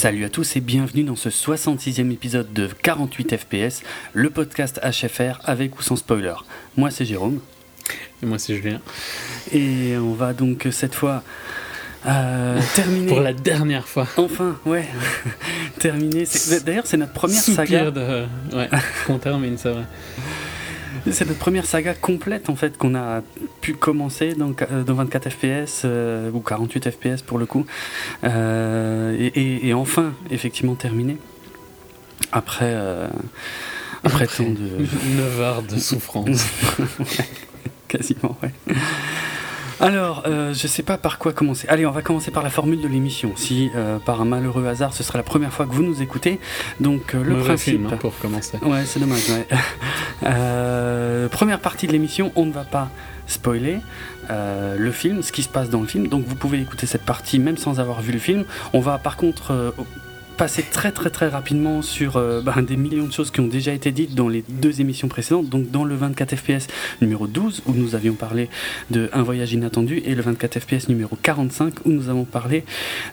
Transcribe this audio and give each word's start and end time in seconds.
Salut 0.00 0.24
à 0.24 0.30
tous 0.30 0.56
et 0.56 0.60
bienvenue 0.60 1.04
dans 1.04 1.14
ce 1.14 1.28
66e 1.28 2.10
épisode 2.10 2.50
de 2.54 2.68
48 2.68 3.36
FPS, 3.36 3.82
le 4.14 4.30
podcast 4.30 4.80
HFR 4.82 5.38
avec 5.44 5.78
ou 5.78 5.82
sans 5.82 5.96
spoiler. 5.96 6.32
Moi 6.78 6.90
c'est 6.90 7.04
Jérôme. 7.04 7.38
Et 8.22 8.26
moi 8.26 8.38
c'est 8.38 8.56
Julien. 8.56 8.80
Et 9.52 9.98
on 9.98 10.14
va 10.14 10.32
donc 10.32 10.66
cette 10.70 10.94
fois 10.94 11.22
euh, 12.06 12.58
terminer. 12.74 13.08
Pour 13.08 13.20
la 13.20 13.34
dernière 13.34 13.86
fois. 13.86 14.06
Enfin, 14.16 14.56
ouais. 14.64 14.88
terminer. 15.78 16.24
D'ailleurs, 16.64 16.86
c'est 16.86 16.96
notre 16.96 17.12
première 17.12 17.42
saga. 17.42 17.90
De... 17.90 18.24
Ouais, 18.54 18.70
qu'on 19.06 19.18
termine, 19.18 19.58
c'est 19.58 19.68
vrai. 19.68 19.84
C'est 21.10 21.26
notre 21.26 21.38
première 21.38 21.66
saga 21.66 21.94
complète 21.94 22.50
en 22.50 22.56
fait 22.56 22.76
qu'on 22.76 22.94
a 22.94 23.22
pu 23.60 23.74
commencer 23.74 24.34
dans, 24.34 24.52
dans 24.86 24.94
24 24.94 25.30
FPS 25.30 25.82
euh, 25.84 26.30
ou 26.32 26.40
48 26.40 26.90
FPS 26.90 27.22
pour 27.22 27.38
le 27.38 27.46
coup. 27.46 27.66
Euh, 28.24 29.16
et, 29.18 29.68
et, 29.68 29.74
enfin 29.74 30.12
effectivement 30.30 30.74
terminé. 30.74 31.16
Après 32.32 32.72
euh, 32.74 33.08
après, 34.04 34.26
tant 34.26 34.44
de 34.44 34.78
9 35.16 35.40
heures 35.40 35.62
de 35.62 35.76
souffrance. 35.78 36.46
Quasiment 37.88 38.36
ouais 38.42 38.74
alors, 39.80 40.24
euh, 40.26 40.52
je 40.54 40.66
sais 40.66 40.82
pas 40.82 40.98
par 40.98 41.18
quoi 41.18 41.32
commencer. 41.32 41.66
Allez, 41.68 41.86
on 41.86 41.90
va 41.90 42.02
commencer 42.02 42.30
par 42.30 42.42
la 42.42 42.50
formule 42.50 42.80
de 42.80 42.88
l'émission. 42.88 43.32
Si 43.36 43.70
euh, 43.74 43.98
par 43.98 44.20
un 44.20 44.24
malheureux 44.24 44.66
hasard, 44.66 44.92
ce 44.92 45.02
sera 45.02 45.18
la 45.18 45.24
première 45.24 45.52
fois 45.52 45.66
que 45.66 45.72
vous 45.72 45.82
nous 45.82 46.02
écoutez, 46.02 46.38
donc 46.80 47.14
euh, 47.14 47.22
le 47.22 47.36
principe. 47.36 47.74
Film, 47.74 47.86
hein, 47.86 47.96
pour 47.98 48.16
commencer. 48.18 48.58
Ouais, 48.62 48.84
c'est 48.84 49.00
dommage. 49.00 49.28
Ouais. 49.28 49.46
Euh, 50.22 51.28
première 51.28 51.60
partie 51.60 51.86
de 51.86 51.92
l'émission, 51.92 52.30
on 52.36 52.44
ne 52.44 52.52
va 52.52 52.64
pas 52.64 52.90
spoiler. 53.26 53.78
Euh, 54.30 54.76
le 54.78 54.92
film, 54.92 55.22
ce 55.22 55.32
qui 55.32 55.42
se 55.42 55.48
passe 55.48 55.70
dans 55.70 55.80
le 55.80 55.86
film. 55.86 56.08
Donc 56.08 56.24
vous 56.26 56.36
pouvez 56.36 56.60
écouter 56.60 56.86
cette 56.86 57.04
partie 57.04 57.38
même 57.38 57.56
sans 57.56 57.80
avoir 57.80 58.00
vu 58.00 58.12
le 58.12 58.18
film. 58.18 58.44
On 58.72 58.80
va 58.80 58.98
par 58.98 59.16
contre 59.16 59.52
euh, 59.52 59.70
passer 60.40 60.62
très 60.62 60.90
très 60.90 61.10
très 61.10 61.28
rapidement 61.28 61.82
sur 61.82 62.16
euh, 62.16 62.40
bah, 62.40 62.54
des 62.62 62.78
millions 62.78 63.04
de 63.04 63.12
choses 63.12 63.30
qui 63.30 63.40
ont 63.40 63.46
déjà 63.46 63.74
été 63.74 63.92
dites 63.92 64.14
dans 64.14 64.26
les 64.26 64.42
deux 64.48 64.80
émissions 64.80 65.06
précédentes. 65.06 65.50
Donc 65.50 65.70
dans 65.70 65.84
le 65.84 65.94
24 65.94 66.34
FPS 66.34 66.66
numéro 67.02 67.26
12 67.26 67.64
où 67.66 67.74
nous 67.74 67.94
avions 67.94 68.14
parlé 68.14 68.48
de 68.90 69.10
Un 69.12 69.22
voyage 69.22 69.52
inattendu 69.52 69.98
et 69.98 70.14
le 70.14 70.22
24 70.22 70.60
FPS 70.60 70.88
numéro 70.88 71.14
45 71.22 71.84
où 71.84 71.90
nous 71.90 72.08
avons 72.08 72.24
parlé 72.24 72.64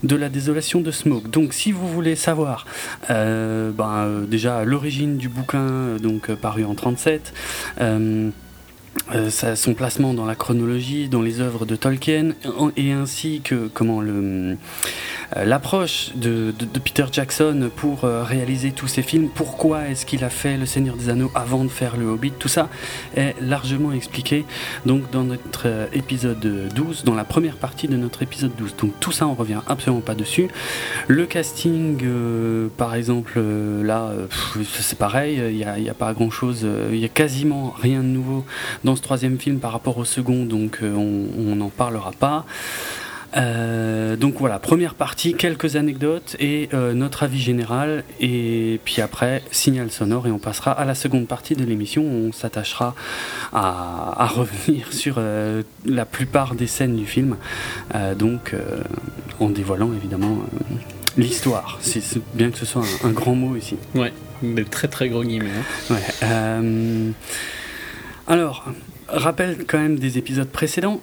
de 0.03 0.15
la 0.15 0.29
désolation 0.29 0.79
de 0.79 0.89
Smoke. 0.89 1.27
Donc 1.27 1.51
si 1.51 1.73
vous 1.73 1.89
voulez 1.89 2.15
savoir 2.15 2.65
euh, 3.09 3.71
bah, 3.71 4.05
euh, 4.05 4.25
déjà 4.25 4.63
l'origine 4.63 5.17
du 5.17 5.27
bouquin 5.27 5.97
donc 6.01 6.33
paru 6.33 6.63
en 6.63 6.75
37 6.75 7.33
euh, 9.13 9.29
son 9.29 9.73
placement 9.73 10.13
dans 10.13 10.25
la 10.25 10.35
chronologie, 10.35 11.09
dans 11.09 11.21
les 11.21 11.39
œuvres 11.39 11.65
de 11.65 11.75
Tolkien, 11.75 12.31
et 12.75 12.91
ainsi 12.91 13.41
que 13.43 13.69
comment 13.73 14.01
le 14.01 14.57
l'approche 15.35 16.11
de, 16.15 16.53
Peter 16.83 17.05
Jackson 17.11 17.69
pour 17.75 18.05
euh, 18.05 18.23
réaliser 18.23 18.71
tous 18.71 18.87
ces 18.87 19.01
films, 19.01 19.29
pourquoi 19.33 19.89
est-ce 19.89 20.05
qu'il 20.05 20.23
a 20.23 20.29
fait 20.29 20.57
Le 20.57 20.65
Seigneur 20.65 20.95
des 20.95 21.09
Anneaux 21.09 21.31
avant 21.35 21.63
de 21.63 21.69
faire 21.69 21.97
Le 21.97 22.05
Hobbit, 22.05 22.31
tout 22.31 22.47
ça 22.47 22.69
est 23.15 23.35
largement 23.41 23.91
expliqué 23.91 24.45
donc 24.85 25.09
dans 25.11 25.23
notre 25.23 25.63
euh, 25.65 25.87
épisode 25.93 26.39
12, 26.73 27.03
dans 27.03 27.15
la 27.15 27.23
première 27.23 27.57
partie 27.57 27.87
de 27.87 27.97
notre 27.97 28.23
épisode 28.23 28.51
12. 28.57 28.75
Donc 28.77 28.99
tout 28.99 29.11
ça 29.11 29.27
on 29.27 29.33
revient 29.33 29.59
absolument 29.67 30.01
pas 30.01 30.15
dessus. 30.15 30.47
Le 31.07 31.25
casting, 31.25 31.99
euh, 32.03 32.67
par 32.77 32.95
exemple, 32.95 33.33
euh, 33.37 33.83
là 33.83 34.11
c'est 34.63 34.97
pareil, 34.97 35.41
il 35.49 35.55
n'y 35.55 35.63
a, 35.63 35.73
a, 35.73 35.93
pas 35.93 36.13
grand 36.13 36.29
chose, 36.29 36.65
il 36.91 36.97
y 36.97 37.05
a 37.05 37.09
quasiment 37.09 37.73
rien 37.79 37.99
de 37.99 38.07
nouveau 38.07 38.45
dans 38.87 38.95
ce 38.95 39.01
troisième 39.01 39.37
film 39.37 39.59
par 39.59 39.71
rapport 39.71 39.97
au 39.97 40.05
second, 40.05 40.45
donc 40.45 40.79
on 40.81 41.55
n'en 41.55 41.69
parlera 41.69 42.11
pas. 42.11 42.45
Euh, 43.35 44.15
donc 44.15 44.35
voilà, 44.39 44.57
première 44.59 44.95
partie, 44.95 45.33
quelques 45.33 45.75
anecdotes 45.75 46.35
et 46.39 46.69
euh, 46.73 46.93
notre 46.93 47.23
avis 47.23 47.39
général. 47.39 48.03
Et 48.19 48.79
puis 48.85 49.01
après, 49.01 49.43
signal 49.51 49.91
sonore 49.91 50.27
et 50.27 50.31
on 50.31 50.39
passera 50.39 50.71
à 50.71 50.85
la 50.85 50.95
seconde 50.95 51.27
partie 51.27 51.55
de 51.55 51.63
l'émission 51.63 52.03
on 52.03 52.31
s'attachera 52.31 52.95
à, 53.53 54.23
à, 54.23 54.27
revenir 54.27 54.87
sur 54.93 55.15
euh, 55.17 55.63
la 55.85 56.05
plupart 56.05 56.55
des 56.55 56.67
scènes 56.67 56.95
du 56.95 57.05
film. 57.05 57.37
Euh, 57.95 58.15
donc 58.15 58.55
en 59.39 59.49
dévoilant 59.49 59.91
évidemment 59.93 60.39
l'histoire. 61.17 61.77
C'est 61.81 62.01
bien 62.33 62.49
que 62.51 62.57
ce 62.57 62.65
soit 62.65 62.83
un, 63.03 63.09
un, 63.09 63.11
grand 63.11 63.35
mot 63.35 63.55
ici. 63.55 63.75
Ouais, 63.93 64.13
des 64.41 64.63
très 64.63 64.87
très 64.87 65.09
gros 65.09 65.23
guillemets. 65.23 65.51
Hein. 65.89 65.95
Ouais. 65.95 67.13
Alors, 68.27 68.65
rappel 69.07 69.65
quand 69.65 69.77
même 69.77 69.97
des 69.97 70.17
épisodes 70.17 70.49
précédents. 70.49 70.99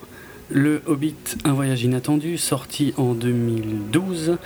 Le 0.51 0.83
Hobbit, 0.87 1.17
un 1.45 1.55
voyage 1.55 1.83
inattendu, 1.83 2.37
sorti 2.37 2.93
en 2.99 3.15
2012. 3.15 4.37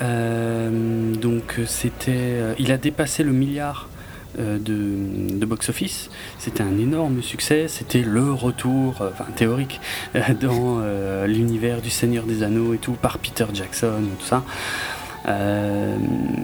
Euh, 0.00 1.14
donc 1.14 1.60
c'était, 1.66 2.12
euh, 2.14 2.54
il 2.60 2.70
a 2.70 2.78
dépassé 2.78 3.24
le 3.24 3.32
milliard 3.32 3.88
euh, 4.38 4.58
de, 4.60 5.44
box-office. 5.44 6.08
C'était 6.38 6.62
un 6.62 6.78
énorme 6.78 7.20
succès. 7.20 7.66
C'était 7.66 8.02
le 8.02 8.32
retour, 8.32 9.02
enfin 9.10 9.26
théorique, 9.34 9.80
dans 10.40 10.80
l'univers 11.26 11.82
du 11.82 11.90
Seigneur 11.90 12.24
des 12.26 12.44
Anneaux 12.44 12.74
et 12.74 12.78
tout 12.78 12.92
par 12.92 13.18
Peter 13.18 13.46
Jackson, 13.52 14.02
tout 14.20 14.26
ça. 14.26 14.44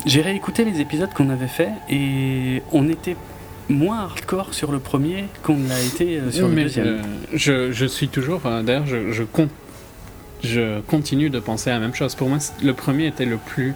J'ai 0.04 0.20
réécouté 0.20 0.64
les 0.64 0.80
épisodes 0.80 1.12
qu'on 1.14 1.30
avait 1.30 1.46
fait 1.46 1.70
et 1.88 2.64
on 2.72 2.88
était 2.88 3.16
moins 3.68 4.00
hardcore 4.00 4.54
sur 4.54 4.72
le 4.72 4.78
premier 4.78 5.24
qu'on 5.42 5.58
l'a 5.68 5.80
été 5.82 6.20
sur 6.30 6.48
Mais 6.48 6.56
le 6.56 6.62
deuxième. 6.62 6.86
Euh, 6.86 7.02
je, 7.34 7.72
je, 7.72 7.86
suis 7.86 8.08
toujours, 8.08 8.42
euh, 8.46 8.62
d'ailleurs, 8.62 8.86
je, 8.86 9.12
je, 9.12 9.22
con, 9.22 9.48
je, 10.42 10.80
continue 10.82 11.30
de 11.30 11.40
penser 11.40 11.70
à 11.70 11.74
la 11.74 11.80
même 11.80 11.94
chose. 11.94 12.14
Pour 12.14 12.28
moi, 12.28 12.38
le 12.62 12.72
premier 12.74 13.06
était 13.06 13.24
le 13.24 13.36
plus 13.38 13.74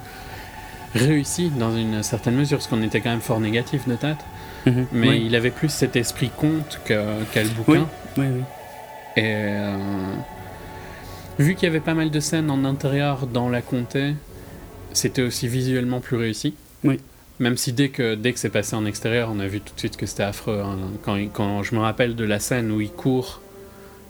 réussi 0.95 1.51
dans 1.51 1.77
une 1.77 2.03
certaine 2.03 2.34
mesure, 2.37 2.59
parce 2.59 2.69
qu'on 2.69 2.83
était 2.83 3.01
quand 3.01 3.11
même 3.11 3.21
fort 3.21 3.41
négatif 3.41 3.87
de 3.89 3.97
tête. 3.97 4.19
Mm 4.67 4.71
-hmm. 4.71 4.84
Mais 4.93 5.09
oui. 5.09 5.23
il 5.27 5.34
avait 5.34 5.51
plus 5.51 5.71
cet 5.71 5.97
esprit 5.97 6.31
conte 6.37 6.81
que, 6.84 6.99
qu 7.33 7.41
le 7.43 7.49
bouquin. 7.49 7.87
Oui, 8.17 8.25
oui, 8.25 8.27
oui. 8.37 8.43
Et 9.17 9.22
euh, 9.25 9.77
vu 11.39 11.55
qu'il 11.55 11.67
y 11.67 11.71
avait 11.71 11.81
pas 11.81 11.95
mal 11.95 12.11
de 12.11 12.21
scènes 12.21 12.51
en 12.51 12.65
intérieur 12.65 13.27
dans 13.27 13.49
la 13.49 13.62
comté, 13.62 14.15
c'était 14.93 15.22
aussi 15.22 15.49
visuellement 15.49 16.01
plus 16.01 16.17
réussi. 16.17 16.55
Oui. 16.84 16.99
Même 17.41 17.56
si 17.56 17.73
dès 17.73 17.89
que, 17.89 18.15
dès 18.15 18.34
que 18.34 18.39
c'est 18.39 18.51
passé 18.51 18.77
en 18.77 18.84
extérieur, 18.84 19.31
on 19.33 19.41
a 19.41 19.47
vu 19.47 19.61
tout 19.61 19.75
de 19.75 19.78
suite 19.78 19.97
que 19.97 20.05
c'était 20.05 20.23
affreux. 20.23 20.61
Hein. 20.61 20.77
Quand, 21.03 21.17
quand, 21.33 21.62
je 21.62 21.75
me 21.75 21.81
rappelle 21.81 22.15
de 22.15 22.25
la 22.25 22.39
scène 22.39 22.71
où 22.71 22.83
il 22.83 22.91
court 22.91 23.41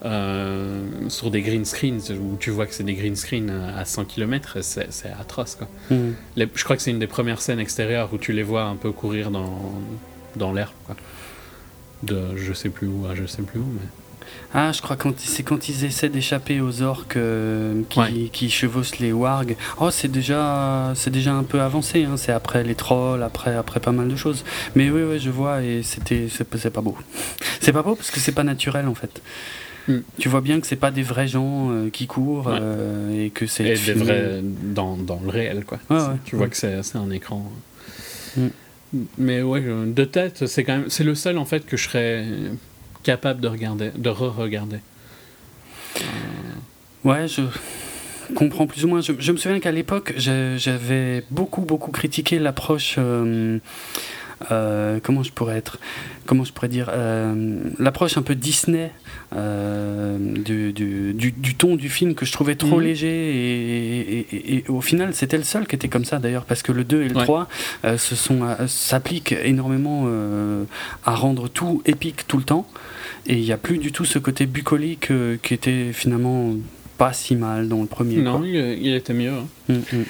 euh, 0.05 0.83
sur 1.09 1.31
des 1.31 1.41
green 1.41 1.65
screens, 1.65 2.11
où 2.11 2.37
tu 2.41 2.51
vois 2.51 2.67
que 2.67 2.75
c'est 2.75 2.83
des 2.83 2.95
green 2.95 3.15
screens 3.15 3.51
à 3.51 3.85
100 3.85 4.07
km, 4.07 4.59
c'est 4.63 5.13
atroce. 5.19 5.55
Quoi. 5.55 5.69
Mm. 5.91 6.11
Les, 6.35 6.49
je 6.53 6.65
crois 6.65 6.75
que 6.75 6.83
c'est 6.83 6.91
une 6.91 6.99
des 6.99 7.07
premières 7.07 7.41
scènes 7.41 7.61
extérieures 7.61 8.13
où 8.13 8.19
tu 8.19 8.33
les 8.33 8.43
vois 8.43 8.65
un 8.65 8.77
peu 8.77 8.91
courir 8.91 9.31
dans, 9.31 9.81
dans 10.35 10.53
l'herbe. 10.53 10.73
De 12.03 12.37
je 12.37 12.53
sais 12.53 12.71
plus 12.71 12.89
où 12.89 13.07
à 13.07 13.15
je 13.15 13.27
sais 13.27 13.43
plus 13.43 13.61
où. 13.61 13.67
Mais... 13.67 13.87
Ah, 14.53 14.73
je 14.73 14.83
crois 14.83 14.97
que 14.97 15.09
c'est 15.17 15.45
quand 15.45 15.69
ils 15.69 15.85
essaient 15.85 16.09
d'échapper 16.09 16.61
aux 16.61 16.83
orques 16.83 17.17
euh, 17.17 17.83
qui, 17.89 17.99
Ouais. 18.01 18.11
qui, 18.33 18.51
chevauchent 18.51 18.99
les 18.99 19.13
wargs. 19.13 19.57
Oh, 19.79 19.91
c'est 19.93 20.09
déjà, 20.11 20.93
c'est 20.97 21.11
déjà 21.11 21.33
un 21.35 21.45
peu 21.45 21.61
avancé. 21.61 22.05
Hein. 22.05 22.17
C'est 22.17 22.33
après 22.33 22.65
les 22.65 22.75
trolls, 22.75 23.23
après, 23.23 23.55
après 23.55 23.79
pas 23.79 23.93
mal 23.93 24.09
de 24.09 24.17
choses. 24.17 24.45
Mais 24.75 24.91
oui, 24.91 25.03
oui, 25.09 25.21
je 25.21 25.31
vois 25.31 25.63
et 25.63 25.83
c'était, 25.85 26.27
c'est 26.29 26.71
pas 26.71 26.81
beau. 26.81 26.97
C'est 27.61 27.73
pas 27.73 27.83
beau 27.83 27.95
parce 27.95 28.11
que 28.11 28.19
c'est 28.19 28.33
pas 28.33 28.43
naturel 28.43 28.89
en 28.89 28.95
fait. 28.95 29.21
Mm. 29.87 29.99
Tu 30.19 30.29
vois 30.31 30.41
bien 30.41 30.61
que 30.61 30.67
c'est 30.67 30.77
pas 30.77 30.91
des 30.91 31.03
vrais 31.03 31.29
gens 31.29 31.71
euh, 31.71 31.91
qui 31.91 32.07
courent 32.07 32.47
Ouais. 32.47 32.59
euh, 32.61 33.27
et 33.27 33.31
que 33.31 33.47
c'est 33.47 33.65
Et 33.65 33.71
des 33.71 33.77
filmé. 33.77 34.03
vrais 34.05 34.41
dans, 34.43 34.97
dans 34.97 35.21
le 35.23 35.29
réel, 35.29 35.65
quoi. 35.67 35.79
Ouais. 35.91 35.99
Tu 36.25 36.37
vois 36.37 36.49
que 36.49 36.57
c'est 36.57 36.81
un 36.97 37.11
écran. 37.11 37.51
Mm. 38.37 38.47
Mais 39.19 39.43
ouais, 39.43 39.63
de 39.63 40.05
tête, 40.05 40.47
c'est 40.47 40.65
quand 40.65 40.79
même, 40.79 40.89
c'est 40.91 41.05
le 41.05 41.15
seul 41.15 41.39
en 41.39 41.45
fait 41.45 41.65
que 41.67 41.77
je 41.77 41.85
serais 41.89 42.25
capable 43.03 43.41
de 43.41 43.49
regarder, 43.49 43.91
de 43.97 44.09
re-regarder. 44.09 44.79
Ouais, 47.05 47.27
je 47.29 47.43
comprends 48.35 48.67
plus 48.67 48.85
ou 48.85 48.89
moins. 48.89 49.01
Je, 49.01 49.33
me 49.33 49.37
souviens 49.37 49.61
qu'à 49.61 49.73
l'époque, 49.73 50.15
j'avais 50.17 51.25
beaucoup, 51.31 51.63
beaucoup 51.63 51.91
critiqué 51.91 52.39
l'approche. 52.39 52.97
euh, 52.99 53.59
euh, 54.51 55.01
comment 55.03 55.23
je 55.23 55.33
pourrais 55.33 55.57
être 55.57 55.79
Comment 56.31 56.45
je 56.45 56.53
pourrais 56.53 56.69
dire 56.69 56.89
euh, 56.93 57.59
L'approche 57.81 58.17
un 58.17 58.23
peu 58.23 58.37
Disney 58.37 58.93
euh, 59.35 60.17
du, 60.17 60.73
du, 60.73 61.13
du, 61.13 61.33
du 61.33 61.55
ton 61.57 61.75
du 61.75 61.89
film 61.89 62.15
que 62.15 62.25
je 62.25 62.31
trouvais 62.31 62.55
trop 62.55 62.77
Mhm. 62.77 62.83
léger. 62.85 63.09
Et, 63.09 64.19
et- 64.21 64.27
et- 64.37 64.55
et 64.59 64.65
au 64.69 64.81
final, 64.81 65.13
c'était 65.13 65.39
le 65.39 65.43
seul 65.43 65.67
qui 65.67 65.75
était 65.75 65.89
comme 65.89 66.05
ça 66.05 66.21
d'ailleurs, 66.21 66.45
parce 66.45 66.63
que 66.63 66.71
le 66.71 66.85
2 66.85 67.03
et 67.03 67.09
le 67.09 67.17
Ouais. 67.17 67.25
3 67.25 67.49
euh, 67.85 67.99
se 67.99 68.15
sont, 68.15 68.43
s'appliquent 68.69 69.35
énormément 69.43 70.07
à 71.05 71.15
rendre 71.17 71.49
tout 71.49 71.83
épique 71.85 72.29
tout 72.29 72.37
le 72.37 72.45
temps. 72.45 72.65
Et 73.27 73.35
il 73.35 73.43
n'y 73.43 73.51
a 73.51 73.57
plus 73.59 73.79
du 73.79 73.91
tout 73.91 74.05
ce 74.05 74.21
côté 74.21 74.47
bucolique 74.47 75.09
qui 75.43 75.53
était 75.53 75.93
finalement 75.93 76.55
pas 76.97 77.13
si 77.13 77.35
mal 77.35 77.67
dans 77.69 77.81
le 77.81 77.87
premier. 77.89 78.19
Non, 78.19 78.41
il 78.45 78.95
était 78.95 79.15
mieux. 79.15 79.33
hein. 79.33 79.47
Mm, 79.69 79.75
mm. 79.75 80.05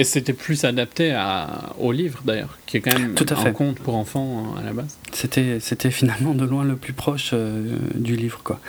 Et 0.00 0.04
c'était 0.04 0.32
plus 0.32 0.64
adapté 0.64 1.12
à, 1.12 1.74
au 1.78 1.92
livre 1.92 2.22
d'ailleurs, 2.24 2.58
qui 2.66 2.78
est 2.78 2.80
quand 2.80 2.98
même 2.98 3.14
Tout 3.14 3.26
à 3.28 3.34
un 3.34 3.44
fait. 3.44 3.52
conte 3.52 3.78
pour 3.80 3.96
enfants 3.96 4.54
hein, 4.56 4.60
à 4.60 4.64
la 4.64 4.72
base. 4.72 4.96
C'était, 5.12 5.58
c'était 5.60 5.90
finalement 5.90 6.34
de 6.34 6.44
loin 6.46 6.64
le 6.64 6.76
plus 6.76 6.94
proche 6.94 7.32
euh, 7.34 7.76
du 7.94 8.16
livre. 8.16 8.40
Quoi. 8.42 8.60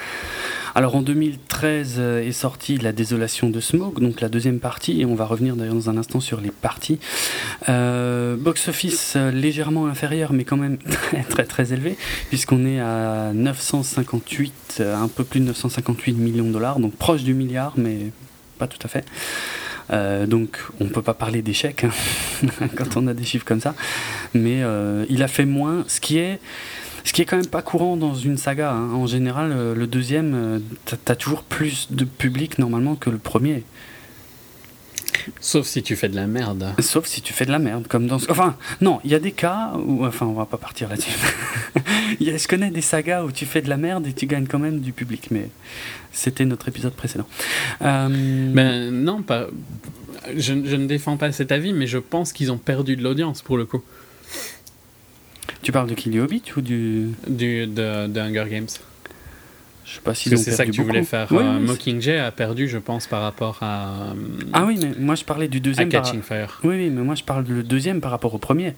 Alors 0.73 0.95
en 0.95 1.01
2013 1.01 1.95
euh, 1.97 2.21
est 2.21 2.31
sortie 2.31 2.77
La 2.77 2.93
Désolation 2.93 3.49
de 3.49 3.59
Smoke, 3.59 3.99
donc 3.99 4.21
la 4.21 4.29
deuxième 4.29 4.59
partie, 4.59 5.01
et 5.01 5.05
on 5.05 5.15
va 5.15 5.25
revenir 5.25 5.55
d'ailleurs 5.55 5.73
dans 5.73 5.89
un 5.89 5.97
instant 5.97 6.19
sur 6.19 6.39
les 6.39 6.51
parties. 6.51 6.99
Euh, 7.67 8.37
box 8.37 8.69
office 8.69 9.13
euh, 9.17 9.31
légèrement 9.31 9.87
inférieur, 9.87 10.31
mais 10.31 10.45
quand 10.45 10.57
même 10.57 10.77
très 11.11 11.23
très 11.23 11.43
très 11.43 11.73
élevé, 11.73 11.97
puisqu'on 12.29 12.65
est 12.65 12.79
à 12.79 13.31
958, 13.33 14.83
un 14.85 15.07
peu 15.09 15.23
plus 15.23 15.41
de 15.41 15.45
958 15.45 16.13
millions 16.13 16.47
de 16.47 16.53
dollars, 16.53 16.79
donc 16.79 16.95
proche 16.95 17.23
du 17.23 17.33
milliard, 17.33 17.73
mais 17.75 17.97
pas 18.57 18.67
tout 18.67 18.79
à 18.83 18.87
fait. 18.87 19.03
Donc 19.91 20.59
on 20.79 20.85
ne 20.85 20.89
peut 20.89 21.01
pas 21.01 21.13
parler 21.13 21.41
d'échec 21.41 21.83
hein, 21.83 22.47
quand 22.75 22.97
on 22.97 23.07
a 23.07 23.13
des 23.13 23.23
chiffres 23.23 23.45
comme 23.45 23.61
ça, 23.61 23.75
mais 24.33 24.61
il 25.09 25.23
a 25.23 25.27
fait 25.27 25.45
moins, 25.45 25.83
ce 25.87 25.99
qui 25.99 26.17
est 26.17 26.39
ce 27.03 27.13
qui 27.13 27.21
est 27.21 27.25
quand 27.25 27.37
même 27.37 27.47
pas 27.47 27.61
courant 27.61 27.97
dans 27.97 28.13
une 28.13 28.37
saga. 28.37 28.71
Hein. 28.71 28.93
En 28.93 29.07
général, 29.07 29.51
euh, 29.51 29.75
le 29.75 29.87
deuxième, 29.87 30.33
euh, 30.35 30.59
t'as 31.03 31.15
toujours 31.15 31.43
plus 31.43 31.87
de 31.91 32.05
public 32.05 32.59
normalement 32.59 32.95
que 32.95 33.09
le 33.09 33.17
premier. 33.17 33.63
Sauf 35.39 35.67
si 35.67 35.83
tu 35.83 35.95
fais 35.95 36.09
de 36.09 36.15
la 36.15 36.27
merde. 36.27 36.73
Sauf 36.79 37.05
si 37.05 37.21
tu 37.21 37.33
fais 37.33 37.45
de 37.45 37.51
la 37.51 37.59
merde, 37.59 37.87
comme 37.87 38.07
dans. 38.07 38.17
Enfin, 38.29 38.55
non, 38.79 38.99
il 39.03 39.11
y 39.11 39.15
a 39.15 39.19
des 39.19 39.31
cas 39.31 39.73
où. 39.75 40.05
Enfin, 40.05 40.25
on 40.25 40.33
va 40.33 40.45
pas 40.45 40.57
partir 40.57 40.89
là-dessus. 40.89 41.11
je 42.19 42.47
connais 42.47 42.71
des 42.71 42.81
sagas 42.81 43.23
où 43.23 43.31
tu 43.31 43.45
fais 43.45 43.61
de 43.61 43.69
la 43.69 43.77
merde 43.77 44.07
et 44.07 44.13
tu 44.13 44.25
gagnes 44.25 44.47
quand 44.47 44.59
même 44.59 44.79
du 44.79 44.93
public, 44.93 45.27
mais 45.31 45.49
c'était 46.11 46.45
notre 46.45 46.67
épisode 46.67 46.93
précédent. 46.93 47.27
Euh... 47.81 48.51
Ben 48.53 48.91
non, 48.91 49.21
pas. 49.21 49.47
Je, 50.35 50.53
je 50.65 50.75
ne 50.75 50.85
défends 50.85 51.17
pas 51.17 51.31
cet 51.31 51.51
avis, 51.51 51.73
mais 51.73 51.87
je 51.87 51.97
pense 51.97 52.33
qu'ils 52.33 52.51
ont 52.51 52.57
perdu 52.57 52.95
de 52.95 53.03
l'audience 53.03 53.41
pour 53.41 53.57
le 53.57 53.65
coup. 53.65 53.81
Tu 55.61 55.71
parles 55.71 55.89
de 55.89 55.95
Kill 55.95 56.19
Hobbit 56.19 56.43
ou 56.57 56.61
du. 56.61 57.09
du 57.27 57.67
de, 57.67 58.07
de 58.07 58.19
Hunger 58.19 58.45
Games 58.49 58.67
je 59.91 59.97
sais 59.97 60.01
pas 60.01 60.15
si 60.15 60.29
c'est 60.29 60.51
ça 60.51 60.65
que 60.65 60.71
tu 60.71 60.83
voulais 60.83 61.03
faire. 61.03 61.27
Euh, 61.33 61.59
Mockingjay 61.59 62.17
a 62.17 62.31
perdu, 62.31 62.69
je 62.69 62.77
pense, 62.77 63.07
par 63.07 63.21
rapport 63.21 63.57
à. 63.59 63.89
Euh, 64.11 64.13
ah 64.53 64.63
oui, 64.65 64.79
mais 64.81 64.93
moi 64.97 65.15
je 65.15 65.25
parlais 65.25 65.49
du 65.49 65.59
deuxième. 65.59 65.89
À 65.89 65.91
Catching 65.91 66.21
Fire. 66.21 66.61
Oui, 66.63 66.75
oui, 66.77 66.89
mais 66.89 67.01
moi 67.01 67.15
je 67.15 67.23
parle 67.23 67.43
du 67.43 67.61
deuxième 67.61 67.99
par 67.99 68.11
rapport 68.11 68.33
au 68.33 68.37
premier. 68.37 68.73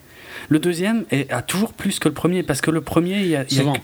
Le 0.49 0.57
deuxième 0.57 1.05
est, 1.11 1.31
a 1.31 1.43
toujours 1.43 1.73
plus 1.73 1.99
que 1.99 2.07
le 2.07 2.15
premier 2.15 2.41
parce 2.41 2.61
que 2.61 2.71
le 2.71 2.81
premier, 2.81 3.19
il 3.19 3.27
y 3.27 3.35
a. 3.35 3.47
Souvent. 3.47 3.75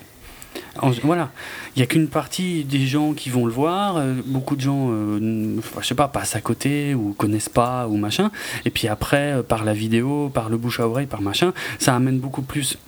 voilà, 1.03 1.29
il 1.75 1.79
n'y 1.79 1.83
a 1.83 1.85
qu'une 1.85 2.07
partie 2.07 2.63
des 2.63 2.87
gens 2.87 3.13
qui 3.13 3.29
vont 3.29 3.45
le 3.45 3.51
voir. 3.51 3.97
Euh, 3.97 4.15
beaucoup 4.25 4.55
de 4.55 4.61
gens, 4.61 4.89
je 4.89 5.61
je 5.81 5.87
sais 5.87 5.93
pas, 5.93 6.07
passent 6.07 6.35
à 6.35 6.41
côté 6.41 6.95
ou 6.95 7.13
connaissent 7.13 7.49
pas 7.49 7.87
ou 7.87 7.97
machin. 7.97 8.31
Et 8.65 8.71
puis 8.71 8.87
après, 8.87 9.43
par 9.47 9.63
la 9.63 9.73
vidéo, 9.73 10.31
par 10.33 10.49
le 10.49 10.57
bouche 10.57 10.79
à 10.79 10.87
oreille, 10.87 11.05
par 11.05 11.21
machin, 11.21 11.53
ça 11.77 11.95
amène 11.95 12.17
beaucoup 12.17 12.41
plus 12.41 12.79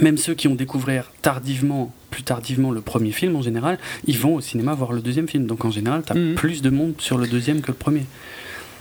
même 0.00 0.18
ceux 0.18 0.34
qui 0.34 0.48
ont 0.48 0.54
découvert 0.54 1.10
tardivement, 1.22 1.92
plus 2.10 2.22
tardivement 2.22 2.70
le 2.70 2.80
premier 2.80 3.12
film 3.12 3.36
en 3.36 3.42
général, 3.42 3.78
ils 4.06 4.18
vont 4.18 4.34
au 4.34 4.40
cinéma 4.40 4.74
voir 4.74 4.92
le 4.92 5.00
deuxième 5.00 5.28
film. 5.28 5.46
Donc 5.46 5.64
en 5.64 5.70
général, 5.70 6.02
tu 6.06 6.12
as 6.12 6.16
mhm. 6.16 6.34
plus 6.34 6.62
de 6.62 6.70
monde 6.70 6.94
sur 6.98 7.18
le 7.18 7.26
deuxième 7.26 7.60
que 7.60 7.68
le 7.68 7.74
premier. 7.74 8.04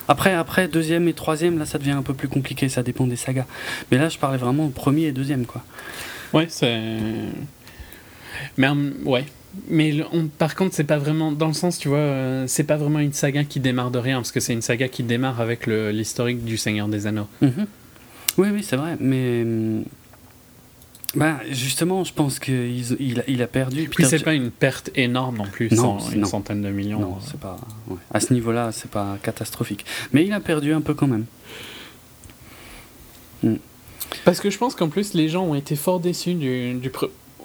Après, 0.07 0.33
après, 0.33 0.67
deuxième 0.67 1.07
et 1.07 1.13
troisième, 1.13 1.57
là, 1.57 1.65
ça 1.65 1.79
devient 1.79 1.91
un 1.91 2.03
peu 2.03 2.13
plus 2.13 2.27
compliqué, 2.27 2.69
ça 2.69 2.83
dépend 2.83 3.07
des 3.07 3.15
sagas. 3.15 3.45
Mais 3.91 3.97
là, 3.97 4.09
je 4.09 4.17
parlais 4.17 4.37
vraiment 4.37 4.69
premier 4.69 5.05
et 5.05 5.11
deuxième, 5.11 5.45
quoi. 5.45 5.63
Ouais, 6.33 6.45
c'est. 6.49 6.99
Mais, 8.57 8.69
ouais. 9.03 9.25
Mais 9.69 9.93
par 10.37 10.55
contre, 10.55 10.75
c'est 10.75 10.83
pas 10.83 10.97
vraiment. 10.97 11.31
Dans 11.31 11.47
le 11.47 11.53
sens, 11.53 11.79
tu 11.79 11.87
vois, 11.87 11.97
euh, 11.97 12.43
c'est 12.47 12.65
pas 12.65 12.75
vraiment 12.75 12.99
une 12.99 13.13
saga 13.13 13.43
qui 13.45 13.59
démarre 13.59 13.89
de 13.89 13.99
rien, 13.99 14.17
parce 14.17 14.31
que 14.31 14.39
c'est 14.39 14.53
une 14.53 14.61
saga 14.61 14.89
qui 14.89 15.01
démarre 15.01 15.41
avec 15.41 15.65
l'historique 15.65 16.43
du 16.43 16.57
Seigneur 16.57 16.87
des 16.87 17.07
Anneaux. 17.07 17.27
Mhm. 17.41 17.65
Oui, 18.37 18.49
oui, 18.53 18.63
c'est 18.63 18.75
vrai. 18.75 18.97
Mais 18.99 19.41
hum, 19.41 19.85
bah, 21.15 21.39
justement, 21.49 22.03
je 22.03 22.13
pense 22.13 22.39
qu'il 22.39 22.79
il, 22.99 23.23
il, 23.27 23.41
a 23.41 23.47
perdu. 23.47 23.87
Puis 23.89 24.05
c'est 24.05 24.23
pas 24.23 24.33
une 24.33 24.51
perte 24.51 24.89
énorme 24.95 25.37
non 25.37 25.45
plus, 25.45 25.71
non, 25.71 25.99
une 26.11 26.25
centaine 26.25 26.61
de 26.61 26.69
millions. 26.69 26.99
Non, 26.99 27.17
c'est 27.21 27.39
pas. 27.39 27.57
À 28.13 28.19
ce 28.19 28.33
niveau-là, 28.33 28.71
c'est 28.71 28.91
pas 28.91 29.17
catastrophique. 29.23 29.85
Mais 30.11 30.25
il 30.25 30.33
a 30.33 30.39
perdu 30.39 30.73
un 30.73 30.81
peu 30.81 30.93
quand 30.93 31.07
même. 31.07 31.25
Hmm. 33.43 33.55
Parce 34.23 34.39
que 34.39 34.49
je 34.49 34.57
pense 34.57 34.75
qu'en 34.75 34.89
plus, 34.89 35.13
les 35.13 35.29
gens 35.29 35.43
ont 35.43 35.55
été 35.55 35.75
fort 35.75 35.99
déçus 35.99 36.35
du, 36.35 36.73
du 36.75 36.91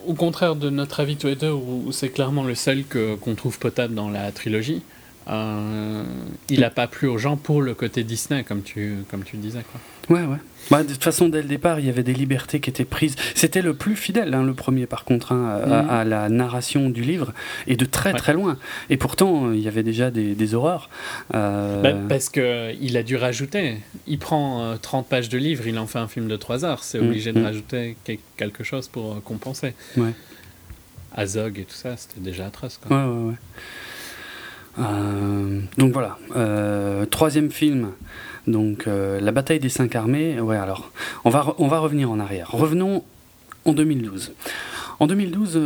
au 0.06 0.14
contraire 0.14 0.56
de 0.56 0.70
notre 0.70 1.00
avis 1.00 1.16
deux, 1.16 1.50
où, 1.50 1.90
c'est 1.92 2.08
clairement 2.08 2.44
le 2.44 2.54
seul 2.54 2.84
qu'on 2.84 3.34
trouve 3.34 3.58
potable 3.58 3.94
dans 3.94 4.10
la 4.10 4.32
trilogie. 4.32 4.82
Euh, 5.28 6.02
il 6.48 6.60
n'a 6.60 6.70
pas 6.70 6.86
plu 6.86 7.06
aux 7.06 7.18
gens 7.18 7.36
pour 7.36 7.62
le 7.62 7.74
côté 7.74 8.02
Disney, 8.02 8.42
comme 8.42 8.62
tu, 8.62 8.96
comme 9.10 9.22
tu 9.22 9.36
disais. 9.36 9.62
Quoi. 9.70 10.16
Ouais, 10.16 10.24
ouais. 10.26 10.38
Bah, 10.70 10.82
de 10.82 10.92
toute 10.92 11.02
façon, 11.02 11.28
dès 11.28 11.42
le 11.42 11.48
départ, 11.48 11.80
il 11.80 11.86
y 11.86 11.88
avait 11.88 12.02
des 12.02 12.12
libertés 12.12 12.60
qui 12.60 12.70
étaient 12.70 12.84
prises. 12.84 13.16
C'était 13.34 13.62
le 13.62 13.74
plus 13.74 13.96
fidèle, 13.96 14.34
hein, 14.34 14.44
le 14.44 14.54
premier, 14.54 14.86
par 14.86 15.04
contre, 15.04 15.32
hein, 15.32 15.60
mhm. 15.66 15.90
à, 15.90 16.04
la 16.04 16.28
narration 16.28 16.90
du 16.90 17.02
livre, 17.02 17.32
et 17.66 17.76
de 17.76 17.84
très 17.84 18.12
très 18.12 18.32
loin. 18.32 18.56
Et 18.88 18.96
pourtant, 18.96 19.52
il 19.52 19.60
y 19.60 19.68
avait 19.68 19.82
déjà 19.82 20.10
des, 20.10 20.54
horreurs. 20.54 20.90
Euh... 21.34 21.82
Bah, 21.82 21.92
parce 22.08 22.28
qu'il 22.28 22.96
a 22.96 23.02
dû 23.02 23.16
rajouter. 23.16 23.76
Il 24.06 24.18
prend 24.18 24.76
30 24.80 25.04
euh, 25.04 25.08
pages 25.08 25.28
de 25.28 25.38
livre, 25.38 25.66
il 25.66 25.78
en 25.78 25.86
fait 25.86 25.98
un 25.98 26.08
film 26.08 26.28
de 26.28 26.36
3 26.36 26.64
heures. 26.64 26.84
C'est 26.84 26.98
mhm. 26.98 27.08
obligé 27.08 27.32
de 27.32 27.38
mhm. 27.38 27.46
rajouter 27.46 27.96
quelque 28.36 28.64
chose 28.64 28.88
pour 28.88 29.12
euh, 29.12 29.20
compenser. 29.24 29.74
Ouais. 29.96 30.12
Azog 31.14 31.58
et 31.58 31.64
tout 31.64 31.74
ça, 31.74 31.96
c'était 31.96 32.20
déjà 32.20 32.46
atroce. 32.46 32.78
Quoi. 32.78 32.96
Ouais, 32.96 33.12
ouais, 33.12 33.28
ouais. 33.30 33.36
Euh, 34.78 35.60
donc 35.76 35.92
voilà, 35.92 36.16
euh, 36.36 37.04
troisième 37.06 37.50
film, 37.50 37.90
donc 38.46 38.86
euh, 38.86 39.20
la 39.20 39.32
bataille 39.32 39.60
des 39.60 39.68
cinq 39.68 39.94
armées. 39.94 40.40
Ouais, 40.40 40.56
alors 40.56 40.92
on 41.24 41.30
va, 41.30 41.54
on 41.58 41.68
va 41.68 41.78
revenir 41.78 42.10
en 42.10 42.18
arrière. 42.18 42.50
Revenons 42.50 43.04
en 43.64 43.72
2012. 43.72 44.32
En 44.98 45.06
2012, 45.06 45.58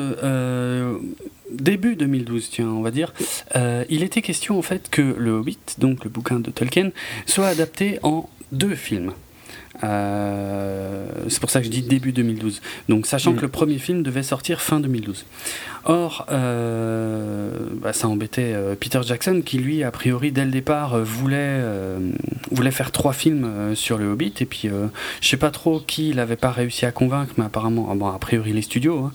début 1.51 1.97
2012, 1.97 2.51
tiens, 2.51 2.69
on 2.69 2.83
va 2.83 2.93
dire, 2.93 3.13
il 3.57 4.05
était 4.05 4.23
question 4.23 4.57
en 4.57 4.63
fait 4.63 4.89
que 4.89 5.03
le 5.03 5.33
Hobbit, 5.33 5.59
donc 5.79 6.05
le 6.05 6.11
bouquin 6.11 6.39
de 6.39 6.53
Tolkien, 6.53 6.91
soit 7.27 7.49
adapté 7.49 7.99
en 8.05 8.29
deux 8.53 8.77
films. 8.77 9.13
Euh, 9.85 11.07
c'est 11.29 11.41
pour 11.41 11.51
ça 11.51 11.61
que 11.61 11.67
je 11.67 11.71
dis 11.71 11.83
début 11.83 12.13
2012. 12.13 12.61
Donc, 12.89 13.07
sachant 13.07 13.33
mm. 13.33 13.37
que 13.37 13.43
le 13.43 13.49
premier 13.49 13.79
film 13.79 14.03
devait 14.03 14.23
sortir 14.23 14.61
fin 14.61 14.81
2012. 14.81 15.27
Or, 15.85 16.27
euh, 16.31 17.51
bah, 17.75 17.93
ça 17.93 18.09
embêtait 18.09 18.53
euh, 18.55 18.75
Peter 18.75 19.01
Jackson, 19.03 19.43
qui 19.45 19.59
lui, 19.59 19.83
a 19.83 19.91
priori, 19.91 20.33
dès 20.33 20.45
le 20.45 20.51
départ, 20.51 20.99
voulait, 20.99 21.61
voulait 22.51 22.71
faire 22.71 22.91
trois 22.93 23.13
films 23.13 23.75
sur 23.75 23.99
le 23.99 24.07
Hobbit. 24.07 24.35
Et 24.41 24.47
puis, 24.47 24.69
je 25.21 25.29
sais 25.29 25.37
pas 25.37 25.51
trop 25.51 25.81
qui 25.81 26.11
il 26.11 26.17
n'avait 26.17 26.37
pas 26.37 26.51
réussi 26.51 26.87
à 26.87 26.93
convaincre, 26.93 27.35
mais 27.37 27.45
apparemment, 27.45 27.89
ah 27.91 27.95
bon, 27.95 28.09
a 28.09 28.19
priori, 28.19 28.53
les 28.53 28.63
studios. 28.63 29.11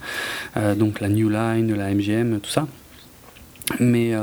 Hein. 0.55 0.75
donc, 0.75 0.99
la 0.99 1.09
New 1.09 1.29
Line, 1.29 1.73
la 1.75 1.93
MGM, 1.93 2.39
tout 2.39 2.51
ça. 2.51 2.67
Mais 3.79 4.13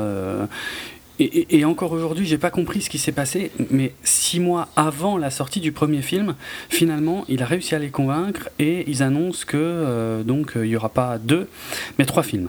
et, 1.18 1.64
encore 1.64 1.92
aujourd'hui, 1.92 2.26
j'ai 2.26 2.38
pas 2.38 2.50
compris 2.50 2.82
ce 2.82 2.90
qui 2.90 2.98
s'est 2.98 3.12
passé, 3.12 3.50
mais 3.70 3.92
six 4.02 4.40
mois 4.40 4.68
avant 4.76 5.16
la 5.16 5.30
sortie 5.30 5.60
du 5.60 5.72
premier 5.72 6.02
film, 6.02 6.34
finalement, 6.68 7.24
il 7.28 7.42
a 7.42 7.46
réussi 7.46 7.74
à 7.74 7.78
les 7.78 7.90
convaincre 7.90 8.50
et 8.58 8.88
ils 8.90 9.02
annoncent 9.02 9.44
que 9.46 9.56
euh, 9.56 10.22
donc 10.22 10.52
il 10.56 10.66
y 10.66 10.76
aura 10.76 10.90
pas 10.90 11.18
deux, 11.18 11.48
mais 11.98 12.04
trois 12.04 12.22
films. 12.22 12.48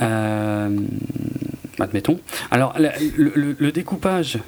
Euh, 0.00 0.76
admettons. 1.78 2.18
Alors 2.50 2.74
le 2.78 3.70
découpage 3.70 4.38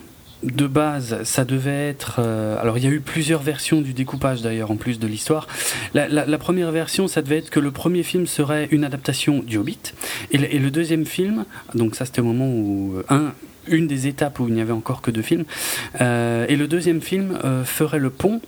de 0.45 0.67
base, 0.67 1.23
ça 1.25 1.45
devait 1.45 1.89
être. 1.89 2.17
Euh, 2.19 2.61
alors, 2.61 2.79
il 2.79 2.85
y 2.85 2.87
a 2.87 2.91
eu 2.91 3.01
plusieurs 3.01 3.43
versions 3.43 3.81
du 3.81 3.93
découpage 3.93 4.43
d'ailleurs, 4.43 4.71
en 4.71 4.77
plus 4.77 4.99
de 4.99 5.07
l'histoire. 5.07 5.49
La, 5.95 6.39
première 6.39 6.71
version, 6.71 7.09
ça 7.09 7.23
devait 7.23 7.39
être 7.39 7.51
que 7.51 7.61
le 7.61 7.71
premier 7.71 8.03
film 8.03 8.27
serait 8.27 8.69
une 8.71 8.85
adaptation 8.85 9.41
du 9.41 9.57
Hobbit, 9.57 9.95
et 10.31 10.39
le, 10.39 10.71
deuxième 10.71 11.07
film, 11.07 11.45
donc 11.75 11.95
ça 11.95 12.05
c'était 12.05 12.21
au 12.21 12.25
moment 12.25 12.49
où 12.49 12.97
euh, 12.97 13.05
un, 13.09 13.33
une 13.69 13.87
des 13.87 14.07
étapes 14.07 14.41
où 14.41 14.49
il 14.49 14.55
n'y 14.55 14.61
avait 14.61 14.73
encore 14.73 15.01
que 15.01 15.11
deux 15.11 15.23
films, 15.23 15.45
euh, 16.01 16.45
et 16.49 16.57
le 16.57 16.67
deuxième 16.67 17.01
film 17.01 17.39
ferait 17.65 17.99
le 18.01 18.11
pont 18.11 18.41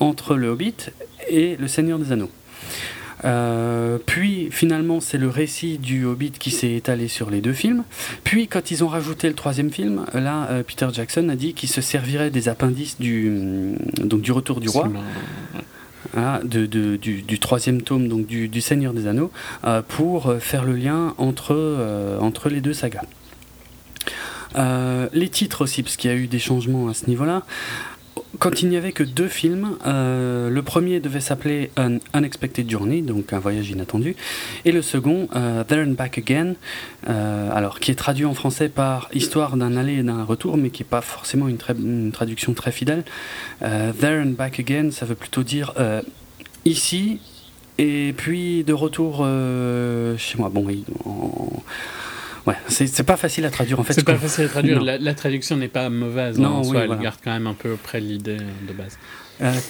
entre 0.00 0.34
le 0.34 0.48
Hobbit 0.48 0.90
et 1.28 1.56
le 1.56 1.68
Seigneur 1.68 1.98
des 1.98 2.12
Anneaux. 2.12 2.30
Euh, 3.24 3.98
puis 4.04 4.48
finalement, 4.50 5.00
c'est 5.00 5.18
le 5.18 5.28
récit 5.28 5.78
du 5.78 6.04
Hobbit 6.04 6.32
qui 6.32 6.50
s'est 6.50 6.72
étalé 6.72 7.08
sur 7.08 7.30
les 7.30 7.40
deux 7.40 7.52
films. 7.52 7.84
Puis 8.22 8.48
quand 8.48 8.70
ils 8.70 8.84
ont 8.84 8.88
rajouté 8.88 9.28
le 9.28 9.34
troisième 9.34 9.70
film, 9.70 10.04
là, 10.12 10.46
euh, 10.50 10.62
Peter 10.62 10.88
Jackson 10.92 11.28
a 11.28 11.36
dit 11.36 11.54
qu'il 11.54 11.68
se 11.68 11.80
servirait 11.80 12.30
des 12.30 12.48
appendices 12.48 13.00
du, 13.00 13.28
euh, 13.30 13.74
donc, 14.04 14.20
du 14.20 14.32
Retour 14.32 14.60
du 14.60 14.68
Roi. 14.68 14.90
De, 16.44 16.66
du, 16.66 17.38
troisième 17.40 17.82
tome 17.82 18.06
donc 18.06 18.26
du, 18.26 18.60
Seigneur 18.60 18.92
des 18.92 19.08
Anneaux 19.08 19.32
pour 19.88 20.32
faire 20.38 20.64
le 20.64 20.76
lien 20.76 21.12
entre, 21.18 22.18
entre 22.20 22.50
les 22.50 22.60
deux 22.60 22.74
sagas. 22.74 23.02
les 25.12 25.28
titres 25.28 25.62
aussi, 25.62 25.82
parce 25.82 25.96
qu'il 25.96 26.10
y 26.10 26.14
a 26.14 26.16
eu 26.16 26.28
des 26.28 26.38
changements 26.38 26.86
à 26.88 26.94
ce 26.94 27.06
niveau-là 27.06 27.42
quand 28.38 28.62
il 28.62 28.68
n'y 28.68 28.76
avait 28.76 28.92
que 28.92 29.02
deux 29.02 29.28
films, 29.28 29.76
euh, 29.86 30.50
le 30.50 30.62
premier 30.62 31.00
devait 31.00 31.20
s'appeler 31.20 31.70
An 31.78 31.98
Unexpected 32.14 32.68
Journey, 32.68 33.02
donc 33.02 33.32
un 33.32 33.38
voyage 33.38 33.70
inattendu, 33.70 34.16
et 34.64 34.72
le 34.72 34.82
second 34.82 35.28
euh, 35.34 35.64
There 35.64 35.82
and 35.82 35.92
Back 35.92 36.18
Again, 36.18 36.54
euh, 37.08 37.50
alors 37.52 37.80
qui 37.80 37.90
est 37.90 37.94
traduit 37.94 38.24
en 38.24 38.34
français 38.34 38.68
par 38.68 39.08
Histoire 39.12 39.56
d'un 39.56 39.76
aller 39.76 39.94
et 39.94 40.02
d'un 40.02 40.24
retour, 40.24 40.56
mais 40.56 40.70
qui 40.70 40.82
n'est 40.82 40.88
pas 40.88 41.00
forcément 41.00 41.48
une, 41.48 42.12
traduction 42.12 42.54
très 42.54 42.72
fidèle. 42.72 43.04
There 43.60 44.22
and 44.22 44.34
Back 44.36 44.60
Again, 44.60 44.90
ça 44.90 45.06
veut 45.06 45.14
plutôt 45.14 45.42
dire 45.42 45.72
ici 46.64 47.20
et 47.78 48.14
puis 48.16 48.64
de 48.64 48.72
retour 48.72 49.26
chez 50.18 50.38
moi. 50.38 50.50
Bon, 50.50 50.66
en, 51.04 51.62
Ouais, 52.46 52.54
c'est 52.68 53.02
pas 53.04 53.16
facile 53.16 53.44
à 53.46 53.50
traduire 53.50 53.80
en 53.80 53.84
fait. 53.84 53.94
C'est 53.94 54.04
pas 54.04 54.16
facile 54.16 54.44
à 54.44 54.48
traduire. 54.48 54.82
La, 54.82 55.14
traduction 55.14 55.56
n'est 55.56 55.68
pas 55.68 55.88
mauvaise. 55.88 56.38
Non, 56.38 56.56
en 56.56 56.64
soi, 56.64 56.84
elle 56.84 56.98
garde 56.98 57.18
quand 57.22 57.32
même 57.32 57.46
un 57.46 57.54
peu 57.54 57.76
près 57.76 58.00
l'idée 58.00 58.36
de 58.36 58.72
base. 58.72 58.98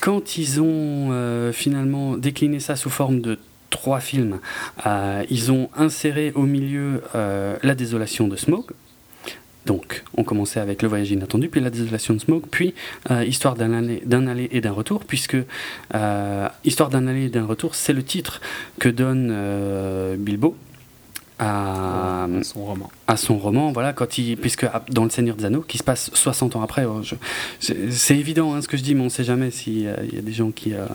quand 0.00 0.36
ils 0.36 0.60
ont 0.60 1.52
finalement 1.52 2.16
décliné 2.16 2.60
ça 2.60 2.76
sous 2.76 2.90
forme 2.90 3.20
de 3.20 3.38
trois 3.70 4.00
films, 4.00 4.40
ils 5.30 5.52
ont 5.52 5.70
inséré 5.76 6.32
au 6.34 6.42
milieu 6.42 7.02
La 7.62 7.74
désolation 7.74 8.28
de 8.28 8.36
Smoke, 8.36 8.74
donc, 9.66 10.04
on 10.16 10.24
commençait 10.24 10.60
avec 10.60 10.82
Le 10.82 10.88
voyage 10.88 11.10
inattendu, 11.10 11.48
puis 11.48 11.60
La 11.60 11.70
désolation 11.70 12.14
de 12.14 12.18
Smoke, 12.18 12.48
puis 12.50 12.74
euh, 13.10 13.24
Histoire 13.24 13.54
d'un 13.54 13.72
aller, 13.72 14.02
aller, 14.10 14.48
et 14.52 14.60
d'un 14.60 14.72
retour, 14.72 15.04
puisque 15.04 15.36
euh, 15.94 16.48
Histoire 16.64 16.90
d'un 16.90 17.06
aller 17.06 17.24
et 17.24 17.30
d'un 17.30 17.46
retour, 17.46 17.74
c'est 17.74 17.92
le 17.92 18.02
titre 18.02 18.40
que 18.78 18.88
donne 18.88 19.30
euh, 19.32 20.16
Bilbo 20.16 20.56
à, 21.38 22.26
son 22.42 22.64
roman. 22.64 22.90
À 23.08 23.16
son 23.16 23.38
roman, 23.38 23.72
voilà, 23.72 23.92
quand 23.92 24.18
il, 24.18 24.36
puisque 24.36 24.66
dans 24.90 25.04
Le 25.04 25.10
Seigneur 25.10 25.36
des 25.36 25.44
Anneaux, 25.44 25.64
qui 25.66 25.78
se 25.78 25.82
passe 25.82 26.10
60 26.14 26.56
ans 26.56 26.62
après, 26.62 26.84
oh, 26.84 27.00
c'est 27.58 28.16
évident 28.16 28.54
hein, 28.54 28.62
ce 28.62 28.68
que 28.68 28.76
je 28.76 28.82
dis, 28.82 28.94
mais 28.94 29.00
on 29.00 29.04
ne 29.04 29.08
sait 29.08 29.24
jamais 29.24 29.50
s'il 29.50 29.82
y 29.82 29.88
a 29.88 30.22
des 30.22 30.32
gens 30.32 30.50
qui 30.52 30.74
euh, 30.74 30.86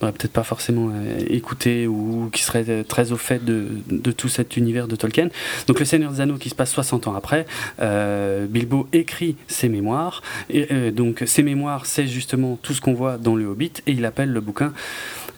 n'auraient 0.00 0.12
peut-être 0.12 0.32
pas 0.32 0.44
forcément 0.44 0.90
euh, 0.92 1.24
écouté 1.28 1.86
ou 1.86 2.30
qui 2.32 2.42
seraient 2.42 2.84
très 2.84 3.12
au 3.12 3.16
fait 3.16 3.44
de, 3.44 3.66
de, 3.88 4.12
tout 4.12 4.28
cet 4.28 4.56
univers 4.56 4.86
de 4.86 4.94
Tolkien. 4.94 5.28
Donc 5.66 5.80
Le 5.80 5.84
Seigneur 5.84 6.12
des 6.12 6.20
Anneaux 6.20 6.38
qui 6.38 6.48
se 6.48 6.54
passe 6.54 6.70
60 6.70 7.08
ans 7.08 7.14
après, 7.14 7.46
euh, 7.80 8.46
Bilbo 8.46 8.88
écrit 8.92 9.36
ses 9.48 9.68
mémoires, 9.68 10.22
et 10.48 10.90
donc 10.92 11.24
ses 11.26 11.42
mémoires, 11.42 11.86
c'est 11.86 12.06
justement 12.06 12.58
tout 12.62 12.72
ce 12.72 12.80
qu'on 12.80 12.94
voit 12.94 13.18
dans 13.18 13.34
le 13.34 13.46
Hobbit, 13.46 13.72
et 13.86 13.92
il 13.92 14.04
appelle 14.04 14.30
le 14.30 14.40
bouquin 14.40 14.72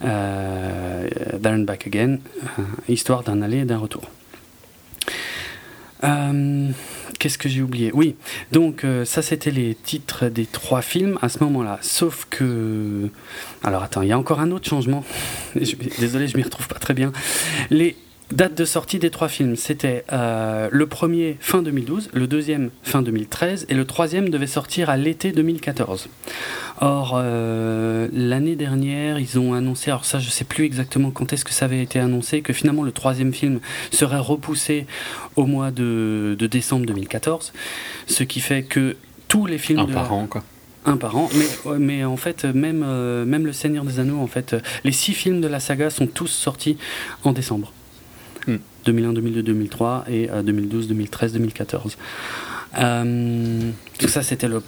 euh, 0.03 1.07
Back 1.65 1.87
Again, 1.87 2.17
histoire 2.89 3.23
d'un 3.23 3.41
aller 3.41 3.59
et 3.59 3.65
d'un 3.65 3.77
retour. 3.77 4.03
Euh, 6.03 6.69
qu'est-ce 7.19 7.37
que 7.37 7.49
j'ai 7.49 7.61
oublié? 7.61 7.91
Oui, 7.93 8.15
donc 8.51 8.83
euh, 8.83 9.05
ça 9.05 9.21
c'était 9.21 9.51
les 9.51 9.75
titres 9.75 10.27
des 10.27 10.45
trois 10.45 10.81
films 10.81 11.17
à 11.21 11.29
ce 11.29 11.43
moment-là. 11.43 11.79
Sauf 11.81 12.27
que... 12.29 13.09
Alors 13.63 13.83
attends, 13.83 14.01
il 14.01 14.09
y 14.09 14.11
a 14.11 14.19
encore 14.19 14.39
un 14.39 14.51
autre 14.51 14.67
changement. 14.67 15.03
Désolé, 15.55 16.27
je 16.27 16.37
m'y 16.37 16.43
retrouve 16.43 16.67
pas 16.67 16.79
très 16.79 16.93
bien. 16.93 17.11
Les 17.69 17.95
Date 18.31 18.55
de 18.55 18.65
sortie 18.65 18.97
des 18.97 19.11
trois 19.11 19.27
films, 19.27 19.55
c'était 19.55 20.03
euh, 20.11 20.67
le 20.71 20.87
premier 20.87 21.37
fin 21.39 21.61
2012, 21.61 22.09
le 22.11 22.25
deuxième 22.25 22.71
fin 22.81 23.03
2013 23.03 23.67
et 23.69 23.75
le 23.75 23.85
troisième 23.85 24.29
devait 24.29 24.47
sortir 24.47 24.89
à 24.89 24.97
l'été 24.97 25.31
2014. 25.31 26.09
Or, 26.81 27.13
euh, 27.15 28.07
l'année 28.11 28.55
dernière, 28.55 29.19
ils 29.19 29.37
ont 29.37 29.53
annoncé, 29.53 29.91
alors 29.91 30.05
ça 30.05 30.17
je 30.17 30.31
sais 30.31 30.43
plus 30.43 30.65
exactement 30.65 31.11
quand 31.11 31.33
est-ce 31.33 31.45
que 31.45 31.53
ça 31.53 31.65
avait 31.65 31.83
été 31.83 31.99
annoncé, 31.99 32.41
que 32.41 32.51
finalement 32.51 32.81
le 32.81 32.91
troisième 32.91 33.31
film 33.31 33.59
serait 33.91 34.17
repoussé 34.17 34.87
au 35.35 35.45
mois 35.45 35.69
de, 35.69 36.35
décembre 36.49 36.87
2014, 36.87 37.53
ce 38.07 38.23
qui 38.23 38.39
fait 38.39 38.63
que 38.63 38.97
tous 39.27 39.45
les 39.45 39.59
films... 39.59 39.79
Un 39.79 39.85
par 39.85 40.11
an 40.11 40.25
quoi 40.25 40.43
un 40.87 40.97
par 40.97 41.17
an, 41.17 41.29
mais, 41.33 41.79
mais 41.79 42.03
en 42.03 42.15
fait, 42.15 42.45
même, 42.45 42.83
euh, 42.85 43.25
même 43.25 43.47
Le 43.47 43.53
Seigneur 43.53 43.85
des 43.85 43.99
Anneaux, 43.99 44.19
en 44.19 44.27
fait, 44.27 44.55
les 44.83 44.91
six 44.91 45.15
films 45.15 45.41
de 45.41 45.47
la 45.47 45.59
saga 45.59 45.89
sont 45.89 46.05
tous 46.05 46.27
sortis 46.27 46.77
en 47.23 47.31
décembre. 47.31 47.73
2001, 48.85 49.13
2002, 49.13 49.43
2003 49.43 50.05
et 50.09 50.27
2012, 50.43 50.87
2013, 50.87 51.33
2014. 51.33 51.97
tout 53.97 54.07
ça, 54.07 54.23
c'était 54.23 54.47
le 54.47 54.61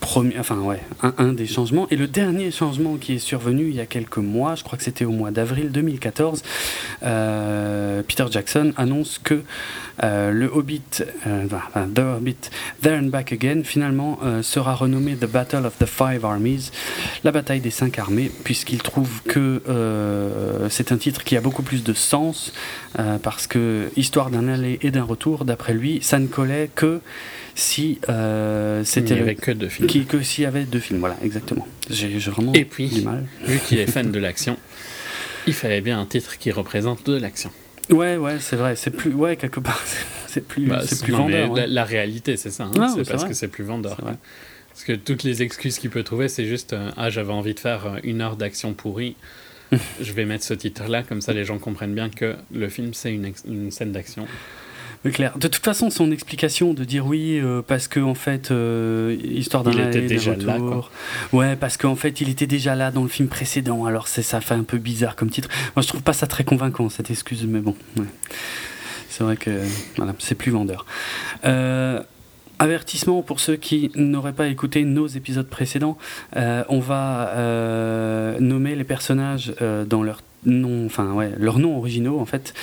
premier, 0.00 0.38
enfin 0.38 0.58
ouais, 0.58 0.80
un, 1.02 1.32
des 1.32 1.46
changements. 1.46 1.86
Et 1.90 1.96
le 1.96 2.06
dernier 2.06 2.50
changement 2.50 2.96
qui 2.96 3.14
est 3.14 3.18
survenu 3.18 3.68
il 3.68 3.76
y 3.76 3.80
a 3.80 3.86
quelques 3.86 4.16
mois, 4.16 4.54
je 4.54 4.64
crois 4.64 4.76
que 4.76 4.84
c'était 4.84 5.04
au 5.04 5.10
mois 5.12 5.30
d'avril 5.30 5.70
2014, 5.70 6.42
euh, 7.02 8.02
Peter 8.02 8.24
Jackson 8.30 8.72
annonce 8.76 9.20
que 9.22 9.42
euh, 10.02 10.30
le 10.30 10.46
Hobbit, 10.52 11.04
euh, 11.26 11.46
The 11.94 11.98
Hobbit, 11.98 12.50
There 12.82 12.98
and 12.98 13.08
Back 13.08 13.32
Again, 13.32 13.62
finalement 13.64 14.18
sera 14.42 14.74
renommé 14.74 15.14
The 15.16 15.26
Battle 15.26 15.66
of 15.66 15.78
the 15.78 15.86
Five 15.86 16.24
Armies, 16.24 16.70
la 17.22 17.30
bataille 17.30 17.60
des 17.60 17.70
cinq 17.70 17.98
armées, 17.98 18.30
puisqu'il 18.44 18.82
trouve 18.82 19.22
que 19.22 19.62
c'est 20.70 20.92
un 20.92 20.96
titre 20.96 21.24
qui 21.24 21.36
a 21.36 21.40
beaucoup 21.40 21.62
plus 21.62 21.84
de 21.84 21.92
sens, 21.92 22.52
parce 23.22 23.46
que 23.46 23.90
histoire 23.96 24.30
d'un 24.30 24.48
aller 24.48 24.78
et 24.82 24.90
d'un 24.90 25.04
retour, 25.04 25.44
d'après 25.44 25.74
lui, 25.74 26.00
ça 26.02 26.18
ne 26.18 26.26
collait 26.26 26.70
que 26.74 27.00
si 27.54 27.98
euh, 28.08 28.84
c'était. 28.84 29.10
Il 29.10 29.16
n'y 29.16 29.22
avait 29.22 29.34
que 29.34 29.50
deux 29.50 29.68
films. 29.68 29.88
Qui, 29.88 30.04
que 30.04 30.22
s'il 30.22 30.44
y 30.44 30.46
avait 30.46 30.64
deux 30.64 30.78
films, 30.78 31.00
voilà, 31.00 31.16
exactement. 31.22 31.66
J'ai 31.88 32.08
vraiment 32.18 32.52
Et 32.52 32.64
puis, 32.64 32.88
du 32.88 33.02
mal. 33.02 33.26
vu 33.44 33.58
qu'il 33.58 33.78
est 33.78 33.90
fan 33.90 34.10
de 34.12 34.18
l'action, 34.18 34.56
il 35.46 35.54
fallait 35.54 35.80
bien 35.80 36.00
un 36.00 36.06
titre 36.06 36.38
qui 36.38 36.50
représente 36.50 37.06
de 37.06 37.16
l'action. 37.16 37.50
Ouais, 37.90 38.16
ouais, 38.16 38.36
c'est 38.38 38.56
vrai. 38.56 38.76
C'est 38.76 38.90
plus, 38.90 39.12
ouais, 39.12 39.36
quelque 39.36 39.60
part, 39.60 39.82
c'est 40.26 40.46
plus, 40.46 40.66
bah, 40.66 40.82
c'est 40.84 41.02
plus 41.02 41.12
vendeur. 41.12 41.54
La, 41.66 41.84
réalité, 41.84 42.36
c'est 42.36 42.50
ça. 42.50 42.70
Hein. 42.74 42.94
c'est 42.94 43.08
parce 43.08 43.24
que 43.24 43.34
c'est 43.34 43.48
plus 43.48 43.64
vendeur. 43.64 43.98
Parce 44.70 44.84
que 44.84 44.92
toutes 44.92 45.24
les 45.24 45.42
excuses 45.42 45.78
qu'il 45.78 45.90
peut 45.90 46.04
trouver, 46.04 46.28
c'est 46.28 46.46
juste 46.46 46.72
euh, 46.72 46.90
ah, 46.96 47.10
j'avais 47.10 47.32
envie 47.32 47.54
de 47.54 47.60
faire 47.60 47.86
euh, 47.86 47.96
une 48.02 48.20
heure 48.20 48.36
d'action 48.36 48.72
pourrie. 48.72 49.16
je 50.00 50.12
vais 50.12 50.24
mettre 50.24 50.44
ce 50.44 50.54
titre-là, 50.54 51.02
comme 51.02 51.20
ça 51.20 51.32
les 51.32 51.44
gens 51.44 51.58
comprennent 51.58 51.94
bien 51.94 52.08
que 52.08 52.34
le 52.52 52.68
film 52.68 52.94
c'est 52.94 53.12
une, 53.12 53.32
une 53.46 53.70
scène 53.70 53.92
d'action 53.92 54.26
clair. 55.08 55.38
De 55.38 55.48
toute 55.48 55.64
façon, 55.64 55.88
son 55.88 56.12
explication 56.12 56.74
de 56.74 56.84
dire 56.84 57.06
oui 57.06 57.38
euh, 57.38 57.62
parce 57.66 57.88
que 57.88 58.00
en 58.00 58.14
fait, 58.14 58.50
euh, 58.50 59.16
histoire 59.22 59.64
d'un 59.64 59.72
était 59.88 60.02
déjà 60.02 60.36
là, 60.36 60.58
ouais, 61.32 61.56
parce 61.56 61.78
qu'en 61.78 61.96
fait, 61.96 62.20
il 62.20 62.28
était 62.28 62.46
déjà 62.46 62.74
là 62.74 62.90
dans 62.90 63.02
le 63.02 63.08
film 63.08 63.28
précédent. 63.28 63.86
Alors 63.86 64.08
c'est 64.08 64.22
ça 64.22 64.40
fait 64.40 64.54
un 64.54 64.62
peu 64.62 64.76
bizarre 64.76 65.16
comme 65.16 65.30
titre. 65.30 65.48
Moi, 65.74 65.82
je 65.82 65.88
trouve 65.88 66.02
pas 66.02 66.12
ça 66.12 66.26
très 66.26 66.44
convaincant 66.44 66.88
cette 66.90 67.10
excuse, 67.10 67.46
mais 67.46 67.60
bon, 67.60 67.74
c'est 69.08 69.24
vrai 69.24 69.36
que 69.36 69.62
voilà, 69.96 70.14
c'est 70.18 70.34
plus 70.34 70.52
vendeur. 70.52 70.84
Euh, 71.46 72.02
avertissement 72.58 73.22
pour 73.22 73.40
ceux 73.40 73.56
qui 73.56 73.90
n'auraient 73.94 74.34
pas 74.34 74.48
écouté 74.48 74.84
nos 74.84 75.06
épisodes 75.06 75.48
précédents, 75.48 75.96
on 76.36 76.78
va 76.78 78.36
nommer 78.38 78.74
les 78.74 78.84
personnages 78.84 79.54
dans 79.88 80.02
leur 80.02 80.20
non, 80.46 80.86
enfin 80.86 81.12
ouais, 81.12 81.32
leurs 81.38 81.58
noms 81.58 81.76
originaux 81.76 82.18
en 82.18 82.24
fait, 82.24 82.54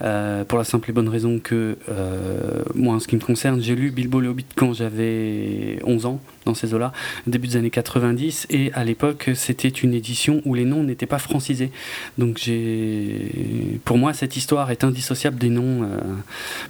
euh, 0.00 0.44
pour 0.44 0.56
la 0.58 0.64
simple 0.64 0.90
et 0.90 0.92
bonne 0.92 1.08
raison 1.08 1.38
que 1.38 1.76
euh, 1.90 2.62
moi 2.74 2.94
en 2.94 3.00
ce 3.00 3.08
qui 3.08 3.16
me 3.16 3.20
concerne, 3.20 3.60
j'ai 3.60 3.74
lu 3.74 3.90
Bilbo 3.90 4.20
le 4.20 4.28
Hobbit 4.28 4.46
quand 4.56 4.72
j'avais 4.72 5.78
11 5.84 6.06
ans 6.06 6.20
dans 6.46 6.54
ces 6.54 6.72
eaux-là, 6.72 6.92
début 7.26 7.48
des 7.48 7.56
années 7.56 7.70
90, 7.70 8.46
et 8.48 8.72
à 8.72 8.82
l'époque 8.82 9.30
c'était 9.34 9.68
une 9.68 9.92
édition 9.92 10.40
où 10.46 10.54
les 10.54 10.64
noms 10.64 10.82
n'étaient 10.82 11.06
pas 11.06 11.18
francisés. 11.18 11.70
Donc 12.16 12.38
j'ai, 12.38 13.78
pour 13.84 13.98
moi 13.98 14.14
cette 14.14 14.36
histoire 14.36 14.70
est 14.70 14.82
indissociable 14.82 15.38
des 15.38 15.50
noms 15.50 15.82
euh, 15.82 15.98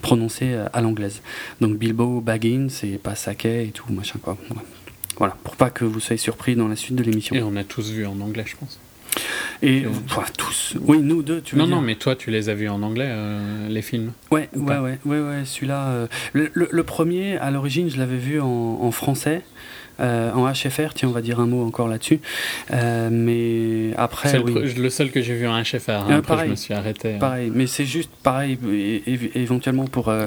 prononcés 0.02 0.56
à 0.72 0.80
l'anglaise. 0.80 1.22
Donc 1.60 1.78
Bilbo 1.78 2.20
Baggins 2.20 2.68
et 2.82 2.98
pas 2.98 3.14
Saké 3.14 3.62
et 3.62 3.68
tout 3.68 3.92
machin 3.92 4.18
quoi. 4.20 4.36
Voilà, 5.18 5.36
pour 5.42 5.56
pas 5.56 5.70
que 5.70 5.84
vous 5.84 5.98
soyez 6.00 6.18
surpris 6.18 6.54
dans 6.54 6.68
la 6.68 6.76
suite 6.76 6.94
de 6.94 7.02
l'émission. 7.02 7.34
Et 7.34 7.42
on 7.42 7.56
a 7.56 7.64
tous 7.64 7.90
vu 7.90 8.06
en 8.06 8.20
anglais, 8.20 8.44
je 8.46 8.56
pense. 8.56 8.78
Et 9.62 9.84
tous. 10.36 10.74
Oui, 10.80 10.98
nous 11.00 11.22
deux, 11.22 11.40
tu 11.40 11.54
veux 11.54 11.60
Non, 11.60 11.66
dire. 11.66 11.76
non, 11.76 11.82
mais 11.82 11.94
toi, 11.96 12.14
tu 12.16 12.30
les 12.30 12.48
as 12.48 12.54
vus 12.54 12.68
en 12.68 12.82
anglais, 12.82 13.08
euh, 13.08 13.68
les 13.68 13.82
films 13.82 14.12
Ouais, 14.30 14.48
ouais, 14.54 14.78
ouais, 14.78 14.98
ouais, 15.04 15.20
ouais, 15.20 15.42
celui-là. 15.44 15.88
Euh, 15.88 16.06
le, 16.32 16.50
le, 16.54 16.82
premier, 16.84 17.36
à 17.38 17.50
l'origine, 17.50 17.90
je 17.90 17.98
l'avais 17.98 18.16
vu 18.16 18.40
en, 18.40 18.46
en 18.46 18.90
français. 18.90 19.42
Euh, 20.00 20.30
en 20.32 20.50
HFR, 20.50 20.94
tiens, 20.94 21.08
on 21.08 21.12
va 21.12 21.22
dire 21.22 21.40
un 21.40 21.46
mot 21.46 21.66
encore 21.66 21.88
là-dessus. 21.88 22.20
Euh, 22.72 23.08
mais 23.10 23.94
après. 23.96 24.28
C'est 24.28 24.38
le, 24.38 24.90
seul 24.90 25.10
que 25.10 25.20
j'ai 25.20 25.34
vu 25.34 25.46
en 25.46 25.60
HFR. 25.60 25.90
Hein, 25.90 26.06
après, 26.10 26.22
pareil, 26.22 26.46
je 26.46 26.50
me 26.50 26.56
suis 26.56 26.74
arrêté. 26.74 27.14
Hein. 27.14 27.18
Pareil, 27.18 27.50
mais 27.52 27.66
c'est 27.66 27.84
juste 27.84 28.10
pareil, 28.22 28.58
éventuellement 29.34 29.86
pour 29.86 30.08
euh, 30.08 30.26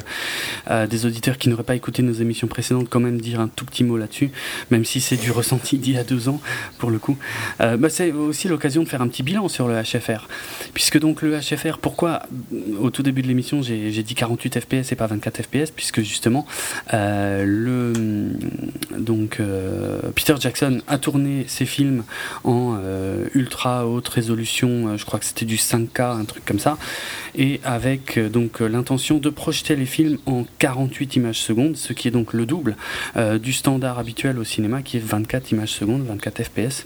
des 0.88 1.06
auditeurs 1.06 1.38
qui 1.38 1.50
n'auraient 1.50 1.64
pas 1.64 1.76
écouté 1.76 2.04
nos 2.04 2.14
émissions 2.14 2.48
précédentes, 2.48 2.88
quand 2.90 3.00
même 3.00 3.22
dire 3.22 3.40
un 3.40 3.48
tout 3.48 3.66
petit 3.66 3.84
mot 3.84 3.98
là-dessus, 3.98 4.32
même 4.72 4.86
si 4.86 5.00
c'est 5.00 5.18
du 5.18 5.32
ressenti 5.42 5.78
d'il 5.78 5.96
y 5.96 5.98
a 5.98 6.04
deux 6.04 6.30
ans, 6.30 6.42
pour 6.78 6.92
le 6.92 7.00
coup. 7.00 7.18
Bah, 7.60 7.90
c'est 7.90 8.12
aussi 8.12 8.48
l'occasion 8.48 8.84
de 8.84 8.88
faire 8.88 9.02
un 9.02 9.08
petit 9.08 9.24
bilan 9.24 9.48
sur 9.48 9.68
le 9.68 9.82
HFR. 9.82 10.28
Puisque 10.74 11.00
donc 11.00 11.22
le 11.22 11.40
HFR, 11.40 11.78
pourquoi 11.82 12.24
au 12.80 12.90
tout 12.90 13.04
début 13.04 13.22
de 13.22 13.28
l'émission 13.28 13.62
j'ai 13.62 14.04
dit 14.04 14.16
48 14.16 14.60
FPS 14.60 14.92
et 14.92 14.96
pas 14.96 15.08
24 15.08 15.44
FPS, 15.44 15.72
puisque 15.72 16.02
justement 16.02 16.46
le. 16.92 17.94
Donc. 18.98 19.40
Euh, 19.61 19.61
Peter 20.16 20.36
Jackson 20.40 20.82
a 20.88 20.98
tourné 20.98 21.46
ses 21.48 21.66
films 21.66 22.04
en 22.44 22.78
euh, 22.80 23.28
ultra 23.34 23.88
haute 23.88 24.08
résolution, 24.08 24.88
euh, 24.88 24.98
je 24.98 25.06
crois 25.06 25.20
que 25.20 25.26
c'était 25.26 25.46
du 25.46 25.58
5K, 25.58 26.20
un 26.20 26.26
truc 26.26 26.46
comme 26.46 26.60
ça, 26.60 26.78
et 27.36 27.60
avec 27.64 28.20
donc 28.20 28.60
l'intention 28.60 29.18
de 29.18 29.30
projeter 29.30 29.76
les 29.76 29.86
films 29.86 30.18
en 30.26 30.46
48 30.60 31.16
images 31.16 31.40
secondes, 31.40 31.76
ce 31.76 31.94
qui 31.94 32.08
est 32.08 32.12
donc 32.12 32.34
le 32.34 32.46
double 32.46 32.76
du 33.42 33.54
standard 33.54 34.00
habituel 34.00 34.38
au 34.38 34.44
cinéma 34.44 34.82
qui 34.82 34.98
est 34.98 35.04
24 35.04 35.52
images 35.52 35.70
secondes, 35.70 36.06
24 36.06 36.44
FPS. 36.44 36.86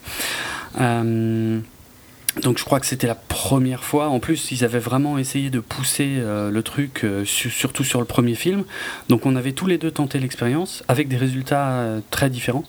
Donc 2.41 2.57
je 2.57 2.65
crois 2.65 2.79
que 2.79 2.85
c'était 2.85 3.07
la 3.07 3.15
première 3.15 3.83
fois. 3.83 4.07
En 4.09 4.19
plus, 4.19 4.51
ils 4.51 4.63
avaient 4.63 4.79
vraiment 4.79 5.17
essayé 5.17 5.49
de 5.49 5.59
pousser 5.59 6.17
le 6.17 6.61
truc, 6.61 7.05
surtout 7.23 7.83
sur 7.83 7.99
le 7.99 8.05
premier 8.05 8.35
film. 8.35 8.65
Donc 9.07 9.25
on 9.25 9.35
avait 9.35 9.53
tous 9.53 9.67
les 9.67 9.77
deux 9.77 9.91
tenté 9.91 10.19
l'expérience 10.19 10.83
avec 10.87 11.07
des 11.07 11.17
résultats 11.17 11.85
très 12.11 12.29
différents. 12.29 12.65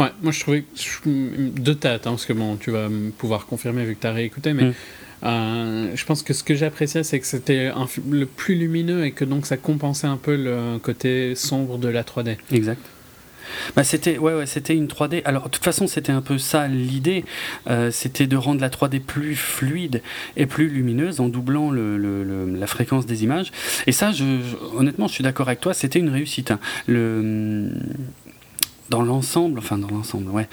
Ouais, 0.00 0.08
moi 0.22 0.32
je 0.32 0.40
trouvais 0.40 0.64
de 1.06 1.72
tête, 1.72 2.06
hein, 2.06 2.10
parce 2.10 2.26
que 2.26 2.32
bon, 2.32 2.56
tu 2.56 2.70
vas 2.70 2.88
pouvoir 3.18 3.46
confirmer 3.46 3.84
vu 3.84 3.94
que 3.94 4.00
tu 4.00 4.06
as 4.06 4.12
réécouté, 4.12 4.54
mais 4.54 4.64
mm. 4.64 4.74
Euh, 5.22 5.90
je 5.94 6.04
pense 6.04 6.22
que 6.22 6.32
ce 6.32 6.42
que 6.42 6.54
j'appréciais, 6.54 7.02
c'est 7.02 7.20
que 7.20 7.26
c'était 7.26 7.70
le 8.08 8.26
plus 8.26 8.54
lumineux 8.54 9.04
et 9.04 9.12
que 9.12 9.24
donc 9.24 9.46
ça 9.46 9.56
compensait 9.56 10.06
un 10.06 10.16
peu 10.16 10.36
le 10.36 10.78
côté 10.78 11.34
sombre 11.34 11.78
de 11.78 11.88
la 11.88 12.02
3D. 12.02 12.36
Exact. 12.52 12.80
Bah 13.76 13.84
c'était 13.84 14.18
ouais, 14.18 14.46
c'était 14.46 14.74
une 14.74 14.86
3D. 14.86 15.22
Alors 15.24 15.44
de 15.44 15.48
toute 15.48 15.64
façon 15.64 15.86
c'était 15.86 16.12
un 16.12 16.22
peu 16.22 16.38
ça 16.38 16.68
l'idée, 16.68 17.24
euh, 17.68 17.90
c'était 17.90 18.26
de 18.26 18.36
rendre 18.36 18.60
la 18.60 18.68
3D 18.68 19.00
plus 19.00 19.36
fluide 19.36 20.02
et 20.36 20.46
plus 20.46 20.68
lumineuse 20.68 21.20
en 21.20 21.28
doublant 21.28 21.70
le, 21.70 21.96
la 22.58 22.66
fréquence 22.66 23.06
des 23.06 23.24
images. 23.24 23.52
Et 23.86 23.92
ça, 23.92 24.12
honnêtement, 24.74 25.08
je 25.08 25.14
suis 25.14 25.24
d'accord 25.24 25.48
avec 25.48 25.60
toi, 25.60 25.74
c'était 25.74 25.98
une 25.98 26.10
réussite. 26.10 26.50
Hein. 26.50 26.60
Le 26.86 27.70
dans 28.88 29.02
l'ensemble, 29.02 29.60
enfin 29.60 29.78
dans 29.78 29.88
l'ensemble, 29.88 30.32
ouais, 30.32 30.48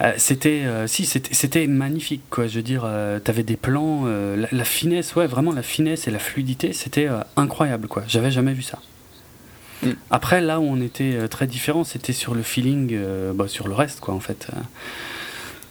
euh, 0.00 0.14
c'était, 0.16 0.62
euh, 0.64 0.86
si, 0.86 1.04
c'était 1.04 1.66
magnifique, 1.66 2.22
quoi. 2.30 2.46
Je 2.46 2.56
veux 2.56 2.62
dire, 2.62 2.88
t'avais 3.22 3.42
des 3.42 3.56
plans, 3.56 4.06
la, 4.06 4.64
finesse, 4.64 5.14
ouais, 5.14 5.26
vraiment 5.26 5.52
la 5.52 5.62
finesse 5.62 6.08
et 6.08 6.10
la 6.10 6.18
fluidité, 6.18 6.72
c'était 6.72 7.08
incroyable, 7.36 7.88
quoi. 7.88 8.02
J'avais 8.08 8.30
jamais 8.30 8.54
vu 8.54 8.62
ça. 8.62 8.78
Après, 10.10 10.40
là 10.40 10.60
où 10.60 10.64
on 10.64 10.80
était 10.80 11.28
très 11.28 11.46
différent, 11.46 11.84
c'était 11.84 12.12
sur 12.12 12.34
le 12.34 12.42
feeling, 12.42 12.98
bah, 13.34 13.48
sur 13.48 13.68
le 13.68 13.74
reste, 13.74 14.00
quoi, 14.00 14.14
en 14.14 14.20
fait. 14.20 14.48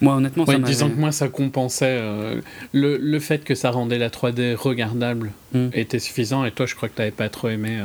Moi, 0.02 0.16
honnêtement, 0.16 0.44
ça 0.44 0.58
disons 0.58 0.90
que 0.90 0.98
moi, 0.98 1.12
ça 1.12 1.28
compensait 1.28 1.98
euh, 2.00 2.40
le, 2.72 2.96
le, 2.96 3.20
fait 3.20 3.44
que 3.44 3.54
ça 3.54 3.70
rendait 3.70 3.98
la 3.98 4.08
3D 4.08 4.56
regardable 4.56 5.30
hmm. 5.54 5.68
était 5.72 6.00
suffisant. 6.00 6.44
Et 6.44 6.50
toi, 6.50 6.66
je 6.66 6.74
crois 6.74 6.88
que 6.88 6.96
tu 6.96 7.00
n'avais 7.00 7.12
pas 7.12 7.28
trop 7.28 7.48
aimé. 7.48 7.78
Euh... 7.80 7.84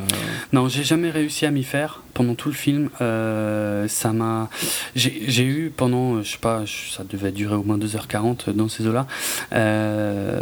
Non, 0.52 0.68
j'ai 0.68 0.84
jamais 0.84 1.12
réussi 1.12 1.46
à 1.46 1.52
m'y 1.52 1.64
faire 1.64 2.02
pendant 2.16 2.34
tout 2.34 2.50
le 2.50 2.56
film. 2.56 2.90
Euh, 3.02 3.88
ça 3.88 4.14
m'a. 4.14 4.50
J'ai 4.96 5.46
eu 5.46 5.72
pendant, 5.76 6.24
je 6.24 6.32
sais 6.32 6.38
pas, 6.40 6.64
ça 6.66 7.04
devait 7.08 7.32
durer 7.32 7.54
au 7.54 7.62
moins 7.62 7.78
2h40 7.78 8.52
dans 8.52 8.68
ces 8.68 8.88
eaux-là. 8.88 9.06
Euh, 9.54 10.42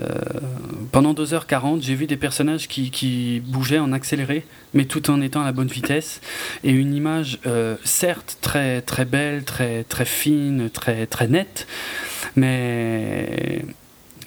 pendant 0.93 1.13
2h40, 1.13 1.83
j'ai 1.83 1.95
vu 1.95 2.07
des 2.07 2.15
personnages 2.15 2.69
qui, 2.69 2.89
qui, 2.89 3.41
bougeaient 3.45 3.79
en 3.79 3.91
accéléré, 3.91 4.45
mais 4.73 4.85
tout 4.85 5.09
en 5.09 5.19
étant 5.19 5.41
à 5.41 5.45
la 5.45 5.51
bonne 5.51 5.67
vitesse. 5.67 6.21
Et 6.63 6.71
une 6.71 6.95
image, 6.95 7.39
certes, 7.83 8.37
très, 8.39 8.81
très 8.81 9.03
belle, 9.03 9.43
très, 9.43 9.83
très 9.83 10.05
fine, 10.05 10.69
très, 10.69 11.05
très 11.05 11.27
nette 11.27 11.64
mais 12.35 13.63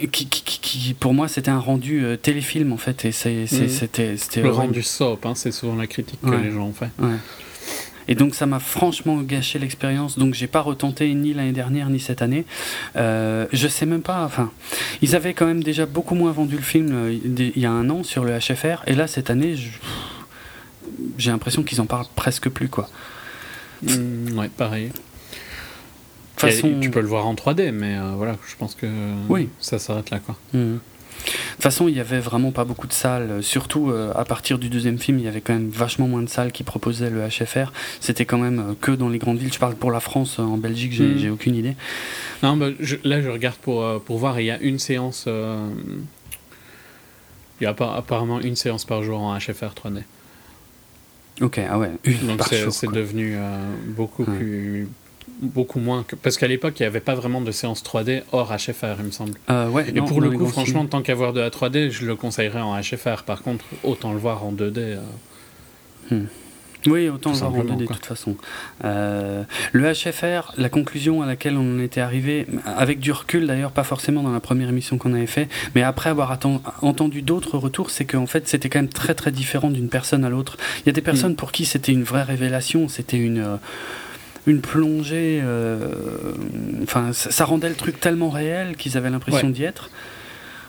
qui, 0.06 0.94
pour 0.98 1.12
moi 1.12 1.28
c'était 1.28 1.50
un 1.50 1.58
rendu 1.58 2.04
euh, 2.04 2.16
téléfilm 2.16 2.72
en 2.72 2.76
fait 2.76 3.04
et 3.04 3.08
mhm. 3.08 3.68
c'était, 3.68 4.14
le 4.36 4.50
rendu 4.50 4.82
soap 4.82 5.26
hein, 5.26 5.32
c'est 5.34 5.50
souvent 5.50 5.74
la 5.74 5.86
critique 5.86 6.20
que 6.20 6.34
les 6.34 6.52
gens 6.52 6.66
ont 6.66 6.72
fait. 6.72 6.90
Et 8.10 8.14
donc 8.14 8.34
ça 8.34 8.46
m'a 8.46 8.58
franchement 8.58 9.20
gâché 9.20 9.58
l'expérience. 9.58 10.18
Donc 10.18 10.32
j'ai 10.32 10.46
pas 10.46 10.62
retenté 10.62 11.12
ni 11.12 11.34
l'année 11.34 11.52
dernière 11.52 11.90
ni 11.90 12.00
cette 12.00 12.22
année. 12.22 12.46
Euh, 12.96 13.46
je 13.52 13.68
sais 13.68 13.84
même 13.84 14.00
pas 14.00 14.24
enfin 14.24 14.50
ils 15.02 15.14
avaient 15.14 15.34
quand 15.34 15.46
même 15.46 15.62
déjà 15.62 15.84
beaucoup 15.84 16.14
moins 16.14 16.32
vendu 16.32 16.56
le 16.56 16.62
film 16.62 16.90
euh, 16.92 17.12
il 17.12 17.60
y 17.60 17.66
a 17.66 17.70
un 17.70 17.90
an 17.90 18.02
sur 18.02 18.24
le 18.24 18.38
HFR 18.38 18.82
et 18.86 18.94
là 18.94 19.06
cette 19.06 19.30
année 19.30 19.56
j'ai 21.18 21.30
l'impression 21.30 21.62
qu'ils 21.62 21.80
en 21.80 21.86
parlent 21.86 22.06
presque 22.16 22.48
plus 22.48 22.68
quoi. 22.68 22.88
Mm, 23.82 24.38
ouais 24.38 24.48
pareil 24.48 24.90
tu 26.80 26.90
peux 26.90 27.00
le 27.00 27.06
voir 27.06 27.26
en 27.26 27.34
3D, 27.34 27.72
mais 27.72 27.96
euh, 27.96 28.12
voilà, 28.16 28.36
je 28.48 28.56
pense 28.56 28.74
que 28.74 28.86
oui. 29.28 29.48
ça 29.60 29.78
s'arrête 29.78 30.10
là. 30.10 30.18
Quoi. 30.18 30.36
Mhm. 30.52 30.78
De 31.18 31.32
toute 31.54 31.62
façon, 31.62 31.88
il 31.88 31.94
n'y 31.94 32.00
avait 32.00 32.20
vraiment 32.20 32.52
pas 32.52 32.64
beaucoup 32.64 32.86
de 32.86 32.92
salles. 32.92 33.42
Surtout 33.42 33.90
euh, 33.90 34.12
à 34.14 34.24
partir 34.24 34.58
du 34.58 34.68
deuxième 34.68 34.98
film, 34.98 35.18
il 35.18 35.24
y 35.24 35.28
avait 35.28 35.40
quand 35.40 35.52
même 35.52 35.68
vachement 35.68 36.06
moins 36.06 36.22
de 36.22 36.28
salles 36.28 36.52
qui 36.52 36.62
proposaient 36.62 37.10
le 37.10 37.26
HFR. 37.26 37.72
C'était 38.00 38.24
quand 38.24 38.38
même 38.38 38.58
euh, 38.60 38.74
que 38.80 38.92
dans 38.92 39.08
les 39.08 39.18
grandes 39.18 39.38
villes. 39.38 39.52
Je 39.52 39.58
parle 39.58 39.74
pour 39.74 39.90
la 39.90 39.98
France, 40.00 40.38
en 40.38 40.56
Belgique, 40.56 40.92
j'ai 40.92 41.04
mhm. 41.04 41.32
aucune 41.32 41.56
idée. 41.56 41.74
Non, 42.42 42.56
bah, 42.56 42.68
là, 43.04 43.20
je 43.20 43.28
regarde 43.28 43.56
pour, 43.56 43.84
pour 44.02 44.18
voir. 44.18 44.38
Il 44.40 44.46
y 44.46 44.50
a 44.50 44.60
une 44.60 44.78
séance. 44.78 45.26
il 47.60 47.64
y 47.64 47.66
a 47.66 47.70
apparemment 47.70 48.40
une 48.40 48.56
séance 48.56 48.84
par 48.84 49.02
jour 49.02 49.20
en 49.20 49.36
HFR 49.36 49.74
3D. 49.74 50.02
Ok, 51.40 51.60
ah 51.68 51.78
ouais. 51.78 51.90
Donc 52.22 52.42
c'est 52.44 52.90
devenu 52.90 53.36
beaucoup 53.96 54.24
plus 54.24 54.88
beaucoup 55.40 55.80
moins 55.80 56.02
que... 56.02 56.16
parce 56.16 56.36
qu'à 56.36 56.48
l'époque 56.48 56.78
il 56.80 56.82
n'y 56.82 56.86
avait 56.86 57.00
pas 57.00 57.14
vraiment 57.14 57.40
de 57.40 57.50
séance 57.50 57.82
3D 57.82 58.22
hors 58.32 58.54
HFR 58.54 58.96
il 58.98 59.06
me 59.06 59.10
semble 59.10 59.34
euh, 59.50 59.68
ouais, 59.68 59.86
et 59.94 60.00
pour 60.00 60.20
le 60.20 60.30
coup 60.30 60.46
franchement 60.46 60.84
tant 60.86 61.02
qu'avoir 61.02 61.32
de 61.32 61.40
la 61.40 61.50
3D 61.50 61.90
je 61.90 62.06
le 62.06 62.16
conseillerais 62.16 62.60
en 62.60 62.78
HFR 62.78 63.22
par 63.24 63.42
contre 63.42 63.64
autant 63.84 64.12
le 64.12 64.18
voir 64.18 64.44
en 64.44 64.52
2D 64.52 64.78
euh. 64.78 65.00
hmm. 66.10 66.26
Oui, 66.86 67.08
autant 67.08 67.32
le 67.32 67.36
voir 67.36 67.50
en 67.50 67.64
2D 67.64 67.76
de 67.76 67.86
toute 67.86 68.06
façon. 68.06 68.36
Euh, 68.84 69.42
le 69.72 69.92
HFR, 69.92 70.54
la 70.56 70.68
conclusion 70.68 71.22
à 71.22 71.26
laquelle 71.26 71.56
on 71.56 71.76
en 71.76 71.80
était 71.80 72.00
arrivé, 72.00 72.46
avec 72.64 73.00
du 73.00 73.10
recul 73.10 73.48
d'ailleurs, 73.48 73.72
pas 73.72 73.82
forcément 73.82 74.22
dans 74.22 74.30
la 74.30 74.38
première 74.38 74.68
émission 74.68 74.96
qu'on 74.96 75.12
avait 75.12 75.26
fait, 75.26 75.48
mais 75.74 75.82
après 75.82 76.08
avoir 76.08 76.38
entendu 76.80 77.20
d'autres 77.20 77.58
retours, 77.58 77.90
c'est 77.90 78.04
qu'en 78.04 78.26
fait 78.26 78.46
c'était 78.46 78.68
quand 78.68 78.78
même 78.78 78.88
très 78.88 79.14
très 79.14 79.32
différent 79.32 79.70
d'une 79.70 79.88
personne 79.88 80.24
à 80.24 80.30
l'autre. 80.30 80.56
Il 80.80 80.86
y 80.86 80.90
a 80.90 80.92
des 80.92 81.02
personnes 81.02 81.32
hmm. 81.32 81.36
pour 81.36 81.50
qui 81.50 81.64
c'était 81.66 81.92
une 81.92 82.04
vraie 82.04 82.22
révélation, 82.22 82.88
c'était 82.88 83.18
une 83.18 83.58
une 84.48 84.60
plongée. 84.60 85.40
Euh, 85.42 85.92
enfin, 86.82 87.12
ça, 87.12 87.44
rendait 87.44 87.68
le 87.68 87.74
truc 87.74 88.00
tellement 88.00 88.30
réel 88.30 88.76
qu'ils 88.76 88.96
avaient 88.96 89.10
l'impression 89.10 89.50
d'y 89.50 89.64
être. 89.64 89.90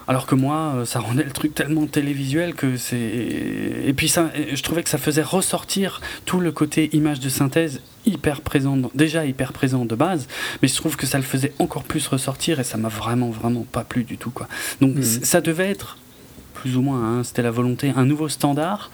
Alors 0.07 0.25
que 0.25 0.33
moi, 0.33 0.73
euh, 0.75 0.85
ça 0.85 0.99
rendait 0.99 1.23
le 1.23 1.31
truc 1.31 1.53
tellement 1.53 1.85
télévisuel 1.85 2.55
que 2.55 2.77
c'est. 2.77 2.97
Et 2.97 3.93
puis 3.95 4.09
ça, 4.09 4.31
je 4.35 4.61
trouvais 4.63 4.81
que 4.81 4.89
ça 4.89 4.97
faisait 4.97 5.21
ressortir 5.21 6.01
tout 6.25 6.39
le 6.39 6.51
côté 6.51 6.89
image 6.93 7.19
de 7.19 7.29
synthèse 7.29 7.81
hyper 8.07 8.41
présent, 8.41 8.75
déjà 8.95 9.25
hyper 9.25 9.53
présent 9.53 9.85
de 9.85 9.93
base, 9.93 10.27
mais 10.61 10.67
je 10.67 10.75
trouve 10.75 10.95
que 10.95 11.05
ça 11.05 11.19
le 11.19 11.23
faisait 11.23 11.53
encore 11.59 11.83
plus 11.83 12.07
ressortir 12.07 12.59
et 12.59 12.63
ça 12.63 12.77
m'a 12.77 12.89
vraiment, 12.89 13.29
vraiment 13.29 13.65
pas 13.71 13.83
plu 13.83 14.03
du 14.03 14.17
tout. 14.17 14.31
Quoi. 14.31 14.47
Donc 14.81 14.95
mmh. 14.95 15.03
ça 15.03 15.41
devait 15.41 15.69
être 15.69 15.97
plus 16.59 16.75
ou 16.75 16.81
moins. 16.81 17.19
Hein. 17.19 17.23
C'était 17.23 17.41
la 17.41 17.51
volonté, 17.51 17.93
un 17.95 18.05
nouveau 18.05 18.27
standard. 18.27 18.91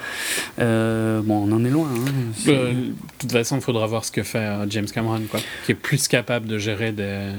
Euh, 0.59 1.21
bon, 1.21 1.49
on 1.49 1.51
en 1.51 1.65
est 1.65 1.69
loin. 1.69 1.89
Hein. 1.89 2.11
Euh, 2.47 2.73
de 2.73 2.93
toute 3.17 3.31
façon, 3.31 3.55
il 3.57 3.61
faudra 3.61 3.87
voir 3.87 4.05
ce 4.05 4.11
que 4.11 4.23
fait 4.23 4.37
euh, 4.37 4.69
James 4.69 4.85
Cameron, 4.85 5.21
quoi, 5.29 5.39
qui 5.65 5.71
est 5.71 5.75
plus 5.75 6.07
capable 6.07 6.47
de 6.47 6.59
gérer 6.59 6.91
des, 6.91 7.31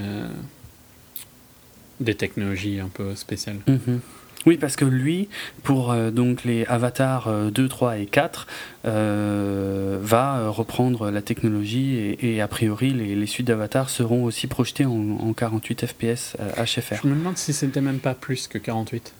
des 2.01 2.15
technologies 2.15 2.81
un 2.81 2.89
peu 2.89 3.15
spéciales. 3.15 3.59
Mhm. 3.69 4.01
Oui, 4.47 4.57
parce 4.57 4.77
que 4.77 4.85
lui, 4.85 5.29
pour 5.65 5.93
donc 6.12 6.45
les 6.45 6.65
avatars 6.67 7.29
2, 7.51 7.69
3 7.69 7.99
et 7.99 8.07
4, 8.07 8.47
va 8.85 10.49
reprendre 10.51 11.11
la 11.11 11.21
technologie 11.21 12.17
et, 12.21 12.41
a 12.41 12.47
priori 12.47 12.93
les, 12.93 13.17
les 13.17 13.27
suites 13.27 13.49
d'avatars 13.49 13.91
seront 13.91 14.23
aussi 14.23 14.47
projetées 14.47 14.85
en, 14.85 15.19
en 15.19 15.33
48 15.33 15.87
fps 15.87 16.37
HFR. 16.59 17.01
Je 17.03 17.09
me 17.09 17.17
demande 17.17 17.37
si 17.37 17.53
c'était 17.53 17.81
même 17.81 17.99
pas 17.99 18.15
plus 18.15 18.47
que 18.47 18.59
48. 18.59 19.15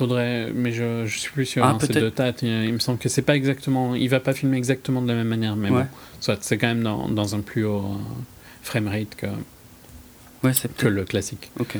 Faudrait, 0.00 0.50
mais 0.54 0.72
je, 0.72 1.04
je 1.04 1.18
suis 1.18 1.30
plus 1.30 1.44
sûr. 1.44 1.62
Ah, 1.62 1.72
hein, 1.72 1.78
c'est 1.78 1.92
de 1.92 2.08
tête. 2.08 2.40
Il, 2.40 2.72
me 2.72 2.78
semble 2.78 2.98
que 2.98 3.10
c'est 3.10 3.20
pas 3.20 3.36
exactement. 3.36 3.94
Il 3.94 4.08
va 4.08 4.18
pas 4.18 4.32
filmer 4.32 4.56
exactement 4.56 5.02
de 5.02 5.08
la 5.08 5.12
même 5.12 5.28
manière, 5.28 5.56
mais 5.56 5.68
bon, 5.68 5.86
soit 6.20 6.38
c'est 6.40 6.56
quand 6.56 6.68
même 6.68 6.82
dans, 6.82 7.06
dans, 7.10 7.34
un 7.34 7.40
plus 7.40 7.66
haut 7.66 7.80
euh, 7.80 8.22
framerate 8.62 9.14
que, 9.14 9.26
ouais, 10.42 10.52
que 10.78 10.86
le 10.86 11.04
classique. 11.04 11.50
Ok. 11.58 11.76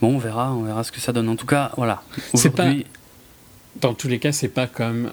Bon, 0.00 0.14
on 0.14 0.18
verra, 0.18 0.54
on 0.54 0.62
verra 0.62 0.84
ce 0.84 0.90
que 0.90 1.00
ça 1.00 1.12
donne. 1.12 1.28
En 1.28 1.36
tout 1.36 1.44
cas, 1.44 1.70
voilà. 1.76 2.02
C'est 2.32 2.48
pas. 2.48 2.72
Dans 3.82 3.92
tous 3.92 4.08
les 4.08 4.18
cas, 4.18 4.32
c'est 4.32 4.48
pas 4.48 4.66
comme 4.66 5.12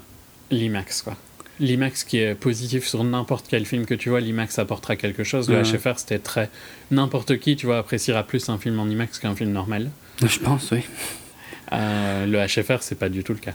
l'IMAX, 0.52 1.02
quoi. 1.02 1.17
L'IMAX 1.60 2.06
qui 2.06 2.19
est 2.19 2.34
positif 2.34 2.88
sur 2.88 3.04
n'importe 3.04 3.48
quel 3.50 3.65
film 3.65 3.86
que 3.86 3.93
tu 3.93 4.08
vois, 4.08 4.22
l'IMAX 4.22 4.58
apportera 4.58 4.96
quelque 4.96 5.26
chose. 5.26 5.50
Le 5.50 5.63
HFR, 5.63 6.00
c'était 6.00 6.19
très. 6.19 6.50
N'importe 6.91 7.39
qui, 7.39 7.58
tu 7.58 7.65
vois, 7.65 7.80
appréciera 7.80 8.24
plus 8.24 8.48
un 8.48 8.58
film 8.58 8.80
en 8.80 8.88
IMAX 8.88 9.19
qu'un 9.19 9.36
film 9.36 9.52
normal. 9.52 9.91
Je 10.26 10.39
pense, 10.39 10.72
oui. 10.72 10.84
Euh, 11.71 12.26
le 12.26 12.45
HFR, 12.45 12.82
c'est 12.82 12.97
pas 12.97 13.10
du 13.10 13.23
tout 13.23 13.34
le 13.34 13.39
cas. 13.39 13.54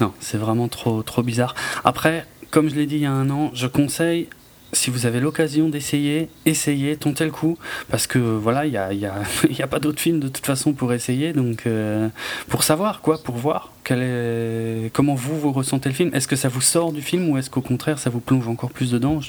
Non, 0.00 0.12
c'est 0.20 0.38
vraiment 0.38 0.68
trop, 0.68 1.02
trop 1.02 1.22
bizarre. 1.22 1.54
Après, 1.84 2.26
comme 2.50 2.68
je 2.68 2.74
l'ai 2.74 2.86
dit 2.86 2.96
il 2.96 3.02
y 3.02 3.06
a 3.06 3.12
un 3.12 3.30
an, 3.30 3.50
je 3.54 3.66
conseille 3.66 4.28
si 4.72 4.90
vous 4.90 5.06
avez 5.06 5.20
l'occasion 5.20 5.68
d'essayer, 5.68 6.28
essayez, 6.44 6.96
tentez 6.96 7.24
le 7.24 7.30
coup, 7.30 7.56
parce 7.88 8.06
que 8.06 8.18
voilà, 8.18 8.66
il 8.66 8.72
n'y 8.72 8.76
a, 8.76 8.92
y 8.92 9.06
a, 9.06 9.22
y 9.50 9.62
a, 9.62 9.66
pas 9.66 9.78
d'autres 9.78 10.00
films 10.00 10.20
de 10.20 10.28
toute 10.28 10.44
façon 10.44 10.72
pour 10.72 10.92
essayer, 10.92 11.32
donc 11.32 11.66
euh, 11.66 12.08
pour 12.48 12.62
savoir 12.62 13.00
quoi, 13.00 13.22
pour 13.22 13.36
voir 13.36 13.72
quel 13.84 14.02
est, 14.02 14.90
comment 14.92 15.14
vous, 15.14 15.38
vous 15.38 15.52
ressentez 15.52 15.88
le 15.88 15.94
film. 15.94 16.10
Est-ce 16.14 16.28
que 16.28 16.36
ça 16.36 16.48
vous 16.48 16.60
sort 16.60 16.92
du 16.92 17.02
film 17.02 17.28
ou 17.28 17.38
est-ce 17.38 17.50
qu'au 17.50 17.60
contraire 17.60 17.98
ça 17.98 18.10
vous 18.10 18.20
plonge 18.20 18.48
encore 18.48 18.70
plus 18.70 18.90
dedans? 18.90 19.20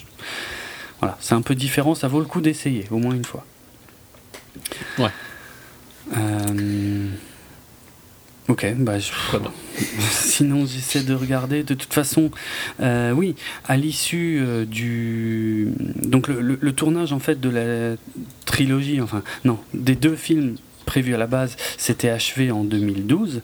Voilà, 1.00 1.17
c'est 1.20 1.36
un 1.36 1.41
peu 1.41 1.56
différent, 1.56 1.96
ça 1.96 2.08
vaut 2.08 2.20
le 2.20 2.26
coup 2.26 2.41
d'essayer, 2.41 2.86
au 2.91 2.98
moins 2.98 3.13
une 3.13 3.26
fois. 3.26 3.46
Ouais. 4.98 5.12
Euh... 6.15 7.08
Ok, 8.47 8.65
bah 8.77 8.97
je... 8.97 9.12
sinon 10.10 10.65
j'essaie 10.65 11.03
de 11.03 11.13
regarder. 11.13 11.63
De 11.63 11.73
toute 11.73 11.93
façon, 11.93 12.31
euh, 12.79 13.12
oui, 13.12 13.36
à 13.67 13.75
l'issue 13.75 14.39
euh, 14.41 14.65
du 14.65 15.67
donc 16.01 16.29
le, 16.29 16.39
le, 16.39 16.71
tournage 16.73 17.12
en 17.12 17.19
fait 17.19 17.41
de 17.41 17.49
la 17.49 17.97
trilogie, 18.45 19.01
enfin 19.01 19.21
non, 19.43 19.60
des 19.73 19.95
deux 19.95 20.15
films 20.15 20.55
prévus 20.86 21.13
à 21.13 21.17
la 21.17 21.27
base, 21.27 21.57
s'était 21.77 22.10
achevé 22.10 22.49
en 22.49 22.63
2012, 22.63 23.41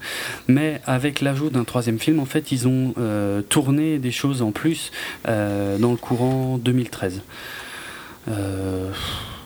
mais 0.47 0.79
avec 0.85 1.19
l'ajout 1.19 1.49
d'un 1.49 1.65
troisième 1.65 1.99
film, 1.99 2.21
en 2.21 2.25
fait, 2.25 2.53
ils 2.53 2.69
ont 2.69 2.93
euh, 2.97 3.41
tourné 3.41 3.97
des 3.99 4.11
choses 4.11 4.41
en 4.41 4.51
plus 4.51 4.93
dans 5.25 5.91
le 5.91 5.97
courant 5.97 6.57
2013. 6.57 7.21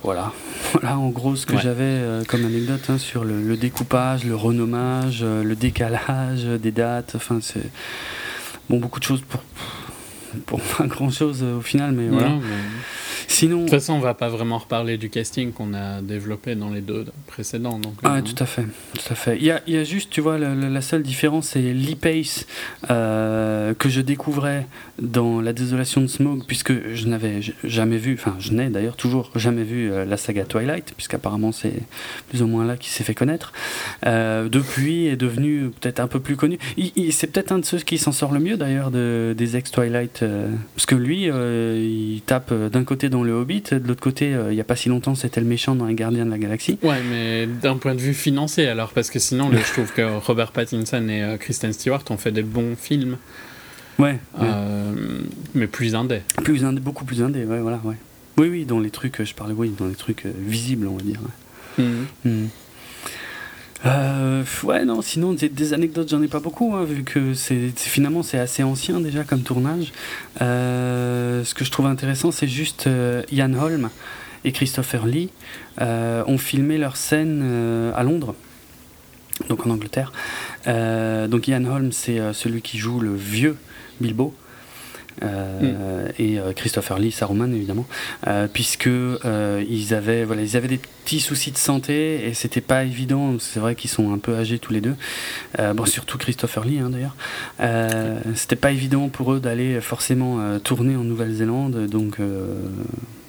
Voilà. 0.03 0.31
voilà 0.73 0.97
en 0.97 1.09
gros 1.09 1.35
ce 1.35 1.45
que 1.45 1.57
j'avais 1.57 2.01
comme 2.27 2.45
anecdote 2.45 2.81
hein, 2.89 2.97
sur 2.97 3.23
le, 3.23 3.57
découpage, 3.57 4.23
le 4.23 4.35
renommage, 4.35 5.23
le 5.23 5.55
décalage 5.55 6.43
des 6.43 6.71
dates. 6.71 7.13
Enfin, 7.15 7.39
c'est 7.41 7.69
bon 8.69 8.79
beaucoup 8.79 8.99
de 8.99 9.05
choses 9.05 9.21
pour 9.21 9.41
pour 10.45 10.61
pas 10.77 10.85
grand 10.85 11.09
chose 11.09 11.43
au 11.43 11.61
final, 11.61 11.91
mais 11.91 12.07
voilà. 12.09 12.31
Sinon... 13.27 13.57
De 13.57 13.61
toute 13.63 13.71
façon, 13.71 13.93
on 13.93 13.99
va 13.99 14.13
pas 14.13 14.29
vraiment 14.29 14.57
reparler 14.57 14.97
du 14.97 15.09
casting 15.09 15.51
qu'on 15.51 15.73
a 15.73 16.01
développé 16.01 16.55
dans 16.55 16.69
les 16.69 16.81
deux 16.81 17.05
précédents. 17.27 17.77
Donc, 17.77 17.93
ah, 18.03 18.15
euh, 18.15 18.21
tout 18.21 18.41
à 18.41 18.45
fait. 18.45 18.63
Tout 18.63 19.11
à 19.11 19.15
fait. 19.15 19.37
Il, 19.37 19.43
y 19.43 19.51
a, 19.51 19.61
il 19.67 19.73
y 19.73 19.77
a 19.77 19.83
juste, 19.83 20.09
tu 20.09 20.21
vois, 20.21 20.37
la, 20.37 20.81
seule 20.81 21.03
différence, 21.03 21.49
c'est 21.49 21.61
l'e-pace 21.61 22.47
euh, 22.89 23.73
que 23.73 23.89
je 23.89 24.01
découvrais 24.01 24.65
dans 25.01 25.41
La 25.41 25.51
Désolation 25.51 26.01
de 26.01 26.07
Smog, 26.07 26.43
puisque 26.47 26.93
je 26.93 27.07
n'avais 27.07 27.41
jamais 27.63 27.97
vu, 27.97 28.13
enfin, 28.13 28.35
je 28.39 28.53
n'ai 28.53 28.69
d'ailleurs 28.69 28.95
toujours 28.95 29.31
jamais 29.35 29.63
vu 29.63 29.91
euh, 29.91 30.05
la 30.05 30.17
saga 30.17 30.45
Twilight, 30.45 30.93
puisqu'apparemment 30.95 31.51
c'est 31.51 31.83
plus 32.29 32.41
ou 32.41 32.47
moins 32.47 32.65
là 32.65 32.77
qu'il 32.77 32.91
s'est 32.91 33.03
fait 33.03 33.15
connaître. 33.15 33.51
depuis, 34.03 35.07
est 35.07 35.17
devenu 35.17 35.69
peut-être 35.81 35.99
un 35.99 36.07
peu 36.07 36.19
plus 36.19 36.37
connu. 36.37 36.57
c'est 37.11 37.27
peut-être 37.27 37.51
un 37.51 37.59
de 37.59 37.65
ceux 37.65 37.79
qui 37.79 37.97
s'en 37.97 38.13
sort 38.13 38.31
le 38.31 38.39
mieux 38.39 38.55
d'ailleurs 38.55 38.89
de, 38.89 39.35
des 39.37 39.57
ex-Twilight, 39.57 40.23
parce 40.75 40.85
que 40.85 40.95
lui, 40.95 41.25
il 41.25 42.21
tape 42.25 42.53
d'un 42.53 42.83
côté 42.83 43.09
dans 43.09 43.16
le 43.23 43.33
Hobbit. 43.33 43.63
De 43.71 43.87
l'autre 43.87 44.01
côté, 44.01 44.33
euh, 44.33 44.51
il 44.51 44.55
n'y 44.55 44.61
a 44.61 44.65
pas 44.65 44.75
si 44.75 44.89
longtemps, 44.89 45.15
c'était 45.15 45.39
le 45.39 45.47
méchant 45.47 45.75
dans 45.75 45.85
Les 45.85 45.95
Gardiens 45.95 46.25
de 46.25 46.31
la 46.31 46.37
Galaxie. 46.37 46.77
Ouais, 46.83 47.01
mais 47.09 47.47
d'un 47.47 47.77
point 47.77 47.95
de 47.95 48.01
vue 48.01 48.13
financier, 48.13 48.67
alors, 48.67 48.91
parce 48.91 49.09
que 49.09 49.19
sinon, 49.19 49.51
je 49.51 49.73
trouve 49.73 49.91
que 49.93 50.17
Robert 50.19 50.51
Pattinson 50.51 51.07
et 51.09 51.23
euh, 51.23 51.37
Kristen 51.37 51.73
Stewart 51.73 52.03
ont 52.09 52.17
fait 52.17 52.31
des 52.31 52.43
bons 52.43 52.75
films. 52.75 53.17
Ouais. 53.99 54.19
Euh, 54.41 54.93
mais 55.55 55.67
plus 55.67 55.95
indé. 55.95 56.21
Plus 56.43 56.63
indé, 56.63 56.79
beaucoup 56.79 57.05
plus 57.05 57.21
indé, 57.21 57.45
ouais, 57.45 57.59
voilà, 57.59 57.79
ouais. 57.83 57.95
Oui, 58.37 58.49
oui, 58.49 58.65
dans 58.65 58.79
les 58.79 58.91
trucs, 58.91 59.23
je 59.23 59.33
parlais, 59.33 59.55
oui, 59.57 59.73
dans 59.77 59.87
les 59.87 59.95
trucs 59.95 60.25
visibles, 60.25 60.87
on 60.87 60.97
va 60.97 61.03
dire. 61.03 61.19
Mhm. 61.79 62.49
Euh, 63.85 64.43
ouais, 64.63 64.85
non, 64.85 65.01
sinon 65.01 65.33
des, 65.33 65.73
anecdotes, 65.73 66.09
j'en 66.09 66.21
ai 66.21 66.27
pas 66.27 66.39
beaucoup, 66.39 66.75
hein, 66.75 66.83
vu 66.83 67.03
que 67.03 67.33
c'est 67.33 67.71
finalement 67.75 68.23
c'est 68.23 68.39
assez 68.39 68.63
ancien 68.63 68.99
déjà 68.99 69.23
comme 69.23 69.41
tournage. 69.41 69.91
Euh, 70.41 71.43
ce 71.43 71.53
que 71.53 71.63
je 71.63 71.71
trouve 71.71 71.85
intéressant, 71.85 72.31
c'est 72.31 72.47
juste 72.47 72.87
euh, 72.87 73.21
Ian 73.31 73.53
Holm 73.53 73.89
et 74.43 74.51
Christopher 74.51 75.05
Lee 75.05 75.29
ont 75.79 76.37
filmé 76.37 76.77
leur 76.77 76.95
scène 76.95 77.91
à 77.95 78.03
Londres, 78.03 78.33
donc 79.49 79.65
en 79.65 79.69
Angleterre. 79.69 80.11
donc 80.65 81.47
Ian 81.47 81.65
Holm, 81.65 81.91
c'est 81.91 82.33
celui 82.33 82.61
qui 82.61 82.77
joue 82.77 82.99
le 82.99 83.13
vieux 83.13 83.57
Bilbo. 83.99 84.33
Euh, 85.23 86.09
et 86.19 86.39
euh, 86.39 86.53
Christopher 86.53 86.99
Lee, 86.99 87.11
Saruman 87.11 87.53
évidemment, 87.53 87.85
euh, 88.27 88.47
puisque 88.51 88.87
ils 88.89 89.93
avaient 89.93 90.23
voilà 90.23 90.41
ils 90.43 90.55
avaient 90.57 90.67
des 90.67 90.77
petits 90.77 91.19
soucis 91.19 91.51
de 91.51 91.57
santé 91.57 92.27
et 92.27 92.33
c'était 92.33 92.61
pas 92.61 92.83
évident. 92.83 93.35
C'est 93.39 93.59
vrai 93.59 93.75
qu'ils 93.75 93.89
sont 93.89 94.13
un 94.13 94.17
peu 94.17 94.35
âgés 94.35 94.59
tous 94.59 94.73
les 94.73 94.81
deux. 94.81 94.95
bon 95.57 95.85
surtout 95.85 96.17
Christopher 96.17 96.65
Lee 96.65 96.79
hein, 96.79 96.91
d'ailleurs. 96.91 97.15
c'était 98.35 98.55
pas 98.55 98.71
évident 98.71 99.09
pour 99.09 99.33
eux 99.33 99.39
d'aller 99.39 99.81
forcément 99.81 100.59
tourner 100.59 100.95
en 100.95 101.03
Nouvelle-Zélande, 101.03 101.87
donc 101.87 102.17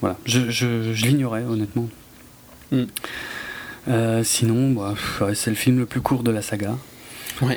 voilà, 0.01 0.17
je, 0.25 0.51
je, 0.51 0.93
je 0.93 1.07
l'ignorais 1.07 1.45
honnêtement. 1.45 1.89
Mm. 2.71 2.85
sinon, 4.23 4.71
bah, 4.73 4.95
c'est 5.35 5.51
le 5.51 5.57
film 5.57 5.79
le 5.79 5.87
plus 5.87 6.01
court 6.01 6.23
de 6.23 6.31
la 6.31 6.43
saga. 6.43 6.77
Ouais. 7.41 7.57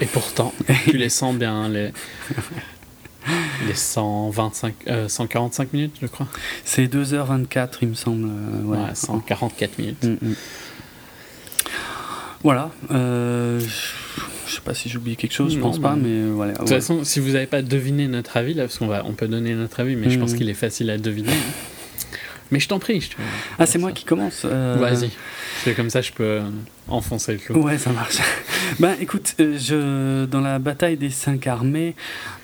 Et 0.00 0.06
pourtant, 0.06 0.54
tu 0.84 0.96
les 0.96 1.08
sens 1.08 1.34
bien 1.34 1.68
les. 1.68 1.92
Les 3.66 3.74
125, 3.74 4.74
145 5.08 5.62
euh, 5.62 5.66
minutes, 5.72 5.96
je 6.00 6.06
crois. 6.06 6.26
C'est 6.64 6.86
2h24, 6.86 7.68
il 7.82 7.88
me 7.88 7.94
semble. 7.94 8.28
Euh, 8.28 8.62
ouais, 8.64 8.94
144 8.94 9.78
minutes. 9.78 10.04
Mm, 10.04 10.28
mm. 10.28 10.34
Voilà. 12.42 12.70
Euh, 12.90 13.60
je 14.46 14.54
sais 14.54 14.60
pas 14.60 14.74
si 14.74 14.88
j'ai 14.88 14.98
oublié 14.98 15.16
quelque 15.16 15.34
chose, 15.34 15.54
je 15.54 15.58
pense 15.58 15.78
pas, 15.80 15.96
mais 15.96 16.26
voilà. 16.26 16.52
De 16.52 16.58
toute 16.58 16.68
façon, 16.68 17.02
si 17.04 17.20
vous 17.20 17.32
n'avez 17.32 17.46
pas 17.46 17.62
deviné 17.62 18.06
notre 18.06 18.36
avis, 18.36 18.54
là, 18.54 18.64
parce 18.64 18.78
qu'on 18.78 18.86
va, 18.86 19.04
on 19.04 19.12
peut 19.12 19.28
donner 19.28 19.54
notre 19.54 19.80
avis, 19.80 19.96
mais 19.96 20.10
je 20.10 20.18
pense 20.18 20.32
mm. 20.32 20.38
qu'il 20.38 20.48
est 20.48 20.54
facile 20.54 20.90
à 20.90 20.98
deviner. 20.98 21.32
Mais 22.52 22.60
je 22.60 22.68
t'en 22.68 22.78
prie. 22.78 23.00
Je 23.00 23.08
ah, 23.58 23.66
c'est 23.66 23.78
moi 23.78 23.90
qui 23.90 24.04
commence. 24.04 24.44
Vas-y. 24.44 25.10
C'est 25.64 25.74
comme 25.74 25.90
ça, 25.90 26.00
je 26.00 26.12
peux 26.12 26.40
enfoncer 26.88 27.32
le 27.32 27.38
clou. 27.38 27.60
Ouais, 27.60 27.78
ça 27.78 27.90
marche. 27.90 28.18
ben, 28.80 28.94
écoute, 29.00 29.34
euh, 29.40 29.58
je, 29.58 30.24
dans 30.26 30.40
la 30.40 30.58
bataille 30.58 30.96
des 30.96 31.10
cinq 31.10 31.46
armées, 31.46 31.96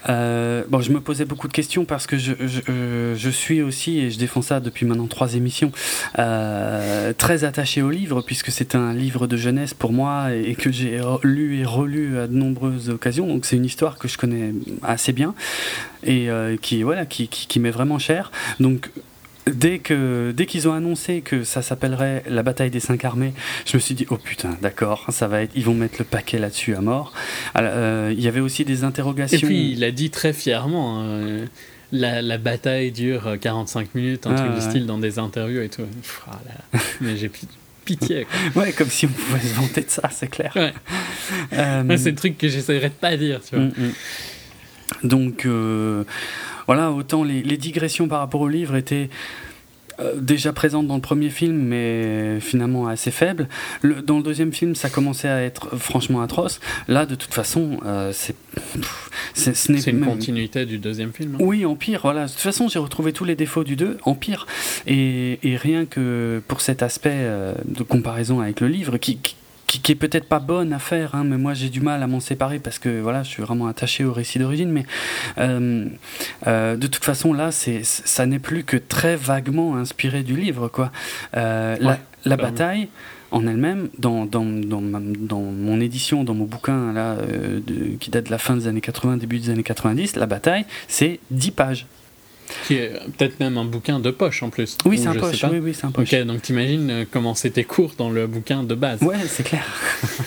euh, 0.09 0.65
bon, 0.69 0.81
je 0.81 0.91
me 0.91 1.01
posais 1.01 1.25
beaucoup 1.25 1.47
de 1.47 1.53
questions 1.53 1.85
parce 1.85 2.07
que 2.07 2.19
je, 2.19 2.33
euh, 2.69 3.15
je, 3.17 3.31
suis 3.31 3.63
aussi, 3.63 4.01
et 4.01 4.11
je 4.11 4.19
défends 4.19 4.43
ça 4.43 4.61
depuis 4.61 4.85
maintenant 4.85 5.07
trois 5.07 5.35
émissions, 5.35 5.71
très 6.15 7.45
attaché 7.45 7.83
au 7.83 7.91
livre, 7.91 8.23
puisque 8.23 8.51
c'est 8.51 8.75
un 8.75 8.93
livre 8.93 9.27
de 9.27 9.37
jeunesse 9.37 9.75
pour 9.75 9.93
moi 9.93 10.33
et 10.33 10.55
que 10.55 10.73
j'ai 10.73 11.01
lu 11.23 11.59
et 11.59 11.65
relu 11.65 12.19
à 12.19 12.27
de 12.27 12.35
nombreuses 12.35 12.91
occasions. 12.91 13.27
Donc, 13.27 13.45
c'est 13.45 13.57
une 13.57 13.65
histoire 13.65 13.99
que 13.99 14.09
je 14.09 14.19
connais 14.19 14.53
assez 14.83 15.13
bien 15.13 15.35
et 16.05 16.29
qui, 16.61 16.83
voilà, 16.83 17.07
qui, 17.07 17.29
qui, 17.29 17.47
qui 17.47 17.61
m'est 17.61 17.71
vraiment 17.71 17.99
chère. 17.99 18.33
Donc, 18.59 18.91
dès 19.47 19.79
que 19.79 20.33
dès 20.37 20.47
qu'ils 20.47 20.69
ont 20.69 20.73
annoncé 20.73 21.21
que 21.21 21.45
ça 21.45 21.63
s'appellerait 21.63 22.23
la 22.29 22.43
bataille 22.43 22.71
des 22.71 22.81
cinq 22.81 23.05
armées, 23.05 23.33
je 23.67 23.77
me 23.77 23.81
suis 23.81 23.95
dit 23.95 24.07
oh 24.11 24.17
putain 24.17 24.57
d'accord 24.63 25.07
ça 25.11 25.29
va 25.29 25.43
être 25.43 25.53
ils 25.55 25.65
vont 25.65 25.75
mettre 25.75 25.97
le 25.99 26.05
paquet 26.05 26.39
là-dessus 26.39 26.75
à 26.75 26.81
mort. 26.81 27.13
Euh, 27.59 28.13
il 28.17 28.23
y 28.23 28.29
avait 28.29 28.41
aussi 28.41 28.65
des 28.65 28.85
interrogations. 28.85 29.39
Et 29.39 29.41
puis 29.41 29.73
il 29.73 29.85
a 29.85 29.91
dit 29.91 30.11
très 30.11 30.33
fièrement. 30.33 31.03
Hein, 31.03 31.47
la, 31.95 32.23
la, 32.23 32.39
bataille 32.39 32.91
dure 32.91 33.37
45 33.39 33.95
minutes, 33.95 34.27
un 34.27 34.35
truc 34.35 34.49
ah, 34.51 34.55
du 34.55 34.63
style 34.63 34.87
dans 34.87 34.97
des 34.97 35.19
interviews 35.19 35.61
et 35.61 35.69
tout. 35.69 35.83
Oh 36.27 36.79
mais 37.03 37.19
j'ai 37.19 37.31
pitié. 37.85 38.27
ouais, 38.55 38.73
comme 38.73 38.89
si 38.89 39.07
on 39.07 39.11
pouvait 39.11 39.41
se 39.41 39.55
vanter 39.55 39.83
de 39.83 39.91
ça, 39.91 40.09
c'est 40.11 40.29
clair. 40.29 40.53
Ouais. 40.57 40.73
Euh, 41.53 41.97
c'est 41.99 42.11
le 42.11 42.17
truc 42.17 42.39
que 42.39 42.49
j'essaierais 42.49 42.89
de 42.89 42.95
pas 42.95 43.17
dire, 43.17 43.41
tu 43.47 43.57
vois. 43.57 43.67
Mm, 43.67 43.73
mm. 43.77 43.93
Donc, 45.09 45.47
euh, 45.47 46.05
voilà, 46.67 46.93
autant 46.93 47.25
les, 47.25 47.43
digressions 47.57 48.09
par 48.09 48.21
rapport 48.21 48.41
au 48.41 48.49
livre 48.49 48.77
étaient 48.77 49.09
euh, 50.01 50.15
déjà 50.17 50.53
présentes 50.53 50.87
dans 50.87 50.95
le 50.95 51.01
premier 51.01 51.31
film, 51.31 51.57
mais 51.57 52.41
finalement 52.41 52.89
assez 52.89 53.11
faibles. 53.11 53.49
dans 54.05 54.17
le 54.17 54.23
deuxième 54.23 54.53
film, 54.53 54.75
ça 54.75 54.89
commençait 54.89 55.29
à 55.29 55.43
être 55.43 55.77
franchement 55.77 56.23
atroce. 56.23 56.61
Là, 56.89 57.07
de 57.07 57.15
toute 57.15 57.35
façon, 57.35 57.79
euh, 57.85 58.13
c'est. 58.13 58.37
C'est 59.35 59.91
une 59.91 60.05
continuité 60.05 60.67
du 60.67 60.79
deuxième 60.79 61.13
film. 61.13 61.37
Hein. 61.37 61.39
oui, 61.41 61.65
en 61.65 61.75
pire. 61.75 62.01
Voilà. 62.03 62.27
De 62.27 62.31
toute 62.31 62.41
façon, 62.41 62.69
j'ai 62.69 62.79
retrouvé 62.79 63.13
tous 63.13 63.25
les 63.25 63.35
défauts 63.35 63.65
du 63.65 63.77
2 63.77 63.99
en 64.05 64.15
pire. 64.15 64.47
Et, 64.87 65.39
rien 65.63 65.87
que 65.87 66.43
pour 66.49 66.61
cet 66.61 66.83
aspect 66.83 67.11
euh, 67.15 67.55
de 67.65 67.83
comparaison 67.83 68.41
avec 68.41 68.61
le 68.61 68.69
livre, 68.69 68.99
qui, 68.99 69.19
qui, 69.19 69.37
est 69.93 69.95
peut-être 69.95 70.27
pas 70.27 70.39
bonne 70.39 70.73
à 70.73 70.79
faire, 70.79 71.15
hein, 71.15 71.25
mais 71.25 71.37
moi 71.37 71.55
j'ai 71.55 71.69
du 71.69 71.81
mal 71.81 72.03
à 72.03 72.07
m'en 72.07 72.21
séparer 72.21 72.59
parce 72.59 72.79
que 72.79 73.01
voilà, 73.01 73.23
je 73.23 73.29
suis 73.29 73.43
vraiment 73.43 73.67
attaché 73.67 74.05
au 74.05 74.13
récit 74.13 74.39
d'origine. 74.39 74.71
Mais 74.71 74.85
euh, 75.39 75.87
euh, 76.47 76.77
de 76.77 76.87
toute 76.87 77.05
façon, 77.05 77.33
là, 77.33 77.53
c'est, 77.53 77.85
ça 77.85 78.27
n'est 78.27 78.39
plus 78.39 78.65
que 78.65 78.77
très 78.77 79.17
vaguement 79.17 79.77
inspiré 79.77 80.23
du 80.23 80.37
livre. 80.37 80.69
Quoi. 80.69 80.91
Euh, 81.37 81.77
la, 82.25 82.37
bataille 82.37 82.89
en 83.31 83.47
elle-même, 83.47 83.89
dans, 83.99 84.27
dans, 84.27 84.45
dans, 84.45 84.83
dans, 84.83 85.41
mon 85.41 85.81
édition, 85.81 86.25
dans 86.25 86.35
mon 86.35 86.45
bouquin 86.45 86.93
là, 86.93 87.17
qui 87.99 88.11
date 88.11 88.27
de 88.27 88.31
la 88.31 88.39
fin 88.39 88.57
des 88.57 88.67
années 88.67 88.81
80, 88.81 89.17
début 89.17 89.39
des 89.39 89.51
années 89.51 89.63
90, 89.63 90.17
la 90.17 90.27
bataille, 90.27 90.67
c'est 90.87 91.19
10 91.31 91.51
pages. 91.53 91.87
Qui 92.67 92.75
est 92.75 92.93
peut-être 93.17 93.41
même 93.41 93.59
un 93.59 93.65
bouquin 93.65 94.01
de 94.01 94.11
poche 94.11 94.43
en 94.43 94.51
plus. 94.51 94.77
Oui, 94.85 94.99
c'est 94.99 95.09
un 95.09 95.15
poche. 95.15 95.45
Oui, 95.45 95.59
oui, 95.59 95.77
un 95.83 95.91
poche. 95.91 96.13
Ok, 96.13 96.23
donc 96.25 96.43
t'imagines 96.43 96.91
euh, 96.91 97.05
comment 97.11 97.35
c'était 97.35 97.65
court 97.65 97.93
dans 97.97 98.11
le 98.11 98.27
bouquin 98.27 98.63
de 98.63 98.75
base. 98.75 99.03
Ouais, 99.03 99.17
c'est 99.27 99.43
clair. 99.43 99.65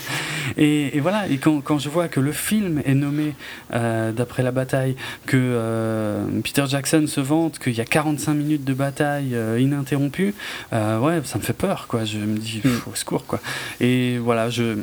et, 0.56 0.96
et, 0.96 1.00
voilà, 1.00 1.28
et 1.28 1.38
quand, 1.38 1.60
quand, 1.60 1.78
je 1.78 1.88
vois 1.88 2.08
que 2.08 2.20
le 2.20 2.32
film 2.32 2.82
est 2.84 2.94
nommé 2.94 3.34
euh, 3.72 4.12
d'après 4.12 4.42
la 4.42 4.52
bataille, 4.52 4.96
que 5.26 5.36
euh, 5.36 6.24
Peter 6.42 6.64
Jackson 6.68 7.06
se 7.06 7.20
vante, 7.20 7.58
qu'il 7.58 7.74
y 7.74 7.80
a 7.80 7.84
45 7.84 8.34
minutes 8.34 8.64
de 8.64 8.74
bataille 8.74 9.36
ininterrompue, 9.58 10.34
ouais, 10.72 11.20
ça 11.24 11.38
me 11.38 11.42
fait 11.42 11.52
peur, 11.52 11.86
quoi. 11.88 12.04
Je 12.04 12.18
me 12.18 12.38
dis, 12.38 12.60
mm. 12.64 12.90
au 12.90 12.94
secours, 12.94 13.26
quoi. 13.26 13.40
Et 13.80 14.18
voilà, 14.18 14.50
je 14.50 14.76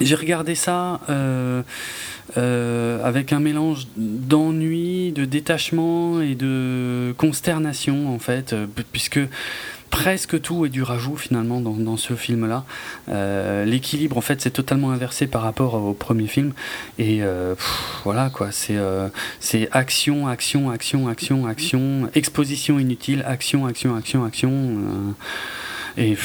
j'ai 0.00 0.14
regardé 0.14 0.54
ça. 0.54 1.00
Euh, 2.38 3.04
avec 3.04 3.32
un 3.32 3.40
mélange 3.40 3.88
d'ennui, 3.96 5.12
de 5.12 5.26
détachement 5.26 6.22
et 6.22 6.34
de 6.34 7.14
consternation 7.18 8.14
en 8.14 8.18
fait, 8.18 8.54
euh, 8.54 8.66
puisque 8.90 9.20
presque 9.90 10.40
tout 10.40 10.64
est 10.64 10.70
du 10.70 10.82
rajout 10.82 11.16
finalement 11.16 11.60
dans, 11.60 11.96
ce 11.98 12.14
film-là. 12.14 12.64
Euh, 13.10 13.66
l'équilibre 13.66 14.16
en 14.16 14.22
fait 14.22 14.40
c'est 14.40 14.52
totalement 14.52 14.92
inversé 14.92 15.26
par 15.26 15.42
rapport 15.42 15.74
au 15.74 15.92
premier 15.92 16.26
film 16.26 16.54
et 16.98 17.20
voilà 18.04 18.30
quoi, 18.30 18.50
c'est 18.50 18.78
c'est 19.38 19.68
action, 19.70 20.26
action, 20.26 20.70
action, 20.70 21.08
action, 21.08 21.46
action, 21.46 22.08
exposition 22.14 22.78
inutile, 22.78 23.22
action, 23.26 23.66
action, 23.66 23.94
action, 23.94 24.24
action 24.24 25.14
et 25.98 26.16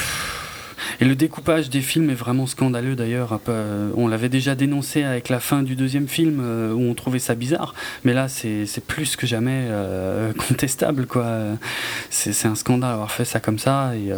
Et 1.00 1.06
le 1.06 1.16
découpage 1.16 1.70
des 1.70 1.82
films 1.82 2.10
est 2.10 2.16
vraiment 2.16 2.48
scandaleux 2.48 2.96
d'ailleurs. 2.96 3.40
Euh, 3.50 3.92
on 3.96 4.08
l'avait 4.08 4.30
déjà 4.30 4.56
dénoncé 4.56 5.04
avec 5.04 5.30
la 5.30 5.40
fin 5.40 5.62
du 5.62 5.76
deuxième 5.76 6.08
film 6.08 6.40
euh, 6.42 6.74
où 6.74 6.82
on 6.82 6.94
trouvait 6.96 7.20
ça 7.20 7.36
bizarre, 7.36 7.76
mais 8.04 8.14
là 8.14 8.28
c'est 8.28 8.66
plus 8.86 9.16
que 9.16 9.28
jamais 9.28 9.68
euh, 9.70 10.34
contestable 10.48 11.06
quoi. 11.06 11.40
C'est 12.10 12.48
un 12.48 12.56
scandale 12.56 12.92
d'avoir 12.92 13.12
fait 13.12 13.26
ça 13.26 13.40
comme 13.40 13.60
ça 13.60 13.94
et 13.96 14.12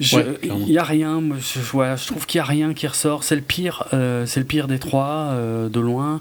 il 0.00 0.64
n'y 0.66 0.78
a 0.78 0.84
rien, 0.84 1.22
je, 1.38 1.60
je 1.60 2.06
trouve 2.06 2.24
qu'il 2.26 2.38
n'y 2.38 2.42
a 2.42 2.44
rien 2.44 2.72
qui 2.72 2.86
ressort. 2.86 3.24
C'est 3.24 3.34
le 3.34 3.42
pire, 3.42 3.84
c'est 3.90 4.40
le 4.40 4.44
pire 4.46 4.68
des 4.68 4.78
trois, 4.78 5.34
de 5.68 5.80
loin, 5.80 6.20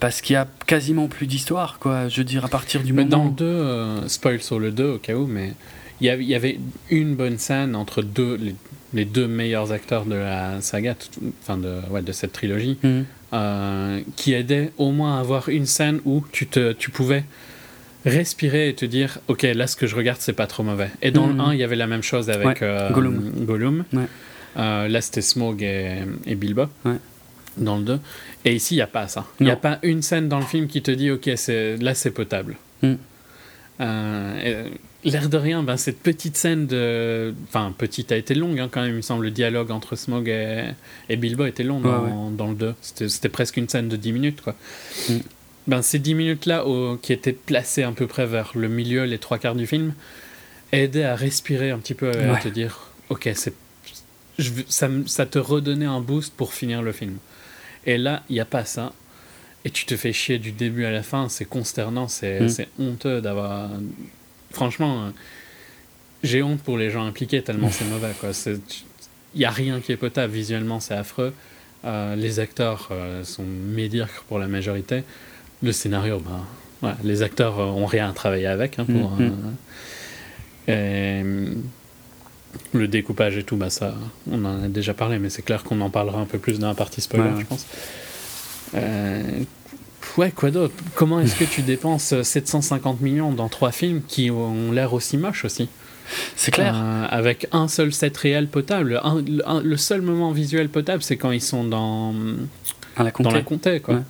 parce 0.00 0.20
qu'il 0.20 0.34
y 0.34 0.36
a 0.36 0.48
quasiment 0.66 1.06
plus 1.06 1.26
d'histoire, 1.26 1.78
quoi. 1.78 2.08
Je 2.08 2.18
veux 2.18 2.24
dire, 2.24 2.44
à 2.44 2.48
partir 2.48 2.82
du 2.82 2.92
mais 2.92 3.04
moment. 3.04 3.24
Dans 3.30 3.44
le 3.44 4.00
2, 4.02 4.08
spoil 4.08 4.42
sur 4.42 4.58
le 4.58 4.72
2 4.72 4.94
au 4.94 4.98
cas 4.98 5.14
où, 5.14 5.26
mais 5.26 5.52
il 6.00 6.06
y, 6.06 6.34
avait 6.34 6.58
une 6.90 7.14
bonne 7.14 7.38
scène 7.38 7.76
entre 7.76 8.02
deux, 8.02 8.38
les, 8.92 9.04
deux 9.04 9.26
meilleurs 9.26 9.72
acteurs 9.72 10.04
de 10.04 10.16
la 10.16 10.60
saga, 10.60 10.96
enfin 11.42 11.56
de, 11.56 11.80
ouais, 11.90 12.02
de 12.02 12.12
cette 12.12 12.32
trilogie, 12.32 12.78
mhm. 12.82 13.04
euh, 13.32 14.00
qui 14.16 14.34
aidait 14.34 14.72
au 14.78 14.90
moins 14.90 15.16
à 15.16 15.20
avoir 15.20 15.48
une 15.48 15.66
scène 15.66 16.00
où 16.04 16.24
tu, 16.32 16.46
te, 16.46 16.72
tu 16.72 16.90
pouvais 16.90 17.24
respirer 18.04 18.68
et 18.68 18.74
te 18.74 18.84
dire 18.84 19.18
ok 19.28 19.42
là 19.42 19.66
ce 19.66 19.76
que 19.76 19.86
je 19.86 19.96
regarde 19.96 20.18
c'est 20.20 20.34
pas 20.34 20.46
trop 20.46 20.62
mauvais. 20.62 20.90
Et 21.00 21.10
dans 21.10 21.26
le 21.26 21.32
1 21.32 21.46
mhm. 21.46 21.52
il 21.54 21.58
y 21.58 21.64
avait 21.64 21.76
la 21.76 21.86
même 21.86 22.02
chose 22.02 22.28
avec 22.28 22.60
euh, 22.60 22.90
Gollum, 22.90 23.84
euh, 24.56 24.88
là 24.88 25.00
c'était 25.00 25.22
Smog 25.22 25.62
et, 25.62 26.02
et 26.26 26.34
Bilbo 26.34 26.66
dans 27.56 27.78
le 27.78 27.84
2 27.84 28.00
et 28.44 28.54
ici 28.54 28.74
il 28.74 28.78
n'y 28.78 28.82
a 28.82 28.88
pas 28.88 29.08
ça. 29.08 29.26
Il 29.40 29.46
n'y 29.46 29.52
a 29.52 29.56
pas 29.56 29.78
une 29.82 30.02
scène 30.02 30.28
dans 30.28 30.38
le 30.38 30.44
film 30.44 30.66
qui 30.66 30.82
te 30.82 30.90
dit 30.90 31.10
ok 31.10 31.26
là 31.80 31.94
c'est 31.94 32.10
potable. 32.10 32.56
Mhm. 32.82 32.98
L'air 35.10 35.28
de 35.28 35.36
rien, 35.36 35.62
ben, 35.62 35.76
cette 35.76 36.00
petite 36.00 36.36
scène 36.36 36.66
de. 36.66 37.34
Enfin, 37.48 37.74
petite 37.76 38.12
a 38.12 38.16
été 38.16 38.34
longue 38.34 38.58
hein, 38.58 38.68
quand 38.70 38.82
même, 38.82 38.90
il 38.90 38.96
me 38.96 39.02
semble. 39.02 39.24
Le 39.24 39.30
dialogue 39.30 39.70
entre 39.70 39.96
Smog 39.96 40.28
et, 40.28 40.70
et 41.08 41.16
Bilbo 41.16 41.44
était 41.46 41.62
long 41.62 41.80
dans, 41.80 42.30
dans, 42.30 42.48
le 42.48 42.54
2. 42.54 42.74
C'était 42.80 43.28
presque 43.28 43.56
une 43.56 43.68
scène 43.68 43.88
de 43.88 43.96
10 43.96 44.12
minutes, 44.12 44.40
quoi. 44.40 44.54
Mm. 45.08 45.18
Ben, 45.66 45.82
ces 45.82 45.98
10 45.98 46.14
minutes-là, 46.14 46.64
qui 47.00 47.12
étaient 47.12 47.32
placées 47.32 47.82
à 47.82 47.92
peu 47.92 48.06
près 48.06 48.26
vers 48.26 48.52
le 48.54 48.68
milieu, 48.68 49.04
les 49.04 49.18
trois 49.18 49.38
quarts 49.38 49.54
du 49.54 49.66
film, 49.66 49.94
aidaient 50.72 51.04
à 51.04 51.14
respirer 51.14 51.70
un 51.70 51.78
petit 51.78 51.94
peu 51.94 52.12
et 52.14 52.24
à 52.24 52.36
te 52.36 52.48
dire 52.48 52.90
Ok, 53.08 53.30
c'est. 53.34 53.54
Ça, 54.68 54.88
ça 55.06 55.26
te 55.26 55.38
redonnait 55.38 55.84
un 55.86 56.00
boost 56.00 56.34
pour 56.34 56.54
finir 56.54 56.82
le 56.82 56.90
film. 56.90 57.18
Et 57.86 57.98
là, 57.98 58.24
il 58.28 58.32
n'y 58.32 58.40
a 58.40 58.44
pas 58.44 58.64
ça. 58.64 58.92
Et 59.64 59.70
tu 59.70 59.86
te 59.86 59.96
fais 59.96 60.12
chier 60.12 60.38
du 60.38 60.50
début 60.50 60.84
à 60.84 60.90
la 60.90 61.02
fin, 61.02 61.28
c'est 61.28 61.44
consternant, 61.44 62.08
c'est 62.08 62.40
mm. 62.40 62.82
honteux 62.82 63.20
d'avoir 63.20 63.70
franchement, 64.54 65.04
euh, 65.04 65.10
j'ai 66.22 66.42
honte 66.42 66.60
pour 66.60 66.78
les 66.78 66.90
gens 66.90 67.04
impliqués 67.04 67.42
tellement 67.42 67.70
c'est 67.70 67.84
mauvais. 67.84 68.12
Il 69.34 69.38
n'y 69.38 69.44
a 69.44 69.50
rien 69.50 69.80
qui 69.80 69.92
est 69.92 69.96
potable. 69.96 70.32
Visuellement, 70.32 70.80
c'est 70.80 70.94
affreux. 70.94 71.34
Euh, 71.84 72.16
les 72.16 72.40
acteurs 72.40 72.88
euh, 72.92 73.24
sont 73.24 73.44
médiocres 73.44 74.24
pour 74.28 74.38
la 74.38 74.46
majorité. 74.46 75.04
Le 75.62 75.72
scénario, 75.72 76.22
ben, 76.82 76.96
les 77.02 77.22
acteurs 77.22 77.58
ont 77.58 77.86
rien 77.86 78.08
à 78.10 78.12
travailler 78.12 78.46
avec. 78.46 78.78
Hein, 78.78 78.86
pour, 78.86 79.18
mm-hmm. 80.68 81.56
le 82.72 82.88
découpage 82.88 83.36
et 83.36 83.42
tout, 83.42 83.56
bah, 83.56 83.70
ça, 83.70 83.94
on 84.30 84.44
en 84.44 84.62
a 84.64 84.68
déjà 84.68 84.94
parlé, 84.94 85.18
mais 85.18 85.30
c'est 85.30 85.42
clair 85.42 85.64
qu'on 85.64 85.80
en 85.80 85.90
parlera 85.90 86.20
un 86.20 86.26
peu 86.26 86.38
plus 86.38 86.58
dans 86.58 86.68
la 86.68 86.74
partie 86.74 87.00
spoiler, 87.00 87.30
je 87.40 87.44
pense. 87.44 87.66
Ouais, 90.16 90.30
quoi 90.30 90.50
d'autre? 90.50 90.74
Comment 90.94 91.20
est-ce 91.20 91.36
que 91.36 91.44
tu 91.44 91.62
dépenses 91.62 92.20
750 92.22 93.00
millions 93.00 93.32
dans 93.32 93.48
trois 93.48 93.72
films 93.72 94.02
qui 94.06 94.30
ont 94.30 94.70
l'air 94.72 94.92
aussi 94.92 95.16
moches 95.16 95.44
aussi? 95.44 95.68
C'est 96.36 96.50
clair. 96.50 96.74
Euh, 96.76 97.06
avec 97.08 97.46
un 97.52 97.68
seul 97.68 97.92
set 97.92 98.16
réel 98.16 98.48
potable. 98.48 99.00
le 99.62 99.76
seul 99.76 100.02
moment 100.02 100.32
visuel 100.32 100.68
potable, 100.68 101.02
c'est 101.02 101.16
quand 101.16 101.30
ils 101.30 101.40
sont 101.40 101.64
dans, 101.64 102.14
la 102.98 103.10
dans 103.10 103.30
la 103.30 103.42
comté. 103.42 103.80
Quoi. 103.80 104.02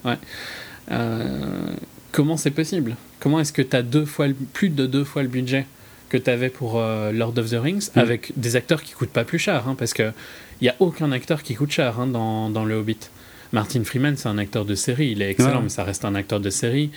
Euh, 0.90 1.74
comment 2.12 2.36
c'est 2.36 2.50
possible? 2.50 2.96
Comment 3.20 3.40
est-ce 3.40 3.52
que 3.52 3.62
tu 3.62 3.76
as 3.76 3.82
deux 3.82 4.04
fois 4.04 4.26
plus 4.52 4.68
de 4.68 4.86
deux 4.86 5.04
fois 5.04 5.22
le 5.22 5.28
budget 5.28 5.66
que 6.10 6.18
tu 6.18 6.30
avais 6.30 6.50
pour 6.50 6.78
euh, 6.78 7.12
Lord 7.12 7.38
of 7.38 7.50
the 7.50 7.54
Rings 7.54 7.88
mm. 7.94 7.98
avec 7.98 8.32
des 8.36 8.56
acteurs 8.56 8.82
qui 8.82 8.92
coûtent 8.92 9.10
pas 9.10 9.24
plus 9.24 9.38
cher 9.38 9.66
hein, 9.66 9.74
Parce 9.78 9.94
qu'il 9.94 10.12
n'y 10.60 10.68
a 10.68 10.74
aucun 10.80 11.10
acteur 11.12 11.42
qui 11.42 11.54
coûte 11.54 11.70
cher 11.70 11.98
hein, 11.98 12.06
dans, 12.06 12.50
dans 12.50 12.64
Le 12.64 12.74
Hobbit. 12.74 12.98
Martin 13.54 13.84
Freeman, 13.84 14.16
c'est 14.16 14.28
un 14.28 14.36
acteur 14.36 14.64
de 14.64 14.74
série. 14.74 15.10
Il 15.12 15.22
est 15.22 15.30
excellent, 15.30 15.62
mais 15.62 15.68
ça 15.68 15.84
reste 15.84 16.04
un 16.04 16.16
acteur 16.16 16.40
de 16.40 16.50
série. 16.50 16.90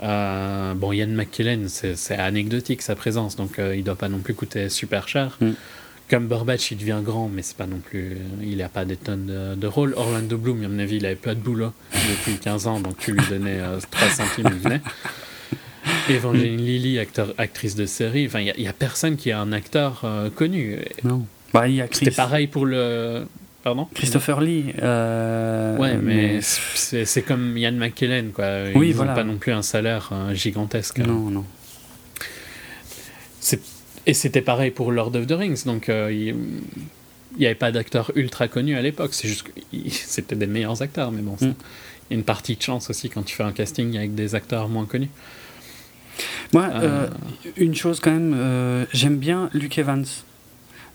Euh, 0.00 0.72
bon, 0.74 0.92
Ian 0.92 1.08
McKellen, 1.08 1.68
c'est 1.68 2.16
anecdotique 2.16 2.82
sa 2.82 2.94
présence, 2.94 3.34
donc 3.34 3.58
euh, 3.58 3.74
il 3.74 3.82
doit 3.82 3.96
pas 3.96 4.08
non 4.08 4.18
plus 4.18 4.32
coûter 4.32 4.68
super 4.68 5.08
cher. 5.08 5.36
Mm. 5.40 6.26
Burbage, 6.28 6.70
il 6.70 6.78
devient 6.78 7.00
grand, 7.02 7.28
mais 7.28 7.42
c'est 7.42 7.56
pas 7.56 7.66
non 7.66 7.80
plus. 7.80 8.16
Il 8.40 8.58
n'a 8.58 8.68
pas 8.68 8.84
des 8.84 8.96
tonnes 8.96 9.56
de, 9.56 9.66
rôles. 9.66 9.94
Orlando 9.96 10.38
Bloom, 10.38 10.64
à 10.64 10.68
mon 10.68 10.78
avis, 10.78 10.98
il 10.98 11.06
avait 11.06 11.16
pas 11.16 11.34
de 11.34 11.40
boulot 11.40 11.72
depuis 11.92 12.38
15 12.38 12.68
ans, 12.68 12.78
donc 12.78 12.96
tu 12.98 13.10
lui 13.10 13.26
donnais 13.28 13.58
3 13.90 14.06
euh, 14.06 14.10
centimes, 14.10 14.50
il 14.52 14.60
venait. 14.60 14.80
Evangeline 16.08 16.58
Lilly, 16.58 17.00
acteur, 17.00 17.34
actrice 17.36 17.74
de 17.74 17.86
série. 17.86 18.26
Enfin, 18.26 18.38
il 18.38 18.54
n'y 18.56 18.68
a, 18.68 18.72
personne 18.72 19.16
qui 19.16 19.30
est 19.30 19.32
un 19.32 19.50
acteur 19.50 20.04
connu. 20.36 20.78
Non. 21.02 21.26
Bah, 21.52 21.64
C'était 21.90 22.12
pareil 22.12 22.46
pour 22.46 22.66
le 22.66 23.26
Pardon? 23.64 23.88
Christopher 23.94 24.42
Lee. 24.42 24.74
Euh, 24.82 25.78
ouais, 25.78 25.96
mais, 25.96 26.40
c'est 26.42 27.22
comme 27.22 27.56
Ian 27.56 27.72
McKellen, 27.72 28.30
quoi. 28.30 28.68
Ils 28.68 28.76
oui, 28.76 28.94
n'ont 28.94 29.06
pas 29.06 29.24
non 29.24 29.38
plus 29.38 29.52
un 29.52 29.62
salaire 29.62 30.10
euh, 30.12 30.34
gigantesque. 30.34 30.98
Non, 30.98 31.30
non. 31.30 31.46
Et 34.06 34.12
c'était 34.12 34.42
pareil 34.42 34.70
pour 34.70 34.92
Lord 34.92 35.16
of 35.16 35.26
the 35.26 35.32
Rings, 35.32 35.64
donc 35.64 35.88
euh, 35.88 36.12
il 36.12 36.36
n'y 37.38 37.46
avait 37.46 37.54
pas 37.54 37.72
d'acteurs 37.72 38.12
ultra 38.16 38.48
connus 38.48 38.76
à 38.76 38.82
l'époque, 38.82 39.14
c'est 39.14 39.28
juste 39.28 39.46
c'était 39.88 40.36
des 40.36 40.46
meilleurs 40.46 40.82
acteurs, 40.82 41.10
mais 41.10 41.22
bon, 41.22 41.32
mm. 41.32 41.38
il 41.40 41.46
y 41.46 42.12
a 42.12 42.16
une 42.16 42.22
partie 42.22 42.56
de 42.56 42.62
chance 42.62 42.90
aussi 42.90 43.08
quand 43.08 43.22
tu 43.22 43.34
fais 43.34 43.44
un 43.44 43.52
casting 43.52 43.96
avec 43.96 44.14
des 44.14 44.34
acteurs 44.34 44.68
moins 44.68 44.84
connus. 44.84 45.08
Moi, 46.52 46.68
une 47.56 47.74
chose 47.74 47.98
quand 47.98 48.12
même, 48.12 48.86
j'aime 48.92 49.16
bien 49.16 49.48
Luke 49.54 49.78
Evans. 49.78 50.04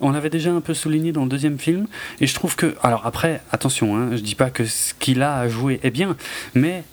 On 0.02 0.12
l'avait 0.12 0.30
déjà 0.30 0.52
un 0.52 0.62
peu 0.62 0.74
souligné 0.74 1.12
dans 1.12 1.24
le 1.24 1.30
deuxième 1.30 1.60
film, 1.60 1.88
et 2.22 2.28
je 2.28 2.34
trouve 2.34 2.56
que, 2.56 2.76
alors 2.84 3.06
après, 3.06 3.42
attention, 3.52 3.98
hein, 3.98 4.10
je 4.16 4.22
dis 4.22 4.36
pas 4.36 4.50
que 4.50 4.66
ce 4.66 4.94
qu'il 4.94 5.22
a 5.22 5.38
à 5.38 5.48
jouer 5.48 5.80
est 5.84 5.92
bien, 5.92 6.16
mais 6.54 6.84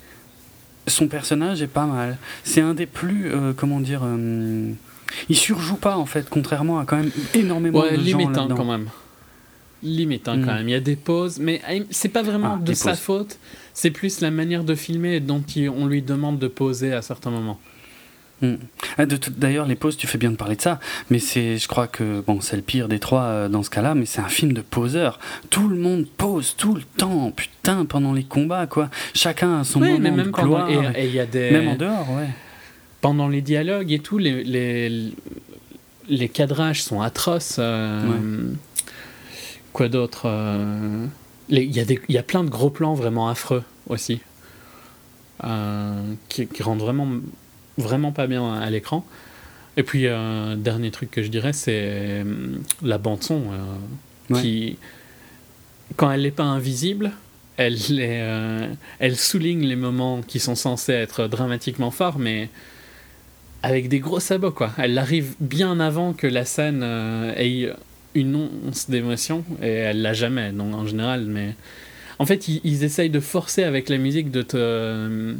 son 0.87 1.07
personnage 1.07 1.61
est 1.61 1.67
pas 1.67 1.85
mal. 1.85 2.17
C'est 2.43 2.61
un 2.61 2.73
des 2.73 2.85
plus, 2.85 3.31
euh, 3.31 3.53
comment 3.53 3.79
dire, 3.79 4.01
euh, 4.03 4.71
il 5.29 5.35
surjoue 5.35 5.75
pas 5.75 5.97
en 5.97 6.05
fait, 6.05 6.29
contrairement 6.29 6.79
à 6.79 6.85
quand 6.85 6.97
même 6.97 7.11
énormément 7.33 7.83
de 7.83 7.95
gens 8.03 8.29
là 8.29 8.47
quand 8.55 8.65
même. 8.65 8.89
Limitant 9.83 10.33
quand 10.33 10.53
mm. 10.53 10.55
même. 10.55 10.69
Il 10.69 10.71
y 10.71 10.75
a 10.75 10.79
des 10.79 10.95
pauses, 10.95 11.39
mais 11.39 11.61
eh, 11.69 11.83
c'est 11.91 12.09
pas 12.09 12.23
vraiment 12.23 12.57
ah, 12.59 12.63
de 12.63 12.73
sa 12.73 12.95
faute. 12.95 13.37
C'est 13.73 13.91
plus 13.91 14.21
la 14.21 14.31
manière 14.31 14.63
de 14.63 14.73
filmer 14.73 15.19
dont 15.19 15.43
on 15.75 15.85
lui 15.85 16.01
demande 16.01 16.39
de 16.39 16.47
poser 16.47 16.93
à 16.93 17.01
certains 17.01 17.29
moments. 17.29 17.59
Mm. 18.41 18.55
Ah, 18.97 19.05
d'ailleurs, 19.05 19.65
les 19.65 19.75
pauses, 19.75 19.97
tu 19.97 20.07
fais 20.07 20.17
bien 20.17 20.31
de 20.31 20.35
parler 20.35 20.55
de 20.55 20.61
ça, 20.61 20.79
mais 21.09 21.19
c'est, 21.19 21.57
je 21.57 21.67
crois 21.67 21.87
que 21.87 22.21
bon, 22.21 22.39
c'est 22.41 22.55
le 22.55 22.61
pire 22.61 22.87
des 22.87 22.99
trois 22.99 23.23
euh, 23.23 23.49
dans 23.49 23.63
ce 23.63 23.69
cas-là, 23.69 23.95
mais 23.95 24.05
c'est 24.05 24.21
un 24.21 24.29
film 24.29 24.53
de 24.53 24.61
poseur. 24.61 25.19
Tout 25.49 25.67
le 25.67 25.75
monde 25.75 26.05
pose 26.17 26.55
tout 26.55 26.75
le 26.75 26.83
temps, 26.97 27.31
putain, 27.31 27.85
pendant 27.85 28.13
les 28.13 28.23
combats, 28.23 28.67
quoi. 28.67 28.89
Chacun 29.13 29.59
a 29.59 29.63
son 29.63 29.79
moment 29.79 29.99
même 29.99 30.17
de 30.17 30.29
gloire. 30.29 30.69
Et, 30.69 31.09
y 31.09 31.19
a 31.19 31.25
des... 31.25 31.51
Même 31.51 31.69
en 31.69 31.75
dehors, 31.75 32.11
ouais. 32.11 32.29
Pendant 33.01 33.27
les 33.27 33.41
dialogues 33.41 33.91
et 33.91 33.99
tout, 33.99 34.17
les, 34.17 34.43
les, 34.43 35.13
les 36.07 36.29
cadrages 36.29 36.83
sont 36.83 37.01
atroces. 37.01 37.57
Euh, 37.59 38.51
quoi 39.73 39.87
d'autre 39.87 40.23
euh, 40.25 41.05
Il 41.49 41.57
y, 41.59 41.99
y, 42.09 42.17
a 42.17 42.23
plein 42.23 42.43
de 42.43 42.49
gros 42.49 42.69
plans 42.69 42.95
vraiment 42.95 43.29
affreux 43.29 43.63
aussi, 43.87 44.19
qui, 46.29 46.47
qui 46.47 46.63
rendent 46.63 46.81
vraiment 46.81 47.07
vraiment 47.77 48.11
pas 48.11 48.27
bien 48.27 48.53
à 48.53 48.69
l'écran. 48.69 49.05
Et 49.77 49.83
puis, 49.83 50.07
un 50.07 50.57
dernier 50.57 50.89
truc 50.89 51.11
que 51.11 51.21
je 51.21 51.27
dirais, 51.27 51.53
c'est 51.53 51.81
euh, 51.83 52.23
la 52.81 52.97
bande-son, 52.97 53.43
euh, 54.31 54.41
qui, 54.41 54.77
quand 55.95 56.11
elle 56.11 56.23
n'est 56.23 56.31
pas 56.31 56.43
invisible, 56.43 57.11
elle, 57.57 57.77
euh, 57.91 58.67
elle 58.99 59.15
souligne 59.15 59.63
les 59.63 59.75
moments 59.75 60.23
qui 60.23 60.39
sont 60.39 60.55
censés 60.55 60.93
être 60.93 61.27
dramatiquement 61.27 61.91
forts, 61.91 62.17
mais 62.17 62.49
avec 63.61 63.87
des 63.87 63.99
gros 63.99 64.19
sabots, 64.19 64.51
quoi. 64.51 64.71
Elle 64.79 64.97
arrive 64.97 65.35
bien 65.39 65.79
avant 65.79 66.13
que 66.13 66.25
la 66.25 66.43
scène 66.43 66.83
ait 67.37 67.71
une 68.15 68.49
once 68.65 68.89
d'émotion, 68.89 69.45
et 69.61 69.69
elle 69.69 70.01
l'a 70.01 70.13
jamais, 70.13 70.51
donc 70.51 70.73
en 70.73 70.85
général, 70.87 71.25
mais... 71.27 71.55
En 72.19 72.25
fait, 72.25 72.47
ils, 72.47 72.61
ils, 72.63 72.83
essayent 72.83 73.11
de 73.11 73.19
forcer 73.19 73.63
avec 73.63 73.89
la 73.89 73.99
musique 73.99 74.31
de 74.31 74.41
te 74.41 75.35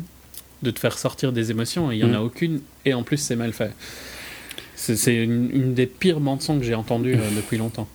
de 0.63 0.71
te 0.71 0.79
faire 0.79 0.97
sortir 0.97 1.31
des 1.31 1.51
émotions, 1.51 1.91
et 1.91 1.95
il 1.95 2.03
n'y 2.03 2.09
en 2.09 2.13
a 2.13 2.19
mm. 2.19 2.25
aucune, 2.25 2.61
et 2.85 2.93
en 2.93 3.03
plus 3.03 3.17
c'est 3.17 3.35
mal 3.35 3.53
fait. 3.53 3.71
C'est 4.75 5.15
une, 5.15 5.73
des 5.73 5.87
pires 5.87 6.19
bandes 6.19 6.39
que 6.39 6.61
j'ai 6.61 6.75
entendues 6.75 7.15
euh, 7.15 7.35
depuis 7.35 7.57
longtemps. 7.57 7.87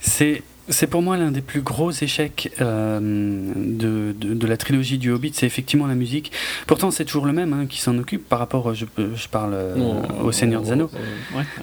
C'est 0.00 0.42
c'est 0.68 0.86
pour 0.86 1.02
moi 1.02 1.16
l'un 1.16 1.30
des 1.30 1.42
plus 1.42 1.60
gros 1.60 1.90
échecs 1.90 2.50
euh, 2.60 2.98
de, 3.00 4.14
de, 4.18 4.46
la 4.46 4.56
trilogie 4.56 4.98
du 4.98 5.10
Hobbit, 5.10 5.32
c'est 5.34 5.46
effectivement 5.46 5.86
la 5.86 5.94
musique. 5.94 6.32
Pourtant, 6.66 6.90
c'est 6.90 7.04
toujours 7.04 7.26
le 7.26 7.32
même 7.32 7.52
hein, 7.52 7.66
qui 7.66 7.80
s'en 7.80 7.98
occupe 7.98 8.26
par 8.28 8.38
rapport, 8.38 8.74
je, 8.74 8.86
je 8.96 9.28
parle 9.28 9.52
euh, 9.54 10.02
au 10.22 10.32
Seigneur 10.32 10.62
des 10.62 10.72
Anneaux. 10.72 10.90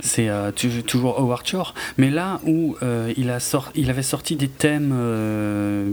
C'est 0.02 0.30
euh, 0.30 0.52
toujours 0.52 1.20
Howard 1.20 1.48
Shore. 1.48 1.74
Mais 1.98 2.12
là 2.12 2.40
où 2.46 2.76
il, 3.18 3.30
a 3.30 3.40
sort, 3.40 3.72
il 3.76 3.90
avait 3.90 4.04
sorti 4.04 4.36
des 4.36 4.48
thèmes 4.48 4.94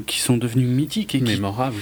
qui 0.07 0.21
sont 0.21 0.37
devenus 0.37 0.69
mythiques 0.69 1.15
et 1.15 1.21
mémorables, 1.21 1.77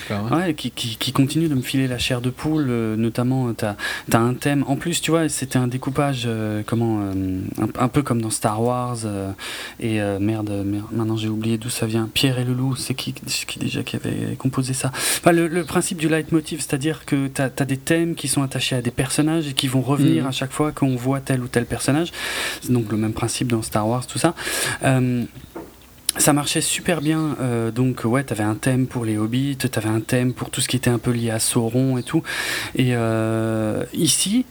qui, 0.57 0.71
qui, 0.71 0.97
qui, 0.97 1.13
continuent 1.13 1.49
de 1.49 1.55
me 1.55 1.63
filer 1.63 1.89
la 1.89 1.99
chair 1.99 2.21
de 2.21 2.31
poule. 2.31 2.67
notamment, 2.97 3.53
tu 3.53 3.65
as, 3.65 3.77
as, 4.13 4.19
un 4.19 4.35
thème. 4.35 4.65
En 4.67 4.77
plus, 4.77 5.01
tu 5.01 5.11
vois, 5.11 5.29
c'était 5.29 5.59
un 5.59 5.69
découpage, 5.69 6.29
comment, 6.67 7.01
un, 7.79 7.89
peu 7.89 8.03
comme 8.03 8.23
dans 8.23 8.31
Star 8.31 8.63
Wars. 8.63 8.99
et 9.81 10.01
merde, 10.21 10.51
merde, 10.65 10.87
maintenant 10.93 11.16
j'ai 11.17 11.29
oublié 11.29 11.59
d'où 11.59 11.71
ça 11.71 11.87
vient. 11.87 12.09
Pierre 12.13 12.39
et 12.39 12.45
le 12.45 12.53
loup, 12.53 12.77
c'est 12.77 12.95
qui, 12.95 13.13
qui 13.13 13.59
déjà 13.59 13.83
qui 13.83 13.97
avait 13.97 14.37
composé 14.39 14.73
ça? 14.75 14.91
Enfin, 14.95 15.33
le, 15.33 15.65
principe 15.65 15.99
du 15.99 16.09
leitmotiv, 16.09 16.61
c'est-à-dire 16.61 17.05
que 17.05 17.29
tu 17.29 17.43
as, 17.43 17.65
des 17.65 17.77
thèmes 17.77 18.15
qui 18.15 18.29
sont 18.29 18.43
attachés 18.43 18.77
à 18.77 18.83
des 18.83 18.91
personnages 18.91 19.49
et 19.49 19.53
qui 19.53 19.69
vont 19.69 19.83
revenir 19.83 20.25
mm. 20.25 20.29
à 20.29 20.33
chaque 20.33 20.53
fois 20.53 20.73
qu'on 20.73 20.97
voit 20.97 21.21
tel 21.21 21.41
ou 21.41 21.49
tel 21.49 21.67
personnage. 21.67 22.13
C'est 22.63 22.73
donc 22.73 22.91
le 22.91 22.97
même 22.97 23.13
principe 23.13 23.49
dans 23.49 23.63
Star 23.63 23.89
Wars, 23.89 24.07
tout 24.07 24.19
ça. 24.19 24.35
Euh, 24.85 25.25
ça 26.19 26.33
marchait 26.33 26.61
super 26.61 27.01
bien. 27.01 27.37
Euh, 27.41 27.71
donc, 27.71 28.03
ouais, 28.05 28.25
t'avais 28.25 28.43
un 28.43 28.55
thème 28.55 28.87
pour 28.87 29.05
les 29.05 29.19
hobbits, 29.19 29.57
t'avais 29.57 29.89
un 29.89 30.01
thème 30.01 30.33
pour 30.33 30.51
tout 30.51 30.61
ce 30.61 30.69
qui 30.69 30.77
était 30.77 30.91
un 30.91 30.99
peu 30.99 31.11
lié 31.11 31.31
à 31.31 31.39
Sauron 31.39 31.99
et 31.99 32.03
tout. 32.03 32.23
Et 32.75 32.95
euh, 32.95 33.85
ici, 33.93 34.47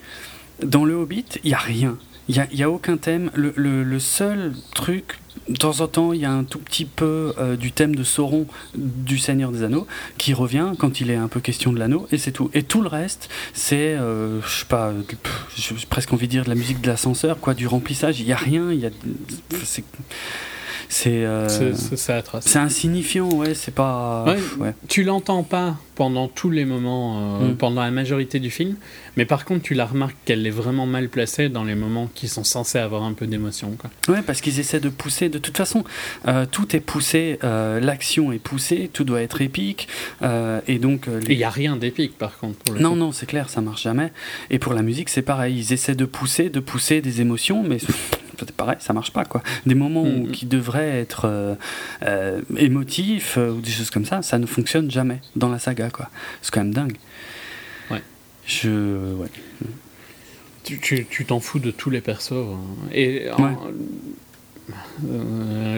dans 0.63 0.85
le 0.85 0.93
Hobbit, 0.93 1.25
il 1.43 1.47
n'y 1.47 1.53
a 1.53 1.59
rien. 1.59 1.97
Il 2.27 2.47
n'y 2.53 2.63
a, 2.63 2.69
aucun 2.69 2.97
thème. 2.97 3.29
Le, 3.35 3.53
le, 3.55 3.99
seul 3.99 4.53
truc 4.73 5.19
de 5.47 5.55
temps 5.55 5.81
en 5.81 5.87
temps, 5.87 6.11
il 6.11 6.21
y 6.21 6.25
a 6.25 6.31
un 6.31 6.43
tout 6.43 6.57
petit 6.57 6.85
peu 6.85 7.33
euh, 7.37 7.55
du 7.55 7.71
thème 7.71 7.95
de 7.95 8.03
Sauron 8.03 8.47
du 8.75 9.19
Seigneur 9.19 9.51
des 9.51 9.63
Anneaux 9.63 9.85
qui 10.17 10.33
revient 10.33 10.73
quand 10.79 11.01
il 11.01 11.11
est 11.11 11.15
un 11.15 11.27
peu 11.27 11.39
question 11.39 11.71
de 11.71 11.77
l'anneau, 11.77 12.07
et 12.11 12.17
c'est 12.17 12.31
tout. 12.31 12.49
Et 12.53 12.63
tout 12.63 12.81
le 12.81 12.87
reste, 12.87 13.29
c'est, 13.53 13.95
euh, 13.95 14.41
je 14.41 14.59
sais 14.59 14.65
pas, 14.65 14.91
j'ai 15.55 15.75
presque 15.87 16.13
envie 16.13 16.25
de 16.25 16.31
dire 16.31 16.43
de 16.45 16.49
la 16.49 16.55
musique 16.55 16.81
de 16.81 16.87
l'ascenseur, 16.87 17.39
quoi, 17.39 17.53
du 17.53 17.67
remplissage. 17.67 18.19
Il 18.19 18.25
y 18.25 18.33
a 18.33 18.37
rien, 18.37 18.71
il 18.71 18.79
y 18.79 18.87
a, 18.87 18.91
euh, 21.07 21.47
c'est 21.47 22.59
insignifiant, 22.59 23.29
ouais, 23.29 23.53
c'est 23.53 23.73
pas. 23.73 24.25
Ouais, 24.59 24.73
Tu 24.87 25.03
l'entends 25.03 25.43
pas 25.43 25.77
pendant 25.95 26.27
tous 26.27 26.49
les 26.49 26.65
moments, 26.65 27.39
euh, 27.39 27.49
mm. 27.49 27.55
pendant 27.55 27.81
la 27.81 27.91
majorité 27.91 28.39
du 28.39 28.49
film, 28.49 28.75
mais 29.15 29.25
par 29.25 29.45
contre, 29.45 29.63
tu 29.63 29.73
la 29.73 29.85
remarques 29.85 30.17
qu'elle 30.25 30.45
est 30.45 30.51
vraiment 30.51 30.85
mal 30.85 31.07
placée 31.07 31.47
dans 31.47 31.63
les 31.63 31.75
moments 31.75 32.09
qui 32.13 32.27
sont 32.27 32.43
censés 32.43 32.79
avoir 32.79 33.03
un 33.03 33.13
peu 33.13 33.27
d'émotion. 33.27 33.77
Ouais, 34.09 34.21
parce 34.21 34.41
qu'ils 34.41 34.59
essaient 34.59 34.79
de 34.79 34.89
pousser. 34.89 35.29
De 35.29 35.37
toute 35.37 35.55
façon, 35.55 35.83
euh, 36.27 36.45
tout 36.49 36.75
est 36.75 36.81
poussé, 36.81 37.39
l'action 37.41 38.31
est 38.31 38.39
poussée, 38.39 38.89
tout 38.91 39.03
doit 39.03 39.21
être 39.21 39.41
épique, 39.41 39.87
et 40.21 40.79
donc. 40.79 41.07
Il 41.27 41.37
n'y 41.37 41.43
a 41.43 41.49
rien 41.49 41.77
d'épique, 41.77 42.17
par 42.17 42.37
contre. 42.37 42.73
non, 42.79 42.95
non, 42.95 43.11
c'est 43.11 43.25
clair, 43.25 43.49
ça 43.49 43.61
marche 43.61 43.83
jamais. 43.83 44.11
Et 44.49 44.59
pour 44.59 44.73
la 44.73 44.81
musique, 44.81 45.09
c'est 45.09 45.21
pareil. 45.21 45.55
Ils 45.57 45.73
essaient 45.73 45.95
de 45.95 46.05
pousser, 46.05 46.49
de 46.49 46.59
pousser 46.59 47.01
des 47.01 47.21
émotions, 47.21 47.63
mais 47.63 47.79
c'est 47.79 47.93
pareil, 48.35 48.77
ça 48.79 48.93
marche 48.93 49.11
pas 49.11 49.25
quoi. 49.25 49.41
Des 49.65 49.75
moments 49.75 50.03
où, 50.03 50.27
mm. 50.27 50.31
qui 50.31 50.45
devraient 50.45 50.99
être 50.99 51.25
euh, 51.25 51.55
euh, 52.03 52.41
émotifs 52.57 53.37
euh, 53.37 53.51
ou 53.51 53.61
des 53.61 53.71
choses 53.71 53.89
comme 53.89 54.05
ça, 54.05 54.21
ça 54.21 54.37
ne 54.37 54.45
fonctionne 54.45 54.91
jamais 54.91 55.21
dans 55.35 55.49
la 55.49 55.59
saga 55.59 55.89
quoi. 55.89 56.09
C'est 56.41 56.53
quand 56.53 56.61
même 56.61 56.73
dingue. 56.73 56.97
Ouais. 57.91 58.01
Je 58.45 59.13
ouais. 59.15 59.29
Tu 60.63 61.25
t'en 61.25 61.39
fous 61.39 61.59
de 61.59 61.69
tous 61.69 61.91
les 61.91 62.01
persos 62.01 62.31
hein. 62.33 62.59
et 62.91 63.29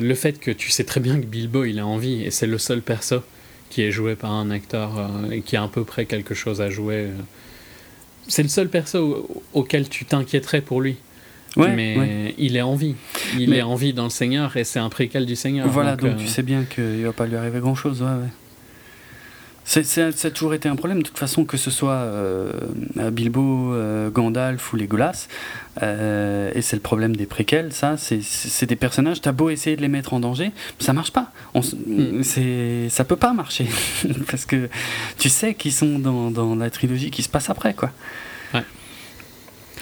le 0.02 0.16
fait 0.16 0.40
que 0.40 0.50
tu 0.50 0.72
sais 0.72 0.86
très 0.86 1.02
bien 1.02 1.20
que 1.20 1.26
Bilbo 1.26 1.66
il 1.66 1.78
a 1.80 1.86
envie 1.86 2.24
et 2.24 2.32
c'est 2.32 2.48
le 2.48 2.58
seul 2.58 2.82
perso 2.82 3.22
qui 3.70 3.82
est 3.82 3.92
joué 3.92 4.16
par 4.16 4.32
un 4.32 4.50
acteur 4.50 5.10
et 5.30 5.42
qui 5.42 5.58
a 5.58 5.64
à 5.64 5.68
peu 5.68 5.84
près 5.84 6.06
quelque 6.06 6.34
chose 6.34 6.62
à 6.62 6.70
jouer. 6.70 7.10
C'est 8.30 8.44
le 8.44 8.50
seul 8.50 8.70
perso 8.70 9.28
auquel 9.54 9.90
tu 9.90 10.06
t'inquiéterais 10.06 10.62
pour 10.62 10.80
lui 10.80 10.96
mais 11.58 12.36
il 12.38 12.56
est 12.56 12.62
en 12.62 12.76
vie. 12.76 12.96
Il 13.38 13.54
est 13.54 13.62
en 13.62 13.76
vie 13.76 13.94
dans 13.94 14.06
le 14.06 14.10
Seigneur 14.10 14.56
et 14.58 14.64
c'est 14.64 14.80
un 14.80 14.90
préquel 14.90 15.26
du 15.26 15.36
Seigneur. 15.36 15.68
Voilà, 15.68 15.96
donc, 15.96 16.18
tu 16.18 16.26
euh, 16.26 16.28
sais 16.28 16.44
bien 16.44 16.64
qu'il 16.64 17.04
va 17.04 17.14
pas 17.14 17.26
lui 17.26 17.36
arriver 17.36 17.60
grand 17.60 17.76
chose. 17.76 18.02
Ouais, 18.02 18.28
c'est, 19.64 19.84
ça 19.84 20.28
a 20.28 20.32
toujours 20.32 20.54
été 20.54 20.70
un 20.70 20.78
problème, 20.78 21.00
de 21.00 21.08
toute 21.08 21.18
façon, 21.18 21.44
que 21.44 21.58
ce 21.58 21.70
soit 21.70 21.92
euh, 21.92 22.54
Bilbo, 23.12 23.74
euh, 23.74 24.10
Gandalf 24.10 24.72
ou 24.72 24.78
Legolas. 24.78 25.28
et 25.82 26.62
c'est 26.62 26.76
le 26.78 26.82
problème 26.82 27.18
des 27.18 27.26
préquels, 27.26 27.74
ça. 27.74 27.96
C'est, 27.98 28.66
des 28.66 28.76
personnages, 28.78 29.20
t'as 29.20 29.34
beau 29.34 29.50
essayer 29.50 29.76
de 29.76 29.82
les 29.82 29.90
mettre 29.90 30.14
en 30.14 30.22
danger, 30.22 30.52
ça 30.80 30.94
marche 30.94 31.12
pas. 31.12 31.32
On, 31.54 31.60
mm. 31.60 32.24
c'est, 32.24 32.88
ça 32.90 33.04
peut 33.04 33.18
pas 33.18 33.34
marcher. 33.34 33.68
Parce 34.32 34.46
que 34.46 34.70
tu 35.18 35.28
sais 35.28 35.54
qu'ils 35.54 35.74
sont 35.74 36.00
dans, 36.00 36.32
dans 36.32 36.56
la 36.56 36.70
trilogie 36.70 37.12
qui 37.12 37.24
se 37.24 37.30
passe 37.30 37.50
après, 37.50 37.74
quoi. 37.74 37.92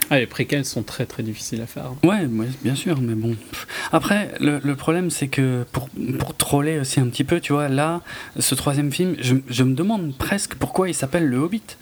Ah, 0.09 0.19
les 0.19 0.27
préquels 0.27 0.65
sont 0.65 0.83
très 0.83 1.05
très 1.05 1.23
difficiles 1.23 1.61
à 1.61 1.67
faire. 1.67 1.91
Ouais, 2.03 2.27
bien 2.63 2.75
sûr, 2.75 2.99
mais 3.01 3.15
bon. 3.15 3.35
Après, 3.91 4.33
le, 4.39 4.75
problème, 4.75 5.09
c'est 5.09 5.27
que 5.27 5.65
pour, 5.71 5.89
pour 6.19 6.35
troller 6.35 6.79
aussi 6.79 6.99
un 6.99 7.07
petit 7.07 7.23
peu, 7.23 7.39
tu 7.39 7.53
vois, 7.53 7.69
là, 7.69 8.01
ce 8.37 8.55
troisième 8.55 8.91
film, 8.91 9.15
je 9.19 9.63
me 9.63 9.73
demande 9.73 10.15
presque 10.17 10.55
pourquoi 10.55 10.89
il 10.89 10.93
s'appelle 10.93 11.25
Le 11.27 11.37
Hobbit. 11.37 11.77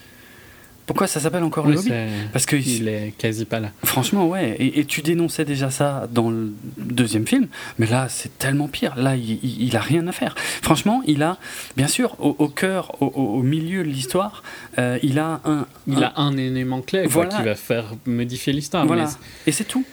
Pourquoi 0.86 1.08
ça 1.08 1.20
s'appelle 1.20 1.44
encore 1.44 1.66
le 1.68 1.78
Hobbit 1.78 1.92
Parce 2.34 2.46
que 2.46 2.56
il 2.56 2.88
est 2.88 3.14
quasi 3.18 3.46
pas 3.46 3.60
là. 3.60 3.70
Franchement, 3.84 4.28
ouais. 4.28 4.56
Et, 4.60 4.86
tu 4.86 5.02
dénonçais 5.02 5.46
déjà 5.46 5.72
ça 5.72 6.08
dans 6.12 6.30
le 6.30 6.54
deuxième 6.78 7.26
film, 7.26 7.48
mais 7.80 7.86
là, 7.86 8.08
c'est 8.10 8.38
tellement 8.38 8.68
pire. 8.68 8.96
Là, 8.98 9.16
il, 9.16 9.40
il, 9.44 9.76
a 9.78 9.80
rien 9.80 10.06
à 10.08 10.12
faire. 10.12 10.36
Franchement, 10.62 11.02
il 11.08 11.24
a, 11.24 11.38
bien 11.78 11.88
sûr, 11.88 12.16
au, 12.20 12.48
cœur, 12.50 13.02
au, 13.02 13.42
milieu 13.44 13.84
de 13.84 13.90
l'histoire, 13.90 14.44
euh, 14.78 15.00
il 15.04 15.20
a 15.20 15.40
un. 15.46 15.66
Il 15.88 16.04
a 16.04 16.14
un 16.18 16.36
élément 16.38 16.82
clé 16.82 17.08
qui 17.08 17.44
va 17.44 17.56
faire 17.56 17.94
modifier 18.06 18.52
l'histoire. 18.54 18.86
Voilà. 18.86 19.10
Et 19.48 19.52
c'est 19.52 19.66
tout. 19.66 19.86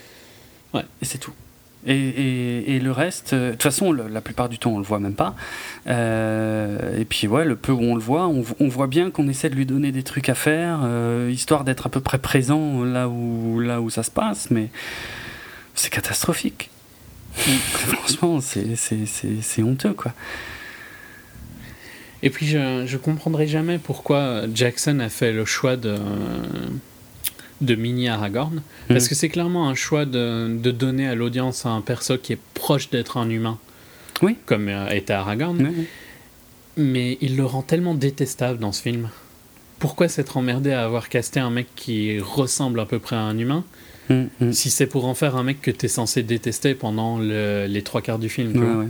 Ouais. 0.74 0.84
Et 1.00 1.04
c'est 1.04 1.18
tout. 1.18 1.32
Et, 1.86 2.76
et, 2.76 2.78
le 2.78 2.92
reste, 2.92 3.32
euh, 3.32 3.46
de 3.46 3.50
toute 3.52 3.62
façon, 3.62 3.92
la 3.92 4.20
plupart 4.20 4.50
du 4.50 4.58
temps, 4.58 4.72
on 4.72 4.78
le 4.78 4.84
voit 4.84 4.98
même 4.98 5.14
pas. 5.14 5.34
Euh, 5.86 6.98
et 6.98 7.06
puis, 7.06 7.26
ouais, 7.26 7.44
le 7.46 7.56
peu 7.56 7.72
où 7.72 7.80
on 7.80 7.94
le 7.94 8.00
voit, 8.00 8.26
on, 8.28 8.44
on 8.60 8.68
voit 8.68 8.86
bien 8.86 9.10
qu'on 9.10 9.28
essaie 9.28 9.48
de 9.48 9.54
lui 9.54 9.64
donner 9.64 9.90
des 9.90 10.02
trucs 10.02 10.28
à 10.28 10.34
faire, 10.34 10.80
euh, 10.84 11.30
histoire 11.32 11.64
d'être 11.64 11.86
à 11.86 11.90
peu 11.90 12.00
près 12.00 12.18
présent 12.18 12.84
là 12.84 13.08
où, 13.08 13.60
là 13.60 13.80
où 13.80 13.88
ça 13.88 14.02
se 14.02 14.10
passe, 14.10 14.50
mais 14.50 14.68
c'est 15.74 15.90
catastrophique. 15.90 16.70
Franchement, 17.34 18.40
c'est 18.40 19.62
honteux, 19.62 19.94
quoi. 19.94 20.12
Et 22.22 22.28
puis, 22.28 22.44
je, 22.46 22.84
je 22.86 22.96
comprendrai 22.98 23.46
jamais 23.46 23.78
pourquoi 23.78 24.42
Jackson 24.52 25.00
a 25.00 25.08
fait 25.08 25.32
le 25.32 25.46
choix 25.46 25.76
de 25.76 25.96
de 27.60 27.74
Mini 27.74 28.08
Aragorn, 28.08 28.62
parce 28.88 29.06
mm. 29.06 29.08
que 29.08 29.14
c'est 29.14 29.28
clairement 29.28 29.68
un 29.68 29.74
choix 29.74 30.04
de, 30.04 30.56
de 30.56 30.70
donner 30.70 31.06
à 31.08 31.14
l'audience 31.14 31.66
un 31.66 31.80
perso 31.80 32.16
qui 32.18 32.32
est 32.32 32.40
proche 32.54 32.90
d'être 32.90 33.16
un 33.16 33.28
humain, 33.28 33.58
oui. 34.22 34.36
comme 34.46 34.68
euh, 34.68 34.88
était 34.90 35.12
Aragorn, 35.12 35.72
mais 36.76 37.18
il 37.20 37.36
le 37.36 37.44
rend 37.44 37.62
tellement 37.62 37.94
détestable 37.94 38.58
dans 38.58 38.72
ce 38.72 38.82
film. 38.82 39.10
Pourquoi 39.78 40.08
s'être 40.08 40.36
emmerdé 40.36 40.72
à 40.72 40.84
avoir 40.84 41.08
casté 41.08 41.40
un 41.40 41.50
mec 41.50 41.66
qui 41.74 42.18
ressemble 42.20 42.80
à 42.80 42.86
peu 42.86 42.98
près 42.98 43.16
à 43.16 43.20
un 43.20 43.38
humain 43.38 43.64
mm, 44.08 44.24
mm. 44.40 44.52
si 44.52 44.70
c'est 44.70 44.86
pour 44.86 45.06
en 45.06 45.14
faire 45.14 45.36
un 45.36 45.42
mec 45.42 45.60
que 45.60 45.70
tu 45.70 45.86
es 45.86 45.88
censé 45.88 46.22
détester 46.22 46.74
pendant 46.74 47.18
les 47.18 47.82
trois 47.82 48.02
quarts 48.02 48.18
du 48.18 48.28
film 48.28 48.88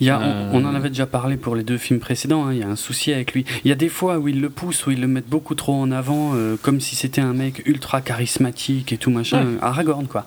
il 0.00 0.06
y 0.06 0.10
a, 0.10 0.18
on, 0.52 0.64
en 0.64 0.74
euh. 0.74 0.76
avait 0.76 0.88
déjà 0.88 1.06
parlé 1.06 1.36
pour 1.36 1.56
les 1.56 1.62
deux 1.62 1.78
films 1.78 2.00
précédents, 2.00 2.46
hein, 2.46 2.52
il 2.52 2.58
y 2.58 2.62
a 2.62 2.68
un 2.68 2.76
souci 2.76 3.12
avec 3.12 3.32
lui. 3.32 3.44
Il 3.64 3.68
y 3.68 3.72
a 3.72 3.76
des 3.76 3.88
fois 3.88 4.18
où 4.18 4.28
ils 4.28 4.40
le 4.40 4.50
poussent, 4.50 4.86
où 4.86 4.90
ils 4.90 5.00
le 5.00 5.06
mettent 5.06 5.28
beaucoup 5.28 5.54
trop 5.54 5.74
en 5.74 5.90
avant, 5.90 6.32
euh, 6.34 6.56
comme 6.60 6.80
si 6.80 6.96
c'était 6.96 7.20
un 7.20 7.32
mec 7.32 7.62
ultra 7.66 8.00
charismatique 8.00 8.92
et 8.92 8.96
tout 8.96 9.10
machin, 9.10 9.46
Aragorn 9.60 10.06
quoi. 10.06 10.26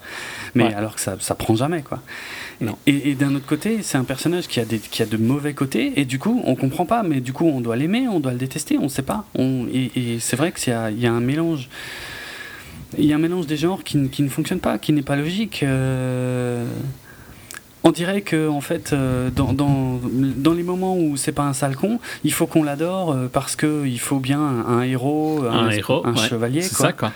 Mais 0.56 0.74
alors 0.74 0.96
que 0.96 1.02
ça, 1.02 1.16
ça 1.20 1.36
prend 1.36 1.56
jamais 1.56 1.82
quoi. 1.82 2.02
Non. 2.62 2.78
Et, 2.88 3.16
d'un 3.16 3.36
autre 3.36 3.46
côté, 3.46 3.80
c'est 3.82 3.98
un 3.98 4.04
personnage 4.04 4.48
qui 4.48 4.60
a, 4.60 4.66
des, 4.66 4.80
qui 4.80 5.02
a 5.02 5.06
de 5.06 5.18
mauvais 5.18 5.54
côtés, 5.54 5.94
et 5.98 6.06
du 6.06 6.20
coup, 6.20 6.42
on 6.46 6.56
comprend 6.56 6.86
pas, 6.86 7.04
mais 7.04 7.20
du 7.20 7.34
coup, 7.34 7.46
on 7.46 7.62
doit 7.62 7.76
l'aimer, 7.76 8.08
on 8.08 8.20
doit 8.20 8.32
le 8.32 8.38
détester, 8.38 8.78
on 8.78 8.90
sait 8.90 9.02
pas. 9.02 9.26
On, 9.36 9.68
et, 9.74 10.18
c'est 10.20 10.36
vrai 10.36 10.52
qu'il 10.52 10.72
y, 10.72 11.02
y 11.02 11.08
a, 11.08 11.12
un 11.12 11.20
mélange. 11.20 11.70
Il 12.98 13.06
y 13.06 13.12
a 13.12 13.16
un 13.16 13.20
mélange 13.20 13.48
des 13.48 13.58
genres 13.58 13.84
qui, 13.84 14.08
qui 14.10 14.22
ne 14.22 14.30
fonctionne 14.30 14.60
pas, 14.60 14.78
qui 14.78 14.94
n'est 14.94 15.02
pas 15.02 15.16
logique. 15.16 15.64
Euh 15.64 16.66
on 17.84 17.92
dirait 17.92 18.22
que 18.22 18.48
en 18.48 18.62
fait 18.62 18.94
euh, 18.94 19.30
dans, 19.30 19.54
dans, 19.54 20.00
dans, 20.02 20.54
les 20.54 20.64
moments 20.64 20.98
où 20.98 21.18
c'est 21.18 21.32
pas 21.32 21.44
un 21.44 21.54
sale 21.54 21.76
con 21.76 22.00
il 22.24 22.34
faut 22.34 22.48
qu'on 22.48 22.64
l'adore 22.64 23.12
euh, 23.12 23.30
parce 23.32 23.56
que 23.56 23.86
il 23.86 24.00
faut 24.00 24.20
bien 24.20 24.40
un, 24.40 24.82
héros 24.82 25.44
un, 25.44 25.70
héros, 25.70 26.06
un 26.06 26.16
chevalier 26.16 26.62
quoi. 26.62 26.70
Ça, 26.70 26.94
quoi. 26.94 27.12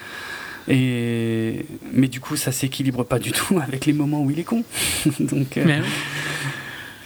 et 0.68 1.66
mais 1.94 2.08
du 2.08 2.20
coup 2.20 2.36
ça 2.36 2.52
s'équilibre 2.52 3.04
pas 3.04 3.20
du 3.20 3.32
tout 3.32 3.60
avec 3.66 3.86
les 3.86 3.94
moments 3.94 4.22
où 4.22 4.32
il 4.32 4.40
est 4.40 4.44
con 4.44 4.64
donc 5.20 5.58
euh, 5.58 5.64
mais 5.66 5.82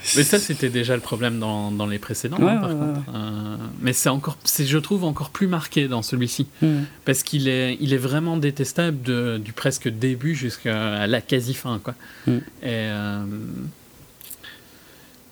ça, 0.04 0.40
c'était 0.40 0.70
déjà 0.70 0.96
le 0.96 1.02
problème 1.02 1.40
dans, 1.40 1.72
dans 1.72 1.86
les 1.86 2.00
précédents, 2.00 2.38
hein, 2.42 2.58
par 2.58 2.70
contre. 2.70 3.02
Euh, 3.14 3.58
mais 3.82 3.94
c'est 3.94 4.10
encore, 4.10 4.38
c'est, 4.44 4.66
je 4.66 4.78
trouve, 4.78 5.04
encore 5.04 5.30
plus 5.30 5.48
marqué 5.48 5.88
dans 5.88 6.02
celui-ci. 6.02 6.48
Hmm. 6.62 6.82
Parce 7.06 7.24
qu'il 7.24 7.48
est, 7.48 7.78
il 7.80 7.94
est 7.94 7.98
vraiment 7.98 8.38
détestable 8.38 9.02
de, 9.02 9.38
du 9.38 9.54
presque 9.54 9.88
début 9.88 10.36
jusqu'à 10.36 11.08
la 11.08 11.22
quasi-fin, 11.22 11.80
quoi. 11.80 11.96
Hmm. 12.28 12.38
Et... 12.64 12.68
Euh, 12.68 13.26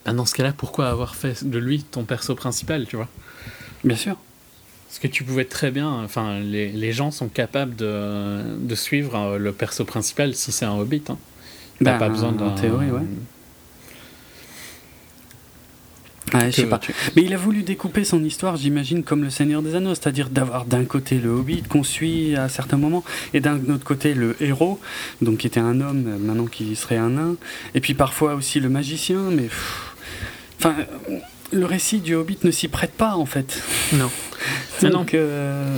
ah, 0.06 0.14
dans 0.14 0.26
ce 0.26 0.34
cas-là, 0.34 0.54
pourquoi 0.54 0.90
avoir 0.90 1.16
fait 1.16 1.44
de 1.44 1.60
lui 1.60 1.84
ton 1.84 2.04
perso 2.04 2.34
principal, 2.34 2.86
tu 2.88 2.96
vois? 2.96 3.10
Bien 3.84 3.98
sûr. 3.98 4.16
Parce 4.88 4.98
que 5.00 5.08
tu 5.08 5.24
pouvais 5.24 5.46
très 5.46 5.70
bien, 5.70 5.88
enfin, 5.88 6.40
les, 6.40 6.72
les 6.72 6.92
gens 6.94 7.12
sont 7.12 7.28
capables 7.28 7.76
de, 7.76 8.58
de, 8.58 8.76
suivre 8.76 9.16
euh, 9.16 9.38
le 9.38 9.52
perso 9.52 9.86
principal 9.86 10.34
si 10.34 10.52
c'est 10.52 10.66
un 10.66 10.74
hobbit. 10.76 11.04
Hein. 11.10 11.18
T'as 11.84 11.92
Ben, 11.92 11.98
pas 12.00 12.10
besoin 12.10 12.32
d'un. 12.32 12.48
en 12.48 12.56
théorie, 12.56 12.90
ouais. 12.90 13.02
Ouais, 16.34 16.52
je 16.52 16.56
sais 16.58 16.64
Que 16.64 16.68
pas. 16.70 16.78
tu- 16.80 16.94
Mais 17.16 17.24
il 17.24 17.34
a 17.34 17.38
voulu 17.38 17.64
découper 17.64 18.04
son 18.04 18.24
histoire, 18.24 18.56
j'imagine, 18.58 19.04
comme 19.04 19.24
le 19.24 19.30
Seigneur 19.30 19.62
des 19.62 19.76
Anneaux, 19.76 19.96
c'est-à-dire 19.96 20.30
d'avoir 20.30 20.66
d'un 20.66 20.86
côté 20.86 21.16
le 21.20 21.30
Hobbit 21.30 21.64
qu'on 21.64 21.84
suit 21.84 22.36
à 22.36 22.50
certains 22.50 22.78
moments, 22.78 23.04
et 23.34 23.40
d'un 23.40 23.58
autre 23.70 23.84
côté 23.84 24.14
le 24.14 24.36
héros, 24.40 24.80
donc 25.22 25.38
qui 25.40 25.48
était 25.48 25.60
un 25.60 25.82
homme, 25.82 26.04
maintenant 26.20 26.46
qui 26.46 26.76
serait 26.76 26.98
un 26.98 27.10
nain, 27.10 27.36
et 27.74 27.82
puis 27.82 27.94
parfois 27.94 28.36
aussi 28.36 28.60
le 28.60 28.70
magicien, 28.70 29.20
mais. 29.32 29.44
pff, 29.44 29.96
Enfin. 30.60 30.76
Le 31.52 31.66
récit 31.66 32.00
du 32.00 32.14
Hobbit 32.14 32.38
ne 32.44 32.52
s'y 32.52 32.68
prête 32.68 32.92
pas 32.92 33.16
en 33.16 33.26
fait. 33.26 33.60
Non. 33.94 34.12
Non. 34.84 34.90
Donc, 34.92 35.14
euh, 35.16 35.76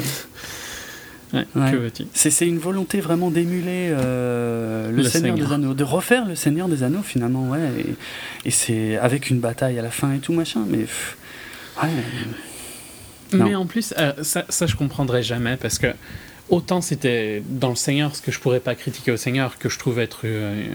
Ouais, 1.33 1.45
Ouais. 1.55 1.91
C'est 2.13 2.45
une 2.47 2.59
volonté 2.59 2.99
vraiment 2.99 3.31
d'émuler 3.31 3.89
euh, 3.91 4.89
le, 4.89 4.97
Le 4.97 5.03
Seigneur, 5.03 5.35
Seigneur. 5.35 5.47
des 5.47 5.53
Anneaux, 5.53 5.73
de 5.73 5.83
refaire 5.83 6.25
le 6.25 6.35
Seigneur 6.35 6.67
des 6.67 6.83
Anneaux 6.83 7.03
finalement, 7.03 7.49
ouais. 7.49 7.59
Et, 7.79 8.47
et 8.49 8.51
c'est 8.51 8.97
avec 8.97 9.29
une 9.29 9.39
bataille 9.39 9.79
à 9.79 9.81
la 9.81 9.91
fin 9.91 10.11
et 10.13 10.19
tout 10.19 10.33
machin, 10.33 10.65
mais 10.67 10.79
pff, 10.79 11.17
ouais. 11.81 11.89
Non. 13.33 13.45
Mais 13.45 13.55
en 13.55 13.65
plus, 13.65 13.93
euh, 13.97 14.11
ça, 14.23 14.43
ça, 14.49 14.65
je 14.67 14.75
comprendrais 14.75 15.23
jamais 15.23 15.55
parce 15.55 15.79
que 15.79 15.87
autant 16.49 16.81
c'était 16.81 17.41
dans 17.47 17.69
le 17.69 17.75
Seigneur 17.75 18.13
ce 18.15 18.21
que 18.21 18.29
je 18.31 18.39
pourrais 18.39 18.59
pas 18.59 18.75
critiquer 18.75 19.11
au 19.11 19.17
Seigneur 19.17 19.57
que 19.57 19.69
je 19.69 19.79
trouve 19.79 19.99
être 19.99 20.21
euh, 20.25 20.65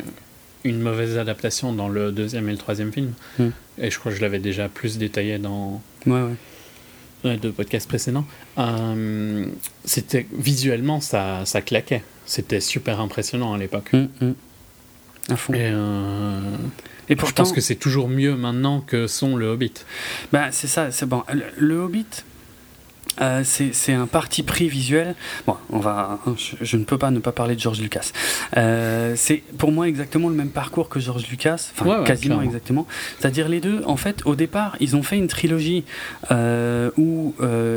une 0.64 0.80
mauvaise 0.80 1.18
adaptation 1.18 1.74
dans 1.74 1.88
le 1.88 2.12
deuxième 2.12 2.48
et 2.48 2.52
le 2.52 2.56
troisième 2.58 2.92
film. 2.92 3.12
Hmm. 3.38 3.48
Et 3.78 3.90
je 3.90 3.98
crois 3.98 4.10
que 4.10 4.16
je 4.16 4.22
l'avais 4.22 4.38
déjà 4.38 4.68
plus 4.70 4.96
détaillé 4.96 5.36
dans 5.36 5.82
Ouais, 6.06 6.12
ouais. 6.22 6.34
Deux 7.24 7.52
podcasts 7.52 7.88
précédents. 7.88 8.24
Euh, 8.58 9.46
c'était 9.84 10.26
visuellement 10.32 11.00
ça, 11.00 11.44
ça 11.44 11.60
claquait. 11.60 12.02
C'était 12.24 12.60
super 12.60 13.00
impressionnant 13.00 13.52
à 13.54 13.58
l'époque. 13.58 13.90
Hum, 13.92 14.08
hum. 14.20 14.34
À 15.28 15.36
fond. 15.36 15.52
Et, 15.54 15.58
euh, 15.62 16.40
Et 17.08 17.14
je 17.14 17.18
pourtant, 17.18 17.42
pense 17.42 17.52
que 17.52 17.60
c'est 17.60 17.74
toujours 17.74 18.08
mieux 18.08 18.36
maintenant 18.36 18.80
que 18.80 19.06
son 19.08 19.36
le 19.36 19.46
Hobbit. 19.48 19.72
bah, 20.32 20.52
c'est 20.52 20.68
ça, 20.68 20.92
c'est 20.92 21.06
bon. 21.06 21.24
Le, 21.32 21.42
le 21.58 21.76
Hobbit, 21.78 22.06
euh, 23.20 23.42
c'est 23.44 23.92
un 23.92 24.06
parti 24.06 24.42
pris 24.42 24.68
visuel. 24.68 25.14
Bon, 25.46 25.56
on 25.70 25.78
va, 25.78 26.18
je, 26.36 26.56
je 26.64 26.76
ne 26.76 26.84
peux 26.84 26.98
pas 26.98 27.10
ne 27.10 27.18
pas 27.18 27.32
parler 27.32 27.54
de 27.54 27.60
George 27.60 27.80
Lucas. 27.80 28.12
Euh, 28.56 29.14
c'est 29.16 29.42
pour 29.58 29.72
moi 29.72 29.88
exactement 29.88 30.28
le 30.28 30.34
même 30.34 30.50
parcours 30.50 30.88
que 30.88 31.00
George 31.00 31.26
Lucas, 31.30 31.70
enfin 31.72 31.86
Ouais, 31.90 31.98
ouais, 31.98 32.04
quasiment 32.04 32.36
clairement. 32.36 32.42
exactement. 32.50 32.86
C'est-à-dire 33.18 33.48
les 33.48 33.60
deux, 33.60 33.82
en 33.86 33.96
fait, 33.96 34.22
au 34.26 34.34
départ, 34.34 34.76
ils 34.80 34.96
ont 34.96 35.02
fait 35.02 35.16
une 35.18 35.28
trilogie 35.28 35.84
euh, 36.30 36.90
où 36.96 37.34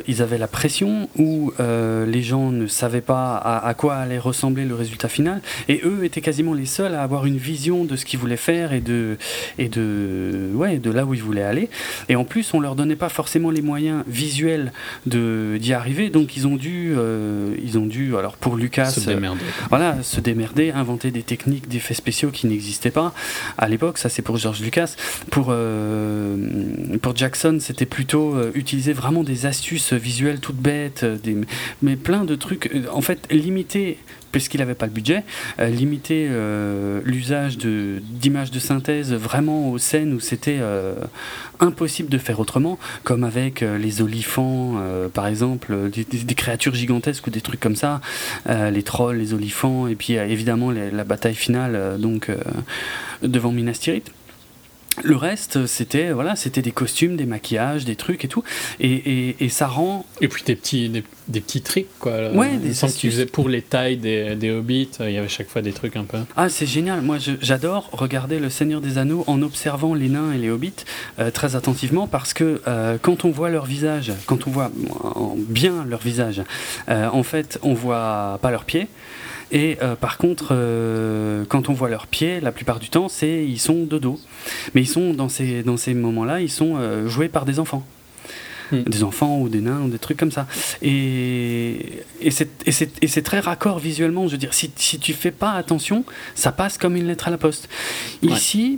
ils 0.07 0.21
avaient 0.21 0.37
la 0.37 0.47
pression, 0.47 1.09
où 1.17 1.51
les 1.59 2.23
gens 2.23 2.51
ne 2.51 2.67
savaient 2.67 3.01
pas 3.01 3.35
à, 3.37 3.65
à 3.67 3.73
quoi 3.73 3.95
allait 3.95 4.19
ressembler 4.19 4.65
le 4.65 4.75
résultat 4.75 5.07
final, 5.09 5.41
et 5.67 5.81
eux 5.83 6.03
étaient 6.03 6.21
quasiment 6.21 6.53
les 6.53 6.65
seuls 6.65 6.95
à 6.95 7.01
avoir 7.03 7.25
une 7.25 7.37
vision 7.37 7.85
de 7.85 7.95
ce 7.95 8.05
qu'ils 8.05 8.19
voulaient 8.19 8.37
faire 8.37 8.73
et 8.73 8.81
de 8.81 9.17
et 9.57 9.69
de 9.69 10.49
ouais 10.53 10.77
de 10.77 10.91
là 10.91 11.05
où 11.05 11.13
ils 11.13 11.23
voulaient 11.23 11.43
aller. 11.43 11.69
Et 12.09 12.15
en 12.15 12.23
plus, 12.23 12.53
on 12.53 12.59
leur 12.59 12.75
donnait 12.75 12.95
pas 12.95 13.09
forcément 13.09 13.51
les 13.51 13.61
moyens 13.61 14.03
visuels 14.07 14.71
de 15.05 15.28
d'y 15.59 15.73
arriver, 15.73 16.09
donc 16.09 16.35
ils 16.37 16.47
ont 16.47 16.55
dû 16.55 16.93
euh, 16.97 17.55
ils 17.63 17.77
ont 17.77 17.85
dû 17.85 18.15
alors 18.17 18.35
pour 18.37 18.55
Lucas 18.55 18.85
se 18.91 18.99
euh, 19.09 19.13
démerder. 19.13 19.41
voilà, 19.69 20.01
se 20.03 20.19
démerder, 20.19 20.71
inventer 20.71 21.11
des 21.11 21.23
techniques 21.23 21.67
d'effets 21.67 21.93
spéciaux 21.93 22.31
qui 22.31 22.47
n'existaient 22.47 22.91
pas 22.91 23.13
à 23.57 23.67
l'époque. 23.67 23.97
Ça, 23.97 24.09
c'est 24.09 24.21
pour 24.21 24.37
George 24.37 24.61
Lucas. 24.61 24.95
Pour, 25.31 25.47
euh, 25.49 26.35
pour 27.01 27.15
Jackson, 27.15 27.57
c'était 27.59 27.85
plutôt 27.85 28.35
euh, 28.35 28.51
utiliser 28.55 28.93
vraiment 28.93 29.23
des 29.23 29.45
astuces 29.45 29.93
visuelles 29.93 30.39
toutes 30.39 30.57
bêtes, 30.57 31.03
euh, 31.03 31.17
des, 31.17 31.37
mais 31.81 31.95
plein 31.95 32.25
de 32.25 32.35
trucs. 32.35 32.69
euh, 32.73 32.83
En 32.91 33.01
fait, 33.01 33.27
limiter, 33.31 33.97
puisqu'il 34.31 34.59
n'avait 34.59 34.75
pas 34.75 34.85
le 34.85 34.91
budget, 34.91 35.23
euh, 35.59 35.67
limiter 35.67 36.27
euh, 36.29 37.01
l'usage 37.03 37.57
d'images 37.57 38.51
de, 38.51 38.59
synthèse 38.59 39.13
vraiment 39.13 39.71
aux 39.71 39.77
scènes 39.77 40.13
où 40.13 40.19
c'était 40.19 40.57
euh, 40.59 40.95
impossible 41.59 42.09
de 42.09 42.17
faire 42.17 42.39
autrement, 42.39 42.77
comme 43.03 43.23
avec 43.23 43.61
les 43.61 44.01
olifants, 44.01 44.75
par 45.13 45.27
exemple, 45.27 45.89
des, 45.89 46.35
créatures 46.35 46.75
gigantesques 46.75 47.27
ou 47.27 47.29
des 47.29 47.41
trucs 47.41 47.59
comme 47.59 47.75
ça, 47.75 48.01
les 48.47 48.83
trolls, 48.83 49.17
les 49.17 49.33
olifants, 49.33 49.87
et 49.87 49.95
puis 49.95 50.13
évidemment 50.13 50.71
la 50.71 51.03
bataille 51.03 51.35
finale 51.35 51.97
donc 51.99 52.29
devant 53.21 53.51
Minas 53.51 53.79
Tirith. 53.81 54.11
Le 55.03 55.15
reste, 55.15 55.65
c'était 55.65 56.11
voilà, 56.11 56.35
c'était 56.35 56.61
des 56.61 56.71
costumes, 56.71 57.15
des 57.15 57.25
maquillages, 57.25 57.85
des 57.85 57.95
trucs 57.95 58.25
et 58.25 58.27
tout, 58.27 58.43
et, 58.79 58.91
et- 58.91 59.35
et 59.45 59.49
ça 59.49 59.67
rend 59.67 60.05
Et 60.21 60.27
puis 60.27 60.43
des 60.43 60.55
petits, 60.55 60.89
des, 60.89 61.03
des 61.27 61.41
petits 61.41 61.61
tricks, 61.61 61.87
quoi. 61.99 62.31
Ouais, 62.31 62.57
des 62.57 62.73
qu'ils 62.95 63.11
faisaient 63.11 63.25
pour 63.25 63.47
les 63.49 63.61
tailles 63.61 63.97
des, 63.97 64.35
des 64.35 64.51
hobbits, 64.51 64.89
il 64.99 65.11
y 65.11 65.17
avait 65.17 65.27
chaque 65.29 65.49
fois 65.49 65.61
des 65.61 65.71
trucs 65.73 65.95
un 65.95 66.03
peu. 66.03 66.17
Ah, 66.35 66.49
c'est 66.49 66.65
génial. 66.65 67.01
Moi, 67.01 67.17
j'adore 67.41 67.89
regarder 67.91 68.39
Le 68.39 68.49
Seigneur 68.49 68.81
des 68.81 68.97
Anneaux 68.97 69.23
en 69.27 69.41
observant 69.41 69.93
les 69.93 70.09
nains 70.09 70.31
et 70.33 70.37
les 70.37 70.49
hobbits 70.49 70.73
euh, 71.19 71.31
très 71.31 71.55
attentivement 71.55 72.07
parce 72.07 72.33
que 72.33 72.61
euh, 72.67 72.97
quand 73.01 73.25
on 73.25 73.31
voit 73.31 73.49
leur 73.49 73.65
visage, 73.65 74.11
quand 74.25 74.47
on 74.47 74.51
voit 74.51 74.71
bien 75.37 75.85
leur 75.87 75.99
visage, 76.01 76.41
euh, 76.89 77.07
en 77.11 77.23
fait, 77.23 77.59
on 77.63 77.73
voit 77.73 78.39
pas 78.41 78.51
leurs 78.51 78.65
pieds. 78.65 78.87
Et 79.51 79.77
euh, 79.81 79.95
par 79.95 80.17
contre, 80.17 80.49
euh, 80.51 81.43
quand 81.49 81.69
on 81.69 81.73
voit 81.73 81.89
leurs 81.89 82.05
pieds, 82.07 82.39
la 82.39 82.51
plupart 82.51 82.79
du 82.79 82.89
temps, 82.89 83.09
c'est 83.09 83.43
ils 83.45 83.59
sont 83.59 83.83
de 83.85 83.97
dos. 83.97 84.19
Mais 84.75 84.81
ils 84.81 84.87
sont 84.87 85.13
dans 85.13 85.29
ces 85.29 85.63
dans 85.63 85.77
ces 85.77 85.93
moments-là, 85.93 86.41
ils 86.41 86.51
sont 86.51 86.75
euh, 86.77 87.07
joués 87.07 87.29
par 87.29 87.45
des 87.45 87.59
enfants. 87.59 87.85
Hmm. 88.71 88.83
Des 88.83 89.03
enfants 89.03 89.39
ou 89.39 89.49
des 89.49 89.61
nains 89.61 89.81
ou 89.81 89.89
des 89.89 89.97
trucs 89.97 90.17
comme 90.17 90.31
ça. 90.31 90.45
Et, 90.83 92.03
et 92.21 92.29
c'est 92.29 92.49
et 92.67 92.71
c'est- 92.71 93.03
et 93.03 93.07
c'est 93.07 93.23
très 93.23 93.39
raccord 93.39 93.79
visuellement. 93.79 94.27
Je 94.27 94.33
veux 94.33 94.37
dire, 94.37 94.53
si, 94.53 94.71
si 94.75 94.99
tu 94.99 95.13
fais 95.13 95.31
pas 95.31 95.53
attention, 95.53 96.03
ça 96.35 96.51
passe 96.51 96.77
comme 96.77 96.95
une 96.95 97.07
lettre 97.07 97.27
à 97.27 97.31
la 97.31 97.39
poste. 97.39 97.67
Ouais. 98.21 98.29
Ici, 98.33 98.77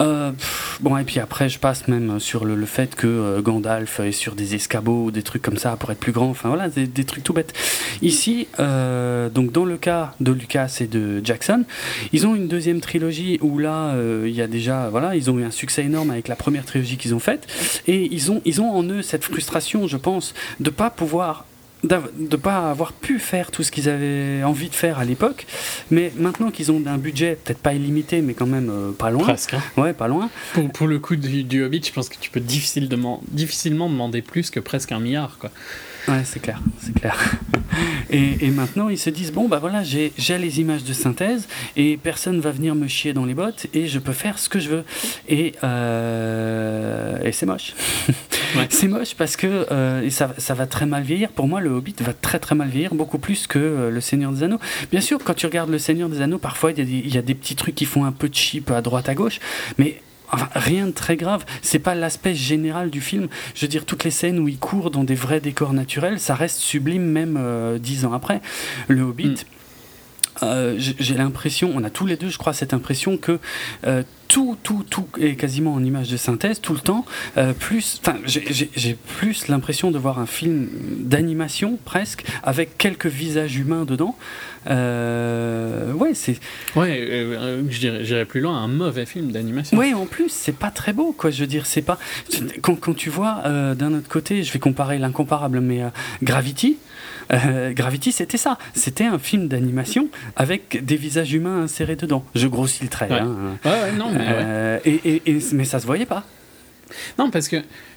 euh, 0.00 0.32
bon, 0.80 0.96
et 0.96 1.04
puis 1.04 1.20
après, 1.20 1.48
je 1.48 1.58
passe 1.58 1.88
même 1.88 2.20
sur 2.20 2.44
le, 2.44 2.54
le 2.54 2.66
fait 2.66 2.94
que 2.94 3.06
euh, 3.06 3.42
Gandalf 3.42 4.00
est 4.00 4.12
sur 4.12 4.34
des 4.34 4.54
escabeaux 4.54 5.10
des 5.10 5.22
trucs 5.22 5.42
comme 5.42 5.56
ça 5.56 5.76
pour 5.76 5.90
être 5.90 5.98
plus 5.98 6.12
grand. 6.12 6.30
Enfin 6.30 6.48
voilà, 6.48 6.68
des, 6.68 6.86
des 6.86 7.04
trucs 7.04 7.24
tout 7.24 7.32
bêtes. 7.32 7.54
Ici, 8.02 8.48
euh, 8.58 9.28
donc 9.28 9.52
dans 9.52 9.64
le 9.64 9.76
cas 9.76 10.14
de 10.20 10.32
Lucas 10.32 10.78
et 10.80 10.86
de 10.86 11.24
Jackson, 11.24 11.64
ils 12.12 12.26
ont 12.26 12.34
une 12.34 12.48
deuxième 12.48 12.80
trilogie 12.80 13.38
où 13.40 13.58
là, 13.58 13.94
il 14.24 14.34
y 14.34 14.42
a 14.42 14.46
déjà, 14.46 14.88
voilà, 14.90 15.16
ils 15.16 15.30
ont 15.30 15.38
eu 15.38 15.44
un 15.44 15.50
succès 15.50 15.84
énorme 15.84 16.10
avec 16.10 16.28
la 16.28 16.36
première 16.36 16.64
trilogie 16.64 16.96
qu'ils 16.96 17.14
ont 17.14 17.18
faite, 17.20 17.46
et 17.86 18.08
ils 18.12 18.30
ont, 18.30 18.42
ils 18.44 18.60
ont 18.60 18.70
en 18.70 18.82
eux 18.84 19.02
cette 19.02 19.24
frustration, 19.24 19.86
je 19.86 19.96
pense, 19.96 20.34
de 20.60 20.70
pas 20.70 20.90
pouvoir 20.90 21.44
de 21.84 22.36
pas 22.36 22.70
avoir 22.70 22.92
pu 22.92 23.18
faire 23.18 23.50
tout 23.50 23.62
ce 23.62 23.70
qu'ils 23.70 23.88
avaient 23.88 24.42
envie 24.42 24.68
de 24.68 24.74
faire 24.74 24.98
à 24.98 25.04
l'époque, 25.04 25.46
mais 25.90 26.12
maintenant 26.16 26.50
qu'ils 26.50 26.72
ont 26.72 26.82
un 26.86 26.98
budget 26.98 27.38
peut-être 27.44 27.58
pas 27.60 27.74
illimité, 27.74 28.22
mais 28.22 28.34
quand 28.34 28.46
même 28.46 28.70
euh, 28.70 28.92
pas 28.92 29.10
loin. 29.10 29.22
Presque. 29.24 29.54
hein. 29.54 29.62
Ouais, 29.76 29.92
pas 29.92 30.08
loin. 30.08 30.28
Pour, 30.54 30.68
pour 30.72 30.86
le 30.88 30.98
coup 30.98 31.14
du, 31.16 31.44
du 31.44 31.62
Hobbit, 31.62 31.82
je 31.86 31.92
pense 31.92 32.08
que 32.08 32.16
tu 32.18 32.30
peux 32.30 32.40
difficilement, 32.40 33.22
difficilement 33.30 33.88
demander 33.88 34.22
plus 34.22 34.50
que 34.50 34.58
presque 34.58 34.90
un 34.92 34.98
milliard, 35.00 35.36
quoi. 35.38 35.50
Ouais, 36.08 36.22
c'est 36.24 36.40
clair, 36.40 36.60
c'est 36.80 36.94
clair. 36.94 37.16
Et, 38.08 38.46
et 38.46 38.50
maintenant, 38.50 38.88
ils 38.88 38.96
se 38.96 39.10
disent 39.10 39.32
bon, 39.32 39.48
bah 39.48 39.58
voilà, 39.58 39.82
j'ai 39.82 40.12
les 40.38 40.60
images 40.60 40.84
de 40.84 40.94
synthèse 40.94 41.46
et 41.76 41.98
personne 41.98 42.40
va 42.40 42.50
venir 42.50 42.74
me 42.74 42.86
chier 42.88 43.12
dans 43.12 43.26
les 43.26 43.34
bottes 43.34 43.66
et 43.74 43.86
je 43.86 43.98
peux 43.98 44.12
faire 44.14 44.38
ce 44.38 44.48
que 44.48 44.58
je 44.60 44.70
veux. 44.70 44.84
Et, 45.28 45.52
euh, 45.64 47.18
et 47.22 47.32
c'est 47.32 47.46
moche. 47.46 47.74
Ouais. 48.54 48.68
C'est 48.70 48.86
moche 48.86 49.16
parce 49.16 49.36
que 49.36 49.66
euh, 49.72 50.02
et 50.02 50.08
ça, 50.10 50.32
ça 50.38 50.54
va 50.54 50.66
très 50.66 50.86
mal 50.86 51.02
vieillir. 51.02 51.30
Pour 51.30 51.48
moi, 51.48 51.60
le 51.60 51.68
Hobbit 51.70 51.96
va 52.00 52.12
très 52.14 52.38
très 52.38 52.54
mal 52.54 52.68
vieillir, 52.68 52.94
beaucoup 52.94 53.18
plus 53.18 53.46
que 53.48 53.58
euh, 53.58 53.90
le 53.90 54.00
Seigneur 54.00 54.30
des 54.32 54.44
Anneaux. 54.44 54.60
Bien 54.92 55.00
sûr, 55.00 55.18
quand 55.22 55.34
tu 55.34 55.44
regardes 55.46 55.68
le 55.68 55.78
Seigneur 55.80 56.08
des 56.08 56.22
Anneaux, 56.22 56.38
parfois 56.38 56.70
il 56.70 56.78
y, 56.78 56.80
a 56.80 56.84
des- 56.84 57.02
il 57.04 57.12
y 57.14 57.18
a 57.18 57.22
des 57.22 57.34
petits 57.34 57.56
trucs 57.56 57.74
qui 57.74 57.84
font 57.84 58.04
un 58.04 58.12
peu 58.12 58.30
cheap 58.32 58.70
à 58.70 58.80
droite 58.82 59.08
à 59.08 59.14
gauche, 59.14 59.40
mais 59.78 60.00
Enfin, 60.32 60.48
rien 60.54 60.86
de 60.86 60.92
très 60.92 61.16
grave. 61.16 61.44
C'est 61.62 61.78
pas 61.78 61.94
l'aspect 61.94 62.34
général 62.34 62.90
du 62.90 63.00
film. 63.00 63.28
Je 63.54 63.62
veux 63.62 63.68
dire, 63.68 63.84
toutes 63.84 64.04
les 64.04 64.10
scènes 64.10 64.38
où 64.38 64.48
il 64.48 64.58
court 64.58 64.90
dans 64.90 65.04
des 65.04 65.14
vrais 65.14 65.40
décors 65.40 65.72
naturels, 65.72 66.20
ça 66.20 66.34
reste 66.34 66.58
sublime 66.58 67.04
même 67.04 67.36
euh, 67.38 67.78
dix 67.78 68.04
ans 68.04 68.12
après. 68.12 68.40
Le 68.88 69.02
Hobbit. 69.02 69.28
Mm. 69.28 69.36
euh, 70.42 70.74
j'ai 70.78 70.96
j'ai 70.98 71.14
l'impression, 71.14 71.72
on 71.74 71.84
a 71.84 71.90
tous 71.90 72.06
les 72.06 72.16
deux, 72.16 72.28
je 72.28 72.38
crois, 72.38 72.52
cette 72.52 72.74
impression 72.74 73.16
que 73.16 73.38
euh, 73.86 74.02
tout, 74.28 74.56
tout, 74.62 74.84
tout 74.88 75.06
est 75.20 75.34
quasiment 75.36 75.74
en 75.74 75.82
image 75.84 76.08
de 76.10 76.16
synthèse 76.16 76.60
tout 76.60 76.72
le 76.74 76.80
temps. 76.80 77.04
Euh, 77.36 77.52
plus, 77.52 78.00
enfin, 78.04 78.18
j'ai- 78.26 78.96
plus 79.18 79.48
l'impression 79.48 79.90
de 79.90 79.98
voir 79.98 80.18
un 80.18 80.26
film 80.26 80.68
d'animation 81.00 81.78
presque, 81.84 82.24
avec 82.42 82.76
quelques 82.78 83.06
visages 83.06 83.56
humains 83.56 83.84
dedans. 83.84 84.16
Euh, 84.68 85.92
ouais, 85.92 86.12
c'est 86.14 86.38
Ouais, 86.74 86.98
euh, 87.10 87.62
j'irais 87.70 88.24
plus 88.24 88.40
loin, 88.40 88.56
un 88.56 88.68
mauvais 88.68 89.06
film 89.06 89.30
d'animation. 89.30 89.78
oui, 89.78 89.94
en 89.94 90.06
plus, 90.06 90.28
c'est 90.28 90.56
pas 90.56 90.70
très 90.70 90.92
beau, 90.92 91.14
quoi. 91.16 91.30
Je 91.30 91.40
veux 91.40 91.46
dire, 91.46 91.66
c'est 91.66 91.82
pas. 91.82 91.98
Quand, 92.62 92.74
quand 92.76 92.94
tu 92.94 93.10
vois, 93.10 93.42
euh, 93.46 93.74
d'un 93.74 93.92
autre 93.94 94.08
côté, 94.08 94.42
je 94.42 94.52
vais 94.52 94.58
comparer 94.58 94.98
l'incomparable, 94.98 95.60
mais 95.60 95.82
Gravity. 96.22 96.76
Gravity, 97.30 98.12
c'était 98.12 98.36
ça. 98.36 98.56
C'était 98.74 99.04
un 99.04 99.18
film 99.18 99.48
d'animation 99.48 100.08
avec 100.36 100.84
des 100.84 100.96
visages 100.96 101.32
humains 101.32 101.62
insérés 101.62 101.96
dedans. 101.96 102.24
Je 102.36 102.46
grossis 102.46 102.84
le 102.84 102.88
trait. 102.88 103.08
Ouais. 103.10 103.18
hein. 103.18 103.34
Ouais, 103.64 103.70
ouais, 103.70 103.92
non, 103.92 104.10
mais. 104.18 104.24
ouais. 104.26 104.34
Euh, 104.44 104.78
et, 104.84 104.94
et- 105.04 105.22
et- 105.30 105.38
mais 105.52 105.64
ça 105.64 105.80
se 105.80 105.86
voyait 105.86 106.06
pas. 106.06 106.24
Non, 107.18 107.30
parce 107.30 107.48
que 107.48 107.56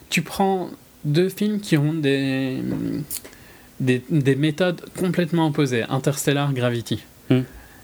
tu 0.10 0.22
prends 0.22 0.70
deux 1.06 1.30
films 1.30 1.60
qui 1.60 1.78
ont 1.78 1.94
des, 1.94 2.58
des, 3.80 4.04
des 4.10 4.36
méthodes 4.36 4.82
complètement 4.98 5.48
opposées. 5.48 5.84
Interstellar, 5.90 6.54
Gravity. 6.54 7.04
Hmm. 7.30 7.42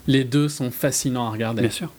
Les 0.08 0.24
deux 0.24 0.50
sont 0.50 0.72
fascinants 0.72 1.28
à 1.28 1.30
regarder. 1.32 1.62
Bien 1.62 1.72
sûr. 1.72 1.92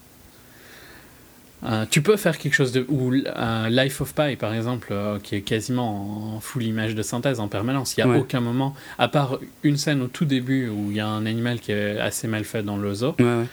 Euh, 1.65 1.87
tu 1.91 2.03
peux 2.03 2.17
faire 2.17 2.37
quelque 2.39 2.53
chose 2.55 2.71
de. 2.71 2.85
Ou 2.89 3.13
euh, 3.15 3.69
Life 3.71 4.01
of 4.03 4.15
Pi, 4.15 4.37
par 4.37 4.53
exemple, 4.55 4.89
euh, 4.91 5.19
qui 5.21 5.37
est 5.37 5.41
quasiment 5.41 6.37
en 6.37 6.41
full 6.41 6.63
image 6.65 6.95
de 6.95 7.03
synthèse 7.03 7.41
en 7.41 7.49
permanence. 7.49 7.97
Il 7.97 8.05
n'y 8.05 8.11
a 8.11 8.13
Ouais. 8.13 8.19
aucun 8.21 8.41
moment, 8.41 8.75
à 8.99 9.09
part 9.09 9.39
une 9.63 9.77
scène 9.79 10.03
au 10.03 10.07
tout 10.07 10.27
début 10.27 10.69
où 10.69 10.91
il 10.91 10.97
y 10.99 11.01
a 11.01 11.09
un 11.09 11.25
animal 11.25 11.59
qui 11.61 11.73
est 11.73 11.99
assez 11.99 12.29
mal 12.29 12.45
fait 12.45 12.63
dans 12.63 12.77
le 12.77 12.95
zoo, 12.95 13.15
Ouais, 13.19 13.25
ouais. 13.25 13.47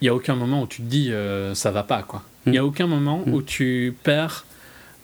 Il 0.00 0.04
n'y 0.04 0.08
a 0.08 0.14
aucun 0.14 0.34
moment 0.36 0.62
où 0.62 0.66
tu 0.66 0.82
te 0.82 0.86
dis 0.86 1.10
euh, 1.12 1.54
ça 1.54 1.70
va 1.70 1.82
pas, 1.82 2.02
quoi. 2.02 2.22
Il 2.46 2.52
n'y 2.52 2.58
a 2.58 2.64
aucun 2.64 2.86
moment 2.86 3.22
Mm. 3.26 3.34
où 3.34 3.42
tu 3.42 3.94
perds 4.02 4.44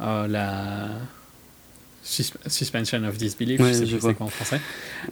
euh, 0.01 0.27
la. 0.29 0.89
sus- 2.03 2.33
Suspension 2.47 3.03
of 3.05 3.17
disbelief, 3.17 3.61
Ouais, 3.61 3.69
je 3.69 3.73
sais 3.81 3.87
je 3.87 3.97
vois. 3.97 4.11
c'est 4.11 4.17
quoi 4.17 4.27
en 4.27 4.31
français. 4.31 4.61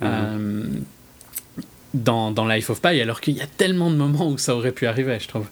Euh, 0.03 0.07
Euh, 0.39 0.64
dans, 1.95 2.30
dans 2.30 2.47
Life 2.49 2.70
of 2.70 2.80
Pi, 2.80 3.01
alors 3.01 3.20
qu'il 3.20 3.37
y 3.37 3.43
a 3.43 3.47
tellement 3.47 3.91
de 3.91 3.97
moments 3.97 4.28
où 4.28 4.39
ça 4.39 4.57
aurait 4.57 4.72
pu 4.72 4.87
arriver, 4.87 5.18
je 5.20 5.28
trouve. 5.28 5.47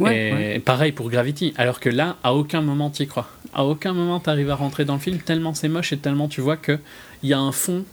ouais, 0.00 0.16
et 0.28 0.32
ouais. 0.32 0.58
pareil 0.58 0.90
pour 0.92 1.10
Gravity, 1.10 1.54
alors 1.56 1.78
que 1.78 1.88
là, 1.88 2.16
à 2.24 2.34
aucun 2.34 2.60
moment 2.60 2.90
tu 2.90 3.04
y 3.04 3.06
crois. 3.06 3.28
À 3.54 3.64
aucun 3.64 3.92
moment 3.92 4.18
tu 4.20 4.30
arrives 4.30 4.50
à 4.50 4.56
rentrer 4.56 4.84
dans 4.84 4.94
le 4.94 5.00
film, 5.00 5.18
tellement 5.18 5.54
c'est 5.54 5.68
moche 5.68 5.92
et 5.92 5.96
tellement 5.98 6.26
tu 6.28 6.40
vois 6.40 6.56
qu'il 6.56 6.78
y 7.22 7.32
a 7.32 7.38
un 7.38 7.52
fond 7.52 7.84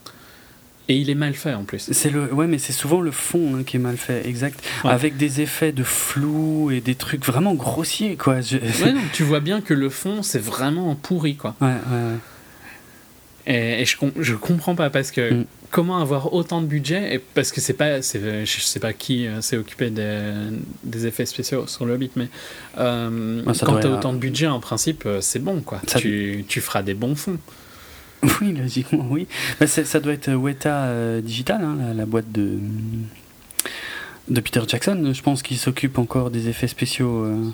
et 0.90 0.96
il 0.96 1.10
est 1.10 1.16
mal 1.16 1.34
fait 1.34 1.54
en 1.54 1.64
plus. 1.64 1.90
C'est 1.92 2.10
le, 2.10 2.34
ouais, 2.34 2.48
mais 2.48 2.58
c'est 2.60 2.74
souvent 2.74 3.02
le 3.02 3.12
fond 3.12 3.56
hein, 3.58 3.64
qui 3.66 3.76
est 3.78 3.80
mal 3.80 3.98
fait, 3.98 4.26
exact. 4.28 4.60
Ouais. 4.84 4.92
Avec 4.92 5.18
des 5.18 5.42
effets 5.42 5.72
de 5.72 5.84
flou 5.84 6.72
et 6.72 6.80
des 6.82 6.96
trucs 6.96 7.26
vraiment 7.26 7.54
grossiers, 7.56 8.16
quoi. 8.16 8.42
Je- 8.42 8.58
Ouais, 8.58 8.94
non, 8.94 9.02
tu 9.14 9.24
vois 9.24 9.40
bien 9.42 9.62
que 9.62 9.74
le 9.74 9.90
fond 9.90 10.24
c'est 10.24 10.40
vraiment 10.42 10.96
pourri 10.96 11.36
quoi. 11.36 11.56
Ouais, 11.62 11.68
ouais, 11.68 11.74
ouais. 11.76 12.18
Et, 13.50 13.82
et 13.82 13.86
je, 13.86 13.96
je 14.20 14.34
comprends 14.36 14.76
pas 14.76 14.90
parce 14.90 15.12
que 15.12 15.34
Mm. 15.34 15.46
comment 15.72 16.00
avoir 16.00 16.34
autant 16.34 16.62
de 16.62 16.66
budget 16.68 17.16
et 17.16 17.20
parce 17.20 17.52
que 17.54 17.62
c'est 17.62 17.74
pas 17.74 18.02
c'est 18.02 18.46
je 18.46 18.60
sais 18.62 18.80
pas 18.80 18.92
qui 18.94 19.26
euh, 19.28 19.40
s'est 19.42 19.56
occupé 19.58 19.90
des, 19.90 20.32
des 20.84 21.08
effets 21.08 21.26
spéciaux 21.26 21.66
sur 21.68 21.86
le 21.86 21.94
Hobbit 21.94 22.12
mais 22.18 22.28
euh, 22.78 23.42
ça 23.54 23.66
quand 23.66 23.80
t'as 23.80 23.90
autant 23.90 24.12
de 24.14 24.18
budget 24.18 24.48
en 24.48 24.60
principe 24.60 25.04
euh, 25.06 25.22
c'est 25.22 25.40
bon 25.40 25.62
quoi 25.62 25.82
Ça- 25.88 26.00
tu, 26.00 26.44
tu 26.48 26.60
feras 26.62 26.82
des 26.84 26.94
bons 26.94 27.16
fonds 27.16 27.38
Oui, 28.42 28.54
logiquement, 28.54 29.08
oui. 29.10 29.28
Bah, 29.60 29.68
ça 29.68 30.00
doit 30.00 30.14
être 30.14 30.32
Weta 30.32 30.86
euh, 30.86 31.22
Digital, 31.22 31.62
hein, 31.64 31.94
la, 31.96 32.06
boîte 32.06 32.32
de, 32.32 32.58
de 34.30 34.42
Peter 34.42 34.62
Jackson. 34.68 35.12
Je 35.14 35.22
pense 35.22 35.44
qu'il 35.44 35.58
s'occupe 35.58 35.98
encore 35.98 36.32
des 36.32 36.48
effets 36.50 36.68
spéciaux. 36.68 37.24
euh. 37.26 37.52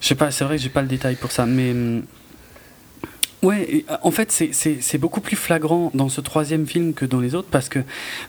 Je 0.00 0.06
sais 0.06 0.14
pas, 0.14 0.30
c'est 0.30 0.44
vrai 0.44 0.56
que 0.56 0.62
j'ai 0.62 0.70
pas 0.70 0.82
le 0.82 0.88
détail 0.88 1.16
pour 1.16 1.30
ça, 1.30 1.46
mais. 1.46 1.74
Ouais, 3.42 3.84
euh, 3.90 3.94
en 4.02 4.10
fait, 4.10 4.30
c'est- 4.30 4.50
c'est 4.52 4.78
c'est 4.82 4.98
beaucoup 4.98 5.20
plus 5.22 5.36
flagrant 5.36 5.90
dans 5.94 6.08
ce 6.10 6.20
troisième 6.20 6.66
film 6.66 6.92
que 6.92 7.06
dans 7.06 7.20
les 7.20 7.34
autres, 7.34 7.48
parce 7.50 7.68
que 7.70 7.78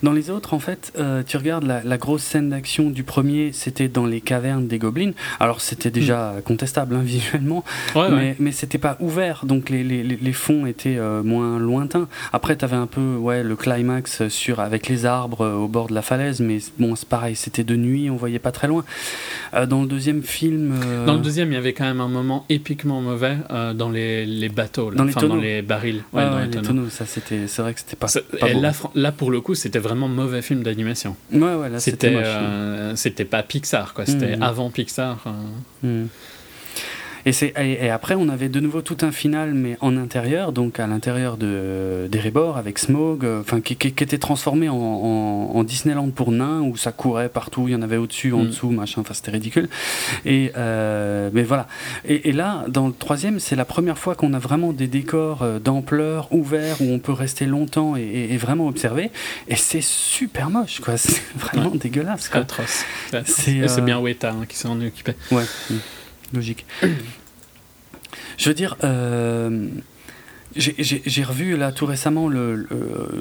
dans 0.04 0.14
les 0.14 0.30
autres, 0.30 0.54
en 0.54 0.60
fait, 0.60 0.94
euh, 0.98 1.22
tu 1.26 1.36
regardes 1.38 1.66
la, 1.66 1.84
la 1.84 1.98
grosse 1.98 2.24
scène 2.24 2.50
d'action 2.50 2.90
du 2.90 3.04
premier, 3.04 3.52
c'était 3.52 3.90
dans 3.90 4.06
les 4.06 4.22
cavernes 4.22 4.68
des 4.68 4.78
gobelins. 4.80 5.12
Alors, 5.42 5.60
c'était 5.60 5.92
déjà 5.92 6.36
contestable 6.46 6.96
hein, 6.96 7.02
visuellement, 7.04 7.64
ouais, 7.96 8.10
mais, 8.10 8.16
ouais. 8.16 8.36
mais 8.40 8.52
c'était 8.54 8.78
pas 8.78 8.96
ouvert, 9.02 9.46
donc 9.46 9.70
les, 9.70 9.84
les, 9.84 10.04
les- 10.04 10.32
fonds 10.34 10.66
étaient 10.66 10.96
euh, 10.98 11.24
moins 11.24 11.60
lointains. 11.60 12.08
Après, 12.32 12.56
tu 12.56 12.64
avais 12.64 12.78
un 12.78 12.88
peu 12.88 13.16
ouais, 13.16 13.44
le 13.44 13.58
climax 13.58 14.28
sur, 14.30 14.62
avec 14.62 14.88
les 14.88 15.06
arbres 15.06 15.42
euh, 15.42 15.56
au 15.56 15.68
bord 15.68 15.88
de 15.88 15.94
la 15.94 16.02
falaise, 16.02 16.40
mais 16.40 16.60
bon, 16.80 16.96
c'est 16.96 17.08
pareil, 17.10 17.36
c'était 17.36 17.66
de 17.66 17.76
nuit, 17.76 18.10
on 18.10 18.16
voyait 18.16 18.40
pas 18.40 18.52
très 18.54 18.68
loin. 18.68 18.86
Euh, 19.54 19.66
dans 19.66 19.82
le 19.82 19.88
deuxième 19.88 20.24
film. 20.24 20.74
Dans 21.06 21.16
le 21.16 21.20
deuxième, 21.20 21.52
il 21.52 21.56
y 21.56 21.58
avait 21.58 21.74
quand 21.74 21.84
même 21.84 22.00
un 22.00 22.08
moment 22.08 22.46
épiquement 22.48 23.02
mauvais 23.02 23.36
euh, 23.52 23.74
dans 23.74 23.90
les, 23.90 24.26
les 24.26 24.48
bateaux, 24.50 24.90
là. 24.90 25.01
Dans 25.02 25.06
les 25.06 25.12
enfin 25.18 25.22
dans 25.22 25.28
tonneaux. 25.30 25.42
les 25.42 25.62
barils. 25.62 26.04
ouais, 26.14 26.24
Ouais, 26.24 26.30
dans 26.30 26.36
ouais, 26.36 26.40
les 26.42 26.46
les 26.48 26.52
tonneaux. 26.54 26.68
tonneaux, 26.68 26.90
ça 26.90 27.06
c'était, 27.06 27.48
c'est 27.48 27.62
vrai 27.62 27.74
que 27.74 27.80
c'était 27.80 27.96
pas. 27.96 28.08
Ça- 28.08 28.22
pas 28.40 28.50
et 28.50 28.54
là, 28.54 28.72
là, 28.96 29.12
pour 29.12 29.32
le 29.32 29.42
coup, 29.42 29.56
c'était 29.56 29.80
vraiment 29.80 30.08
mauvais 30.08 30.42
film 30.42 30.64
d'animation. 30.64 31.16
Ouais, 31.32 31.40
ouais, 31.56 31.70
là 31.70 31.80
c'était 31.80 32.14
C'était 32.96 33.24
euh, 33.24 33.28
pas 33.30 33.44
Pixar, 33.44 33.94
quoi. 33.94 34.06
C'était 34.06 34.36
Mhm. 34.38 34.44
avant 34.44 34.70
Pixar. 34.70 35.24
euh. 35.84 36.04
Hmm. 36.04 36.08
Et, 37.26 37.32
c'est, 37.34 37.54
et, 37.58 37.86
et 37.86 37.90
après, 37.90 38.16
on 38.16 38.30
avait 38.30 38.50
de 38.50 38.60
nouveau 38.60 38.82
tout 38.82 38.98
un 39.02 39.12
final, 39.12 39.54
mais 39.54 39.78
en 39.82 39.98
intérieur, 39.98 40.52
donc 40.52 40.80
à 40.80 40.88
l'intérieur 40.88 41.38
de, 41.38 42.08
d'Erebor, 42.12 42.58
avec 42.58 42.80
Smog, 42.80 43.24
euh, 43.26 43.42
enfin, 43.42 43.62
qui, 43.62 43.76
qui- 43.76 43.92
qui 43.94 44.04
était 44.04 44.18
transformé 44.18 44.70
en, 44.70 44.76
en, 44.76 45.52
en 45.56 45.64
Disneyland 45.64 46.10
pour 46.10 46.32
nains, 46.32 46.62
où 46.62 46.78
ça 46.78 46.92
courait 46.92 47.30
partout, 47.30 47.68
il 47.68 47.72
y 47.72 47.76
en 47.76 47.82
avait 47.82 47.98
au-dessus, 47.98 48.34
en 48.34 48.44
Mm. 48.44 48.48
dessous, 48.48 48.70
machin, 48.72 49.02
enfin, 49.02 49.14
c'était 49.14 49.32
ridicule. 49.32 49.70
Et, 50.26 50.52
euh, 50.58 51.30
mais 51.34 51.44
voilà. 51.44 51.68
Et, 52.06 52.30
et 52.30 52.32
là, 52.32 52.66
dans 52.68 52.88
le 52.88 52.94
troisième, 52.94 53.40
c'est 53.40 53.56
la 53.56 53.66
première 53.66 53.98
fois 53.98 54.16
qu'on 54.16 54.34
a 54.34 54.40
vraiment 54.40 54.74
des 54.74 54.88
décors 54.88 55.42
euh, 55.44 55.60
d'ampleur, 55.60 56.28
ouverts, 56.32 56.82
où 56.82 56.86
on 56.92 57.00
peut 57.00 57.12
rester 57.14 57.46
longtemps 57.46 57.96
et, 57.96 58.38
vraiment 58.38 58.68
observer. 58.68 59.12
Et 59.48 59.56
c'est 59.56 59.82
super 59.84 60.50
moche, 60.50 60.80
quoi. 60.80 60.98
C'est 61.02 61.22
vraiment 61.38 61.72
dégueulasse, 61.76 62.30
quoi. 62.30 62.42
atroce. 62.42 62.86
C'est. 63.26 63.68
C'est, 63.68 63.82
bien 63.82 64.00
Weta 64.00 64.32
hein, 64.32 64.46
qui 64.48 64.58
s'en 64.58 64.80
est 64.82 64.88
occupé. 64.88 65.14
Ouais, 65.32 65.44
mm, 65.70 65.76
logique. 66.34 66.66
Je 68.38 68.50
veux 68.50 68.56
dire, 68.56 68.76
euh, 68.84 69.68
j'ai- 70.56 71.24
revu 71.24 71.56
là 71.56 71.72
tout 71.72 71.86
récemment 71.86 72.28
le, 72.28 72.68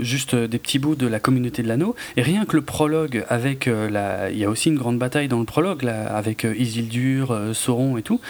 juste 0.01 0.35
des 0.35 0.59
petits 0.59 0.79
bouts 0.79 0.97
de 0.97 1.07
la 1.07 1.21
communauté 1.21 1.63
de 1.63 1.69
l'anneau, 1.69 1.95
et 2.17 2.23
rien 2.23 2.45
que 2.45 2.57
le 2.57 2.63
prologue 2.63 3.25
avec 3.29 3.69
euh, 3.69 3.89
la. 3.91 4.31
Il 4.31 4.39
y 4.39 4.45
a 4.45 4.51
aussi 4.51 4.69
une 4.69 4.79
grande 4.79 4.99
bataille 4.99 5.29
dans 5.29 5.39
le 5.39 5.45
prologue 5.45 5.83
là, 5.83 6.15
avec 6.17 6.45
euh, 6.45 6.57
Isildur, 6.57 7.51
Sauron 7.53 7.97
et 7.99 8.03
tout, 8.03 8.21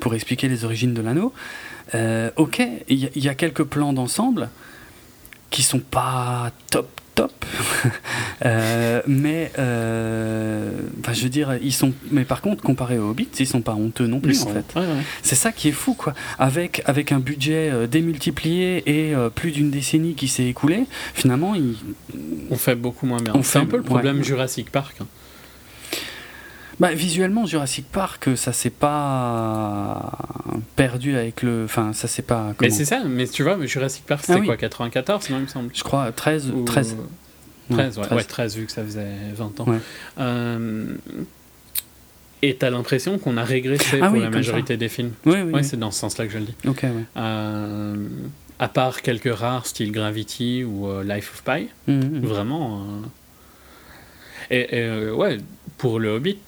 pour 0.00 0.14
expliquer 0.14 0.48
les 0.48 0.64
origines 0.64 0.94
de 0.94 1.02
l'anneau. 1.02 1.32
Ok, 2.36 2.62
il 2.88 2.98
y, 3.16 3.20
y 3.20 3.28
a 3.28 3.34
quelques 3.34 3.64
plans 3.64 3.92
d'ensemble 3.92 4.48
qui 5.50 5.62
sont 5.62 5.80
pas 5.80 6.52
top 6.70 6.88
top, 7.22 7.32
Euh, 8.46 9.02
mais 9.06 9.52
euh, 9.58 10.70
je 11.12 11.22
veux 11.22 11.28
dire, 11.28 11.58
ils 11.62 11.72
sont. 11.74 11.92
Mais 12.10 12.24
par 12.24 12.40
contre, 12.40 12.62
comparé 12.62 12.98
aux 12.98 13.10
Hobbits, 13.10 13.28
ils 13.38 13.46
sont 13.46 13.60
pas 13.60 13.74
honteux 13.74 14.06
non 14.06 14.18
plus 14.20 14.42
en 14.44 14.46
fait. 14.46 14.64
ouais, 14.76 14.80
ouais. 14.80 15.02
C'est 15.22 15.34
ça 15.34 15.52
qui 15.52 15.68
est 15.68 15.72
fou, 15.72 15.92
quoi. 15.94 16.14
Avec, 16.38 16.82
avec 16.86 17.12
un 17.12 17.18
budget 17.18 17.68
euh, 17.70 17.86
démultiplié 17.86 18.82
et 18.86 19.14
euh, 19.14 19.28
plus 19.28 19.50
d'une 19.52 19.70
décennie 19.70 20.14
qui 20.14 20.26
s'est 20.28 20.46
écoulée, 20.46 20.86
finalement, 21.14 21.54
ils... 21.54 21.76
On 22.50 22.56
fait 22.56 22.74
beaucoup 22.76 23.04
moins 23.06 23.20
bien. 23.20 23.32
On 23.34 23.42
C'est 23.42 23.58
un 23.58 23.62
fait- 23.62 23.66
peu 23.68 23.76
le 23.76 23.82
problème 23.82 24.18
ouais. 24.18 24.22
Jurassic 24.24 24.70
Park. 24.70 24.96
hein. 25.02 25.06
Bah, 26.80 26.92
visuellement, 26.94 27.46
Jurassic 27.46 27.86
Park, 27.92 28.30
ça 28.36 28.52
s'est 28.52 28.70
pas 28.70 30.10
perdu 30.76 31.16
avec 31.16 31.42
le. 31.42 31.64
Enfin, 31.64 31.92
ça 31.92 32.08
s'est 32.08 32.22
pas. 32.22 32.54
Mais 32.60 32.70
c'est 32.70 32.84
ça, 32.84 33.02
mais 33.06 33.26
tu 33.28 33.42
vois, 33.42 33.56
mais 33.56 33.66
Jurassic 33.66 34.04
Park, 34.06 34.22
c'était 34.22 34.32
Ah 34.38 34.40
oui. 34.40 34.46
quoi 34.46 34.56
94, 34.56 35.30
non, 35.30 35.36
il 35.38 35.42
me 35.42 35.46
semble 35.46 35.70
Je 35.74 35.82
crois 35.84 36.10
13. 36.12 36.50
Ou- 36.50 36.64
13. 36.64 36.96
13, 37.70 37.98
ouais, 37.98 38.04
13. 38.04 38.16
ouais, 38.18 38.24
13, 38.24 38.56
vu 38.56 38.66
que 38.66 38.72
ça 38.72 38.82
faisait 38.82 39.06
20 39.34 39.60
ans. 39.60 39.64
Ouais. 39.68 39.78
Euh, 40.18 40.86
et 42.42 42.56
t'as 42.56 42.70
l'impression 42.70 43.18
qu'on 43.18 43.36
a 43.36 43.44
régressé 43.44 43.98
Ah 44.02 44.06
pour 44.06 44.16
oui, 44.16 44.22
la 44.22 44.30
majorité 44.30 44.76
des 44.76 44.88
films. 44.88 45.12
Oui, 45.26 45.36
oui. 45.42 45.62
C'est 45.62 45.78
dans 45.78 45.90
ce 45.90 46.00
sens-là 46.00 46.26
que 46.26 46.32
je 46.32 46.38
le 46.38 46.44
dis. 46.46 46.54
Ok, 46.66 46.80
ouais. 46.82 46.90
Euh, 47.16 47.96
à 48.58 48.68
part 48.68 49.02
quelques 49.02 49.32
rares, 49.32 49.66
style 49.66 49.92
Gravity 49.92 50.64
ou 50.64 50.88
euh, 50.88 51.04
Life 51.04 51.30
of 51.34 51.42
Pi, 51.44 51.68
Mhm, 51.86 51.96
mhm. 52.18 52.20
vraiment. 52.26 52.80
euh, 52.80 53.06
Et, 54.50 54.60
et, 54.78 54.82
euh, 54.82 55.12
ouais, 55.14 55.38
pour 55.78 56.00
le 56.00 56.08
Hobbit, 56.08 56.38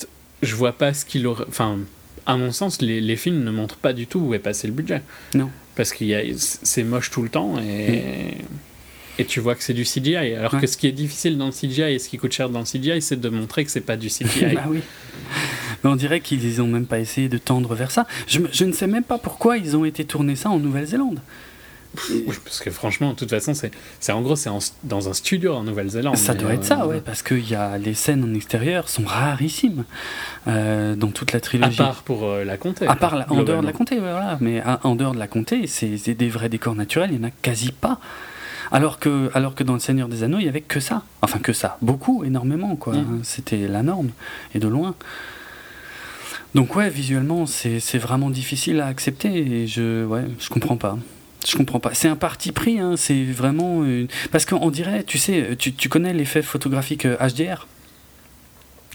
je 0.42 0.54
vois 0.54 0.72
pas 0.72 0.92
ce 0.94 1.04
qu'il 1.04 1.26
aurait. 1.26 1.44
Enfin, 1.48 1.78
à 2.26 2.36
mon 2.36 2.52
sens, 2.52 2.80
les, 2.82 3.00
les 3.00 3.16
films 3.16 3.42
ne 3.44 3.50
montrent 3.50 3.76
pas 3.76 3.92
du 3.92 4.06
tout 4.06 4.20
où 4.20 4.34
est 4.34 4.38
passé 4.38 4.66
le 4.66 4.72
budget. 4.72 5.02
Non. 5.34 5.50
Parce 5.74 5.92
a, 5.92 6.20
c'est 6.36 6.82
moche 6.84 7.10
tout 7.10 7.22
le 7.22 7.28
temps 7.28 7.58
et. 7.60 8.02
Et 9.18 9.26
tu 9.26 9.40
vois 9.40 9.54
que 9.54 9.62
c'est 9.62 9.74
du 9.74 9.84
CGI. 9.84 10.16
Alors 10.16 10.54
Ouais. 10.54 10.60
que 10.60 10.66
ce 10.66 10.76
qui 10.78 10.86
est 10.86 10.92
difficile 10.92 11.36
dans 11.36 11.44
le 11.46 11.52
CGI 11.52 11.82
et 11.82 11.98
ce 11.98 12.08
qui 12.08 12.16
coûte 12.16 12.32
cher 12.32 12.48
dans 12.48 12.60
le 12.60 12.64
CGI, 12.64 13.02
c'est 13.02 13.20
de 13.20 13.28
montrer 13.28 13.62
que 13.64 13.70
c'est 13.70 13.82
pas 13.82 13.96
du 13.98 14.08
CGI. 14.08 14.54
bah 14.54 14.64
oui. 14.68 14.80
Mais 15.84 15.90
on 15.90 15.96
dirait 15.96 16.20
qu'ils 16.20 16.62
ont 16.62 16.66
même 16.66 16.86
pas 16.86 16.98
essayé 16.98 17.28
de 17.28 17.36
tendre 17.36 17.74
vers 17.74 17.90
ça. 17.90 18.06
Je 18.26 18.64
ne 18.64 18.72
sais 18.72 18.86
même 18.86 19.04
pas 19.04 19.18
pourquoi 19.18 19.58
ils 19.58 19.76
ont 19.76 19.84
été 19.84 20.04
tournés 20.06 20.34
ça 20.34 20.48
en 20.48 20.58
Nouvelle-Zélande. 20.58 21.20
Oui, 22.10 22.24
Parce 22.44 22.60
que 22.60 22.70
franchement, 22.70 23.10
de 23.10 23.16
toute 23.16 23.30
façon, 23.30 23.52
c'est, 23.54 24.12
en 24.12 24.20
gros, 24.22 24.34
c'est 24.36 24.50
dans 24.84 25.08
un 25.08 25.12
studio 25.12 25.54
en 25.54 25.62
Nouvelle-Zélande. 25.62 26.16
Ça 26.16 26.34
doit 26.34 26.54
être 26.54 26.60
euh, 26.64 26.76
ça, 26.78 26.86
ouais, 26.86 27.00
parce 27.04 27.22
que 27.22 27.34
y 27.34 27.54
a, 27.54 27.76
les 27.78 27.94
scènes 27.94 28.24
en 28.24 28.34
extérieur 28.34 28.88
sont 28.88 29.04
rarissimes 29.04 29.84
euh, 30.48 30.94
dans 30.96 31.08
toute 31.08 31.32
la 31.32 31.36
À 31.38 31.40
trilogie. 31.40 31.76
part 31.76 32.02
pour 32.02 32.24
euh, 32.24 32.44
la 32.44 32.56
comté. 32.56 32.86
À 32.86 32.96
part 32.96 33.16
la- 33.16 33.30
en 33.30 33.42
dehors 33.42 33.60
de 33.60 33.66
la 33.66 33.72
comté, 33.72 33.96
ouais, 33.96 34.00
voilà. 34.00 34.38
Mais 34.40 34.60
à- 34.60 34.80
en 34.84 34.94
dehors 34.96 35.12
de 35.12 35.18
la 35.18 35.26
comté, 35.28 35.66
c'est 35.66 36.14
des 36.14 36.28
vrais 36.28 36.48
décors 36.48 36.74
naturels, 36.74 37.10
il 37.12 37.18
n'y 37.18 37.24
en 37.24 37.28
a 37.28 37.32
quasi 37.42 37.72
pas. 37.72 37.98
Alors 38.70 38.98
que, 38.98 39.30
alors 39.34 39.54
que 39.54 39.62
dans 39.62 39.74
Le 39.74 39.80
Seigneur 39.80 40.08
des 40.08 40.22
Anneaux, 40.22 40.38
il 40.38 40.44
n'y 40.44 40.48
avait 40.48 40.62
que 40.62 40.80
ça. 40.80 41.02
Enfin, 41.20 41.40
que 41.40 41.52
ça. 41.52 41.76
Beaucoup, 41.82 42.24
énormément, 42.24 42.74
quoi. 42.76 42.94
Mm. 42.94 43.20
C'était 43.22 43.68
la 43.68 43.82
norme, 43.82 44.08
et 44.54 44.58
de 44.60 44.66
loin. 44.68 44.94
Donc, 46.54 46.74
ouais, 46.76 46.88
visuellement, 46.90 47.44
c'est 47.46 47.80
c'est 47.80 47.98
vraiment 47.98 48.30
difficile 48.30 48.80
à 48.80 48.86
accepter, 48.86 49.28
et 49.62 49.66
je, 49.66 50.04
ouais, 50.06 50.24
je 50.38 50.48
comprends 50.48 50.76
pas. 50.78 50.96
Je 51.46 51.56
comprends 51.56 51.80
pas. 51.80 51.94
C'est 51.94 52.08
un 52.08 52.16
parti 52.16 52.52
pris, 52.52 52.78
hein, 52.78 52.94
c'est 52.96 53.24
vraiment. 53.24 53.84
Une... 53.84 54.08
Parce 54.30 54.44
qu'on 54.46 54.70
dirait, 54.70 55.02
tu 55.04 55.18
sais, 55.18 55.56
tu, 55.58 55.72
tu 55.72 55.88
connais 55.88 56.12
l'effet 56.12 56.42
photographique 56.42 57.06
HDR 57.06 57.66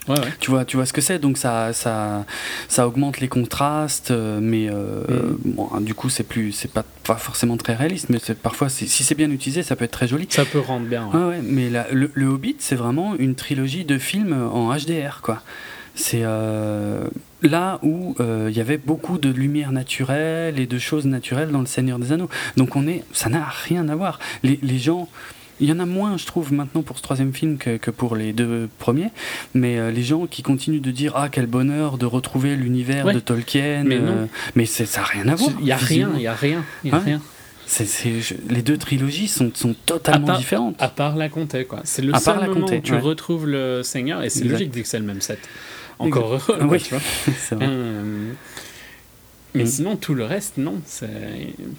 Ouais, 0.07 0.17
ouais. 0.17 0.27
tu 0.39 0.51
vois, 0.51 0.63
tu 0.63 0.77
vois 0.77 0.85
ce 0.85 0.93
que 0.93 1.01
c'est, 1.01 1.19
donc 1.19 1.37
ça, 1.37 1.73
ça, 1.73 2.25
ça 2.69 2.87
augmente 2.87 3.19
les 3.19 3.27
contrastes, 3.27 4.11
euh, 4.11 4.39
mais 4.41 4.69
euh, 4.69 5.01
Mm. 5.09 5.37
bon, 5.55 5.69
hein, 5.73 5.81
du 5.81 5.93
coup 5.93 6.07
c'est 6.07 6.23
plus, 6.23 6.53
c'est 6.53 6.71
pas, 6.71 6.85
pas 7.03 7.17
forcément 7.17 7.57
très 7.57 7.75
réaliste, 7.75 8.07
mais 8.09 8.19
parfois, 8.41 8.69
si 8.69 8.87
c'est 8.87 9.15
bien 9.15 9.29
utilisé, 9.29 9.63
ça 9.63 9.75
peut 9.75 9.83
être 9.83 9.91
très 9.91 10.07
joli. 10.07 10.25
Ça 10.29 10.45
peut 10.45 10.59
rendre 10.61 10.85
bien. 10.85 11.07
ouais. 11.07 11.19
Ouais, 11.19 11.25
ouais, 11.25 11.41
mais 11.43 11.69
la- 11.69 11.91
le, 11.91 12.09
le 12.13 12.25
Hobbit, 12.27 12.55
c'est 12.59 12.77
vraiment 12.77 13.15
une 13.17 13.35
trilogie 13.35 13.83
de 13.83 13.97
films 13.97 14.31
en 14.53 14.73
HDR, 14.73 15.19
quoi. 15.21 15.41
C'est 15.99 16.21
euh, 16.21 17.07
là 17.41 17.79
où 17.81 18.15
euh, 18.19 18.49
il 18.51 18.55
y 18.55 18.61
avait 18.61 18.77
beaucoup 18.77 19.17
de 19.17 19.29
lumière 19.29 19.71
naturelle 19.71 20.59
et 20.59 20.67
de 20.67 20.77
choses 20.77 21.05
naturelles 21.07 21.49
dans 21.49 21.59
Le 21.59 21.65
Seigneur 21.65 21.97
des 21.97 22.11
Anneaux. 22.11 22.29
Donc 22.55 22.75
on 22.75 22.87
est, 22.87 23.03
ça 23.13 23.29
n'a 23.29 23.43
rien 23.65 23.89
à 23.89 23.95
voir. 23.95 24.19
Les, 24.43 24.59
les 24.61 24.77
gens, 24.77 25.09
il 25.59 25.67
y 25.67 25.71
en 25.71 25.79
a 25.79 25.87
moins, 25.87 26.15
je 26.17 26.27
trouve, 26.27 26.53
maintenant 26.53 26.83
pour 26.83 26.97
ce 26.99 27.01
troisième 27.01 27.33
film 27.33 27.57
que, 27.57 27.77
que 27.77 27.89
pour 27.89 28.15
les 28.15 28.31
deux 28.31 28.69
premiers. 28.77 29.09
Mais 29.55 29.79
euh, 29.79 29.89
les 29.89 30.03
gens 30.03 30.27
qui 30.27 30.43
continuent 30.43 30.81
de 30.81 30.91
dire 30.91 31.13
ah 31.15 31.29
quel 31.31 31.47
bonheur 31.47 31.97
de 31.97 32.05
retrouver 32.05 32.55
l'univers 32.55 33.05
Ouais. 33.07 33.13
de 33.15 33.19
Tolkien, 33.19 33.83
Mais 33.83 33.99
mais 34.55 34.65
ça 34.67 34.83
n'a 35.01 35.05
rien 35.07 35.27
à 35.29 35.33
voir. 35.35 35.49
Il 35.59 35.65
y 35.65 35.71
a 35.71 35.77
rien, 35.77 36.11
il 36.15 36.21
y 36.21 36.27
a 36.27 36.33
rien, 36.35 36.63
il 36.83 36.91
y 36.91 36.93
a 36.93 36.97
Ouais. 36.99 37.03
rien. 37.03 37.21
C'est- 37.65 37.85
c'est- 37.85 38.21
je- 38.21 38.35
les 38.49 38.61
deux 38.61 38.77
trilogies 38.77 39.27
sont, 39.27 39.51
sont 39.53 39.75
totalement 39.85 40.27
À 40.27 40.29
part- 40.31 40.37
différentes. 40.37 40.75
À 40.79 40.87
part 40.87 41.15
la 41.17 41.27
comté, 41.27 41.65
quoi. 41.65 41.81
C'est 41.83 42.01
le 42.01 42.09
À 42.11 42.11
part 42.13 42.21
seul 42.21 42.39
la 42.39 42.47
moment 42.47 42.61
comté, 42.61 42.77
où 42.77 42.81
tu 42.81 42.93
ouais. 42.93 42.99
retrouves 42.99 43.45
le 43.47 43.81
Seigneur, 43.83 44.23
et 44.23 44.29
c'est 44.29 44.45
logique 44.45 44.73
vu 44.73 44.83
que 44.83 44.87
c'est 44.87 44.99
le 44.99 45.05
même 45.05 45.19
set. 45.21 45.39
Encore 45.99 46.33
heureux, 46.33 46.59
oui. 46.63 46.79
tu 46.81 46.89
vois. 46.95 47.01
Euh, 47.61 48.33
mais 49.55 49.63
Mm. 49.63 49.67
sinon, 49.67 49.95
tout 49.95 50.13
le 50.13 50.25
reste, 50.25 50.57
non. 50.57 50.81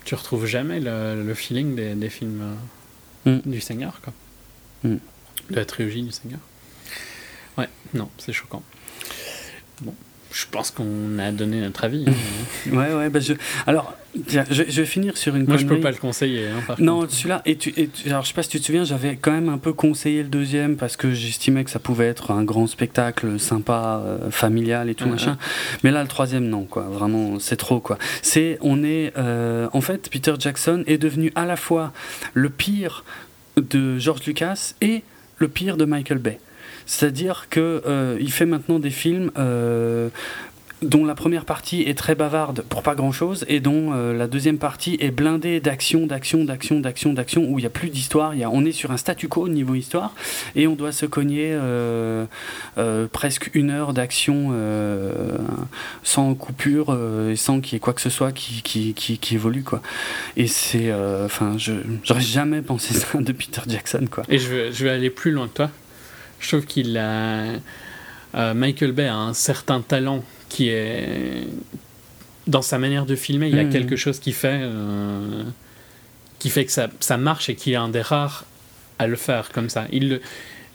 Tu 0.04 0.14
retrouves 0.14 0.46
jamais 0.46 0.80
le, 0.80 1.22
le 1.22 1.34
feeling 1.34 1.74
des, 1.76 1.94
des 1.94 2.08
films 2.10 2.40
euh, 3.26 3.36
Mm. 3.44 3.50
du 3.50 3.60
Seigneur, 3.60 4.00
quoi. 4.02 4.12
Mm. 4.84 4.96
De 5.50 5.56
la 5.56 5.64
trilogie 5.64 6.02
du 6.02 6.10
Seigneur. 6.12 6.40
Ouais, 7.56 7.68
non, 7.94 8.08
c'est 8.18 8.32
choquant. 8.32 8.62
Bon, 9.82 9.94
je 10.32 10.44
pense 10.50 10.70
qu'on 10.70 11.18
a 11.18 11.30
donné 11.32 11.60
notre 11.60 11.84
avis. 11.84 12.04
hein. 12.08 12.12
Ouais, 12.72 12.92
ouais, 12.94 13.08
bah 13.08 13.20
je... 13.20 13.32
Alors, 13.66 13.94
tiens, 14.26 14.44
je, 14.50 14.62
je 14.68 14.80
vais 14.82 14.86
finir 14.86 15.16
sur 15.16 15.34
une 15.36 15.46
Moi, 15.46 15.56
je 15.56 15.62
peux 15.62 15.68
connerie. 15.70 15.82
pas 15.82 15.90
le 15.90 15.96
conseiller. 15.96 16.46
Hein, 16.48 16.60
par 16.66 16.80
Non, 16.80 17.08
celui-là, 17.08 17.40
et 17.46 17.56
tu, 17.56 17.72
et 17.76 17.88
tu- 17.88 18.08
alors 18.10 18.22
je 18.22 18.28
sais 18.28 18.34
pas 18.34 18.42
si 18.42 18.50
tu 18.50 18.60
te 18.60 18.64
souviens, 18.66 18.84
j'avais 18.84 19.16
quand 19.16 19.30
même 19.32 19.48
un 19.48 19.56
peu 19.58 19.72
conseillé 19.72 20.22
le 20.22 20.28
deuxième 20.28 20.76
parce 20.76 20.96
que 20.96 21.12
j'estimais 21.12 21.64
que 21.64 21.70
ça 21.70 21.78
pouvait 21.78 22.06
être 22.08 22.30
un 22.30 22.44
grand 22.44 22.66
spectacle 22.66 23.40
sympa, 23.40 24.02
euh, 24.04 24.30
familial 24.30 24.90
et 24.90 24.94
tout 24.94 25.08
machin. 25.08 25.38
Mais 25.82 25.90
là, 25.90 26.02
le 26.02 26.08
troisième, 26.08 26.44
non, 26.48 26.64
quoi. 26.64 26.82
Vraiment, 26.82 27.38
c'est 27.38 27.56
trop, 27.56 27.80
quoi. 27.80 27.96
C'est, 28.22 28.58
on 28.60 28.82
est, 28.84 29.12
euh, 29.16 29.68
en 29.72 29.80
fait, 29.80 30.10
Peter 30.10 30.34
Jackson 30.38 30.84
est 30.86 30.98
devenu 30.98 31.32
à 31.34 31.46
la 31.46 31.56
fois 31.56 31.92
le 32.34 32.50
pire 32.50 33.04
de 33.56 33.98
George 33.98 34.24
Lucas 34.26 34.74
et 34.82 35.02
le 35.38 35.48
pire 35.48 35.76
de 35.76 35.84
Michael 35.84 36.18
Bay. 36.18 36.38
C'est-à-dire 36.88 37.48
que 37.50 37.82
euh, 37.86 38.18
fait 38.28 38.46
maintenant 38.46 38.80
des 38.80 38.90
films. 38.90 39.30
euh, 39.38 40.08
dont 40.80 41.04
la 41.04 41.16
première 41.16 41.44
partie 41.44 41.82
est 41.82 41.98
très 41.98 42.14
bavarde 42.14 42.62
pour 42.68 42.84
pas 42.84 42.94
grand 42.94 43.10
chose 43.10 43.44
et 43.48 43.58
dont 43.58 43.92
euh, 43.92 44.16
la 44.16 44.28
deuxième 44.28 44.58
partie 44.58 44.96
est 45.00 45.10
blindée 45.10 45.58
d'action, 45.58 46.06
d'action, 46.06 46.44
d'action, 46.44 46.78
d'action, 46.78 47.12
d'action 47.12 47.42
où 47.50 47.58
il 47.58 47.62
n'y 47.62 47.66
a 47.66 47.70
plus 47.70 47.88
d'histoire. 47.88 48.32
On 48.52 48.64
est 48.64 48.70
sur 48.70 48.92
un 48.92 48.96
statu 48.96 49.26
quo 49.26 49.42
au 49.42 49.48
niveau 49.48 49.74
histoire 49.74 50.14
et 50.54 50.68
on 50.68 50.76
doit 50.76 50.92
se 50.92 51.04
cogner 51.04 51.58
presque 53.12 53.50
une 53.54 53.70
heure 53.70 53.92
d'action 53.92 54.52
sans 56.04 56.34
coupure 56.34 56.96
et 57.28 57.34
sans 57.34 57.60
qu'il 57.60 57.78
y 57.78 57.80
quoi 57.80 57.92
que 57.92 58.00
ce 58.00 58.10
soit 58.10 58.30
qui, 58.30 58.62
qui, 58.62 58.94
qui, 58.94 59.34
évolue. 59.34 59.64
Quoi. 59.64 59.82
Et 60.36 60.46
c'est. 60.46 60.92
Enfin, 61.24 61.56
j'aurais 62.04 62.20
jamais 62.20 62.62
pensé 62.62 62.94
ça 62.94 63.18
de 63.20 63.32
Peter 63.32 63.62
Jackson. 63.66 64.06
Et 64.28 64.38
je 64.38 64.48
vais, 64.48 64.70
je 64.70 64.84
vais 64.84 64.90
aller 64.90 65.10
plus 65.10 65.32
loin 65.32 65.48
que 65.48 65.54
toi. 65.54 65.70
Je 66.40 66.48
trouve 66.48 66.66
qu'il 66.66 66.96
a. 66.98 67.44
euh, 68.34 68.54
Michael 68.54 68.92
Bay 68.92 69.06
a 69.06 69.16
un 69.16 69.34
certain 69.34 69.80
talent 69.80 70.22
qui 70.48 70.68
est. 70.68 71.46
Dans 72.46 72.62
sa 72.62 72.78
manière 72.78 73.04
de 73.04 73.14
filmer, 73.16 73.48
il 73.48 73.56
y 73.56 73.58
a 73.58 73.64
Mhm. 73.64 73.70
quelque 73.72 73.96
chose 73.96 74.18
qui 74.20 74.32
fait. 74.32 74.60
euh, 74.62 75.42
qui 76.38 76.50
fait 76.50 76.64
que 76.64 76.70
ça, 76.72 76.88
ça 77.00 77.16
marche 77.16 77.48
et 77.48 77.56
qu'il 77.56 77.72
est 77.72 77.76
un 77.76 77.88
des 77.88 78.00
rares 78.00 78.44
à 79.00 79.08
le 79.08 79.16
faire 79.16 79.50
comme 79.50 79.68
ça. 79.68 79.86
Il 79.90 80.08
le- 80.08 80.20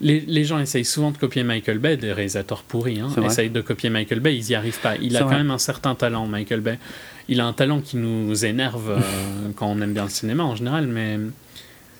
les, 0.02 0.20
les 0.20 0.44
gens 0.44 0.60
essayent 0.60 0.84
souvent 0.84 1.12
de 1.12 1.18
copier 1.18 1.44
Michael 1.44 1.78
Bay, 1.80 1.96
des 1.96 2.12
réalisateurs 2.12 2.64
pourris, 2.64 3.00
hein, 3.00 3.08
essayent 3.26 3.50
de 3.50 3.62
copier 3.62 3.90
Michael 3.90 4.20
Bay, 4.20 4.36
ils 4.36 4.44
n'y 4.50 4.56
arrivent 4.56 4.82
pas. 4.82 4.96
Il 5.02 5.16
a 5.16 5.22
quand 5.22 5.38
même 5.38 5.52
un 5.52 5.58
certain 5.58 5.96
talent, 5.96 6.28
Michael 6.28 6.60
Bay. 6.60 6.78
Il 7.30 7.40
a 7.40 7.46
un 7.46 7.54
talent 7.54 7.80
qui 7.80 7.96
nous 7.96 8.44
énerve 8.44 8.90
euh, 8.98 9.00
quand 9.56 9.68
on 9.68 9.80
aime 9.80 9.94
bien 9.94 10.04
le 10.04 10.10
cinéma 10.10 10.44
en 10.44 10.58
général, 10.58 10.88
mais 10.88 11.18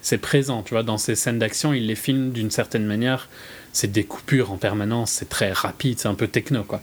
c'est 0.04 0.20
présent, 0.20 0.62
tu 0.62 0.76
vois, 0.76 0.84
dans 0.84 1.00
ces 1.00 1.16
scènes 1.16 1.40
d'action, 1.40 1.74
il 1.74 1.88
les 1.88 1.96
filme 1.96 2.32
d'une 2.32 2.52
certaine 2.52 2.86
manière. 2.86 3.30
C'est 3.72 3.92
des 3.92 4.04
coupures 4.04 4.52
en 4.52 4.58
permanence, 4.58 5.12
c'est 5.12 5.30
très 5.30 5.52
rapide, 5.52 5.98
c'est 5.98 6.08
un 6.08 6.14
peu 6.14 6.28
techno, 6.28 6.64
quoi. 6.64 6.82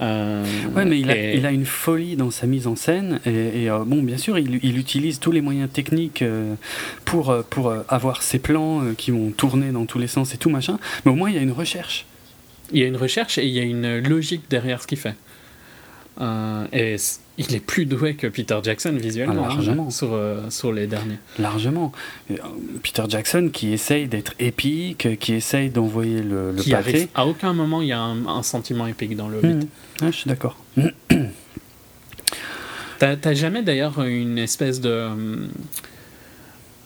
Euh, 0.00 0.44
Ouais, 0.76 0.84
mais 0.84 1.00
il 1.00 1.10
a, 1.10 1.32
il 1.32 1.46
a 1.46 1.50
une 1.50 1.64
folie 1.64 2.14
dans 2.16 2.30
sa 2.30 2.46
mise 2.46 2.66
en 2.66 2.76
scène. 2.76 3.18
Et, 3.26 3.62
et, 3.64 3.70
euh, 3.70 3.78
bon, 3.84 4.02
bien 4.02 4.18
sûr, 4.18 4.38
il, 4.38 4.60
il 4.62 4.78
utilise 4.78 5.18
tous 5.18 5.32
les 5.32 5.40
moyens 5.40 5.70
techniques 5.72 6.22
euh, 6.22 6.54
pour, 7.04 7.34
pour 7.50 7.74
avoir 7.88 8.22
ses 8.22 8.38
plans 8.38 8.82
qui 8.96 9.10
vont 9.10 9.30
tourner 9.30 9.72
dans 9.72 9.86
tous 9.86 9.98
les 9.98 10.06
sens 10.06 10.34
et 10.34 10.36
tout 10.36 10.50
machin. 10.50 10.78
Mais 11.04 11.10
au 11.12 11.14
moins, 11.14 11.30
il 11.30 11.36
y 11.36 11.38
a 11.38 11.42
une 11.42 11.52
recherche. 11.52 12.04
Il 12.72 12.78
y 12.80 12.84
a 12.84 12.86
une 12.86 12.96
recherche 12.96 13.38
et 13.38 13.46
il 13.46 13.52
y 13.52 13.58
a 13.58 13.62
une 13.62 13.98
logique 14.00 14.42
derrière 14.50 14.82
ce 14.82 14.86
qu'il 14.86 14.98
fait. 14.98 15.14
Euh, 16.20 16.66
et 16.72 16.96
il 17.38 17.54
est 17.54 17.60
plus 17.60 17.84
doué 17.84 18.14
que 18.14 18.26
Peter 18.26 18.58
Jackson 18.62 18.96
visuellement 18.98 19.46
Ah, 19.50 19.56
hein, 19.58 19.90
sur, 19.90 20.14
euh, 20.14 20.48
sur 20.48 20.72
les 20.72 20.86
derniers. 20.86 21.18
Largement. 21.38 21.92
Euh, 22.30 22.36
Peter 22.82 23.02
Jackson 23.08 23.50
qui 23.52 23.72
essaye 23.74 24.08
d'être 24.08 24.32
épique, 24.38 25.18
qui 25.18 25.34
essaye 25.34 25.68
d'envoyer 25.68 26.22
le, 26.22 26.52
le 26.52 26.62
qui 26.62 26.70
pâté. 26.70 26.88
arrive. 26.90 27.08
À 27.14 27.26
aucun 27.26 27.52
moment 27.52 27.82
il 27.82 27.88
y 27.88 27.92
a 27.92 28.00
un, 28.00 28.26
un 28.26 28.42
sentiment 28.42 28.86
épique 28.86 29.14
dans 29.16 29.28
le. 29.28 29.42
Mhm. 29.42 29.60
Ouais, 30.00 30.12
je 30.12 30.16
suis 30.16 30.28
d'accord. 30.28 30.56
T'as 32.98 33.16
t'as 33.16 33.34
jamais 33.34 33.62
d'ailleurs 33.62 34.00
une 34.02 34.38
espèce 34.38 34.80
de. 34.80 35.08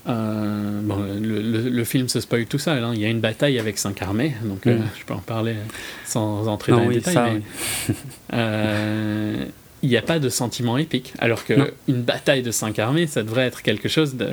Euh, 0.08 0.80
bon, 0.82 0.96
le, 1.20 1.40
le- 1.42 1.68
le 1.68 1.84
film 1.84 2.08
se 2.08 2.20
spoil 2.20 2.46
tout 2.46 2.58
seul. 2.58 2.82
hein. 2.82 2.92
Il 2.94 3.00
y 3.00 3.04
a 3.04 3.08
une 3.08 3.20
bataille 3.20 3.58
avec 3.58 3.78
cinq 3.78 4.00
armées, 4.02 4.34
donc 4.44 4.66
euh, 4.66 4.78
Mm. 4.78 4.82
je 4.98 5.04
peux 5.04 5.14
en 5.14 5.18
parler 5.18 5.54
sans 6.06 6.48
entrer 6.48 6.72
Non, 6.72 6.78
dans 6.84 6.88
les 6.88 6.96
détails. 6.96 7.14
ça, 7.14 7.28
mais, 7.32 7.42
oui. 7.88 7.94
euh, 8.34 9.44
il 9.82 9.88
n'y 9.88 9.96
a 9.96 10.02
pas 10.02 10.18
de 10.18 10.28
sentiment 10.28 10.76
épique. 10.78 11.12
Alors 11.18 11.44
qu'une 11.44 11.64
bataille 11.88 12.42
de 12.42 12.50
cinq 12.50 12.78
armées, 12.78 13.06
ça 13.06 13.22
devrait 13.22 13.46
être 13.46 13.62
quelque 13.62 13.88
chose 13.88 14.14
de, 14.16 14.28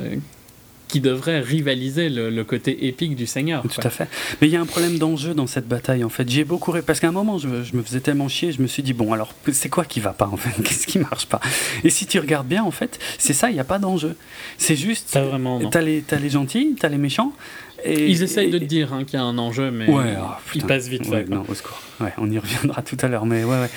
qui 0.88 1.00
devrait 1.00 1.40
rivaliser 1.40 2.08
le, 2.08 2.30
le 2.30 2.44
côté 2.44 2.86
épique 2.88 3.14
du 3.14 3.26
Seigneur. 3.26 3.62
Tout 3.62 3.68
quoi. 3.68 3.86
à 3.86 3.90
fait. 3.90 4.08
Mais 4.40 4.48
il 4.48 4.50
y 4.52 4.56
a 4.56 4.60
un 4.60 4.66
problème 4.66 4.98
d'enjeu 4.98 5.34
dans 5.34 5.46
cette 5.46 5.68
bataille 5.68 6.02
en 6.02 6.08
fait. 6.08 6.28
J'ai 6.28 6.44
beaucoup 6.44 6.70
ré- 6.72 6.82
parce 6.82 6.98
qu'à 6.98 7.08
un 7.08 7.12
moment 7.12 7.38
je, 7.38 7.62
je 7.62 7.76
me 7.76 7.82
faisais 7.82 8.00
tellement 8.00 8.28
chier, 8.28 8.52
je 8.52 8.62
me 8.62 8.66
suis 8.66 8.82
dit 8.82 8.94
bon 8.94 9.12
alors 9.12 9.34
c'est 9.52 9.68
quoi 9.68 9.84
qui 9.84 10.00
va 10.00 10.12
pas 10.12 10.26
en 10.32 10.36
fait? 10.36 10.60
Qu'est-ce 10.64 10.86
qui 10.86 10.98
marche 10.98 11.26
pas? 11.26 11.40
Et 11.84 11.90
si 11.90 12.06
tu 12.06 12.18
regardes 12.18 12.48
bien 12.48 12.64
en 12.64 12.70
fait, 12.70 12.98
c'est 13.18 13.34
ça, 13.34 13.50
il 13.50 13.54
n'y 13.54 13.60
a 13.60 13.64
pas 13.64 13.78
d'enjeu. 13.78 14.16
C'est 14.56 14.76
juste 14.76 15.12
Pas 15.12 15.22
vraiment, 15.22 15.60
t'as 15.70 15.80
les 15.82 16.00
t'as 16.02 16.18
les 16.18 16.30
gentils, 16.30 16.74
t'as 16.78 16.88
les 16.88 16.98
méchants. 16.98 17.32
Et, 17.84 18.10
Ils 18.10 18.24
essayent 18.24 18.50
de 18.50 18.58
te 18.58 18.64
dire 18.64 18.92
hein, 18.92 19.04
qu'il 19.04 19.20
y 19.20 19.22
a 19.22 19.24
un 19.24 19.38
enjeu, 19.38 19.70
mais 19.70 19.88
Ouais, 19.88 20.16
ah, 20.18 20.40
ils 20.52 20.64
passent 20.64 20.88
vite 20.88 21.06
Ouais, 21.06 21.22
fait. 21.24 21.30
non, 21.30 21.44
au 21.48 21.54
secours. 21.54 21.80
Ouais, 22.00 22.12
on 22.18 22.28
y 22.28 22.36
reviendra 22.36 22.82
tout 22.90 22.96
à 23.00 23.06
l'heure, 23.06 23.24
mais 23.24 23.44
ouais, 23.44 23.60
ouais. 23.60 23.70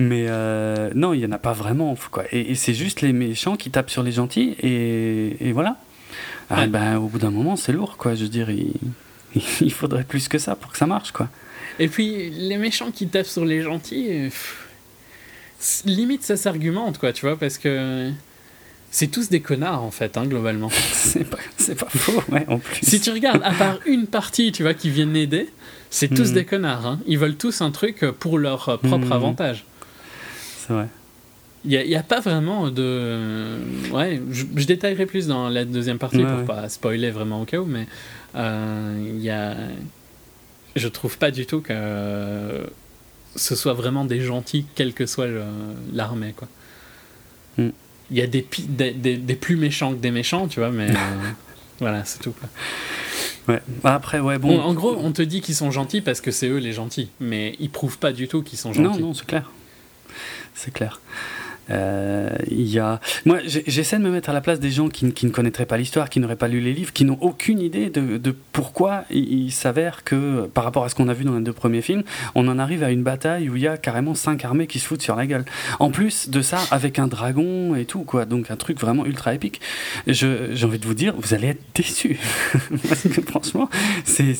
Mais 0.00 0.24
euh, 0.28 0.90
non, 0.96 1.12
il 1.12 1.20
y 1.20 1.26
en 1.26 1.30
a 1.30 1.38
pas 1.38 1.52
vraiment, 1.52 1.96
quoi. 2.10 2.24
Et, 2.32 2.50
et 2.50 2.54
c'est 2.56 2.74
juste 2.74 3.00
les 3.00 3.12
méchants 3.12 3.54
qui 3.54 3.70
tapent 3.70 3.90
sur 3.90 4.02
les 4.02 4.10
gentils, 4.10 4.56
et 4.60 5.52
voilà. 5.52 5.76
Ah, 6.50 6.66
ben, 6.66 6.96
au 6.98 7.06
bout 7.08 7.18
d'un 7.18 7.30
moment, 7.30 7.56
c'est 7.56 7.72
lourd, 7.72 7.96
quoi. 7.96 8.14
Je 8.14 8.22
veux 8.24 8.28
dire, 8.28 8.50
il, 8.50 8.72
il 9.60 9.72
faudrait 9.72 10.04
plus 10.04 10.28
que 10.28 10.38
ça 10.38 10.54
pour 10.56 10.72
que 10.72 10.78
ça 10.78 10.86
marche, 10.86 11.12
quoi. 11.12 11.28
Et 11.78 11.88
puis, 11.88 12.30
les 12.30 12.56
méchants 12.58 12.90
qui 12.92 13.08
tapent 13.08 13.26
sur 13.26 13.44
les 13.44 13.62
gentils, 13.62 14.06
pff, 14.24 14.66
limite 15.86 16.22
ça 16.22 16.36
s'argumente, 16.36 16.98
quoi, 16.98 17.12
tu 17.12 17.26
vois, 17.26 17.36
parce 17.36 17.58
que 17.58 18.10
c'est 18.90 19.08
tous 19.08 19.28
des 19.28 19.40
connards, 19.40 19.82
en 19.82 19.90
fait, 19.90 20.16
hein, 20.16 20.24
globalement. 20.26 20.70
C'est 20.92 21.24
pas, 21.24 21.38
pas 21.78 21.88
faux, 21.90 22.22
ouais, 22.30 22.44
en 22.48 22.58
plus. 22.58 22.80
si 22.86 23.00
tu 23.00 23.10
regardes, 23.10 23.42
à 23.42 23.52
part 23.52 23.78
une 23.86 24.06
partie, 24.06 24.52
tu 24.52 24.62
vois, 24.62 24.74
qui 24.74 24.90
viennent 24.90 25.16
aider, 25.16 25.48
c'est 25.90 26.08
tous 26.08 26.28
Mhm. 26.28 26.34
des 26.34 26.44
connards. 26.44 26.86
hein. 26.86 27.00
Ils 27.06 27.18
veulent 27.18 27.36
tous 27.36 27.60
un 27.60 27.70
truc 27.70 28.04
pour 28.20 28.38
leur 28.38 28.68
euh, 28.68 28.76
propre 28.76 29.06
Mhm. 29.06 29.12
avantage. 29.12 29.64
C'est 30.66 30.72
vrai. 30.74 30.86
Il 31.66 31.70
n'y 31.86 31.96
a, 31.96 32.02
pas 32.02 32.20
vraiment 32.20 32.70
de. 32.70 33.58
Ouais, 33.90 34.20
je, 34.30 34.44
je 34.54 34.66
détaillerai 34.66 35.06
plus 35.06 35.26
dans 35.26 35.48
la 35.48 35.64
deuxième 35.64 35.98
partie 35.98 36.18
Ouais, 36.18 36.24
pour 36.24 36.40
ouais. 36.40 36.44
pas 36.44 36.68
spoiler 36.68 37.10
vraiment 37.10 37.40
au 37.40 37.44
cas 37.46 37.58
où, 37.58 37.64
mais 37.64 37.86
euh, 38.34 39.12
il 39.16 39.22
y 39.22 39.30
a. 39.30 39.56
Je 40.76 40.88
trouve 40.88 41.16
pas 41.18 41.30
du 41.30 41.46
tout 41.46 41.60
que 41.60 42.66
ce 43.36 43.54
soit 43.56 43.72
vraiment 43.72 44.04
des 44.04 44.20
gentils, 44.20 44.66
quelle 44.74 44.92
que 44.92 45.06
soit 45.06 45.28
l'armée, 45.92 46.34
quoi. 46.36 46.48
Mm. 47.58 47.68
Il 48.10 48.16
y 48.18 48.22
a 48.22 48.26
des, 48.26 48.42
pi- 48.42 48.66
des, 48.68 48.90
des- 48.92 49.16
des 49.16 49.34
plus 49.34 49.56
méchants 49.56 49.92
que 49.92 49.98
des 50.00 50.10
méchants, 50.10 50.48
tu 50.48 50.60
vois, 50.60 50.70
mais. 50.70 50.90
euh, 50.90 50.94
voilà, 51.80 52.04
c'est 52.04 52.20
tout, 52.20 52.32
quoi. 52.32 52.48
Ouais. 53.54 53.62
Bah, 53.82 53.94
après, 53.94 54.20
ouais, 54.20 54.38
bon. 54.38 54.58
On- 54.58 54.62
en 54.62 54.74
gros, 54.74 54.96
on 55.00 55.12
te 55.12 55.22
dit 55.22 55.40
qu'ils 55.40 55.54
sont 55.54 55.70
gentils 55.70 56.00
parce 56.02 56.20
que 56.20 56.30
c'est 56.30 56.48
eux 56.48 56.58
les 56.58 56.72
gentils, 56.72 57.08
mais 57.20 57.56
ils 57.58 57.70
prouvent 57.70 57.98
pas 57.98 58.12
du 58.12 58.28
tout 58.28 58.42
qu'ils 58.42 58.58
sont 58.58 58.70
non, 58.72 58.90
gentils. 58.90 59.02
non, 59.02 59.14
c'est 59.14 59.26
clair. 59.26 59.50
C'est 60.54 60.72
clair. 60.72 61.00
Euh, 61.70 62.30
il 62.50 62.68
y 62.68 62.78
a... 62.78 63.00
Moi, 63.24 63.38
j'essaie 63.44 63.98
de 63.98 64.02
me 64.02 64.10
mettre 64.10 64.30
à 64.30 64.32
la 64.32 64.40
place 64.40 64.60
des 64.60 64.70
gens 64.70 64.88
qui, 64.88 65.12
qui 65.12 65.26
ne 65.26 65.30
connaîtraient 65.30 65.66
pas 65.66 65.76
l'histoire, 65.76 66.10
qui 66.10 66.20
n'auraient 66.20 66.36
pas 66.36 66.48
lu 66.48 66.60
les 66.60 66.72
livres, 66.72 66.92
qui 66.92 67.04
n'ont 67.04 67.18
aucune 67.20 67.60
idée 67.60 67.90
de, 67.90 68.18
de 68.18 68.34
pourquoi 68.52 69.04
il, 69.10 69.50
s'avère 69.52 70.04
que, 70.04 70.46
par 70.52 70.64
rapport 70.64 70.84
à 70.84 70.88
ce 70.88 70.94
qu'on 70.94 71.08
a 71.08 71.14
vu 71.14 71.24
dans 71.24 71.36
les 71.36 71.44
deux 71.44 71.52
premiers 71.52 71.82
films, 71.82 72.02
on 72.34 72.46
en 72.48 72.58
arrive 72.58 72.82
à 72.82 72.90
une 72.90 73.02
bataille 73.02 73.48
où 73.48 73.56
il 73.56 73.62
y 73.62 73.68
a 73.68 73.76
carrément 73.76 74.14
cinq 74.14 74.44
armées 74.44 74.66
qui 74.66 74.78
se 74.78 74.86
foutent 74.86 75.02
sur 75.02 75.16
la 75.16 75.26
gueule. 75.26 75.44
En 75.80 75.90
plus 75.90 76.28
de 76.28 76.42
ça, 76.42 76.58
avec 76.70 76.98
un 76.98 77.06
dragon 77.06 77.74
et 77.74 77.84
tout, 77.84 78.02
quoi. 78.02 78.24
Donc 78.24 78.50
un 78.50 78.56
truc 78.56 78.80
vraiment 78.80 79.06
ultra 79.06 79.34
épique. 79.34 79.60
J'ai 80.06 80.64
envie 80.64 80.78
de 80.78 80.86
vous 80.86 80.94
dire, 80.94 81.14
vous 81.16 81.34
allez 81.34 81.48
être 81.48 81.62
déçus. 81.74 82.18
Parce 82.88 83.02
que 83.02 83.22
franchement, 83.22 83.68
c'est 84.04 84.34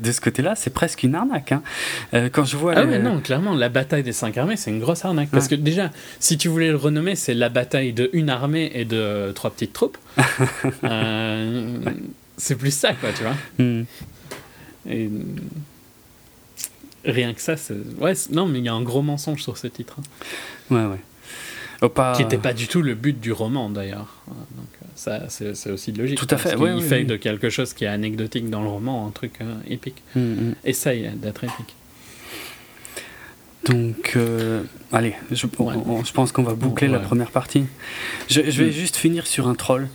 de 0.00 0.12
ce 0.12 0.20
côté-là, 0.20 0.54
c'est 0.54 0.72
presque 0.72 1.02
une 1.02 1.14
arnaque. 1.14 1.52
Hein. 1.52 1.62
Euh, 2.14 2.28
quand 2.30 2.44
je 2.44 2.56
vois. 2.56 2.74
Ah 2.76 2.84
ouais, 2.84 2.98
non, 2.98 3.20
clairement, 3.20 3.54
la 3.54 3.68
bataille 3.68 4.02
des 4.02 4.12
cinq 4.12 4.36
armées, 4.38 4.56
c'est 4.56 4.70
une 4.70 4.80
grosse 4.80 5.04
arnaque. 5.04 5.30
Parce 5.30 5.48
que 5.48 5.54
déjà, 5.54 5.90
si 6.18 6.38
tu 6.38 6.41
voulais 6.48 6.70
le 6.70 6.76
renommer, 6.76 7.16
c'est 7.16 7.34
la 7.34 7.48
bataille 7.48 7.92
de 7.92 8.10
une 8.12 8.30
armée 8.30 8.70
et 8.74 8.84
de 8.84 9.32
trois 9.34 9.50
petites 9.50 9.72
troupes. 9.72 9.98
Euh, 10.84 11.78
c'est 12.36 12.56
plus 12.56 12.72
ça, 12.72 12.94
quoi, 12.94 13.10
tu 13.12 13.22
vois. 13.22 13.36
Hmm. 13.58 13.84
Et 14.88 15.08
rien 17.04 17.32
que 17.32 17.40
ça, 17.40 17.56
c'est. 17.56 17.74
Ouais, 17.98 18.14
non, 18.30 18.46
mais 18.46 18.58
il 18.58 18.64
y 18.64 18.68
a 18.68 18.74
un 18.74 18.82
gros 18.82 19.02
mensonge 19.02 19.42
sur 19.42 19.56
ce 19.56 19.66
titre. 19.66 19.96
Hein. 20.00 20.74
Ouais, 20.74 20.84
ouais. 20.86 21.00
Oh, 21.82 21.88
Qui 22.16 22.22
n'était 22.22 22.38
pas 22.38 22.52
du 22.52 22.68
tout 22.68 22.80
le 22.80 22.94
but 22.94 23.18
du 23.18 23.32
roman, 23.32 23.68
d'ailleurs. 23.68 24.22
Donc, 24.28 24.68
ça, 24.94 25.28
c'est 25.28 25.70
aussi 25.70 25.92
logique. 25.92 26.18
Tout 26.18 26.28
à 26.30 26.36
fait. 26.36 26.54
il 26.76 26.82
fait 26.82 27.04
de 27.04 27.16
quelque 27.16 27.50
chose 27.50 27.72
qui 27.72 27.84
est 27.84 27.88
anecdotique 27.88 28.48
dans 28.50 28.62
le 28.62 28.68
roman 28.68 29.06
un 29.06 29.10
truc 29.10 29.32
euh, 29.40 29.54
épique. 29.68 30.02
Hmm, 30.14 30.20
hmm. 30.20 30.54
Essaye 30.64 31.10
d'être 31.16 31.42
épique. 31.42 31.74
Donc, 33.64 34.14
euh, 34.16 34.62
allez, 34.92 35.14
je, 35.30 35.46
je 35.46 36.12
pense 36.12 36.32
qu'on 36.32 36.42
va 36.42 36.54
boucler 36.54 36.88
la 36.88 36.98
première 36.98 37.30
partie. 37.30 37.66
Je, 38.28 38.40
vais 38.40 38.66
mm. 38.66 38.70
juste 38.70 38.96
finir 38.96 39.26
sur 39.26 39.48
un 39.48 39.54
troll. 39.54 39.88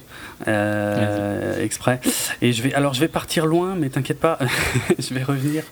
Euh, 0.47 1.63
exprès. 1.63 1.99
Et 2.43 2.53
je 2.53 2.61
vais 2.61 2.71
alors 2.75 2.93
je 2.93 2.99
vais 2.99 3.07
partir 3.07 3.47
loin 3.47 3.73
mais 3.75 3.89
t'inquiète 3.89 4.19
pas. 4.19 4.37
Je 4.99 5.11
vais 5.15 5.23
revenir. 5.23 5.63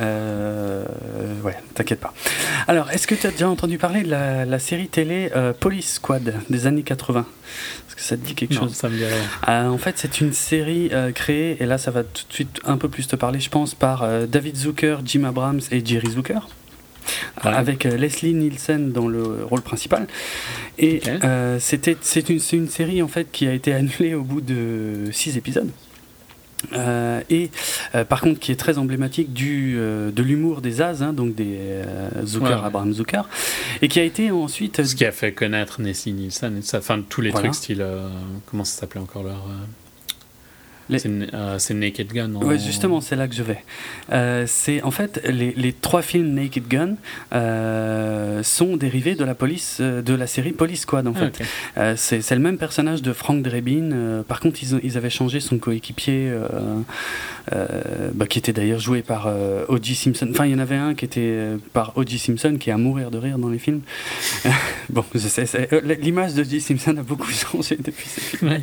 Euh, 0.00 0.86
ouais 1.44 1.54
t'inquiète 1.74 2.00
pas. 2.00 2.14
Alors 2.66 2.90
est-ce 2.90 3.06
que 3.06 3.14
tu 3.14 3.26
as 3.26 3.30
déjà 3.30 3.46
entendu 3.46 3.76
parler 3.76 4.04
de 4.04 4.08
la, 4.08 4.58
série 4.58 4.88
télé 4.88 5.30
Police 5.60 5.96
Squad 5.96 6.32
des 6.48 6.66
années 6.66 6.82
80 6.82 7.26
est-ce 7.88 7.94
que 7.94 8.00
ça 8.00 8.16
te 8.16 8.26
dit 8.26 8.34
quelque 8.34 8.54
chose? 8.54 8.72
ça 8.72 8.88
me 8.88 8.96
dit 8.96 9.04
rien. 9.04 9.70
en 9.70 9.76
fait 9.76 9.98
c'est 9.98 10.22
une 10.22 10.32
série 10.32 10.90
créée 11.14 11.62
et 11.62 11.66
là 11.66 11.76
ça 11.76 11.90
va 11.90 12.02
tout 12.02 12.24
de 12.26 12.32
suite 12.32 12.60
un 12.64 12.78
peu 12.78 12.88
plus 12.88 13.06
te 13.06 13.16
parler 13.16 13.38
je 13.38 13.50
pense 13.50 13.74
par 13.74 14.08
David 14.26 14.56
Zucker 14.56 14.96
Jim 15.04 15.24
Abrams 15.24 15.60
et 15.70 15.84
Jerry 15.84 16.12
Zucker 16.12 16.40
avec 17.42 17.86
euh, 17.86 17.96
Leslie 17.96 18.34
Nielsen 18.34 18.92
dans 18.92 19.08
le 19.08 19.44
rôle 19.44 19.62
principal. 19.62 20.06
Et 20.78 21.00
euh, 21.06 21.58
c'était 21.60 21.96
c'est 22.00 22.28
une, 22.28 22.40
une, 22.52 22.68
série 22.68 23.02
en 23.02 23.08
fait 23.08 23.30
qui 23.30 23.46
a 23.46 23.52
été 23.52 23.72
annulée 23.72 24.14
au 24.14 24.22
bout 24.22 24.40
de 24.40 25.10
six 25.12 25.36
épisodes. 25.36 25.70
Euh, 26.72 27.20
et 27.30 27.50
par 28.08 28.22
contre 28.22 28.40
qui 28.40 28.50
est 28.50 28.56
très 28.56 28.78
emblématique 28.78 29.32
du, 29.32 29.74
de 29.74 30.22
l'humour 30.22 30.62
des 30.62 30.80
As, 30.80 31.02
hein, 31.02 31.12
donc 31.12 31.34
des 31.34 31.58
Zucker, 32.24 32.64
Abraham 32.64 32.92
Zucker, 32.92 33.22
et 33.82 33.88
qui 33.88 34.00
a 34.00 34.02
été 34.02 34.30
ensuite... 34.30 34.82
Ce 34.82 34.94
qui 34.94 35.04
a 35.04 35.12
fait 35.12 35.32
connaître 35.32 35.80
Leslie 35.80 36.12
Nielsen, 36.12 36.58
et 36.58 36.62
ça, 36.62 36.78
enfin 36.78 37.02
tous 37.08 37.20
les 37.20 37.30
trucs 37.30 37.54
style... 37.54 37.84
comment 38.46 38.64
ça 38.64 38.80
s'appelait 38.80 39.00
encore 39.00 39.22
leur... 39.22 39.46
Euh, 40.90 41.58
c'est 41.58 41.74
Naked 41.74 42.12
Gun. 42.12 42.30
Oui, 42.42 42.58
justement, 42.58 43.00
c'est 43.00 43.16
là 43.16 43.26
que 43.26 43.34
je 43.34 43.42
vais. 43.42 43.58
Euh, 44.12 44.44
c'est 44.46 44.82
en 44.82 44.90
fait 44.90 45.20
les, 45.26 45.52
les, 45.52 45.72
trois 45.72 46.02
films 46.02 46.34
Naked 46.34 46.68
Gun 46.68 46.94
euh, 47.32 48.42
sont 48.42 48.76
dérivés 48.76 49.14
de 49.14 49.24
la 49.24 49.34
police 49.34 49.80
de 49.80 50.14
la 50.14 50.26
série 50.26 50.52
Police 50.52 50.82
Squad. 50.82 51.06
En 51.06 51.14
ah, 51.16 51.96
fait, 51.96 51.96
c'est 51.96 52.34
le 52.34 52.40
même 52.40 52.58
personnage 52.58 53.02
de 53.02 53.12
Frank 53.12 53.42
Drebin. 53.42 54.22
par 54.28 54.40
contre, 54.40 54.62
ils, 54.62 54.80
ils, 54.82 54.96
avaient 54.96 55.10
changé 55.10 55.40
son 55.40 55.58
coéquipier, 55.58 56.32
bah, 57.50 58.26
qui 58.28 58.38
était 58.38 58.52
d'ailleurs 58.52 58.80
joué 58.80 59.02
par 59.02 59.28
O.J. 59.68 59.94
Simpson. 59.94 60.28
Enfin, 60.30 60.46
il 60.46 60.52
y 60.52 60.54
en 60.54 60.58
avait 60.58 60.76
un 60.76 60.94
qui 60.94 61.04
était 61.04 61.36
par 61.72 61.96
O.J. 61.96 62.18
Simpson, 62.18 62.56
qui 62.58 62.70
est 62.70 62.72
à 62.72 62.78
mourir 62.78 63.10
de 63.10 63.18
rire 63.18 63.38
dans 63.38 63.48
les 63.48 63.58
films. 63.58 63.80
bon, 64.88 65.04
je 65.14 65.18
sais, 65.18 65.46
l'image 66.00 66.34
de 66.34 66.42
O.J. 66.42 66.60
Simpson 66.60 66.96
a 66.96 67.02
beaucoup 67.02 67.30
changé 67.30 67.76
depuis 67.76 68.08
ces 68.08 68.20
films. 68.20 68.60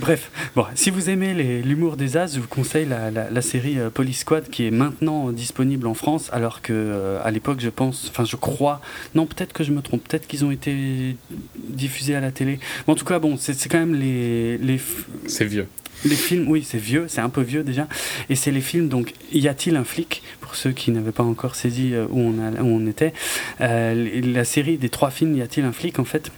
bref, 0.00 0.30
bon, 0.56 0.66
si 0.74 0.90
vous 0.90 1.08
aimez 1.08 1.19
l'humour 1.28 1.96
des 1.96 2.16
As, 2.16 2.34
je 2.34 2.40
vous 2.40 2.48
conseille 2.48 2.86
la, 2.86 3.42
série 3.42 3.78
euh, 3.78 3.90
Police 3.90 4.20
Squad 4.20 4.48
qui 4.48 4.66
est 4.66 4.70
maintenant 4.70 5.30
disponible 5.30 5.86
en 5.86 5.94
France, 5.94 6.28
alors 6.32 6.62
que 6.62 6.72
euh, 6.72 7.20
à 7.22 7.30
l'époque, 7.30 7.60
je 7.60 7.68
pense, 7.68 8.08
enfin, 8.10 8.24
je 8.24 8.36
crois, 8.36 8.80
non, 9.14 9.26
peut-être 9.26 9.52
que 9.52 9.64
je 9.64 9.72
me 9.72 9.82
trompe, 9.82 10.06
peut-être 10.06 10.26
qu'ils 10.26 10.44
ont 10.44 10.50
été 10.50 11.16
diffusés 11.56 12.14
à 12.14 12.20
la 12.20 12.30
télé. 12.32 12.58
en 12.86 12.94
tout 12.94 13.04
cas, 13.04 13.18
bon, 13.18 13.36
c'est 13.36 13.68
quand 13.68 13.78
même 13.78 13.94
les. 13.94 14.58
les 14.58 14.80
c'est 15.26 15.44
vieux. 15.44 15.68
Les 16.06 16.16
films, 16.16 16.48
oui, 16.48 16.64
c'est 16.66 16.78
vieux, 16.78 17.06
c'est 17.08 17.20
un 17.20 17.28
peu 17.28 17.42
vieux 17.42 17.62
déjà. 17.62 17.86
Et 18.30 18.34
c'est 18.34 18.50
les 18.50 18.62
films, 18.62 18.88
donc, 18.88 19.12
Y 19.32 19.48
a-t-il 19.48 19.76
un 19.76 19.84
flic 19.84 20.22
Pour 20.40 20.54
ceux 20.54 20.72
qui 20.72 20.90
n'avaient 20.90 21.12
pas 21.12 21.22
encore 21.22 21.54
saisi 21.54 21.92
euh, 21.92 22.06
où 22.10 22.20
on, 22.20 22.38
a, 22.38 22.62
où 22.62 22.66
on 22.66 22.86
était. 22.86 23.12
la 23.58 24.44
série 24.44 24.78
des 24.78 24.88
trois 24.88 25.10
films 25.10 25.36
Y 25.36 25.42
a-t-il 25.42 25.66
un 25.66 25.72
flic, 25.72 25.98
en 25.98 26.04
fait 26.04 26.32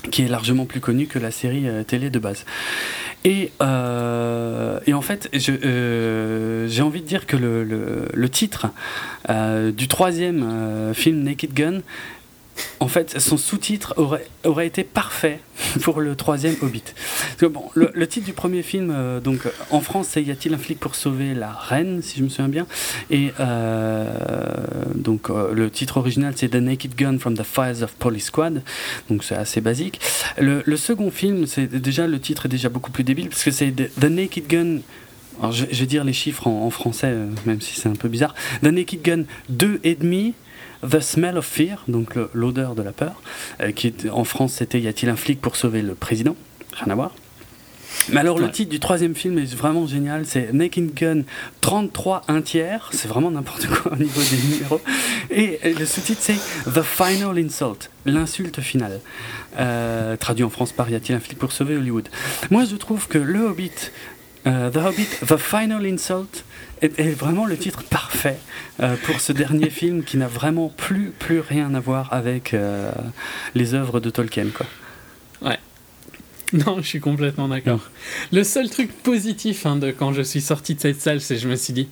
qui 0.00 0.22
est 0.22 0.28
largement 0.28 0.64
plus 0.64 0.80
connue 0.80 1.06
que 1.06 1.18
la 1.18 1.30
série 1.30 1.66
télé 1.86 2.10
de 2.10 2.18
base. 2.18 2.44
Et, 3.24 3.50
euh, 3.60 4.78
et 4.86 4.94
en 4.94 5.02
fait, 5.02 5.28
euh, 5.48 6.68
j'ai 6.68 6.82
envie 6.82 7.00
de 7.00 7.06
dire 7.06 7.26
que 7.26 7.36
le, 7.36 7.64
le, 7.64 8.28
titre 8.28 8.68
euh, 9.28 9.72
du 9.72 9.88
troisième 9.88 10.92
film 10.94 11.24
Naked 11.24 11.52
Gun 11.52 11.80
en 12.80 12.88
fait, 12.88 13.18
son 13.18 13.36
sous-titre 13.36 13.94
aurait, 13.96 14.66
été 14.66 14.84
parfait 14.84 15.40
pour 15.82 16.00
le 16.00 16.14
troisième 16.14 16.54
Hobbit. 16.62 16.82
bon, 17.42 17.64
le, 17.74 18.06
titre 18.06 18.26
du 18.26 18.32
premier 18.32 18.62
film, 18.62 18.92
euh, 18.94 19.20
donc 19.20 19.40
en 19.70 19.80
France, 19.80 20.08
c'est 20.10 20.22
Y 20.22 20.30
a-t-il 20.30 20.54
un 20.54 20.58
flic 20.58 20.78
pour 20.78 20.94
sauver 20.94 21.34
la 21.34 21.50
reine, 21.50 22.02
si 22.02 22.18
je 22.18 22.24
me 22.24 22.28
souviens 22.28 22.48
bien 22.48 22.66
Et 23.10 23.32
euh, 23.40 24.12
donc 24.94 25.30
euh, 25.30 25.52
le 25.52 25.70
titre 25.70 25.96
original, 25.96 26.34
c'est 26.36 26.48
The 26.48 26.56
Naked 26.56 26.94
Gun 26.94 27.18
from 27.18 27.36
the 27.36 27.42
Fires 27.42 27.82
of 27.82 27.92
Police 27.94 28.26
Squad. 28.26 28.62
Donc 29.10 29.24
c'est 29.24 29.36
assez 29.36 29.60
basique. 29.60 30.00
Le, 30.38 30.62
second 30.76 31.10
film, 31.10 31.46
c'est 31.46 31.66
déjà 31.66 32.06
le 32.06 32.20
titre 32.20 32.46
est 32.46 32.48
déjà 32.48 32.68
beaucoup 32.68 32.90
plus 32.90 33.04
débile 33.04 33.28
parce 33.28 33.44
que 33.44 33.50
c'est 33.50 33.72
The, 33.72 34.04
Naked 34.04 34.46
Gun. 34.46 34.78
Alors 35.40 35.52
je, 35.52 35.64
vais 35.66 35.86
dire 35.86 36.04
les 36.04 36.12
chiffres 36.12 36.46
en, 36.46 36.66
en 36.66 36.70
français, 36.70 37.14
même 37.46 37.60
si 37.60 37.80
c'est 37.80 37.88
un 37.88 37.94
peu 37.94 38.08
bizarre. 38.08 38.34
The 38.62 38.66
Naked 38.66 39.02
Gun 39.02 39.24
2 39.48 39.80
et 39.84 39.94
demi 39.94 40.34
The 40.88 41.00
Smell 41.00 41.38
of 41.38 41.46
Fear, 41.46 41.84
donc 41.88 42.14
l'odeur 42.34 42.74
de 42.74 42.82
la 42.82 42.92
peur, 42.92 43.20
euh, 43.60 43.72
qui 43.72 43.94
en 44.10 44.24
France 44.24 44.54
c'était 44.54 44.80
Y 44.80 44.88
a-t-il 44.88 45.10
un 45.10 45.16
flic 45.16 45.40
pour 45.40 45.56
sauver 45.56 45.82
le 45.82 45.94
président? 45.94 46.36
Rien 46.72 46.92
à 46.92 46.94
voir. 46.94 47.12
Mais 48.10 48.20
alors 48.20 48.38
le 48.38 48.50
titre 48.50 48.70
du 48.70 48.80
troisième 48.80 49.14
film 49.14 49.38
est 49.38 49.54
vraiment 49.54 49.86
génial, 49.86 50.24
c'est 50.24 50.52
Naked 50.52 50.94
Gun 50.94 51.22
33 51.60 52.22
un 52.28 52.40
tiers, 52.40 52.88
c'est 52.92 53.08
vraiment 53.08 53.30
n'importe 53.30 53.66
quoi 53.66 53.92
au 53.92 53.96
niveau 53.96 54.20
des 54.20 54.36
numéros. 54.36 54.80
Et 55.30 55.58
le 55.64 55.84
sous-titre 55.84 56.20
c'est 56.22 56.38
The 56.70 56.82
Final 56.82 57.38
Insult, 57.38 57.90
l'insulte 58.06 58.60
finale. 58.60 59.00
Euh, 59.58 60.16
traduit 60.16 60.44
en 60.44 60.50
France 60.50 60.72
par 60.72 60.88
Y 60.88 60.94
a-t-il 60.94 61.16
un 61.16 61.20
flic 61.20 61.38
pour 61.38 61.52
sauver 61.52 61.76
Hollywood 61.76 62.08
Moi 62.50 62.64
je 62.64 62.76
trouve 62.76 63.08
que 63.08 63.18
Le 63.18 63.40
Hobbit, 63.40 63.72
euh, 64.46 64.70
The 64.70 64.76
Hobbit, 64.76 65.08
The 65.26 65.36
Final 65.36 65.84
Insult, 65.84 66.44
est, 66.80 67.10
vraiment 67.10 67.46
le 67.46 67.56
titre 67.56 67.82
parfait 67.82 68.38
euh, 68.80 68.96
pour 69.04 69.20
ce 69.20 69.32
dernier 69.32 69.70
film 69.70 70.02
qui 70.02 70.16
n'a 70.16 70.28
vraiment 70.28 70.68
plus, 70.68 71.10
plus 71.10 71.40
rien 71.40 71.74
à 71.74 71.80
voir 71.80 72.12
avec 72.12 72.54
euh, 72.54 72.92
les 73.54 73.74
œuvres 73.74 74.00
de 74.00 74.10
Tolkien. 74.10 74.46
Quoi. 74.54 74.66
Ouais. 75.42 75.58
Non, 76.52 76.76
je 76.80 76.86
suis 76.86 77.00
complètement 77.00 77.48
d'accord. 77.48 77.90
Le 78.32 78.42
seul 78.42 78.70
truc 78.70 78.90
positif 79.02 79.66
hein, 79.66 79.76
de 79.76 79.90
quand 79.90 80.12
je 80.12 80.22
suis 80.22 80.40
sorti 80.40 80.74
de 80.74 80.80
cette 80.80 81.00
salle, 81.00 81.20
c'est 81.20 81.34
que 81.34 81.40
je 81.40 81.48
me 81.48 81.56
suis 81.56 81.72
dit 81.72 81.88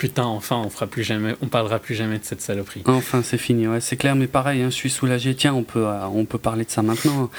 putain, 0.00 0.24
enfin, 0.24 0.56
on 0.56 0.70
fera 0.70 0.86
plus 0.86 1.04
jamais, 1.04 1.34
on 1.42 1.48
parlera 1.48 1.78
plus 1.78 1.94
jamais 1.94 2.18
de 2.18 2.24
cette 2.24 2.40
saloperie. 2.40 2.82
Enfin, 2.86 3.22
c'est 3.22 3.36
fini, 3.36 3.68
ouais, 3.68 3.82
c'est 3.82 3.98
clair, 3.98 4.16
mais 4.16 4.28
pareil, 4.28 4.62
hein, 4.62 4.70
je 4.70 4.74
suis 4.74 4.88
soulagé. 4.88 5.34
Tiens, 5.34 5.52
on 5.52 5.62
peut, 5.62 5.86
on 6.14 6.24
peut 6.24 6.38
parler 6.38 6.64
de 6.64 6.70
ça 6.70 6.80
maintenant. 6.80 7.30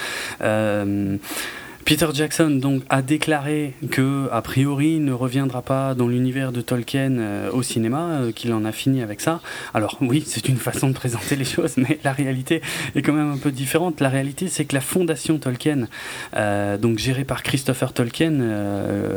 Euh, 0.42 1.16
Peter 1.84 2.08
Jackson 2.12 2.50
donc 2.50 2.82
a 2.88 3.02
déclaré 3.02 3.74
que 3.90 4.28
a 4.30 4.40
priori 4.42 5.00
ne 5.00 5.12
reviendra 5.12 5.62
pas 5.62 5.94
dans 5.94 6.06
l'univers 6.06 6.52
de 6.52 6.60
Tolkien 6.60 7.18
euh, 7.18 7.50
au 7.50 7.62
cinéma, 7.62 8.20
euh, 8.20 8.32
qu'il 8.32 8.52
en 8.52 8.64
a 8.64 8.72
fini 8.72 9.02
avec 9.02 9.20
ça. 9.20 9.40
Alors 9.74 9.98
oui, 10.00 10.22
c'est 10.26 10.48
une 10.48 10.56
façon 10.56 10.88
de 10.88 10.94
présenter 10.94 11.36
les 11.36 11.44
choses, 11.44 11.76
mais 11.76 11.98
la 12.04 12.12
réalité 12.12 12.62
est 12.94 13.02
quand 13.02 13.12
même 13.12 13.32
un 13.32 13.38
peu 13.38 13.50
différente. 13.50 14.00
La 14.00 14.08
réalité, 14.08 14.48
c'est 14.48 14.64
que 14.64 14.74
la 14.74 14.80
fondation 14.80 15.38
Tolkien, 15.38 15.88
euh, 16.36 16.78
donc 16.78 16.98
gérée 16.98 17.24
par 17.24 17.42
Christopher 17.42 17.92
Tolkien, 17.92 18.32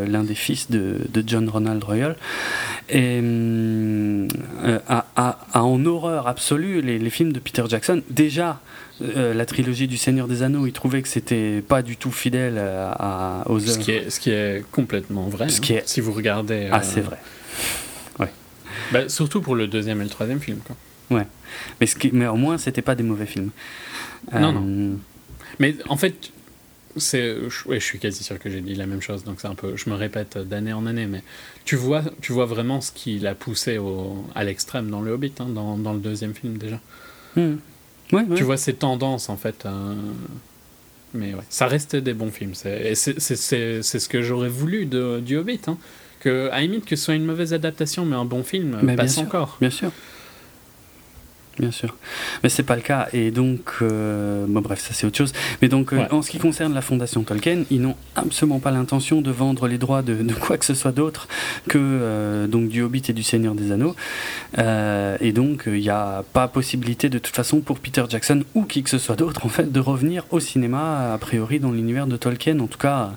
l'un 0.07 0.23
des 0.23 0.35
fils 0.35 0.69
de, 0.71 0.99
John 1.25 1.47
Ronald 1.49 1.83
Royal, 1.83 2.15
a, 4.87 5.37
en 5.53 5.85
horreur 5.85 6.27
absolue 6.27 6.81
les, 6.81 6.99
les 6.99 7.09
films 7.09 7.33
de 7.33 7.39
Peter 7.39 7.63
Jackson. 7.67 8.01
Déjà 8.09 8.59
euh, 9.01 9.33
la 9.33 9.45
trilogie 9.45 9.87
du 9.87 9.97
Seigneur 9.97 10.27
des 10.27 10.43
Anneaux, 10.43 10.65
il 10.65 10.73
trouvait 10.73 11.01
que 11.01 11.07
c'était 11.07 11.61
pas 11.61 11.81
du 11.81 11.97
tout 11.97 12.11
fidèle 12.11 12.57
à, 12.57 13.43
aux 13.47 13.61
œuvres. 13.61 13.71
Ce 13.71 13.79
qui, 13.79 13.91
est, 13.91 14.09
ce 14.09 14.19
qui 14.19 14.31
est 14.31 14.63
complètement 14.71 15.27
vrai. 15.27 15.49
Ce 15.49 15.59
qui 15.59 15.73
hein, 15.73 15.81
est... 15.83 15.87
Si 15.87 16.01
vous 16.01 16.13
regardez. 16.13 16.69
Ah, 16.71 16.81
c'est 16.81 17.01
euh, 17.01 17.03
vrai. 17.03 17.17
Ouais. 18.19 18.31
Bah, 18.91 19.09
surtout 19.09 19.41
pour 19.41 19.55
le 19.55 19.67
deuxième 19.67 20.01
et 20.01 20.03
le 20.03 20.09
troisième 20.09 20.39
film. 20.39 20.59
Quoi. 20.59 21.17
Ouais. 21.17 21.27
Mais, 21.79 21.87
ce 21.87 21.95
qui... 21.95 22.09
mais 22.13 22.27
au 22.27 22.35
moins, 22.37 22.57
c'était 22.57 22.81
pas 22.81 22.95
des 22.95 23.03
mauvais 23.03 23.25
films. 23.25 23.51
Non, 24.33 24.53
non. 24.53 24.97
Mais 25.59 25.75
en 25.87 25.97
fait, 25.97 26.31
c'est, 26.97 27.35
je, 27.49 27.67
ouais, 27.67 27.79
je 27.79 27.85
suis 27.85 27.99
quasi 27.99 28.23
sûr 28.23 28.39
que 28.39 28.49
j'ai 28.49 28.61
dit 28.61 28.75
la 28.75 28.85
même 28.85 29.01
chose, 29.01 29.23
donc 29.23 29.39
c'est 29.41 29.47
un 29.47 29.55
peu, 29.55 29.75
je 29.75 29.89
me 29.89 29.95
répète 29.95 30.37
d'année 30.37 30.73
en 30.73 30.85
année, 30.85 31.07
mais 31.07 31.23
tu 31.65 31.75
vois, 31.75 32.03
tu 32.21 32.31
vois 32.31 32.45
vraiment 32.45 32.81
ce 32.81 32.91
qui 32.91 33.19
l'a 33.19 33.35
poussé 33.35 33.77
au, 33.77 34.25
à 34.33 34.43
l'extrême 34.43 34.89
dans 34.89 35.01
le 35.01 35.11
Hobbit, 35.11 35.33
hein, 35.39 35.47
dans, 35.47 35.77
dans, 35.77 35.93
le 35.93 35.99
deuxième 35.99 36.33
film 36.33 36.57
déjà. 36.57 36.79
Hmm. 37.35 37.55
Ouais, 38.11 38.23
ouais. 38.23 38.35
Tu 38.35 38.43
vois 38.43 38.57
ces 38.57 38.73
tendances 38.73 39.29
en 39.29 39.37
fait. 39.37 39.65
Euh, 39.65 39.95
mais 41.13 41.33
ouais, 41.33 41.43
ça 41.49 41.67
reste 41.67 41.95
des 41.95 42.13
bons 42.13 42.31
films. 42.31 42.53
C'est, 42.53 42.93
c'est, 42.95 43.19
c'est, 43.19 43.81
c'est 43.81 43.99
ce 43.99 44.09
que 44.09 44.21
j'aurais 44.21 44.49
voulu 44.49 44.85
de, 44.85 45.19
du 45.19 45.37
Hobbit. 45.37 45.61
Hein. 45.67 45.77
Que, 46.19 46.49
à 46.51 46.61
limite, 46.61 46.85
que 46.85 46.95
ce 46.95 47.05
soit 47.05 47.13
une 47.13 47.25
mauvaise 47.25 47.53
adaptation, 47.53 48.05
mais 48.05 48.15
un 48.15 48.25
bon 48.25 48.43
film, 48.43 48.71
passe 48.71 48.95
bien 48.95 49.07
sûr, 49.07 49.21
encore. 49.21 49.57
Bien 49.61 49.69
sûr. 49.69 49.91
Bien 51.57 51.71
sûr. 51.71 51.95
Mais 52.43 52.49
c'est 52.49 52.63
pas 52.63 52.75
le 52.75 52.81
cas. 52.81 53.07
Et 53.13 53.31
donc, 53.31 53.75
euh, 53.81 54.45
bon, 54.47 54.59
bref, 54.61 54.79
ça 54.79 54.93
c'est 54.93 55.07
autre 55.07 55.17
chose. 55.17 55.31
Mais 55.61 55.69
donc, 55.69 55.93
euh, 55.93 55.97
Ouais. 55.97 56.11
en 56.11 56.21
ce 56.21 56.29
qui 56.29 56.37
concerne 56.37 56.73
la 56.73 56.81
fondation 56.81 57.23
Tolkien, 57.23 57.63
ils 57.71 57.81
n'ont 57.81 57.95
absolument 58.15 58.59
pas 58.59 58.71
l'intention 58.71 59.21
de 59.21 59.31
vendre 59.31 59.67
les 59.67 59.77
droits 59.77 60.01
de, 60.01 60.15
de 60.15 60.33
quoi 60.33 60.57
que 60.57 60.65
ce 60.65 60.73
soit 60.73 60.91
d'autre 60.91 61.27
que 61.69 61.77
euh, 61.79 62.47
donc 62.47 62.67
du 62.67 62.81
Hobbit 62.81 63.03
et 63.07 63.13
du 63.13 63.23
Seigneur 63.23 63.55
des 63.55 63.71
Anneaux. 63.71 63.95
Et 64.57 65.31
donc, 65.31 65.63
il 65.67 65.79
n'y 65.79 65.89
a 65.89 66.23
pas 66.33 66.47
possibilité 66.47 67.07
de 67.09 67.19
toute 67.19 67.35
façon 67.35 67.61
pour 67.61 67.79
Peter 67.79 68.03
Jackson 68.09 68.43
ou 68.53 68.63
qui 68.63 68.83
que 68.83 68.89
ce 68.89 68.97
soit 68.97 69.15
d'autre 69.15 69.45
en 69.45 69.49
fait 69.49 69.71
de 69.71 69.79
revenir 69.79 70.25
au 70.31 70.39
cinéma 70.39 71.13
a 71.13 71.17
priori 71.17 71.59
dans 71.59 71.71
l'univers 71.71 72.07
de 72.07 72.17
Tolkien. 72.17 72.59
En 72.59 72.67
tout 72.67 72.77
cas, 72.77 73.11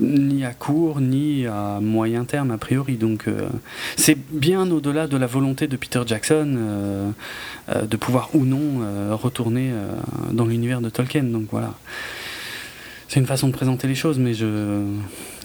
ni 0.00 0.44
à 0.44 0.52
court 0.52 1.00
ni 1.00 1.46
à 1.46 1.78
moyen 1.80 2.24
terme 2.24 2.50
a 2.50 2.58
priori. 2.58 2.96
Donc, 2.96 3.28
euh, 3.28 3.48
c'est 3.96 4.16
bien 4.30 4.70
au-delà 4.70 5.06
de 5.06 5.16
la 5.16 5.26
volonté 5.26 5.66
de 5.66 5.76
Peter 5.76 6.00
Jackson. 6.06 6.54
euh, 6.58 7.10
euh, 7.68 7.82
de 7.82 7.96
pouvoir 7.96 8.30
ou 8.34 8.44
non 8.44 9.16
retourner 9.16 9.72
dans 10.32 10.44
l'univers 10.46 10.80
de 10.80 10.88
Tolkien. 10.88 11.24
Donc 11.24 11.46
voilà. 11.50 11.74
C'est 13.08 13.20
une 13.20 13.26
façon 13.26 13.46
de 13.48 13.52
présenter 13.52 13.86
les 13.88 13.94
choses, 13.94 14.18
mais 14.18 14.34
je. 14.34 14.82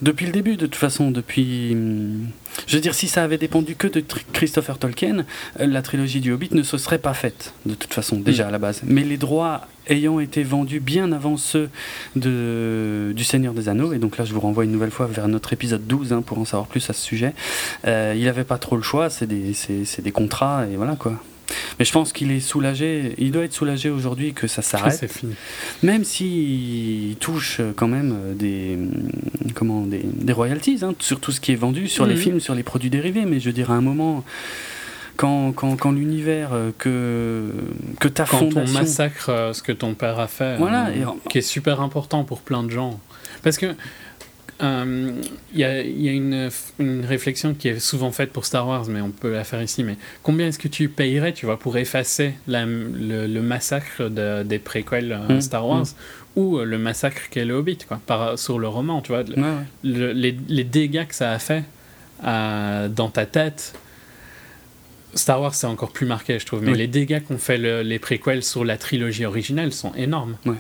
Depuis 0.02 0.26
le 0.26 0.32
début, 0.32 0.56
de 0.56 0.66
toute 0.66 0.76
façon, 0.76 1.12
depuis. 1.12 1.72
hum, 1.74 2.28
Je 2.68 2.76
veux 2.76 2.82
dire, 2.82 2.94
si 2.96 3.08
ça 3.08 3.24
avait 3.24 3.38
dépendu 3.38 3.76
que 3.76 3.88
de 3.88 4.04
Christopher 4.34 4.78
Tolkien, 4.80 5.26
la 5.60 5.82
trilogie 5.82 6.22
du 6.22 6.32
Hobbit 6.32 6.50
ne 6.54 6.64
se 6.64 6.78
serait 6.78 6.98
pas 7.00 7.14
faite, 7.14 7.54
de 7.66 7.76
toute 7.76 7.94
façon, 7.94 8.20
déjà 8.20 8.46
Mm. 8.46 8.48
à 8.48 8.52
la 8.52 8.60
base. 8.60 8.82
Mais 8.84 9.04
les 9.04 9.18
droits 9.18 9.68
ayant 9.88 10.20
été 10.20 10.44
vendus 10.44 10.80
bien 10.80 11.12
avant 11.12 11.38
ceux 11.38 11.70
de... 12.16 13.14
du 13.16 13.24
Seigneur 13.24 13.54
des 13.54 13.70
Anneaux, 13.70 13.94
et 13.94 13.98
donc 14.00 14.18
là 14.18 14.26
je 14.26 14.34
vous 14.34 14.40
renvoie 14.40 14.64
une 14.64 14.72
nouvelle 14.72 14.92
fois 14.92 15.08
vers 15.08 15.28
notre 15.28 15.54
épisode 15.54 15.86
12 15.88 16.14
hein, 16.14 16.22
pour 16.22 16.38
en 16.40 16.46
savoir 16.46 16.68
plus 16.68 16.90
à 16.90 16.94
ce 16.94 17.02
sujet, 17.02 17.34
euh, 17.88 18.14
il 18.18 18.26
n'avait 18.26 18.44
pas 18.44 18.58
trop 18.58 18.76
le 18.76 18.82
choix, 18.84 19.10
c'est 19.10 19.28
des, 19.28 19.54
des 20.04 20.12
contrats, 20.12 20.66
et 20.72 20.76
voilà 20.76 20.96
quoi. 20.96 21.22
Mais 21.80 21.84
je 21.86 21.92
pense 21.92 22.14
qu'il 22.14 22.32
est 22.32 22.40
soulagé, 22.40 23.14
il 23.18 23.32
doit 23.32 23.44
être 23.44 23.54
soulagé 23.54 23.90
aujourd'hui 23.90 24.32
que 24.34 24.48
ça 24.48 24.62
s'arrête. 24.62 25.04
Même 25.84 26.06
s'il 26.06 27.18
touche 27.20 27.58
euh, 27.60 27.74
quand 27.76 27.90
même 27.90 28.14
euh, 28.16 28.34
des, 28.34 28.78
comment, 29.54 29.82
des, 29.82 30.00
des 30.02 30.32
royalties 30.32 30.80
hein, 30.84 30.94
sur 31.00 31.20
tout 31.20 31.34
ce 31.34 31.42
qui 31.42 31.52
est 31.52 31.56
vendu, 31.56 31.90
sur 31.90 32.06
les 32.06 32.16
Mhm. 32.16 32.22
films, 32.22 32.40
sur 32.40 32.56
les 32.56 32.64
produits 32.64 32.90
dérivés. 32.90 33.26
Mais 33.26 33.42
je 33.42 33.48
veux 33.48 33.54
dire, 33.54 33.70
à 33.70 33.74
un 33.76 33.82
moment, 33.82 34.24
quand, 35.22 35.52
quand, 35.54 35.76
quand 35.78 35.92
l'univers 35.92 36.50
euh, 36.54 36.72
que, 36.78 37.52
que 38.00 38.08
ta 38.08 38.26
Quand 38.26 38.42
on 38.56 38.68
massacre 38.72 39.30
euh, 39.30 39.54
ce 39.54 39.62
que 39.62 39.72
ton 39.72 39.94
père 39.94 40.20
a 40.20 40.28
fait, 40.28 40.58
Voilà, 40.58 40.88
euh, 40.88 41.06
et- 41.26 41.30
qui 41.30 41.38
est 41.38 41.42
super 41.58 41.80
important 41.82 42.24
pour 42.24 42.42
plein 42.42 42.64
de 42.64 42.72
gens. 42.72 43.00
Parce 43.44 43.58
que 43.58 43.68
euh, 44.64 45.12
il 45.54 45.60
y 45.60 45.64
a, 45.64 45.82
il 45.82 46.02
y 46.02 46.10
a 46.10 46.12
une, 46.12 46.50
une 46.80 47.04
réflexion 47.06 47.54
qui 47.56 47.68
est 47.68 47.80
souvent 47.80 48.12
faite 48.12 48.32
pour 48.32 48.46
Star 48.46 48.68
Wars, 48.68 48.86
mais 48.90 49.02
on 49.02 49.10
peut 49.10 49.32
la 49.34 49.44
faire 49.44 49.62
ici. 49.62 49.84
Mais 49.84 49.98
combien 50.24 50.48
est-ce 50.48 50.60
que 50.60 50.68
tu 50.68 50.88
payerais, 50.90 51.34
tu 51.34 51.46
vois, 51.48 51.58
pour 51.58 51.78
effacer 51.78 52.34
la- 52.48 52.66
le, 52.66 53.28
le 53.28 53.42
massacre 53.42 54.04
de- 54.10 54.44
des 54.44 54.60
préquels 54.60 55.20
Mm, 55.30 55.42
Star 55.42 55.68
Wars 55.68 55.86
ou 56.36 56.60
le 56.60 56.78
massacre 56.78 57.22
qu'est 57.32 57.46
le 57.46 57.56
Hobbit, 57.56 57.80
quoi, 57.88 58.00
par, 58.06 58.38
sur 58.40 58.58
le 58.60 58.68
roman, 58.68 59.02
tu 59.02 59.12
vois, 59.12 59.24
le- 59.24 59.36
Ouais, 59.36 59.42
ouais. 59.42 59.66
le- 59.84 60.14
les, 60.14 60.38
les 60.48 60.64
dégâts 60.64 61.06
que 61.08 61.16
ça 61.16 61.32
a 61.32 61.40
fait 61.40 61.64
euh, 62.26 62.88
dans 62.88 63.10
ta 63.10 63.26
tête. 63.26 63.74
Star 65.14 65.42
Wars, 65.42 65.54
c'est 65.56 65.68
encore 65.68 65.92
plus 65.92 66.06
marqué, 66.06 66.40
je 66.40 66.46
trouve. 66.46 66.62
Mais 66.64 66.72
Oui. 66.72 66.78
les 66.78 66.88
dégâts 66.88 67.22
qu'ont 67.24 67.38
fait 67.38 67.58
le- 67.58 67.82
les 67.82 68.00
préquels 68.00 68.44
sur 68.44 68.64
la 68.64 68.78
trilogie 68.78 69.26
originale 69.26 69.74
sont 69.74 69.94
énormes. 69.96 70.38
Ouais. 70.46 70.56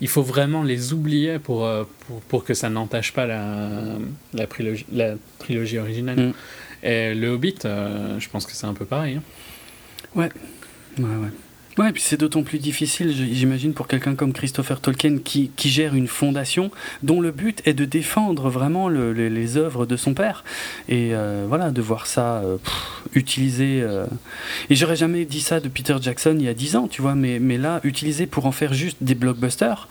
Il 0.00 0.08
faut 0.08 0.22
vraiment 0.22 0.62
les 0.62 0.92
oublier 0.92 1.38
pour, 1.38 1.64
euh, 1.64 1.84
pour, 2.06 2.20
pour 2.22 2.44
que 2.44 2.52
ça 2.54 2.68
n'entache 2.68 3.12
pas 3.12 3.26
la, 3.26 3.82
la, 4.32 4.46
trilogie, 4.46 4.86
la 4.92 5.14
trilogie 5.38 5.78
originale. 5.78 6.16
Mm. 6.28 6.32
Et 6.86 7.14
le 7.14 7.28
Hobbit, 7.30 7.54
euh, 7.64 8.18
je 8.20 8.28
pense 8.28 8.44
que 8.46 8.52
c'est 8.52 8.66
un 8.66 8.74
peu 8.74 8.84
pareil. 8.84 9.16
hein. 9.16 9.22
Ouais, 10.14 10.28
ouais. 10.98 11.04
Ouais, 11.04 11.28
et 11.82 11.92
puis 11.92 12.02
c'est 12.02 12.16
d'autant 12.16 12.44
plus 12.44 12.58
difficile, 12.58 13.12
j'imagine, 13.12 13.72
pour 13.74 13.88
quelqu'un 13.88 14.14
comme 14.14 14.32
Christopher 14.32 14.80
Tolkien 14.80 15.18
qui, 15.18 15.50
qui 15.56 15.70
gère 15.70 15.94
une 15.96 16.06
fondation 16.06 16.70
dont 17.02 17.20
le 17.20 17.32
but 17.32 17.60
est 17.66 17.74
de 17.74 17.84
défendre 17.84 18.48
vraiment 18.48 18.88
le- 18.88 19.12
les, 19.12 19.28
les 19.28 19.56
œuvres 19.56 19.84
de 19.84 19.96
son 19.96 20.14
père. 20.14 20.44
Et 20.88 21.10
euh, 21.14 21.46
voilà, 21.48 21.70
de 21.72 21.82
voir 21.82 22.06
ça 22.06 22.36
euh, 22.36 22.58
pff, 22.58 23.16
utilisé. 23.16 23.80
euh, 23.82 24.06
Et 24.70 24.76
j'aurais 24.76 24.94
jamais 24.94 25.24
dit 25.24 25.40
ça 25.40 25.58
de 25.58 25.68
Peter 25.68 25.96
Jackson 26.00 26.36
il 26.38 26.44
y 26.44 26.48
a 26.48 26.54
10 26.54 26.76
ans, 26.76 26.86
tu 26.86 27.02
vois, 27.02 27.16
mais, 27.16 27.40
mais 27.40 27.58
là, 27.58 27.80
utilisé 27.82 28.26
pour 28.26 28.46
en 28.46 28.52
faire 28.52 28.72
juste 28.72 28.98
des 29.00 29.16
blockbusters. 29.16 29.88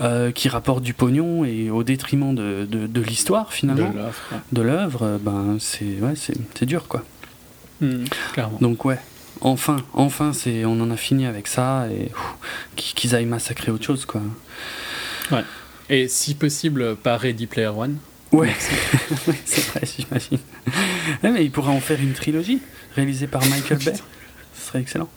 euh, 0.00 0.32
qui 0.32 0.48
rapportent 0.48 0.82
du 0.82 0.92
pognon 0.94 1.44
et 1.44 1.70
au 1.70 1.84
détriment 1.84 2.34
de, 2.34 2.66
de, 2.68 2.88
de 2.88 3.00
l'histoire 3.00 3.52
finalement, 3.52 3.92
De 4.50 4.60
ouais. 4.60 4.66
l'œuvre, 4.66 5.20
ben 5.22 5.58
c'est 5.60 5.84
ouais, 6.00 6.14
c'est 6.16 6.64
dur 6.64 6.88
quoi. 6.88 7.04
Mm, 7.80 8.02
clairement. 8.32 8.58
Donc 8.60 8.84
ouais, 8.84 8.98
enfin, 9.40 9.76
enfin, 9.92 10.32
c'est, 10.32 10.64
on 10.64 10.80
en 10.80 10.90
a 10.90 10.96
fini 10.96 11.26
avec 11.26 11.46
ça 11.46 11.86
et 11.90 12.10
qu'ils 12.76 13.14
aillent 13.14 13.26
massacrer 13.26 13.70
autre 13.72 13.84
chose 13.84 14.04
quoi. 14.06 14.22
Et 15.90 16.08
si 16.08 16.34
possible, 16.34 16.96
pas 16.96 17.16
Ready 17.16 17.46
Player 17.46 17.68
One. 17.68 17.98
Ouais, 18.32 18.48
Ouais, 18.48 18.54
c'est 19.44 19.64
vrai, 19.68 19.82
j'imagine. 19.84 20.38
Ouais, 21.22 21.30
mais 21.30 21.44
il 21.44 21.50
pourrait 21.50 21.72
en 21.72 21.80
faire 21.80 22.00
une 22.00 22.14
trilogie 22.14 22.60
réalisée 22.96 23.26
par 23.26 23.44
Michael 23.46 23.78
Bay. 23.78 23.92
Ce 24.58 24.66
serait 24.68 24.80
excellent. 24.80 25.08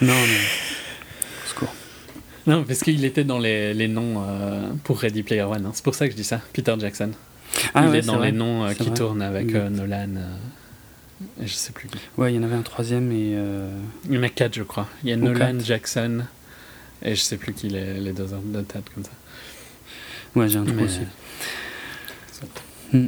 Non, 0.00 0.12
mais. 0.14 0.36
Au 1.44 1.48
secours. 1.48 1.74
Non, 2.46 2.62
parce 2.62 2.80
qu'il 2.80 3.04
était 3.04 3.24
dans 3.24 3.38
les, 3.38 3.74
les 3.74 3.88
noms 3.88 4.22
euh, 4.28 4.68
pour 4.84 5.00
Ready 5.00 5.22
Player 5.22 5.42
One. 5.42 5.66
hein. 5.66 5.70
C'est 5.74 5.82
pour 5.82 5.94
ça 5.94 6.06
que 6.06 6.12
je 6.12 6.16
dis 6.16 6.24
ça, 6.24 6.40
Peter 6.52 6.74
Jackson. 6.78 7.10
Ah 7.74 7.82
il 7.84 7.88
ouais, 7.90 7.98
est 7.98 8.02
dans 8.06 8.20
les 8.20 8.32
noms 8.32 8.64
euh, 8.64 8.74
qui 8.74 8.84
vrai. 8.84 8.94
tournent 8.94 9.22
avec 9.22 9.46
Mm. 9.52 9.56
euh, 9.56 9.68
Nolan. 9.70 10.08
Et 11.42 11.46
je 11.46 11.52
sais 11.54 11.72
plus 11.72 11.88
qui. 11.88 11.98
Ouais, 12.16 12.32
il 12.32 12.36
y 12.36 12.38
en 12.38 12.42
avait 12.42 12.54
un 12.56 12.62
troisième 12.62 13.10
et. 13.12 13.32
euh, 13.34 13.68
Il 14.08 14.14
y 14.14 14.18
en 14.18 14.22
a 14.22 14.28
quatre, 14.28 14.54
je 14.54 14.62
crois. 14.62 14.86
Il 15.02 15.10
y 15.10 15.12
a 15.12 15.16
Ou 15.16 15.20
Nolan, 15.20 15.38
quatre. 15.38 15.64
Jackson, 15.64 16.24
et 17.02 17.14
je 17.14 17.20
sais 17.20 17.36
plus 17.36 17.52
qui 17.52 17.68
les, 17.68 17.94
les 18.00 18.12
deux 18.12 18.24
autres 18.32 18.42
de 18.46 18.60
tête 18.62 18.84
comme 18.94 19.04
ça. 19.04 19.10
Ouais, 20.36 20.48
j'ai 20.48 20.58
un 20.58 20.64
trou 20.64 20.74
Mais- 20.76 20.82
aussi. 20.84 21.00
Soit. 22.32 22.48
Mm. 22.92 23.06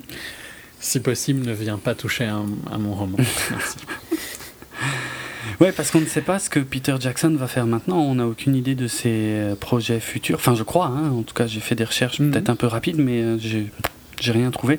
Si 0.81 1.01
possible, 1.01 1.47
ne 1.47 1.53
viens 1.53 1.77
pas 1.79 1.95
toucher 1.95 2.25
à, 2.25 2.37
à 2.73 2.79
mon 2.79 2.95
roman. 2.95 3.19
Merci. 3.51 3.77
Ouais, 5.61 5.73
parce 5.73 5.91
qu'on 5.91 6.01
ne 6.01 6.07
sait 6.07 6.23
pas 6.23 6.39
ce 6.39 6.49
que 6.49 6.59
Peter 6.61 6.95
Jackson 6.99 7.35
va 7.39 7.47
faire 7.47 7.67
maintenant. 7.67 7.99
On 7.99 8.15
n'a 8.15 8.27
aucune 8.27 8.55
idée 8.57 8.75
de 8.75 8.87
ses 8.87 9.11
euh, 9.13 9.55
projets 9.57 10.01
futurs. 10.01 10.37
Enfin, 10.37 10.55
je 10.55 10.63
crois. 10.63 10.87
hein. 10.87 11.11
En 11.11 11.23
tout 11.23 11.35
cas, 11.35 11.47
j'ai 11.47 11.61
fait 11.61 11.75
des 11.75 11.85
recherches 11.85 12.19
Mhm. 12.21 12.31
peut-être 12.31 12.49
un 12.49 12.57
peu 12.57 12.67
rapides, 12.67 12.99
mais 12.99 13.21
euh, 13.23 13.39
j'ai 13.39 13.71
j'ai 14.21 14.33
rien 14.33 14.51
trouvé. 14.51 14.79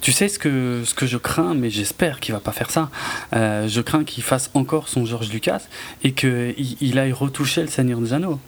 Tu 0.00 0.12
sais 0.12 0.28
ce 0.28 0.38
que 0.38 0.82
ce 0.84 0.94
que 0.94 1.06
je 1.06 1.16
crains, 1.16 1.54
mais 1.54 1.70
j'espère 1.70 2.20
qu'il 2.20 2.34
va 2.34 2.40
pas 2.40 2.52
faire 2.52 2.70
ça. 2.70 2.90
Euh, 3.34 3.68
je 3.68 3.80
crains 3.80 4.04
qu'il 4.04 4.22
fasse 4.22 4.50
encore 4.54 4.88
son 4.88 5.04
George 5.04 5.30
Lucas 5.30 5.62
et 6.02 6.12
qu'il 6.12 6.54
il 6.80 6.98
aille 6.98 7.12
retoucher 7.12 7.60
le 7.62 7.68
Seigneur 7.68 8.00
des 8.00 8.12
Anneaux. 8.12 8.40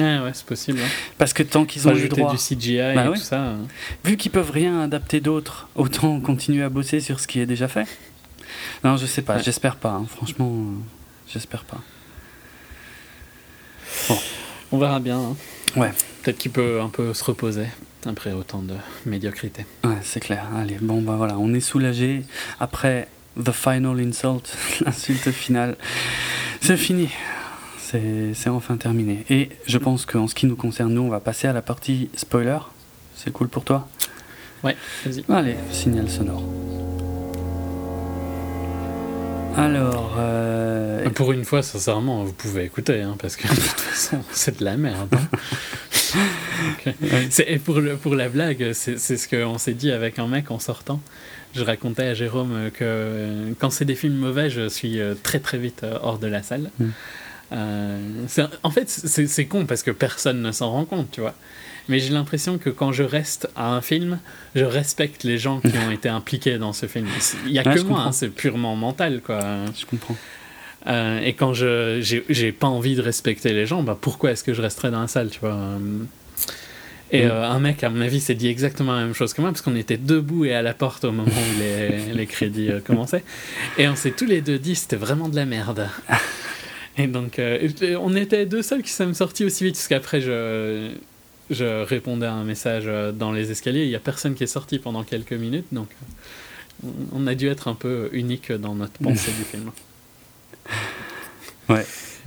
Ah 0.00 0.22
ouais, 0.22 0.30
c'est 0.32 0.44
possible. 0.46 0.78
Hein. 0.80 0.88
Parce 1.16 1.32
que 1.32 1.42
tant 1.42 1.64
qu'ils 1.64 1.88
ont 1.88 1.90
Rajouter 1.90 2.20
droits, 2.20 2.30
du 2.30 2.36
CGI 2.36 2.76
Bah 2.94 3.04
et 3.06 3.08
ouais. 3.08 3.16
tout 3.16 3.22
ça. 3.22 3.40
hein. 3.42 3.58
vu 4.04 4.16
qu'ils 4.16 4.30
peuvent 4.30 4.50
rien 4.52 4.80
adapter 4.82 5.20
d'autre, 5.20 5.68
autant 5.74 6.20
continuer 6.20 6.62
à 6.62 6.68
bosser 6.68 7.00
sur 7.00 7.18
ce 7.18 7.26
qui 7.26 7.40
est 7.40 7.46
déjà 7.46 7.66
fait. 7.66 7.86
Non, 8.84 8.96
je 8.96 9.06
sais 9.06 9.22
pas. 9.22 9.36
Ouais. 9.36 9.42
J'espère 9.42 9.74
pas. 9.76 9.90
hein. 9.90 10.06
Franchement, 10.08 10.52
euh, 10.52 10.74
j'espère 11.32 11.64
pas. 11.64 11.78
On 14.70 14.78
verra 14.78 15.00
bien. 15.00 15.34
Ouais. 15.76 15.92
Peut-être 16.22 16.38
qu'il 16.38 16.50
peut 16.52 16.80
un 16.80 16.88
peu 16.90 17.12
se 17.14 17.24
reposer 17.24 17.66
après 18.06 18.32
autant 18.32 18.60
de 18.62 18.74
médiocrité. 19.06 19.66
Ouais, 19.84 19.98
c'est 20.02 20.20
clair. 20.20 20.46
Allez, 20.56 20.78
bon, 20.80 21.02
bah 21.02 21.14
voilà, 21.16 21.38
on 21.38 21.52
est 21.54 21.60
soulagé. 21.60 22.22
Après 22.60 23.08
The 23.42 23.52
Final 23.52 24.00
Insult, 24.00 24.56
l'insulte 24.84 25.30
finale, 25.30 25.76
c'est 26.60 26.76
fini. 26.76 27.08
C'est 27.78 28.34
c'est 28.34 28.50
enfin 28.50 28.76
terminé. 28.76 29.24
Et 29.30 29.48
je 29.66 29.78
pense 29.78 30.04
qu'en 30.04 30.26
ce 30.26 30.34
qui 30.34 30.46
nous 30.46 30.56
concerne, 30.56 30.92
nous, 30.92 31.02
on 31.02 31.08
va 31.08 31.20
passer 31.20 31.48
à 31.48 31.52
la 31.52 31.62
partie 31.62 32.10
spoiler. 32.14 32.58
C'est 33.16 33.32
cool 33.32 33.48
pour 33.48 33.64
toi? 33.64 33.88
Ouais, 34.62 34.76
vas-y. 35.04 35.24
Allez, 35.28 35.56
signal 35.72 36.10
sonore. 36.10 36.42
Alors, 39.58 40.14
euh, 40.18 41.10
Pour 41.10 41.32
une 41.32 41.44
fois, 41.44 41.62
sincèrement, 41.62 42.22
vous 42.24 42.32
pouvez 42.32 42.64
écouter, 42.64 43.02
hein, 43.02 43.16
parce 43.18 43.34
que 43.36 43.48
de 43.48 43.54
toute 43.54 43.80
façon, 43.80 44.22
c'est 44.32 44.60
de 44.60 44.64
la 44.64 44.76
merde. 44.76 45.14
hein. 45.14 45.38
Et 47.46 47.58
pour, 47.58 47.80
le, 47.80 47.96
pour 47.96 48.14
la 48.14 48.28
blague, 48.28 48.72
c'est 48.72 48.98
ce 48.98 49.28
qu'on 49.28 49.58
s'est 49.58 49.74
dit 49.74 49.90
avec 49.90 50.18
un 50.18 50.26
mec 50.26 50.50
en 50.50 50.58
sortant. 50.58 51.00
Je 51.54 51.62
racontais 51.64 52.04
à 52.04 52.14
Jérôme 52.14 52.70
que 52.72 53.52
quand 53.58 53.70
c'est 53.70 53.84
des 53.84 53.94
films 53.94 54.16
mauvais, 54.16 54.48
je 54.50 54.68
suis 54.68 55.00
euh, 55.00 55.14
très 55.22 55.40
très 55.40 55.58
vite 55.58 55.82
euh, 55.82 55.98
hors 56.02 56.18
de 56.18 56.26
la 56.26 56.42
salle. 56.42 56.70
Mm. 56.78 56.86
Euh, 57.52 57.98
en 58.62 58.70
fait, 58.70 58.88
c'est 58.88 59.26
c'est 59.26 59.46
con 59.46 59.64
parce 59.66 59.82
que 59.82 59.90
personne 59.90 60.42
ne 60.42 60.52
s'en 60.52 60.70
rend 60.70 60.84
compte, 60.84 61.10
tu 61.10 61.20
vois. 61.20 61.34
Mais 61.88 61.98
j'ai 62.00 62.10
l'impression 62.10 62.58
que 62.58 62.70
quand 62.70 62.92
je 62.92 63.02
reste 63.02 63.48
à 63.56 63.72
un 63.72 63.80
film, 63.80 64.18
je 64.54 64.64
respecte 64.64 65.24
les 65.24 65.38
gens 65.38 65.60
qui 65.60 65.72
ont 65.86 65.90
été 65.98 66.08
impliqués 66.08 66.58
dans 66.58 66.72
ce 66.72 66.86
film. 66.86 67.06
Il 67.46 67.52
y 67.52 67.58
a 67.58 67.62
Ouais, 67.66 67.74
que 67.76 67.80
moi, 67.80 68.00
hein, 68.02 68.12
c'est 68.12 68.28
purement 68.28 68.76
mental, 68.76 69.20
quoi. 69.24 69.40
Je 69.78 69.86
comprends. 69.86 70.16
Euh, 70.86 71.20
et 71.20 71.32
quand 71.32 71.54
je 71.54 71.98
j'ai- 72.28 72.52
pas 72.52 72.66
envie 72.68 72.94
de 72.94 73.02
respecter 73.02 73.52
les 73.52 73.66
gens, 73.66 73.82
bah 73.82 73.98
pourquoi 74.00 74.30
est-ce 74.32 74.44
que 74.44 74.54
je 74.54 74.62
resterais 74.62 74.90
dans 74.90 75.00
la 75.00 75.08
salle, 75.08 75.28
tu 75.30 75.40
vois 75.40 75.54
euh. 75.54 75.78
Et 77.10 77.24
Mm. 77.24 77.30
euh, 77.30 77.50
un 77.50 77.58
mec, 77.58 77.82
à 77.84 77.88
mon 77.88 78.02
avis, 78.02 78.20
s'est 78.20 78.34
dit 78.34 78.48
exactement 78.48 78.92
la 78.92 79.00
même 79.04 79.14
chose 79.14 79.32
que 79.32 79.40
moi, 79.40 79.50
parce 79.50 79.62
qu'on 79.62 79.74
était 79.76 79.96
debout 79.96 80.44
et 80.44 80.54
à 80.54 80.60
la 80.60 80.74
porte 80.74 81.04
au 81.04 81.10
moment 81.12 81.30
où 81.32 81.58
les, 81.58 82.12
les 82.14 82.26
crédits 82.26 82.70
euh, 82.70 82.80
commençaient. 82.80 83.24
Et 83.78 83.88
on 83.88 83.96
s'est 83.96 84.10
tous 84.12 84.26
les 84.26 84.42
deux 84.42 84.58
dit, 84.58 84.74
c'était 84.74 84.96
vraiment 84.96 85.28
de 85.30 85.36
la 85.36 85.46
merde. 85.46 85.88
Et 87.00 87.06
donc, 87.06 87.40
on 88.00 88.16
était 88.16 88.44
deux 88.44 88.60
seuls 88.62 88.82
qui 88.82 88.90
sommes 88.90 89.14
sortis 89.14 89.44
aussi 89.44 89.62
vite, 89.62 89.76
parce 89.76 89.86
qu'après, 89.86 90.20
je, 90.20 90.90
je 91.50 91.84
répondais 91.84 92.26
à 92.26 92.32
un 92.32 92.44
message 92.44 92.84
euh, 92.86 93.12
dans 93.12 93.32
les 93.32 93.50
escaliers. 93.50 93.84
Il 93.84 93.90
y 93.90 93.96
a 93.96 94.00
personne 94.00 94.34
qui 94.34 94.44
est 94.44 94.48
sorti 94.48 94.78
pendant 94.78 95.02
quelques 95.02 95.32
minutes, 95.32 95.66
donc 95.72 95.88
euh, 96.84 96.88
on 97.12 97.26
a 97.26 97.34
dû 97.34 97.48
être 97.48 97.68
un 97.68 97.74
peu 97.74 98.08
unique 98.12 98.52
dans 98.52 98.74
notre 98.74 98.98
pensée 99.00 99.32
du 99.32 99.44
film. 99.44 99.70
Ouais. 101.68 101.84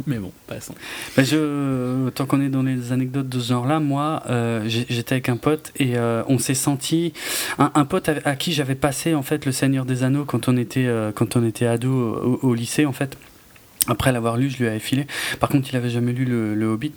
Mais 0.08 0.18
bon, 0.18 0.32
passons. 0.48 0.74
Je, 1.18 2.10
tant 2.10 2.26
qu'on 2.26 2.42
est 2.42 2.50
dans 2.50 2.64
les 2.64 2.92
anecdotes 2.92 3.30
de 3.30 3.40
ce 3.40 3.50
genre-là, 3.50 3.80
moi, 3.80 4.24
euh, 4.30 4.64
j'étais 4.68 5.14
avec 5.14 5.30
un 5.30 5.38
pote 5.38 5.72
et 5.78 5.98
euh, 5.98 6.24
on 6.28 6.40
s'est 6.40 6.54
senti 6.54 7.14
un, 7.60 7.72
un 7.76 7.86
pote 7.86 8.10
à, 8.10 8.16
à 8.26 8.36
qui 8.36 8.54
j'avais 8.54 8.76
passé 8.76 9.14
en 9.14 9.24
fait 9.24 9.46
le 9.46 9.52
Seigneur 9.52 9.86
des 9.86 10.04
Anneaux 10.04 10.26
quand 10.26 10.48
on 10.48 10.58
était 10.58 10.86
euh, 10.86 11.12
quand 11.12 11.36
on 11.36 11.46
était 11.46 11.66
ado 11.68 11.92
au, 11.92 12.40
au 12.42 12.54
lycée 12.54 12.86
en 12.86 12.94
fait. 12.94 13.18
Après 13.88 14.12
l'avoir 14.12 14.38
lu, 14.38 14.50
je 14.50 14.58
lui 14.58 14.68
avais 14.68 14.80
filé. 14.80 15.08
Par 15.40 15.50
contre, 15.50 15.70
il 15.72 15.76
avait 15.76 15.90
jamais 15.90 16.12
lu 16.14 16.26
le, 16.26 16.54
le 16.56 16.66
Hobbit. 16.68 16.94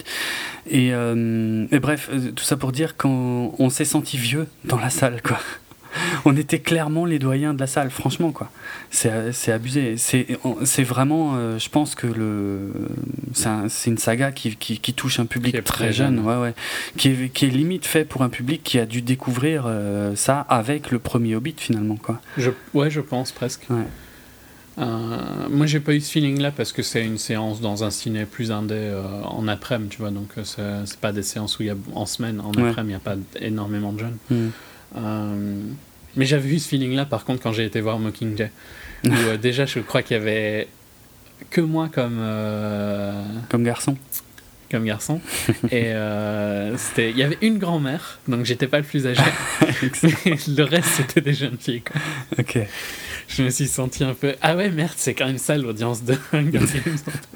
Et, 0.70 0.91
euh, 0.93 1.66
et 1.72 1.78
bref, 1.78 2.11
euh, 2.12 2.30
tout 2.32 2.45
ça 2.45 2.57
pour 2.57 2.72
dire 2.72 2.97
qu'on 2.97 3.55
on 3.59 3.70
s'est 3.70 3.85
senti 3.87 4.16
vieux 4.18 4.47
dans 4.64 4.78
la 4.78 4.91
salle, 4.91 5.22
quoi. 5.22 5.39
On 6.24 6.37
était 6.37 6.59
clairement 6.59 7.05
les 7.05 7.20
doyens 7.20 7.55
de 7.55 7.61
la 7.61 7.68
salle, 7.68 7.89
franchement, 7.89 8.32
quoi. 8.32 8.51
C'est 8.91 9.53
abusé. 9.53 9.95
C'est 9.97 10.82
vraiment, 10.82 11.35
euh, 11.37 11.57
je 11.61 11.68
pense 11.68 11.95
que 11.95 12.09
le, 12.09 12.72
c'est 13.32 13.47
un- 13.47 13.68
c'est 13.68 13.91
une 13.91 13.99
saga 13.99 14.32
qui, 14.32 14.57
qui, 14.57 14.80
qui 14.80 14.93
touche 14.93 15.20
un 15.20 15.26
public 15.26 15.53
très 15.53 15.62
très 15.62 15.93
jeune, 15.93 16.16
jeune. 16.16 16.26
ouais, 16.26 16.37
ouais. 16.37 16.55
Qui, 16.97 17.11
est, 17.11 17.28
qui 17.32 17.45
est 17.47 17.51
limite 17.51 17.87
fait 17.87 18.05
pour 18.05 18.22
un 18.22 18.28
public 18.28 18.62
qui 18.64 18.80
a 18.80 18.87
dû 18.87 19.03
découvrir 19.03 19.66
euh, 19.68 20.16
ça 20.16 20.41
avec 20.49 20.91
le 20.91 20.99
premier 20.99 21.37
Hobbit, 21.37 21.55
finalement, 21.59 21.95
quoi. 21.97 22.20
Je, 22.39 22.51
ouais, 22.74 22.91
je 22.91 23.01
pense 23.01 23.30
presque. 23.30 23.62
Ouais. 23.70 23.85
Euh, 24.77 25.16
moi, 25.51 25.66
j'ai 25.66 25.79
pas 25.81 25.95
eu 25.95 26.01
ce 26.01 26.11
feeling-là 26.11 26.51
parce 26.51 26.72
que 26.72 26.83
c'est 26.83 27.05
une 27.05 27.18
séance 27.18 27.61
dans 27.61 27.85
un 27.85 27.91
ciné 27.91 28.25
plus 28.25 28.51
indé 28.51 28.75
euh, 28.77 29.03
en 29.22 29.47
après-midi, 29.47 29.91
tu 29.91 29.99
vois. 29.99 30.11
Donc, 30.11 30.31
euh, 30.37 30.83
c'est 30.85 30.99
pas 30.99 31.12
des 31.12 31.22
séances 31.22 31.59
où 31.59 31.62
il 31.62 31.66
y 31.66 31.70
a 31.70 31.77
en 31.95 32.07
semaine, 32.07 32.41
en 32.41 32.53
Ouais. 32.53 32.68
après-midi, 32.70 32.81
il 32.83 32.87
n'y 32.87 32.95
a 32.95 32.99
pas 32.99 33.16
énormément 33.41 33.93
de 33.93 34.01
jeunes. 34.01 34.16
Mm. 34.31 34.49
Euh, 34.97 35.61
mais 36.16 36.25
j'avais 36.25 36.49
eu 36.49 36.59
ce 36.59 36.68
feeling-là, 36.68 37.05
par 37.05 37.25
contre, 37.25 37.43
quand 37.43 37.53
j'ai 37.53 37.64
été 37.64 37.81
voir 37.81 37.99
Mockingjay. 37.99 38.51
Où 39.05 39.09
euh, 39.12 39.37
déjà, 39.37 39.64
je 39.66 39.79
crois 39.81 40.03
qu'il 40.03 40.16
y 40.16 40.20
avait 40.20 40.66
que 41.51 41.61
moi 41.61 41.89
comme, 41.93 42.20
Comme 43.49 43.62
garçon. 43.64 43.97
comme 44.70 44.85
garçon. 44.85 45.20
Et 45.70 45.87
euh, 45.93 46.77
c'était- 46.79 47.11
il 47.11 47.16
y 47.18 47.22
avait 47.22 47.39
une 47.43 47.59
grand-mère, 47.59 48.18
donc 48.27 48.45
j'étais 48.45 48.66
pas 48.66 48.79
le 48.79 48.85
plus 48.85 49.07
âgé. 49.07 49.20
le 50.49 50.62
reste, 50.62 50.89
c'était 50.97 51.20
des 51.20 51.35
jeunes 51.35 51.59
filles. 51.61 51.83
Quoi. 51.83 52.01
ok. 52.41 52.59
Je 53.29 53.43
me 53.43 53.51
suis 53.51 53.66
senti 53.68 54.05
un 54.05 54.14
peu. 54.14 54.35
Ah 54.43 54.57
ouais, 54.57 54.70
merde, 54.70 54.93
c'est 54.97 55.14
quand 55.14 55.27
même 55.27 55.39
ça 55.39 55.57
l'audience 55.57 56.03
de 56.05 56.14
Hunger 56.33 56.51
Games. 56.51 56.66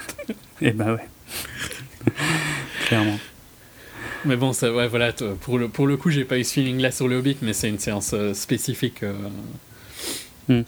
Et 0.61 0.73
bah 0.73 0.95
ouais. 0.95 1.09
Clairement. 2.87 3.19
Mais 4.25 4.37
bon, 4.37 4.53
ça, 4.53 4.73
ouais, 4.73 4.89
voilà, 4.89 5.13
pour, 5.13 5.59
le, 5.59 5.69
pour 5.69 5.87
le 5.87 5.97
coup, 5.97 6.11
j'ai 6.11 6.25
pas 6.25 6.39
eu 6.39 6.45
ce 6.45 6.55
feeling-là 6.55 6.91
sur 6.91 7.07
le 7.09 7.17
Hobbit, 7.17 7.37
mais 7.43 7.53
c'est 7.53 7.69
une 7.69 7.79
séance 7.79 8.11
euh, 8.15 8.35
spécifique. 8.35 9.03
euh. 9.03 9.15
Hmm. 10.49 10.63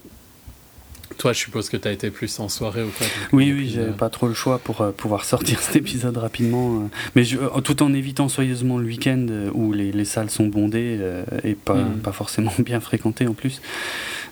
Toi, 1.21 1.35
je 1.35 1.39
suppose 1.41 1.69
que 1.69 1.77
t'as 1.77 1.93
été 1.93 2.11
plus 2.11 2.41
en 2.41 2.49
soirée 2.49 2.83
ou 2.83 2.89
quoi 2.97 3.07
Oui, 3.35 3.51
euh, 3.51 3.55
oui, 3.55 3.61
plus, 3.67 3.75
j'avais 3.75 3.89
euh, 3.91 3.93
pas 3.93 4.09
trop 4.09 4.27
le 4.27 4.33
choix 4.33 4.59
pour 4.59 4.81
euh, 4.81 4.91
pouvoir 4.91 5.27
sortir 5.27 5.59
cet 5.63 5.77
épisode 5.77 6.17
rapidement. 6.17 6.77
euh. 6.81 6.87
mais 7.15 7.25
je- 7.25 7.37
euh, 7.37 7.61
tout 7.63 7.83
en 7.83 7.93
évitant 7.93 8.31
soigneusement 8.31 8.79
le 8.79 8.87
week-end 8.87 9.27
euh, 9.29 9.51
où 9.53 9.75
les, 9.75 9.93
les 9.93 10.05
salles 10.07 10.31
sont 10.31 10.47
bondées 10.47 10.97
euh, 10.99 11.25
et 11.45 11.55
pas, 11.55 11.77
pas 12.03 12.13
forcément 12.13 12.53
bien 12.59 12.81
fréquentées 12.81 13.27
en 13.27 13.35
plus. 13.35 13.61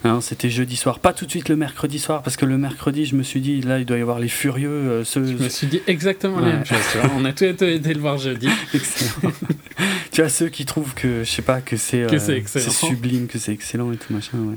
Hein, 0.05 0.21
C'était 0.23 0.49
jeudi 0.49 0.77
soir, 0.77 0.99
pas 1.01 1.13
tout 1.13 1.27
de 1.27 1.31
suite 1.31 1.49
le 1.51 1.57
mercredi 1.57 1.99
soir, 1.99 2.23
parce 2.23 2.37
que 2.39 2.47
le 2.47 2.57
mercredi, 2.57 3.05
je 3.05 3.17
me 3.17 3.23
suis 3.23 3.41
dit, 3.41 3.61
là, 3.61 3.81
il 3.81 3.85
doit 3.85 3.99
y 3.99 4.01
avoir 4.01 4.19
les 4.21 4.29
furieux, 4.29 4.71
euh, 4.71 5.05
ceux. 5.05 5.27
Je 5.27 5.33
me 5.43 5.49
suis 5.51 5.67
dit 5.67 5.81
exactement 5.89 6.39
la 6.41 6.47
Ouais. 6.47 6.53
même 6.55 6.65
chose. 6.65 6.79
tu 6.93 6.99
vois. 6.99 7.11
On 7.17 7.25
a 7.27 7.33
tous 7.33 7.45
été 7.45 7.93
le 7.93 8.01
voir 8.01 8.17
jeudi. 8.17 8.49
Excellent. 8.75 9.33
tu 10.13 10.23
vois, 10.23 10.31
ceux 10.31 10.49
qui 10.49 10.65
trouvent 10.65 10.95
que, 10.95 11.25
je 11.25 11.31
sais 11.31 11.43
pas, 11.43 11.61
que 11.61 11.77
c'est 11.77 12.05
euh, 12.05 12.59
sublime, 12.71 13.27
que 13.27 13.39
c'est 13.39 13.53
excellent 13.53 13.93
et 13.93 13.97
tout 13.99 14.13
machin, 14.15 14.39
ouais. 14.39 14.57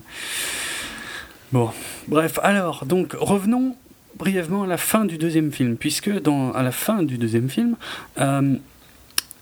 Bon, 1.52 1.70
bref, 2.08 2.40
alors, 2.44 2.86
donc, 2.86 3.14
revenons 3.20 3.76
brièvement 4.18 4.64
à 4.64 4.68
la 4.68 4.78
fin 4.78 5.06
du 5.06 5.18
deuxième 5.18 5.52
film, 5.52 5.76
puisque 5.78 6.12
dans, 6.22 6.52
à 6.54 6.64
la 6.64 6.72
fin 6.72 7.04
du 7.04 7.18
deuxième 7.18 7.50
film, 7.50 7.76
euh, 8.20 8.56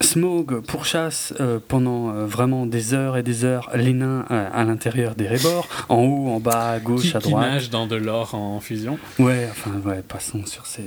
Smaug 0.01 0.61
pourchasse 0.61 1.33
euh, 1.41 1.59
pendant 1.67 2.09
euh, 2.13 2.25
vraiment 2.25 2.65
des 2.65 2.93
heures 2.93 3.17
et 3.17 3.23
des 3.23 3.43
heures 3.43 3.69
les 3.75 3.91
nains 3.91 4.25
euh, 4.31 4.49
à 4.53 4.63
l'intérieur 4.63 5.13
des 5.15 5.27
rébords, 5.27 5.67
en 5.89 5.97
haut, 6.03 6.29
en 6.29 6.39
bas, 6.39 6.69
à 6.71 6.79
gauche, 6.79 7.11
Qui, 7.11 7.17
à 7.17 7.19
qui 7.19 7.29
droite. 7.29 7.45
nage 7.51 7.69
dans 7.69 7.85
de 7.85 7.97
l'or 7.97 8.33
en 8.33 8.59
fusion. 8.61 8.97
Ouais, 9.19 9.47
enfin, 9.51 9.71
ouais, 9.85 10.01
passons 10.07 10.45
sur 10.45 10.65
ces, 10.65 10.83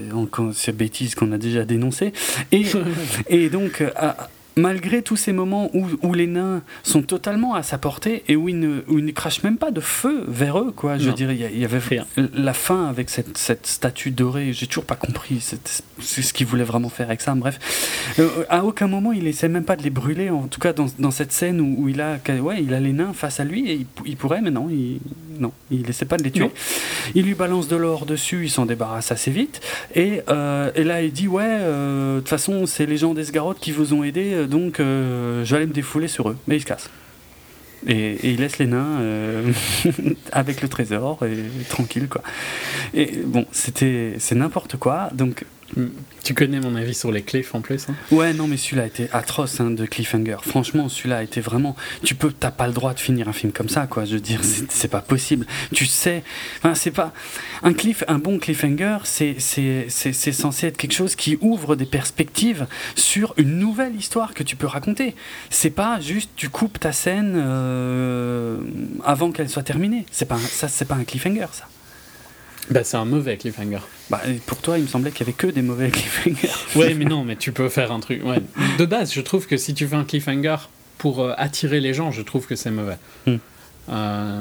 ces 0.55 0.73
bêtises 0.73 1.15
qu'on 1.15 1.31
a 1.33 1.39
déjà 1.39 1.65
dénoncées. 1.67 2.13
Et, 2.53 2.63
et 3.29 3.51
donc, 3.51 3.85
à- 3.97 4.29
malgré 4.57 5.03
tous 5.03 5.17
ces 5.17 5.33
moments 5.33 5.71
où, 5.75 5.87
où 6.03 6.15
les 6.15 6.27
nains 6.27 6.63
sont 6.83 7.03
totalement 7.03 7.55
à 7.55 7.63
sa 7.63 7.79
portée 7.79 8.23
et 8.29 8.37
où 8.37 8.49
ils 8.49 8.59
ne, 8.59 8.83
où 8.89 8.99
ils 8.99 9.05
ne 9.05 9.11
crachent 9.13 9.43
même 9.43 9.57
pas 9.57 9.71
de 9.71 9.81
feu 9.81 10.25
vers 10.29 10.59
eux, 10.59 10.73
quoi. 10.73 10.99
Je 10.99 11.09
Non. 11.09 11.15
dirais, 11.15 11.37
il 11.53 11.59
y 11.59 11.65
avait 11.65 11.79
Rien. 11.79 12.07
la 12.35 12.53
fin 12.53 12.87
avec 12.87 13.09
cette, 13.11 13.39
cette 13.39 13.67
statue 13.67 14.11
dorée. 14.11 14.53
J'ai 14.53 14.67
toujours 14.67 14.85
pas 14.85 14.97
compris 14.97 15.41
c'est 15.41 16.23
ce 16.23 16.33
qu'il 16.33 16.47
voulait 16.47 16.65
vraiment 16.65 16.89
faire 16.89 17.07
avec 17.09 17.21
ça. 17.21 17.35
Bref, 17.35 17.59
Euh, 18.19 18.45
à 18.51 18.65
aucun 18.65 18.89
moment 18.89 19.13
il 19.13 19.27
essaie 19.27 19.49
même 19.49 19.65
pas 19.65 19.77
de 19.77 19.83
les 19.83 19.91
brûler. 19.91 20.29
En 20.31 20.49
tout 20.49 20.61
cas, 20.61 20.73
dans, 20.73 20.87
dans 20.99 21.11
cette 21.11 21.33
scène 21.33 21.61
où, 21.61 21.75
où 21.79 21.89
il 21.89 22.01
a, 22.01 22.19
ouais, 22.41 22.63
il 22.63 22.75
a 22.75 22.81
les 22.81 22.93
nains 22.93 23.13
face 23.15 23.41
à 23.41 23.45
lui 23.45 23.69
et 23.71 23.75
il, 23.75 23.87
il 24.07 24.17
pourrait, 24.17 24.41
mais 24.43 24.51
non, 24.51 24.69
il, 24.71 25.01
non, 25.39 25.53
il 25.71 25.89
essaie 25.89 26.05
pas 26.05 26.17
de 26.17 26.23
les 26.23 26.31
tuer. 26.31 26.45
Non. 26.45 26.51
Il 27.15 27.25
lui 27.25 27.35
balance 27.35 27.69
de 27.69 27.77
l'or 27.77 28.07
dessus, 28.07 28.45
il 28.45 28.51
s'en 28.51 28.67
débarrasse 28.67 29.13
assez 29.13 29.31
vite. 29.31 29.61
Et, 29.95 30.23
euh, 30.29 30.71
et 30.75 30.85
là, 30.85 31.03
il 31.03 31.13
dit 31.13 31.29
Ouais, 31.29 31.45
euh, 31.47 32.17
de 32.17 32.21
toute 32.21 32.29
façon, 32.29 32.67
c'est 32.67 32.87
les 32.87 32.97
gens 32.97 33.15
d'Esgaroth 33.15 33.59
qui 33.61 33.73
vous 33.73 33.95
ont 33.95 34.05
aidé, 34.05 34.33
euh, 34.33 34.47
donc 34.47 34.81
euh, 34.81 35.45
je 35.45 35.51
vais 35.51 35.57
aller 35.59 35.67
me 35.67 35.73
défouler 35.73 36.09
sur 36.09 36.31
eux. 36.31 36.37
Mais 36.47 36.57
il 36.57 36.61
se 36.61 36.67
casse. 36.67 36.91
Et, 37.87 38.13
et 38.13 38.31
il 38.31 38.41
laisse 38.41 38.59
les 38.59 38.67
nains 38.67 39.01
avec 40.33 40.63
le 40.63 40.69
trésor 40.69 41.19
et 41.25 41.65
tranquille 41.69 42.09
quoi. 42.09 42.23
Et 42.95 43.07
bon, 43.25 43.45
c'était 43.51 44.15
c'est 44.19 44.37
n'importe 44.37 44.77
quoi. 44.77 45.09
Donc 45.13 45.45
Tu 46.23 46.35
connais 46.35 46.61
mon 46.61 46.77
avis 46.77 46.95
sur 46.95 47.11
les 47.11 47.23
cliffs 47.23 47.55
en 47.55 47.61
plus. 47.63 47.89
hein? 47.89 47.95
Ouais 48.11 48.33
non 48.33 48.47
mais 48.47 48.57
celui-là 48.57 48.87
été 48.87 49.09
atroce 49.13 49.59
hein, 49.61 49.71
de 49.71 49.87
cliffhanger. 49.87 50.37
Franchement 50.43 50.89
celui-là 50.89 51.23
été 51.23 51.41
vraiment. 51.41 51.75
Tu 52.05 52.15
peux 52.15 52.31
t'as 52.31 52.51
pas 52.51 52.67
le 52.67 52.73
droit 52.73 52.95
de 52.95 53.01
finir 53.01 53.29
un 53.29 53.33
film 53.33 53.53
comme 53.53 53.69
ça 53.69 53.87
quoi. 53.87 54.05
Je 54.05 54.15
veux 54.15 54.21
dire 54.21 54.41
c'est 54.69 54.89
pas 54.89 55.01
possible. 55.01 55.47
Tu 55.75 55.87
sais, 55.87 56.23
enfin 56.59 56.75
c'est 56.75 56.91
pas 56.91 57.13
un 57.63 57.73
cliff 57.73 58.05
un 58.07 58.19
bon 58.19 58.39
cliffhanger 58.39 58.99
c'est 59.05 59.37
c'est 59.39 59.87
c'est 59.89 60.13
c'est 60.13 60.33
censé 60.33 60.67
être 60.69 60.77
quelque 60.77 60.93
chose 60.95 61.17
qui 61.17 61.39
ouvre 61.41 61.75
des 61.75 61.87
perspectives 61.87 62.67
sur 62.95 63.35
une 63.37 63.59
nouvelle 63.59 63.97
histoire 63.97 64.35
que 64.35 64.43
tu 64.43 64.57
peux 64.57 64.67
raconter. 64.67 65.15
C'est 65.51 65.71
pas 65.71 65.99
juste 66.01 66.31
tu 66.37 66.51
coupes 66.51 66.79
ta 66.79 66.93
scène 66.93 67.33
euh, 67.37 68.59
avant 69.05 69.33
qu'elle 69.33 69.49
soit 69.49 69.63
terminée. 69.63 70.07
C'est 70.13 70.27
pas 70.27 70.39
ça 70.39 70.69
c'est 70.69 70.85
pas 70.85 70.97
un 70.97 71.05
cliffhanger 71.05 71.47
ça. 71.53 71.67
Bah, 72.71 72.85
c'est 72.85 72.97
un 72.97 73.05
mauvais 73.05 73.37
cliffhanger. 73.37 73.81
Bah, 74.09 74.21
pour 74.47 74.59
toi, 74.59 74.79
il 74.79 74.83
me 74.85 74.89
semblait 74.89 75.11
qu'il 75.11 75.21
y 75.21 75.23
avait 75.25 75.37
que 75.37 75.47
des 75.47 75.63
mauvais 75.63 75.91
cliffhangers. 75.91 76.49
Ouais, 76.77 76.95
mais 76.95 77.05
non, 77.05 77.25
mais 77.25 77.37
tu 77.37 77.53
peux 77.53 77.69
faire 77.69 77.93
un 77.93 78.01
truc. 78.01 78.25
Ouais. 78.25 78.43
De 78.79 78.87
base, 78.87 79.13
je 79.13 79.21
trouve 79.21 79.47
que 79.47 79.57
si 79.57 79.75
tu 79.75 79.87
fais 79.87 79.97
un 79.97 80.05
cliffhanger 80.05 80.57
pour 80.99 81.21
euh, 81.21 81.35
attirer 81.37 81.81
les 81.81 81.95
gens, 81.95 82.11
je 82.11 82.23
trouve 82.23 82.47
que 82.47 82.55
c'est 82.55 82.71
mauvais. 82.71 82.99
Hmm. 83.27 83.37
Euh, 83.89 84.41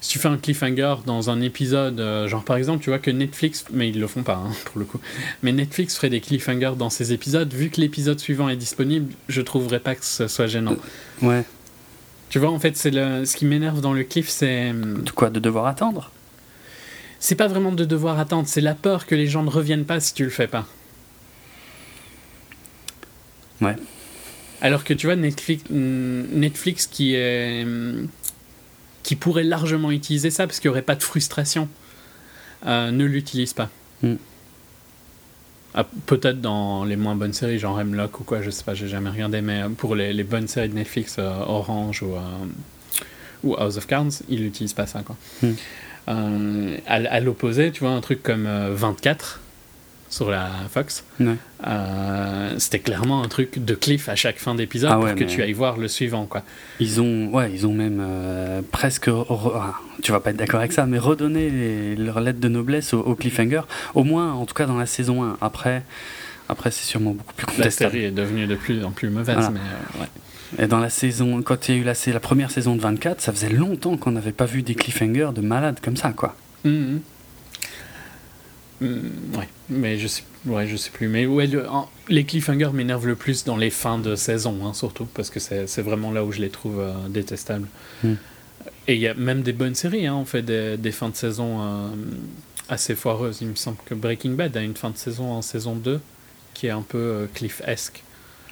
si 0.00 0.10
tu 0.10 0.18
fais 0.18 0.28
un 0.28 0.36
cliffhanger 0.36 0.96
dans 1.06 1.30
un 1.30 1.40
épisode, 1.40 1.98
euh, 1.98 2.28
genre 2.28 2.44
par 2.44 2.56
exemple, 2.56 2.84
tu 2.84 2.90
vois 2.90 2.98
que 2.98 3.10
Netflix, 3.10 3.64
mais 3.72 3.88
ils 3.88 3.98
le 3.98 4.06
font 4.06 4.22
pas 4.22 4.34
hein, 4.34 4.52
pour 4.66 4.78
le 4.78 4.84
coup, 4.84 5.00
mais 5.42 5.50
Netflix 5.50 5.96
ferait 5.96 6.10
des 6.10 6.20
cliffhangers 6.20 6.74
dans 6.76 6.90
ses 6.90 7.12
épisodes, 7.12 7.52
vu 7.52 7.70
que 7.70 7.80
l'épisode 7.80 8.20
suivant 8.20 8.48
est 8.48 8.56
disponible, 8.56 9.12
je 9.28 9.40
trouverais 9.40 9.80
pas 9.80 9.94
que 9.94 10.04
ce 10.04 10.28
soit 10.28 10.46
gênant. 10.46 10.76
Ouais. 11.22 11.44
Tu 12.28 12.38
vois, 12.38 12.50
en 12.50 12.58
fait, 12.58 12.76
c'est 12.76 12.90
le... 12.90 13.24
ce 13.24 13.34
qui 13.36 13.46
m'énerve 13.46 13.80
dans 13.80 13.92
le 13.92 14.04
cliff, 14.04 14.28
c'est. 14.28 14.72
De 14.72 15.10
quoi? 15.10 15.30
De 15.30 15.40
devoir 15.40 15.66
attendre? 15.66 16.10
C'est 17.24 17.36
pas 17.36 17.48
vraiment 17.48 17.72
de 17.72 17.86
devoir 17.86 18.18
attendre, 18.18 18.46
c'est 18.46 18.60
la 18.60 18.74
peur 18.74 19.06
que 19.06 19.14
les 19.14 19.26
gens 19.26 19.42
ne 19.42 19.48
reviennent 19.48 19.86
pas 19.86 19.98
si 19.98 20.12
tu 20.12 20.24
le 20.24 20.28
fais 20.28 20.46
pas. 20.46 20.66
Ouais. 23.62 23.76
Alors 24.60 24.84
que 24.84 24.92
tu 24.92 25.06
vois, 25.06 25.16
Netflix, 25.16 25.64
hum, 25.70 26.26
Netflix 26.34 26.86
qui, 26.86 27.14
est, 27.14 27.62
hum, 27.64 28.08
qui 29.02 29.16
pourrait 29.16 29.42
largement 29.42 29.90
utiliser 29.90 30.28
ça 30.28 30.46
parce 30.46 30.60
qu'il 30.60 30.68
n'y 30.68 30.72
aurait 30.72 30.82
pas 30.82 30.96
de 30.96 31.02
frustration, 31.02 31.66
euh, 32.66 32.90
ne 32.90 33.06
l'utilise 33.06 33.54
pas. 33.54 33.70
Hmm. 34.02 34.16
Ah, 35.72 35.86
Peut-être 36.04 36.42
dans 36.42 36.84
les 36.84 36.96
moins 36.96 37.16
bonnes 37.16 37.32
séries, 37.32 37.58
genre 37.58 37.80
Hemlock 37.80 38.20
ou 38.20 38.24
quoi, 38.24 38.42
je 38.42 38.50
sais 38.50 38.64
pas, 38.64 38.74
j'ai 38.74 38.88
jamais 38.88 39.08
regardé, 39.08 39.40
mais 39.40 39.62
euh, 39.62 39.70
pour 39.70 39.94
les, 39.94 40.12
les 40.12 40.24
bonnes 40.24 40.46
séries 40.46 40.68
de 40.68 40.74
Netflix, 40.74 41.16
euh, 41.18 41.30
Orange 41.46 42.02
ou, 42.02 42.16
euh, 42.16 42.20
ou 43.44 43.54
House 43.56 43.78
of 43.78 43.86
Cards, 43.86 44.12
ils 44.28 44.42
n'utilisent 44.42 44.74
pas 44.74 44.86
ça, 44.86 45.02
quoi. 45.02 45.16
Euh, 46.08 46.76
à, 46.86 46.94
à 46.96 47.20
l'opposé, 47.20 47.70
tu 47.72 47.80
vois, 47.80 47.90
un 47.92 48.00
truc 48.00 48.22
comme 48.22 48.46
euh, 48.46 48.70
24 48.74 49.40
sur 50.10 50.30
la 50.30 50.48
Fox, 50.70 51.02
Ouais. 51.18 51.34
euh, 51.66 52.54
c'était 52.58 52.78
clairement 52.78 53.22
un 53.22 53.28
truc 53.28 53.64
de 53.64 53.74
cliff 53.74 54.08
à 54.08 54.14
chaque 54.14 54.36
fin 54.38 54.54
d'épisode 54.54 54.90
Ah 54.92 54.98
ouais, 55.00 55.10
pour 55.10 55.18
que 55.18 55.24
tu 55.24 55.42
ailles 55.42 55.52
voir 55.54 55.76
le 55.76 55.88
suivant, 55.88 56.26
quoi. 56.26 56.42
Ils 56.78 57.00
ont, 57.00 57.30
ouais, 57.32 57.50
ils 57.52 57.66
ont 57.66 57.72
même 57.72 58.00
euh, 58.00 58.60
presque, 58.70 59.08
re- 59.08 59.52
ah, 59.56 59.74
tu 60.02 60.12
vas 60.12 60.20
pas 60.20 60.30
être 60.30 60.36
d'accord 60.36 60.60
avec 60.60 60.72
ça, 60.72 60.86
mais 60.86 60.98
redonné 60.98 61.50
les- 61.50 61.96
leur 61.96 62.20
lettre 62.20 62.38
de 62.38 62.48
noblesse 62.48 62.94
au, 62.94 63.00
au 63.00 63.14
cliffhanger, 63.16 63.62
au 63.94 64.04
moins, 64.04 64.32
en 64.34 64.44
tout 64.46 64.54
cas 64.54 64.66
dans 64.66 64.78
la 64.78 64.86
saison 64.86 65.24
1. 65.24 65.36
Après, 65.40 65.82
après 66.48 66.70
c'est 66.70 66.84
sûrement 66.84 67.12
beaucoup 67.12 67.34
plus 67.34 67.46
La 67.46 67.52
contestable. 67.54 67.92
série 67.92 68.04
est 68.04 68.10
devenue 68.12 68.46
de 68.46 68.54
plus 68.54 68.84
en 68.84 68.90
plus 68.92 69.08
mauvaise, 69.10 69.34
Voilà. 69.36 69.50
mais 69.50 69.60
euh, 69.60 70.00
ouais. 70.02 70.08
Et 70.58 70.66
dans 70.66 70.78
la 70.78 70.90
saison, 70.90 71.42
quand 71.42 71.68
il 71.68 71.74
y 71.74 71.78
a 71.78 71.80
eu 71.80 71.84
la, 72.12 72.20
première 72.20 72.50
saison 72.50 72.76
de 72.76 72.80
24, 72.80 73.20
ça 73.20 73.32
faisait 73.32 73.48
longtemps 73.48 73.96
qu'on 73.96 74.12
n'avait 74.12 74.32
pas 74.32 74.46
vu 74.46 74.62
des 74.62 74.74
cliffhangers 74.74 75.30
de 75.34 75.40
malades 75.40 75.80
comme 75.82 75.96
ça, 75.96 76.12
quoi. 76.12 76.36
Mhm. 76.64 77.00
Mm, 78.80 78.86
ouais, 79.36 79.48
mais 79.68 79.98
je 79.98 80.06
sais, 80.08 80.22
ouais, 80.46 80.66
je 80.66 80.76
sais 80.76 80.90
plus. 80.90 81.08
Mais 81.08 81.26
ouais, 81.26 81.46
le- 81.46 81.68
en- 81.68 81.88
les 82.08 82.24
cliffhangers 82.24 82.70
m'énervent 82.72 83.06
le 83.06 83.14
plus 83.16 83.44
dans 83.44 83.56
les 83.56 83.70
fins 83.70 83.98
de 83.98 84.16
saison, 84.16 84.66
hein, 84.66 84.74
surtout, 84.74 85.06
parce 85.06 85.30
que 85.30 85.40
c'est 85.40 85.82
vraiment 85.82 86.10
là 86.10 86.24
où 86.24 86.32
je 86.32 86.40
les 86.40 86.50
trouve 86.50 86.80
euh, 86.80 86.92
détestables. 87.08 87.68
Mm. 88.02 88.14
Et 88.86 88.94
il 88.94 89.00
y 89.00 89.08
a 89.08 89.14
même 89.14 89.42
des 89.42 89.52
bonnes 89.52 89.74
séries, 89.74 90.06
hein, 90.06 90.14
on 90.14 90.24
fait 90.24 90.42
des, 90.42 90.76
des 90.76 90.92
fins 90.92 91.08
de 91.08 91.16
saison 91.16 91.62
euh, 91.62 91.88
assez 92.68 92.94
foireuses. 92.94 93.38
Il 93.40 93.48
me 93.48 93.54
semble 93.54 93.78
que 93.86 93.94
Breaking 93.94 94.32
Bad 94.32 94.56
a 94.56 94.62
une 94.62 94.74
fin 94.76 94.90
de 94.90 94.96
saison 94.98 95.30
en 95.32 95.42
saison 95.42 95.74
2 95.74 96.00
qui 96.52 96.66
est 96.66 96.70
un 96.70 96.82
peu 96.82 96.98
euh, 96.98 97.26
cliff-esque. 97.32 98.02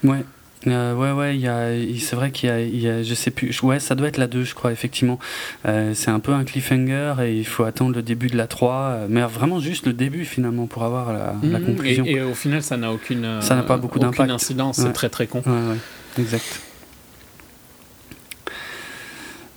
Ouais. 0.04 0.24
Euh, 0.66 0.94
ouais, 0.94 1.10
ouais, 1.12 1.98
c'est 1.98 2.14
vrai 2.16 2.30
qu'il 2.30 2.48
y 2.74 2.78
y 2.82 2.88
a, 2.88 3.02
je 3.02 3.14
sais 3.14 3.30
plus, 3.30 3.60
ouais, 3.62 3.80
ça 3.80 3.94
doit 3.94 4.08
être 4.08 4.16
la 4.18 4.26
2, 4.26 4.44
je 4.44 4.54
crois, 4.54 4.70
effectivement. 4.72 5.18
Euh, 5.66 5.92
c'est 5.94 6.10
un 6.10 6.20
peu 6.20 6.32
un 6.32 6.44
cliffhanger 6.44 7.14
et 7.22 7.36
il 7.36 7.44
faut 7.46 7.64
attendre 7.64 7.94
le 7.94 8.02
début 8.02 8.28
de 8.28 8.36
la 8.36 8.46
3, 8.46 8.74
euh, 8.74 9.06
mais 9.08 9.22
vraiment 9.22 9.58
juste 9.60 9.86
le 9.86 9.92
début 9.92 10.24
finalement 10.24 10.66
pour 10.66 10.84
avoir 10.84 11.12
la, 11.12 11.34
la 11.42 11.58
Mhm. 11.58 11.66
conclusion. 11.66 12.04
Et, 12.06 12.12
et 12.12 12.20
au 12.22 12.34
final, 12.34 12.62
ça 12.62 12.76
n'a 12.76 12.92
aucune, 12.92 13.24
euh, 13.24 13.40
Ça 13.40 13.54
n'a 13.56 13.62
pas 13.62 13.76
beaucoup 13.76 13.98
aucune 13.98 14.10
d'impact. 14.10 14.30
incidence, 14.30 14.78
Ouais. 14.78 14.84
c'est 14.86 14.92
très 14.92 15.08
très 15.08 15.26
con. 15.26 15.42
Ouais, 15.44 15.52
ouais, 15.52 15.78
exact. 16.18 16.60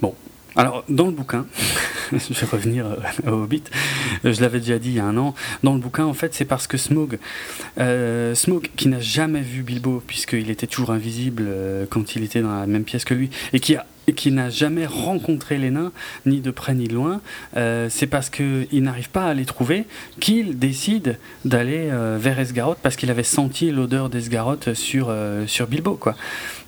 Bon, 0.02 0.14
alors 0.56 0.84
dans 0.90 1.08
le 1.08 1.12
bouquin, 1.12 1.46
je 2.12 2.34
vais 2.34 2.46
revenir 2.46 2.86
euh, 2.86 3.32
au 3.32 3.44
Hobbit, 3.44 3.64
euh, 4.24 4.34
je 4.34 4.42
l'avais 4.42 4.60
déjà 4.60 4.80
dit 4.80 4.90
il 4.90 4.96
y 4.96 5.00
a 5.00 5.06
un 5.06 5.18
an, 5.18 5.36
dans 5.64 5.74
le 5.74 5.80
bouquin 5.80 6.06
en 6.06 6.14
fait 6.14 6.34
c'est 6.34 6.46
parce 6.46 6.68
que 6.68 6.78
Smaug, 6.78 7.20
euh, 7.80 8.34
qui 8.76 8.88
n'a 8.88 9.00
jamais 9.00 9.42
vu 9.42 9.64
Bilbo 9.64 10.02
puisqu'il 10.06 10.50
était 10.50 10.68
toujours 10.68 10.92
invisible 10.92 11.46
euh, 11.48 11.86
quand 11.90 12.16
il 12.16 12.24
était 12.24 12.42
dans 12.42 12.58
la 12.58 12.68
même 12.68 12.84
pièce 12.84 13.06
que 13.06 13.14
lui, 13.14 13.30
et 13.54 13.60
qui 13.60 13.76
a 13.76 13.86
qui 14.14 14.32
n'a 14.32 14.50
jamais 14.50 14.86
rencontré 14.86 15.58
les 15.58 15.72
nains, 15.72 15.92
ni 16.26 16.40
de 16.42 16.52
près 16.52 16.74
ni 16.76 16.88
de 16.88 16.94
loin, 16.94 17.22
euh, 17.58 17.88
c'est 17.90 18.08
parce 18.08 18.30
qu'il 18.30 18.68
n'arrive 18.84 19.10
pas 19.10 19.26
à 19.26 19.34
les 19.34 19.46
trouver 19.46 19.86
qu'il 20.20 20.60
décide 20.60 21.18
d'aller 21.44 21.90
euh, 21.92 22.18
vers 22.20 22.40
Esgaroth 22.40 22.78
parce 22.82 22.96
qu'il 22.96 23.10
avait 23.10 23.24
senti 23.24 23.72
l'odeur 23.72 24.10
d'Esgaroth 24.10 24.74
sur, 24.74 25.08
euh, 25.10 25.48
sur 25.48 25.68
Bilbo. 25.68 25.96
Quoi. 25.96 26.16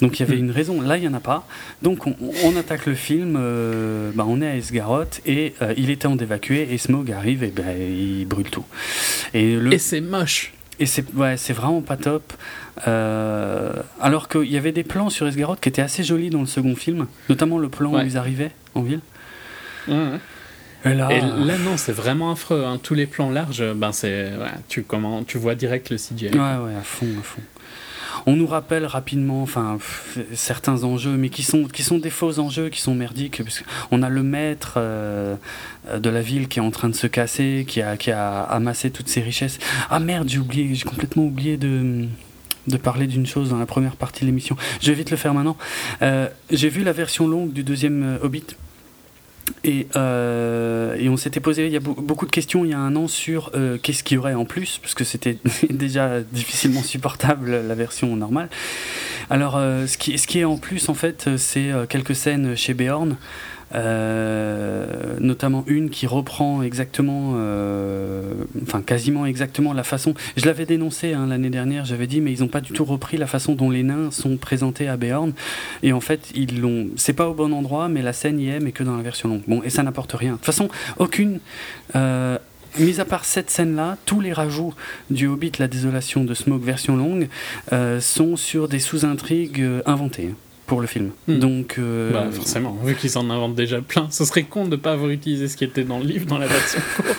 Donc 0.02 0.20
il 0.20 0.24
y 0.24 0.26
avait 0.26 0.36
Mm. 0.38 0.46
une 0.46 0.52
raison. 0.52 0.82
Là, 0.82 0.98
il 0.98 1.02
n'y 1.02 1.08
en 1.08 1.14
a 1.14 1.20
pas. 1.20 1.48
Donc 1.82 2.08
on, 2.08 2.16
on 2.44 2.56
attaque 2.56 2.86
le 2.86 2.96
film, 2.96 3.36
euh, 3.40 4.12
bah, 4.16 4.26
on 4.28 4.42
est 4.42 4.48
à 4.48 4.56
Esgaroth 4.56 5.22
et 5.26 5.54
euh, 5.62 5.74
il 5.78 5.90
est 5.90 6.02
temps 6.04 6.16
d'évacuer 6.16 6.68
et 6.72 6.78
Smaug 6.78 7.12
arrive 7.12 7.44
et 7.44 7.48
ben, 7.56 7.66
il 7.80 8.26
brûle 8.26 8.50
tout. 8.50 8.66
Et, 9.34 9.56
le, 9.56 9.74
Et 9.74 9.78
c'est 9.80 10.02
moche. 10.02 10.54
et 10.80 10.86
c'est 10.86 11.06
ouais, 11.16 11.38
c'est 11.38 11.54
vraiment 11.54 11.82
pas 11.82 11.98
top. 11.98 12.34
Euh, 12.88 13.72
alors 14.02 14.28
qu'il 14.30 14.52
y 14.52 14.58
avait 14.58 14.72
des 14.72 14.84
plans 14.84 15.10
sur 15.10 15.28
Esgaroth 15.28 15.60
qui 15.60 15.70
étaient 15.70 15.82
assez 15.82 16.04
jolis 16.04 16.30
dans 16.30 16.42
le 16.42 16.46
second 16.46 16.76
film, 16.76 17.08
notamment 17.30 17.58
le 17.58 17.70
plan 17.70 17.94
Ouais. 17.94 18.04
où 18.04 18.06
ils 18.06 18.18
arrivaient 18.18 18.52
en 18.76 18.82
ville. 18.82 19.00
Ouais, 19.88 19.96
ouais. 19.96 20.20
Et 20.86 20.94
là, 20.94 21.08
Et 21.12 21.22
là, 21.22 21.58
non, 21.58 21.76
c'est 21.76 21.92
vraiment 21.92 22.32
affreux. 22.32 22.64
hein. 22.66 22.80
Tous 22.82 22.94
les 22.94 23.08
plans 23.08 23.30
larges, 23.32 23.64
ben 23.74 23.92
c'est, 23.92 24.26
ouais, 24.38 24.52
tu, 24.70 24.84
comment, 24.84 25.24
tu 25.24 25.38
vois 25.38 25.56
direct 25.56 25.90
le 25.90 25.98
CGI. 25.98 26.28
Ouais, 26.30 26.38
ouais, 26.40 26.76
à 26.80 26.84
fond, 26.84 27.08
à 27.20 27.24
fond. 27.24 27.42
On 28.26 28.36
nous 28.36 28.48
rappelle 28.48 28.86
rapidement, 28.86 29.42
enfin, 29.42 29.78
pff, 29.78 30.20
certains 30.34 30.84
enjeux, 30.84 31.16
mais 31.18 31.30
qui 31.30 31.44
sont, 31.44 31.64
qui 31.66 31.82
sont 31.84 31.98
des 31.98 32.10
faux 32.10 32.40
enjeux, 32.40 32.70
qui 32.70 32.82
sont 32.82 32.94
merdiques. 32.94 33.42
Parce 33.44 33.64
on 33.92 34.04
a 34.04 34.10
le 34.10 34.22
maître 34.24 34.74
euh, 34.78 35.36
de 35.98 36.10
la 36.10 36.22
ville 36.22 36.48
qui 36.48 36.60
est 36.60 36.62
en 36.62 36.72
train 36.72 36.90
de 36.90 36.96
se 36.96 37.08
casser, 37.08 37.66
qui 37.68 37.82
a, 37.82 37.96
qui 37.98 38.12
a 38.12 38.42
amassé 38.44 38.92
toutes 38.92 39.08
ses 39.10 39.22
richesses. 39.22 39.60
Ah 39.90 40.00
merde, 40.00 40.28
j'ai 40.30 40.40
oublié, 40.40 40.74
j'ai 40.76 40.84
complètement 40.84 41.24
oublié 41.24 41.58
de, 41.58 42.06
de 42.68 42.78
parler 42.78 43.07
d'une 43.07 43.26
chose 43.26 43.49
dans 43.49 43.57
la 43.57 43.65
première 43.65 43.95
partie 43.95 44.22
de 44.22 44.26
l'émission. 44.28 44.55
Je 44.82 44.88
vais 44.91 44.93
vite 44.97 45.11
le 45.11 45.18
faire 45.18 45.34
maintenant. 45.34 45.57
Euh, 46.01 46.28
j'ai 46.51 46.70
vu 46.70 46.84
la 46.84 46.91
version 46.91 47.28
longue 47.28 47.53
du 47.53 47.63
deuxième 47.63 48.03
euh, 48.03 48.18
Hobbit. 48.26 48.45
Et, 49.63 49.88
euh, 49.95 50.95
et 50.99 51.07
on 51.07 51.15
s'était 51.15 51.39
posé 51.39 51.65
il 51.68 51.72
y 51.72 51.78
a 51.78 51.80
beau- 51.80 51.95
beaucoup 51.95 52.26
de 52.26 52.32
questions 52.32 52.65
il 52.65 52.72
y 52.72 52.74
a 52.74 52.80
un 52.80 52.97
an 52.97 53.07
sur 53.07 53.51
qu'est-ce 53.82 54.03
qu'il 54.03 54.15
y 54.15 54.18
aurait 54.18 54.34
en 54.34 54.43
plus, 54.43 54.78
parce 54.82 54.93
que 54.93 55.05
c'était 55.05 55.38
déjà 55.70 56.20
difficilement 56.22 56.84
supportable 56.84 57.51
la 57.65 57.76
version 57.76 58.13
normale. 58.18 58.49
Alors, 59.30 59.53
ce, 59.53 59.97
qui, 59.97 60.18
ce 60.18 60.28
qui 60.28 60.39
est 60.39 60.43
en 60.43 60.57
plus, 60.57 60.89
en 60.89 60.93
fait, 60.93 61.30
c'est 61.38 61.72
quelques 61.88 62.15
scènes 62.15 62.57
chez 62.57 62.74
Beorn, 62.74 63.15
euh, 63.76 65.18
notamment 65.20 65.63
une 65.68 65.89
qui 65.89 66.07
reprend 66.07 66.61
exactement, 66.61 67.34
euh, 67.36 68.34
enfin 68.63 68.82
quasiment 68.82 69.26
exactement 69.26 69.74
la 69.74 69.84
façon. 69.84 70.13
Je 70.36 70.45
l'avais 70.45 70.65
dénoncé 70.65 71.13
hein, 71.13 71.28
l'année 71.28 71.49
dernière, 71.49 71.86
j'avais 71.86 72.07
dit, 72.07 72.22
mais 72.22 72.32
ils 72.32 72.41
n'ont 72.41 72.47
pas 72.47 72.61
du 72.61 72.72
tout 72.72 72.86
repris 72.86 73.18
la 73.18 73.28
façon 73.28 73.55
dont 73.55 73.70
les 73.70 73.84
nains 73.84 74.11
sont 74.11 74.38
présentés 74.38 74.88
à 74.88 74.97
Beorn. 74.97 75.34
Et 75.84 75.93
en 75.93 76.01
fait, 76.01 76.32
ils 76.36 76.61
l'ont. 76.61 76.88
C'est 76.95 77.13
pas 77.13 77.28
au 77.28 77.34
bon 77.34 77.53
endroit, 77.53 77.89
mais 77.89 78.01
la 78.01 78.13
scène 78.13 78.39
y 78.39 78.49
est, 78.49 78.59
mais 78.59 78.72
que 78.72 78.84
dans 78.84 78.95
la 78.95 79.03
version 79.03 79.30
longue. 79.30 79.43
Bon, 79.47 79.61
et 79.63 79.70
ça 79.70 79.84
n'apporte 79.84 80.13
rien. 80.13 80.34
De 80.34 80.38
toute 80.38 80.45
façon, 80.45 80.70
aucune. 80.97 81.39
Euh, 81.95 82.38
Mis 82.80 82.99
à 82.99 83.05
part 83.05 83.26
cette 83.26 83.49
scène-là, 83.49 83.97
tous 84.05 84.22
les 84.22 84.32
rajouts 84.32 84.76
du 85.09 85.26
Hobbit, 85.26 85.53
la 85.57 85.68
désolation 85.68 86.24
de 86.24 86.36
Smoke 86.36 86.63
version 86.63 86.95
longue, 86.95 87.28
euh, 87.72 87.99
sont 87.99 88.36
sur 88.36 88.68
des 88.68 88.78
sous-intrigues 88.78 89.65
inventées 89.88 90.36
pour 90.68 90.80
le 90.82 90.86
film. 90.88 91.09
Hmm. 91.28 91.39
Donc, 91.39 91.76
euh, 91.80 92.11
Bah, 92.11 92.28
forcément, 92.32 92.78
vu 92.84 92.93
qu'ils 92.95 93.18
en 93.18 93.30
inventent 93.32 93.55
déjà 93.55 93.82
plein, 93.82 94.07
ce 94.11 94.24
serait 94.26 94.43
con 94.43 94.65
de 94.65 94.72
ne 94.72 94.76
pas 94.76 94.91
avoir 94.91 95.09
utilisé 95.09 95.47
ce 95.47 95.57
qui 95.57 95.63
était 95.63 95.84
dans 95.84 95.97
le 95.97 96.05
livre 96.05 96.28
dans 96.28 96.38
la 96.38 96.45
version 96.47 96.80
courte. 96.95 97.15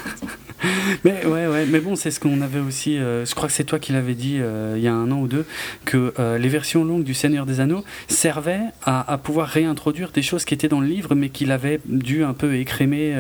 Mais 1.05 1.25
ouais, 1.25 1.47
ouais, 1.47 1.67
mais 1.67 1.79
bon, 1.81 1.95
c'est 1.97 2.11
ce 2.11 2.19
qu'on 2.19 2.41
avait 2.41 2.59
aussi. 2.59 2.99
euh, 2.99 3.25
je 3.25 3.35
crois 3.35 3.47
que 3.49 3.55
c'est 3.55 3.65
toi 3.65 3.79
qui 3.79 3.93
l'avais 3.93 4.15
dit 4.15 4.39
euh, 4.41 4.75
il 4.77 4.83
y 4.83 4.89
a 4.89 4.93
un 4.93 5.11
an 5.13 5.21
ou 5.21 5.29
deux 5.29 5.45
que 5.85 6.13
les 6.39 6.49
versions 6.49 6.85
longues 6.85 7.05
du 7.05 7.15
Seigneur 7.15 7.47
des 7.47 7.61
Anneaux 7.61 7.85
servaient 8.09 8.61
à, 8.85 9.11
à 9.13 9.19
pouvoir 9.19 9.49
réintroduire 9.49 10.11
des 10.11 10.23
choses 10.23 10.45
qui 10.45 10.55
étaient 10.55 10.69
dans 10.69 10.81
le 10.81 10.89
livre, 10.89 11.15
mais 11.15 11.29
qu'il 11.29 11.53
avait 11.53 11.81
dû 11.87 12.25
un 12.25 12.33
peu 12.35 12.55
écrémer 12.57 13.15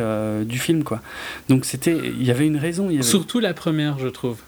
du 0.45 0.59
film, 0.59 0.83
quoi. 0.85 1.01
Donc 1.49 1.65
c'était, 1.65 1.97
il 1.97 2.25
y 2.27 2.31
avait 2.31 2.47
une 2.47 2.57
raison. 2.57 2.89
Il 2.91 2.95
y 2.95 2.99
avait... 2.99 3.07
Surtout 3.07 3.39
la 3.41 3.55
première, 3.55 3.99
je 3.99 4.09
trouve. 4.09 4.39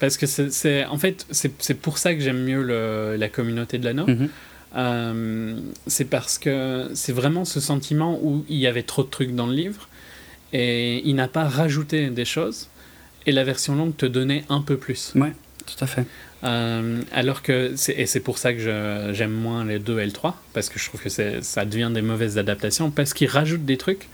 Parce 0.00 0.16
que 0.16 0.26
c'est, 0.26 0.84
en 0.86 0.98
fait, 0.98 1.26
c'est, 1.30 1.74
pour 1.80 1.98
ça 1.98 2.14
que 2.14 2.20
j'aime 2.20 2.42
mieux 2.42 2.62
le- 2.62 3.16
la 3.16 3.28
communauté 3.28 3.78
de 3.78 3.84
l'anneau. 3.84 4.06
Mhm. 4.06 4.28
Euh, 4.76 5.56
c'est 5.86 6.06
parce 6.06 6.38
que 6.38 6.90
c'est 6.94 7.12
vraiment 7.12 7.44
ce 7.44 7.60
sentiment 7.60 8.18
où 8.22 8.44
il 8.48 8.58
y 8.58 8.66
avait 8.66 8.82
trop 8.82 9.04
de 9.04 9.08
trucs 9.08 9.34
dans 9.34 9.46
le 9.46 9.54
livre 9.54 9.88
et 10.52 11.06
il 11.08 11.14
n'a 11.14 11.28
pas 11.28 11.44
rajouté 11.44 12.10
des 12.10 12.24
choses 12.24 12.68
et 13.26 13.32
la 13.32 13.44
version 13.44 13.74
longue 13.76 13.96
te 13.96 14.06
donnait 14.06 14.44
un 14.48 14.60
peu 14.60 14.76
plus. 14.76 15.12
Tout 15.66 15.82
à 15.82 15.86
fait. 15.86 16.04
Euh, 16.44 17.00
alors 17.12 17.42
que, 17.42 17.74
et 17.90 18.06
c'est 18.06 18.20
pour 18.20 18.38
ça 18.38 18.52
que 18.52 19.12
j'aime 19.12 19.32
moins 19.32 19.64
les 19.64 19.78
2 19.78 20.00
et 20.00 20.04
le 20.04 20.12
3, 20.12 20.40
parce 20.52 20.68
que 20.68 20.78
je 20.78 20.86
trouve 20.86 21.00
que 21.00 21.08
ça 21.08 21.64
devient 21.64 21.90
des 21.94 22.02
mauvaises 22.02 22.36
adaptations, 22.36 22.90
parce 22.90 23.14
qu'ils 23.14 23.28
rajoutent 23.28 23.64
des 23.64 23.78
trucs. 23.78 24.08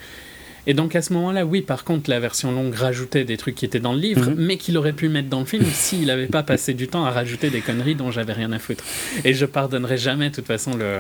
Et 0.67 0.75
donc 0.75 0.95
à 0.95 1.03
ce 1.03 1.13
moment-là, 1.15 1.45
oui, 1.47 1.63
par 1.63 1.85
contre, 1.85 2.11
la 2.11 2.21
version 2.21 2.53
longue 2.53 2.75
rajoutait 2.75 3.25
des 3.25 3.37
trucs 3.37 3.55
qui 3.55 3.65
étaient 3.65 3.81
dans 3.81 3.93
le 3.95 3.99
livre, 4.01 4.31
Mhm. 4.31 4.35
mais 4.37 4.57
qu'il 4.59 4.77
aurait 4.77 4.93
pu 4.93 5.09
mettre 5.09 5.29
dans 5.29 5.41
le 5.41 5.47
film 5.47 5.65
s'il 5.73 6.07
n'avait 6.07 6.27
pas 6.27 6.43
passé 6.43 6.75
du 6.75 6.87
temps 6.89 7.05
à 7.05 7.11
rajouter 7.11 7.51
des 7.51 7.61
conneries 7.61 7.95
dont 7.95 8.11
j'avais 8.11 8.33
rien 8.35 8.53
à 8.53 8.59
foutre. 8.59 8.85
Et 9.25 9.33
je 9.35 9.47
pardonnerai 9.47 9.97
jamais, 9.97 10.31
de 10.31 10.35
toute 10.35 10.47
façon, 10.47 10.77
le, 10.77 10.99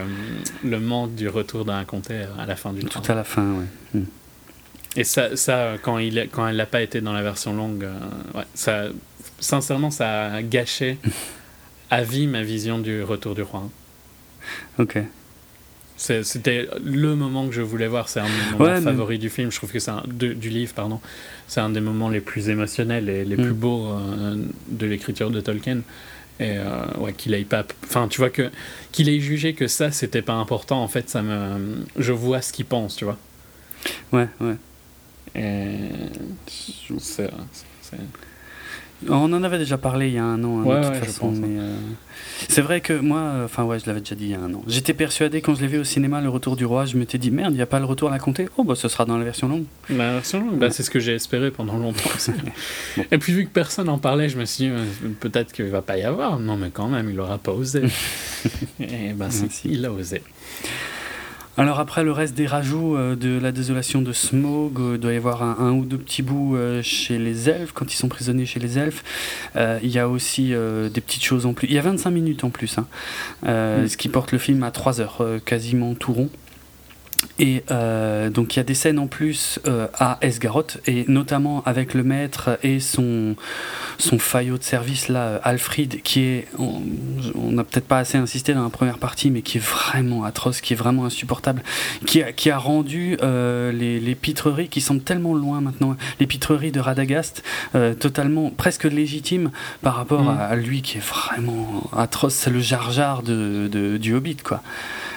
le 0.64 0.80
manque 0.80 1.14
du 1.14 1.28
retour 1.28 1.64
d'un 1.64 1.84
comté 1.84 2.14
à 2.38 2.46
la 2.46 2.56
fin 2.56 2.72
du 2.72 2.80
Tout 2.80 2.88
temps. 3.00 3.12
à 3.12 3.14
la 3.14 3.24
fin, 3.24 3.42
ouais. 3.52 4.00
Mm. 4.00 4.04
Et 4.96 5.04
ça, 5.04 5.36
ça 5.36 5.74
quand, 5.82 5.98
il, 5.98 6.28
quand 6.32 6.48
elle 6.48 6.56
n'a 6.56 6.66
pas 6.66 6.82
été 6.82 7.00
dans 7.00 7.12
la 7.12 7.22
version 7.22 7.54
longue, 7.54 7.84
euh, 7.84 7.94
ouais, 8.34 8.44
ça, 8.54 8.84
sincèrement, 9.38 9.90
ça 9.92 10.32
a 10.32 10.42
gâché 10.42 10.98
à 11.90 12.02
vie 12.02 12.26
ma 12.26 12.42
vision 12.42 12.78
du 12.78 13.02
retour 13.02 13.34
du 13.34 13.42
roi. 13.42 13.68
Ok. 14.78 14.98
C'était 16.00 16.66
le 16.82 17.14
moment 17.14 17.46
que 17.46 17.52
je 17.52 17.60
voulais 17.60 17.86
voir. 17.86 18.08
C'est 18.08 18.20
un 18.20 18.24
de 18.24 18.30
mes 18.30 18.52
moments 18.52 18.64
Ouais, 18.64 18.78
mais- 18.80 18.84
favoris 18.84 19.18
du 19.20 19.28
film. 19.28 19.50
Je 19.52 19.56
trouve 19.56 19.70
que 19.70 19.78
c'est 19.78 19.92
du 20.08 20.48
livre, 20.48 20.72
pardon. 20.72 20.98
C'est 21.46 21.60
un 21.60 21.68
des 21.68 21.80
moments 21.80 22.08
les 22.08 22.20
plus 22.22 22.48
émotionnels 22.48 23.08
et 23.10 23.24
les 23.24 23.36
Mm. 23.36 23.42
plus 23.42 23.52
beaux 23.52 23.86
euh, 23.88 24.36
de 24.68 24.86
l'écriture 24.86 25.30
de 25.30 25.40
Tolkien. 25.42 25.80
Et 26.40 26.56
euh, 26.56 26.86
ouais, 27.00 27.12
qu'il 27.12 27.34
ait 27.34 27.44
pas. 27.44 27.66
Enfin, 27.84 28.08
tu 28.08 28.16
vois 28.18 28.30
que 28.30 28.50
qu'il 28.92 29.10
ait 29.10 29.20
jugé 29.20 29.52
que 29.52 29.66
ça 29.66 29.90
c'était 29.90 30.22
pas 30.22 30.32
important. 30.32 30.82
En 30.82 30.88
fait, 30.88 31.10
ça 31.10 31.20
me. 31.20 31.84
Je 31.98 32.12
vois 32.12 32.40
ce 32.40 32.52
qu'il 32.54 32.64
pense, 32.64 32.96
tu 32.96 33.04
vois. 33.04 33.18
Ouais, 34.12 34.26
ouais. 34.40 34.56
Et 35.34 35.90
c'est- 36.98 37.30
On 39.08 39.32
en 39.32 39.42
avait 39.42 39.58
déjà 39.58 39.78
parlé 39.78 40.08
il 40.08 40.14
y 40.14 40.18
a 40.18 40.24
un 40.24 40.42
an, 40.44 40.60
hein, 40.60 40.64
Ouais, 40.64 40.80
de 40.80 40.84
toute 40.84 40.94
ouais, 40.94 41.00
façon, 41.00 41.30
mais, 41.32 41.58
euh, 41.58 41.74
c'est 42.48 42.60
vrai 42.62 42.80
que 42.80 42.92
moi, 42.92 43.18
euh, 43.20 43.44
enfin 43.44 43.64
ouais, 43.64 43.78
je 43.78 43.86
l'avais 43.86 44.00
déjà 44.00 44.14
dit 44.14 44.24
il 44.24 44.30
y 44.30 44.34
a 44.34 44.40
un 44.40 44.52
an. 44.54 44.62
J'étais 44.66 44.94
persuadé 44.94 45.40
quand 45.40 45.54
je 45.54 45.60
l'ai 45.60 45.66
vu 45.66 45.78
au 45.78 45.84
cinéma, 45.84 46.20
Le 46.20 46.28
Retour 46.28 46.56
du 46.56 46.64
Roi, 46.64 46.84
je 46.86 46.96
m'étais 46.96 47.18
dit 47.18 47.30
merde, 47.30 47.52
il 47.52 47.56
n'y 47.56 47.62
a 47.62 47.66
pas 47.66 47.78
le 47.78 47.84
retour 47.86 48.08
à 48.08 48.12
la 48.12 48.18
comté. 48.18 48.48
Oh 48.56 48.64
bah 48.64 48.74
ce 48.74 48.88
sera 48.88 49.04
dans 49.04 49.16
la 49.18 49.24
version 49.24 49.48
longue. 49.48 49.64
La 49.88 50.12
version 50.14 50.40
longue, 50.40 50.58
bah, 50.58 50.70
c'est 50.70 50.82
ce 50.82 50.90
que 50.90 51.00
j'ai 51.00 51.14
espéré 51.14 51.50
pendant 51.50 51.76
longtemps. 51.76 52.10
Et 53.10 53.18
puis 53.18 53.32
vu 53.32 53.44
que 53.44 53.50
personne 53.50 53.88
en 53.88 53.98
parlait, 53.98 54.28
je 54.28 54.38
me 54.38 54.44
suis 54.44 54.64
dit, 54.64 54.70
euh, 54.70 54.84
peut-être 55.20 55.52
qu'il 55.52 55.66
va 55.66 55.82
pas 55.82 55.96
y 55.96 56.02
avoir. 56.02 56.38
Non, 56.38 56.56
mais 56.56 56.70
quand 56.70 56.88
même, 56.88 57.10
il 57.10 57.18
aura 57.20 57.38
pas 57.38 57.52
osé. 57.52 57.82
Et 58.80 59.12
ben, 59.14 59.30
si, 59.30 59.42
Merci. 59.42 59.68
il 59.72 59.84
a 59.86 59.92
osé. 59.92 60.22
Alors 61.58 61.78
après 61.80 62.04
le 62.04 62.12
reste 62.12 62.34
des 62.34 62.46
rajouts 62.46 62.96
euh, 62.96 63.16
de 63.16 63.38
la 63.38 63.52
désolation 63.52 64.00
de 64.02 64.12
euh, 64.80 64.94
il 64.94 65.00
doit 65.00 65.12
y 65.12 65.16
avoir 65.16 65.42
un, 65.42 65.56
un 65.58 65.72
ou 65.72 65.84
deux 65.84 65.98
petits 65.98 66.22
bouts 66.22 66.56
euh, 66.56 66.80
chez 66.82 67.18
les 67.18 67.50
elfes, 67.50 67.72
quand 67.72 67.92
ils 67.92 67.96
sont 67.96 68.08
prisonniers 68.08 68.46
chez 68.46 68.60
les 68.60 68.78
elfes. 68.78 69.02
Euh, 69.56 69.78
il 69.82 69.90
y 69.90 69.98
a 69.98 70.08
aussi 70.08 70.54
euh, 70.54 70.88
des 70.88 71.00
petites 71.00 71.24
choses 71.24 71.46
en 71.46 71.52
plus. 71.52 71.66
Il 71.68 71.74
y 71.74 71.78
a 71.78 71.82
25 71.82 72.10
minutes 72.10 72.44
en 72.44 72.50
plus, 72.50 72.78
hein, 72.78 72.86
euh, 73.46 73.84
Mm. 73.84 73.88
ce 73.88 73.96
qui 73.96 74.08
porte 74.08 74.32
le 74.32 74.38
film 74.38 74.62
à 74.62 74.70
3 74.70 75.00
heures, 75.00 75.18
euh, 75.20 75.38
quasiment 75.44 75.94
tout 75.94 76.12
rond. 76.12 76.28
Et 77.38 77.64
euh, 77.70 78.30
donc 78.30 78.54
il 78.54 78.58
y 78.58 78.60
a 78.60 78.64
des 78.64 78.74
scènes 78.74 78.98
en 78.98 79.06
plus 79.06 79.58
euh, 79.66 79.86
à 79.98 80.18
Esgaroth, 80.20 80.78
et 80.86 81.04
notamment 81.08 81.62
avec 81.66 81.94
le 81.94 82.02
maître 82.02 82.58
et 82.62 82.80
son, 82.80 83.34
son 83.98 84.18
faillot 84.18 84.58
de 84.58 84.62
service 84.62 85.08
là, 85.08 85.36
Alfred, 85.42 86.02
qui 86.02 86.20
est, 86.22 86.48
on 86.58 87.50
n'a 87.50 87.64
peut-être 87.64 87.86
pas 87.86 87.98
assez 87.98 88.16
insisté 88.18 88.54
dans 88.54 88.62
la 88.62 88.70
première 88.70 88.98
partie, 88.98 89.30
mais 89.30 89.42
qui 89.42 89.58
est 89.58 89.64
vraiment 89.64 90.24
atroce, 90.24 90.60
qui 90.60 90.72
est 90.74 90.76
vraiment 90.76 91.04
insupportable, 91.04 91.62
qui 92.06 92.22
a, 92.22 92.32
qui 92.32 92.50
a 92.50 92.58
rendu 92.58 93.16
euh, 93.22 93.72
les, 93.72 94.00
les 94.00 94.14
pitreries 94.14 94.68
qui 94.68 94.80
semblent 94.80 95.02
tellement 95.02 95.34
loin 95.34 95.60
maintenant, 95.60 95.96
les 96.20 96.26
pitreries 96.26 96.72
de 96.72 96.80
Radagast, 96.80 97.42
euh, 97.74 97.94
totalement, 97.94 98.50
presque 98.50 98.84
légitimes 98.84 99.50
par 99.82 99.94
rapport 99.96 100.10
Mm. 100.24 100.38
à, 100.40 100.56
lui 100.56 100.82
qui 100.82 100.98
est 100.98 101.06
vraiment 101.06 101.88
atroce. 101.96 102.34
C'est 102.34 102.50
le 102.50 102.60
jar-jar 102.60 103.22
de, 103.22 103.68
de- 103.70 103.96
du 103.96 104.14
Hobbit, 104.14 104.36
quoi. 104.42 104.62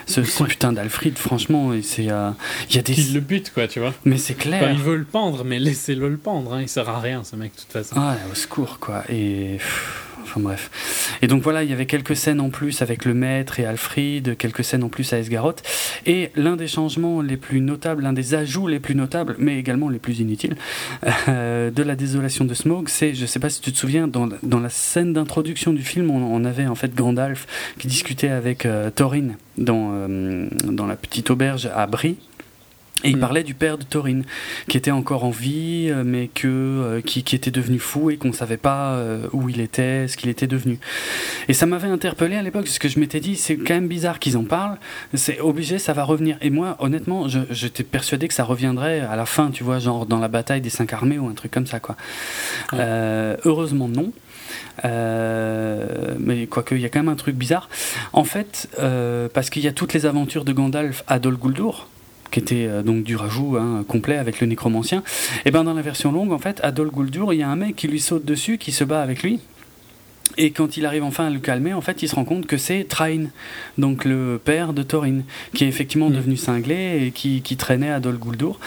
Ce, 0.06 0.20
putain 0.44 0.74
d'Alfred, 0.74 1.18
franchement, 1.18 1.72
c'est, 1.96 2.10
euh, 2.12 2.30
il 2.70 2.76
y 2.76 2.80
a 2.80 2.82
des. 2.82 2.94
Qu'il 2.94 3.14
le 3.14 3.20
bute, 3.20 3.52
quoi, 3.54 3.68
tu 3.68 3.80
vois. 3.80 3.94
Mais 4.06 4.18
c'est 4.18 4.34
Enfin, 4.34 4.50
clair. 4.50 4.72
il 4.72 4.80
veut 4.80 4.96
le 4.98 5.04
pendre, 5.06 5.44
mais 5.44 5.60
laissez-le 5.60 6.10
le 6.10 6.18
pendre. 6.18 6.54
Hein. 6.54 6.62
Il 6.62 6.70
sert 6.70 6.90
à 6.90 7.00
rien, 7.00 7.24
ce 7.24 7.36
mec, 7.36 7.52
de 7.56 7.60
toute 7.62 7.72
façon. 7.72 7.96
Ah, 7.98 8.16
au 8.32 8.36
secours, 8.36 8.80
quoi. 8.80 9.04
Et. 9.10 9.58
Enfin 10.26 10.40
bref. 10.40 11.18
Et 11.22 11.28
donc 11.28 11.44
voilà, 11.44 11.64
il 11.64 11.70
y 11.70 11.74
avait 11.74 11.86
quelques 11.86 12.16
scènes 12.16 12.40
en 12.40 12.50
plus 12.50 12.82
avec 12.82 13.04
le 13.04 13.14
maître 13.14 13.60
et 13.60 13.66
Alfred, 13.66 14.38
quelques 14.38 14.64
scènes 14.64 14.84
en 14.84 14.88
plus 14.88 15.12
à 15.12 15.20
Esgaroth. 15.20 15.62
Et 16.06 16.32
l'un 16.38 16.56
des 16.56 16.68
changements 16.70 17.22
les 17.22 17.36
plus 17.36 17.60
notables, 17.60 18.04
l'un 18.04 18.14
des 18.14 18.34
ajouts 18.34 18.68
les 18.68 18.80
plus 18.80 18.96
notables, 18.96 19.36
mais 19.38 19.60
également 19.60 19.90
les 19.90 20.00
plus 20.00 20.20
inutiles, 20.22 20.56
euh, 21.28 21.72
de 21.72 21.84
la 21.84 21.96
désolation 21.98 22.46
de 22.46 22.54
Smaug, 22.54 22.88
c'est, 22.88 23.14
je 23.14 23.26
sais 23.26 23.40
pas 23.40 23.50
si 23.50 23.60
tu 23.60 23.74
te 23.74 23.78
souviens, 23.78 24.08
dans, 24.08 24.26
la- 24.28 24.38
dans 24.44 24.62
la 24.62 24.70
scène 24.70 25.12
d'introduction 25.12 25.74
du 25.74 25.84
film, 25.84 26.10
on, 26.10 26.24
on 26.34 26.46
avait 26.46 26.68
en 26.68 26.76
fait 26.76 26.96
Gandalf 26.96 27.46
qui 27.78 27.88
discutait 27.88 28.30
avec 28.30 28.66
euh, 28.66 28.90
Thorin 28.92 29.32
dans, 29.58 29.92
euh, 29.94 30.48
dans 30.66 30.86
la 30.86 30.96
petite 30.96 31.30
auberge 31.30 31.70
à 31.74 31.86
Brie. 31.88 32.18
Et 33.06 33.10
il 33.10 33.18
Mm. 33.18 33.20
parlait 33.20 33.44
du 33.44 33.54
père 33.54 33.78
de 33.78 33.84
Thorin, 33.84 34.22
qui 34.70 34.78
était 34.78 34.92
encore 34.92 35.26
en 35.26 35.30
vie, 35.30 35.88
euh, 35.90 36.04
mais 36.06 36.30
que, 36.34 36.48
euh, 36.48 37.02
qui, 37.02 37.24
qui 37.24 37.36
était 37.36 37.52
devenu 37.52 37.78
fou 37.78 38.10
et 38.12 38.16
qu'on 38.16 38.30
ne 38.30 38.34
savait 38.34 38.56
pas 38.56 38.94
euh, 38.94 39.28
où 39.34 39.50
il 39.50 39.60
était, 39.60 40.08
ce 40.08 40.16
qu'il 40.16 40.30
était 40.30 40.48
devenu. 40.48 40.80
Et 41.50 41.54
ça 41.54 41.66
m'avait 41.66 41.90
interpellé 41.90 42.38
à 42.38 42.42
l'époque, 42.42 42.64
parce 42.64 42.80
que 42.80 42.88
je 42.88 43.00
m'étais 43.02 43.20
dit, 43.20 43.36
c'est 43.36 43.58
quand 43.58 43.74
même 43.74 43.90
bizarre 43.90 44.20
qu'ils 44.20 44.38
en 44.38 44.46
parlent, 44.46 44.78
c'est 45.16 45.42
obligé, 45.42 45.80
ça 45.80 45.92
va 45.92 46.06
revenir. 46.06 46.38
Et 46.40 46.50
moi, 46.50 46.78
honnêtement, 46.80 47.28
j'étais 47.50 47.84
persuadé 47.84 48.30
que 48.30 48.34
ça 48.34 48.46
reviendrait 48.46 49.02
à 49.02 49.18
la 49.18 49.26
fin, 49.26 49.52
tu 49.52 49.66
vois, 49.66 49.80
genre 49.80 50.06
dans 50.06 50.20
la 50.20 50.30
bataille 50.30 50.62
des 50.62 50.70
cinq 50.70 50.94
armées 50.94 51.20
ou 51.20 51.28
un 51.28 51.34
truc 51.34 51.52
comme 51.52 51.68
ça, 51.68 51.82
quoi. 51.82 51.98
Ouais. 52.72 52.80
Euh, 52.80 53.36
heureusement, 53.44 53.90
non. 53.90 54.14
Euh, 54.86 56.16
mais 56.20 56.48
quoique, 56.48 56.76
il 56.76 56.82
y 56.82 56.86
a 56.86 56.90
quand 56.90 57.00
même 57.00 57.10
un 57.10 57.16
truc 57.16 57.36
bizarre. 57.36 57.70
En 58.12 58.24
fait, 58.24 58.70
euh, 58.80 59.28
parce 59.34 59.50
qu'il 59.50 59.64
y 59.64 59.68
a 59.68 59.74
toutes 59.74 59.94
les 59.94 60.06
aventures 60.06 60.46
de 60.46 60.54
Gandalf 60.54 61.04
à 61.08 61.20
Dol 61.20 61.38
Guldur, 61.38 61.88
qui 62.32 62.40
était 62.40 62.68
euh, 62.68 62.82
donc 62.82 63.04
du 63.04 63.16
rajout 63.16 63.58
hein, 63.58 63.84
complet 63.88 64.18
avec 64.18 64.40
le 64.42 64.48
nécromancien, 64.48 65.04
et 65.46 65.52
ben 65.52 65.64
dans 65.64 65.74
la 65.74 65.82
version 65.82 66.12
longue, 66.12 66.32
en 66.32 66.40
fait, 66.40 66.60
à 66.64 66.72
Dol 66.72 66.92
Guldur, 66.92 67.34
il 67.34 67.40
y 67.40 67.44
a 67.44 67.50
un 67.50 67.56
mec 67.56 67.76
qui 67.76 67.88
lui 67.88 68.00
saute 68.00 68.26
dessus, 68.26 68.58
qui 68.58 68.72
se 68.72 68.84
bat 68.84 69.02
avec 69.02 69.24
lui. 69.24 69.40
Et 70.38 70.52
quand 70.52 70.78
il 70.78 70.86
arrive 70.86 71.04
enfin 71.04 71.28
à 71.28 71.30
le 71.30 71.40
calmer, 71.40 71.74
en 71.74 71.82
fait, 71.82 72.02
il 72.04 72.10
se 72.10 72.16
rend 72.16 72.26
compte 72.26 72.46
que 72.46 72.58
c'est 72.58 72.84
Train, 72.84 73.26
donc 73.78 74.06
le 74.06 74.40
père 74.44 74.74
de 74.74 74.84
Thorin, 74.84 75.22
qui 75.54 75.64
est 75.64 75.68
effectivement 75.68 76.10
Mm. 76.10 76.14
devenu 76.14 76.38
cinglé 76.38 77.06
et 77.06 77.12
qui, 77.12 77.42
qui 77.42 77.56
traînait 77.58 77.92
à 77.92 78.00
Dol 78.00 78.18
Guldur. 78.18 78.60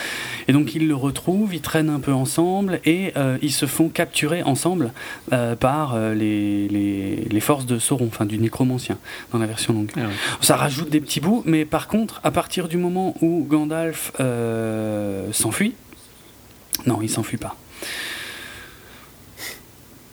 Et 0.49 0.53
donc 0.53 0.75
il 0.75 0.89
le 0.89 0.95
retrouve, 0.95 1.55
ils 1.55 1.61
traînent 1.61 1.91
un 1.91 2.01
peu 2.01 2.13
ensemble 2.13 2.81
et 2.85 3.13
euh, 3.17 3.39
ils 3.43 3.53
se 3.53 3.67
font 3.67 3.89
capturer 3.89 4.43
ensemble 4.43 4.93
euh, 5.33 5.57
par 5.57 5.95
euh, 5.95 6.15
les, 6.15 6.69
les, 6.69 7.27
les 7.31 7.41
forces 7.41 7.67
de 7.67 7.79
Sauron, 7.79 8.07
enfin 8.09 8.27
du 8.27 8.39
nécromancien, 8.39 8.99
dans 9.33 9.39
la 9.39 9.47
version 9.47 9.73
longue. 9.75 9.91
Ah 9.97 10.01
ouais. 10.01 10.07
Ça 10.41 10.57
rajoute 10.57 10.91
des 10.91 11.01
petits 11.01 11.21
bouts, 11.21 11.43
mais 11.47 11.65
par 11.65 11.89
contre, 11.89 12.21
à 12.25 12.31
partir 12.31 12.69
du 12.69 12.77
moment 12.77 13.15
où 13.21 13.45
Gandalf 13.49 14.13
s'enfuit, 15.33 15.75
non, 16.87 17.01
il 17.03 17.09
s'enfuit 17.11 17.39
pas. 17.39 17.57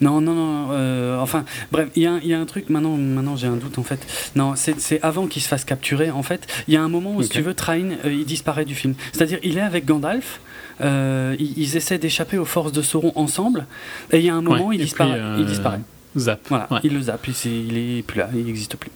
Non, 0.04 0.20
non, 0.22 0.34
non, 0.34 0.68
euh, 0.72 1.18
enfin, 1.20 1.46
bref, 1.72 1.90
il 1.96 2.04
y, 2.04 2.06
a 2.08 2.14
un- 2.14 2.20
il 2.20 2.28
y 2.28 2.34
a 2.34 2.40
un 2.40 2.46
truc, 2.46 2.70
maintenant, 2.70 2.98
maintenant 2.98 3.36
j'ai 3.36 3.48
un 3.48 3.56
doute 3.56 3.78
en 3.78 3.84
fait. 3.84 4.00
Non, 4.36 4.54
c'est 4.56 5.00
avant 5.02 5.28
qu'il 5.28 5.42
se 5.42 5.48
fasse 5.48 5.64
capturer, 5.66 6.12
en 6.12 6.24
fait. 6.24 6.46
Il 6.68 6.74
y 6.74 6.78
a 6.78 6.84
un 6.84 6.90
moment 6.90 7.16
où, 7.16 7.24
si 7.24 7.30
tu 7.30 7.42
veux, 7.42 7.54
Train, 7.54 7.90
euh, 8.06 8.12
il 8.12 8.26
disparaît 8.26 8.66
du 8.66 8.76
film. 8.76 8.96
C'est-à-dire, 9.14 9.40
il 9.44 9.58
est 9.58 9.62
avec 9.62 9.86
Gandalf, 9.86 10.42
euh, 10.82 11.36
ils, 11.40 11.58
ils 11.58 11.78
essaient 11.78 11.98
d'échapper 12.00 12.38
aux 12.38 12.46
forces 12.46 12.72
de 12.74 12.82
Sauron 12.82 13.14
ensemble, 13.16 13.66
et 14.12 14.20
il 14.20 14.26
y 14.26 14.30
a 14.30 14.36
un 14.36 14.42
moment, 14.42 14.68
Ouais, 14.68 14.76
il, 14.76 14.82
disparaît, 14.82 15.20
puis, 15.36 15.42
il 15.42 15.46
disparaît. 15.46 15.80
Zap. 16.18 16.42
Voilà, 16.50 16.68
Ouais. 16.72 16.80
il 16.84 16.94
le 16.94 17.02
zappe, 17.02 17.26
il, 17.28 17.68
il 17.72 17.78
est 18.00 18.02
plus 18.04 18.20
là, 18.20 18.30
il 18.34 18.46
n'existe 18.46 18.76
plus. 18.76 18.92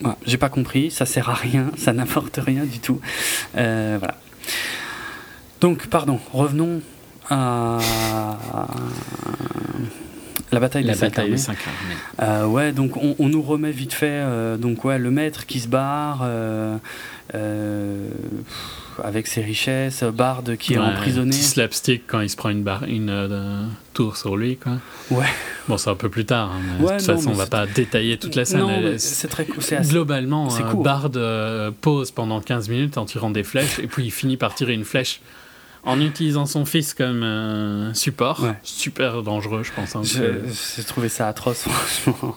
Voilà, 0.00 0.16
j'ai 0.26 0.36
pas 0.38 0.48
compris, 0.48 0.90
ça 0.90 1.06
sert 1.06 1.28
à 1.30 1.34
rien, 1.34 1.70
ça 1.76 1.92
n'apporte 1.92 2.38
rien 2.44 2.64
du 2.64 2.78
tout. 2.80 3.00
Voilà. 3.54 4.16
Donc, 5.60 5.86
pardon, 5.88 6.18
revenons 6.32 6.80
à 7.28 7.78
la 10.52 10.60
bataille 10.60 10.84
La 10.84 10.92
des 10.94 10.98
cinq 10.98 11.10
bataille 11.10 11.24
armées. 11.26 11.36
Euh, 12.22 12.46
ouais, 12.46 12.72
donc 12.72 12.96
on, 12.96 13.14
on 13.18 13.28
nous 13.28 13.42
remet 13.42 13.70
vite 13.70 13.92
fait, 13.92 14.06
euh, 14.10 14.56
donc 14.56 14.84
ouais, 14.84 14.98
le 14.98 15.10
maître 15.10 15.46
qui 15.46 15.60
se 15.60 15.68
barre 15.68 16.22
euh, 16.24 18.08
avec 19.02 19.26
ses 19.28 19.40
richesses, 19.40 20.02
Bard 20.02 20.42
qui 20.58 20.74
est 20.74 20.78
emprisonné. 20.78 21.30
Petit 21.30 21.42
slapstick 21.42 22.02
quand 22.06 22.20
il 22.20 22.28
se 22.28 22.36
prend 22.36 22.50
une, 22.50 22.62
barre, 22.62 22.84
une 22.84 23.68
tour 23.94 24.16
sur 24.16 24.36
lui, 24.36 24.56
quoi. 24.56 24.72
Ouais. 25.10 25.26
Bon, 25.68 25.78
c'est 25.78 25.90
un 25.90 25.94
peu 25.94 26.08
plus 26.08 26.24
tard. 26.26 26.50
hein, 26.52 26.60
mais 26.80 26.84
Ouais, 26.86 26.94
de 26.94 26.98
toute 26.98 27.08
non, 27.08 27.16
façon, 27.16 27.30
on 27.30 27.34
va 27.34 27.46
pas 27.46 27.66
détailler 27.66 28.18
toute 28.18 28.34
la 28.34 28.44
scène. 28.44 28.98
C'est 28.98 29.28
très 29.28 29.46
assez- 29.76 29.90
Globalement. 29.90 30.48
Bard 30.74 31.10
pose 31.80 32.10
pendant 32.10 32.40
15 32.40 32.68
minutes 32.68 32.98
en 32.98 33.04
tirant 33.06 33.30
des 33.30 33.44
flèches, 33.44 33.78
et 33.78 33.86
puis 33.86 34.04
il 34.04 34.10
finit 34.10 34.36
par 34.36 34.54
tirer 34.54 34.74
une 34.74 34.84
flèche 34.84 35.20
en 35.84 36.00
utilisant 36.00 36.46
son 36.46 36.64
fils 36.64 36.94
comme 36.94 37.22
euh, 37.22 37.94
support. 37.94 38.42
Ouais. 38.42 38.54
Super 38.62 39.22
dangereux, 39.22 39.62
je 39.64 39.72
pense. 39.72 39.96
hein, 39.96 40.02
J'ai 40.04 40.84
trouvé 40.84 41.08
ça 41.08 41.28
atroce, 41.28 41.62
franchement. 41.68 42.36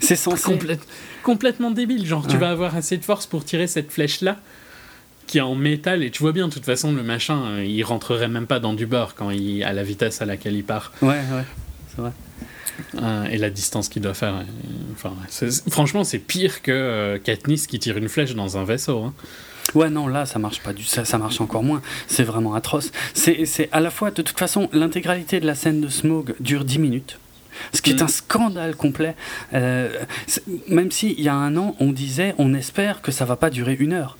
C'est 0.00 0.16
censé. 0.16 0.42
Complète- 0.42 0.86
complètement 1.22 1.70
débile. 1.70 2.06
Genre, 2.06 2.26
tu 2.26 2.36
vas 2.38 2.50
avoir 2.50 2.74
assez 2.74 2.96
de 2.96 3.04
force 3.04 3.26
pour 3.26 3.44
tirer 3.44 3.66
cette 3.66 3.92
flèche-là, 3.92 4.38
qui 5.26 5.38
est 5.38 5.42
en 5.42 5.54
métal, 5.54 6.02
et 6.02 6.10
tu 6.10 6.22
vois 6.22 6.32
bien, 6.32 6.48
de 6.48 6.52
toute 6.54 6.64
façon, 6.64 6.92
le 6.92 7.02
machin, 7.02 7.38
euh, 7.44 7.64
il 7.64 7.82
rentrerait 7.84 8.28
même 8.28 8.46
pas 8.46 8.60
dans 8.60 8.72
du 8.72 8.86
beurre 8.86 9.14
quand 9.14 9.30
il, 9.30 9.62
à 9.62 9.72
la 9.74 9.82
vitesse 9.82 10.22
à 10.22 10.24
laquelle 10.26 10.54
il 10.56 10.64
part, 10.64 10.90
Ouais, 11.02 11.08
ouais, 11.10 11.44
c'est 11.94 12.00
vrai. 12.00 12.12
euh, 13.02 13.24
et 13.26 13.36
la 13.36 13.50
distance 13.50 13.90
qu'il 13.90 14.00
doit 14.00 14.14
faire. 14.14 14.34
euh, 14.36 14.42
Enfin, 14.94 15.12
franchement, 15.70 16.02
c'est 16.02 16.18
pire 16.18 16.62
que 16.62 16.72
euh, 16.72 17.18
Katniss 17.18 17.66
qui 17.66 17.78
tire 17.78 17.98
une 17.98 18.08
flèche 18.08 18.34
dans 18.34 18.56
un 18.56 18.64
vaisseau. 18.64 19.02
hein. 19.04 19.14
Ouais, 19.74 19.90
non, 19.90 20.06
là, 20.08 20.24
ça 20.26 20.38
marche 20.38 20.60
pas 20.60 20.72
du 20.72 20.82
ça, 20.84 21.04
ça 21.04 21.18
marche 21.18 21.40
encore 21.40 21.62
moins. 21.62 21.82
C'est 22.06 22.22
vraiment 22.24 22.54
atroce. 22.54 22.90
C'est 23.14 23.44
c'est 23.44 23.68
à 23.72 23.80
la 23.80 23.90
fois, 23.90 24.10
de 24.10 24.22
toute 24.22 24.38
façon, 24.38 24.68
l'intégralité 24.72 25.40
de 25.40 25.46
la 25.46 25.54
scène 25.54 25.80
de 25.80 25.88
Smog 25.88 26.34
dure 26.40 26.64
10 26.64 26.78
minutes. 26.78 27.18
Ce 27.72 27.82
qui 27.82 27.90
est 27.90 28.00
Mm. 28.00 28.04
un 28.04 28.08
scandale 28.08 28.76
complet. 28.76 29.14
Euh, 29.52 29.90
même 30.68 30.90
si 30.90 31.14
il 31.18 31.24
y 31.24 31.28
a 31.28 31.34
un 31.34 31.56
an, 31.56 31.74
on 31.80 31.92
disait, 31.92 32.34
on 32.38 32.54
espère 32.54 33.02
que 33.02 33.10
ça 33.12 33.24
va 33.24 33.36
pas 33.36 33.50
durer 33.50 33.76
une 33.78 33.92
heure. 33.92 34.16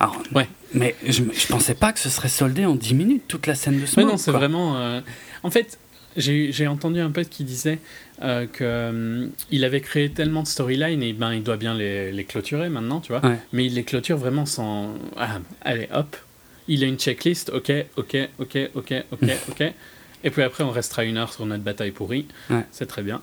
Alors, 0.00 0.22
Ouais. 0.34 0.48
Mais 0.74 0.94
je, 1.06 1.22
je 1.32 1.46
pensais 1.48 1.74
pas 1.74 1.92
que 1.92 1.98
ce 1.98 2.08
serait 2.10 2.28
soldé 2.28 2.64
en 2.66 2.74
10 2.74 2.94
minutes, 2.94 3.22
toute 3.28 3.46
la 3.46 3.54
scène 3.54 3.74
de 3.76 3.80
Mais 3.80 3.86
Smog. 3.86 4.06
non, 4.06 4.16
c'est 4.16 4.30
vraiment. 4.30 4.76
euh, 4.76 5.00
En 5.42 5.50
fait, 5.50 5.78
j'ai 6.16 6.52
j'ai 6.52 6.66
entendu 6.68 7.00
un 7.00 7.10
pote 7.10 7.28
qui 7.28 7.44
disait 7.44 7.78
euh, 8.22 8.46
que 8.46 8.64
euh, 8.64 9.64
avait 9.64 9.80
créé 9.80 10.10
tellement 10.10 10.42
de 10.42 10.46
storylines 10.48 11.02
et 11.02 11.12
ben 11.12 11.32
il 11.34 11.42
doit 11.42 11.56
bien 11.56 11.74
les, 11.74 12.12
les 12.12 12.24
clôturer 12.24 12.68
maintenant, 12.68 13.00
tu 13.00 13.12
vois. 13.12 13.24
Ouais. 13.24 13.38
Mais 13.52 13.66
il 13.66 13.74
les 13.74 13.84
clôture 13.84 14.16
vraiment 14.16 14.46
sans. 14.46 14.94
Ah, 15.16 15.38
allez, 15.62 15.88
hop. 15.92 16.16
Il 16.68 16.82
a 16.82 16.86
une 16.86 16.98
checklist. 16.98 17.50
Ok, 17.50 17.70
ok, 17.96 18.16
ok, 18.38 18.58
ok, 18.74 18.94
ok, 19.12 19.30
ok. 19.50 19.72
Et 20.24 20.30
puis 20.30 20.42
après, 20.42 20.64
on 20.64 20.70
restera 20.70 21.04
une 21.04 21.16
heure 21.16 21.32
sur 21.32 21.46
notre 21.46 21.62
bataille 21.62 21.92
pourrie. 21.92 22.26
Ouais. 22.50 22.64
C'est 22.72 22.86
très 22.86 23.02
bien. 23.02 23.20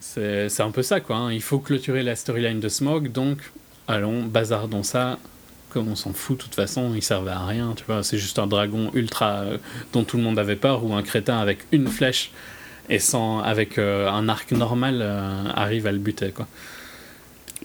C'est 0.00 0.60
un 0.60 0.70
peu 0.70 0.82
ça, 0.82 1.00
quoi. 1.00 1.16
hein. 1.16 1.32
Il 1.32 1.42
faut 1.42 1.58
clôturer 1.58 2.02
la 2.02 2.16
storyline 2.16 2.60
de 2.60 2.68
Smog, 2.68 3.12
donc 3.12 3.38
allons, 3.86 4.22
bazardons 4.24 4.82
ça 4.82 5.18
comme 5.70 5.88
on 5.88 5.96
s'en 5.96 6.14
fout 6.14 6.38
de 6.38 6.42
toute 6.44 6.54
façon, 6.54 6.94
il 6.94 7.02
servait 7.02 7.30
à 7.30 7.44
rien, 7.44 7.74
tu 7.76 7.84
vois. 7.86 8.02
C'est 8.02 8.16
juste 8.16 8.38
un 8.38 8.46
dragon 8.46 8.90
ultra 8.94 9.40
euh, 9.40 9.58
dont 9.92 10.02
tout 10.02 10.16
le 10.16 10.22
monde 10.22 10.38
avait 10.38 10.56
peur 10.56 10.82
ou 10.82 10.94
un 10.94 11.02
crétin 11.02 11.38
avec 11.38 11.58
une 11.72 11.88
flèche 11.88 12.30
et 12.90 12.98
sans 12.98 13.40
avec 13.40 13.78
euh, 13.78 14.08
un 14.10 14.28
arc 14.28 14.52
normal 14.52 14.98
euh, 15.02 15.44
arrive 15.54 15.86
à 15.86 15.92
le 15.92 15.98
buter, 15.98 16.30
quoi. 16.30 16.46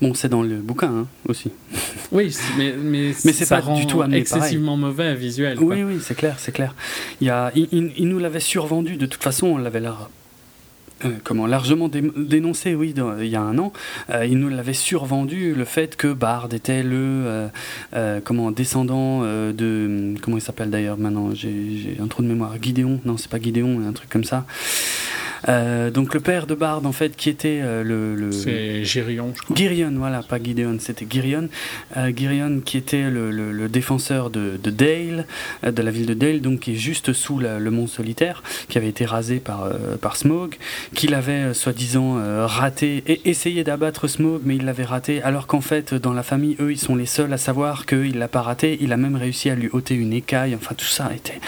Bon, 0.02 0.14
c'est 0.16 0.28
dans 0.28 0.42
le 0.42 0.56
bouquin 0.58 0.88
hein, 0.92 1.08
aussi. 1.28 1.52
Oui, 2.12 2.36
mais, 2.58 2.74
mais, 2.78 3.14
Mais 3.26 3.32
c'est 3.34 3.48
pas 3.48 3.60
rend 3.62 3.76
du 3.76 3.86
tout 3.88 4.02
amené 4.02 4.18
excessivement 4.18 4.76
mauvais 4.78 5.16
visuel. 5.16 5.58
quoi. 5.58 5.68
Oui, 5.76 5.84
oui, 5.84 5.98
c'est 6.02 6.16
clair, 6.16 6.36
c'est 6.40 6.52
clair. 6.52 6.76
Il, 7.22 7.28
y 7.28 7.30
a, 7.30 7.52
il, 7.56 7.68
il- 7.72 7.94
il 7.98 8.08
nous 8.08 8.20
l'avait 8.20 8.40
survendu, 8.40 8.98
de 8.98 9.06
toute 9.06 9.24
façon, 9.24 9.48
on 9.48 9.58
l'avait 9.58 9.80
là. 9.80 10.10
Euh, 11.06 11.10
comment 11.24 11.48
largement 11.48 11.88
dé- 11.88 12.12
dénoncé, 12.16 12.76
oui, 12.76 12.94
il 13.20 13.28
y 13.28 13.36
a 13.36 13.42
un 13.42 13.58
an, 13.58 13.72
Euh, 14.10 14.26
il 14.26 14.38
nous 14.38 14.50
l'avait 14.50 14.74
survendu 14.74 15.54
le 15.56 15.66
fait 15.66 15.96
que 15.96 16.12
Bard 16.14 16.50
était 16.54 16.84
le 16.84 16.96
euh, 16.98 17.48
euh, 17.96 18.20
comment 18.24 18.52
descendant 18.52 19.22
euh, 19.24 19.54
de 19.54 20.16
comment 20.22 20.38
il 20.38 20.42
s'appelle 20.42 20.70
d'ailleurs 20.70 20.98
maintenant, 20.98 21.34
j'ai 21.34 21.54
j'ai 21.78 21.98
un 22.02 22.08
trou 22.08 22.22
de 22.24 22.28
mémoire, 22.28 22.54
Gideon, 22.62 23.00
non 23.06 23.18
c'est 23.18 23.30
pas 23.30 23.40
Gideon, 23.40 23.82
un 23.88 23.94
truc 23.94 24.10
comme 24.10 24.24
ça. 24.24 24.46
Euh, 25.50 25.90
donc 25.92 26.14
le 26.14 26.20
père 26.20 26.48
de 26.48 26.56
Bard 26.56 26.86
en 26.86 26.92
fait 26.92 27.16
qui 27.16 27.30
était 27.30 27.60
euh, 27.62 27.84
le, 27.84 28.16
le- 28.16 28.32
C'est 28.32 28.84
Girion, 28.86 29.34
je 29.36 29.42
crois. 29.42 29.56
Girion, 29.56 29.92
voilà, 29.96 30.22
pas 30.24 30.42
Gideon, 30.42 30.78
c'était 30.80 31.06
Girion. 31.10 31.50
Euh, 31.98 32.12
Girion 32.16 32.62
qui 32.64 32.78
était 32.78 33.10
le, 33.10 33.30
le- 33.32 33.52
le 33.52 33.70
défenseur 33.70 34.30
de, 34.30 34.58
de 34.62 34.70
Dale, 34.70 35.26
de 35.66 35.82
la 35.82 35.92
ville 35.92 36.06
de 36.06 36.14
Dale, 36.14 36.42
donc 36.42 36.62
qui 36.62 36.72
est 36.74 36.76
juste 36.76 37.14
sous 37.14 37.40
la- 37.40 37.60
le 37.60 37.72
mont 37.72 37.88
solitaire, 37.88 38.42
qui 38.70 38.78
avait 38.78 38.90
été 38.90 39.06
rasé 39.06 39.40
par, 39.40 39.70
par 40.02 40.16
Smaug, 40.16 40.56
qu'il 40.96 41.14
avait 41.14 41.54
soi-disant 41.54 42.18
raté, 42.46 43.04
et 43.08 43.22
essayé 43.30 43.64
d'abattre 43.64 44.08
Smaug, 44.08 44.42
mais 44.46 44.56
il 44.56 44.66
l'avait 44.66 44.84
raté, 44.86 45.22
alors 45.24 45.48
qu'en 45.48 45.62
fait, 45.62 45.94
dans 45.94 46.14
la 46.14 46.24
famille, 46.24 46.56
eux, 46.60 46.72
ils 46.72 46.80
sont 46.80 46.96
les 46.96 47.06
seuls 47.06 47.34
à 47.34 47.38
savoir 47.38 47.86
qu'il 47.86 48.18
l'a 48.18 48.28
pas 48.28 48.42
raté, 48.42 48.78
il 48.82 48.92
a 48.94 48.98
même 48.98 49.16
réussi 49.16 49.50
à 49.50 49.56
lui 49.56 49.70
ôter 49.74 49.96
une 49.96 50.14
écaille, 50.14 50.56
enfin 50.56 50.76
tout 50.76 50.86
ça 50.86 51.12
était... 51.16 51.40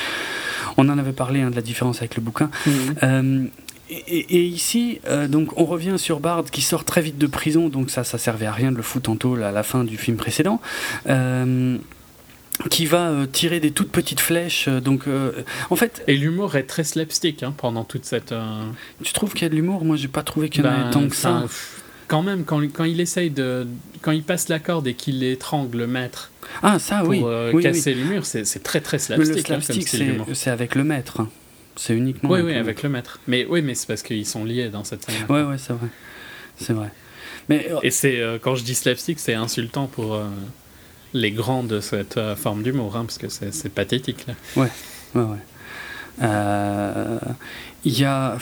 On 0.78 0.90
en 0.90 0.98
avait 0.98 1.14
parlé 1.14 1.40
hein, 1.42 1.52
de 1.52 1.56
la 1.56 1.62
différence 1.62 2.00
avec 2.00 2.18
le 2.18 2.22
bouquin. 2.22 2.50
Euh, 3.04 3.46
et, 3.90 3.94
et- 3.96 4.36
et 4.38 4.44
ici, 4.46 5.00
euh, 5.08 5.28
donc, 5.28 5.58
on 5.60 5.66
revient 5.66 5.96
sur 5.98 6.20
Bard 6.20 6.46
qui 6.52 6.62
sort 6.62 6.84
très 6.86 7.02
vite 7.02 7.18
de 7.18 7.28
prison, 7.28 7.70
donc 7.70 7.90
ça, 7.90 8.04
ça 8.04 8.18
servait 8.18 8.46
à 8.48 8.52
rien 8.52 8.72
de 8.72 8.78
le 8.78 8.84
foutre 8.84 9.10
en 9.10 9.16
tôle 9.16 9.44
à 9.44 9.52
la 9.52 9.64
fin 9.64 9.84
du 9.84 9.98
film 9.98 10.18
précédent. 10.18 10.60
Euh, 11.08 11.78
qui 12.70 12.86
va 12.86 13.10
euh, 13.10 13.26
tirer 13.26 13.60
des 13.60 13.72
toutes 13.72 13.92
petites 13.92 14.22
flèches. 14.22 14.70
donc, 14.70 15.08
euh, 15.08 15.32
en 15.70 15.76
fait, 15.76 16.04
Et 16.08 16.16
l'humour 16.16 16.56
est 16.56 16.64
très 16.64 16.86
slapstick 16.86 17.44
hein, 17.44 17.54
pendant 17.58 17.84
toute 17.84 18.06
cette. 18.06 18.32
euh, 18.32 18.64
tu 19.04 19.12
trouves 19.12 19.34
qu'il 19.34 19.42
y 19.44 19.46
a 19.46 19.50
de 19.50 19.56
l'humour? 19.56 19.84
Moi, 19.84 19.98
j'ai 19.98 20.08
pas 20.08 20.24
trouvé 20.24 20.50
qu'il 20.50 20.64
y 20.64 20.68
en 20.68 20.72
ben, 20.72 20.82
avait 20.84 20.92
tant 20.92 21.08
que 21.10 21.16
ça. 21.16 21.44
Quand 22.08 22.22
même, 22.22 22.46
quand, 22.46 22.62
quand 22.72 22.84
il 22.86 23.02
essaye 23.02 23.30
de. 23.30 23.68
Quand 24.02 24.12
il 24.12 24.24
passe 24.24 24.48
la 24.48 24.60
corde 24.60 24.88
et 24.88 24.94
qu'il 24.94 25.22
étrangle 25.24 25.80
le 25.80 25.88
maître 25.88 26.32
Ah, 26.64 26.80
ça, 26.80 27.00
pour 27.00 27.10
oui. 27.10 27.22
oui, 27.24 27.52
oui. 27.56 27.64
casser 27.64 27.94
les 27.94 28.04
murs, 28.04 28.26
c'est 28.26 28.46
c'est 28.46 28.64
très 28.64 28.80
très 28.80 28.98
Mais 28.98 29.04
slapstick. 29.26 29.50
le 29.50 29.56
hein, 29.56 29.60
slapstick, 29.62 30.00
d'humour. 30.00 30.28
c'est 30.34 30.52
avec 30.52 30.76
le 30.76 30.84
maître. 30.86 31.26
C'est 31.76 31.94
uniquement. 31.96 32.30
Oui, 32.32 32.42
oui, 32.42 32.54
avec 32.56 32.84
le 32.84 32.90
maître. 32.90 33.20
Mais 33.28 33.46
oui, 33.50 33.62
mais 33.62 33.76
c'est 33.76 33.88
parce 33.88 34.02
qu'ils 34.02 34.26
sont 34.26 34.44
liés 34.46 34.70
dans 34.70 34.84
cette 34.84 35.04
scène. 35.04 35.26
Ouais, 35.30 35.44
ouais, 35.44 35.58
c'est 35.58 35.74
vrai. 35.74 35.88
C'est 36.58 36.74
vrai. 36.74 36.90
Mais 37.50 37.68
euh, 37.72 37.80
Et 37.84 37.92
c'est 37.92 38.20
euh, 38.22 38.38
quand 38.42 38.56
je 38.56 38.64
dis 38.64 38.76
slapstick, 38.76 39.20
c'est 39.20 39.34
insultant 39.34 39.88
pour 39.88 40.14
euh, 40.16 40.24
les 41.14 41.32
grands 41.32 41.64
de 41.64 41.80
cette 41.82 42.18
euh, 42.18 42.36
forme 42.36 42.64
d'humour, 42.64 42.96
hein, 42.96 43.04
parce 43.06 43.18
que 43.18 43.28
c'est 43.30 43.70
pathétique. 43.74 44.26
Là. 44.28 44.34
Ouais, 44.56 44.70
ouais. 45.22 45.38
Euh, 46.24 47.20
Il 47.84 48.00
y 48.00 48.06
a, 48.06 48.38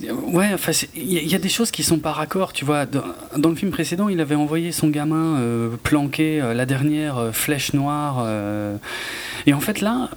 ouais, 0.00 0.50
enfin, 0.54 0.72
il 0.96 1.12
y, 1.12 1.18
a- 1.18 1.20
il 1.20 1.28
y 1.30 1.34
a 1.34 1.38
des 1.38 1.50
choses 1.50 1.70
qui 1.70 1.82
sont 1.82 1.98
par 1.98 2.20
accord, 2.20 2.54
tu 2.54 2.64
vois. 2.64 2.86
Dans, 2.86 3.02
dans 3.36 3.50
le 3.50 3.54
film 3.56 3.70
précédent, 3.70 4.08
il 4.08 4.18
avait 4.20 4.34
envoyé 4.36 4.72
son 4.72 4.88
gamin 4.88 5.70
planquer 5.82 6.40
la 6.54 6.64
dernière 6.64 7.30
flèche 7.34 7.74
noire, 7.74 8.26
et 9.46 9.52
en 9.52 9.60
fait 9.60 9.80
là, 9.82 10.08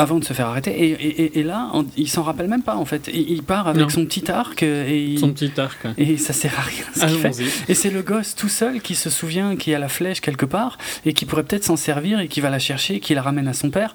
avant 0.00 0.18
de 0.18 0.24
se 0.24 0.32
faire 0.32 0.46
arrêter, 0.46 0.70
et, 0.70 0.90
et- 0.92 1.22
et- 1.24 1.38
et 1.40 1.42
là, 1.42 1.68
on- 1.74 1.84
il 1.96 2.08
s'en 2.08 2.22
rappelle 2.22 2.48
même 2.48 2.62
pas 2.62 2.76
en 2.76 2.84
fait. 2.84 3.08
Il, 3.12 3.30
il 3.30 3.42
part 3.42 3.68
avec 3.68 3.82
Non. 3.82 3.88
son 3.88 4.04
petit 4.06 4.30
arc 4.30 4.62
et, 4.62 5.04
il- 5.04 5.18
Son 5.18 5.32
petit 5.32 5.52
arc. 5.60 5.86
et 5.98 6.16
ça 6.16 6.32
sert 6.32 6.58
à 6.58 6.62
rien. 6.62 6.84
ce 6.94 7.00
qu'il 7.06 7.18
fait. 7.18 7.28
Allons-y. 7.28 7.48
Et 7.70 7.74
c'est 7.74 7.90
le 7.90 8.02
gosse 8.02 8.34
tout 8.34 8.48
seul 8.48 8.80
qui 8.80 8.94
se 8.94 9.10
souvient 9.10 9.56
qu'il 9.56 9.72
y 9.72 9.76
a 9.76 9.78
la 9.78 9.88
flèche 9.88 10.20
quelque 10.20 10.46
part 10.46 10.78
et 11.04 11.12
qui 11.12 11.24
pourrait 11.26 11.44
peut-être 11.44 11.64
s'en 11.64 11.76
servir 11.76 12.20
et 12.20 12.28
qui 12.28 12.40
va 12.40 12.50
la 12.50 12.58
chercher, 12.58 13.00
qui 13.00 13.14
la 13.14 13.22
ramène 13.22 13.48
à 13.48 13.52
son 13.52 13.70
père 13.70 13.94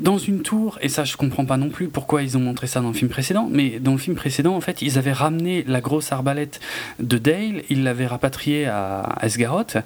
dans 0.00 0.18
une 0.18 0.40
tour. 0.42 0.78
Et 0.82 0.88
ça, 0.88 1.04
je 1.04 1.16
comprends 1.16 1.44
pas 1.44 1.56
non 1.56 1.68
plus 1.68 1.88
pourquoi 1.88 2.22
ils 2.22 2.36
ont 2.36 2.40
montré 2.40 2.66
ça 2.66 2.80
dans 2.80 2.88
le 2.88 2.94
film 2.94 3.10
précédent. 3.10 3.48
Mais 3.50 3.78
dans 3.80 3.92
le 3.92 3.98
film 3.98 4.16
précédent, 4.16 4.54
en 4.56 4.60
fait, 4.60 4.82
ils 4.82 4.98
avaient 4.98 5.12
ramené 5.12 5.64
la 5.66 5.80
grosse 5.80 6.10
arbalète 6.12 6.60
de 7.00 7.18
Dale, 7.18 7.62
ils 7.70 7.82
l'avaient 7.84 8.06
rapatriée 8.06 8.66
à 8.66 9.18
Esgaroth. 9.22 9.76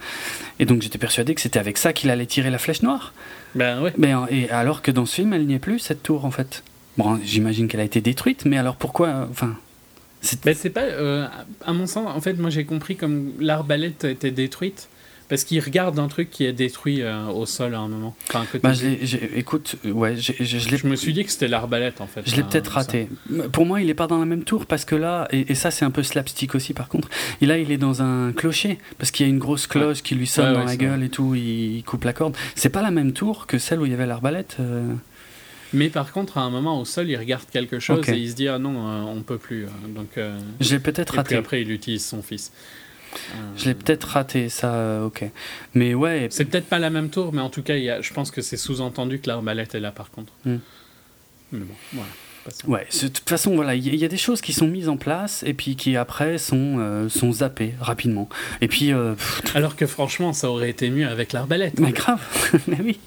Et 0.61 0.65
donc 0.67 0.83
j'étais 0.83 0.99
persuadé 0.99 1.35
que 1.35 1.41
c'était 1.41 1.59
avec 1.59 1.79
ça 1.79 1.93
qu'il 1.93 2.11
allait 2.11 2.27
tirer 2.27 2.51
la 2.51 2.59
flèche 2.59 2.83
noire. 2.83 3.13
Ben 3.55 3.81
ouais. 3.83 3.93
Mais, 3.97 4.13
et 4.31 4.51
alors 4.51 4.83
que 4.83 4.91
dans 4.91 5.07
ce 5.07 5.15
film, 5.17 5.33
elle 5.33 5.47
n'y 5.47 5.55
est 5.55 5.59
plus, 5.59 5.79
cette 5.79 6.03
tour, 6.03 6.25
en 6.25 6.31
fait? 6.31 6.63
Bon, 6.97 7.19
j'imagine 7.23 7.69
qu'elle 7.69 7.81
a 7.81 7.85
été 7.85 8.01
détruite, 8.01 8.45
mais 8.45 8.59
alors 8.59 8.77
pourquoi 8.77 9.09
euh, 9.09 9.27
Enfin. 9.31 9.57
c'est- 10.21 10.45
Ben, 10.45 10.55
c'est 10.55 10.71
pas. 10.71 10.83
euh, 10.83 11.27
à 11.65 11.73
mon 11.73 11.87
sens, 11.87 12.07
en 12.09 12.21
fait, 12.21 12.35
moi 12.35 12.51
j'ai 12.51 12.65
compris 12.65 12.97
comme 12.97 13.33
l'arbalète 13.39 14.05
a 14.05 14.11
été 14.11 14.31
détruite 14.31 14.89
parce 15.29 15.45
qu'il 15.45 15.61
regarde 15.61 15.99
un 15.99 16.09
truc 16.09 16.31
qui 16.31 16.45
est 16.45 16.53
détruit 16.53 17.03
euh, 17.03 17.27
au 17.27 17.45
sol 17.47 17.75
à 17.75 17.79
un 17.81 17.89
moment. 17.89 18.17
Enfin, 18.29 18.45
côté 18.51 18.61
Bah, 18.63 18.73
j'ai- 18.73 18.99
écoute, 19.37 19.77
euh, 19.85 19.91
ouais, 19.93 20.17
j'ai- 20.17 20.37
j'ai- 20.41 20.59
je 20.77 20.87
me 20.87 20.97
suis 20.97 21.13
dit 21.13 21.25
que 21.25 21.31
c'était 21.31 21.49
l'arbalète 21.49 22.01
en 22.01 22.07
fait. 22.07 22.23
Je 22.27 22.35
l'ai 22.37 22.43
hein, 22.43 22.49
peut-être 22.51 22.73
ça. 22.73 22.79
raté. 22.81 23.09
Pour 23.53 23.67
moi, 23.67 23.81
il 23.81 23.91
est 23.91 23.95
pas 23.95 24.07
dans 24.07 24.19
la 24.19 24.25
même 24.27 24.45
tour 24.45 24.67
parce 24.67 24.85
que 24.85 24.95
là, 24.95 25.29
et, 25.31 25.53
et 25.53 25.55
ça 25.55 25.71
c'est 25.71 25.85
un 25.85 25.91
peu 25.91 26.03
slapstick 26.03 26.55
aussi 26.55 26.73
par 26.73 26.89
contre, 26.89 27.09
et 27.41 27.47
là 27.47 27.59
il 27.59 27.71
est 27.71 27.77
dans 27.79 28.03
un 28.03 28.33
clocher 28.33 28.79
parce 28.99 29.11
qu'il 29.11 29.27
y 29.27 29.29
a 29.29 29.31
une 29.33 29.39
grosse 29.39 29.67
cloche 29.67 30.03
qui 30.03 30.15
lui 30.15 30.27
sonne 30.27 30.49
Ouais, 30.49 30.55
dans 30.55 30.65
la 30.65 30.77
gueule 30.77 31.03
et 31.03 31.09
tout, 31.11 31.35
il, 31.35 31.83
coupe 31.85 32.05
la 32.05 32.13
corde. 32.13 32.37
C'est 32.55 32.71
pas 32.71 32.83
la 32.83 32.91
même 32.91 33.13
tour 33.13 33.47
que 33.47 33.59
celle 33.59 33.81
où 33.81 33.87
il 33.87 33.91
y 33.91 33.95
avait 33.95 34.07
l'arbalète. 34.07 34.57
euh. 34.61 34.93
Mais 35.75 35.91
par 35.91 36.13
contre, 36.13 36.39
à 36.39 36.41
un 36.41 36.49
moment 36.51 36.81
au 36.81 36.87
sol, 36.87 37.11
il 37.11 37.17
regarde 37.17 37.45
quelque 37.53 37.79
chose 37.79 38.09
et 38.09 38.17
il 38.17 38.31
se 38.31 38.35
dit 38.35 38.49
ah 38.49 38.59
non, 38.59 38.89
euh, 38.89 39.03
on 39.03 39.21
peut 39.21 39.37
plus. 39.37 39.65
euh, 39.65 39.69
donc. 39.95 40.17
euh, 40.17 40.39
l'ai 40.61 40.79
peut-être 40.79 41.13
et 41.13 41.23
puis 41.23 41.35
raté. 41.35 41.37
après, 41.37 41.61
il 41.61 41.71
utilise 41.71 42.03
son 42.07 42.23
fils. 42.23 42.53
Je 43.57 43.65
l'ai 43.67 43.75
peut-être 43.75 44.05
raté, 44.05 44.49
ça, 44.49 44.75
euh, 44.75 45.07
ok. 45.07 45.25
Mais 45.75 45.95
ouais, 45.95 46.29
C'est 46.31 46.45
peut-être 46.45 46.67
pas 46.67 46.79
la 46.79 46.91
même 46.91 47.11
tour, 47.11 47.33
mais 47.33 47.41
en 47.41 47.51
tout 47.51 47.63
cas, 47.63 47.77
y 47.77 47.91
a, 47.91 48.01
je 48.01 48.13
pense 48.13 48.31
que 48.31 48.43
c'est 48.43 48.57
sous-entendu 48.57 49.21
que 49.21 49.29
l'arbalète 49.29 49.75
est 49.75 49.81
là 49.81 49.93
par 49.93 50.11
contre. 50.11 50.33
Hmm. 50.45 50.59
Mais 51.53 51.61
bon, 51.61 51.75
voilà. 51.93 52.11
ouais. 52.67 52.87
De 53.03 53.09
toute 53.09 53.29
façon, 53.29 53.55
voilà, 53.55 53.75
il 53.75 53.95
y, 53.95 54.05
a 54.05 54.09
des 54.09 54.17
choses 54.17 54.41
qui 54.41 54.53
sont 54.53 54.67
mises 54.67 54.89
en 54.89 54.97
place 54.97 55.43
et 55.47 55.55
puis 55.55 55.77
qui 55.77 55.97
après 55.97 56.39
sont 56.39 56.77
euh, 56.79 57.09
sont 57.09 57.33
zappées 57.33 57.75
rapidement. 57.81 58.29
Et 58.61 58.69
puis, 58.69 58.93
euh, 58.93 59.15
pff, 59.15 59.57
Alors 59.57 59.77
que 59.77 59.87
franchement, 59.87 60.33
ça 60.33 60.51
aurait 60.51 60.71
été 60.71 60.91
mieux 60.91 61.09
avec 61.09 61.33
l'arbalète. 61.33 61.81
mais 61.81 61.93
grave, 61.93 62.21
mais 62.69 62.79
oui. 62.81 63.01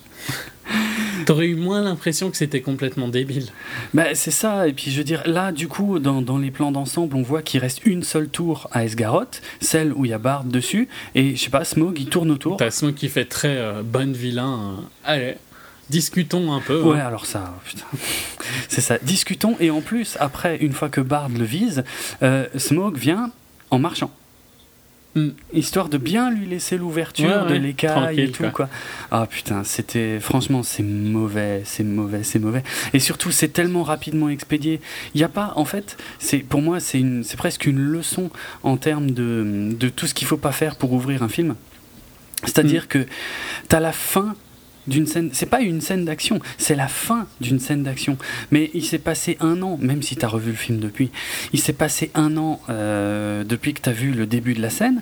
T'aurais 1.25 1.47
eu 1.47 1.55
moins 1.55 1.81
l'impression 1.81 2.29
que 2.31 2.37
c'était 2.37 2.61
complètement 2.61 3.07
débile. 3.07 3.47
Bah, 3.93 4.13
c'est 4.15 4.31
ça, 4.31 4.67
et 4.67 4.73
puis 4.73 4.91
je 4.91 4.97
veux 4.97 5.03
dire, 5.03 5.23
là, 5.25 5.51
du 5.51 5.67
coup, 5.67 5.99
dans, 5.99 6.21
dans 6.21 6.37
les 6.37 6.51
plans 6.51 6.71
d'ensemble, 6.71 7.15
on 7.15 7.21
voit 7.21 7.41
qu'il 7.41 7.59
reste 7.59 7.85
une 7.85 8.03
seule 8.03 8.29
tour 8.29 8.69
à 8.71 8.83
Esgaroth, 8.85 9.41
celle 9.59 9.93
où 9.93 10.05
il 10.05 10.11
y 10.11 10.13
a 10.13 10.17
Bard 10.17 10.43
dessus, 10.45 10.87
et 11.15 11.35
je 11.35 11.41
sais 11.43 11.49
pas, 11.49 11.63
Smog, 11.63 11.99
il 11.99 12.07
tourne 12.07 12.31
autour. 12.31 12.57
T'as 12.57 12.71
Smoke 12.71 12.93
qui 12.93 13.09
fait 13.09 13.25
très 13.25 13.57
euh, 13.57 13.81
bonne 13.83 14.13
vilain. 14.13 14.59
euh, 14.59 14.81
allez, 15.03 15.35
discutons 15.89 16.53
un 16.53 16.61
peu. 16.61 16.81
Ouais, 16.81 16.99
hein. 16.99 17.05
alors 17.07 17.25
ça, 17.25 17.53
putain. 17.65 17.85
c'est 18.69 18.81
ça, 18.81 18.97
discutons, 19.01 19.55
et 19.59 19.69
en 19.71 19.81
plus, 19.81 20.17
après, 20.19 20.57
une 20.57 20.73
fois 20.73 20.89
que 20.89 21.01
Bard 21.01 21.29
le 21.29 21.43
vise, 21.45 21.83
euh, 22.23 22.45
Smog 22.57 22.97
vient 22.97 23.31
en 23.69 23.79
marchant. 23.79 24.11
Hmm. 25.13 25.31
Histoire 25.51 25.89
de 25.89 25.97
bien 25.97 26.31
lui 26.31 26.45
laisser 26.47 26.77
l'ouverture 26.77 27.27
Ouais, 27.27 27.45
de 27.47 27.53
ouais, 27.53 27.59
l'écaille 27.59 28.21
et 28.21 28.31
tout, 28.31 28.43
quoi. 28.43 28.51
quoi. 28.51 28.69
Ah 29.11 29.27
putain, 29.29 29.65
c'était. 29.65 30.21
Franchement, 30.21 30.63
c'est 30.63 30.83
mauvais, 30.83 31.63
c'est 31.65 31.83
mauvais, 31.83 32.23
c'est 32.23 32.39
mauvais. 32.39 32.63
Et 32.93 32.99
surtout, 32.99 33.29
c'est 33.29 33.49
tellement 33.49 33.83
rapidement 33.83 34.29
expédié. 34.29 34.79
Il 35.13 35.17
n'y 35.17 35.25
a 35.25 35.29
pas. 35.29 35.51
En 35.57 35.65
fait, 35.65 35.97
c'est 36.19 36.37
pour 36.39 36.61
moi, 36.61 36.79
c'est 36.79 36.99
une- 36.99 37.25
c'est 37.25 37.35
presque 37.35 37.65
une 37.65 37.79
leçon 37.79 38.29
en 38.63 38.77
termes 38.77 39.11
de, 39.11 39.71
de 39.77 39.89
tout 39.89 40.07
ce 40.07 40.13
qu'il 40.13 40.27
faut 40.27 40.37
pas 40.37 40.53
faire 40.53 40.77
pour 40.77 40.93
ouvrir 40.93 41.23
un 41.23 41.29
film. 41.29 41.55
C'est-à-dire 42.45 42.87
que 42.87 43.05
tu 43.69 43.75
as 43.75 43.79
la 43.81 43.91
fin 43.91 44.35
d'une 44.87 45.05
scène. 45.07 45.29
C'est 45.33 45.45
pas 45.45 45.61
une 45.61 45.81
scène 45.81 46.05
d'action, 46.05 46.39
c'est 46.57 46.75
la 46.75 46.87
fin 46.87 47.27
d'une 47.39 47.59
scène 47.59 47.83
d'action. 47.83 48.17
Mais 48.51 48.69
il 48.73 48.83
s'est 48.83 48.97
passé 48.99 49.37
un 49.39 49.61
an, 49.61 49.77
même 49.81 50.01
si 50.01 50.15
tu 50.15 50.25
as 50.25 50.27
revu 50.27 50.51
le 50.51 50.57
film 50.57 50.79
depuis, 50.79 51.11
il 51.53 51.59
s'est 51.59 51.73
passé 51.73 52.11
un 52.15 52.35
an 52.37 52.61
euh, 52.69 53.43
depuis 53.43 53.73
que 53.73 53.81
tu 53.81 53.89
as 53.89 53.93
vu 53.93 54.11
le 54.11 54.25
début 54.25 54.53
de 54.53 54.61
la 54.61 54.69
scène. 54.69 55.01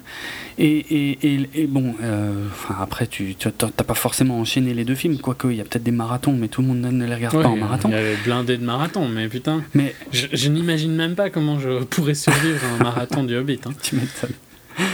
Et, 0.57 0.67
et, 0.79 1.17
et- 1.35 1.49
et 1.55 1.67
bon, 1.67 1.95
euh, 2.03 2.45
enfin, 2.51 2.75
après, 2.81 3.07
tu 3.07 3.35
n'as 3.45 3.69
pas 3.83 3.93
forcément 3.93 4.39
enchaîné 4.39 4.73
les 4.73 4.83
deux 4.83 4.95
films, 4.95 5.17
quoique 5.19 5.47
il 5.47 5.55
y 5.55 5.61
a 5.61 5.63
peut-être 5.63 5.83
des 5.83 5.91
marathons, 5.91 6.33
mais 6.33 6.49
tout 6.49 6.61
le 6.61 6.67
monde 6.67 6.79
ne 6.81 7.05
les 7.05 7.15
regarde 7.15 7.35
Ouais, 7.35 7.43
pas 7.43 7.49
en 7.49 7.55
marathon. 7.55 7.89
Il 7.89 7.95
y 7.95 7.97
avait 7.97 8.17
blindé 8.17 8.57
de 8.57 8.65
marathon, 8.65 9.07
mais 9.07 9.27
putain, 9.29 9.63
Mais 9.73 9.95
je, 10.11 10.27
je 10.33 10.49
n'imagine 10.49 10.93
même 10.95 11.15
pas 11.15 11.29
comment 11.29 11.59
je 11.59 11.83
pourrais 11.85 12.13
survivre 12.13 12.59
à 12.65 12.75
un 12.75 12.83
marathon 12.83 13.23
du 13.23 13.35
Hobbit. 13.37 13.59
hein. 13.65 13.71
tu 13.81 13.95
m'étonnes. 13.95 14.31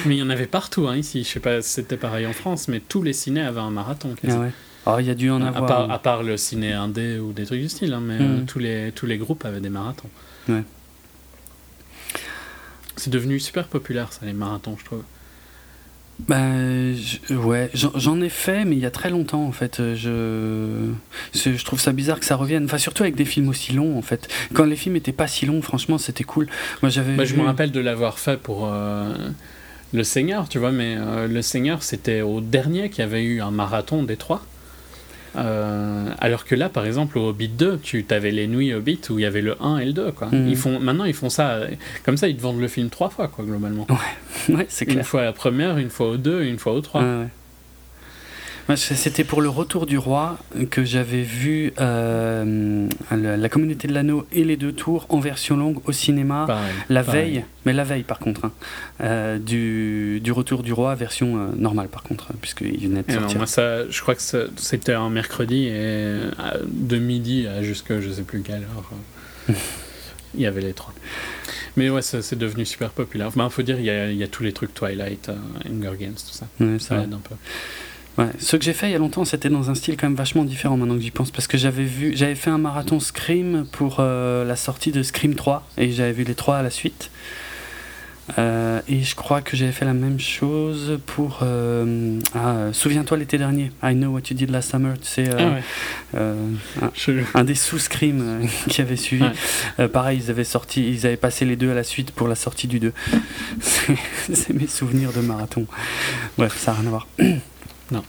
Mais 0.06 0.16
il 0.16 0.20
y 0.20 0.24
en 0.24 0.30
avait 0.30 0.48
partout 0.48 0.88
hein, 0.88 0.96
ici. 0.96 1.24
Je 1.24 1.30
sais 1.30 1.40
pas 1.40 1.62
si 1.62 1.70
c'était 1.72 1.98
pareil 1.98 2.26
en 2.26 2.34
France, 2.34 2.68
mais 2.68 2.80
tous 2.80 3.02
les 3.04 3.14
cinés 3.14 3.42
avaient 3.42 3.60
un 3.60 3.70
marathon. 3.72 4.16
Ah 4.28 4.40
ouais. 4.40 4.52
Oh, 4.88 4.98
il 5.00 5.06
y 5.08 5.10
a 5.10 5.16
dû 5.16 5.30
en 5.32 5.42
à, 5.42 5.48
avoir. 5.48 5.66
part, 5.66 5.92
à 5.92 6.00
part 6.00 6.24
le 6.24 6.38
ciné 6.38 6.72
indé 6.74 7.18
ou 7.18 7.34
des 7.34 7.46
trucs 7.46 7.60
du 7.62 7.70
style, 7.70 7.94
hein, 7.94 8.02
mais 8.04 8.18
euh, 8.20 8.38
Mhm. 8.40 8.46
tous, 8.46 8.60
les, 8.60 8.92
tous 8.94 9.06
les 9.08 9.18
groupes 9.18 9.44
avaient 9.46 9.60
des 9.62 9.70
marathons. 9.70 10.10
Ben, 16.30 16.96
je- 16.96 17.34
ouais, 17.36 17.70
j'en 17.74 18.22
ai 18.22 18.30
fait, 18.30 18.64
mais 18.64 18.78
il 18.78 18.82
y 18.82 18.86
a 18.86 18.92
très 18.92 19.10
longtemps 19.10 19.44
en 19.46 19.52
fait. 19.52 19.82
Euh, 19.82 19.96
Je, 21.34 21.38
c'est- 21.38 21.58
je 21.58 21.66
trouve 21.66 21.82
ça 21.82 21.92
bizarre 21.92 22.20
que 22.22 22.26
ça 22.26 22.38
revienne. 22.38 22.64
Enfin, 22.66 22.78
surtout 22.78 23.04
avec 23.04 23.16
des 23.16 23.26
films 23.26 23.50
aussi 23.50 23.74
longs 23.74 23.98
en 23.98 24.02
fait. 24.02 24.30
Quand 24.54 24.64
les 24.64 24.78
films 24.78 24.96
étaient 24.96 25.12
pas 25.12 25.28
si 25.28 25.46
longs, 25.46 25.62
franchement, 25.62 25.98
c'était 25.98 26.24
cool. 26.24 26.48
Moi, 26.82 26.90
j'avais. 26.90 27.16
Bah, 27.16 27.26
je 27.26 27.36
me 27.36 27.44
rappelle 27.44 27.72
de 27.74 27.82
l'avoir 27.82 28.18
fait 28.18 28.38
pour 28.40 28.70
euh, 28.72 29.14
Le 29.94 30.04
Seigneur, 30.06 30.48
tu 30.48 30.58
vois, 30.58 30.72
mais 30.72 30.96
euh, 30.98 31.28
Le 31.28 31.42
Seigneur, 31.42 31.84
c'était 31.84 32.22
au 32.22 32.40
dernier 32.40 32.90
qu'il 32.90 33.00
y 33.00 33.04
avait 33.04 33.24
eu 33.24 33.42
un 33.42 33.52
marathon 33.52 34.04
des 34.04 34.16
trois. 34.16 34.46
Euh, 35.38 36.06
alors 36.20 36.46
que 36.46 36.56
là, 36.56 36.70
par 36.70 36.86
exemple, 36.86 37.18
au 37.18 37.30
Hobbit 37.30 37.50
2, 37.50 37.80
tu 37.82 38.06
avais 38.10 38.32
les 38.32 38.48
nuits 38.48 38.74
Hobbit 38.74 39.00
où 39.10 39.20
il 39.20 39.24
y 39.24 39.26
avait 39.26 39.42
le 39.42 39.56
1 39.62 39.80
et 39.80 39.86
le 39.86 39.94
2. 39.94 40.12
Quoi. 40.12 40.28
Mhm. 40.32 40.48
Ils 40.48 40.58
font, 40.58 40.80
maintenant, 40.80 41.06
ils 41.06 41.14
font 41.14 41.30
ça. 41.30 41.60
Comme 42.04 42.18
ça, 42.18 42.28
ils 42.28 42.36
te 42.36 42.42
vendent 42.42 42.60
le 42.62 42.68
film 42.68 42.90
trois 42.90 43.10
fois, 43.10 43.28
quoi, 43.28 43.46
globalement. 43.46 43.88
Ouais, 44.50 44.66
c'est 44.70 44.86
Une 44.86 44.94
clair. 44.94 45.06
fois 45.06 45.22
à 45.22 45.26
la 45.26 45.34
première, 45.34 45.78
une 45.78 45.90
fois 45.90 46.10
au 46.10 46.18
2 46.18 46.44
et 46.44 46.50
une 46.50 46.58
fois 46.60 46.74
au 46.74 46.82
3. 46.82 47.02
Ouais, 47.02 47.08
ouais. 47.08 47.28
C'était 48.76 49.24
pour 49.24 49.44
le 49.44 49.50
Retour 49.50 49.86
du 49.86 50.00
Roi 50.00 50.40
que 50.72 50.84
j'avais 50.84 51.22
vu 51.22 51.72
euh, 51.80 52.88
la, 53.12 53.50
Communauté 53.50 53.88
de 53.88 53.94
l'Anneau 53.94 54.26
et 54.32 54.44
les 54.44 54.58
deux 54.58 54.72
tours 54.74 55.06
en 55.10 55.20
version 55.20 55.56
longue 55.56 55.78
au 55.86 55.92
cinéma. 55.92 56.46
Pareil. 56.48 56.74
La 56.90 57.04
pareil. 57.04 57.22
veille, 57.34 57.46
mais 57.66 57.74
la 57.74 57.84
veille 57.84 58.02
par 58.02 58.18
contre, 58.18 58.46
hein, 58.46 58.52
euh, 59.02 59.38
du, 59.38 60.20
du 60.20 60.32
Retour 60.32 60.64
du 60.64 60.74
Roi, 60.74 60.96
version 60.96 61.38
euh, 61.38 61.48
normale 61.56 61.90
par 61.90 62.02
contre, 62.02 62.34
puisqu'il 62.42 62.88
venait 62.88 63.04
de 63.04 63.12
sortir. 63.12 63.38
moi, 63.38 63.46
ça, 63.46 63.88
je 63.88 64.02
crois 64.02 64.16
que 64.16 64.22
c'était 64.58 64.94
un 64.94 65.12
mercredi 65.12 65.68
et 65.68 66.16
de 66.68 66.98
midi 66.98 67.46
à 67.46 67.62
jusque 67.62 68.00
je 68.00 68.10
sais 68.10 68.24
plus 68.24 68.42
quelle 68.42 68.64
heure, 68.64 68.92
il 70.34 70.42
y 70.42 70.48
avait 70.48 70.62
les 70.62 70.74
trois. 70.74 70.94
Mais 71.78 71.92
ouais, 71.92 72.02
c'est 72.02 72.38
devenu 72.38 72.66
super 72.66 72.90
populaire. 72.90 73.30
Il 73.36 73.50
faut 73.52 73.62
dire, 73.62 73.78
il 73.80 73.86
y, 73.86 73.90
a, 73.92 74.10
il 74.10 74.18
y 74.18 74.24
a 74.24 74.28
tous 74.28 74.42
les 74.42 74.54
trucs 74.54 74.74
Twilight, 74.74 75.30
Hunger 75.70 75.98
Games, 76.00 76.14
tout 76.14 76.34
ça. 76.34 76.48
Ouais, 76.60 76.80
Ça 76.80 76.88
ça- 76.96 77.04
aide 77.04 77.14
un 77.14 77.20
peu. 77.20 77.36
Ouais. 78.18 78.28
Ce 78.40 78.56
que 78.56 78.64
j'ai 78.64 78.74
fait 78.74 78.90
il 78.90 78.92
y 78.92 78.96
a 78.96 79.00
longtemps, 79.00 79.26
c'était 79.26 79.50
dans 79.50 79.70
un 79.70 79.76
style 79.76 79.98
quand 79.98 80.08
même 80.08 80.16
vachement 80.18 80.44
différent 80.44 80.78
maintenant 80.78 80.96
que 80.96 81.02
j'y 81.02 81.12
pense, 81.12 81.32
parce 81.32 81.48
que 81.48 81.58
j'avais 81.58 81.84
vu, 81.84 82.14
j'avais 82.16 82.36
fait 82.36 82.50
un 82.50 82.58
marathon 82.58 83.00
Scream 83.00 83.66
pour 83.72 83.98
euh, 84.00 84.44
la 84.46 84.56
sortie 84.56 84.92
de 84.92 85.04
Scream 85.04 85.36
3, 85.36 85.68
et 85.78 85.92
j'avais 85.92 86.14
vu 86.14 86.24
les 86.24 86.36
trois 86.36 86.58
à 86.58 86.64
la 86.64 86.70
suite. 86.70 87.10
Euh, 88.40 88.82
et 88.88 89.04
je 89.04 89.14
crois 89.14 89.42
que 89.42 89.56
j'avais 89.56 89.72
fait 89.72 89.86
la 89.86 89.94
même 89.94 90.20
chose 90.20 90.98
pour. 91.06 91.42
euh, 91.44 92.20
ah, 92.34 92.70
Souviens-toi 92.74 93.18
l'été 93.18 93.38
dernier, 93.38 93.72
I 93.84 93.94
Know 93.94 94.14
What 94.14 94.22
You 94.32 94.36
Did 94.36 94.50
Last 94.50 94.72
Summer, 94.72 94.96
tu 95.00 95.08
sais, 95.08 95.30
euh, 95.30 95.60
Ah 96.82 96.90
ouais, 97.14 97.24
un- 97.36 97.44
des 97.44 97.54
sous-screams 97.54 98.22
euh, 98.44 98.48
qui 98.68 98.82
avait 98.82 98.96
suivi. 98.96 99.26
Ouais. 99.78 99.88
Pareil, 99.88 100.20
ils 100.24 100.32
avaient 100.32 100.44
sorti, 100.44 100.90
ils 100.90 101.06
avaient 101.06 101.18
passé 101.18 101.46
les 101.46 101.56
deux 101.56 101.70
à 101.70 101.76
la 101.76 101.84
suite 101.84 102.10
pour 102.10 102.28
la 102.28 102.34
sortie 102.34 102.66
du 102.66 102.80
2. 102.80 102.94
C'est 103.62 103.96
c'est 104.34 104.54
mes 104.54 104.66
souvenirs 104.68 105.12
de 105.14 105.22
marathon. 105.22 105.68
Bref, 106.40 106.58
ça 106.58 106.72
n'a 106.72 106.80
rien 106.80 106.88
à 106.88 106.90
voir. 106.90 107.08
Non. 107.92 108.04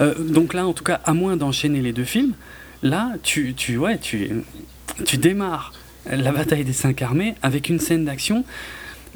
Euh, 0.00 0.14
donc 0.18 0.54
là, 0.54 0.66
en 0.66 0.72
tout 0.72 0.84
cas, 0.84 1.00
à 1.04 1.14
moins 1.14 1.36
d'enchaîner 1.36 1.80
les 1.80 1.92
deux 1.92 2.04
films, 2.04 2.34
là, 2.82 3.12
tu, 3.22 3.54
tu, 3.54 3.76
ouais, 3.78 3.98
tu, 3.98 4.30
tu 5.04 5.18
démarres 5.18 5.72
la 6.10 6.32
bataille 6.32 6.64
des 6.64 6.72
cinq 6.72 7.00
armées 7.02 7.34
avec 7.42 7.68
une 7.68 7.78
scène 7.78 8.04
d'action. 8.04 8.44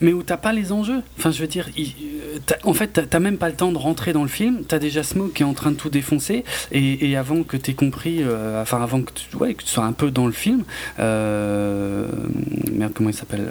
Mais 0.01 0.13
où 0.13 0.23
t'as 0.23 0.37
pas 0.37 0.53
les 0.53 0.71
enjeux. 0.71 1.03
Enfin, 1.19 1.33
je 1.33 1.41
veux 1.41 1.49
dire, 1.49 1.69
euh, 1.77 2.39
en 2.63 2.73
fait, 2.73 3.09
t'as- 3.11 3.19
même 3.19 3.37
pas 3.37 3.49
le 3.49 3.57
temps 3.57 3.73
de 3.73 3.79
rentrer 3.79 4.13
dans 4.13 4.23
le 4.23 4.29
film. 4.29 4.63
T'as 4.63 4.79
déjà 4.79 5.03
Smoke 5.03 5.33
qui 5.35 5.43
est 5.43 5.47
en 5.47 5.55
train 5.55 5.73
de 5.73 5.77
tout 5.77 5.91
défoncer. 5.91 6.45
Et, 6.71 7.17
avant 7.17 7.43
que 7.43 7.57
t'aies 7.57 7.75
compris, 7.75 8.23
euh, 8.23 8.63
enfin, 8.63 8.81
avant 8.81 9.03
que 9.03 9.11
tu, 9.13 9.37
que 9.37 9.63
tu 9.65 9.67
sois 9.67 9.83
un 9.85 9.93
peu 9.93 10.13
dans 10.13 10.27
le 10.27 10.33
film, 10.33 10.63
merde, 10.99 12.93
comment 12.95 13.11
il 13.11 13.15
s'appelle 13.15 13.49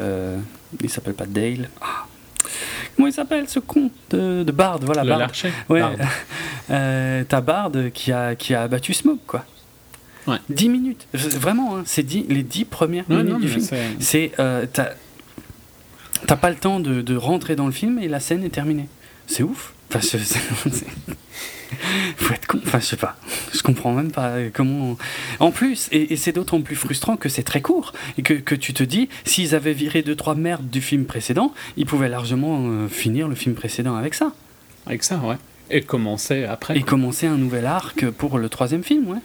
Il 0.81 0.89
s'appelle 0.89 1.15
pas 1.15 1.25
Dale. 1.25 1.69
Ah. 1.81 2.05
Comment 2.95 3.07
il 3.07 3.13
s'appelle 3.13 3.47
ce 3.47 3.59
con 3.59 3.91
de, 4.09 4.43
de 4.43 4.51
Bard 4.51 4.79
Voilà, 4.81 5.03
le 5.03 5.09
Bard. 5.09 5.19
l'archer. 5.19 5.51
Ouais. 5.69 5.79
Pardon. 5.81 6.03
Euh, 6.69 7.23
t'as 7.27 7.39
Bard 7.39 7.71
qui 7.93 8.11
a, 8.11 8.35
qui 8.35 8.53
a 8.53 8.63
abattu 8.63 8.93
Smoke, 8.93 9.21
quoi. 9.25 9.45
Ouais. 10.27 10.35
10 10.49 10.67
minutes. 10.67 11.07
Vraiment, 11.13 11.77
hein, 11.77 11.83
c'est 11.85 12.01
les 12.11 12.43
10 12.43 12.65
premières 12.65 13.05
Ouais, 13.09 13.15
minutes 13.15 13.31
non, 13.31 13.39
du 13.39 13.47
film. 13.47 13.65
c'est- 14.01 14.31
euh, 14.39 14.65
t'as 14.73 14.89
t'as 16.25 16.35
pas 16.35 16.49
le 16.49 16.57
temps 16.57 16.81
de, 16.81 17.01
de 17.01 17.15
rentrer 17.15 17.55
dans 17.55 17.65
le 17.67 17.71
film 17.71 17.99
et 17.99 18.09
la 18.09 18.19
scène 18.19 18.43
est 18.43 18.49
terminée. 18.49 18.89
C'est 19.27 19.43
ouf. 19.43 19.73
Enfin, 19.89 20.01
c'est- 20.01 20.17
faut 22.17 22.33
être 22.33 22.47
con. 22.47 22.59
Enfin, 22.65 22.79
je 22.79 22.85
sais 22.85 22.97
pas. 22.97 23.17
Je 23.53 23.61
comprends 23.61 23.93
même 23.93 24.11
pas 24.11 24.33
comment. 24.53 24.97
En 25.39 25.51
plus, 25.51 25.87
et, 25.91 26.13
et 26.13 26.15
c'est 26.15 26.31
d'autant 26.31 26.61
plus 26.61 26.75
frustrant 26.75 27.17
que 27.17 27.29
c'est 27.29 27.43
très 27.43 27.61
court 27.61 27.93
et 28.17 28.21
que, 28.21 28.33
que 28.33 28.55
tu 28.55 28.73
te 28.73 28.83
dis, 28.83 29.09
s'ils 29.25 29.55
avaient 29.55 29.73
viré 29.73 30.01
deux 30.01 30.15
trois 30.15 30.35
merdes 30.35 30.69
du 30.69 30.81
film 30.81 31.05
précédent, 31.05 31.53
ils 31.77 31.85
pouvaient 31.85 32.09
largement 32.09 32.61
euh, 32.67 32.87
finir 32.87 33.27
le 33.27 33.35
film 33.35 33.55
précédent 33.55 33.95
avec 33.95 34.13
ça 34.13 34.33
Avec 34.85 35.03
ça, 35.03 35.17
ouais. 35.17 35.37
Et 35.69 35.81
commencer 35.81 36.45
après. 36.45 36.77
et 36.77 36.81
commencer 36.81 37.27
un 37.27 37.37
nouvel 37.37 37.65
arc 37.65 38.09
pour 38.11 38.37
le 38.37 38.47
troisième 38.49 38.83
film, 38.83 39.09
ouais. 39.09 39.19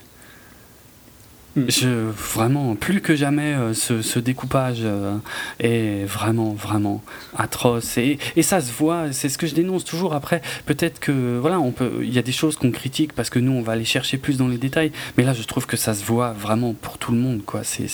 Hmm. 1.55 1.65
Je, 1.69 1.89
vraiment, 1.89 2.75
plus 2.77 3.01
que 3.03 3.15
jamais, 3.15 3.55
euh, 3.55 3.75
ce, 3.75 4.01
ce 4.01 4.19
découpage 4.19 4.79
euh, 4.83 5.17
est 5.61 6.05
vraiment, 6.07 6.55
vraiment 6.55 7.03
atroce. 7.37 7.99
Et, 7.99 8.19
et 8.37 8.43
ça 8.43 8.61
se 8.61 8.73
voit, 8.73 9.13
c'est 9.13 9.29
ce 9.29 9.37
que 9.37 9.47
je 9.47 9.55
dénonce 9.55 9.85
toujours. 9.85 10.15
Après, 10.15 10.41
peut-être 10.65 10.99
que, 10.99 11.39
voilà, 11.39 11.61
on 11.61 11.73
peut, 11.73 12.01
il 12.03 12.13
y 12.13 12.19
a 12.19 12.23
des 12.23 12.33
choses 12.33 12.57
qu'on 12.57 12.71
critique 12.71 13.13
parce 13.13 13.29
que 13.29 13.39
nous, 13.39 13.53
on 13.53 13.63
va 13.63 13.73
aller 13.73 13.85
chercher 13.85 14.17
plus 14.17 14.39
dans 14.39 14.49
les 14.49 14.59
détails. 14.59 14.93
Mais 15.19 15.25
là, 15.25 15.35
je 15.35 15.43
trouve 15.43 15.67
que 15.67 15.77
ça 15.77 15.93
se 15.95 16.05
voit 16.05 16.33
vraiment 16.33 16.73
pour 16.73 16.97
tout 16.97 17.13
le 17.13 17.19
monde, 17.19 17.43
quoi. 17.45 17.63
C'est. 17.65 17.89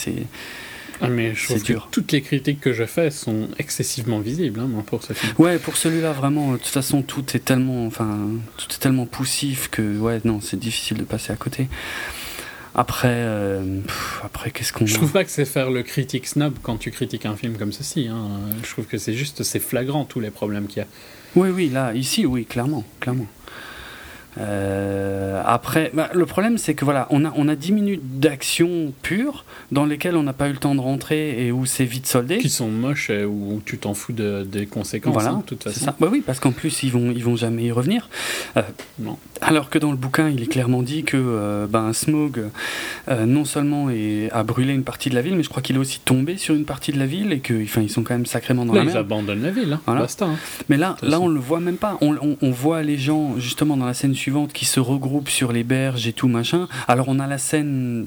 Ah, 1.00 1.08
mais 1.08 1.34
je 1.34 1.44
trouve 1.44 1.60
que 1.60 1.66
dur. 1.66 1.88
toutes 1.92 2.10
les 2.10 2.22
critiques 2.22 2.60
que 2.60 2.72
je 2.72 2.84
fais 2.84 3.10
sont 3.12 3.48
excessivement 3.58 4.18
visibles 4.18 4.58
hein, 4.58 4.68
pour 4.86 5.04
ce 5.04 5.12
film. 5.12 5.32
Ouais, 5.38 5.58
pour 5.58 5.76
celui-là, 5.76 6.12
vraiment, 6.12 6.52
de 6.52 6.56
toute 6.56 6.66
façon, 6.66 7.02
tout 7.02 7.24
est 7.34 7.44
tellement, 7.44 7.86
enfin, 7.86 8.18
tout 8.56 8.66
est 8.72 8.78
tellement 8.78 9.06
poussif 9.06 9.68
que, 9.68 9.96
ouais, 9.98 10.20
non, 10.24 10.40
c'est 10.40 10.58
difficile 10.58 10.98
de 10.98 11.04
passer 11.04 11.32
à 11.32 11.36
côté. 11.36 11.68
Après, 12.80 13.08
euh, 13.10 13.80
pff, 13.84 14.20
après, 14.24 14.52
qu'est-ce 14.52 14.72
qu'on. 14.72 14.86
Je 14.86 14.94
trouve 14.94 15.10
pas 15.10 15.24
que 15.24 15.30
c'est 15.30 15.44
faire 15.44 15.70
le 15.70 15.82
critique 15.82 16.28
snob 16.28 16.54
quand 16.62 16.76
tu 16.76 16.92
critiques 16.92 17.26
un 17.26 17.34
film 17.34 17.56
comme 17.58 17.72
ceci. 17.72 18.06
hein. 18.08 18.28
Je 18.62 18.70
trouve 18.70 18.84
que 18.86 18.98
c'est 18.98 19.14
juste, 19.14 19.42
c'est 19.42 19.58
flagrant 19.58 20.04
tous 20.04 20.20
les 20.20 20.30
problèmes 20.30 20.68
qu'il 20.68 20.78
y 20.78 20.82
a. 20.82 20.86
Oui, 21.34 21.48
oui, 21.50 21.70
là, 21.70 21.92
ici, 21.94 22.24
oui, 22.24 22.44
clairement, 22.44 22.84
clairement. 23.00 23.26
Euh, 24.40 25.42
après, 25.44 25.90
bah, 25.94 26.10
le 26.14 26.24
problème, 26.24 26.58
c'est 26.58 26.74
que 26.74 26.84
voilà, 26.84 27.08
on 27.10 27.24
a, 27.24 27.32
on 27.34 27.48
a 27.48 27.56
10 27.56 27.72
minutes 27.72 28.20
d'action 28.20 28.92
pure 29.02 29.44
dans 29.72 29.84
lesquelles 29.84 30.16
on 30.16 30.22
n'a 30.22 30.32
pas 30.32 30.48
eu 30.48 30.52
le 30.52 30.58
temps 30.58 30.76
de 30.76 30.80
rentrer 30.80 31.44
et 31.44 31.50
où 31.50 31.66
c'est 31.66 31.84
vite 31.84 32.06
soldé. 32.06 32.38
Qui 32.38 32.50
sont 32.50 32.68
moches 32.68 33.10
et 33.10 33.24
où 33.24 33.60
tu 33.64 33.78
t'en 33.78 33.94
fous 33.94 34.12
de- 34.12 34.46
des 34.48 34.66
conséquences, 34.66 35.14
Voilà, 35.14 35.30
hein, 35.30 35.38
de 35.38 35.42
toute 35.42 35.64
c'est 35.64 35.70
façon. 35.72 35.86
ça. 35.86 35.96
Bah 35.98 36.08
oui, 36.12 36.22
parce 36.24 36.38
qu'en 36.38 36.52
plus, 36.52 36.84
ils 36.84 36.92
vont, 36.92 37.10
ils 37.10 37.24
vont 37.24 37.34
jamais 37.34 37.64
y 37.64 37.72
revenir. 37.72 38.08
Euh, 38.56 38.62
Non. 39.00 39.18
Alors 39.40 39.70
que 39.70 39.78
dans 39.78 39.90
le 39.90 39.96
bouquin, 39.96 40.28
il 40.28 40.42
est 40.42 40.46
clairement 40.46 40.82
dit 40.82 41.04
que 41.04 41.16
euh, 41.16 41.66
ben, 41.68 41.92
Smaug, 41.92 42.44
euh, 43.08 43.26
non 43.26 43.44
seulement 43.44 43.90
est- 43.90 44.30
a 44.32 44.42
brûlé 44.42 44.72
une 44.74 44.84
partie 44.84 45.10
de 45.10 45.14
la 45.14 45.22
ville, 45.22 45.36
mais 45.36 45.42
je 45.42 45.48
crois 45.48 45.62
qu'il 45.62 45.76
est 45.76 45.78
aussi 45.78 46.00
tombé 46.00 46.36
sur 46.36 46.54
une 46.54 46.64
partie 46.64 46.92
de 46.92 46.98
la 46.98 47.06
ville 47.06 47.32
et 47.32 47.40
qu'ils 47.40 47.66
ils 47.80 47.90
sont 47.90 48.02
quand 48.02 48.14
même 48.14 48.26
sacrément 48.26 48.64
dans 48.66 48.72
Là, 48.72 48.80
la 48.80 48.84
ils 48.84 48.86
merde. 48.94 48.98
abandonnent 48.98 49.42
la 49.42 49.50
ville, 49.50 49.72
hein. 49.74 49.80
Voilà. 49.86 50.00
basta. 50.02 50.26
hein. 50.26 50.36
Mais 50.68 50.76
là, 50.76 50.96
là, 51.02 51.20
on 51.20 51.28
le 51.28 51.40
voit 51.40 51.60
même 51.60 51.76
pas. 51.76 51.98
On, 52.00 52.14
on- 52.16 52.36
on 52.40 52.50
voit 52.50 52.82
les 52.82 52.98
gens, 52.98 53.34
justement, 53.38 53.76
dans 53.76 53.86
la 53.86 53.94
scène 53.94 54.14
suivante, 54.14 54.52
qui 54.52 54.64
se 54.64 54.80
regroupent 54.80 55.28
sur 55.30 55.52
les 55.52 55.62
berges 55.64 56.06
et 56.06 56.12
tout 56.12 56.28
machin. 56.28 56.66
Alors, 56.88 57.08
on 57.08 57.18
a 57.20 57.26
la 57.26 57.38
scène 57.38 58.04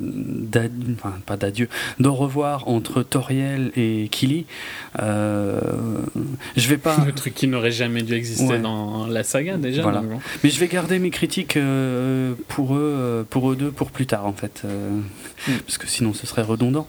d'adieu, 0.51 0.95
enfin, 0.97 1.13
pas 1.25 1.37
d'adieu, 1.37 1.69
d'au 1.99 2.13
revoir 2.13 2.67
entre 2.67 3.03
Toriel 3.03 3.71
et 3.75 4.07
Kili. 4.11 4.45
Euh, 5.01 5.59
je 6.57 6.67
vais 6.67 6.77
pas. 6.77 6.97
Le 7.05 7.13
truc 7.13 7.33
qui 7.33 7.47
n'aurait 7.47 7.71
jamais 7.71 8.03
dû 8.03 8.13
exister 8.13 8.45
Ouais. 8.45 8.59
dans 8.59 9.07
la 9.07 9.23
saga 9.23 9.57
déjà. 9.57 9.81
Voilà. 9.83 10.03
Mais 10.43 10.49
je 10.49 10.59
vais 10.59 10.67
garder 10.67 10.99
mes 10.99 11.09
critiques 11.21 11.55
euh, 11.57 12.33
pour 12.47 12.73
eux, 12.75 12.79
euh, 12.97 13.23
pour 13.23 13.51
eux 13.51 13.55
deux, 13.55 13.69
pour 13.71 13.91
plus 13.91 14.07
tard, 14.07 14.25
en 14.25 14.33
fait. 14.33 14.63
euh, 14.65 14.99
Mm. 15.47 15.53
Parce 15.65 15.77
que 15.79 15.87
sinon, 15.87 16.13
ce 16.13 16.27
serait 16.27 16.43
redondant. 16.43 16.87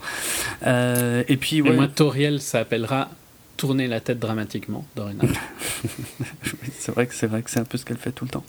Euh, 0.66 1.22
et 1.28 1.36
puis, 1.38 1.56
Et 1.58 1.62
ouais, 1.62 1.72
moi, 1.72 1.88
Toriel 1.88 2.40
s'appellera 2.40 3.08
Tourner 3.56 3.86
la 3.86 4.00
tête 4.00 4.18
dramatiquement, 4.18 4.84
dorénavant. 4.96 5.32
c'est 6.78 6.92
vrai 6.92 7.06
que 7.06 7.14
c'est 7.14 7.26
vrai 7.26 7.42
que 7.42 7.50
c'est 7.50 7.60
un 7.60 7.64
peu 7.64 7.78
ce 7.78 7.84
qu'elle 7.84 7.96
fait 7.98 8.10
tout 8.12 8.24
le 8.24 8.30
temps. 8.30 8.44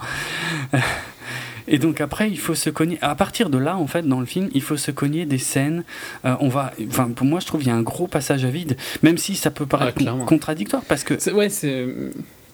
Et 1.67 1.77
donc 1.77 2.01
après, 2.01 2.29
il 2.31 2.39
faut 2.39 2.55
se 2.55 2.69
cogner. 2.69 2.97
À 3.01 3.13
partir 3.15 3.49
de 3.49 3.57
là, 3.57 3.77
en 3.77 3.87
fait, 3.87 4.01
dans 4.01 4.19
le 4.19 4.25
film, 4.25 4.49
il 4.53 4.61
faut 4.61 4.75
se 4.77 4.91
cogner 4.91 5.25
des 5.25 5.37
scènes. 5.37 5.83
Euh, 6.25 6.35
on 6.39 6.49
va, 6.49 6.73
enfin, 6.89 7.09
pour 7.11 7.25
moi, 7.27 7.39
je 7.39 7.45
trouve 7.45 7.61
il 7.61 7.67
y 7.67 7.71
a 7.71 7.75
un 7.75 7.81
gros 7.83 8.07
passage 8.07 8.43
à 8.43 8.49
vide, 8.49 8.75
même 9.03 9.17
si 9.17 9.35
ça 9.35 9.51
peut 9.51 9.65
paraître 9.65 10.01
Ah, 10.05 10.25
contradictoire, 10.25 10.83
parce 10.83 11.03
que 11.03 11.13
ouais, 11.31 11.49
c'est. 11.49 11.85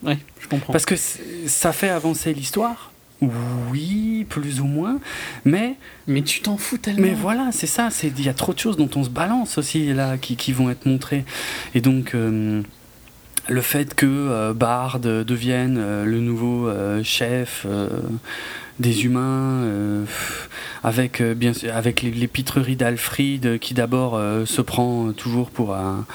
Ouais, 0.03 0.17
je 0.39 0.47
comprends. 0.47 0.71
parce 0.73 0.85
que 0.85 0.95
ça 1.47 1.71
fait 1.71 1.89
avancer 1.89 2.33
l'histoire. 2.33 2.91
Oui, 3.21 4.25
plus 4.29 4.61
ou 4.61 4.65
moins, 4.65 4.99
mais 5.45 5.75
Mais 6.07 6.21
tu 6.21 6.41
t'en 6.41 6.57
fous 6.57 6.77
tellement. 6.77 7.01
Mais 7.01 7.13
voilà, 7.13 7.49
c'est 7.51 7.67
ça. 7.67 7.89
C'est 7.91 8.07
il 8.17 8.25
y 8.25 8.29
a 8.29 8.33
trop 8.33 8.53
de 8.53 8.59
choses 8.59 8.77
dont 8.77 8.89
on 8.95 9.03
se 9.03 9.09
balance 9.09 9.57
aussi 9.57 9.93
là, 9.93 10.17
qui, 10.17 10.35
qui 10.35 10.53
vont 10.53 10.69
être 10.69 10.85
montrées. 10.85 11.25
Et 11.75 11.81
donc 11.81 12.15
euh, 12.15 12.61
le 13.47 13.61
fait 13.61 13.93
que 13.93 14.05
euh, 14.05 14.53
Bard 14.53 14.99
devienne 14.99 15.77
euh, 15.77 16.05
le 16.05 16.19
nouveau 16.21 16.69
chef 17.03 17.65
des 18.79 19.05
humains, 19.05 19.63
euh, 19.63 20.05
avec 20.83 21.21
bien 21.21 21.51
avec 21.71 22.01
les, 22.01 22.11
les 22.11 22.27
pitreries 22.27 22.75
d'Alfred 22.75 23.59
qui 23.59 23.73
d'abord 23.73 24.15
euh, 24.15 24.45
se 24.45 24.61
prend 24.61 25.11
toujours 25.11 25.49
pour 25.49 25.75
un 25.75 26.05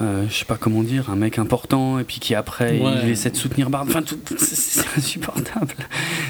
euh, 0.00 0.24
je 0.28 0.34
sais 0.34 0.44
pas 0.44 0.56
comment 0.56 0.82
dire, 0.82 1.10
un 1.10 1.16
mec 1.16 1.38
important 1.38 1.98
et 1.98 2.04
puis 2.04 2.20
qui 2.20 2.34
après 2.34 2.78
Ouais. 2.80 2.92
il 3.02 3.08
essaie 3.08 3.30
de 3.30 3.36
soutenir 3.36 3.68
Bard. 3.70 3.82
Enfin, 3.88 4.02
tout- 4.02 4.18
c'est- 4.38 4.84
insupportable. 4.96 5.74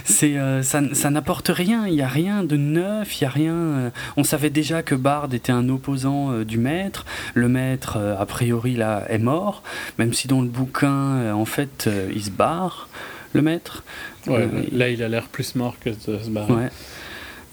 C'est 0.05 0.39
euh, 0.39 0.63
ça, 0.63 0.81
ça 0.95 1.11
n'apporte 1.11 1.49
rien. 1.49 1.87
Il 1.87 1.95
y 1.95 2.03
a 2.03 2.09
rien 2.09 2.45
de 2.45 2.57
neuf. 2.57 3.21
Il 3.21 3.25
y 3.25 3.27
a 3.27 3.31
rien. 3.31 3.55
euh, 3.55 3.91
on 4.17 4.25
savait 4.25 4.51
déjà 4.51 4.83
que 4.83 4.95
Bard 4.95 5.29
était 5.33 5.53
un 5.53 5.69
opposant 5.69 6.33
du 6.43 6.59
maître. 6.59 7.05
Le 7.35 7.49
maître, 7.49 7.99
a 8.19 8.25
priori 8.27 8.75
là, 8.75 9.05
est 9.09 9.19
mort. 9.19 9.63
Même 9.99 10.13
si 10.15 10.29
dans 10.29 10.41
le 10.41 10.49
bouquin, 10.49 11.33
en 11.35 11.45
fait, 11.45 11.89
il 12.15 12.23
se 12.25 12.31
barre. 12.31 12.89
Le 13.35 13.43
maître. 13.43 13.85
Ouais, 14.27 14.49
là, 14.73 14.89
il 14.89 15.03
a 15.03 15.09
l'air 15.09 15.25
plus 15.29 15.55
mort 15.55 15.77
que 15.81 15.91
de 15.91 16.19
se 16.19 16.31
barrer. 16.31 16.53
Ouais. 16.53 16.69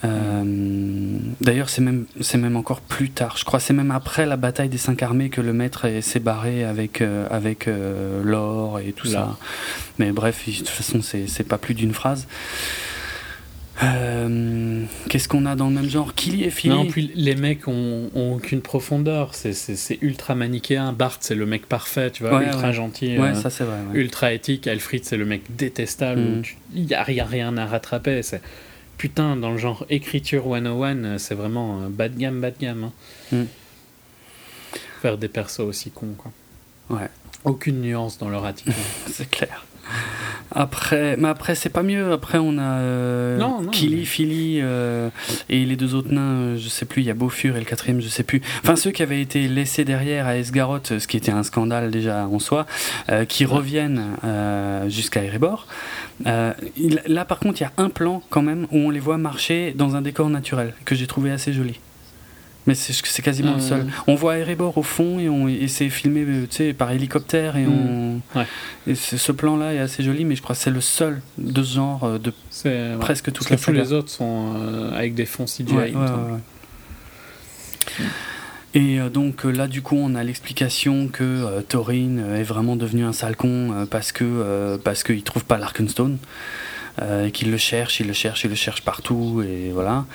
Euh, 0.04 0.44
D'ailleurs, 1.42 1.70
c'est 1.70 1.82
même, 1.82 2.06
c'est 2.22 2.38
même 2.38 2.56
encore 2.56 2.82
plus 2.82 3.10
tard. 3.10 3.38
Je 3.38 3.46
crois 3.46 3.60
c'est 3.60 3.74
même 3.74 3.92
après 3.92 4.26
la 4.26 4.38
bataille 4.38 4.70
des 4.70 4.78
cinq 4.78 5.02
armées 5.04 5.30
que 5.30 5.42
le 5.42 5.54
maître 5.54 5.86
est- 5.86 6.02
s'est 6.02 6.20
barré 6.20 6.64
avec, 6.64 7.02
euh, 7.02 7.28
avec 7.30 7.68
euh, 7.68 8.22
l'or 8.24 8.80
et 8.80 8.92
tout 8.94 9.08
ça. 9.08 9.38
Mais 10.00 10.12
bref, 10.12 10.44
de 10.48 10.52
toute 10.54 10.70
façon, 10.70 11.00
c'est 11.02 11.48
pas 11.48 11.58
plus 11.58 11.74
d'une 11.74 11.94
phrase. 11.94 12.28
Qu'est-ce 15.10 15.28
qu'on 15.28 15.46
a 15.46 15.56
dans 15.56 15.68
le 15.68 15.74
même 15.76 15.90
genre? 15.90 16.14
Killy 16.16 16.44
et 16.46 16.50
Philly 16.50 16.74
Non, 16.74 16.86
puis 16.86 17.12
les 17.16 17.36
mecs 17.36 17.68
ont, 17.68 18.10
ont 18.16 18.34
aucune 18.36 18.62
profondeur. 18.62 19.34
C'est- 19.36 19.98
ultra 20.02 20.36
manichéen. 20.36 20.94
Bart, 20.94 21.18
c'est 21.20 21.36
le 21.36 21.46
mec 21.46 21.66
parfait, 21.68 22.12
tu 22.12 22.24
vois, 22.24 22.38
Ouais, 22.38 22.46
ultra 22.46 22.68
ouais. 22.68 22.74
gentil, 22.74 23.18
Ouais, 23.18 23.36
ça 23.36 23.50
c'est 23.50 23.64
vrai. 23.66 23.78
ouais. 23.92 24.00
ultra 24.00 24.32
éthique. 24.34 24.68
Alfred, 24.68 25.04
c'est 25.04 25.18
le 25.18 25.26
mec 25.26 25.42
détestable. 25.56 26.22
Mm. 26.22 26.42
Il 26.76 26.86
n'y 26.86 26.94
a, 26.94 27.04
rien- 27.04 27.26
rien 27.26 27.58
à 27.58 27.66
rattraper. 27.66 28.22
C'est 28.24 28.42
Putain, 28.98 29.36
dans 29.36 29.52
le 29.52 29.58
genre 29.58 29.86
écriture 29.90 30.44
101, 30.46 31.04
euh, 31.04 31.18
c'est 31.18 31.36
vraiment 31.36 31.90
bas 31.90 32.10
de 32.10 32.18
gamme, 32.18 32.40
bas 32.42 32.52
de 32.52 32.58
gamme. 32.60 32.84
hein. 32.86 33.36
Mm. 33.38 33.44
Faire 35.02 35.18
des 35.18 35.28
persos 35.28 35.60
aussi 35.60 35.92
cons, 35.92 36.16
quoi. 36.18 36.32
Ouais. 36.90 37.10
Aucune 37.44 37.82
nuance 37.82 38.18
dans 38.18 38.30
leur 38.30 38.46
attitude. 38.46 38.74
C'est 39.08 39.30
clair. 39.30 39.66
Après, 40.52 41.18
mais 41.18 41.28
après 41.28 41.56
c'est 41.56 41.70
pas 41.70 41.84
mieux. 41.84 42.12
Après 42.14 42.38
on 42.38 42.58
a 42.58 42.62
euh, 42.80 43.38
Non, 43.38 43.62
non, 43.62 43.72
Killy, 43.72 43.96
mais- 43.98 44.06
Philly 44.06 44.60
euh, 44.62 45.10
et 45.50 45.66
les 45.66 45.76
deux 45.76 45.96
autres 45.96 46.14
nains. 46.14 46.22
euh, 46.22 46.58
Je 46.58 46.70
sais 46.70 46.86
plus. 46.86 47.02
Il 47.02 47.06
y 47.06 47.10
a 47.12 47.14
Beaufur 47.14 47.56
et 47.58 47.60
le 47.60 47.66
quatrième, 47.66 48.00
je 48.00 48.08
sais 48.08 48.24
plus. 48.24 48.42
Enfin 48.64 48.76
ceux 48.76 48.92
qui 48.92 49.04
avaient 49.04 49.22
été 49.22 49.48
laissés 49.48 49.84
derrière 49.86 50.28
à 50.28 50.38
Esgaroth, 50.38 50.98
ce 51.00 51.08
qui 51.08 51.18
était 51.18 51.32
un 51.32 51.44
scandale 51.44 51.92
déjà 51.92 52.28
en 52.28 52.40
soi, 52.40 52.66
euh, 53.10 53.26
qui 53.26 53.44
reviennent 53.46 54.04
jusqu'à 54.88 55.24
Erebor. 55.24 55.68
Là 56.26 57.26
par 57.26 57.40
contre 57.40 57.60
il 57.60 57.64
y 57.64 57.68
a 57.68 57.72
un 57.78 57.90
plan 57.90 58.22
quand 58.30 58.42
même 58.42 58.68
où 58.72 58.78
on 58.78 58.90
les 58.90 59.00
voit 59.00 59.18
marcher 59.18 59.74
dans 59.76 59.96
un 59.96 60.02
décor 60.02 60.30
naturel 60.30 60.74
que 60.86 60.96
j'ai 60.96 61.08
trouvé 61.08 61.32
assez 61.32 61.52
joli. 61.54 61.80
Mais 62.68 62.74
c'est 62.74 63.22
quasiment 63.22 63.54
le 63.54 63.60
seul. 63.60 63.86
On 64.08 64.16
voit 64.16 64.38
Erebor 64.40 64.76
au 64.78 64.82
fond 64.84 65.20
et, 65.20 65.30
on- 65.30 65.48
et 65.48 65.68
c'est 65.68 65.88
filmé 65.90 66.26
euh, 66.28 66.74
par 66.74 66.92
hélicoptère 66.92 67.58
et 67.58 67.68
on. 67.68 68.22
Ouais. 68.36 68.48
Et 68.88 68.96
ce 68.96 69.32
plan-là 69.32 69.74
est 69.76 69.80
assez 69.80 70.02
joli, 70.02 70.26
mais 70.26 70.36
je 70.36 70.42
crois 70.42 70.56
que 70.56 70.62
c'est 70.62 70.72
le 70.72 70.82
seul 70.82 71.22
de 71.38 71.62
ce 71.62 71.76
genre 71.76 72.04
euh, 72.04 72.18
de 72.18 72.34
ouais. 72.66 72.98
presque 73.00 73.26
toute 73.32 73.48
Parce 73.48 73.50
la 73.52 73.58
que 73.58 73.62
tous 73.64 73.72
les 73.72 73.94
autres 73.94 74.10
sont 74.10 74.54
euh, 74.58 74.98
avec 74.98 75.14
des 75.14 75.26
fonds 75.28 75.46
CGI. 75.46 75.74
Ouais. 75.74 75.94
Et 78.74 78.98
donc 79.14 79.44
là, 79.46 79.68
du 79.68 79.82
coup, 79.82 79.96
on 79.96 80.16
a 80.16 80.24
l'explication 80.24 81.08
que 81.08 81.24
euh, 81.24 81.62
Thorin 81.62 82.18
est 82.36 82.44
vraiment 82.44 82.76
devenu 82.76 83.06
un 83.06 83.14
sale 83.14 83.36
con 83.38 83.72
euh, 83.74 83.86
parce 83.86 84.12
que 84.12 84.78
parce 84.84 85.04
qu'il 85.04 85.24
trouve 85.24 85.46
pas 85.46 85.58
l'Arkenstone 85.58 86.18
et 87.02 87.32
qu'il 87.32 87.52
le 87.52 87.58
cherche, 87.58 88.00
il 88.00 88.08
le 88.08 88.14
cherche, 88.14 88.44
il 88.46 88.50
le 88.50 88.56
cherche 88.56 88.82
partout 88.82 89.44
et 89.46 89.72
voilà. 89.74 90.06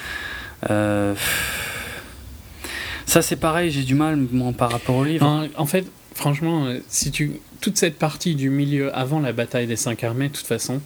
Euh, 0.70 1.14
ça, 3.10 3.22
c'est 3.22 3.36
pareil, 3.36 3.70
j'ai 3.70 3.82
du 3.82 3.94
mal 3.94 4.16
moi, 4.32 4.52
par 4.52 4.70
rapport 4.70 4.96
au 4.96 5.04
livre. 5.04 5.26
En, 5.26 5.46
en 5.56 5.66
fait, 5.66 5.84
franchement, 6.14 6.66
euh, 6.66 6.78
si 6.88 7.10
tu 7.10 7.32
toute 7.60 7.76
cette 7.76 7.98
partie 7.98 8.34
du 8.34 8.48
milieu 8.50 8.94
avant 8.96 9.20
la 9.20 9.32
bataille 9.32 9.66
des 9.66 9.76
cinq 9.76 10.02
armées, 10.04 10.28
de 10.28 10.34
toute 10.34 10.46
façon, 10.46 10.80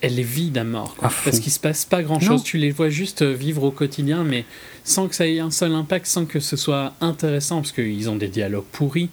elle 0.00 0.18
est 0.18 0.22
vide 0.22 0.58
à 0.58 0.64
mort. 0.64 0.94
quoi. 0.96 1.08
À 1.08 1.10
fond. 1.10 1.22
Parce 1.30 1.40
qu'il 1.40 1.50
se 1.52 1.58
passe 1.58 1.84
pas 1.86 2.02
grand 2.02 2.20
Non. 2.20 2.26
chose. 2.28 2.42
Tu 2.44 2.58
les 2.58 2.70
vois 2.70 2.90
juste 2.90 3.22
euh, 3.22 3.32
vivre 3.32 3.62
au 3.64 3.70
quotidien, 3.70 4.22
mais 4.22 4.44
sans 4.84 5.08
que 5.08 5.14
ça 5.14 5.26
ait 5.26 5.40
un 5.40 5.50
seul 5.50 5.74
impact, 5.74 6.06
sans 6.06 6.26
que 6.26 6.38
ce 6.40 6.56
soit 6.56 6.92
intéressant, 7.00 7.56
parce 7.62 7.72
qu'ils 7.72 8.08
ont 8.10 8.16
des 8.16 8.28
dialogues 8.28 8.64
pourris. 8.72 9.08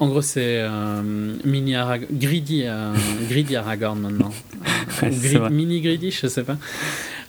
En 0.00 0.08
gros, 0.08 0.22
c'est 0.22 0.58
euh, 0.60 1.02
mini 1.44 1.74
Arag- 1.74 2.06
Greedy, 2.12 2.62
euh, 2.66 2.92
Greedy 3.28 3.56
Aragorn 3.56 3.98
maintenant. 4.00 4.32
Ouais, 5.02 5.10
Grid- 5.10 5.50
mini 5.50 5.80
Greedy, 5.80 6.10
je 6.10 6.26
sais 6.26 6.42
pas. 6.42 6.56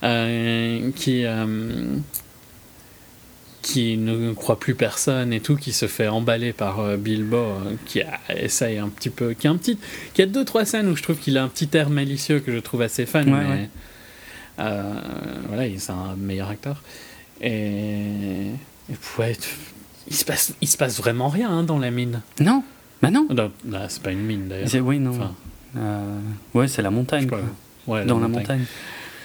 Euh, 0.03 0.89
qui. 0.95 1.23
Qui 3.61 3.97
ne 3.97 4.31
croit 4.33 4.59
plus 4.59 4.73
personne 4.75 5.33
et 5.33 5.41
tout, 5.41 5.55
qui 5.57 5.73
se 5.73 5.87
fait 5.87 6.07
emballer 6.07 6.53
par 6.53 6.79
euh, 6.79 6.95
Bilbo, 6.97 7.37
euh, 7.37 7.75
qui 7.85 8.01
a, 8.01 8.19
essaye 8.35 8.77
un 8.77 8.87
petit 8.89 9.09
peu, 9.09 9.33
qui 9.33 9.47
a 9.47 9.51
un 9.51 9.57
petit, 9.57 9.77
qui 10.13 10.21
a 10.21 10.25
deux 10.25 10.45
trois 10.45 10.63
scènes 10.65 10.87
où 10.87 10.95
je 10.95 11.03
trouve 11.03 11.17
qu'il 11.17 11.37
a 11.37 11.43
un 11.43 11.49
petit 11.49 11.69
air 11.73 11.89
malicieux 11.89 12.39
que 12.39 12.51
je 12.53 12.59
trouve 12.59 12.81
assez 12.81 13.05
fun, 13.05 13.23
Ouais, 13.25 13.31
mais 13.31 13.49
ouais. 13.49 13.69
euh, 14.59 14.93
voilà, 15.47 15.67
il- 15.67 15.79
c'est 15.79 15.91
un 15.91 16.15
meilleur 16.17 16.49
acteur. 16.49 16.81
Et, 17.41 18.51
et 18.89 18.95
ouais, 19.17 19.37
il 20.07 20.15
se 20.15 20.25
passe, 20.25 20.53
il 20.61 20.67
se 20.67 20.77
passe 20.77 20.97
vraiment 20.97 21.27
rien 21.29 21.49
hein, 21.49 21.63
dans 21.63 21.79
la 21.79 21.91
mine. 21.91 22.21
Non, 22.39 22.63
bah 23.01 23.11
non. 23.11 23.27
Non, 23.29 23.51
non, 23.65 23.79
c'est 23.89 24.01
pas 24.01 24.11
une 24.11 24.21
mine 24.23 24.47
d'ailleurs. 24.47 24.85
Oui, 24.85 24.99
non. 24.99 25.11
Enfin, 25.11 25.33
Euh, 25.77 26.19
ouais, 26.53 26.67
c'est 26.67 26.81
la 26.81 26.89
montagne. 26.91 27.27
quoi. 27.27 27.41
Ouais, 27.87 28.05
Dans 28.05 28.19
la 28.19 28.27
montagne. 28.27 28.65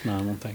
dans 0.05 0.16
la 0.16 0.23
montagne. 0.23 0.55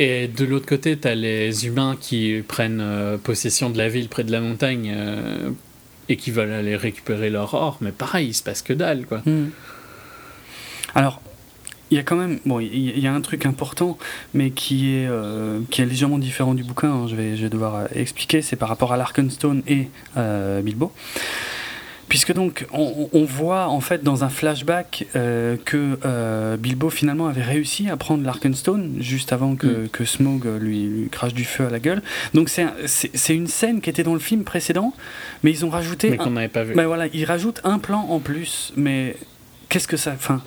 Et 0.00 0.28
de 0.28 0.44
l'autre 0.44 0.66
côté, 0.66 0.96
tu 0.96 1.08
as 1.08 1.16
les 1.16 1.66
humains 1.66 1.96
qui 2.00 2.42
prennent 2.46 2.80
euh, 2.80 3.18
possession 3.18 3.68
de 3.68 3.76
la 3.78 3.88
ville 3.88 4.08
près 4.08 4.22
de 4.22 4.30
la 4.30 4.40
montagne 4.40 4.94
euh, 4.96 5.50
et 6.08 6.16
qui 6.16 6.30
veulent 6.30 6.52
aller 6.52 6.76
récupérer 6.76 7.30
leur 7.30 7.52
or. 7.54 7.78
Mais 7.80 7.90
pareil, 7.90 8.28
il 8.28 8.34
se 8.34 8.44
passe 8.44 8.62
que 8.62 8.72
dalle, 8.72 9.06
quoi. 9.06 9.22
Hmm. 9.26 9.48
Alors, 10.94 11.20
il 11.90 11.96
y 11.96 11.98
a 11.98 12.04
quand 12.04 12.14
même, 12.14 12.38
bon, 12.46 12.60
il 12.60 12.98
y, 12.98 13.06
a 13.08 13.12
un 13.12 13.20
truc 13.20 13.44
important, 13.44 13.98
mais 14.34 14.50
qui 14.50 14.94
est, 14.94 15.08
euh, 15.08 15.60
qui 15.70 15.82
est 15.82 15.86
légèrement 15.86 16.18
différent 16.18 16.54
du 16.54 16.62
bouquin. 16.62 16.90
hein, 16.90 17.06
je, 17.08 17.16
vais, 17.16 17.48
devoir 17.48 17.88
expliquer. 17.92 18.40
C'est 18.40 18.56
par 18.56 18.68
rapport 18.68 18.92
à 18.92 18.96
l'Arkenstone 18.96 19.62
et 19.66 19.88
Bilbo. 20.62 20.92
Puisque 22.08 22.32
donc 22.32 22.66
on, 22.72 23.08
on 23.12 23.24
voit 23.24 23.66
en 23.68 23.80
fait 23.80 24.02
dans 24.02 24.24
un 24.24 24.28
flashback 24.30 25.06
euh, 25.14 25.56
que 25.64 25.98
euh, 26.04 26.56
Bilbo 26.56 26.88
finalement 26.90 27.26
avait 27.26 27.42
réussi 27.42 27.90
à 27.90 27.96
prendre 27.98 28.24
l'Arkenstone 28.24 28.96
juste 29.00 29.32
avant 29.32 29.56
que, 29.56 29.66
Mm. 29.66 29.88
que 29.90 30.04
Smaug 30.04 30.46
lui, 30.58 30.86
lui 30.86 31.08
crache 31.10 31.34
du 31.34 31.44
feu 31.44 31.66
à 31.66 31.70
la 31.70 31.78
gueule. 31.80 32.02
Donc 32.32 32.48
c'est 32.48 32.62
un- 32.62 32.72
c'est 32.86 33.10
c'est 33.14 33.34
une 33.34 33.46
scène 33.46 33.80
qui 33.82 33.90
était 33.90 34.04
dans 34.04 34.14
le 34.14 34.20
film 34.20 34.44
précédent, 34.44 34.94
mais 35.42 35.50
ils 35.50 35.64
ont 35.66 35.70
rajouté 35.70 36.10
Mais 36.10 36.16
qu'on 36.16 36.30
n'avait 36.30 36.48
pas 36.48 36.64
vu. 36.64 36.74
ben 36.74 36.86
voilà, 36.86 37.06
il 37.12 37.24
rajoute 37.26 37.60
un 37.64 37.78
plan 37.78 38.06
en 38.08 38.20
plus, 38.20 38.72
mais 38.76 39.14
qu'est-ce 39.68 39.86
que 39.88 39.96
ça. 39.98 40.12
Enfin, 40.14 40.42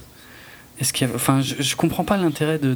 enfin, 1.15 1.41
je, 1.41 1.55
je 1.59 1.75
comprends 1.75 2.03
pas 2.03 2.17
l'intérêt 2.17 2.59
de, 2.59 2.75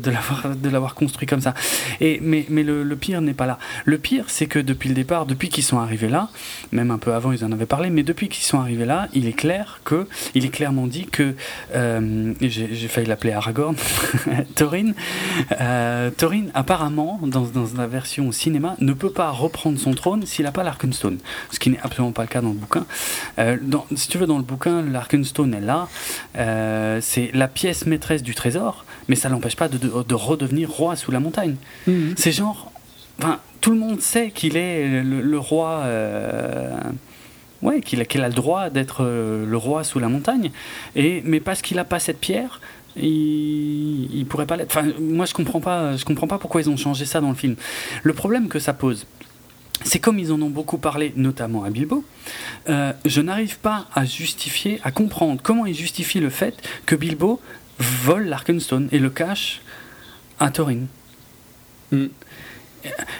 l'avoir 0.69 0.95
construit 0.95 1.27
comme 1.27 1.41
ça. 1.41 1.53
Et 2.01 2.19
mais 2.21 2.63
le, 2.63 2.95
pire 2.95 3.21
n'est 3.21 3.33
pas 3.33 3.45
là. 3.45 3.59
Le 3.85 3.97
pire, 3.97 4.25
c'est 4.27 4.47
que 4.47 4.59
depuis 4.59 4.89
le 4.89 4.95
départ, 4.95 5.25
depuis 5.25 5.49
qu'ils 5.49 5.63
sont 5.63 5.79
arrivés 5.79 6.09
là, 6.09 6.29
même 6.71 6.91
un 6.91 6.97
peu 6.97 7.13
avant, 7.13 7.31
ils 7.31 7.43
en 7.43 7.51
avaient 7.51 7.65
parlé, 7.65 7.89
mais 7.89 8.03
depuis 8.03 8.29
qu'ils 8.29 8.43
sont 8.43 8.59
arrivés 8.59 8.85
là, 8.85 9.07
il 9.13 9.27
est 9.27 9.33
clair 9.33 9.79
que, 9.83 10.07
est 10.33 10.49
clairement 10.49 10.87
dit 10.87 11.05
que, 11.05 11.35
euh, 11.73 12.33
j'ai 12.41 12.87
failli 12.87 13.07
l'appeler 13.07 13.33
Aragorn, 13.33 13.75
Thorin, 14.55 14.91
euh, 15.59 16.11
Thorin 16.11 16.45
apparemment 16.53 17.19
dans, 17.23 17.41
dans 17.41 17.67
la 17.77 17.87
version 17.87 18.31
cinéma 18.31 18.75
ne 18.79 18.93
peut 18.93 19.11
pas 19.11 19.29
reprendre 19.31 19.79
son 19.79 19.93
trône 19.93 20.25
s'il 20.25 20.45
n'a 20.45 20.51
pas 20.51 20.63
l'Arkenstone, 20.63 21.17
ce 21.51 21.59
qui 21.59 21.69
n'est 21.69 21.79
absolument 21.81 22.11
pas 22.11 22.23
le 22.23 22.27
cas 22.27 22.41
dans 22.41 22.49
le 22.49 22.55
bouquin. 22.55 22.85
Euh, 23.39 23.57
si 23.95 24.07
tu 24.07 24.17
veux, 24.17 24.27
dans 24.27 24.37
le 24.37 24.43
bouquin, 24.43 24.81
l'Arkenstone 24.81 25.53
est 25.53 25.61
là. 25.61 25.87
C'est 27.01 27.31
la 27.33 27.47
pièce 27.47 27.85
maîtresse 27.95 28.23
du 28.23 28.35
trésor, 28.41 28.73
mais 29.07 29.15
ça 29.21 29.27
l'empêche 29.29 29.55
pas 29.55 29.67
de, 29.73 29.77
de- 29.85 30.03
de 30.11 30.15
redevenir 30.29 30.69
roi 30.79 30.95
sous 30.95 31.11
la 31.11 31.19
montagne. 31.19 31.55
Mhm. 31.87 32.13
C'est 32.17 32.31
genre. 32.41 32.71
Enfin, 33.19 33.39
tout 33.61 33.71
le 33.75 33.79
monde 33.85 33.99
sait 34.01 34.29
qu'il 34.37 34.55
est 34.57 35.01
le, 35.11 35.21
le 35.21 35.39
roi. 35.51 35.69
euh, 35.85 36.77
ouais, 37.61 37.79
qu'il 37.81 37.99
a, 38.01 38.05
qu'il 38.05 38.21
a 38.27 38.27
le 38.27 38.33
droit 38.43 38.69
d'être 38.69 38.99
euh, 39.03 39.45
le 39.53 39.57
roi 39.57 39.83
sous 39.83 39.99
la 39.99 40.09
montagne. 40.09 40.51
Et, 40.95 41.21
mais 41.25 41.39
parce 41.39 41.61
qu'il 41.63 41.77
n'a 41.77 41.85
pas 41.85 41.99
cette 41.99 42.19
pierre. 42.19 42.59
Il, 42.97 44.07
il 44.19 44.25
pourrait 44.25 44.45
pas 44.45 44.57
l'être. 44.57 44.75
Enfin, 44.77 44.87
moi, 44.99 45.25
je 45.25 45.33
comprends 45.33 45.61
pas. 45.61 45.95
Je 45.97 46.05
comprends 46.05 46.27
pas 46.27 46.37
pourquoi 46.37 46.61
ils 46.61 46.69
ont 46.69 46.77
changé 46.77 47.05
ça 47.05 47.19
dans 47.21 47.29
le 47.29 47.35
film. 47.35 47.55
Le 48.03 48.13
problème 48.13 48.47
que 48.47 48.59
ça 48.59 48.73
pose, 48.73 49.05
c'est 49.83 49.99
comme 49.99 50.17
ils 50.19 50.31
en 50.31 50.41
ont 50.41 50.49
beaucoup 50.49 50.77
parlé, 50.77 51.11
notamment 51.15 51.63
à 51.65 51.69
Bilbo, 51.69 52.05
euh, 52.69 52.93
je 53.03 53.21
n'arrive 53.21 53.57
pas 53.59 53.87
à 53.93 54.05
justifier, 54.05 54.79
à 54.83 54.91
comprendre 54.91 55.41
comment 55.43 55.65
ils 55.65 55.75
justifient 55.75 56.21
le 56.21 56.29
fait 56.29 56.55
que 56.85 56.95
Bilbo 56.95 57.41
vole 57.79 58.25
l'Arkenstone 58.25 58.87
et 58.91 58.99
le 58.99 59.09
cache 59.09 59.61
à 60.39 60.49
Thorin. 60.51 60.85
Mm. 61.91 62.05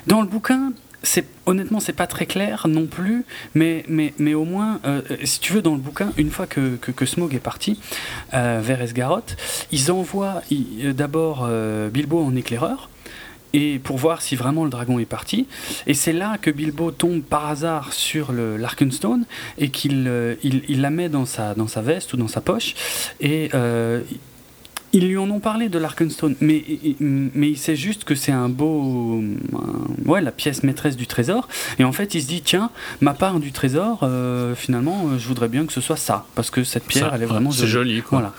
Dans 0.07 0.21
le 0.21 0.27
bouquin, 0.27 0.73
c'est 1.01 1.25
honnêtement 1.45 1.79
c'est 1.79 1.93
pas 1.93 2.07
très 2.07 2.25
clair 2.25 2.67
non 2.67 2.87
plus, 2.87 3.25
mais 3.53 3.83
mais 3.87 4.13
mais 4.17 4.33
au 4.33 4.45
moins 4.45 4.79
euh, 4.85 5.01
si 5.23 5.39
tu 5.39 5.53
veux 5.53 5.61
dans 5.61 5.73
le 5.73 5.81
bouquin, 5.81 6.11
une 6.17 6.31
fois 6.31 6.47
que 6.47 6.75
que, 6.77 6.91
que 6.91 7.05
Smaug 7.05 7.33
est 7.33 7.39
parti 7.39 7.79
euh, 8.33 8.59
vers 8.63 8.81
Esgaroth, 8.81 9.37
ils 9.71 9.91
envoient 9.91 10.41
euh, 10.51 10.93
d'abord 10.93 11.45
euh, 11.47 11.89
Bilbo 11.89 12.23
en 12.23 12.35
éclaireur. 12.35 12.89
et 13.53 13.79
pour 13.79 13.97
voir 13.97 14.21
si 14.21 14.35
vraiment 14.35 14.65
le 14.65 14.69
dragon 14.69 14.99
est 14.99 15.05
parti. 15.05 15.47
Et 15.87 15.93
c'est 15.93 16.11
là 16.11 16.37
que 16.37 16.51
Bilbo 16.51 16.91
tombe 16.91 17.21
par 17.21 17.47
hasard 17.47 17.93
sur 17.93 18.31
le 18.33 18.57
l'Arkenstone 18.57 19.25
et 19.57 19.69
qu'il 19.69 20.05
euh, 20.07 20.35
il, 20.43 20.63
il 20.67 20.81
la 20.81 20.89
met 20.89 21.07
dans 21.09 21.25
sa, 21.25 21.53
dans 21.55 21.67
sa 21.67 21.81
veste 21.81 22.13
ou 22.13 22.17
dans 22.17 22.27
sa 22.27 22.41
poche. 22.41 22.75
Et 23.21 23.49
euh, 23.53 24.01
ils 24.97 25.07
lui 25.07 25.17
en 25.17 25.29
ont 25.29 25.39
parlé 25.39 25.67
de 25.69 25.77
l'Arkenstone, 25.77 26.35
mais, 26.39 26.63
mais 26.99 27.49
il 27.49 27.57
sait 27.57 27.75
juste 27.75 28.03
que 28.05 28.15
c'est 28.15 28.31
un 28.31 28.47
beau. 28.49 29.21
un- 29.53 30.09
ouais, 30.09 30.21
la 30.21 30.31
pièce 30.31 30.63
maîtresse 30.63 30.95
du 30.95 31.05
trésor. 31.05 31.47
Et 31.79 31.83
en 31.83 31.91
fait, 31.91 32.15
il 32.15 32.21
se 32.21 32.27
dit 32.27 32.41
tiens, 32.41 32.69
ma 33.01 33.13
part 33.13 33.39
du 33.39 33.51
trésor, 33.51 33.99
euh, 34.03 34.55
finalement, 34.55 35.09
je 35.17 35.27
voudrais 35.27 35.49
bien 35.49 35.65
que 35.65 35.73
ce 35.73 35.81
soit 35.81 35.97
ça. 35.97 36.25
Parce 36.35 36.49
que 36.49 36.63
cette 36.63 36.85
pierre, 36.85 37.09
Ça, 37.09 37.15
elle 37.15 37.23
est 37.23 37.27
vraiment 37.27 37.51
C'est 37.51 37.67
joli, 37.67 38.01
quoi. 38.01 38.19
Voilà. 38.19 38.33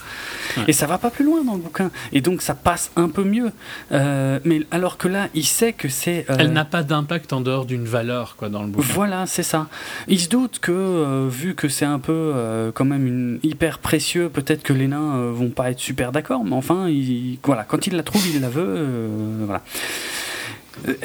Ouais. 0.57 0.65
Et 0.69 0.73
ça 0.73 0.87
va 0.87 0.99
pas 0.99 1.11
plus 1.11 1.25
loin 1.25 1.43
dans 1.45 1.55
le 1.55 1.61
bouquin. 1.61 1.91
Et 2.13 2.21
donc, 2.21 2.43
ça 2.43 2.55
passe 2.55 2.91
un 2.97 3.09
peu 3.09 3.25
mieux. 3.25 3.51
Euh, 3.93 4.39
mais 4.45 4.63
alors 4.71 4.97
que 4.99 5.09
là, 5.09 5.29
il 5.35 5.45
sait 5.47 5.73
que 5.73 5.89
c'est. 5.89 6.27
euh, 6.31 6.37
Elle 6.39 6.53
n'a 6.53 6.65
pas 6.65 6.83
d'impact 6.83 7.33
en 7.33 7.41
dehors 7.41 7.65
d'une 7.67 7.85
valeur, 7.85 8.37
quoi, 8.37 8.49
dans 8.49 8.63
le 8.63 8.69
bouquin. 8.69 8.87
voilà, 8.95 9.27
c'est 9.27 9.43
ça. 9.43 9.69
Il 10.09 10.21
se 10.21 10.29
doute 10.29 10.59
que, 10.61 10.73
euh, 10.73 11.29
vu 11.31 11.55
que 11.55 11.69
c'est 11.69 11.85
un 11.85 11.99
peu 11.99 12.33
quand 12.75 12.85
même 12.85 13.07
une, 13.07 13.39
hyper 13.43 13.79
précieux, 13.79 14.29
peut-être 14.29 14.63
que 14.63 14.73
les 14.73 14.89
nains 14.89 15.31
vont 15.33 15.51
pas 15.51 15.71
être 15.71 15.81
super 15.81 16.13
d'accord, 16.13 16.45
mais 16.45 16.55
enfin, 16.55 16.89
il, 16.89 17.39
voilà, 17.45 17.65
quand 17.65 17.87
il 17.87 17.95
la 17.97 18.03
trouve, 18.03 18.27
il 18.35 18.41
la 18.41 18.49
veut. 18.49 19.09
voilà. 19.45 19.63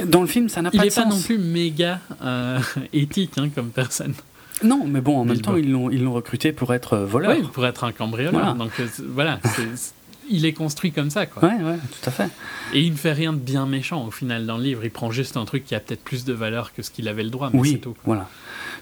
Dans 0.06 0.22
le 0.22 0.28
film, 0.28 0.50
ça 0.50 0.62
n'a 0.62 0.70
Il 0.74 0.78
pas 0.78 0.84
n'est 0.84 0.90
de 0.90 0.96
pas 0.96 1.04
sens. 1.04 1.14
non 1.16 1.22
plus 1.22 1.38
méga 1.38 2.00
éthique 2.94 3.34
hein, 3.38 3.50
comme 3.54 3.70
personne. 3.70 4.14
Non, 4.64 4.86
mais 4.88 5.02
bon, 5.02 5.18
en 5.18 5.26
même 5.26 5.42
temps, 5.42 5.56
ils 5.56 5.72
l'ont, 5.72 5.90
ils 5.90 6.04
l'ont 6.04 6.14
recruté 6.14 6.52
pour 6.52 6.74
être 6.74 6.94
euh, 6.94 7.06
voleur. 7.06 7.32
Oui, 7.38 7.44
pour 7.54 7.66
être 7.66 7.84
un 7.84 7.92
cambrioleur. 7.92 8.34
Voilà. 8.34 8.54
Donc 8.54 8.72
euh, 8.80 8.88
c'est- 8.92 9.04
voilà, 9.06 9.40
c'est- 9.44 9.76
c'est- 9.76 9.94
il 10.30 10.46
est 10.46 10.54
construit 10.54 10.92
comme 10.94 11.10
ça, 11.10 11.26
quoi. 11.26 11.44
Ouais, 11.44 11.56
ouais, 11.64 11.76
tout 11.78 12.10
à 12.10 12.12
fait. 12.12 12.30
Et 12.74 12.82
il 12.82 12.92
ne 12.94 12.98
fait 12.98 13.12
rien 13.12 13.34
de 13.34 13.38
bien 13.40 13.66
méchant 13.66 14.06
au 14.08 14.12
final 14.12 14.46
dans 14.46 14.58
le 14.58 14.64
livre. 14.64 14.82
Il 14.86 14.92
prend 14.92 15.12
juste 15.12 15.36
un 15.36 15.44
truc 15.46 15.66
qui 15.66 15.76
a 15.76 15.80
peut-être 15.82 16.04
plus 16.04 16.24
de 16.24 16.32
valeur 16.32 16.74
que 16.74 16.82
ce 16.84 16.92
qu'il 16.92 17.08
avait 17.10 17.24
le 17.24 17.30
droit, 17.30 17.50
mais 17.54 17.60
c'est 17.64 17.72
Oui, 17.74 17.80
tout. 17.80 17.92
quoi. 17.94 18.02
voilà, 18.06 18.30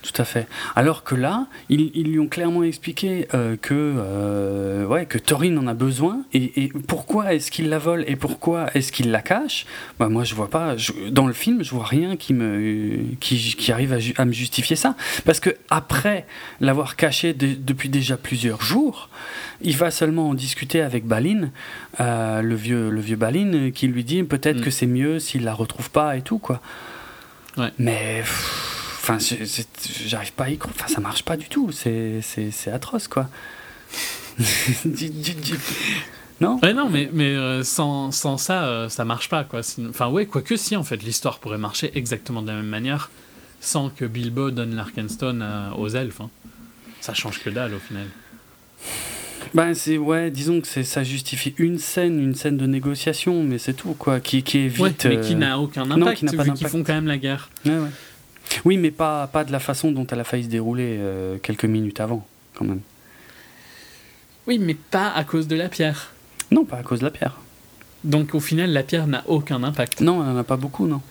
tout 0.01 0.21
à 0.21 0.25
fait. 0.25 0.47
Alors 0.75 1.03
que 1.03 1.13
là, 1.15 1.47
ils, 1.69 1.91
ils 1.93 2.07
lui 2.11 2.19
ont 2.19 2.27
clairement 2.27 2.63
expliqué 2.63 3.27
euh, 3.33 3.57
que, 3.61 3.73
euh, 3.73 4.85
ouais, 4.85 5.05
que 5.05 5.17
Thorin 5.17 5.57
en 5.57 5.67
a 5.67 5.73
besoin 5.73 6.21
et, 6.33 6.63
et 6.63 6.67
pourquoi 6.87 7.33
est-ce 7.33 7.51
qu'il 7.51 7.69
la 7.69 7.79
vole 7.79 8.05
et 8.07 8.15
pourquoi 8.15 8.67
est-ce 8.75 8.91
qu'il 8.91 9.11
la 9.11 9.21
cache? 9.21 9.65
Bah, 9.99 10.07
moi, 10.09 10.23
je 10.23 10.35
vois 10.35 10.49
pas. 10.49 10.77
je- 10.77 11.09
dans 11.09 11.27
le 11.27 11.33
film, 11.33 11.63
je 11.63 11.71
vois 11.71 11.85
rien 11.85 12.15
qui 12.15 12.33
me 12.33 12.99
qui, 13.19 13.55
qui 13.57 13.71
arrive 13.71 13.97
à, 14.17 14.25
me 14.25 14.31
justifier 14.31 14.75
ça, 14.75 14.95
parce 15.25 15.39
que 15.39 15.49
après 15.69 16.25
l'avoir 16.61 16.95
caché 16.95 17.33
de- 17.33 17.55
depuis 17.55 17.89
déjà 17.89 18.15
plusieurs 18.17 18.61
jours, 18.61 19.09
il 19.61 19.75
va 19.75 19.91
seulement 19.91 20.29
en 20.29 20.33
discuter 20.33 20.81
avec 20.81 21.05
Balin, 21.05 21.49
euh, 21.99 22.41
le 22.41 22.55
vieux 22.55 22.89
le 22.89 23.01
vieux 23.01 23.17
Balin, 23.17 23.71
qui 23.71 23.87
lui 23.87 24.03
dit 24.05 24.23
peut-être 24.23 24.59
Mm. 24.59 24.61
que 24.61 24.69
c'est 24.71 24.85
mieux 24.87 25.19
s'il 25.19 25.43
la 25.43 25.53
retrouve 25.53 25.89
pas 25.91 26.15
et 26.15 26.21
tout 26.21 26.39
quoi. 26.39 26.61
Ouais. 27.57 27.71
Mais 27.77 28.19
pff, 28.21 28.78
enfin, 29.01 29.17
j'arrive 30.05 30.33
pas 30.33 30.45
à 30.45 30.49
y 30.49 30.57
croire. 30.57 30.73
Enfin, 30.77 30.87
ça 30.93 31.01
marche 31.01 31.23
pas 31.23 31.37
du 31.37 31.47
tout. 31.49 31.71
C'est 31.71 32.21
atroce 32.71 33.07
quoi. 33.07 33.29
Non? 36.41 36.57
Ouais, 36.63 36.73
non, 36.73 36.89
mais, 36.89 37.09
mais 37.11 37.35
euh, 37.35 37.63
sans, 37.63 38.11
sans 38.11 38.37
ça, 38.37 38.63
euh, 38.63 38.87
ça 38.87 39.03
marche 39.03 39.27
pas, 39.27 39.43
quoi. 39.43 39.59
Enfin, 39.89 40.07
ouais, 40.07 40.25
quoique 40.25 40.55
si, 40.55 40.77
en 40.77 40.85
fait, 40.85 41.03
l'histoire 41.03 41.39
pourrait 41.39 41.57
marcher 41.57 41.91
exactement 41.95 42.41
de 42.41 42.47
la 42.47 42.53
même 42.55 42.65
manière 42.67 43.11
sans 43.59 43.89
que 43.89 44.05
Bilbo 44.05 44.49
donne 44.49 44.73
l'Arkenstone 44.73 45.41
à- 45.41 45.73
aux 45.77 45.89
elfes. 45.89 46.21
hein. 46.21 46.29
Ça 47.01 47.13
change 47.13 47.39
que 47.43 47.49
dalle, 47.49 47.73
au 47.73 47.79
final. 47.79 48.05
Ben 49.53 49.73
c'est 49.73 49.97
ouais, 49.97 50.31
disons 50.31 50.61
que 50.61 50.67
c'est 50.67 50.83
ça 50.83 51.03
justifie 51.03 51.55
une 51.57 51.77
scène, 51.79 52.21
une 52.21 52.35
scène 52.35 52.55
de 52.55 52.67
négociation, 52.67 53.43
mais 53.43 53.57
c'est 53.57 53.73
tout 53.73 53.93
quoi, 53.93 54.19
qui 54.21 54.43
qui 54.43 54.59
évite. 54.59 54.79
Ouais, 54.79 54.93
mais 55.05 55.19
qui 55.21 55.33
euh, 55.33 55.37
n'a 55.37 55.59
aucun 55.59 55.85
non, 55.85 55.95
impact, 56.01 56.19
qui 56.19 56.25
n'a 56.25 56.33
pas 56.33 56.43
vu 56.43 56.53
qu'ils 56.53 56.67
font 56.67 56.83
quand 56.83 56.93
même 56.93 57.07
la 57.07 57.17
guerre. 57.17 57.49
ouais, 57.65 57.71
ouais. 57.79 57.89
Oui, 58.65 58.77
mais 58.77 58.91
pas 58.91 59.27
pas 59.27 59.43
de 59.43 59.51
la 59.51 59.59
façon 59.59 59.91
dont 59.91 60.07
elle 60.07 60.19
a 60.19 60.23
failli 60.23 60.43
se 60.43 60.49
dérouler 60.49 60.97
euh, 60.99 61.37
quelques 61.37 61.65
minutes 61.65 61.99
avant, 61.99 62.25
quand 62.55 62.65
même. 62.65 62.81
Oui, 64.47 64.57
mais 64.59 64.73
pas 64.75 65.11
à 65.11 65.23
cause 65.23 65.47
de 65.47 65.55
la 65.55 65.69
pierre. 65.69 66.11
Non, 66.51 66.65
pas 66.65 66.77
à 66.77 66.83
cause 66.83 66.99
de 66.99 67.05
la 67.05 67.11
pierre. 67.11 67.39
Donc, 68.03 68.33
au 68.33 68.39
final, 68.39 68.71
la 68.71 68.83
pierre 68.83 69.07
n'a 69.07 69.23
aucun 69.27 69.61
impact. 69.63 70.01
Non, 70.01 70.23
elle 70.23 70.31
en 70.31 70.37
a 70.37 70.43
pas 70.43 70.57
beaucoup, 70.57 70.87
non. 70.87 71.01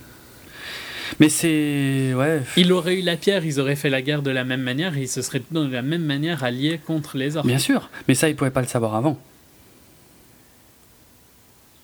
Mais 1.21 1.29
c'est 1.29 2.13
ouais. 2.15 2.43
Il 2.57 2.73
aurait 2.73 2.99
eu 2.99 3.03
la 3.03 3.17
pierre, 3.17 3.45
ils 3.45 3.61
auraient 3.61 3.77
fait 3.77 3.91
la 3.91 4.03
guerre 4.03 4.23
de 4.23 4.31
la 4.31 4.45
même 4.45 4.61
manière 4.61 4.97
et 4.97 5.03
ils 5.03 5.09
se 5.09 5.23
seraient 5.23 5.43
de 5.51 5.73
la 5.73 5.83
même 5.83 6.05
manière 6.05 6.45
alliés 6.45 6.79
contre 6.85 7.17
les 7.17 7.37
orques. 7.37 7.47
Bien 7.47 7.59
sûr, 7.59 7.91
mais 8.07 8.15
ça, 8.15 8.29
il 8.29 8.37
pouvait 8.37 8.51
pas 8.51 8.61
le 8.61 8.67
savoir 8.67 8.95
avant. 8.95 9.19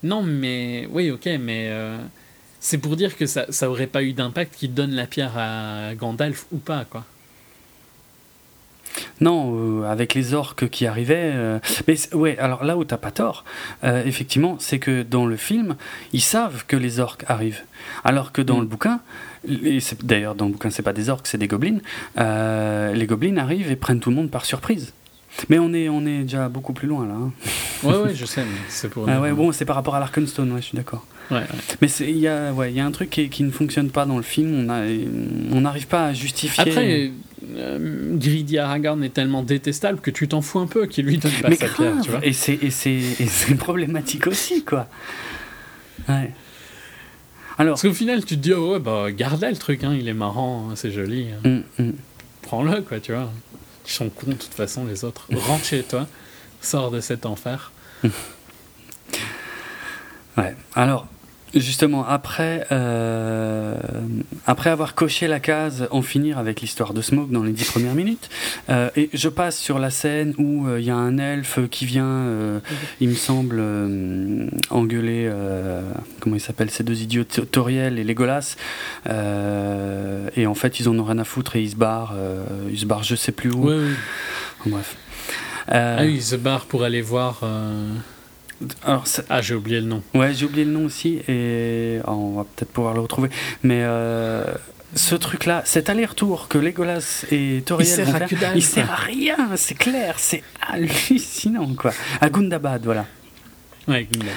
Non, 0.02 0.22
mais 0.22 0.86
oui, 0.90 1.10
ok, 1.10 1.28
mais 1.40 1.68
euh, 1.68 1.96
c'est 2.66 2.78
pour 2.78 2.96
dire 2.96 3.14
que 3.18 3.26
ça, 3.26 3.44
ça 3.50 3.68
aurait 3.68 3.86
pas 3.86 4.02
eu 4.02 4.14
d'impact 4.14 4.54
qu'il 4.56 4.72
donne 4.72 4.92
la 4.92 5.06
pierre 5.06 5.36
à 5.36 5.94
Gandalf 5.94 6.46
ou 6.50 6.56
pas, 6.56 6.86
quoi. 6.88 7.04
Non, 9.20 9.82
euh, 9.82 9.90
avec 9.90 10.14
les 10.14 10.34
orques 10.34 10.68
qui 10.70 10.86
arrivaient. 10.86 11.32
euh, 11.34 11.58
Mais 11.88 11.96
ouais, 12.14 12.38
alors 12.38 12.64
là 12.64 12.76
où 12.78 12.84
t'as 12.84 12.96
pas 12.96 13.10
tort, 13.10 13.44
euh, 13.82 14.02
effectivement, 14.06 14.56
c'est 14.60 14.78
que 14.78 15.02
dans 15.02 15.26
le 15.26 15.36
film, 15.36 15.76
ils 16.12 16.20
savent 16.22 16.64
que 16.66 16.76
les 16.76 17.00
orques 17.00 17.24
arrivent. 17.28 17.62
Alors 18.04 18.32
que 18.32 18.40
dans 18.40 18.56
Mm. 18.58 18.60
le 18.60 18.66
bouquin, 18.66 19.00
d'ailleurs 20.02 20.34
dans 20.34 20.46
le 20.46 20.52
bouquin, 20.52 20.70
c'est 20.70 20.82
pas 20.82 20.92
des 20.92 21.08
orques, 21.10 21.26
c'est 21.26 21.38
des 21.38 21.48
gobelins. 21.48 21.80
les 22.16 23.06
gobelins 23.06 23.36
arrivent 23.38 23.70
et 23.70 23.76
prennent 23.76 24.00
tout 24.00 24.10
le 24.10 24.16
monde 24.16 24.30
par 24.30 24.44
surprise. 24.46 24.92
Mais 25.48 25.58
on 25.58 25.72
est, 25.74 25.88
on 25.88 26.06
est 26.06 26.20
déjà 26.22 26.48
beaucoup 26.48 26.72
plus 26.72 26.86
loin 26.86 27.06
là. 27.06 27.14
hein. 27.14 27.32
Ouais, 27.82 27.96
ouais, 27.98 28.14
je 28.20 28.24
sais, 28.24 28.42
mais 28.42 28.56
c'est 28.68 28.88
pour. 28.88 29.08
Ah 29.08 29.20
ouais, 29.20 29.32
bon, 29.32 29.50
c'est 29.50 29.64
par 29.64 29.74
rapport 29.74 29.96
à 29.96 30.00
l'Arkenstone, 30.00 30.52
ouais, 30.52 30.60
je 30.62 30.66
suis 30.66 30.76
d'accord. 30.76 31.04
Ouais, 31.30 31.38
ouais. 31.38 31.46
Mais 31.80 31.88
il 32.00 32.18
y 32.18 32.28
a, 32.28 32.52
ouais, 32.52 32.72
y 32.72 32.80
a 32.80 32.84
un 32.86 32.90
truc 32.90 33.10
qui, 33.10 33.28
qui 33.30 33.42
ne 33.44 33.50
fonctionne 33.50 33.90
pas 33.90 34.04
dans 34.06 34.16
le 34.18 34.22
film. 34.22 34.66
On 34.66 34.68
a- 34.70 34.84
on 35.56 35.60
n'arrive 35.62 35.86
pas 35.86 36.06
à 36.06 36.12
justifier. 36.12 36.62
Après, 36.62 37.10
euh, 37.56 38.16
Greedy 38.16 38.58
Aragorn 38.58 39.02
est 39.04 39.08
tellement 39.14 39.42
détestable 39.42 40.00
que 40.00 40.10
tu 40.10 40.28
t'en 40.28 40.42
fous 40.42 40.58
un 40.58 40.66
peu 40.66 40.86
qu'il 40.86 41.06
lui 41.06 41.18
donne 41.18 41.32
pas 41.42 41.48
mais 41.48 41.56
sa 41.56 41.66
grave, 41.66 41.76
pierre, 41.92 42.02
tu 42.04 42.10
vois. 42.10 42.24
et 42.26 42.32
c'est 42.32 42.54
et 42.62 42.70
c'est 42.70 42.90
et 42.92 43.26
c'est 43.26 43.54
problématique 43.58 44.26
aussi 44.26 44.64
quoi. 44.64 44.86
Ouais. 46.08 46.32
Alors, 47.56 47.74
Parce 47.74 47.82
qu'au 47.82 47.94
final, 47.94 48.20
tu 48.24 48.34
te 48.36 48.40
dis, 48.40 48.52
oh 48.52 48.72
ouais, 48.72 48.78
bah, 48.80 49.12
garde-la 49.12 49.50
le 49.50 49.56
truc, 49.56 49.84
hein, 49.84 49.94
il 49.96 50.08
est 50.08 50.12
marrant, 50.14 50.70
hein, 50.70 50.72
c'est 50.76 50.90
joli. 50.90 51.28
hein. 51.32 51.40
hum, 51.44 51.62
hum. 51.78 51.92
Prends-le, 52.42 52.82
quoi, 52.82 52.98
tu 52.98 53.12
vois. 53.12 53.30
Ils 53.86 53.90
sont 53.92 54.08
cons, 54.10 54.26
de 54.26 54.32
toute 54.34 54.52
façon, 54.54 54.84
les 54.86 55.04
autres. 55.04 55.28
Rentre 55.32 55.64
chez 55.64 55.82
toi, 55.84 56.08
sors 56.60 56.90
de 56.90 57.00
cet 57.00 57.24
enfer. 57.26 57.70
ouais. 60.36 60.54
Alors, 60.74 61.06
justement, 61.54 62.06
après 62.06 62.66
euh, 62.72 63.76
après 64.46 64.70
avoir 64.70 64.94
coché 64.94 65.26
la 65.28 65.40
case, 65.40 65.88
en 65.90 66.02
finir 66.02 66.38
avec 66.38 66.60
l'histoire 66.60 66.94
de 66.94 67.02
Smoke 67.02 67.32
dans 67.32 67.42
les 67.42 67.52
dix 67.52 67.64
premières 67.64 67.94
minutes, 67.94 68.28
euh, 68.68 68.90
et 68.96 69.10
je 69.12 69.28
passe 69.28 69.58
sur 69.58 69.78
la 69.78 69.90
scène 69.90 70.34
où 70.38 70.66
euh, 70.66 70.80
il 70.80 70.86
y 70.86 70.90
a 70.90 70.96
un 70.96 71.18
elfe 71.18 71.60
qui 71.70 71.86
vient, 71.86 72.04
euh, 72.04 72.60
il 73.00 73.08
me 73.08 73.14
semble, 73.14 73.56
euh, 73.58 74.46
engueuler, 74.70 75.28
euh, 75.30 75.82
comment 76.20 76.36
il 76.36 76.40
s'appelle, 76.40 76.70
ces 76.70 76.84
deux 76.84 77.02
idiots, 77.02 77.24
Toriel 77.24 77.98
et 77.98 78.04
Legolas, 78.04 78.56
euh, 79.08 80.28
et 80.36 80.46
en 80.46 80.54
fait 80.54 80.80
ils 80.80 80.88
en 80.88 80.98
ont 80.98 81.04
rien 81.04 81.18
à 81.18 81.24
foutre 81.24 81.56
et 81.56 81.62
ils 81.62 81.70
se 81.70 81.76
barrent, 81.76 82.14
euh, 82.16 82.44
ils 82.70 82.78
se 82.78 82.86
barrent 82.86 83.04
je 83.04 83.16
sais 83.16 83.32
plus 83.32 83.50
où. 83.50 83.68
Ouais, 83.68 83.76
ouais. 83.76 83.92
Bref. 84.66 84.96
Ah 85.68 85.98
oui, 86.00 86.16
il 86.16 86.22
se 86.22 86.36
barre 86.36 86.66
pour 86.66 86.84
aller 86.84 87.00
voir. 87.00 87.40
Alors, 88.84 89.06
ça- 89.06 89.22
Ah, 89.28 89.40
j'ai 89.42 89.54
oublié 89.54 89.80
le 89.80 89.86
nom. 89.86 90.02
Ouais, 90.14 90.32
j'ai 90.34 90.46
oublié 90.46 90.64
le 90.64 90.70
nom 90.70 90.84
aussi 90.86 91.20
et 91.28 91.98
oh, 92.06 92.10
on 92.10 92.36
va 92.36 92.44
peut-être 92.44 92.70
pouvoir 92.72 92.94
le 92.94 93.00
retrouver. 93.00 93.28
Mais 93.62 93.80
euh, 93.82 94.44
ce 94.94 95.14
truc-là, 95.14 95.62
cet 95.64 95.90
aller-retour 95.90 96.48
que 96.48 96.58
Legolas 96.58 97.24
et 97.30 97.62
Toriel 97.66 97.86
sert 97.86 98.06
vont 98.06 98.14
à 98.14 98.26
faire, 98.28 98.52
il 98.56 98.62
sert 98.62 98.90
à 98.90 98.96
rien, 98.96 99.36
c'est 99.56 99.74
clair, 99.74 100.14
c'est 100.18 100.42
hallucinant 100.70 101.74
quoi. 101.74 101.92
À 102.20 102.30
Gundabad, 102.30 102.84
voilà. 102.84 103.06
Ouais, 103.88 104.04
Gundabad. 104.10 104.34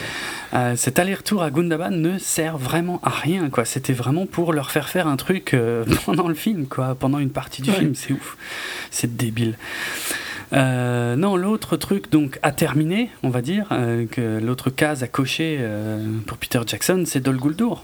Euh, 0.54 0.76
cet 0.78 0.98
aller-retour 0.98 1.44
à 1.44 1.52
Gundabad 1.52 1.92
ne 1.92 2.18
sert 2.18 2.58
vraiment 2.58 3.00
à 3.04 3.10
rien 3.10 3.50
quoi. 3.50 3.66
C'était 3.66 3.94
vraiment 3.94 4.26
pour 4.26 4.52
leur 4.54 4.72
faire 4.72 4.90
faire 4.90 5.06
un 5.08 5.18
truc 5.18 5.54
euh, 5.54 5.86
pendant 6.06 6.28
le 6.28 6.36
film 6.36 6.68
quoi, 6.68 6.96
pendant 6.96 7.20
une 7.20 7.30
partie 7.32 7.62
du 7.62 7.70
Ouais. 7.70 7.78
film, 7.80 7.96
c'est 7.96 8.14
ouf, 8.14 8.38
c'est 8.90 9.16
débile. 9.16 9.58
Euh, 10.54 11.16
non, 11.16 11.36
l'autre 11.36 11.78
truc 11.78 12.12
donc 12.12 12.40
à 12.44 12.52
terminer, 12.52 13.10
on 13.24 13.30
va 13.30 13.42
dire, 13.42 13.68
euh, 13.72 14.06
que 14.06 14.40
l'autre 14.40 14.70
case 14.70 15.04
à 15.04 15.08
cocher 15.08 15.58
euh, 15.60 16.06
pour 16.26 16.38
Peter 16.38 16.60
Jackson, 16.66 17.04
c'est 17.06 17.20
Dol 17.20 17.38
Guldur. 17.38 17.84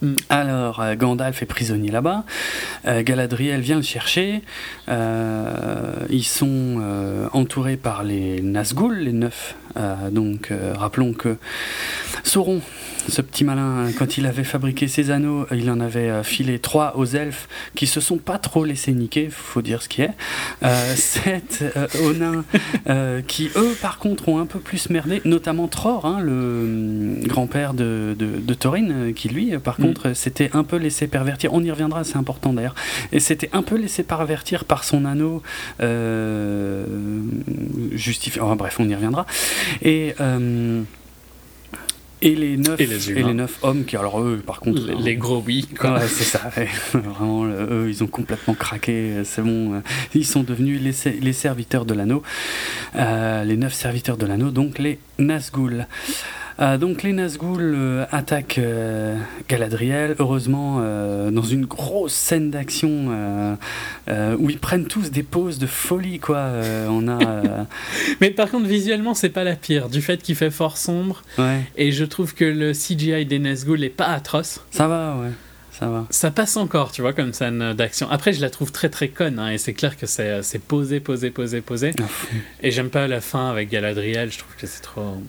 Mm. 0.00 0.14
Alors, 0.28 0.82
Gandalf 0.96 1.42
est 1.42 1.46
prisonnier 1.46 1.90
là-bas. 1.90 2.24
Galadriel 2.86 3.60
vient 3.60 3.76
le 3.76 3.82
chercher. 3.82 4.42
Ils 4.88 6.24
sont 6.24 7.28
entourés 7.32 7.76
par 7.76 8.04
les 8.04 8.40
Nazgûl, 8.40 8.96
les 8.96 9.12
neuf. 9.12 9.56
Donc, 10.10 10.52
rappelons 10.76 11.12
que 11.12 11.36
Sauron 12.24 12.60
ce 13.08 13.22
petit 13.22 13.44
malin, 13.44 13.90
quand 13.96 14.18
il 14.18 14.26
avait 14.26 14.44
fabriqué 14.44 14.86
ses 14.86 15.10
anneaux, 15.10 15.46
il 15.50 15.70
en 15.70 15.80
avait 15.80 16.10
euh, 16.10 16.22
filé 16.22 16.58
trois 16.58 16.96
aux 16.96 17.06
elfes 17.06 17.48
qui 17.74 17.86
se 17.86 18.00
sont 18.00 18.18
pas 18.18 18.38
trop 18.38 18.64
laissés 18.64 18.92
niquer, 18.92 19.28
faut 19.30 19.62
dire 19.62 19.82
ce 19.82 19.88
qui 19.88 20.02
est. 20.02 20.10
Euh, 20.62 20.94
sept 20.96 21.64
euh, 21.76 21.86
aux 22.04 22.12
nains 22.12 22.44
qui, 23.26 23.50
eux, 23.56 23.74
par 23.80 23.98
contre, 23.98 24.28
ont 24.28 24.38
un 24.38 24.46
peu 24.46 24.58
plus 24.58 24.90
merdé, 24.90 25.22
notamment 25.24 25.68
Tror, 25.68 26.06
hein, 26.06 26.20
le 26.20 26.32
hum, 26.32 27.20
grand-père 27.26 27.74
de, 27.74 28.14
de, 28.18 28.54
Thorin, 28.54 29.12
qui 29.12 29.28
lui, 29.28 29.56
par 29.58 29.78
mm. 29.80 29.82
contre, 29.82 30.12
s'était 30.12 30.50
un 30.52 30.64
peu 30.64 30.76
laissé 30.76 31.06
pervertir. 31.06 31.52
On 31.54 31.62
y 31.62 31.70
reviendra, 31.70 32.04
c'est 32.04 32.16
important 32.16 32.52
d'ailleurs. 32.52 32.74
Et 33.12 33.20
s'était 33.20 33.50
un 33.52 33.62
peu 33.62 33.76
laissé 33.76 34.02
pervertir 34.02 34.64
par 34.64 34.84
son 34.84 35.04
anneau 35.04 35.42
justifié. 37.92 38.42
bref, 38.56 38.76
on 38.80 38.88
y 38.88 38.94
reviendra. 38.94 39.26
Et. 39.82 40.14
Et 42.20 42.34
les 42.34 42.56
neuf, 42.56 42.80
et 42.80 42.86
les, 42.86 43.34
neuf 43.34 43.58
hommes 43.62 43.84
qui, 43.84 43.96
alors 43.96 44.20
eux, 44.20 44.42
par 44.44 44.58
contre. 44.58 44.82
Les, 45.00 45.14
gros 45.14 45.40
oui, 45.46 45.68
quoi. 45.78 46.00
c'est 46.00 46.24
ça. 46.24 46.50
Vraiment, 46.92 47.46
eux, 47.46 47.86
ils 47.88 48.02
ont 48.02 48.08
complètement 48.08 48.54
craqué. 48.54 49.22
C'est 49.24 49.42
bon. 49.42 49.80
Ils 50.14 50.26
sont 50.26 50.42
devenus 50.42 50.80
les, 50.82 51.20
les 51.20 51.32
serviteurs 51.32 51.84
de 51.84 51.94
l'anneau. 51.94 52.24
Euh, 52.96 53.44
les 53.44 53.56
neuf 53.56 53.72
serviteurs 53.72 54.16
de 54.16 54.26
l'anneau, 54.26 54.50
donc 54.50 54.78
les 54.80 54.98
Nazgûl. 55.20 55.86
Euh, 56.60 56.76
donc 56.76 57.02
les 57.04 57.12
Nazgûl 57.12 57.74
euh, 57.76 58.04
attaquent 58.10 58.58
euh, 58.58 59.16
Galadriel, 59.48 60.16
heureusement 60.18 60.78
dans 61.30 61.42
une 61.42 61.66
grosse 61.66 62.14
scène 62.14 62.50
d'action 62.50 63.56
où 64.08 64.50
ils 64.50 64.58
prennent 64.58 64.86
tous 64.86 65.10
des 65.10 65.22
poses 65.22 65.58
de 65.58 65.66
folie 65.66 66.18
quoi. 66.18 66.50
on 66.88 67.08
a. 67.08 67.18
Mais 68.20 68.30
par 68.30 68.50
contre 68.50 68.66
visuellement 68.66 69.14
c'est 69.14 69.28
pas 69.28 69.44
la 69.44 69.56
pire 69.56 69.88
du 69.88 70.02
fait 70.02 70.22
qu'il 70.22 70.34
fait 70.34 70.50
fort 70.50 70.76
sombre. 70.76 71.22
Et 71.76 71.92
je 71.92 72.04
trouve 72.04 72.34
que 72.34 72.44
le 72.44 72.72
CGI 72.72 73.26
des 73.26 73.38
Nazgûl 73.38 73.82
est 73.84 73.88
pas 73.88 74.06
atroce. 74.06 74.60
Ça 74.70 74.88
va 74.88 75.16
ouais. 75.16 75.30
Ça, 75.70 75.86
va. 75.86 76.06
ça 76.10 76.32
passe 76.32 76.56
encore, 76.56 76.90
tu 76.90 77.02
vois, 77.02 77.12
comme 77.12 77.32
scène 77.32 77.72
d'action. 77.72 78.10
Après, 78.10 78.32
je 78.32 78.40
la 78.40 78.50
trouve 78.50 78.72
très 78.72 78.88
très 78.88 79.06
conne, 79.06 79.38
hein, 79.38 79.52
et 79.52 79.58
c'est 79.58 79.74
clair 79.74 79.96
que 79.96 80.06
c'est 80.06 80.42
posé, 80.66 80.98
posé, 80.98 81.30
posé, 81.30 81.60
posé. 81.60 81.92
Ah, 82.00 82.04
et 82.64 82.72
j'aime 82.72 82.90
pas 82.90 83.06
la 83.06 83.20
fin 83.20 83.48
avec 83.48 83.70
Galadriel, 83.70 84.32
je 84.32 84.38
trouve 84.38 84.56
que 84.56 84.66
c'est 84.66 84.82
trop. 84.82 85.22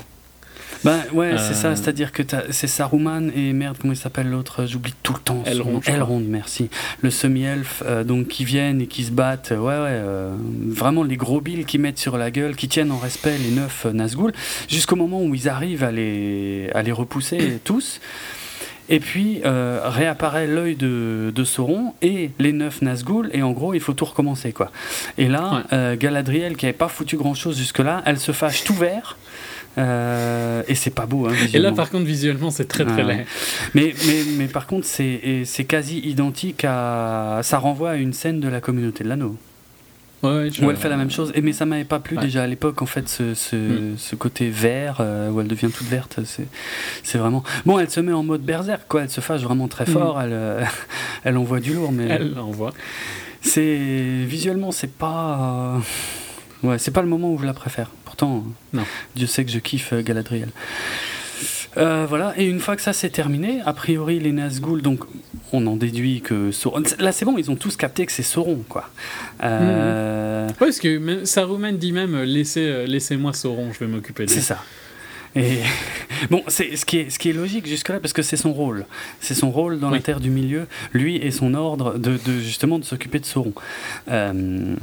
Ben 0.84 1.03
ouais, 1.14 1.35
c'est 1.38 1.53
ça, 1.53 1.69
euh. 1.69 1.76
c'est-à-dire 1.76 2.11
que 2.11 2.23
c'est 2.51 2.68
Saruman 2.68 3.31
et 3.35 3.51
merde, 3.53 3.77
comment 3.80 3.93
il 3.93 3.97
s'appelle 3.97 4.30
l'autre 4.30 4.65
J'oublie 4.65 4.93
tout 5.03 5.14
le 5.14 5.19
temps. 5.19 5.43
Elrond. 5.45 5.81
Elrond, 5.85 6.23
merci. 6.26 6.69
Le 7.01 7.10
semi-elfe, 7.10 7.84
euh, 7.85 8.03
donc 8.03 8.27
qui 8.27 8.45
viennent 8.45 8.81
et 8.81 8.88
qui 8.88 9.03
se 9.03 9.11
battent. 9.11 9.51
Ouais, 9.51 9.57
ouais, 9.57 9.88
euh, 9.89 10.35
vraiment 10.68 11.03
les 11.03 11.18
gros 11.18 11.41
billes 11.41 11.65
qui 11.65 11.77
mettent 11.77 11.99
sur 11.99 12.18
la 12.18 12.31
gueule, 12.31 12.56
qui 12.56 12.69
tiennent 12.69 12.91
en 12.91 12.97
respect 12.97 13.38
les 13.38 13.51
neuf 13.51 13.85
Nazgûl, 13.85 14.31
jusqu'au 14.69 14.95
moment 14.95 15.22
où 15.22 15.35
ils 15.35 15.49
arrivent 15.49 15.84
à 15.84 15.91
les, 15.91 16.69
à 16.73 16.81
les 16.81 16.91
repousser 16.91 17.60
tous. 17.64 17.99
Et 18.91 18.99
puis 18.99 19.41
réapparaît 19.43 20.47
l'œil 20.47 20.76
de, 20.76 21.31
de, 21.35 21.43
Sauron 21.43 21.93
et 22.01 22.31
les 22.39 22.53
neuf 22.53 22.81
Nazgûl, 22.81 23.30
et 23.34 23.43
en 23.43 23.51
gros, 23.51 23.76
il 23.76 23.80
faut 23.80 23.93
tout 23.93 24.06
recommencer. 24.06 24.51
quoi. 24.51 24.72
Et 25.19 25.27
là, 25.27 25.64
Galadriel, 25.99 26.57
qui 26.57 26.65
n'avait 26.65 26.76
pas 26.76 26.88
foutu 26.88 27.15
grand-chose 27.15 27.56
jusque-là, 27.56 28.01
elle 28.07 28.18
se 28.18 28.31
fâche 28.31 28.64
tout 28.64 28.73
vert. 28.73 29.15
Euh, 29.77 30.63
et 30.67 30.75
c'est 30.75 30.89
pas 30.89 31.05
beau. 31.05 31.27
Hein, 31.27 31.33
et 31.53 31.59
là, 31.59 31.71
par 31.71 31.89
contre, 31.89 32.05
visuellement, 32.05 32.51
c'est 32.51 32.67
très 32.67 32.85
très 32.85 33.03
laid. 33.03 33.25
Mais, 33.73 33.93
mais, 34.07 34.23
mais 34.37 34.47
par 34.47 34.67
contre, 34.67 34.85
c'est 34.85 35.65
quasi 35.67 35.99
identique 35.99 36.65
à. 36.65 37.39
Ça 37.43 37.57
renvoie 37.59 37.91
à 37.91 37.95
une 37.95 38.13
scène 38.13 38.39
de 38.39 38.47
la 38.47 38.61
communauté 38.61 39.03
de 39.03 39.09
l'anneau. 39.09 39.37
Ouais, 40.21 40.49
Où 40.61 40.69
elle 40.69 40.75
fait 40.75 40.89
la 40.89 40.97
même 40.97 41.11
chose. 41.11 41.31
Et, 41.33 41.41
mais 41.41 41.53
ça 41.53 41.65
m'avait 41.65 41.85
pas 41.85 41.99
plu 41.99 42.17
déjà 42.17 42.43
à 42.43 42.47
l'époque, 42.47 42.81
en 42.81 42.85
fait, 42.85 43.07
ce, 43.07 43.33
ce, 43.33 43.55
hmm. 43.55 43.97
ce 43.97 44.15
côté 44.15 44.49
vert, 44.49 44.97
euh, 44.99 45.29
où 45.29 45.39
elle 45.39 45.47
devient 45.47 45.69
toute 45.73 45.87
verte. 45.87 46.19
C'est 47.03 47.17
vraiment. 47.17 47.43
Bon, 47.65 47.79
elle 47.79 47.89
se 47.89 48.01
met 48.01 48.11
en 48.11 48.23
mode 48.23 48.41
berserk, 48.41 48.81
quoi. 48.89 49.03
Elle 49.03 49.09
se 49.09 49.21
fâche 49.21 49.41
vraiment 49.41 49.69
très 49.69 49.85
hmm. 49.85 49.93
fort. 49.93 50.21
Elle, 50.21 50.33
euh, 50.33 50.65
elle 51.23 51.37
envoie 51.37 51.61
du 51.61 51.73
lourd. 51.73 51.93
Mais 51.93 52.07
elle 52.07 52.37
envoie. 52.37 52.73
C'est. 53.41 53.77
Visuellement, 54.25 54.71
c'est 54.71 54.91
pas. 54.91 55.79
Ouais, 56.63 56.77
c'est 56.77 56.91
pas 56.91 57.01
le 57.01 57.07
moment 57.07 57.31
où 57.31 57.37
je 57.37 57.45
la 57.45 57.53
préfère. 57.53 57.89
Pourtant, 58.19 58.43
non. 58.73 58.83
Dieu 59.15 59.27
sait 59.27 59.45
que 59.45 59.51
je 59.51 59.59
kiffe 59.59 59.93
euh, 59.93 60.01
Galadriel. 60.01 60.49
Euh, 61.77 62.05
voilà, 62.09 62.33
et 62.35 62.45
une 62.45 62.59
fois 62.59 62.75
que 62.75 62.81
ça 62.81 62.91
c'est 62.91 63.11
terminé, 63.11 63.61
a 63.65 63.71
priori 63.71 64.19
les 64.19 64.33
Nazgûl, 64.33 64.81
donc 64.81 65.05
on 65.53 65.65
en 65.67 65.77
déduit 65.77 66.19
que 66.19 66.51
Sauron. 66.51 66.83
Là 66.99 67.13
c'est 67.13 67.23
bon, 67.23 67.37
ils 67.37 67.49
ont 67.49 67.55
tous 67.55 67.77
capté 67.77 68.05
que 68.05 68.11
c'est 68.11 68.23
Sauron, 68.23 68.65
quoi. 68.67 68.89
Euh... 69.41 70.47
Ouais, 70.47 70.53
parce 70.59 70.79
que 70.79 71.23
Saruman 71.23 71.77
dit 71.77 71.93
même 71.93 72.21
laissez, 72.23 72.67
euh, 72.67 72.85
laissez-moi 72.85 73.31
Sauron, 73.31 73.71
je 73.71 73.79
vais 73.79 73.87
m'occuper 73.87 74.25
de 74.25 74.31
C'est 74.31 74.41
ça. 74.41 74.61
Et 75.37 75.59
bon, 76.29 76.43
c'est 76.47 76.75
ce 76.75 76.85
qui 76.85 76.97
est 76.97 77.09
ce 77.09 77.19
qui 77.19 77.29
est 77.29 77.33
logique 77.33 77.67
jusque-là 77.67 78.01
parce 78.01 78.11
que 78.11 78.21
c'est 78.21 78.35
son 78.35 78.51
rôle, 78.51 78.85
c'est 79.21 79.35
son 79.35 79.49
rôle 79.49 79.79
dans 79.79 79.91
la 79.91 79.99
Terre 79.99 80.19
du 80.19 80.29
Milieu, 80.29 80.67
lui 80.91 81.15
et 81.15 81.31
son 81.31 81.53
ordre 81.53 81.97
de, 81.97 82.17
de 82.17 82.39
justement 82.39 82.79
de 82.79 82.83
s'occuper 82.83 83.19
de 83.19 83.25
Sauron. 83.25 83.53
Euh, 84.09 84.75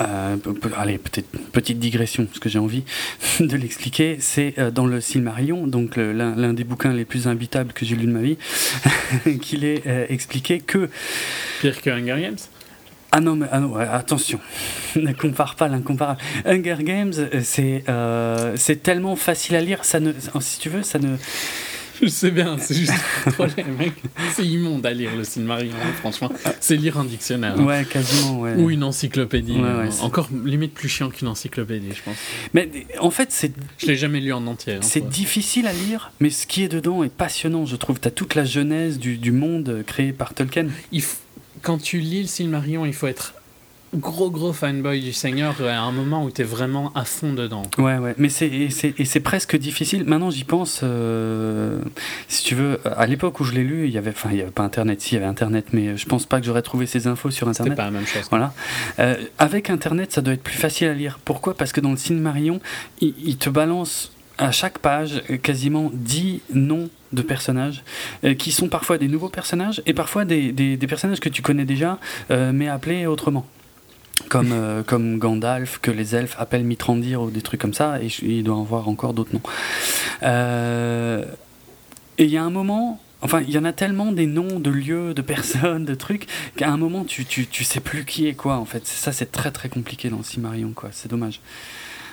euh, 0.00 0.36
allez, 0.76 0.98
peut-être 0.98 1.28
petite 1.52 1.78
digression, 1.78 2.24
parce 2.26 2.38
que 2.38 2.48
j'ai 2.48 2.58
envie 2.58 2.84
de 3.40 3.56
l'expliquer. 3.56 4.16
C'est 4.20 4.54
euh, 4.58 4.70
dans 4.70 4.86
le 4.86 5.00
Silmarillion, 5.00 5.66
donc 5.66 5.96
l'un 5.96 6.52
des 6.52 6.64
bouquins 6.64 6.92
les 6.92 7.04
plus 7.04 7.28
imbitables 7.28 7.72
que 7.72 7.84
j'ai 7.84 7.96
lu 7.96 8.06
de 8.06 8.12
ma 8.12 8.20
vie, 8.20 8.38
qu'il 9.40 9.64
est 9.64 9.86
euh, 9.86 10.06
expliqué 10.08 10.60
que. 10.60 10.88
Pire 11.60 11.80
que 11.80 11.90
Hunger 11.90 12.20
Games? 12.20 12.38
Ah 13.12 13.20
non, 13.20 13.34
mais 13.34 13.46
ah 13.50 13.58
non, 13.58 13.74
attention, 13.74 14.38
ne 14.96 15.12
compare 15.12 15.56
pas 15.56 15.66
l'incomparable. 15.66 16.20
Hunger 16.44 16.76
Games, 16.80 17.12
c'est 17.42 17.84
c'est 18.56 18.82
tellement 18.82 19.16
facile 19.16 19.56
à 19.56 19.60
lire, 19.60 19.84
ça 19.84 19.98
ne, 19.98 20.12
si 20.40 20.60
tu 20.60 20.68
veux, 20.68 20.84
ça 20.84 21.00
ne, 21.00 21.16
je 22.02 22.08
sais 22.08 22.30
bien, 22.30 22.56
c'est 22.58 22.74
juste 22.74 22.92
mec. 23.78 23.92
C'est 24.32 24.44
immonde 24.44 24.84
à 24.86 24.92
lire 24.92 25.14
le 25.16 25.24
Silmarillion, 25.24 25.74
hein, 25.76 25.92
franchement. 25.98 26.30
C'est 26.60 26.76
lire 26.76 26.98
un 26.98 27.04
dictionnaire. 27.04 27.54
Hein. 27.58 27.64
Ouais, 27.64 27.84
quasiment, 27.84 28.40
ouais. 28.40 28.54
Ou 28.54 28.70
une 28.70 28.84
encyclopédie. 28.84 29.58
Encore 30.02 30.28
limite 30.44 30.74
plus 30.74 30.88
chiant 30.88 31.10
qu'une 31.10 31.28
encyclopédie, 31.28 31.92
je 31.94 32.02
pense. 32.02 32.16
Mais 32.54 32.70
en 32.98 33.10
fait, 33.10 33.30
c'est. 33.32 33.52
Je 33.78 33.86
l'ai 33.86 33.96
jamais 33.96 34.20
lu 34.20 34.32
en 34.32 34.46
entier. 34.46 34.74
Hein, 34.74 34.80
c'est 34.82 35.08
difficile 35.08 35.66
à 35.66 35.72
lire, 35.72 36.12
mais 36.20 36.30
ce 36.30 36.46
qui 36.46 36.62
est 36.62 36.68
dedans 36.68 37.02
est 37.02 37.12
passionnant, 37.12 37.66
je 37.66 37.76
trouve. 37.76 38.00
T'as 38.00 38.10
toute 38.10 38.34
la 38.34 38.44
genèse 38.44 38.98
du, 38.98 39.18
du 39.18 39.32
monde 39.32 39.82
créé 39.86 40.12
par 40.12 40.34
Tolkien. 40.34 40.68
Il 40.92 41.02
Quand 41.62 41.78
tu 41.78 42.00
lis 42.00 42.22
le 42.22 42.28
Silmarillion, 42.28 42.86
il 42.86 42.94
faut 42.94 43.06
être 43.06 43.34
gros 43.94 44.30
gros 44.30 44.52
fanboy 44.52 45.00
du 45.00 45.12
Seigneur 45.12 45.56
à 45.62 45.80
un 45.80 45.92
moment 45.92 46.24
où 46.24 46.30
tu 46.30 46.42
es 46.42 46.44
vraiment 46.44 46.92
à 46.94 47.04
fond 47.04 47.32
dedans. 47.32 47.62
Ouais, 47.78 47.98
ouais, 47.98 48.14
mais 48.18 48.28
c'est, 48.28 49.20
presque 49.20 49.56
difficile. 49.56 50.04
Maintenant, 50.04 50.30
j'y 50.30 50.44
pense, 50.44 50.80
euh, 50.82 51.80
si 52.28 52.44
tu 52.44 52.54
veux, 52.54 52.80
à 52.84 53.06
l'époque 53.06 53.40
où 53.40 53.44
je 53.44 53.52
l'ai 53.52 53.64
lu, 53.64 53.86
il 53.86 53.92
y 53.92 53.98
avait, 53.98 54.10
enfin, 54.10 54.30
il 54.32 54.38
y 54.38 54.42
avait 54.42 54.50
pas 54.50 54.62
Internet, 54.62 55.00
si, 55.00 55.10
il 55.10 55.14
y 55.14 55.16
avait 55.18 55.26
Internet, 55.26 55.66
mais 55.72 55.96
je 55.96 56.06
pense 56.06 56.26
pas 56.26 56.40
que 56.40 56.46
j'aurais 56.46 56.62
trouvé 56.62 56.86
ces 56.86 57.06
infos 57.06 57.30
sur 57.30 57.48
Internet. 57.48 57.72
C'est 57.72 57.76
pas 57.76 57.84
la 57.84 57.90
même 57.90 58.06
chose. 58.06 58.26
Voilà. 58.30 58.52
Euh, 58.98 59.16
avec 59.38 59.70
Internet, 59.70 60.12
ça 60.12 60.20
doit 60.20 60.34
être 60.34 60.42
plus 60.42 60.56
facile 60.56 60.88
à 60.88 60.94
lire. 60.94 61.18
Pourquoi? 61.24 61.54
Parce 61.54 61.72
que 61.72 61.80
dans 61.80 61.90
le 61.90 61.96
Silmarillion, 61.96 62.60
il, 63.00 63.14
il 63.24 63.38
te 63.38 63.50
balance 63.50 64.12
à 64.38 64.52
chaque 64.52 64.78
page 64.78 65.22
quasiment 65.42 65.90
10 65.92 66.40
noms 66.54 66.88
de 67.12 67.22
personnages 67.22 67.82
euh, 68.24 68.34
qui 68.34 68.52
sont 68.52 68.68
parfois 68.68 68.96
des 68.96 69.08
nouveaux 69.08 69.28
personnages 69.28 69.82
et 69.84 69.92
parfois 69.92 70.24
des, 70.24 70.52
des, 70.52 70.76
des 70.76 70.86
personnages 70.86 71.20
que 71.20 71.28
tu 71.28 71.42
connais 71.42 71.66
déjà 71.66 71.98
mais 72.30 72.68
appelés 72.68 73.04
autrement 73.04 73.44
comme, 74.28 74.52
euh, 74.52 74.82
comme 74.82 75.18
Gandalf, 75.18 75.78
que 75.80 75.90
les 75.90 76.14
elfes 76.14 76.36
appellent 76.38 76.64
Mitrandir 76.64 77.22
ou 77.22 77.30
des 77.30 77.42
trucs 77.42 77.60
comme 77.60 77.74
ça, 77.74 78.00
et 78.02 78.08
il 78.22 78.44
doit 78.44 78.56
en 78.56 78.62
avoir 78.62 78.88
encore 78.88 79.14
d'autres 79.14 79.32
noms. 79.32 79.42
Euh, 80.22 81.24
et 82.18 82.24
il 82.24 82.30
y 82.30 82.36
a 82.36 82.42
un 82.42 82.50
moment, 82.50 83.00
enfin, 83.22 83.42
il 83.46 83.50
y 83.50 83.58
en 83.58 83.64
a 83.64 83.72
tellement 83.72 84.12
des 84.12 84.26
noms 84.26 84.60
de 84.60 84.70
lieux, 84.70 85.14
de 85.14 85.22
personnes, 85.22 85.84
de 85.84 85.94
trucs, 85.94 86.26
qu'à 86.56 86.70
un 86.70 86.76
moment, 86.76 87.04
tu, 87.04 87.24
tu, 87.24 87.46
tu, 87.46 87.64
sais 87.64 87.80
plus 87.80 88.04
qui 88.04 88.26
est 88.26 88.34
quoi, 88.34 88.56
en 88.56 88.64
fait. 88.64 88.86
Ça, 88.86 89.12
c'est 89.12 89.32
très 89.32 89.50
très 89.50 89.68
compliqué 89.68 90.10
dans 90.10 90.22
Cimarion, 90.22 90.72
quoi. 90.74 90.90
C'est 90.92 91.08
dommage. 91.08 91.40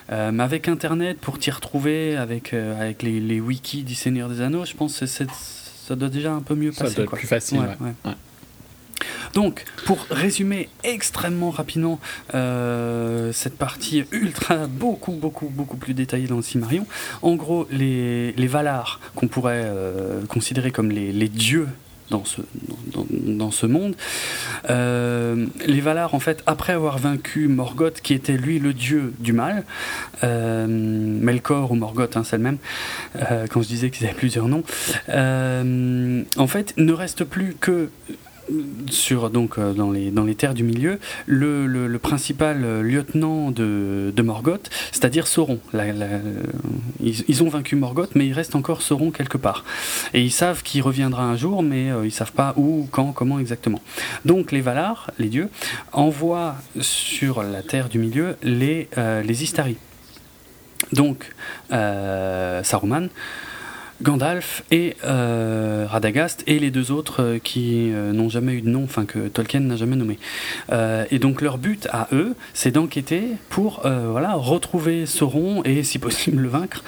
Euh, 0.09 0.31
mais 0.31 0.43
avec 0.43 0.69
Internet, 0.69 1.19
pour 1.19 1.38
t'y 1.38 1.51
retrouver, 1.51 2.15
avec, 2.15 2.53
avec 2.53 3.03
les, 3.03 3.19
les, 3.19 3.41
wikis 3.41 3.84
du 3.84 3.93
Seigneur 3.93 4.29
des 4.29 4.39
Anneaux, 4.41 4.63
je 4.63 4.73
pense 4.73 4.99
que 4.99 5.05
ça 5.05 5.95
doit 5.95 6.09
déjà 6.09 6.31
un 6.31 6.41
peu 6.41 6.55
mieux 6.55 6.71
passer. 6.71 6.89
Ça 6.89 6.95
doit 6.95 7.03
être 7.03 7.17
plus 7.17 7.27
facile, 7.27 7.59
ouais. 7.59 8.13
Donc, 9.33 9.65
pour 9.85 9.99
résumer 10.09 10.69
extrêmement 10.83 11.51
rapidement 11.51 11.99
euh, 12.33 13.31
cette 13.33 13.57
partie 13.57 14.03
ultra, 14.11 14.67
beaucoup, 14.67 15.11
beaucoup, 15.11 15.47
beaucoup 15.47 15.77
plus 15.77 15.93
détaillée 15.93 16.27
dans 16.27 16.37
le 16.37 16.41
Cimarion, 16.41 16.85
en 17.21 17.35
gros, 17.35 17.67
les, 17.71 18.31
les 18.31 18.47
Valar, 18.47 18.99
qu'on 19.15 19.27
pourrait 19.27 19.63
euh, 19.65 20.25
considérer 20.25 20.71
comme 20.71 20.89
les, 20.89 21.27
dieux 21.27 21.67
dans 22.09 22.23
ce, 22.25 23.65
monde. 23.65 23.95
Euh, 24.69 25.45
les 25.65 25.81
Valar, 25.81 26.15
en 26.15 26.19
fait, 26.19 26.41
après 26.47 26.73
avoir 26.73 26.97
vaincu 26.97 27.47
Morgoth, 27.47 28.01
qui 28.01 28.13
était 28.13 28.37
lui 28.37 28.59
le 28.59 28.73
dieu 28.73 29.13
du 29.19 29.33
mal, 29.33 29.65
Melkor 30.23 31.71
ou 31.71 31.75
Morgoth, 31.75 32.17
hein, 32.17 32.23
c'est 32.23 32.37
le 32.37 32.43
même, 32.43 32.57
quand 33.51 33.61
je 33.61 33.67
disais 33.67 33.91
qu'ils 33.91 34.07
avaient 34.07 34.15
plusieurs 34.15 34.47
noms, 34.47 34.63
en 35.09 36.47
fait, 36.47 36.73
ne 36.77 36.93
reste 36.93 37.23
plus 37.23 37.55
que 37.59 37.89
sur 38.89 39.29
donc 39.29 39.57
euh, 39.57 39.73
dans 39.73 39.91
les 39.91 40.11
dans 40.11 40.23
les 40.23 40.35
terres 40.35 40.53
du 40.53 40.63
milieu 40.63 40.99
le, 41.25 41.67
le, 41.67 41.99
principal 41.99 42.63
euh, 42.63 42.81
lieutenant 42.81 43.51
de, 43.51 44.13
de 44.15 44.21
Morgoth 44.21 44.69
c'est-à-dire 44.91 45.27
Sauron. 45.27 45.59
La, 45.73 45.85
ils, 47.01 47.23
ils, 47.27 47.43
ont 47.43 47.49
vaincu 47.49 47.75
Morgoth 47.75 48.11
mais 48.15 48.27
il 48.27 48.33
reste 48.33 48.55
encore 48.55 48.81
Sauron 48.81 49.11
quelque 49.11 49.37
part. 49.37 49.65
Et 50.13 50.21
ils 50.21 50.31
savent 50.31 50.63
qu'il 50.63 50.81
reviendra 50.81 51.23
un 51.23 51.35
jour 51.35 51.63
mais 51.63 51.91
euh, 51.91 52.05
ils 52.05 52.11
savent 52.11 52.31
pas 52.31 52.53
où 52.57 52.87
quand 52.91 53.11
comment 53.11 53.39
exactement. 53.39 53.81
Donc 54.25 54.51
les 54.51 54.61
Valar 54.61 55.11
les 55.19 55.29
dieux 55.29 55.49
envoient 55.91 56.55
sur 56.79 57.43
la 57.43 57.61
terre 57.61 57.89
du 57.89 57.99
milieu 57.99 58.37
les 58.43 58.87
euh, 58.97 59.21
les 59.23 59.43
Istari. 59.43 59.77
Donc 60.93 61.33
euh, 61.71 62.63
Saruman 62.63 63.09
Gandalf 64.01 64.63
et 64.71 64.95
euh, 65.05 65.85
Radagast 65.89 66.43
et 66.45 66.59
les 66.59 66.69
deux 66.69 66.91
autres 66.91 67.23
euh, 67.23 67.39
qui 67.39 67.91
euh, 67.91 68.11
n'ont 68.13 68.29
jamais 68.29 68.53
eu 68.53 68.61
de 68.61 68.69
nom, 68.69 68.83
enfin 68.83 69.05
que 69.05 69.27
Tolkien 69.27 69.61
n'a 69.61 69.75
jamais 69.75 69.95
nommé. 69.95 70.19
Et 71.09 71.19
donc 71.19 71.41
leur 71.41 71.57
but 71.57 71.87
à 71.91 72.07
eux, 72.11 72.35
c'est 72.53 72.71
d'enquêter 72.71 73.29
pour 73.49 73.81
voilà 73.83 74.33
retrouver 74.33 75.05
Sauron 75.05 75.63
et 75.63 75.83
si 75.83 75.99
possible 75.99 76.43
le 76.43 76.49
vaincre, 76.49 76.83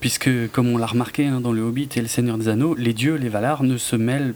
puisque 0.00 0.30
comme 0.52 0.68
on 0.68 0.78
l'a 0.78 0.86
remarqué 0.86 1.26
hein, 1.26 1.40
dans 1.40 1.52
le 1.52 1.62
Hobbit 1.62 1.88
et 1.96 2.00
le 2.00 2.08
Seigneur 2.08 2.38
des 2.38 2.48
Anneaux, 2.48 2.74
les 2.74 2.92
dieux, 2.92 3.16
les 3.16 3.28
Valar 3.28 3.62
ne 3.62 3.76
se 3.76 3.96
mêlent 3.96 4.34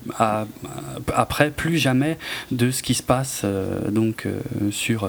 après 1.13 1.51
plus 1.51 1.77
jamais 1.77 2.17
de 2.51 2.71
ce 2.71 2.83
qui 2.83 2.93
se 2.93 3.03
passe 3.03 3.45
donc 3.89 4.27
sur 4.71 5.07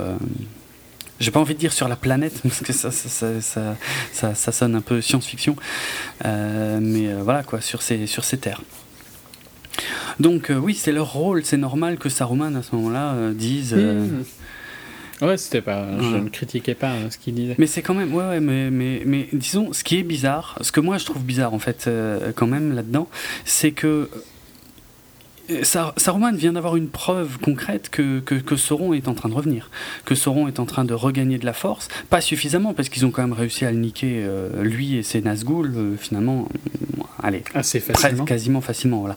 j'ai 1.21 1.31
pas 1.31 1.41
envie 1.41 1.55
de 1.55 1.59
dire 1.59 1.73
sur 1.73 1.89
la 1.89 1.97
planète 1.97 2.35
parce 2.43 2.61
que 2.61 2.73
ça, 2.73 2.91
ça, 2.91 3.41
ça, 3.41 3.77
ça, 4.13 4.35
ça 4.35 4.53
sonne 4.53 4.75
un 4.75 4.81
peu 4.81 5.01
science-fiction, 5.01 5.57
euh, 6.25 6.79
mais 6.81 7.09
euh, 7.09 7.21
voilà 7.23 7.43
quoi, 7.43 7.61
sur 7.61 7.83
ces, 7.83 8.07
sur 8.07 8.25
ces 8.25 8.39
terres. 8.39 8.63
Donc 10.21 10.51
euh, 10.51 10.57
oui, 10.57 10.75
c'est 10.75 10.93
leur 10.93 11.13
rôle, 11.13 11.45
c'est 11.45 11.57
normal 11.57 11.99
que 11.99 12.09
Saruman 12.09 12.57
à 12.57 12.63
ce 12.63 12.75
moment-là 12.77 13.33
dise. 13.33 13.75
Mmh. 13.75 14.25
Ouais, 15.23 15.39
c'était 15.39 15.63
pas. 15.63 15.87
Je 15.99 16.09
ouais. 16.09 16.21
ne 16.21 16.29
critiquais 16.29 16.75
pas 16.75 16.91
hein, 16.91 17.11
ce 17.11 17.17
qu'il 17.17 17.35
disait. 17.35 17.55
Mais 17.57 17.67
c'est 17.67 17.81
quand 17.81 17.95
même. 17.95 18.15
Ouais, 18.15 18.25
ouais, 18.25 18.41
mais, 18.41 18.71
mais, 18.71 19.03
mais 19.07 19.29
disons, 19.33 19.73
ce 19.73 19.83
qui 19.83 19.99
est 19.99 20.03
bizarre, 20.03 20.59
ce 20.61 20.73
que 20.73 20.81
moi 20.81 20.99
je 20.99 21.07
trouve 21.07 21.23
bizarre 21.23 21.55
en 21.55 21.59
fait, 21.59 21.89
quand 22.35 22.47
même 22.47 22.75
là-dedans, 22.75 23.09
c'est 23.45 23.73
que 23.73 24.11
Saruman 25.63 26.33
vient 26.33 26.53
d'avoir 26.53 26.77
une 26.77 26.89
preuve 26.89 27.39
concrète 27.39 27.89
que, 27.91 28.21
que, 28.21 28.35
que, 28.35 28.57
Sauron 28.57 28.93
est 28.95 29.09
en 29.09 29.15
train 29.15 29.29
de 29.29 29.35
revenir, 29.35 29.71
que 30.05 30.15
Sauron 30.15 30.49
est 30.49 30.61
en 30.61 30.67
train 30.67 30.85
de 30.85 30.95
regagner 30.95 31.39
de 31.39 31.45
la 31.45 31.53
force, 31.53 31.89
pas 32.11 32.21
suffisamment 32.21 32.75
parce 32.75 32.89
qu'ils 32.89 33.07
ont 33.07 33.11
quand 33.11 33.23
même 33.23 33.33
réussi 33.33 33.65
à 33.65 33.71
le 33.71 33.79
niquer 33.79 34.25
euh, 34.25 34.63
lui 34.63 34.97
et 34.97 35.03
ses 35.03 35.21
Nazgûl 35.21 35.73
euh, 35.77 35.97
finalement, 35.97 36.49
allez, 37.23 37.45
assez 37.55 37.81
facilement, 37.81 38.25
quasiment 38.25 38.61
facilement, 38.61 39.01
voilà. 39.01 39.17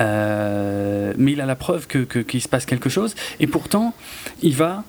Euh, 0.00 1.12
mais 1.16 1.32
il 1.32 1.40
a 1.40 1.46
la 1.46 1.56
preuve 1.56 1.86
que 1.86 2.04
qu'il 2.04 2.42
se 2.42 2.48
passe 2.48 2.66
quelque 2.66 2.88
chose 2.88 3.14
et 3.40 3.46
pourtant 3.46 3.94
il 4.42 4.54
va 4.54 4.84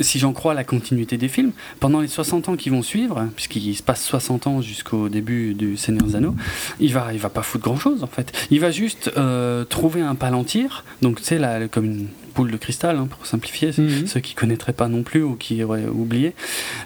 si 0.00 0.18
j'en 0.18 0.32
crois 0.32 0.54
la 0.54 0.64
continuité 0.64 1.16
des 1.16 1.28
films, 1.28 1.52
pendant 1.78 2.00
les 2.00 2.08
60 2.08 2.48
ans 2.50 2.56
qui 2.56 2.70
vont 2.70 2.82
suivre, 2.82 3.28
puisqu'il 3.34 3.74
se 3.74 3.82
passe 3.82 4.04
60 4.04 4.46
ans 4.46 4.60
jusqu'au 4.60 5.08
début 5.08 5.54
du 5.54 5.76
Seigneur 5.76 6.06
des 6.06 6.16
Anneaux, 6.16 6.34
il 6.80 6.92
va, 6.92 7.12
il 7.12 7.18
va 7.18 7.30
pas 7.30 7.42
foutre 7.42 7.64
grand 7.64 7.76
chose 7.76 8.02
en 8.02 8.06
fait. 8.06 8.32
Il 8.50 8.60
va 8.60 8.70
juste 8.70 9.10
euh, 9.16 9.64
trouver 9.64 10.02
un 10.02 10.14
palantir, 10.14 10.84
donc 11.02 11.20
tu 11.20 11.24
sais, 11.24 11.40
comme 11.70 11.84
une 11.84 12.08
boule 12.34 12.50
de 12.50 12.56
cristal, 12.56 12.96
hein, 12.96 13.08
pour 13.10 13.26
simplifier, 13.26 13.70
mm 13.70 13.72
-hmm. 13.72 14.06
ceux 14.06 14.20
qui 14.20 14.34
connaîtraient 14.34 14.78
pas 14.82 14.88
non 14.88 15.02
plus 15.02 15.22
ou 15.22 15.34
qui 15.34 15.62
auraient 15.64 15.86
oublié. 15.86 16.34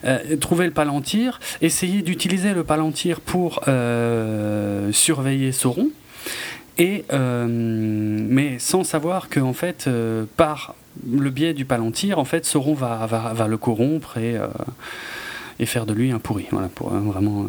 Euh, 0.04 0.36
trouver 0.36 0.66
le 0.66 0.72
palantir, 0.72 1.40
essayer 1.60 2.02
d'utiliser 2.02 2.54
le 2.54 2.64
palantir 2.64 3.20
pour 3.20 3.60
euh, 3.68 4.92
surveiller 4.92 5.52
Sauron. 5.52 5.90
Et 6.76 7.04
mais 7.10 8.58
sans 8.58 8.82
savoir 8.82 9.28
que 9.28 9.38
en 9.38 9.52
fait, 9.52 9.88
par 10.36 10.74
le 11.10 11.30
biais 11.30 11.54
du 11.54 11.64
palantir, 11.64 12.18
en 12.18 12.24
fait, 12.24 12.46
Sauron 12.46 12.74
va, 12.74 13.06
va, 13.06 13.32
va 13.34 13.48
le 13.48 13.56
corrompre 13.56 14.18
et, 14.18 14.36
euh, 14.36 14.46
et 15.58 15.66
faire 15.66 15.86
de 15.86 15.92
lui 15.92 16.10
un 16.10 16.18
pourri. 16.18 16.46
Voilà, 16.50 16.68
pour 16.68 16.92
euh, 16.92 17.00
vraiment. 17.00 17.46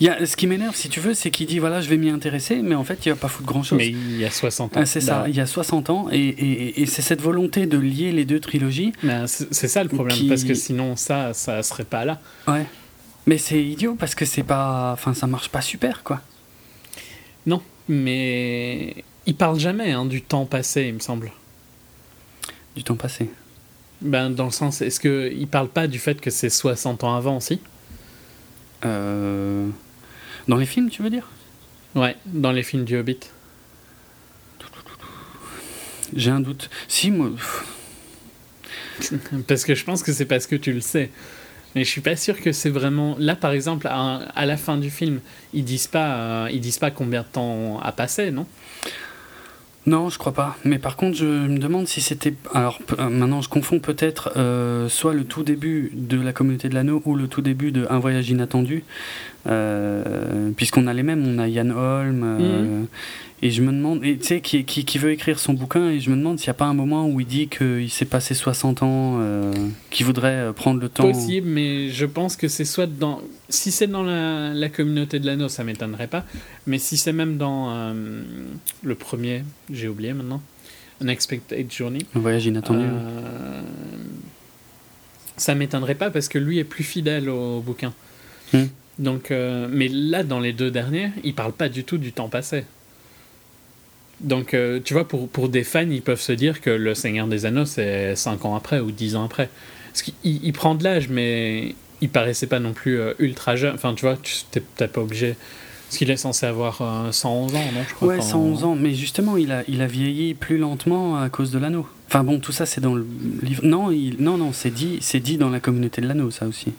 Il 0.00 0.06
y 0.06 0.10
a, 0.10 0.26
ce 0.26 0.36
qui 0.36 0.46
m'énerve, 0.46 0.74
si 0.74 0.88
tu 0.88 1.00
veux, 1.00 1.14
c'est 1.14 1.30
qu'il 1.30 1.46
dit 1.46 1.58
voilà, 1.58 1.80
je 1.80 1.88
vais 1.88 1.96
m'y 1.96 2.10
intéresser, 2.10 2.56
mais 2.62 2.74
en 2.74 2.84
fait, 2.84 3.06
il 3.06 3.10
va 3.10 3.16
pas 3.16 3.28
foutre 3.28 3.46
grand 3.46 3.62
chose. 3.62 3.78
Mais 3.78 3.88
il 3.88 4.18
y 4.18 4.24
a 4.24 4.30
60 4.30 4.76
ans. 4.76 4.80
Ah, 4.80 4.86
c'est 4.86 5.00
ça, 5.00 5.24
il 5.28 5.34
y 5.34 5.40
a 5.40 5.46
60 5.46 5.90
ans, 5.90 6.08
et, 6.10 6.18
et, 6.18 6.82
et 6.82 6.86
c'est 6.86 7.02
cette 7.02 7.22
volonté 7.22 7.66
de 7.66 7.78
lier 7.78 8.12
les 8.12 8.24
deux 8.24 8.40
trilogies. 8.40 8.92
C'est 9.26 9.68
ça 9.68 9.82
le 9.82 9.88
problème, 9.88 10.16
qui... 10.16 10.28
parce 10.28 10.44
que 10.44 10.54
sinon, 10.54 10.96
ça, 10.96 11.32
ça 11.32 11.62
serait 11.62 11.84
pas 11.84 12.04
là. 12.04 12.20
Ouais. 12.48 12.66
Mais 13.26 13.38
c'est 13.38 13.62
idiot 13.62 13.96
parce 13.98 14.14
que 14.14 14.24
c'est 14.24 14.44
pas. 14.44 14.92
Enfin, 14.92 15.12
ça 15.12 15.26
marche 15.26 15.48
pas 15.48 15.60
super, 15.60 16.04
quoi. 16.04 16.20
Non, 17.44 17.60
mais 17.88 19.04
il 19.26 19.34
parle 19.34 19.58
jamais 19.58 19.92
hein, 19.92 20.04
du 20.04 20.22
temps 20.22 20.46
passé, 20.46 20.84
il 20.88 20.94
me 20.94 21.00
semble. 21.00 21.32
Du 22.76 22.84
temps 22.84 22.94
passé 22.94 23.30
Ben, 24.02 24.30
dans 24.30 24.44
le 24.44 24.50
sens, 24.50 24.82
est-ce 24.82 25.00
qu'il 25.00 25.48
parle 25.48 25.68
pas 25.68 25.86
du 25.86 25.98
fait 25.98 26.20
que 26.20 26.30
c'est 26.30 26.50
60 26.50 27.04
ans 27.04 27.16
avant 27.16 27.38
aussi 27.38 27.60
euh... 28.84 29.68
Dans 30.46 30.56
les 30.56 30.66
films, 30.66 30.90
tu 30.90 31.02
veux 31.02 31.10
dire? 31.10 31.28
Ouais, 31.94 32.14
dans 32.26 32.52
les 32.52 32.62
films 32.62 32.84
du 32.84 32.96
Hobbit. 32.96 33.18
J'ai 36.14 36.30
un 36.30 36.40
doute. 36.40 36.70
Si, 36.86 37.10
moi. 37.10 37.30
parce 39.48 39.64
que 39.64 39.74
je 39.74 39.84
pense 39.84 40.02
que 40.02 40.12
c'est 40.12 40.26
parce 40.26 40.46
que 40.46 40.54
tu 40.54 40.72
le 40.72 40.80
sais. 40.80 41.10
Mais 41.74 41.84
je 41.84 41.90
suis 41.90 42.00
pas 42.00 42.16
sûr 42.16 42.40
que 42.40 42.52
c'est 42.52 42.70
vraiment. 42.70 43.16
Là, 43.18 43.34
par 43.34 43.52
exemple, 43.52 43.88
à, 43.88 44.18
à, 44.34 44.46
la 44.46 44.56
fin 44.56 44.76
du 44.76 44.90
film, 44.90 45.20
ils 45.52 45.64
disent 45.64 45.88
pas, 45.88 46.16
euh, 46.16 46.48
ils 46.52 46.60
disent 46.60 46.78
pas 46.78 46.90
combien 46.90 47.22
de 47.22 47.26
temps 47.26 47.80
a 47.80 47.92
passé, 47.92 48.30
non? 48.30 48.46
Non, 49.86 50.08
je 50.08 50.18
crois 50.18 50.32
pas. 50.32 50.56
Mais 50.64 50.80
par 50.80 50.96
contre, 50.96 51.16
je 51.16 51.24
me 51.24 51.58
demande 51.58 51.86
si 51.86 52.00
c'était. 52.00 52.34
Alors 52.52 52.80
euh, 52.98 53.08
maintenant, 53.08 53.40
je 53.40 53.48
confonds 53.48 53.78
peut-être 53.78 54.32
euh, 54.36 54.88
soit 54.88 55.14
le 55.14 55.24
tout 55.24 55.44
début 55.44 55.92
de 55.94 56.20
la 56.20 56.32
communauté 56.32 56.68
de 56.68 56.74
l'anneau 56.74 57.00
ou 57.04 57.14
le 57.14 57.28
tout 57.28 57.40
début 57.40 57.70
de 57.70 57.86
Un 57.88 58.00
voyage 58.00 58.28
inattendu. 58.28 58.82
Euh, 59.46 60.50
Puisqu'on 60.56 60.86
a 60.86 60.94
les 60.94 61.02
mêmes, 61.02 61.24
on 61.26 61.38
a 61.38 61.48
Yann 61.48 61.70
Holm. 61.70 62.16
Mm 62.16 62.38
-hmm. 62.38 62.86
Et 63.42 63.50
je 63.50 63.60
me 63.60 63.70
demande, 63.70 64.00
tu 64.00 64.16
sais, 64.22 64.40
qui, 64.40 64.64
qui, 64.64 64.86
qui, 64.86 64.98
veut 64.98 65.10
écrire 65.10 65.38
son 65.38 65.52
bouquin, 65.52 65.90
et 65.90 66.00
je 66.00 66.08
me 66.08 66.16
demande 66.16 66.38
s'il 66.38 66.48
n'y 66.48 66.52
a 66.52 66.54
pas 66.54 66.64
un 66.64 66.74
moment 66.74 67.06
où 67.06 67.20
il 67.20 67.26
dit 67.26 67.48
qu'il 67.48 67.90
s'est 67.90 68.06
passé 68.06 68.32
60 68.32 68.82
ans, 68.82 69.18
euh, 69.20 69.52
qu'il 69.90 70.06
voudrait 70.06 70.52
prendre 70.54 70.80
le 70.80 70.88
temps. 70.88 71.02
Possible, 71.02 71.46
mais 71.46 71.90
je 71.90 72.06
pense 72.06 72.36
que 72.36 72.48
c'est 72.48 72.64
soit 72.64 72.86
dans. 72.86 73.20
Si 73.50 73.70
c'est 73.70 73.88
dans 73.88 74.02
la, 74.02 74.54
la, 74.54 74.68
communauté 74.70 75.20
de 75.20 75.26
l'anneau, 75.26 75.50
ça 75.50 75.64
m'étonnerait 75.64 76.06
pas. 76.06 76.24
Mais 76.66 76.78
si 76.78 76.96
c'est 76.96 77.12
même 77.12 77.36
dans 77.36 77.70
euh, 77.70 78.22
le 78.82 78.94
premier, 78.94 79.44
j'ai 79.70 79.88
oublié 79.88 80.14
maintenant, 80.14 80.40
Unexpected 81.02 81.70
Journey. 81.70 82.00
Un 82.14 82.20
voyage 82.20 82.46
inattendu. 82.46 82.86
Euh, 82.86 83.60
ça 85.36 85.54
m'étonnerait 85.54 85.94
pas 85.94 86.10
parce 86.10 86.28
que 86.28 86.38
lui 86.38 86.58
est 86.58 86.64
plus 86.64 86.84
fidèle 86.84 87.28
au, 87.28 87.58
au 87.58 87.60
bouquin. 87.60 87.92
Hmm. 88.54 88.64
Donc, 88.98 89.30
euh, 89.30 89.68
mais 89.70 89.88
là, 89.88 90.22
dans 90.22 90.40
les 90.40 90.52
deux 90.52 90.70
derniers, 90.70 91.10
il 91.22 91.34
parle 91.34 91.52
pas 91.52 91.68
du 91.68 91.84
tout 91.84 91.98
du 91.98 92.12
temps 92.12 92.28
passé. 92.28 92.64
Donc, 94.20 94.54
euh, 94.54 94.80
tu 94.82 94.94
vois, 94.94 95.06
pour, 95.06 95.28
pour 95.28 95.48
des 95.48 95.64
fans, 95.64 95.90
ils 95.90 96.02
peuvent 96.02 96.20
se 96.20 96.32
dire 96.32 96.60
que 96.60 96.70
Le 96.70 96.94
Seigneur 96.94 97.26
des 97.26 97.44
Anneaux, 97.44 97.66
c'est 97.66 98.16
5 98.16 98.44
ans 98.44 98.54
après 98.56 98.80
ou 98.80 98.90
10 98.90 99.16
ans 99.16 99.24
après. 99.24 99.50
Parce 99.92 100.02
qu'il 100.02 100.14
il 100.24 100.52
prend 100.52 100.74
de 100.74 100.84
l'âge, 100.84 101.08
mais 101.08 101.74
il 102.00 102.08
paraissait 102.08 102.46
pas 102.46 102.58
non 102.58 102.72
plus 102.72 102.98
euh, 102.98 103.14
ultra 103.18 103.56
jeune. 103.56 103.74
Enfin, 103.74 103.94
tu 103.94 104.02
vois, 104.02 104.16
tu 104.22 104.34
n'es 104.54 104.62
peut-être 104.62 104.92
pas 104.92 105.02
obligé. 105.02 105.36
Parce 105.86 105.98
qu'il 105.98 106.10
est 106.10 106.16
censé 106.16 106.46
avoir 106.46 106.80
euh, 106.80 107.12
111 107.12 107.54
ans, 107.54 107.58
non 107.58 107.80
je 107.88 107.94
crois, 107.94 108.08
Ouais, 108.08 108.20
111 108.20 108.64
ans, 108.64 108.74
mais 108.74 108.94
justement, 108.94 109.36
il 109.36 109.52
a, 109.52 109.62
il 109.68 109.82
a 109.82 109.86
vieilli 109.86 110.34
plus 110.34 110.58
lentement 110.58 111.20
à 111.20 111.28
cause 111.28 111.50
de 111.52 111.58
l'anneau. 111.58 111.86
Enfin 112.08 112.24
bon, 112.24 112.40
tout 112.40 112.52
ça, 112.52 112.66
c'est 112.66 112.80
dans 112.80 112.94
le 112.94 113.06
livre. 113.42 113.64
Non, 113.64 113.90
il, 113.90 114.16
non, 114.18 114.36
non 114.36 114.52
c'est 114.52 114.70
dit, 114.70 114.98
dit 115.22 115.36
dans 115.36 115.50
la 115.50 115.60
communauté 115.60 116.00
de 116.00 116.08
l'anneau, 116.08 116.30
ça 116.30 116.46
aussi. 116.46 116.72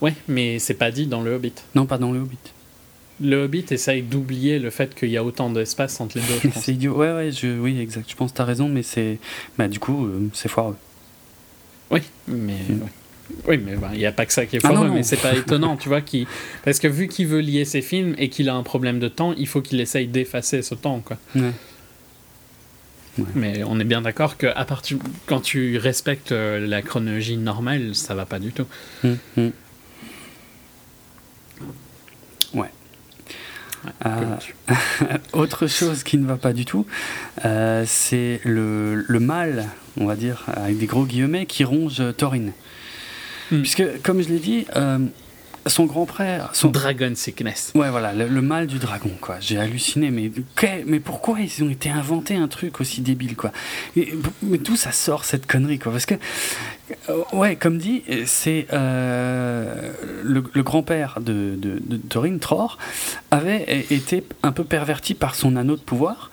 Ouais, 0.00 0.14
mais 0.28 0.58
c'est 0.58 0.74
pas 0.74 0.90
dit 0.90 1.06
dans 1.06 1.22
le 1.22 1.34
Hobbit. 1.34 1.54
Non, 1.74 1.86
pas 1.86 1.98
dans 1.98 2.12
le 2.12 2.20
Hobbit 2.20 2.38
le 3.20 3.44
Hobbit 3.44 3.64
essaye 3.70 4.02
d'oublier 4.02 4.58
le 4.58 4.70
fait 4.70 4.94
qu'il 4.94 5.10
y 5.10 5.16
a 5.16 5.24
autant 5.24 5.50
d'espace 5.50 6.00
entre 6.00 6.18
les 6.18 6.24
deux. 6.24 6.50
c'est 6.56 6.72
idiot. 6.72 6.94
Ouais, 6.94 7.12
ouais, 7.12 7.32
je, 7.32 7.58
oui, 7.58 7.78
exact. 7.80 8.10
Je 8.10 8.14
pense 8.14 8.32
que 8.32 8.36
tu 8.36 8.42
as 8.42 8.44
raison, 8.44 8.68
mais 8.68 8.82
c'est. 8.82 9.18
Bah, 9.56 9.68
du 9.68 9.78
coup, 9.78 10.06
euh, 10.06 10.28
c'est 10.34 10.48
foireux. 10.48 10.76
Oui, 11.90 12.02
mais. 12.28 12.58
Mm. 12.68 12.82
Ouais. 12.82 12.88
Oui, 13.48 13.58
mais 13.58 13.72
il 13.72 13.78
bah, 13.78 13.90
n'y 13.92 14.06
a 14.06 14.12
pas 14.12 14.24
que 14.24 14.32
ça 14.32 14.46
qui 14.46 14.56
est 14.56 14.60
foireux, 14.60 14.76
ah, 14.76 14.80
non, 14.82 14.88
non. 14.88 14.94
mais 14.94 15.02
c'est 15.02 15.16
pas 15.16 15.34
étonnant, 15.36 15.76
tu 15.76 15.88
vois. 15.88 16.00
Qui... 16.00 16.28
Parce 16.64 16.78
que 16.78 16.86
vu 16.86 17.08
qu'il 17.08 17.26
veut 17.26 17.40
lier 17.40 17.64
ses 17.64 17.82
films 17.82 18.14
et 18.18 18.28
qu'il 18.28 18.48
a 18.48 18.54
un 18.54 18.62
problème 18.62 19.00
de 19.00 19.08
temps, 19.08 19.32
il 19.36 19.48
faut 19.48 19.62
qu'il 19.62 19.80
essaye 19.80 20.06
d'effacer 20.06 20.62
ce 20.62 20.74
temps, 20.74 21.00
quoi. 21.00 21.16
Ouais. 21.34 21.50
Ouais. 23.18 23.24
Mais 23.34 23.64
on 23.64 23.80
est 23.80 23.84
bien 23.84 24.02
d'accord 24.02 24.36
que 24.36 24.46
à 24.46 24.66
partir 24.66 24.98
quand 25.24 25.40
tu 25.40 25.78
respectes 25.78 26.32
euh, 26.32 26.64
la 26.64 26.82
chronologie 26.82 27.38
normale, 27.38 27.94
ça 27.94 28.14
va 28.14 28.26
pas 28.26 28.38
du 28.38 28.52
tout. 28.52 28.66
Mmh, 29.02 29.12
mmh. 29.38 29.48
autre 35.32 35.66
chose 35.66 36.02
qui 36.02 36.18
ne 36.18 36.26
va 36.26 36.36
pas 36.36 36.52
du 36.52 36.64
tout, 36.64 36.86
c'est 37.42 38.40
le, 38.44 39.04
le, 39.06 39.20
mal, 39.20 39.68
on 39.98 40.06
va 40.06 40.16
dire, 40.16 40.44
avec 40.54 40.78
des 40.78 40.86
gros 40.86 41.04
guillemets, 41.04 41.46
qui 41.46 41.64
ronge 41.64 42.02
Thorin. 42.16 42.50
Hmm. 43.50 43.60
Puisque, 43.60 43.84
comme 44.02 44.22
je 44.22 44.28
l'ai 44.28 44.38
dit, 44.38 44.66
son 45.66 45.84
grand 45.84 46.06
frère. 46.06 46.50
Son 46.52 46.68
Dragon 46.68 47.12
Sickness. 47.14 47.72
Ouais, 47.74 47.90
voilà, 47.90 48.12
le, 48.12 48.42
mal 48.42 48.66
du 48.66 48.78
dragon, 48.78 49.10
quoi. 49.20 49.36
J'ai 49.40 49.58
halluciné, 49.58 50.10
mais, 50.10 50.30
mais 50.86 51.00
pourquoi 51.00 51.40
ils 51.40 51.64
ont 51.64 51.70
été 51.70 51.90
inventés 51.90 52.36
un 52.36 52.48
truc 52.48 52.80
aussi 52.80 53.00
débile, 53.00 53.36
quoi? 53.36 53.52
Mais 54.42 54.58
d'où 54.58 54.76
ça 54.76 54.92
sort 54.92 55.24
cette 55.24 55.46
connerie, 55.46 55.78
quoi? 55.78 55.92
Parce 55.92 56.06
que, 56.06 56.14
euh, 57.10 57.22
ouais, 57.32 57.56
comme 57.56 57.78
dit, 57.78 58.02
c'est 58.26 58.66
euh, 58.72 59.92
le, 60.22 60.62
grand-père 60.62 61.18
de, 61.20 61.54
de, 61.56 61.80
de 61.84 61.96
Thorin, 61.96 62.38
Tror, 62.38 62.78
avait 63.30 63.86
été 63.90 64.24
un 64.42 64.52
peu 64.52 64.64
perverti 64.64 65.14
par 65.14 65.34
son 65.34 65.56
anneau 65.56 65.76
de 65.76 65.82
pouvoir. 65.82 66.30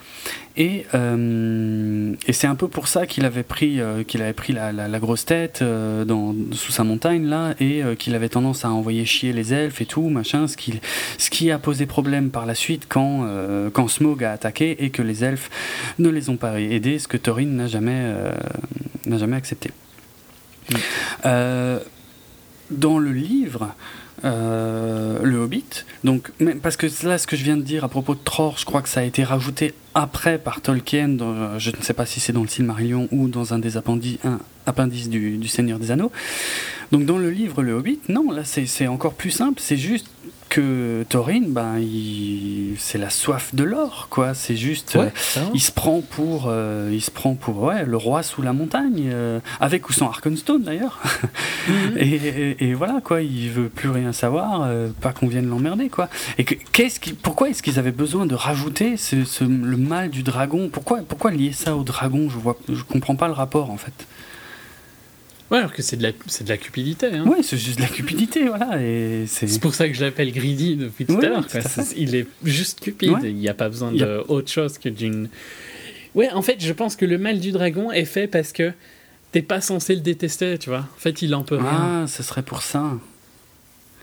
Et, 0.55 0.85
euh, 0.93 2.13
et 2.27 2.34
c'est 2.34 2.45
un 2.45 2.53
peu 2.53 2.67
pour 2.67 2.88
ça 2.88 3.07
qu'il 3.07 3.25
avait 3.25 3.41
pris, 3.41 3.80
euh, 3.80 4.03
qu'il 4.03 4.21
avait 4.21 4.34
pris 4.34 4.53
la, 4.53 4.71
la, 4.71 4.99
grosse 4.99 5.25
tête 5.25 5.63
euh, 5.63 6.05
dans, 6.05 6.35
sous 6.51 6.71
sa 6.71 6.84
montagne 6.84 7.25
là, 7.25 7.55
et 7.59 7.81
qu'il 7.97 8.13
avait 8.13 8.30
tendance 8.30 8.63
à 8.63 8.69
envoyer 8.69 9.03
chier 9.05 9.34
les 9.34 9.51
elfes 9.51 9.81
et 9.81 9.88
tout, 9.88 10.09
machin, 10.09 10.47
ce 10.47 10.55
qui, 10.55 10.80
ce 11.17 11.31
qui 11.31 11.49
a 11.49 11.57
posé 11.57 11.88
problème 11.88 12.30
par 12.30 12.45
la 12.45 12.53
suite 12.53 12.85
quand, 12.88 13.27
quand 13.73 13.88
Smog 13.88 14.23
a 14.23 14.31
attaqué 14.31 14.84
et 14.84 14.91
que 14.91 15.01
les 15.01 15.23
elfes 15.23 15.49
ne 15.97 16.09
les 16.09 16.30
ont 16.30 16.38
pas 16.38 16.59
aidés, 16.59 16.99
ce 16.99 17.07
que 17.07 17.17
Thorin 17.17 17.45
n'a 17.45 17.67
jamais, 17.67 18.13
n'a 19.05 19.17
jamais 19.17 19.38
accepté. 19.38 19.71
Mm. 20.69 20.77
dans 22.71 22.99
le 22.99 23.11
livre, 23.11 23.73
euh, 24.23 25.19
le 25.23 25.37
Hobbit. 25.37 25.85
Donc, 26.03 26.31
parce 26.61 26.77
que 26.77 26.87
là, 27.05 27.17
ce 27.17 27.27
que 27.27 27.35
je 27.35 27.43
viens 27.43 27.57
de 27.57 27.61
dire 27.61 27.83
à 27.83 27.89
propos 27.89 28.15
de 28.15 28.19
Tror, 28.23 28.57
je 28.57 28.65
crois 28.65 28.81
que 28.81 28.89
ça 28.89 29.01
a 29.01 29.03
été 29.03 29.23
rajouté 29.23 29.73
après 29.95 30.37
par 30.37 30.61
Tolkien. 30.61 31.17
je 31.57 31.71
ne 31.71 31.81
sais 31.81 31.93
pas 31.93 32.05
si 32.05 32.19
c'est 32.19 32.33
dans 32.33 32.41
le 32.41 32.47
Silmarillion 32.47 33.07
ou 33.11 33.27
dans 33.27 33.53
un 33.53 33.59
des 33.59 33.77
appendices, 33.77 34.19
un 34.23 34.39
appendice 34.65 35.09
du, 35.09 35.37
du, 35.37 35.47
Seigneur 35.47 35.79
des 35.79 35.91
Anneaux. 35.91 36.11
Donc, 36.91 37.05
dans 37.05 37.17
le 37.17 37.29
livre 37.29 37.63
Le 37.63 37.73
Hobbit, 37.73 37.99
non, 38.09 38.31
là, 38.31 38.43
c'est 38.43 38.87
encore 38.87 39.13
plus 39.13 39.31
simple. 39.31 39.59
C'est 39.61 39.77
juste 39.77 40.07
que 40.53 41.03
Thorin, 41.09 41.45
ben, 41.47 41.84
c'est 42.77 42.99
la 42.99 43.09
soif 43.09 43.55
de 43.55 43.63
l'or, 43.63 44.05
quoi. 44.11 44.35
C'est 44.35 44.55
juste, 44.55 44.95
euh, 44.95 45.09
il 45.55 45.59
se 45.59 45.71
prend 45.71 46.01
pour, 46.01 46.45
euh, 46.45 46.91
il 46.93 47.01
se 47.01 47.09
prend 47.09 47.34
pour, 47.34 47.63
ouais, 47.63 47.85
le 47.85 47.97
roi 47.97 48.21
sous 48.21 48.43
la 48.43 48.53
montagne, 48.53 49.09
euh, 49.11 49.39
avec 49.59 49.89
ou 49.89 49.93
sans 49.93 50.05
Arkenstone 50.09 50.61
d'ailleurs. 50.61 51.01
Mhm. 51.67 51.97
et, 51.97 52.73
voilà, 52.75 53.01
quoi. 53.03 53.23
Il 53.23 53.49
veut 53.49 53.69
plus 53.69 53.89
rien 53.89 54.13
savoir, 54.13 54.69
pas 55.01 55.11
qu'on 55.11 55.25
vienne 55.25 55.47
l'emmerder, 55.47 55.89
quoi. 55.89 56.07
Et 56.38 56.45
qu'est-ce 56.45 56.99
qui, 56.99 57.13
pourquoi 57.13 57.49
est-ce 57.49 57.63
qu'ils 57.63 57.80
avaient 57.80 57.91
besoin 57.91 58.27
de 58.27 58.35
rajouter 58.35 58.95
ce, 58.95 59.43
le 59.43 59.77
mal 59.77 60.11
du 60.11 60.21
dragon? 60.21 60.69
Pourquoi, 60.71 60.99
pourquoi 60.99 61.31
lier 61.31 61.51
ça 61.51 61.75
au 61.75 61.81
dragon? 61.84 62.30
Je 62.30 62.38
vois, 62.38 62.59
je 62.69 62.84
comprends 62.84 63.15
pas 63.15 63.27
le 63.27 63.34
rapport 63.34 63.71
en 63.71 63.77
fait. 63.77 64.05
Ouais, 65.51 65.59
alors 65.59 65.73
que 65.73 65.81
c'est 65.81 65.97
de 65.97 66.03
la, 66.03 66.11
c'est 66.27 66.43
de 66.43 66.49
la 66.49 66.57
cupidité. 66.57 67.07
Hein. 67.07 67.25
Ouais, 67.25 67.43
c'est 67.43 67.57
juste 67.57 67.77
de 67.77 67.83
la 67.83 67.89
cupidité, 67.89 68.43
voilà. 68.47 68.81
Et 68.81 69.25
c'est... 69.27 69.47
c'est 69.47 69.59
pour 69.59 69.75
ça 69.75 69.87
que 69.87 69.93
je 69.93 70.03
l'appelle 70.03 70.31
greedy 70.31 70.75
depuis 70.75 71.05
tout 71.05 71.17
à 71.17 71.21
l'heure. 71.21 71.47
il 71.95 72.15
est 72.15 72.27
juste 72.43 72.79
cupide. 72.79 73.17
Il 73.23 73.35
n'y 73.35 73.49
a 73.49 73.53
pas 73.53 73.69
besoin 73.69 73.91
d'autre 73.91 74.51
chose 74.51 74.77
que 74.77 74.89
d'une. 74.89 75.29
Ouais, 76.15 76.29
en 76.31 76.41
fait, 76.41 76.63
je 76.63 76.73
pense 76.73 76.95
que 76.95 77.05
le 77.05 77.17
mal 77.17 77.39
du 77.39 77.51
dragon 77.51 77.91
est 77.91 78.05
fait 78.05 78.27
parce 78.27 78.51
que 78.51 78.71
t'es 79.31 79.41
pas 79.41 79.61
censé 79.61 79.95
le 79.95 80.01
détester, 80.01 80.57
tu 80.59 80.69
vois. 80.69 80.87
En 80.95 80.99
fait, 80.99 81.21
il 81.21 81.33
en 81.33 81.43
peut 81.43 81.57
rien. 81.57 82.03
Ah, 82.03 82.07
ce 82.07 82.21
serait 82.23 82.43
pour 82.43 82.61
ça. 82.61 82.97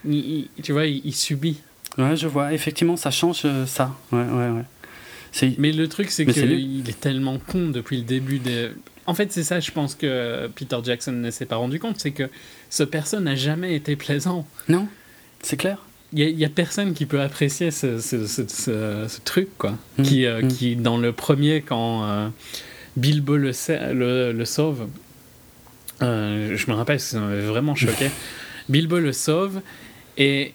tu 0.05 0.73
vois, 0.73 0.87
il, 0.87 1.15
subit. 1.15 1.61
Ouais, 1.97 2.17
je 2.17 2.27
vois. 2.27 2.53
Effectivement, 2.53 2.97
ça 2.97 3.11
change 3.11 3.43
euh, 3.45 3.65
ça. 3.65 3.97
Ouais, 4.13 4.25
ouais, 4.25 4.49
ouais. 4.49 5.55
Mais 5.59 5.73
le 5.73 5.89
truc, 5.89 6.11
c'est 6.11 6.27
qu'il 6.27 6.89
est 6.89 7.01
tellement 7.01 7.39
con 7.39 7.69
depuis 7.69 7.99
le 7.99 8.03
début 8.03 8.39
des. 8.39 8.71
En 9.11 9.15
fait, 9.15 9.33
c'est 9.33 9.43
ça, 9.43 9.59
je 9.59 9.73
pense 9.73 9.97
que 9.97 10.49
Peter 10.55 10.77
Jackson 10.85 11.11
ne 11.11 11.33
s'est 11.33 11.45
pas 11.45 11.57
rendu 11.57 11.81
compte, 11.81 11.99
c'est 11.99 12.13
que 12.13 12.31
ce 12.69 12.85
personne 12.85 13.25
n'a 13.25 13.35
jamais 13.35 13.75
été 13.75 13.97
plaisant. 13.97 14.47
Non, 14.69 14.87
c'est 15.43 15.57
clair. 15.57 15.79
Il 16.13 16.37
n'y 16.37 16.45
a, 16.45 16.49
personne 16.49 16.95
qui 16.95 17.07
peut 17.07 17.21
apprécier 17.21 17.73
ce, 17.73 19.19
truc, 19.25 19.49
quoi. 19.59 19.73
Mmh, 19.99 20.03
qui, 20.05 20.27
euh, 20.27 20.43
mmh. 20.43 20.49
qui, 20.49 20.77
dans 20.77 20.97
le 20.97 21.11
premier, 21.11 21.61
quand 21.61 22.05
euh, 22.05 22.29
Bilbo 22.97 23.37
le, 23.37 23.51
le, 24.31 24.45
sauve, 24.45 24.87
euh, 26.03 26.57
je 26.57 26.71
me 26.71 26.77
rappelle, 26.77 27.01
ça 27.01 27.19
m'avait 27.19 27.47
vraiment 27.47 27.75
choqué. 27.75 28.13
Bilbo 28.69 29.01
le 29.01 29.13
sauve 29.13 29.61
et 30.19 30.55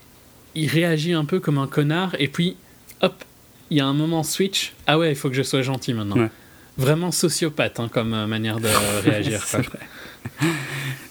il 0.56 0.70
réagit 0.70 1.12
un 1.12 1.26
peu 1.26 1.42
comme 1.42 1.58
un 1.58 1.68
connard, 1.68 2.16
et 2.20 2.30
puis, 2.30 2.56
hop, 3.02 3.22
il 3.70 3.76
y 3.76 3.82
a 3.82 3.86
un 3.86 3.94
moment 3.94 4.24
switch. 4.24 4.72
Ah 4.88 4.98
ouais, 4.98 5.12
il 5.12 5.16
faut 5.18 5.28
que 5.28 5.36
je 5.36 5.44
sois 5.44 5.62
gentil 5.62 5.94
maintenant 5.94 6.30
vraiment 6.78 7.12
sociopathe 7.12 7.80
hein, 7.80 7.90
comme 7.92 8.14
euh, 8.14 8.28
manière 8.28 8.60
de 8.60 8.70
réagir. 9.04 9.46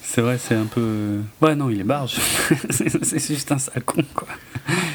c'est 0.03 0.21
vrai, 0.21 0.39
c'est 0.39 0.55
un 0.55 0.67
peu. 0.67 1.19
Ouais, 1.41 1.55
non, 1.55 1.71
il 1.71 1.81
est 1.81 1.85
barge. 1.85 2.17
c'est 2.71 3.27
juste 3.27 3.51
un 3.53 3.59
sale 3.59 3.83
con, 3.85 4.03
quoi. 4.15 4.29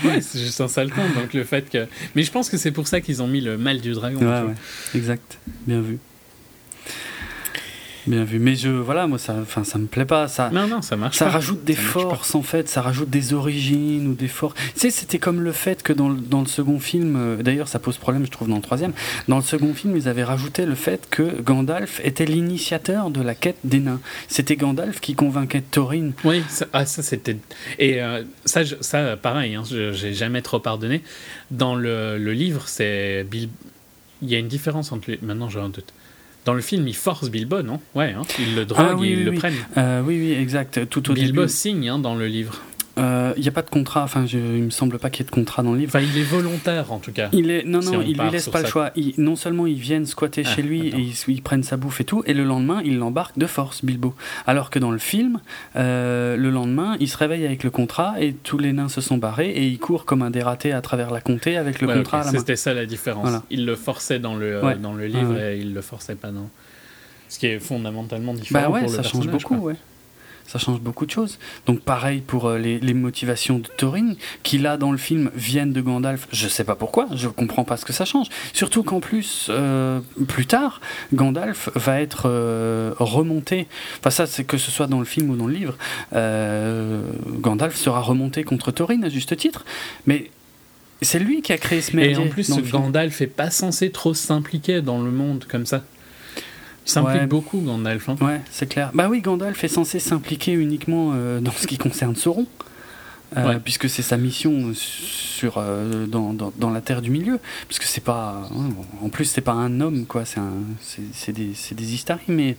Ouais, 0.04 0.22
c'est 0.22 0.40
juste 0.40 0.62
un 0.62 0.68
sale 0.68 0.92
con. 0.92 1.02
Donc 1.16 1.34
le 1.34 1.44
fait 1.44 1.70
que. 1.70 1.88
Mais 2.16 2.24
je 2.24 2.32
pense 2.32 2.50
que 2.50 2.58
c'est 2.58 2.72
pour 2.72 2.88
ça 2.88 3.02
qu'ils 3.02 3.22
ont 3.22 3.28
mis 3.28 3.42
le 3.42 3.58
mal 3.58 3.82
du 3.82 3.92
dragon. 3.94 4.20
Ouais, 4.20 4.48
ouais. 4.48 4.56
Exact. 4.96 5.40
Bien 5.66 5.82
vu. 5.82 6.00
Bien 8.10 8.24
vu. 8.24 8.40
Mais 8.40 8.56
je, 8.56 8.70
voilà, 8.70 9.06
moi, 9.06 9.20
ça, 9.20 9.36
enfin, 9.40 9.64
ça 9.64 9.78
me 9.78 9.86
plaît 9.86 10.04
pas. 10.04 10.28
Ça, 10.28 10.50
non, 10.50 10.68
non, 10.68 10.82
ça 10.82 10.96
marche. 10.96 11.16
Ça 11.16 11.30
rajoute 11.30 11.64
des 11.64 11.76
forces, 11.76 12.34
en 12.34 12.42
fait. 12.42 12.68
Ça 12.68 12.82
rajoute 12.82 13.12
des 13.12 13.34
origines 13.34 14.08
ou 14.08 14.16
des 14.16 14.28
forces. 14.28 14.56
Tu 14.74 14.80
sais, 14.80 14.90
c'était 14.90 15.20
comme 15.20 15.42
le 15.42 15.52
fait 15.52 15.84
que 15.84 15.94
dans, 15.94 16.10
dans 16.10 16.42
le 16.42 16.48
second 16.48 16.80
film, 16.80 17.16
euh, 17.16 17.44
d'ailleurs, 17.44 17.68
ça 17.68 17.78
pose 17.78 17.98
problème, 17.98 18.26
je 18.26 18.32
trouve, 18.32 18.50
dans 18.50 18.56
le 18.56 18.64
troisième. 18.64 18.94
Dans 19.28 19.36
le 19.36 19.44
second 19.44 19.76
film, 19.76 19.96
ils 19.96 20.08
avaient 20.08 20.24
rajouté 20.24 20.66
le 20.66 20.74
fait 20.74 21.08
que 21.12 21.40
Gandalf 21.42 22.02
était 22.04 22.26
l'initiateur 22.26 23.12
de 23.12 23.22
la 23.22 23.36
quête 23.36 23.60
des 23.64 23.80
nains. 23.80 24.02
C'était 24.28 24.56
Gandalf 24.56 25.00
qui 25.02 25.14
convainquait 25.14 25.62
Thorin. 25.62 26.10
Oui, 26.24 26.42
ça, 26.50 26.66
ah, 26.74 26.88
ça 26.88 27.04
c'était. 27.04 27.38
Et 27.78 28.02
euh, 28.02 28.24
ça, 28.44 28.62
ça, 28.82 29.18
pareil, 29.18 29.54
hein, 29.54 29.62
j'ai 29.64 30.16
jamais 30.16 30.42
trop 30.42 30.60
pardonné. 30.60 31.04
Dans 31.52 31.76
le, 31.76 32.18
le 32.18 32.34
livre, 32.34 32.64
c'est 32.66 33.24
Bill. 33.30 33.50
Il 34.24 34.30
y 34.30 34.36
a 34.36 34.40
une 34.40 34.48
différence 34.48 34.92
entre 34.92 35.12
les. 35.12 35.20
Maintenant, 35.22 35.48
j'ai 35.48 35.60
un 35.60 35.70
doute. 35.70 35.94
Dans 36.46 36.54
le 36.54 36.62
film, 36.62 36.88
il 36.88 36.96
force 36.96 37.30
Bilbo, 37.30 37.62
non? 37.62 37.80
Ouais, 37.96 38.14
hein. 38.18 38.22
il 38.40 38.56
le 38.56 38.66
drogue 38.66 39.00
ah, 39.02 39.06
et 39.06 39.12
il 39.12 39.26
le 39.26 39.34
prenne. 39.34 39.54
Euh, 39.78 40.02
oui, 40.02 40.18
oui, 40.20 40.32
exact. 40.32 40.88
Tout 40.90 41.12
au 41.12 41.14
Bilbo 41.14 41.48
signe 41.48 41.90
hein, 41.90 42.00
dans 42.00 42.16
le 42.16 42.28
livre. 42.28 42.62
Il 43.00 43.06
euh, 43.06 43.34
n'y 43.38 43.48
a 43.48 43.52
pas 43.52 43.62
de 43.62 43.70
contrat, 43.70 44.04
enfin, 44.04 44.26
je, 44.26 44.38
il 44.38 44.64
me 44.64 44.70
semble 44.72 45.00
pas 45.00 45.10
qu'il 45.10 45.24
y 45.24 45.26
ait 45.26 45.30
de 45.30 45.34
contrat 45.34 45.64
dans 45.64 45.72
le 45.72 45.80
livre. 45.80 45.92
Enfin, 45.96 46.06
il 46.06 46.20
est 46.20 46.24
volontaire 46.24 46.92
en 46.92 47.00
tout 47.00 47.14
cas. 47.14 47.30
Il 47.32 47.50
est, 47.50 47.64
non, 47.64 47.80
non, 47.80 48.02
il 48.02 48.18
lui 48.18 48.30
laisse 48.30 48.50
pas 48.50 48.62
le 48.62 48.68
choix. 48.68 48.92
non 49.18 49.38
seulement 49.38 49.68
ils 49.68 49.80
viennent 49.80 50.06
squatter 50.06 50.44
ah, 50.46 50.50
chez 50.50 50.62
lui 50.62 50.88
et 50.88 51.14
ils, 51.28 51.42
prennent 51.42 51.64
sa 51.64 51.78
bouffe 51.78 52.02
et 52.02 52.04
tout, 52.04 52.24
et 52.26 52.34
le 52.34 52.44
lendemain, 52.44 52.82
il 52.84 52.98
l'embarque 52.98 53.38
de 53.38 53.46
force, 53.46 53.86
Bilbo. 53.86 54.16
Alors 54.46 54.70
que 54.70 54.80
dans 54.80 54.92
le 54.92 54.98
film, 54.98 55.40
euh, 55.78 56.36
le 56.36 56.50
lendemain, 56.50 56.98
il 57.00 57.08
se 57.08 57.18
réveille 57.18 57.46
avec 57.46 57.64
le 57.64 57.70
contrat 57.70 58.16
et 58.20 58.34
tous 58.34 58.58
les 58.58 58.74
nains 58.74 58.90
se 58.90 59.00
sont 59.00 59.18
barrés 59.18 59.50
et 59.50 59.66
il 59.66 59.80
court 59.80 60.04
comme 60.04 60.22
un 60.22 60.30
dératé 60.30 60.74
à 60.74 60.82
travers 60.82 61.12
la 61.12 61.22
comté 61.22 61.56
avec 61.56 61.80
le 61.80 61.88
contrat 61.88 62.22
à 62.22 62.26
la 62.26 62.32
main. 62.34 62.40
C'était 62.40 62.58
ça 62.58 62.74
la 62.74 62.86
différence. 62.86 63.42
Il 63.50 63.66
le 63.66 63.76
forçait 63.76 64.20
dans 64.20 64.36
le, 64.36 64.62
dans 64.82 64.94
le 64.94 65.06
livre 65.06 65.40
et 65.40 65.58
il 65.58 65.74
le 65.74 65.82
forçait 65.82 66.16
pas 66.16 66.32
dans. 66.32 66.50
Ce 67.30 67.38
qui 67.38 67.46
est 67.46 67.60
fondamentalement 67.60 68.34
différent. 68.34 68.64
Bah 68.64 68.70
ouais, 68.72 68.82
pour 68.82 68.90
le 68.90 68.96
ça 68.96 69.04
change 69.04 69.28
beaucoup, 69.28 69.56
ouais. 69.58 69.76
Ça 70.50 70.58
change 70.58 70.80
beaucoup 70.80 71.06
de 71.06 71.12
choses. 71.12 71.38
Donc 71.68 71.82
pareil 71.82 72.22
pour 72.22 72.48
euh, 72.48 72.58
les, 72.58 72.80
les, 72.80 72.96
motivations 72.96 73.60
de 73.60 73.68
Thorin, 73.78 74.16
qui 74.42 74.58
là 74.58 74.78
dans 74.78 74.92
le 74.92 74.98
film 74.98 75.30
viennent 75.36 75.74
de 75.74 75.80
Gandalf. 75.80 76.28
Je 76.32 76.48
sais 76.48 76.64
pas 76.64 76.74
pourquoi, 76.74 77.08
je 77.14 77.28
comprends 77.28 77.64
pas 77.64 77.78
ce 77.78 77.86
que 77.86 77.94
ça 77.94 78.04
change. 78.04 78.30
Surtout 78.52 78.82
qu'en 78.82 79.00
plus, 79.00 79.46
euh, 79.52 80.00
plus 80.28 80.48
tard, 80.48 80.82
Gandalf 81.14 81.70
va 81.76 82.02
être 82.02 82.24
euh, 82.26 82.96
remonté. 82.98 83.68
Enfin 84.00 84.10
ça, 84.10 84.26
c'est 84.26 84.44
que 84.44 84.58
ce 84.58 84.72
soit 84.72 84.88
dans 84.88 84.98
le 84.98 85.06
film 85.06 85.30
ou 85.30 85.36
dans 85.36 85.46
le 85.46 85.54
livre. 85.54 85.78
Gandalf 87.42 87.76
sera 87.76 88.02
remonté 88.02 88.44
contre 88.44 88.72
Thorin 88.72 89.04
à 89.04 89.10
juste 89.10 89.38
titre. 89.38 89.66
Mais 90.08 90.32
c'est 91.04 91.20
lui 91.20 91.44
qui 91.44 91.54
a 91.54 91.60
créé 91.60 91.82
ce 91.82 91.96
merdier. 91.96 92.16
Et 92.16 92.18
en 92.18 92.28
plus, 92.28 92.50
Gandalf 92.72 93.22
est 93.22 93.28
pas 93.28 93.52
censé 93.52 93.92
trop 93.92 94.16
s'impliquer 94.16 94.82
dans 94.82 95.00
le 95.00 95.12
monde 95.12 95.46
comme 95.48 95.68
ça 95.68 95.84
s'implique 96.90 97.28
beaucoup, 97.28 97.60
Gandalf. 97.60 98.10
Hein. 98.10 98.16
Ouais, 98.22 98.42
c'est 98.52 98.68
clair. 98.68 98.92
Bah 98.94 99.08
oui, 99.10 99.22
Gandalf 99.22 99.64
est 99.64 99.70
censé 99.70 100.00
s'impliquer 100.00 100.54
uniquement 100.54 101.12
euh, 101.14 101.40
dans 101.40 101.52
ce 101.52 101.68
qui 101.68 101.78
concerne 101.78 102.16
Sauron. 102.16 102.48
Euh, 103.38 103.60
puisque 103.60 103.88
c'est 103.88 104.02
sa 104.02 104.18
mission 104.18 104.72
sur, 104.74 105.60
euh, 105.60 106.08
dans, 106.08 106.34
dans, 106.34 106.52
dans, 106.58 106.72
la 106.72 106.82
Terre 106.82 107.04
du 107.04 107.12
Milieu. 107.12 107.40
Puisque 107.68 107.84
c'est 107.84 108.04
pas. 108.04 108.50
En 109.04 109.10
plus, 109.10 109.26
c'est 109.26 109.42
pas 109.42 109.52
un 109.52 109.82
homme, 109.82 110.06
quoi. 110.08 110.24
C'est 110.26 111.32
des, 111.32 111.54
des 111.72 111.94
Istari, 111.94 112.24
mais. 112.28 112.58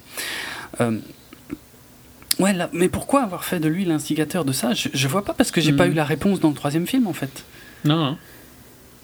ouais, 2.38 2.52
là, 2.52 2.70
mais 2.72 2.88
pourquoi 2.88 3.22
avoir 3.22 3.44
fait 3.44 3.58
de 3.58 3.68
lui 3.68 3.84
l'instigateur 3.84 4.44
de 4.44 4.52
ça? 4.52 4.72
Je, 4.74 4.88
je 4.94 5.08
vois 5.08 5.24
pas, 5.24 5.34
parce 5.34 5.50
que 5.50 5.60
j'ai 5.60 5.72
pas 5.72 5.88
hmm. 5.88 5.92
eu 5.92 5.94
la 5.94 6.04
réponse 6.04 6.38
dans 6.38 6.50
le 6.50 6.54
troisième 6.54 6.86
film, 6.86 7.08
en 7.08 7.14
fait. 7.14 7.44
Non, 7.84 8.16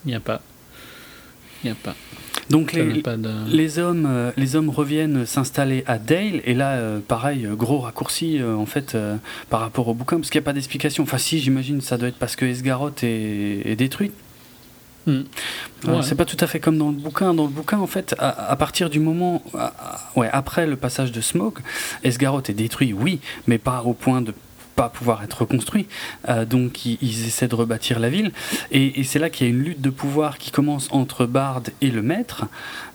il 0.05 0.11
n'y 0.11 0.15
a 0.15 0.21
pas. 0.21 0.41
Il 1.65 1.67
n'y 1.67 1.73
a 1.73 1.77
pas. 1.83 1.97
Donc 2.51 2.73
les, 2.73 3.03
les, 3.49 3.79
hommes, 3.79 4.07
euh, 4.09 4.31
les 4.37 4.55
hommes 4.55 4.71
reviennent 4.71 5.27
s'installer 5.27 5.83
à 5.87 5.99
Dale, 5.99 6.41
et 6.45 6.55
là, 6.55 6.73
euh, 6.75 7.01
pareil, 7.01 7.47
gros 7.53 7.79
raccourci 7.79 8.39
euh, 8.41 8.55
en 8.55 8.67
fait 8.67 8.97
par 9.51 9.61
rapport 9.61 9.89
au 9.89 9.95
bouquin, 9.95 10.17
parce 10.19 10.31
qu'il 10.31 10.39
n'y 10.41 10.45
a 10.45 10.47
pas 10.47 10.53
d'explication. 10.53 11.03
Enfin, 11.03 11.19
si, 11.19 11.41
j'imagine, 11.41 11.81
ça 11.81 11.97
doit 11.99 12.09
être 12.09 12.19
parce 12.19 12.37
que 12.37 12.45
Esgaroth 12.45 13.03
est, 13.03 13.63
est 13.65 13.77
détruite. 13.77 14.13
Hmm. 15.07 15.11
Euh, 15.13 15.23
Ouais. 15.87 16.03
C'est 16.03 16.17
pas 16.17 16.25
tout 16.25 16.37
à 16.41 16.47
fait 16.49 16.59
comme 16.59 16.79
dans 16.79 16.89
le 16.89 16.97
bouquin. 16.97 17.33
Dans 17.33 17.45
le 17.45 17.51
bouquin, 17.51 17.79
en 17.79 17.87
fait, 17.87 18.15
à, 18.19 18.51
à 18.51 18.57
partir 18.57 18.91
du 18.91 18.99
moment, 18.99 19.43
à- 19.57 20.01
ouais, 20.17 20.29
après 20.33 20.67
le 20.67 20.75
passage 20.77 21.13
de 21.13 21.21
Smoke, 21.21 21.61
Esgaroth 22.03 22.51
est 22.51 22.55
détruit, 22.55 22.93
oui, 22.93 23.21
mais 23.47 23.59
pas 23.59 23.83
au 23.85 23.93
point 23.93 24.21
de 24.21 24.35
pas 24.77 24.89
pouvoir 24.89 25.25
être 25.25 25.41
reconstruit. 25.41 25.89
Euh, 26.29 26.45
donc 26.45 26.87
ils, 26.87 27.27
essaient 27.27 27.49
de 27.49 27.55
rebâtir 27.55 27.99
la 27.99 28.11
ville, 28.11 28.31
et, 28.71 29.03
c'est 29.05 29.19
là 29.19 29.31
qu'il 29.31 29.47
y 29.47 29.51
a 29.51 29.53
une 29.53 29.63
lutte 29.63 29.81
de 29.81 29.91
pouvoir 29.91 30.39
qui 30.39 30.51
commence 30.51 30.89
entre 30.93 31.27
Bard 31.27 31.63
et 31.81 31.91
le 31.91 32.03
maître, 32.03 32.45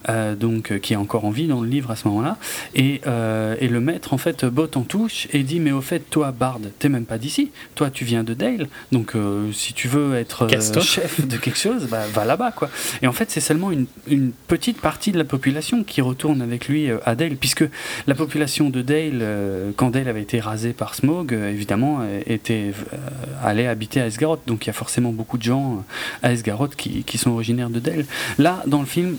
donc 0.07 0.71
euh, 0.71 0.79
qui 0.79 0.93
est 0.93 0.97
encore 0.97 1.25
en 1.25 1.31
vie 1.31 1.47
dans 1.47 1.61
le 1.61 1.67
livre 1.67 1.91
à 1.91 1.95
ce 1.95 2.07
moment-là. 2.07 2.37
Et, 2.75 3.01
euh, 3.07 3.55
et 3.59 3.67
le 3.67 3.79
maître 3.79 4.13
en 4.13 4.17
fait 4.17 4.45
botte 4.45 4.77
en 4.77 4.83
touche 4.83 5.27
et 5.33 5.43
dit 5.43 5.59
mais 5.59 5.71
au 5.71 5.81
fait 5.81 6.09
toi 6.09 6.31
Bard, 6.31 6.59
t'es 6.79 6.89
même 6.89 7.05
pas 7.05 7.17
d'ici, 7.17 7.51
toi 7.75 7.89
tu 7.89 8.05
viens 8.05 8.23
de 8.23 8.33
Dale, 8.33 8.67
donc 8.91 9.15
euh, 9.15 9.51
si 9.51 9.73
tu 9.73 9.87
veux 9.87 10.15
être 10.15 10.43
euh, 10.43 10.81
chef 10.81 11.25
de 11.27 11.37
quelque 11.37 11.57
chose, 11.59 11.87
bah, 11.89 12.03
va 12.13 12.25
là-bas 12.25 12.51
quoi. 12.51 12.69
Et 13.01 13.07
en 13.07 13.11
fait 13.13 13.29
c'est 13.29 13.39
seulement 13.39 13.71
une, 13.71 13.85
une 14.07 14.31
petite 14.47 14.79
partie 14.81 15.11
de 15.11 15.17
la 15.17 15.25
population 15.25 15.83
qui 15.83 16.01
retourne 16.01 16.41
avec 16.41 16.67
lui 16.67 16.89
euh, 16.89 16.97
à 17.05 17.15
Dale, 17.15 17.35
puisque 17.35 17.65
la 18.07 18.15
population 18.15 18.69
de 18.69 18.81
Dale, 18.81 19.19
euh, 19.21 19.71
quand 19.75 19.89
Dale 19.91 20.07
avait 20.07 20.21
été 20.21 20.39
rasée 20.39 20.73
par 20.73 20.95
Smog, 20.95 21.33
euh, 21.33 21.51
évidemment 21.51 21.99
euh, 22.01 22.21
était 22.25 22.73
euh, 22.93 22.97
allée 23.43 23.67
habiter 23.67 24.01
à 24.01 24.07
Esgaroth, 24.07 24.41
donc 24.47 24.65
il 24.65 24.67
y 24.67 24.69
a 24.69 24.73
forcément 24.73 25.11
beaucoup 25.11 25.37
de 25.37 25.43
gens 25.43 25.75
euh, 26.23 26.27
à 26.27 26.33
Esgaroth 26.33 26.75
qui, 26.75 27.03
qui 27.03 27.17
sont 27.17 27.31
originaires 27.31 27.69
de 27.69 27.79
Dale. 27.79 28.05
Là 28.37 28.63
dans 28.67 28.79
le 28.79 28.85
film 28.85 29.17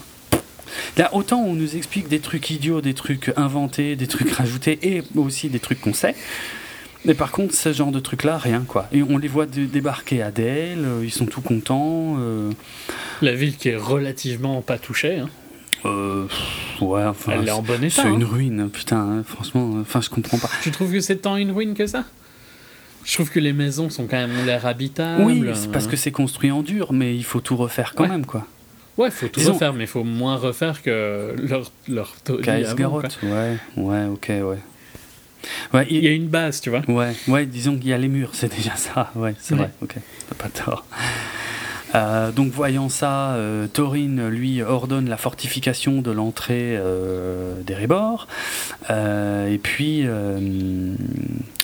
Là, 0.97 1.13
autant 1.13 1.41
on 1.41 1.53
nous 1.53 1.75
explique 1.75 2.07
des 2.07 2.19
trucs 2.19 2.49
idiots, 2.49 2.81
des 2.81 2.93
trucs 2.93 3.31
inventés, 3.35 3.95
des 3.95 4.07
trucs 4.07 4.31
rajoutés 4.31 4.79
et 4.81 5.03
aussi 5.15 5.49
des 5.49 5.59
trucs 5.59 5.81
qu'on 5.81 5.93
sait. 5.93 6.15
Mais 7.05 7.13
par 7.13 7.31
contre, 7.31 7.53
ce 7.53 7.73
genre 7.73 7.91
de 7.91 7.99
trucs-là, 7.99 8.37
rien 8.37 8.63
quoi. 8.67 8.87
Et 8.93 9.03
on 9.03 9.17
les 9.17 9.27
voit 9.27 9.45
dé- 9.45 9.65
débarquer 9.67 10.21
à 10.21 10.31
Dale, 10.31 10.85
euh, 10.85 11.01
ils 11.03 11.11
sont 11.11 11.25
tout 11.25 11.41
contents. 11.41 12.15
euh, 12.19 12.49
La 13.21 13.33
ville 13.33 13.57
qui 13.57 13.69
est 13.69 13.75
relativement 13.75 14.61
pas 14.61 14.77
touchée, 14.77 15.19
hein. 15.19 15.29
euh, 15.85 16.27
ouais, 16.79 17.03
enfin, 17.03 17.33
elle 17.35 17.47
est 17.49 17.51
en 17.51 17.61
bon 17.61 17.83
état. 17.83 18.03
c'est 18.03 18.07
hein. 18.07 18.13
une 18.13 18.23
ruine, 18.23 18.69
putain, 18.69 18.99
hein, 18.99 19.23
franchement, 19.27 19.73
enfin, 19.81 19.99
je 19.99 20.09
comprends 20.09 20.37
pas. 20.37 20.49
Tu 20.61 20.71
trouves 20.71 20.93
que 20.93 21.01
c'est 21.01 21.17
tant 21.17 21.35
une 21.35 21.51
ruine 21.51 21.73
que 21.73 21.87
ça? 21.87 22.05
Je 23.03 23.13
trouve 23.15 23.29
que 23.29 23.39
les 23.41 23.51
maisons 23.51 23.89
sont 23.89 24.07
quand 24.07 24.15
même 24.15 24.45
l'air 24.45 24.65
habitables. 24.65 25.21
Oui, 25.23 25.43
c'est 25.55 25.69
parce 25.73 25.87
que 25.87 25.97
c'est 25.97 26.11
construit 26.13 26.51
en 26.51 26.61
dur, 26.61 26.93
mais 26.93 27.13
il 27.17 27.25
faut 27.25 27.41
tout 27.41 27.57
refaire 27.57 27.95
quand 27.95 28.03
Ouais. 28.03 28.09
même, 28.09 28.25
quoi. 28.25 28.47
Ouais, 28.97 29.09
faut 29.11 29.27
tout 29.27 29.39
Disons- 29.39 29.53
refaire, 29.53 29.73
mais 29.73 29.85
il 29.85 29.87
faut 29.87 30.03
moins 30.03 30.35
refaire 30.35 30.81
que 30.83 31.33
leur, 31.37 31.71
leur 31.87 32.13
quoi. 32.25 32.37
Esgaroth, 32.59 33.19
ouais, 33.23 33.57
ouais, 33.77 34.05
ok, 34.05 34.27
ouais. 34.29 34.57
Ouais, 35.73 35.87
il- 35.89 36.03
y 36.03 36.07
a 36.07 36.11
une 36.11 36.27
base, 36.27 36.61
tu 36.61 36.69
vois. 36.69 36.81
Ouais, 36.87 37.13
ouais, 37.27 37.45
disons 37.45 37.77
qu'il 37.77 37.89
y 37.89 37.93
a 37.93 37.97
les 37.97 38.07
murs, 38.07 38.29
c'est 38.33 38.53
déjà 38.55 38.75
ça. 38.75 39.11
Ouais, 39.15 39.33
c'est 39.39 39.55
Ouais. 39.55 39.61
vrai, 39.61 39.71
ok, 39.81 39.95
t'as 40.29 40.35
pas 40.35 40.49
tort. 40.49 40.85
Euh, 41.95 42.31
donc 42.31 42.51
voyant 42.51 42.89
ça, 42.89 43.33
euh, 43.33 43.67
Thorin 43.67 44.29
lui 44.29 44.63
ordonne 44.63 45.07
la 45.09 45.17
fortification 45.17 46.01
de 46.01 46.09
l'entrée 46.11 46.75
euh, 46.77 47.61
d'Erebor. 47.61 48.27
Euh, 48.89 49.47
et 49.47 49.59
puis, 49.59 50.03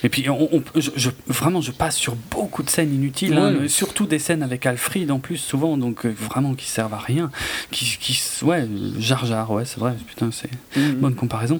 et 0.03 0.09
puis 0.09 0.29
on, 0.29 0.49
on- 0.55 0.63
je, 0.75 0.89
je- 0.95 1.09
vraiment, 1.27 1.61
je 1.61 1.71
passe 1.71 1.95
sur 1.97 2.15
beaucoup 2.31 2.63
de 2.63 2.69
scènes 2.69 2.93
inutiles, 2.93 3.33
hein, 3.37 3.55
Ouais. 3.55 3.67
surtout 3.67 4.05
des 4.05 4.19
scènes 4.19 4.43
avec 4.43 4.65
Alfred 4.65 5.09
en 5.11 5.19
plus 5.19 5.37
souvent, 5.37 5.77
donc 5.77 6.05
euh, 6.05 6.13
vraiment 6.17 6.53
qui 6.53 6.67
servent 6.67 6.93
à 6.93 6.99
rien. 6.99 7.31
Qui, 7.71 7.85
qui, 7.99 8.19
ouais, 8.43 8.67
Jar 8.99 9.25
Jar, 9.25 9.51
ouais, 9.51 9.65
c'est 9.65 9.79
vrai, 9.79 9.93
putain, 10.07 10.29
c'est 10.31 10.49
bonne 10.95 11.15
comparaison. 11.15 11.59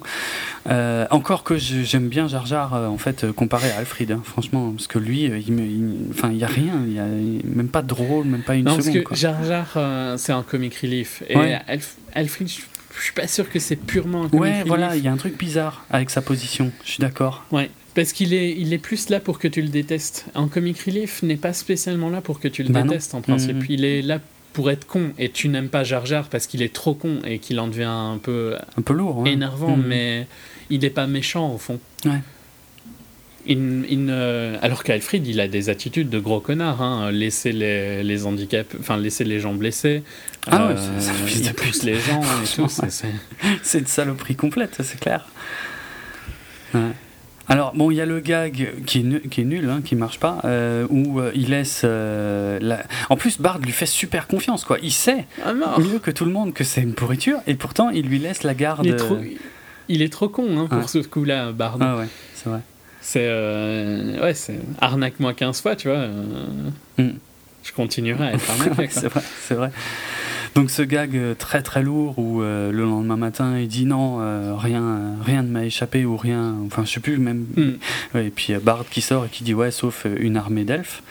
Euh, 0.70 1.06
encore 1.12 1.44
que 1.44 1.58
j'aime 1.58 2.08
bien 2.10 2.28
Jar 2.28 2.46
Jar 2.46 2.74
euh, 2.74 2.88
en 2.88 2.98
fait 2.98 3.32
comparé 3.32 3.72
à 3.72 3.78
Alfred, 3.78 4.12
hein, 4.12 4.22
franchement, 4.24 4.72
parce 4.72 4.88
que 4.88 5.00
lui, 5.00 5.24
il 5.24 5.96
enfin, 6.12 6.30
il 6.32 6.38
y 6.38 6.44
a 6.44 6.48
rien, 6.48 6.74
il 6.86 6.94
y 6.94 7.00
a 7.00 7.06
même 7.46 7.70
pas 7.70 7.82
de 7.82 7.88
drôle, 7.88 8.26
même 8.26 8.44
pas 8.44 8.56
une 8.56 8.66
Non, 8.66 8.76
parce 8.76 8.86
seconde. 8.86 9.02
que 9.04 9.08
quoi. 9.08 9.18
Jar 9.18 9.44
Jar, 9.44 10.18
c'est 10.18 10.32
un 10.34 10.44
comic 10.44 10.76
relief. 10.76 11.24
Et 11.30 11.38
Ouais. 11.38 11.60
Alf- 11.68 11.96
Alfred, 12.14 12.48
je 12.48 12.62
je 12.98 13.04
suis 13.06 13.14
pas 13.14 13.28
sûr 13.28 13.50
que 13.50 13.60
c'est 13.60 13.78
purement 13.78 14.26
un 14.26 14.30
comic 14.30 14.42
Ouais, 14.42 14.52
relief. 14.58 14.68
voilà, 14.68 14.96
il 14.98 15.04
y 15.06 15.08
a 15.08 15.12
un 15.12 15.16
truc 15.18 15.38
bizarre 15.38 15.86
avec 15.90 16.10
sa 16.10 16.22
position. 16.22 16.70
Je 16.84 16.92
suis 16.92 17.02
d'accord. 17.02 17.46
Ouais, 17.50 17.70
parce 18.02 18.14
qu'il 18.14 18.34
est, 18.34 18.52
il 18.58 18.72
est 18.72 18.78
plus 18.78 19.10
là 19.10 19.20
pour 19.20 19.40
que 19.40 19.48
tu 19.50 19.62
le 19.62 19.68
détestes. 19.68 20.26
Un 20.36 20.48
comic 20.48 20.80
relief 20.82 21.22
n'est 21.22 21.36
pas 21.36 21.52
spécialement 21.52 22.10
là 22.10 22.22
pour 22.22 22.40
que 22.40 22.48
tu 22.48 22.64
le 22.64 22.70
Bah 22.70 22.80
non. 22.82 22.88
détestes 22.88 23.14
en 23.14 23.22
principe. 23.22 23.58
Mhm. 23.58 23.66
Il 23.70 23.84
est 23.84 24.02
là 24.02 24.20
pour 24.54 24.72
être 24.72 24.88
con 24.88 25.12
et 25.18 25.30
tu 25.30 25.50
n'aimes 25.50 25.68
pas 25.70 25.84
Jar 25.84 26.06
Jar 26.06 26.30
parce 26.30 26.48
qu'il 26.48 26.62
est 26.62 26.74
trop 26.74 26.94
con 26.94 27.20
et 27.26 27.40
qu'il 27.40 27.60
en 27.60 27.68
devient 27.68 27.84
un 27.84 28.18
peu 28.22 28.56
Un 28.78 28.82
peu 28.82 28.94
lourd. 28.94 29.20
ouais. 29.20 29.32
énervant, 29.34 29.76
Mhm. 29.76 29.86
mais 29.86 30.28
il 30.70 30.80
n'est 30.80 30.90
pas 30.90 31.08
méchant 31.08 31.54
au 31.54 31.58
fond. 31.58 31.80
Ouais. 32.06 32.22
Alors 34.62 34.84
qu'Alfred, 34.84 35.26
il 35.28 35.40
a 35.40 35.48
des 35.48 35.70
attitudes 35.70 36.10
de 36.10 36.20
gros 36.20 36.40
connard, 36.40 36.82
hein. 36.82 37.12
laisser 37.12 37.52
les, 37.52 38.04
les 38.04 38.26
handicaps, 38.26 38.76
enfin 38.80 38.96
laisser 38.98 39.24
les 39.26 39.40
gens 39.40 39.54
blessés, 39.54 40.04
Euh, 40.48 40.52
Ah 40.52 40.68
ouais, 40.68 40.74
de 40.76 41.52
pousse 41.52 41.80
pute. 41.80 41.84
les 41.84 41.96
gens 42.00 42.22
et 42.22 42.56
tout. 42.56 42.68
C'est- 43.62 43.80
une 43.80 43.86
saloperie 43.88 44.36
complète, 44.36 44.76
ça, 44.76 44.84
c'est 44.84 45.00
clair. 45.00 45.28
Ouais. 46.74 46.80
Alors, 47.50 47.74
bon, 47.76 47.90
il 47.92 47.96
y 47.96 48.02
a 48.02 48.06
le 48.06 48.20
gag 48.20 48.74
qui 48.86 49.00
est, 49.00 49.04
nu- 49.04 49.22
qui 49.22 49.42
est 49.42 49.46
nul, 49.46 49.68
hein, 49.70 49.82
qui 49.84 49.96
marche 49.96 50.20
pas, 50.20 50.40
euh, 50.46 50.86
où 50.90 51.20
euh, 51.20 51.32
il 51.34 51.50
laisse. 51.50 51.82
euh, 51.84 52.60
la- 52.62 52.84
En 53.10 53.18
plus, 53.18 53.42
Bard 53.42 53.58
lui 53.60 53.72
fait 53.72 53.86
super 53.88 54.28
confiance, 54.28 54.64
quoi. 54.64 54.78
Il 54.84 54.92
sait 54.92 55.26
Ah 55.44 55.54
mieux 55.54 56.00
que 56.00 56.12
tout 56.12 56.26
le 56.26 56.32
monde 56.32 56.54
que 56.54 56.64
c'est 56.64 56.82
une 56.82 56.94
pourriture, 56.94 57.40
et 57.48 57.56
pourtant, 57.56 57.90
il 57.90 58.06
lui 58.08 58.20
laisse 58.20 58.44
la 58.44 58.54
garde. 58.54 58.86
il 58.86 58.92
est 58.94 58.96
trop, 58.98 59.18
il 59.90 60.02
est 60.04 60.14
trop 60.14 60.30
con 60.30 60.60
hein, 60.60 60.68
pour 60.68 60.88
ce 60.90 61.00
coup-là, 61.00 61.52
Bard. 61.52 61.78
Ah 61.82 61.98
ouais, 61.98 62.08
c'est 62.36 62.50
vrai. 62.50 62.60
C'est 63.02 63.26
euh, 63.28 64.22
ouais, 64.22 64.34
c'est 64.36 64.60
arnaque-moi 64.80 65.34
15 65.34 65.62
fois, 65.62 65.76
tu 65.76 65.88
vois. 65.88 65.98
euh, 65.98 66.46
Mm. 67.00 67.12
Je 67.64 67.72
continuerai 67.74 68.28
à 68.28 68.34
être 68.34 68.50
arnaqué. 68.50 68.76
quoi. 68.76 68.88
c'est 68.90 69.08
vrai, 69.08 69.22
c'est 69.42 69.54
vrai. 69.56 69.72
Donc 70.56 70.72
ce 70.72 70.82
gag 70.82 71.16
euh, 71.16 71.36
très 71.36 71.62
très 71.62 71.84
lourd 71.84 72.18
où 72.18 72.42
euh, 72.42 72.72
le 72.72 72.84
lendemain 72.84 73.18
matin 73.18 73.58
il 73.60 73.68
dit 73.68 73.86
non, 73.86 74.20
euh, 74.20 74.56
rien, 74.56 75.16
rien 75.24 75.44
ne 75.44 75.50
m'a 75.50 75.66
échappé 75.66 76.06
ou 76.06 76.18
rien, 76.18 76.56
enfin 76.66 76.84
je 76.86 76.92
sais 76.94 77.00
plus 77.00 77.18
même. 77.18 77.46
Mm. 77.56 78.18
Et 78.18 78.30
puis 78.30 78.54
Bard 78.62 78.86
qui 78.90 79.02
sort 79.02 79.26
et 79.26 79.30
qui 79.30 79.44
dit 79.44 79.54
ouais 79.54 79.72
sauf 79.72 80.06
une 80.20 80.38
armée 80.38 80.64
d'elfes. 80.64 81.04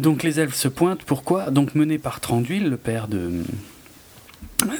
Donc 0.00 0.22
les 0.22 0.38
elfes 0.38 0.54
se 0.54 0.68
pointent, 0.68 1.02
pourquoi? 1.02 1.50
Donc 1.50 1.74
menés 1.74 1.98
par 1.98 2.20
Tranduil, 2.20 2.68
le 2.68 2.76
père 2.76 3.08
de, 3.08 3.42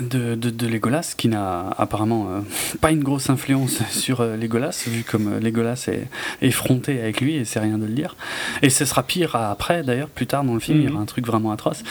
de, 0.00 0.34
de, 0.34 0.50
de 0.50 0.66
Legolas, 0.66 1.14
qui 1.16 1.28
n'a 1.28 1.70
apparemment 1.78 2.26
euh, 2.30 2.40
pas 2.80 2.90
une 2.92 3.02
grosse 3.02 3.30
influence 3.30 3.78
sur 3.90 4.20
euh, 4.20 4.36
Legolas, 4.36 4.84
vu 4.86 5.02
comme 5.04 5.34
euh, 5.34 5.40
Legolas 5.40 5.84
est 5.88 6.08
effronté 6.40 7.00
avec 7.00 7.20
lui, 7.20 7.36
et 7.36 7.44
c'est 7.44 7.60
rien 7.60 7.78
de 7.78 7.86
le 7.86 7.92
dire. 7.92 8.16
Et 8.62 8.70
ce 8.70 8.84
sera 8.84 9.02
pire 9.02 9.34
après, 9.36 9.82
d'ailleurs, 9.82 10.08
plus 10.08 10.26
tard 10.26 10.44
dans 10.44 10.54
le 10.54 10.60
film, 10.60 10.78
il 10.78 10.84
y 10.84 10.86
Mhm. 10.86 10.94
aura 10.94 11.02
un 11.02 11.06
truc 11.06 11.26
vraiment 11.26 11.52
atroce. 11.52 11.82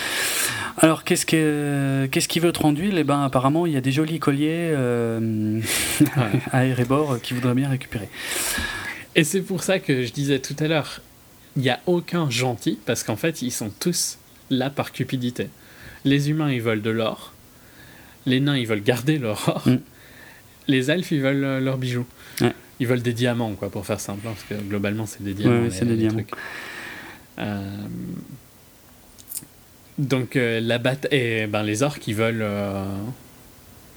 Alors, 0.77 1.03
qu'est-ce 1.03 1.25
que- 1.25 2.07
qu'est-ce 2.11 2.27
qu'il 2.27 2.41
veut 2.41 2.51
Tranduil 2.51 2.95
Eh 2.97 3.03
ben, 3.03 3.23
apparemment, 3.23 3.65
il 3.65 3.73
y 3.73 3.77
a 3.77 3.81
des 3.81 3.91
jolis 3.91 4.19
colliers 4.19 4.71
euh, 4.73 5.59
à 6.51 6.65
Erebor 6.65 7.13
euh, 7.13 7.17
qu'il 7.17 7.35
voudrait 7.35 7.53
bien 7.55 7.69
récupérer. 7.69 8.09
Et 9.15 9.23
c'est 9.23 9.41
pour 9.41 9.63
ça 9.63 9.79
que 9.79 10.03
je 10.05 10.13
disais 10.13 10.39
tout 10.39 10.55
à 10.59 10.67
l'heure, 10.67 11.01
il 11.57 11.61
n'y 11.63 11.69
a 11.69 11.79
aucun 11.85 12.29
gentil, 12.29 12.79
parce 12.85 13.03
qu'en 13.03 13.17
fait, 13.17 13.41
ils 13.41 13.51
sont 13.51 13.69
tous 13.79 14.17
là 14.49 14.69
par 14.69 14.91
cupidité. 14.93 15.49
Les 16.05 16.29
humains, 16.29 16.51
ils 16.51 16.61
veulent 16.61 16.81
de 16.81 16.89
l'or. 16.89 17.33
Les 18.25 18.39
nains, 18.39 18.57
ils 18.57 18.67
veulent 18.67 18.83
garder 18.83 19.17
leur 19.17 19.47
or. 19.49 19.67
Mm. 19.67 19.77
Les 20.67 20.91
elfes, 20.91 21.11
ils 21.11 21.21
veulent 21.21 21.43
euh, 21.43 21.59
leurs 21.59 21.77
bijoux. 21.77 22.05
Ouais. 22.39 22.53
Ils 22.79 22.87
veulent 22.87 23.01
des 23.01 23.13
diamants, 23.13 23.53
quoi, 23.53 23.69
pour 23.69 23.85
faire 23.85 23.99
simple, 23.99 24.27
hein, 24.27 24.33
parce 24.33 24.43
que 24.61 24.67
globalement, 24.67 25.05
c'est 25.05 25.23
des 25.23 25.33
diamants. 25.33 25.63
Ouais, 25.63 25.69
c'est 25.71 25.85
des 25.85 25.91
les 25.91 25.97
diamants. 25.97 26.13
trucs. 26.23 26.31
Euh, 27.39 27.77
Donc, 29.97 30.35
euh, 30.35 30.59
la 30.61 30.77
bataille. 30.77 31.17
Et 31.19 31.47
ben, 31.47 31.63
les 31.63 31.83
orques, 31.83 32.07
ils 32.07 32.15
veulent. 32.15 32.45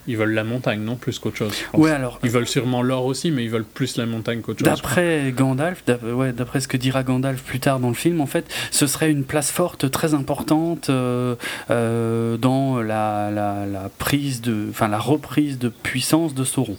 Ils 0.07 0.17
veulent 0.17 0.35
la 0.35 0.45
montagne, 0.45 0.81
non 0.81 0.97
Plus 0.97 1.19
qu'autre 1.19 1.37
chose. 1.37 1.55
Ouais, 1.73 1.91
alors, 1.91 2.19
Ils 2.23 2.31
veulent 2.31 2.47
sûrement 2.47 2.83
l'or 2.83 3.07
aussi, 3.07 3.31
mais 3.31 3.45
ils 3.45 3.51
veulent 3.51 3.65
plus 3.65 3.97
la 3.97 4.07
montagne 4.07 4.41
qu'autre 4.41 4.59
chose. 4.59 4.69
D'après 4.69 5.33
Gandalf, 5.35 5.83
ouais, 6.03 6.33
d'après 6.33 6.61
ce 6.61 6.69
que 6.69 6.77
dira 6.77 7.03
Gandalf 7.03 7.43
plus 7.43 7.61
tard 7.61 7.81
dans 7.81 7.89
le 7.89 7.95
film, 7.95 8.21
en 8.21 8.27
fait, 8.27 8.47
ce 8.71 8.87
serait 8.87 9.11
une 9.11 9.25
place 9.25 9.51
forte 9.51 9.91
très 9.91 10.15
importante 10.15 10.91
euh, 10.91 11.37
euh, 11.71 12.37
dans 12.37 12.81
la, 12.81 13.31
la, 13.31 13.67
la 13.67 13.89
prise 13.99 14.41
de, 14.43 14.67
enfin 14.71 14.89
la 14.89 14.99
reprise 14.99 15.59
de 15.59 15.69
puissance 15.69 16.35
de 16.35 16.45
Sauron. 16.45 16.77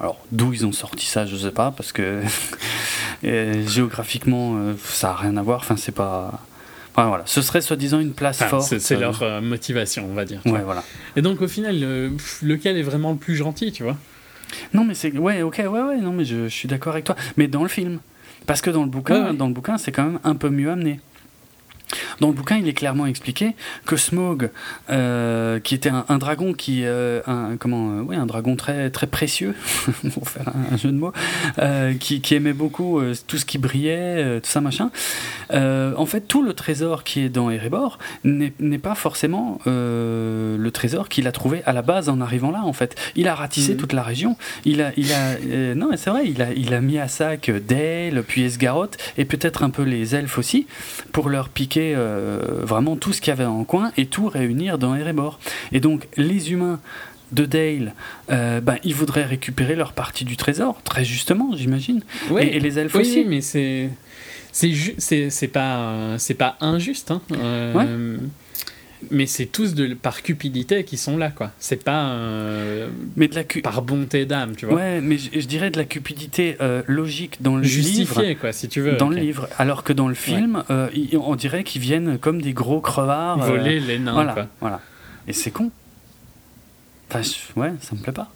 Alors 0.00 0.18
d'où 0.32 0.52
ils 0.52 0.66
ont 0.66 0.72
sorti 0.72 1.06
ça, 1.06 1.26
je 1.26 1.36
sais 1.36 1.50
pas, 1.52 1.70
parce 1.70 1.92
que 1.92 2.22
euh, 3.24 3.66
géographiquement, 3.68 4.56
ça 4.82 5.10
a 5.10 5.14
rien 5.14 5.36
à 5.36 5.42
voir. 5.42 5.60
Enfin, 5.60 5.76
c'est 5.76 5.92
pas. 5.92 6.40
Enfin, 6.94 7.08
voilà, 7.08 7.24
ce 7.26 7.40
serait 7.40 7.60
soi-disant 7.62 8.00
une 8.00 8.12
place 8.12 8.36
Enfin, 8.42 8.48
forte. 8.60 8.78
c'est 8.78 8.94
euh, 8.96 9.00
leur 9.00 9.22
euh, 9.22 9.40
motivation, 9.40 10.06
on 10.10 10.14
va 10.14 10.24
dire. 10.26 10.40
Ouais, 10.44 10.60
voilà. 10.62 10.84
Et 11.16 11.22
donc 11.22 11.40
au 11.40 11.48
final, 11.48 11.76
euh, 11.82 12.10
lequel 12.42 12.76
est 12.76 12.82
vraiment 12.82 13.12
le 13.12 13.16
plus 13.18 13.34
gentil, 13.36 13.72
tu 13.72 13.82
vois? 13.82 13.96
Non, 14.74 14.84
mais 14.84 14.94
c'est 14.94 15.16
ouais, 15.16 15.40
ok, 15.42 15.56
ouais, 15.58 15.66
ouais, 15.68 15.96
non, 15.98 16.12
mais 16.12 16.24
je, 16.26 16.44
je 16.44 16.54
suis 16.54 16.68
d'accord 16.68 16.92
avec 16.92 17.04
toi. 17.06 17.16
Mais 17.38 17.48
dans 17.48 17.62
le 17.62 17.68
film, 17.70 18.00
parce 18.46 18.60
que 18.60 18.68
dans 18.70 18.82
le 18.82 18.90
bouquin, 18.90 19.22
Ouais, 19.24 19.30
ouais. 19.30 19.36
dans 19.36 19.46
le 19.46 19.54
bouquin, 19.54 19.78
c'est 19.78 19.92
quand 19.92 20.04
même 20.04 20.18
un 20.24 20.34
peu 20.34 20.50
mieux 20.50 20.70
amené. 20.70 21.00
Dans 22.20 22.28
le 22.28 22.34
bouquin, 22.34 22.56
il 22.56 22.68
est 22.68 22.72
clairement 22.72 23.06
expliqué 23.06 23.54
que 23.86 23.96
Smog, 23.96 24.50
euh, 24.90 25.60
qui 25.60 25.74
était 25.74 25.90
un, 25.90 26.18
dragon 26.18 26.52
qui, 26.52 26.84
euh, 26.84 27.20
un, 27.26 27.56
comment, 27.58 27.90
euh, 27.90 28.02
oui, 28.02 28.16
un 28.16 28.26
dragon 28.26 28.56
très 28.56 28.90
très 28.90 29.06
précieux, 29.06 29.54
pour 30.14 30.28
faire 30.28 30.48
un, 30.72 30.76
jeu 30.76 30.90
de 30.90 30.96
mots, 30.96 31.12
qui, 32.00 32.20
qui, 32.20 32.34
aimait 32.34 32.52
beaucoup 32.52 33.00
tout 33.26 33.38
ce 33.38 33.44
qui 33.44 33.58
brillait, 33.58 34.40
tout 34.40 34.50
ça 34.50 34.60
machin. 34.60 34.90
en 35.50 36.06
fait, 36.06 36.22
tout 36.22 36.42
le 36.42 36.54
trésor 36.54 37.04
qui 37.04 37.20
est 37.20 37.28
dans 37.28 37.50
Erebor 37.50 37.98
n'est 38.24 38.78
pas 38.78 38.94
forcément 38.94 39.58
le 39.66 40.70
trésor 40.72 41.08
qu'il 41.08 41.26
a 41.26 41.32
trouvé 41.32 41.62
à 41.66 41.72
la 41.72 41.82
base 41.82 42.08
en 42.08 42.20
arrivant 42.20 42.50
là. 42.50 42.62
En 42.64 42.72
fait, 42.72 42.96
il 43.16 43.28
a 43.28 43.34
ratissé 43.34 43.72
mhm. 43.72 43.78
toute 43.78 43.92
la 43.92 44.02
région. 44.02 44.36
Il 44.64 44.82
a, 44.82 44.92
il 44.96 45.12
a, 45.12 45.74
non, 45.74 45.90
c'est 45.96 46.10
vrai, 46.10 46.28
il 46.28 46.42
a, 46.42 46.52
il 46.52 46.74
a 46.74 46.80
mis 46.80 46.98
à 46.98 47.08
sac 47.08 47.50
Dale, 47.50 48.22
puis 48.26 48.44
Esgaroth, 48.44 48.96
et 49.18 49.24
peut-être 49.24 49.62
un 49.62 49.70
peu 49.70 49.82
les 49.82 50.14
elfes 50.14 50.38
aussi, 50.38 50.66
pour 51.12 51.28
leur 51.28 51.48
piquer 51.48 51.81
euh, 51.94 52.38
vraiment 52.62 52.96
tout 52.96 53.12
ce 53.12 53.20
qu'il 53.20 53.30
y 53.30 53.32
avait 53.32 53.44
en 53.44 53.64
coin 53.64 53.92
et 53.96 54.06
tout 54.06 54.28
réunir 54.28 54.78
dans 54.78 54.94
Erebor. 54.94 55.38
Et 55.72 55.80
donc 55.80 56.08
les 56.16 56.52
humains 56.52 56.80
de 57.32 57.46
Dale, 57.46 57.94
euh, 58.30 58.60
ben, 58.60 58.76
ils 58.84 58.94
voudraient 58.94 59.24
récupérer 59.24 59.74
leur 59.74 59.92
partie 59.92 60.24
du 60.24 60.36
trésor, 60.36 60.82
très 60.84 61.04
justement, 61.04 61.56
j'imagine. 61.56 62.02
et, 62.38 62.60
les 62.60 62.78
elfes 62.78 62.94
aussi. 62.94 63.24
mais 63.24 63.40
c'est 63.40 63.88
c'est 64.52 65.48
pas 65.48 66.16
c'est 66.18 66.34
pas 66.34 66.56
injuste. 66.60 67.10
Hein. 67.10 67.22
Euh, 67.32 68.18
mais 69.10 69.26
c'est 69.26 69.46
tous 69.46 69.74
de, 69.74 69.94
par 69.94 70.22
cupidité 70.22 70.84
qui 70.84 70.96
sont 70.96 71.16
là, 71.16 71.30
quoi. 71.30 71.50
C'est 71.58 71.82
pas 71.82 72.10
euh, 72.10 72.88
mais 73.16 73.28
de 73.28 73.34
la 73.34 73.44
par 73.62 73.82
bonté 73.82 74.26
d'âme, 74.26 74.54
tu 74.56 74.66
vois. 74.66 74.76
Ouais, 74.76 75.00
mais 75.00 75.18
je, 75.18 75.46
dirais 75.46 75.70
de 75.70 75.78
la 75.78 75.84
cupidité 75.84 76.56
euh, 76.60 76.82
logique 76.86 77.42
dans 77.42 77.56
le 77.56 77.62
Justifiée, 77.62 78.36
quoi, 78.36 78.52
si 78.52 78.68
tu 78.68 78.80
veux. 78.80 78.92
Dans 78.92 79.08
le 79.08 79.16
livre, 79.16 79.48
alors 79.58 79.84
que 79.84 79.92
dans 79.92 80.08
le 80.08 80.14
film, 80.14 80.64
euh, 80.70 80.88
on 81.14 81.34
dirait 81.34 81.64
qu'ils 81.64 81.82
viennent 81.82 82.18
comme 82.18 82.40
des 82.40 82.52
gros 82.52 82.80
crevards. 82.80 83.38
Voler 83.38 83.80
les 83.80 83.98
nains, 83.98 84.12
voilà, 84.12 84.32
quoi. 84.32 84.46
Voilà. 84.60 84.80
Et 85.28 85.32
c'est 85.32 85.50
con. 85.50 85.70
Enfin, 87.10 87.20
ouais, 87.56 87.72
ça 87.80 87.94
me 87.94 88.00
plaît 88.00 88.12
pas. 88.12 88.30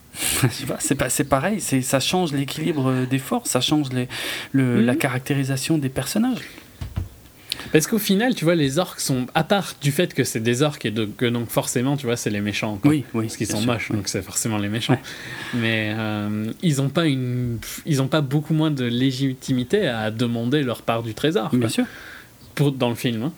c'est 0.80 0.94
pas, 0.94 1.08
c'est 1.08 1.24
pareil, 1.24 1.60
c'est, 1.60 1.82
ça 1.82 2.00
change 2.00 2.32
l'équilibre 2.32 3.06
des 3.08 3.18
forces, 3.18 3.50
ça 3.50 3.60
change 3.60 3.92
les, 3.92 4.08
le, 4.52 4.80
la 4.80 4.92
mhm. 4.92 4.98
caractérisation 4.98 5.78
des 5.78 5.88
personnages. 5.88 6.40
Parce 7.72 7.86
qu'au 7.86 7.98
final, 7.98 8.34
tu 8.34 8.44
vois, 8.44 8.54
les 8.54 8.78
orques 8.78 9.00
sont, 9.00 9.26
à 9.34 9.44
part 9.44 9.74
du 9.80 9.92
fait 9.92 10.14
que 10.14 10.24
c'est 10.24 10.40
des 10.40 10.62
orques 10.62 10.86
et 10.86 10.92
que 10.92 11.26
donc 11.26 11.50
forcément, 11.50 11.96
tu 11.96 12.06
vois, 12.06 12.16
c'est 12.16 12.30
les 12.30 12.40
méchants. 12.40 12.78
Oui, 12.84 13.04
oui. 13.14 13.24
Parce 13.24 13.36
qu'ils 13.36 13.46
sont 13.46 13.60
moches, 13.62 13.90
donc 13.92 14.08
c'est 14.08 14.22
forcément 14.22 14.58
les 14.58 14.68
méchants. 14.68 14.98
Mais 15.54 15.94
euh, 15.96 16.52
ils 16.62 16.76
n'ont 16.76 16.88
pas 16.88 17.06
une, 17.06 17.58
ils 17.84 18.02
ont 18.02 18.08
pas 18.08 18.20
beaucoup 18.20 18.54
moins 18.54 18.70
de 18.70 18.84
légitimité 18.84 19.86
à 19.86 20.10
demander 20.10 20.62
leur 20.62 20.82
part 20.82 21.02
du 21.02 21.14
trésor. 21.14 21.50
Bien 21.54 21.68
sûr. 21.68 21.84
Pour, 22.54 22.72
dans 22.72 22.88
le 22.88 22.94
film. 22.94 23.22
Hein. 23.22 23.32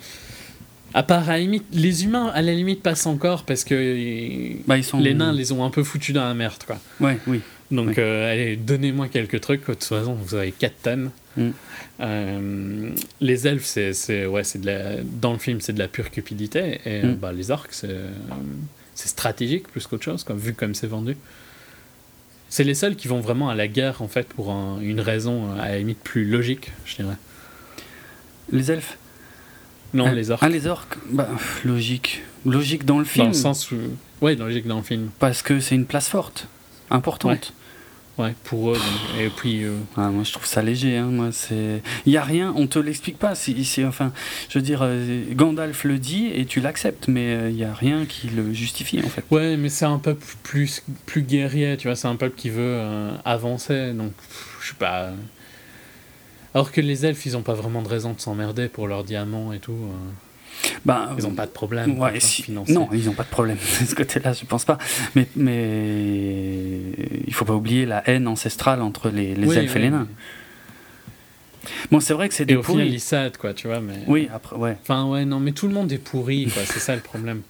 À 0.95 1.03
part, 1.03 1.29
à 1.29 1.33
la 1.33 1.39
limite, 1.41 1.65
les 1.73 2.05
humains, 2.05 2.31
à 2.35 2.41
la 2.41 2.55
limite, 2.55 2.83
passent 2.83 3.07
encore 3.07 3.45
parce 3.45 3.65
que 3.65 4.57
bah, 4.67 4.79
ils 4.79 4.85
sont... 4.85 4.99
les 4.99 5.13
nains 5.15 5.33
les 5.33 5.53
ont 5.53 5.65
un 5.65 5.71
peu 5.71 5.85
foutus 5.85 6.15
dans 6.15 6.25
la 6.25 6.35
merde, 6.35 6.63
quoi. 6.67 6.79
Ouais, 7.01 7.19
oui. 7.27 7.41
Donc, 7.70 7.99
euh, 7.99 8.32
allez, 8.32 8.57
donnez-moi 8.57 9.09
quelques 9.09 9.40
trucs. 9.40 9.61
De 9.61 9.74
toute 9.74 9.85
façon, 9.85 10.15
vous 10.15 10.35
avez 10.35 10.53
4 10.53 10.82
tonnes. 10.82 11.11
Mm. 11.36 11.49
Euh, 12.01 12.90
les 13.20 13.47
elfes, 13.47 13.65
c'est, 13.65 14.27
ouais, 14.27 14.45
c'est 14.45 14.61
de 14.61 14.66
la, 14.66 15.03
dans 15.03 15.32
le 15.32 15.39
film, 15.39 15.61
c'est 15.61 15.74
de 15.74 15.78
la 15.78 15.89
pure 15.89 16.11
cupidité. 16.11 16.81
Et 16.86 17.03
mm. 17.03 17.15
bah, 17.16 17.32
les 17.32 17.51
orques, 17.51 17.73
c'est, 17.73 17.97
c'est 18.95 19.09
stratégique 19.09 19.69
plus 19.69 19.86
qu'autre 19.86 20.05
chose, 20.05 20.24
comme, 20.24 20.39
vu 20.39 20.55
comme 20.55 20.74
c'est 20.74 20.86
vendu. 20.86 21.16
C'est 22.49 22.65
les 22.65 22.74
seuls 22.74 22.97
qui 22.97 23.09
vont 23.09 23.20
vraiment 23.20 23.51
à 23.51 23.55
la 23.55 23.69
guerre, 23.69 24.01
en 24.01 24.09
fait, 24.09 24.27
pour 24.28 24.51
une 24.81 25.01
raison 25.01 25.53
à 25.53 25.69
la 25.69 25.78
limite 25.78 25.99
plus 25.99 26.24
logique, 26.24 26.73
je 26.86 26.97
dirais. 26.97 27.16
Les 28.51 28.70
elfes 28.70 28.97
Non, 29.93 30.07
ah, 30.09 30.15
les 30.15 30.31
orques. 30.31 30.43
Ah, 30.43 30.49
les 30.49 30.66
orques 30.66 30.97
bah, 31.11 31.28
Logique. 31.65 32.23
Logique 32.47 32.86
dans 32.86 32.99
le 32.99 33.05
film. 33.05 33.27
Dans 33.27 33.32
le 33.32 33.36
sens 33.36 33.70
où. 33.70 33.77
Ouais, 34.23 34.35
logique 34.35 34.66
dans 34.66 34.78
le 34.78 34.82
film. 34.82 35.11
Parce 35.19 35.43
que 35.43 35.61
c'est 35.61 35.74
une 35.74 35.85
place 35.85 36.09
forte, 36.09 36.49
importante. 36.90 37.53
Ouais, 38.19 38.35
pour 38.43 38.73
eux. 38.73 38.81
et 39.20 39.28
puis. 39.28 39.62
Euh, 39.62 39.77
ah, 39.97 40.09
moi, 40.11 40.24
je 40.24 40.32
trouve 40.32 40.45
ça 40.45 40.61
léger. 40.61 40.97
Hein, 40.97 41.07
moi, 41.07 41.31
c'est. 41.31 41.82
Il 42.05 42.12
y 42.12 42.16
a 42.16 42.24
rien. 42.24 42.53
On 42.57 42.66
te 42.66 42.78
l'explique 42.78 43.16
pas. 43.16 43.36
C'est, 43.36 43.85
enfin, 43.85 44.12
je 44.49 44.59
veux 44.59 44.65
dire, 44.65 44.81
euh, 44.82 45.23
Gandalf 45.32 45.85
le 45.85 45.99
dit 45.99 46.27
et 46.35 46.45
tu 46.45 46.61
l'acceptes, 46.61 47.07
mais 47.07 47.32
euh, 47.32 47.51
il 47.51 47.57
y 47.57 47.65
a 47.65 47.73
rien 47.73 48.07
qui 48.07 48.28
le 48.28 48.53
justifie 48.53 49.01
en 49.05 49.09
fait. 49.09 49.24
Ouais, 49.31 49.57
mais 49.57 49.69
c'est 49.69 49.85
un 49.85 49.99
peuple 49.99 50.24
plus 50.43 50.82
plus 51.07 51.23
guerrier. 51.23 51.77
Tu 51.77 51.86
vois, 51.86 51.95
c'est 51.95 52.09
un 52.09 52.16
peuple 52.16 52.36
qui 52.36 52.51
veut 52.51 52.81
avancer. 53.24 53.93
Donc, 53.93 54.12
je 54.61 54.69
sais 54.69 54.74
pas. 54.74 55.11
Alors 56.55 56.73
que 56.73 56.81
les 56.81 57.07
elfes, 57.07 57.24
ils 57.24 57.36
ont 57.36 57.43
pas 57.43 57.55
vraiment 57.55 57.82
de 57.82 57.89
raison 57.89 58.15
de 58.15 58.20
s'emmerder 58.20 58.69
pour 58.69 58.89
leurs 58.89 59.05
diamants 59.05 59.53
et 59.53 59.61
tout. 59.61 59.78
Ben, 60.85 61.11
ils 61.19 61.25
n'ont 61.25 61.35
pas 61.35 61.47
de 61.47 61.51
problème 61.51 61.99
ouais, 61.99 62.19
Non, 62.49 62.89
ils 62.93 63.07
n'ont 63.07 63.13
pas 63.13 63.25
de 63.25 63.29
problème 63.29 63.57
de 63.81 63.87
ce 63.87 63.95
côté-là, 63.95 64.33
je 64.33 64.45
pense 64.45 64.65
pas. 64.65 64.79
Mais, 65.15 65.27
mais 65.37 66.83
il 67.27 67.35
faut 67.35 67.45
pas 67.45 67.55
oublier 67.55 67.87
la 67.87 68.09
haine 68.09 68.27
ancestrale 68.27 68.83
entre 68.83 69.11
les, 69.11 69.35
les 69.35 69.57
elfes 69.57 69.77
et 69.77 69.81
les 69.81 69.91
nains. 69.91 70.09
Bon, 71.91 72.01
c'est 72.01 72.15
vrai 72.15 72.29
que 72.29 72.35
c'est 72.35 72.45
des 72.45 72.57
au 72.57 72.63
pourris. 72.63 72.99
Final, 72.99 73.33
quoi, 73.39 73.55
tu 73.55 73.67
vois. 73.67 73.81
Mais... 73.81 73.99
Oui, 74.07 74.29
après, 74.33 74.57
ouais. 74.57 74.77
Enfin, 74.83 75.07
ouais, 75.07 75.25
non, 75.25 75.41
mais 75.41 75.53
tout 75.53 75.69
le 75.69 75.75
monde 75.75 75.93
est 75.93 75.99
pourri, 75.99 76.47
quoi. 76.47 76.63
c'est 76.65 76.79
ça 76.79 76.95
le 76.95 77.01
problème. 77.03 77.43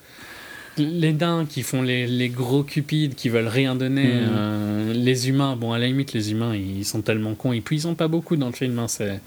Les 0.77 1.13
nains 1.13 1.45
qui 1.49 1.63
font 1.63 1.83
les, 1.83 2.07
les 2.07 2.29
gros 2.29 2.63
cupides, 2.63 3.15
qui 3.15 3.29
veulent 3.29 3.49
rien 3.49 3.75
donner. 3.75 4.07
Mm. 4.07 4.29
Euh, 4.31 4.93
les 4.93 5.29
humains, 5.29 5.57
bon, 5.57 5.73
à 5.73 5.79
la 5.79 5.87
limite, 5.87 6.13
les 6.13 6.31
humains, 6.31 6.55
ils 6.55 6.85
sont 6.85 7.03
tellement 7.03 7.35
cons. 7.35 7.53
Et 7.53 7.61
puis, 7.61 7.77
ils 7.77 7.81
sont 7.83 7.95
pas 7.95 8.09
beaucoup 8.09 8.37
dans 8.37 8.47
le 8.47 8.53
film. 8.53 8.79
Hein, 8.79 8.89
c'est 8.89 9.21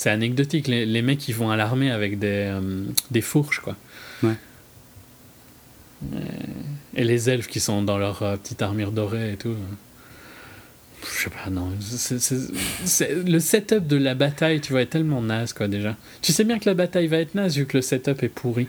c'est 0.00 0.08
anecdotique. 0.08 0.66
Les, 0.66 0.86
les, 0.86 1.02
mecs, 1.02 1.28
ils 1.28 1.34
vont 1.34 1.50
à 1.50 1.56
l'armée 1.56 1.90
avec 1.90 2.18
des, 2.18 2.48
euh, 2.50 2.84
des 3.10 3.20
fourches, 3.20 3.60
quoi. 3.60 3.76
Ouais. 4.22 4.32
Et 6.94 7.04
les 7.04 7.28
elfes 7.28 7.48
qui 7.48 7.60
sont 7.60 7.82
dans 7.82 7.98
leur 7.98 8.22
euh, 8.22 8.36
petite 8.38 8.62
armure 8.62 8.92
dorée 8.92 9.34
et 9.34 9.36
tout. 9.36 9.54
Je 11.02 11.24
sais 11.24 11.28
pas, 11.28 11.50
non. 11.50 11.68
le 11.70 13.38
setup 13.40 13.86
de 13.86 13.96
la 13.96 14.14
bataille, 14.14 14.62
tu 14.62 14.72
vois, 14.72 14.80
est 14.80 14.86
tellement 14.86 15.20
naze, 15.20 15.52
quoi, 15.52 15.68
déjà. 15.68 15.98
Tu 16.22 16.32
sais 16.32 16.44
bien 16.44 16.58
que 16.58 16.64
la 16.64 16.74
bataille 16.74 17.06
va 17.06 17.18
être 17.18 17.34
naze 17.34 17.58
vu 17.58 17.66
que 17.66 17.76
le 17.76 17.82
setup 17.82 18.22
est 18.22 18.30
pourri. 18.30 18.68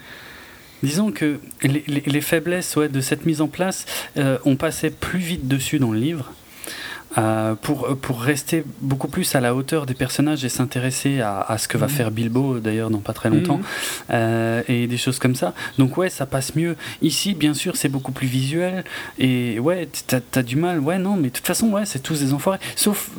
Disons 0.84 1.14
que 1.14 1.40
les, 1.64 1.86
les, 1.88 2.22
faiblesses 2.22 2.76
ouais, 2.76 2.90
de 2.90 3.00
cette 3.00 3.26
mise 3.26 3.40
en 3.40 3.48
place, 3.48 3.86
euh, 4.18 4.38
on 4.44 4.58
passait 4.58 4.90
plus 4.90 5.20
vite 5.20 5.48
dessus 5.48 5.80
dans 5.80 5.94
le 5.94 6.00
livre. 6.00 6.34
Euh, 7.18 7.56
pour, 7.56 7.98
pour 7.98 8.22
rester 8.22 8.64
beaucoup 8.80 9.10
plus 9.10 9.36
à 9.36 9.42
la 9.42 9.54
hauteur 9.54 9.86
des 9.86 9.94
personnages 9.94 10.46
et 10.46 10.50
s'intéresser 10.50 11.20
à, 11.20 11.42
à, 11.42 11.58
ce 11.58 11.68
que 11.68 11.78
va 11.78 11.88
mhm. 11.88 11.92
faire 11.92 12.12
Bilbo 12.12 12.60
d'ailleurs 12.60 12.90
dans 12.90 13.00
pas 13.00 13.12
très 13.12 13.30
longtemps 13.30 13.58
mhm. 13.58 13.64
euh, 14.12 14.62
et 14.70 14.88
des 14.88 14.98
choses 14.98 15.20
comme 15.20 15.36
ça. 15.36 15.54
Donc 15.78 15.98
ouais, 15.98 16.10
ça 16.10 16.26
passe 16.26 16.56
mieux. 16.56 16.78
Ici, 17.02 17.34
bien 17.34 17.54
sûr, 17.54 17.76
c'est 17.76 17.90
beaucoup 17.90 18.14
plus 18.14 18.28
visuel 18.28 18.86
et 19.20 19.60
ouais, 19.60 19.90
t'as 20.08 20.20
as 20.36 20.44
du 20.44 20.56
mal. 20.56 20.80
Ouais, 20.80 21.00
non, 21.00 21.18
mais 21.18 21.30
de 21.30 21.34
toute 21.34 21.48
façon, 21.48 21.68
ouais, 21.72 21.86
c'est 21.86 22.00
tous 22.00 22.20
des 22.20 22.34
enfoirés. 22.34 22.60
Sauf. 22.76 23.12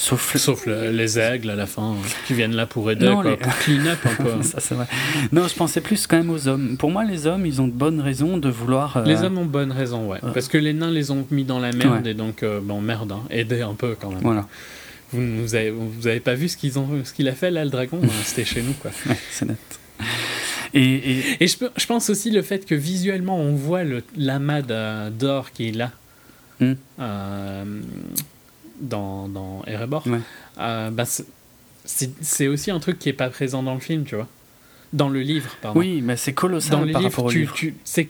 Sauf, 0.00 0.34
Sauf 0.38 0.64
les 0.66 1.18
aigles 1.18 1.50
à 1.50 1.56
la 1.56 1.66
fin, 1.66 1.94
qui 2.26 2.32
viennent 2.32 2.56
là 2.56 2.64
pour 2.64 2.90
aider, 2.90 3.12
quoi, 3.20 3.36
pour 3.36 3.58
clean 3.58 3.84
up 3.84 3.98
un 4.06 4.14
peu. 4.24 4.42
ça, 4.42 4.74
vrai. 4.74 4.86
Non, 5.30 5.46
je 5.46 5.54
pensais 5.54 5.82
plus 5.82 6.06
quand 6.06 6.16
même 6.16 6.30
aux 6.30 6.48
hommes. 6.48 6.78
Pour 6.78 6.90
moi, 6.90 7.04
les 7.04 7.26
hommes, 7.26 7.44
ils 7.44 7.60
ont 7.60 7.66
de 7.66 7.72
bonnes 7.72 8.00
raisons 8.00 8.38
de 8.38 8.48
vouloir. 8.48 8.96
Euh, 8.96 9.04
les 9.04 9.22
hommes 9.22 9.36
ont 9.36 9.44
bonnes 9.44 9.72
raisons, 9.72 10.08
ouais. 10.08 10.18
Parce 10.32 10.48
que 10.48 10.56
les 10.56 10.72
nains 10.72 10.90
les 10.90 11.10
ont 11.10 11.26
mis 11.30 11.44
dans 11.44 11.58
la 11.58 11.72
merde 11.72 12.06
et 12.06 12.14
donc, 12.14 12.42
euh, 12.42 12.60
bon, 12.62 12.80
merde, 12.80 13.12
hein, 13.12 13.20
aider 13.28 13.60
un 13.60 13.74
peu 13.74 13.94
quand 14.00 14.08
même. 14.08 14.22
Voilà. 14.22 14.48
Vous, 15.12 15.20
vous, 15.42 15.54
avez, 15.54 15.70
vous 15.70 16.06
avez 16.06 16.20
pas 16.20 16.34
vu 16.34 16.48
ce 16.48 16.56
qu'ils 16.56 16.78
ont, 16.78 16.88
ce 17.04 17.12
qu'il 17.12 17.28
a 17.28 17.34
fait 17.34 17.50
là, 17.50 17.62
le 17.64 17.70
dragon 17.70 18.00
hein, 18.02 18.08
C'était 18.24 18.46
chez 18.46 18.62
nous, 18.62 18.72
quoi. 18.72 18.92
c'est 19.30 19.44
net. 19.44 19.58
Et, 20.72 20.82
et... 20.82 21.44
et 21.44 21.46
je, 21.46 21.56
je, 21.76 21.86
pense 21.86 22.08
aussi 22.08 22.30
le 22.30 22.40
fait 22.40 22.64
que 22.64 22.74
visuellement 22.74 23.38
on 23.38 23.54
voit 23.54 23.82
l'amas 24.16 24.62
d'or 24.62 25.52
qui 25.52 25.68
est 25.68 25.72
là. 25.72 25.90
Hmm. 26.58 26.74
Dans, 28.80 29.28
dans 29.28 29.62
Erebor, 29.66 30.04
euh, 30.58 30.90
bah, 30.90 31.04
c'est 31.84 32.48
aussi 32.48 32.70
un 32.70 32.80
truc 32.80 32.98
qui 32.98 33.08
est 33.08 33.14
pas 33.14 33.28
présent 33.28 33.62
dans 33.62 33.74
le 33.74 33.80
film, 33.80 34.04
tu 34.04 34.14
vois. 34.14 34.28
Dans 34.92 35.08
le 35.08 35.20
livre, 35.20 35.50
pardon. 35.62 35.78
Oui, 35.78 36.00
mais 36.02 36.16
c'est 36.16 36.32
colossal 36.32 36.72
dans 36.72 36.84
le 36.84 36.92
par 36.92 37.00
livre, 37.02 37.12
rapport 37.12 37.26
au 37.26 37.30
livre. 37.30 37.54
c'est 37.84 38.08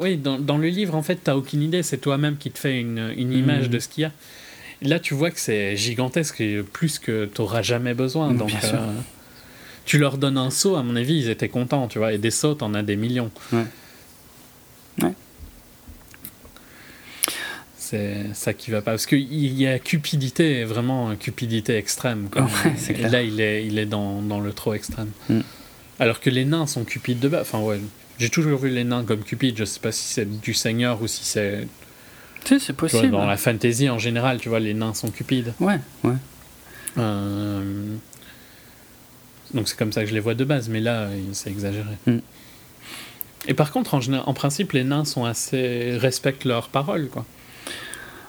oui, 0.00 0.16
dans, 0.18 0.38
dans, 0.38 0.58
le 0.58 0.68
livre, 0.68 0.94
en 0.94 1.02
fait, 1.02 1.24
tu 1.24 1.30
aucune 1.30 1.62
idée. 1.62 1.82
C'est 1.82 1.98
toi-même 1.98 2.36
qui 2.36 2.50
te 2.50 2.58
fais 2.58 2.78
une, 2.78 3.14
une 3.16 3.32
image 3.32 3.68
hmm. 3.68 3.72
de 3.72 3.78
ce 3.78 3.88
qu'il 3.88 4.02
y 4.02 4.04
a. 4.04 4.12
Là, 4.82 4.98
tu 4.98 5.14
vois 5.14 5.30
que 5.30 5.40
c'est 5.40 5.76
gigantesque 5.76 6.40
et 6.40 6.62
plus 6.62 6.98
que 6.98 7.30
tu 7.32 7.40
n'auras 7.40 7.62
jamais 7.62 7.94
besoin. 7.94 8.34
Donc, 8.34 8.48
Bien 8.48 8.60
sûr. 8.60 8.74
Euh, 8.74 8.92
tu 9.86 9.98
leur 9.98 10.18
donnes 10.18 10.36
un 10.38 10.50
saut, 10.50 10.76
à 10.76 10.82
mon 10.82 10.96
avis, 10.96 11.18
ils 11.18 11.30
étaient 11.30 11.48
contents, 11.48 11.88
tu 11.88 11.98
vois. 11.98 12.12
Et 12.12 12.18
des 12.18 12.30
sauts, 12.30 12.54
t'en 12.54 12.74
as 12.74 12.82
des 12.82 12.96
millions. 12.96 13.30
Ouais 13.52 13.64
c'est 17.90 18.26
ça 18.34 18.52
qui 18.52 18.70
va 18.70 18.82
pas. 18.82 18.92
Parce 18.92 19.06
qu'il 19.06 19.22
y 19.60 19.66
a 19.66 19.78
cupidité 19.78 20.64
vraiment 20.64 21.14
cupidité 21.16 21.76
extrême 21.76 22.28
et 22.88 23.02
là 23.08 23.22
il 23.22 23.40
est 23.40 23.66
il 23.66 23.78
est 23.78 23.86
dans, 23.86 24.22
dans 24.22 24.40
le 24.40 24.52
trop 24.52 24.74
extrême. 24.74 25.10
Mm. 25.28 25.40
alors 25.98 26.20
que 26.20 26.30
les 26.30 26.44
nains 26.44 26.66
sont 26.66 26.84
cupides 26.84 27.20
de 27.20 27.28
bas 27.28 27.40
enfin 27.42 27.58
ouais 27.60 27.80
j'ai 28.18 28.28
toujours 28.28 28.58
vu 28.58 28.68
les 28.70 28.84
nains 28.84 29.04
comme 29.04 29.22
cupides. 29.22 29.56
Je 29.58 29.64
sais 29.64 29.80
pas 29.80 29.92
si 29.92 30.04
c'est 30.12 30.40
du 30.40 30.54
seigneur 30.54 31.00
ou 31.02 31.06
si 31.08 31.24
c'est 31.24 31.66
tu 32.44 32.58
sais 32.58 32.64
c'est 32.66 32.72
possible. 32.74 33.10
dans 33.10 33.26
la 33.26 33.36
fantasy 33.36 33.88
en 33.90 33.98
général 33.98 34.38
tu 34.40 34.48
vois 34.48 34.60
les 34.60 34.74
nains 34.74 34.94
sont 34.94 35.10
cupides. 35.10 35.52
Ouais 35.60 35.78
ouais. 36.04 36.14
Euh, 36.98 37.94
Donc 39.54 39.68
c'est 39.68 39.76
comme 39.76 39.92
ça 39.92 40.02
que 40.02 40.08
je 40.08 40.14
les 40.14 40.20
vois 40.20 40.34
de 40.34 40.44
base, 40.44 40.68
mais 40.68 40.80
là, 40.80 41.08
c'est 41.32 41.50
exagéré. 41.50 41.96
Mm. 42.06 42.18
Et 43.48 43.54
par 43.54 43.72
contre, 43.72 43.94
en, 43.94 44.00
général- 44.00 44.24
en 44.28 44.34
principe, 44.34 44.72
les 44.72 44.84
nains 44.84 45.04
sont 45.04 45.24
assez 45.24 45.96
respectent 45.98 46.44
leurs 46.44 46.68
paroles, 46.68 47.08
quoi. 47.08 47.24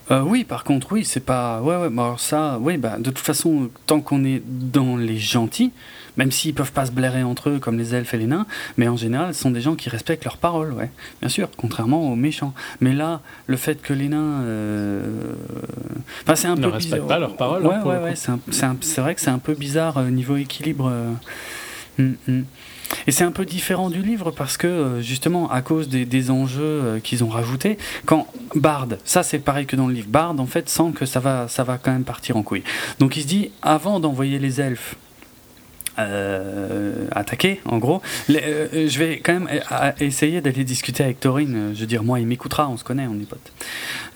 Euh, 0.10 0.22
oui, 0.22 0.44
par 0.44 0.64
contre, 0.64 0.92
oui, 0.92 1.06
c'est 1.06 1.20
pas. 1.24 1.62
Ouais, 1.62 1.76
ouais, 1.78 1.90
bah 1.90 2.04
alors 2.06 2.20
ça, 2.20 2.58
oui, 2.60 2.78
bah, 2.78 2.98
de 2.98 3.04
toute 3.12 3.20
façon, 3.20 3.70
tant 3.86 4.02
qu'on 4.02 4.26
est 4.26 4.42
dans 4.46 4.98
les 4.98 5.18
gentils, 5.18 5.72
même 6.18 6.32
s'ils 6.32 6.54
peuvent 6.54 6.74
pas 6.74 6.86
se 6.88 6.92
blairer 6.92 7.24
entre 7.24 7.50
eux 7.50 7.60
comme 7.60 7.78
les 7.78 7.96
elfes 7.96 8.14
et 8.14 8.18
les 8.18 8.26
nains, 8.26 8.46
mais 8.78 8.88
en 8.90 8.98
général, 8.98 9.34
ce 9.34 9.42
sont 9.42 9.52
des 9.52 9.62
gens 9.62 9.76
qui 9.76 9.88
respectent 9.90 10.26
leurs 10.26 10.38
paroles, 10.38 10.74
ouais, 10.74 10.90
bien 11.22 11.30
sûr, 11.30 11.50
contrairement 11.56 12.12
aux 12.12 12.16
méchants. 12.16 12.54
Mais 12.82 12.94
là, 12.94 13.22
le 13.48 13.56
fait 13.56 13.82
que 13.82 13.94
les 13.94 14.10
nains. 14.10 14.42
euh, 14.42 15.34
Enfin, 16.24 16.36
c'est 16.36 16.48
un 16.48 16.56
Ne 16.56 16.64
peu 16.64 16.68
respectent 16.70 16.96
bizarre. 17.04 17.08
pas 17.08 17.20
leurs 17.20 17.38
paroles, 17.38 17.66
Ouais, 17.66 17.76
hein, 17.76 17.84
ouais, 17.86 17.98
ouais, 18.00 18.14
c'est 18.16 19.02
vrai 19.02 19.16
que 19.16 19.22
c'est 19.22 19.30
un 19.30 19.40
peu 19.40 19.54
bizarre 19.54 19.98
euh, 20.00 20.10
niveau 20.10 20.36
équilibre. 20.36 20.92
hum, 22.00 22.16
hum. 22.28 22.46
Et 23.08 23.12
c'est 23.12 23.24
un 23.24 23.32
peu 23.32 23.46
différent 23.46 23.90
du 23.90 24.02
livre 24.02 24.32
parce 24.32 24.58
que 24.58 24.68
euh, 24.68 25.02
justement 25.02 25.50
à 25.52 25.62
cause 25.62 25.90
des, 25.90 26.32
enjeux 26.32 26.62
euh, 26.62 27.00
qu'ils 27.00 27.24
ont 27.24 27.30
rajoutés, 27.30 27.78
quand 28.06 28.28
Bard, 28.56 28.88
ça 29.06 29.24
c'est 29.24 29.40
pareil 29.40 29.66
que 29.66 29.76
dans 29.76 29.88
le 29.88 29.94
livre, 29.94 30.10
Bard 30.10 30.36
en 30.40 30.46
fait 30.46 30.70
sent 30.70 30.92
que 30.96 31.06
ça 31.06 31.20
va, 31.20 31.48
ça 31.48 31.64
va 31.64 31.78
quand 31.78 31.92
même 31.92 32.04
partir 32.04 32.38
en 32.38 32.44
couille. 32.44 32.64
Donc 33.00 33.18
il 33.18 33.24
se 33.24 33.28
dit 33.28 33.52
avant 33.62 34.00
d'envoyer 34.00 34.40
les 34.40 34.62
elfes 34.62 34.96
euh, 36.00 37.06
attaquer 37.12 37.60
en 37.66 37.78
gros, 37.78 38.02
les- 38.28 38.42
euh, 38.44 38.88
je 38.88 38.98
vais 39.00 39.20
quand 39.20 39.34
même 39.34 39.50
euh, 39.52 39.92
essayer 40.00 40.42
d'aller 40.42 40.64
discuter 40.64 41.04
avec 41.04 41.20
Thorin. 41.20 41.54
euh, 41.54 41.72
Je 41.76 41.82
veux 41.82 41.86
dire 41.88 42.04
moi 42.04 42.20
il 42.20 42.28
m'écoutera, 42.28 42.70
on 42.70 42.78
se 42.78 42.84
connaît, 42.84 43.08
on 43.08 43.16
est 43.20 43.26
potes. 43.28 43.52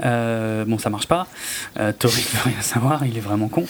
Euh, 0.04 0.66
bon 0.66 0.78
ça 0.78 0.90
marche 0.90 1.08
pas. 1.08 1.28
Thorin 1.76 1.92
veut 2.34 2.52
rien 2.52 2.62
savoir, 2.62 3.06
il 3.06 3.18
est 3.18 3.22
vraiment 3.22 3.48
con. 3.48 3.66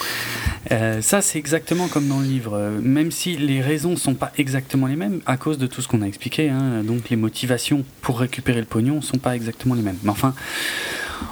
Ça, 1.01 1.21
c'est 1.21 1.37
exactement 1.39 1.87
comme 1.87 2.07
dans 2.07 2.19
le 2.19 2.25
livre. 2.25 2.59
Même 2.81 3.11
si 3.11 3.37
les 3.37 3.61
raisons 3.61 3.95
sont 3.97 4.15
pas 4.15 4.31
exactement 4.37 4.87
les 4.87 4.95
mêmes, 4.95 5.21
à 5.25 5.37
cause 5.37 5.57
de 5.57 5.67
tout 5.67 5.81
ce 5.81 5.87
qu'on 5.87 6.01
a 6.01 6.05
expliqué, 6.07 6.49
hein, 6.49 6.81
donc 6.83 7.09
les 7.09 7.15
motivations 7.17 7.83
pour 8.01 8.19
récupérer 8.19 8.59
le 8.59 8.65
pognon 8.65 9.01
sont 9.01 9.17
pas 9.19 9.35
exactement 9.35 9.75
les 9.75 9.81
mêmes. 9.83 9.97
Mais 10.03 10.09
enfin, 10.09 10.33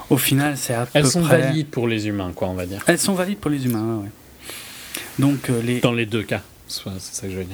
au 0.10 0.18
final, 0.18 0.56
c'est 0.58 0.74
à 0.76 0.88
Elles 0.94 1.04
peu 1.04 1.10
sont 1.10 1.22
près. 1.24 1.40
valides 1.42 1.68
pour 1.68 1.88
les 1.88 2.08
humains, 2.08 2.32
quoi, 2.36 2.48
on 2.50 2.54
va 2.54 2.66
dire. 2.66 2.82
Elles 2.88 3.00
sont 3.00 3.14
valides 3.14 3.40
pour 3.40 3.50
les 3.52 3.66
humains, 3.66 4.02
ouais. 4.04 4.10
Donc 5.20 5.50
les, 5.64 5.80
Dans 5.80 5.94
les 5.94 6.06
deux 6.06 6.24
cas, 6.24 6.42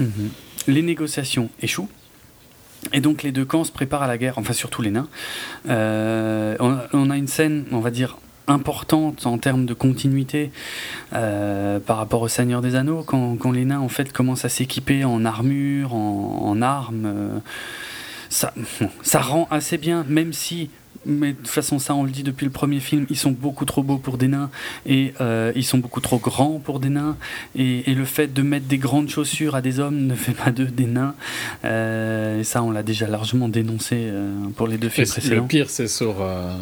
Mhm. 0.02 0.30
les 0.68 0.82
négociations 0.82 1.50
échouent. 1.62 1.90
Et 2.94 3.02
donc 3.02 3.24
les 3.24 3.32
deux 3.34 3.44
camps 3.46 3.66
se 3.66 3.72
préparent 3.74 4.04
à 4.04 4.08
la 4.08 4.18
guerre, 4.18 4.38
enfin 4.38 4.54
surtout 4.54 4.82
les 4.82 4.92
nains. 4.92 5.10
Euh, 5.70 6.56
on, 6.94 7.10
a- 7.10 7.18
une 7.18 7.28
scène, 7.28 7.66
on 7.74 7.80
va 7.80 7.92
dire, 7.92 8.18
importante 8.48 9.26
en 9.28 9.38
termes 9.38 9.66
de 9.66 9.74
continuité 9.74 10.50
euh, 11.14 11.80
par 11.80 11.98
rapport 11.98 12.22
au 12.22 12.28
Seigneur 12.30 12.62
des 12.62 12.76
Anneaux, 12.76 13.04
quand, 13.04 13.52
les 13.52 13.66
nains 13.66 13.80
en 13.82 13.90
fait 13.90 14.12
commencent 14.14 14.46
à 14.46 14.50
s'équiper 14.50 15.04
en 15.04 15.26
armure, 15.26 15.94
en, 15.94 16.62
armes. 16.62 17.06
euh, 17.06 17.40
ça 18.30 19.20
rend 19.22 19.48
assez 19.52 19.78
bien, 19.78 20.06
même 20.08 20.34
si, 20.34 20.70
mais 21.10 21.32
de 21.32 21.38
toute 21.38 21.48
façon 21.48 21.80
ça 21.80 21.96
on 21.96 22.04
le 22.04 22.12
dit 22.12 22.24
depuis 22.24 22.46
le 22.46 22.52
premier 22.52 22.80
film, 22.80 23.06
ils 23.10 23.18
sont 23.18 23.32
beaucoup 23.32 23.66
trop 23.66 23.84
beaux 23.84 23.98
pour 23.98 24.18
des 24.18 24.28
nains 24.28 24.50
et 24.86 25.14
euh, 25.22 25.52
ils 25.56 25.66
sont 25.66 25.78
beaucoup 25.80 26.02
trop 26.02 26.18
grands 26.20 26.60
pour 26.60 26.80
des 26.80 26.90
nains. 26.90 27.18
Et, 27.56 27.90
et 27.92 27.96
le 27.96 28.06
fait 28.06 28.34
de 28.34 28.42
mettre 28.42 28.68
des 28.68 28.78
grandes 28.78 29.10
chaussures 29.10 29.56
à 29.56 29.62
des 29.62 29.80
hommes 29.80 30.06
ne 30.08 30.16
fait 30.16 30.32
pas 30.34 30.52
d'eux 30.52 30.66
des 30.66 30.86
nains. 30.86 31.16
Euh, 31.66 32.40
et 32.40 32.44
ça, 32.44 32.64
on 32.64 32.72
l'a 32.72 32.84
déjà 32.84 33.08
largement 33.08 33.50
dénoncé 33.50 33.96
euh, 34.00 34.34
pour 34.56 34.68
les 34.68 34.78
deux 34.78 34.90
films 34.90 35.08
précédents. 35.08 35.36
le 35.44 35.48
pire, 35.48 35.70
c'est 35.70 35.88
sur, 35.88 36.16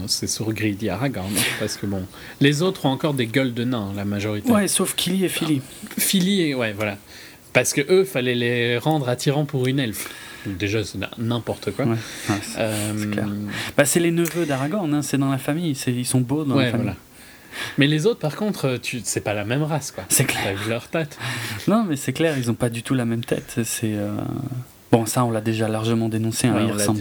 c'est 0.07 0.27
sur 0.27 0.51
Greedy 0.53 0.89
Aragorn, 0.89 1.27
hein, 1.35 1.41
parce 1.59 1.77
que 1.77 1.85
bon, 1.85 2.03
les 2.41 2.61
autres 2.61 2.85
ont 2.85 2.89
encore 2.91 3.13
des 3.13 3.27
gueules 3.27 3.53
de 3.53 3.63
nains, 3.63 3.91
la 3.95 4.05
majorité. 4.05 4.51
Ouais, 4.51 4.67
sauf 4.67 4.95
Killy 4.95 5.25
et 5.25 5.29
Philly. 5.29 5.61
Philly, 5.97 6.41
et- 6.41 6.55
ouais, 6.55 6.73
voilà. 6.73 6.97
Parce 7.53 7.73
que 7.73 7.81
eux, 7.91 8.03
fallait 8.03 8.35
les 8.35 8.77
rendre 8.77 9.09
attirants 9.09 9.45
pour 9.45 9.67
une 9.67 9.79
elfe. 9.79 10.09
Déjà, 10.57 10.83
c'est 10.83 10.97
n'importe 11.17 11.71
quoi. 11.71 11.85
Ouais, 11.85 11.91
ouais, 11.91 12.35
c'est 12.41 12.59
Euh, 12.59 12.93
bah, 13.75 13.85
c'est 13.85 13.99
les 13.99 14.11
neveux 14.11 14.45
d'Aragorn, 14.45 14.93
hein, 14.93 15.01
c'est 15.01 15.17
dans 15.17 15.31
la 15.31 15.37
famille, 15.37 15.71
ils 15.87 16.05
sont 16.05 16.21
beaux 16.21 16.43
dans 16.43 16.55
ouais, 16.55 16.65
la 16.65 16.71
famille. 16.71 16.85
voilà. 16.85 16.97
Mais 17.77 17.87
les 17.87 18.05
autres, 18.05 18.19
par 18.19 18.35
contre, 18.35 18.77
tu, 18.77 19.01
c'est 19.03 19.21
pas 19.21 19.33
la 19.33 19.43
même 19.45 19.63
race, 19.63 19.91
quoi. 19.91 20.03
C'est 20.09 20.25
clair. 20.25 20.55
vu 20.55 20.69
leur 20.69 20.87
tête. 20.89 21.17
Non, 21.67 21.83
mais 21.87 21.95
c'est 21.95 22.13
clair, 22.13 22.37
ils 22.37 22.49
ont 22.51 22.55
pas 22.55 22.69
du 22.69 22.83
tout 22.83 22.93
la 22.93 23.05
même 23.05 23.23
tête. 23.25 23.59
C'est 23.63 23.93
euh, 23.95 24.11
bon, 24.91 25.05
ça, 25.05 25.25
on 25.25 25.31
l'a 25.31 25.41
déjà 25.41 25.67
largement 25.67 26.07
dénoncé. 26.07 26.47
hein, 26.47 26.53
Ouais, 26.67 26.85
on. 26.87 26.95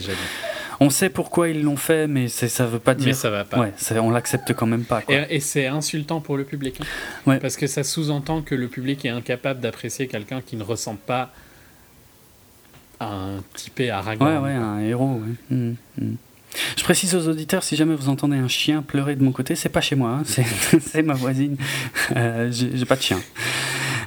On 0.78 0.90
sait 0.90 1.09
pourquoi 1.09 1.48
ils 1.48 1.62
l'ont 1.62 1.77
fait, 1.77 2.06
mais 2.06 2.28
ça 2.28 2.66
veut 2.66 2.78
pas 2.78 2.94
Mais 2.94 3.01
dire. 3.05 3.14
ça 3.16 3.31
va 3.31 3.44
pas. 3.44 3.59
Ouais, 3.60 3.73
on 3.98 4.10
l'accepte 4.10 4.52
quand 4.52 4.66
même 4.66 4.85
pas. 4.85 5.01
Quoi. 5.01 5.14
Et, 5.14 5.36
et 5.36 5.40
c'est 5.40 5.66
insultant 5.66 6.20
pour 6.20 6.36
le 6.36 6.44
public. 6.44 6.78
hein. 6.82 6.85
Ouais. 7.31 7.39
Parce 7.39 7.56
que 7.56 7.66
ça 7.66 7.82
sous-entend 7.82 8.43
que 8.43 8.55
le 8.55 8.68
public 8.68 9.02
est 9.06 9.09
incapable 9.10 9.60
d'apprécier 9.60 10.06
quelqu'un 10.06 10.43
qui 10.43 10.56
ne 10.56 10.62
ressemble 10.62 10.98
pas 10.98 11.32
un 13.01 13.43
typé 13.55 13.90
Aragorn. 13.90 14.31
Ouais, 14.31 14.39
ouais, 14.39 14.52
un 14.55 14.78
héros. 14.81 15.20
ouais. 15.51 15.56
Mm, 15.56 15.74
mm. 15.98 16.14
Je 16.78 16.82
précise 16.85 17.14
aux 17.14 17.28
auditeurs, 17.28 17.62
si 17.62 17.77
jamais 17.77 17.94
vous 17.94 18.09
entendez 18.09 18.36
un 18.36 18.48
chien 18.48 18.81
pleurer 18.82 19.14
de 19.16 19.23
mon 19.23 19.32
côté, 19.32 19.55
c'est 19.56 19.68
pas 19.68 19.82
chez 19.82 19.94
moi, 19.94 20.20
hein, 20.20 20.43
c'est 20.81 21.02
ma 21.02 21.12
voisine. 21.14 21.56
Euh, 22.16 22.51
J'ai 22.51 22.85
pas 22.86 22.97
de 22.97 23.02
chien. 23.02 23.20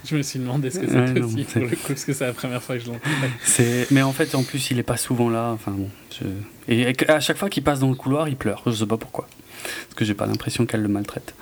Je 0.05 0.15
me 0.15 0.23
suis 0.23 0.39
demandé 0.39 0.71
ce 0.71 0.79
que 0.79 0.85
Ouais, 0.87 1.07
c'était 1.07 1.19
non, 1.19 1.27
aussi, 1.27 1.43
pour 1.43 1.61
le 1.61 1.67
coup, 1.69 1.75
parce 1.89 2.05
que 2.05 2.13
c'est 2.13 2.25
la 2.25 2.33
première 2.33 2.63
fois 2.63 2.77
que 2.77 2.83
je 2.83 2.87
l'entends. 2.87 3.85
Mais 3.91 4.01
en 4.01 4.13
fait, 4.13 4.33
en 4.33 4.41
plus, 4.43 4.71
il 4.71 4.79
est 4.79 4.83
pas 4.83 4.97
souvent 4.97 5.29
là. 5.29 5.51
Enfin 5.53 5.71
bon. 5.71 5.89
je- 6.19 6.73
Et 6.73 6.95
à 7.07 7.19
chaque 7.19 7.37
fois 7.37 7.49
qu'il 7.49 7.61
passe 7.63 7.79
dans 7.79 7.89
le 7.89 7.95
couloir, 7.95 8.27
il 8.27 8.35
pleure. 8.35 8.63
Je 8.65 8.71
sais 8.71 8.85
pas 8.87 8.97
pourquoi. 8.97 9.27
Parce 9.63 9.95
que 9.95 10.05
j'ai 10.05 10.13
pas 10.13 10.25
l'impression 10.25 10.65
qu'elle 10.65 10.81
le 10.81 10.87
maltraite. 10.87 11.33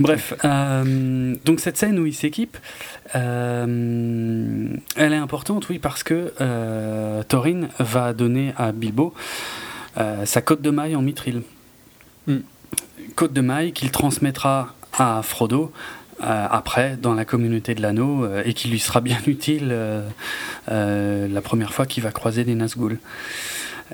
Bref, 0.00 0.34
euh, 0.44 1.36
donc 1.44 1.60
cette 1.60 1.76
scène 1.76 1.98
où 1.98 2.06
il 2.06 2.14
s'équipe, 2.14 2.56
euh, 3.14 4.68
elle 4.96 5.12
est 5.12 5.16
importante, 5.16 5.68
oui, 5.68 5.78
parce 5.78 6.02
que 6.02 6.32
euh, 6.40 7.22
Thorin 7.24 7.68
va 7.78 8.12
donner 8.12 8.52
à 8.56 8.72
Bilbo 8.72 9.14
euh, 9.98 10.24
sa 10.26 10.40
côte 10.40 10.62
de 10.62 10.70
maille 10.70 10.96
en 10.96 11.02
mithril. 11.02 11.42
Mm. 12.26 12.38
Côte 13.14 13.32
de 13.32 13.40
maille 13.40 13.72
qu'il 13.72 13.90
transmettra 13.90 14.74
à 14.92 15.20
Frodo. 15.22 15.72
euh, 16.22 16.46
après, 16.50 16.96
dans 17.00 17.14
la 17.14 17.24
communauté 17.24 17.74
de 17.74 17.82
l'anneau, 17.82 18.24
euh, 18.24 18.42
et 18.44 18.54
qui 18.54 18.68
lui 18.68 18.78
sera 18.78 19.00
bien 19.00 19.18
utile 19.26 19.68
euh, 19.72 21.28
la 21.28 21.40
première 21.42 21.72
fois 21.74 21.86
qu'il 21.86 22.02
va 22.02 22.12
croiser 22.12 22.44
les 22.44 22.54
Nazgûl. 22.54 22.98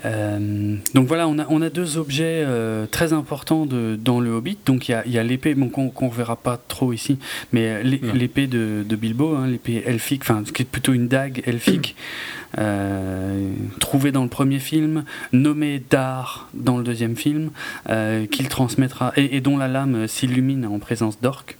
Euh, 0.05 0.75
donc 0.93 1.07
voilà, 1.07 1.27
on 1.27 1.37
a, 1.39 1.45
on 1.49 1.61
a 1.61 1.69
deux 1.69 1.97
objets 1.97 2.43
euh, 2.45 2.85
très 2.89 3.13
importants 3.13 3.65
de, 3.65 3.97
dans 4.01 4.19
le 4.19 4.31
Hobbit. 4.31 4.57
Donc 4.65 4.89
il 4.89 4.97
y 5.05 5.17
a, 5.17 5.23
l'épée, 5.23 5.53
bon, 5.55 5.69
qu'on 5.69 5.89
qu'on 5.89 6.09
verra 6.09 6.35
pas 6.35 6.59
trop 6.67 6.93
ici, 6.93 7.17
mais 7.51 7.83
Non. 7.83 8.13
l'épée 8.13 8.47
de, 8.47 8.83
de 8.87 8.95
Bilbo, 8.95 9.35
hein, 9.35 9.47
l'épée 9.47 9.83
elfique, 9.85 10.21
enfin, 10.23 10.43
ce 10.45 10.51
qui 10.51 10.61
est 10.61 10.65
plutôt 10.65 10.93
une 10.93 11.07
dague 11.07 11.43
elfique, 11.45 11.95
euh, 12.57 13.51
trouvée 13.79 14.11
dans 14.11 14.23
le 14.23 14.29
premier 14.29 14.59
film, 14.59 15.03
nommée 15.33 15.81
Dar 15.89 16.49
dans 16.53 16.77
le 16.77 16.83
deuxième 16.83 17.15
film, 17.15 17.51
euh, 17.89 18.25
qu'il 18.25 18.47
transmettra, 18.47 19.13
et, 19.17 19.35
et 19.35 19.41
dont 19.41 19.57
la 19.57 19.67
lame 19.67 20.07
s'illumine 20.07 20.65
en 20.65 20.79
présence 20.79 21.19
d'orques. 21.21 21.57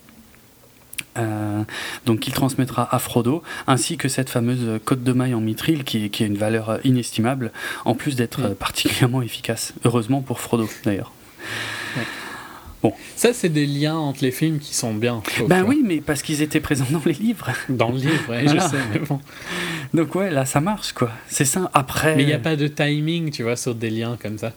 Euh, 1.18 1.64
donc 2.06 2.22
qu'il 2.22 2.34
transmettra 2.34 2.88
à 2.94 3.00
Frodo, 3.00 3.44
ainsi 3.68 3.98
que 3.98 4.08
cette 4.08 4.30
fameuse 4.30 4.80
côte 4.86 5.04
de 5.04 5.12
maille 5.12 5.34
en 5.34 5.42
mithril 5.42 5.84
qui, 5.84 6.10
qui 6.10 6.24
a 6.24 6.26
une 6.26 6.38
valeur 6.38 6.70
euh, 6.70 6.78
inestimable, 6.86 7.52
en 7.84 7.96
plus 7.96 8.16
d'être 8.16 8.42
euh, 8.42 8.54
particulièrement 8.54 9.22
efficace. 9.22 9.74
Heureusement 9.84 10.22
pour 10.22 10.40
Frodo 10.40 10.70
d'ailleurs. 10.86 11.12
Ça, 13.16 13.32
c'est 13.34 13.50
des 13.50 13.68
liens 13.68 13.96
entre 13.96 14.24
les 14.24 14.32
films 14.32 14.58
qui 14.58 14.74
sont 14.74 14.94
bien. 14.96 15.22
Ben 15.48 15.64
oui, 15.64 15.84
mais 15.86 16.02
parce 16.02 16.24
qu'ils 16.24 16.42
étaient 16.42 16.60
présents 16.60 16.88
dans 16.90 17.02
les 17.06 17.14
livres. 17.14 17.50
Dans 17.70 17.90
le 17.90 17.98
livre, 17.98 18.30
ouais, 18.30 18.46
Voilà. 18.46 18.64
je 18.66 18.72
sais, 18.72 18.84
mais 18.92 19.00
bon. 19.00 19.20
Donc 19.94 20.16
ouais, 20.16 20.32
là 20.32 20.46
ça 20.46 20.62
marche 20.62 20.94
quoi. 20.94 21.12
C'est 21.28 21.46
ça. 21.46 21.70
Après. 21.76 22.16
Mais 22.16 22.24
il 22.24 22.28
n'y 22.28 22.34
a 22.34 22.40
pas 22.40 22.56
de 22.56 22.68
timing, 22.68 23.30
tu 23.30 23.44
vois, 23.44 23.56
sur 23.56 23.76
des 23.76 23.92
liens 23.92 24.18
comme 24.20 24.40
ça. 24.40 24.54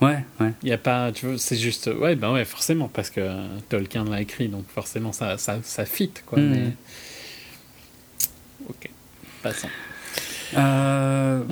Ouais, 0.00 0.18
ouais. 0.40 0.50
Il 0.62 0.68
y 0.68 0.72
a 0.72 0.78
pas, 0.78 1.12
tu 1.12 1.26
vois, 1.26 1.38
c'est 1.38 1.56
juste, 1.56 1.86
ouais, 2.00 2.14
ben 2.16 2.32
ouais, 2.32 2.44
forcément, 2.44 2.88
parce 2.88 3.10
que 3.10 3.20
Tolkien 3.68 4.04
l'a 4.04 4.20
écrit, 4.20 4.48
donc 4.48 4.64
forcément 4.74 5.12
ça, 5.12 5.38
ça, 5.38 5.58
ça 5.62 5.84
fit, 5.86 6.10
quoi. 6.26 6.38
Mm. 6.38 6.50
Mais... 6.50 6.72
Ok, 8.68 8.90
passons. 9.42 9.68
Euh, 10.56 11.42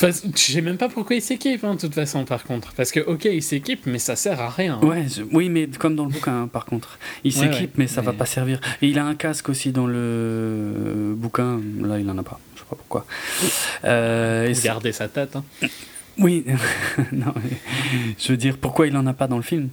Enfin, 0.00 0.10
je 0.12 0.38
sais 0.52 0.60
même 0.60 0.76
pas 0.76 0.88
pourquoi 0.88 1.16
il 1.16 1.22
s'équipe, 1.22 1.64
hein, 1.64 1.74
de 1.74 1.80
toute 1.80 1.94
façon, 1.94 2.24
par 2.24 2.44
contre. 2.44 2.72
Parce 2.74 2.92
que, 2.92 3.00
ok, 3.00 3.24
il 3.24 3.42
s'équipe, 3.42 3.84
mais 3.86 3.98
ça 3.98 4.14
sert 4.14 4.40
à 4.40 4.48
rien. 4.48 4.78
Ouais, 4.80 5.06
je- 5.08 5.22
oui, 5.32 5.48
mais 5.48 5.66
comme 5.66 5.96
dans 5.96 6.04
le 6.04 6.10
bouquin, 6.12 6.42
hein, 6.42 6.46
par 6.46 6.66
contre. 6.66 6.98
Il 7.24 7.32
s'équipe, 7.32 7.70
ouais, 7.70 7.70
mais 7.78 7.86
ça 7.88 8.00
va 8.00 8.12
mais- 8.12 8.18
pas 8.18 8.26
servir. 8.26 8.60
Et 8.80 8.86
il 8.88 8.98
a 9.00 9.04
un 9.04 9.16
casque 9.16 9.48
aussi 9.48 9.72
dans 9.72 9.88
le 9.88 9.94
euh, 9.96 11.14
bouquin. 11.16 11.60
Là, 11.82 11.98
il 11.98 12.08
en 12.08 12.16
a 12.16 12.22
pas. 12.22 12.38
Je 12.54 12.60
sais 12.60 12.66
pas 12.70 12.76
pourquoi. 12.76 13.06
Euh, 13.84 14.44
et 14.44 14.52
Pour 14.52 14.56
c'est- 14.56 14.68
garder 14.68 14.92
sa 14.92 15.08
tête. 15.08 15.36
Oui, 16.18 16.44
non, 17.12 17.32
je 18.18 18.28
veux 18.28 18.36
dire, 18.36 18.56
pourquoi 18.58 18.86
il 18.86 18.96
en 18.96 19.06
a 19.06 19.12
pas 19.12 19.26
dans 19.28 19.36
le 19.36 19.42
film 19.42 19.68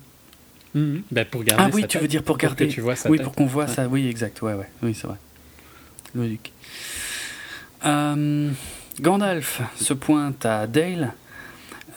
Mhm. 0.73 1.03
Ben, 1.09 1.25
pour 1.25 1.43
garder 1.45 1.63
Ah 1.65 1.69
oui, 1.73 1.81
sa 1.83 1.87
tu 1.87 1.93
tête, 1.93 2.01
veux 2.01 2.07
dire 2.09 2.21
pour 2.23 2.37
que 2.37 2.45
garder. 2.47 2.67
tu 2.67 2.81
vois 2.81 2.97
sa 2.97 3.09
oui, 3.09 3.17
tête. 3.17 3.23
pour 3.23 3.33
qu'on 3.33 3.45
voit 3.45 3.63
Ouais. 3.65 3.71
ça. 3.71 3.87
Oui, 3.87 4.07
exact. 4.09 4.41
Ouais, 4.41 4.53
ouais. 4.53 4.67
Oui, 4.83 4.93
c'est 4.93 5.07
vrai. 5.07 5.15
Logique. 6.13 6.51
Euh, 7.85 8.51
Gandalf 8.99 9.61
se 9.77 9.93
pointe 9.93 10.45
à 10.45 10.67
Dale. 10.67 11.13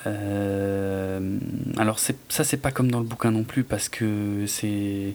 Euh, 0.07 1.39
alors 1.77 1.99
ça 1.99 2.13
c'est 2.45 2.57
pas 2.57 2.71
comme 2.71 2.89
dans 2.91 3.01
le 3.01 3.05
bouquin 3.05 3.33
non 3.33 3.43
plus 3.43 3.65
parce 3.65 3.89
que 3.89 4.45
c'est 4.47 5.15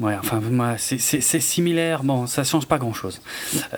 Ouais, 0.00 0.14
enfin, 0.18 0.40
moi, 0.40 0.76
c'est- 0.78 0.98
similaire. 1.40 2.02
Bon, 2.04 2.26
ça 2.26 2.42
change 2.44 2.66
pas 2.66 2.78
grand-chose. 2.78 3.20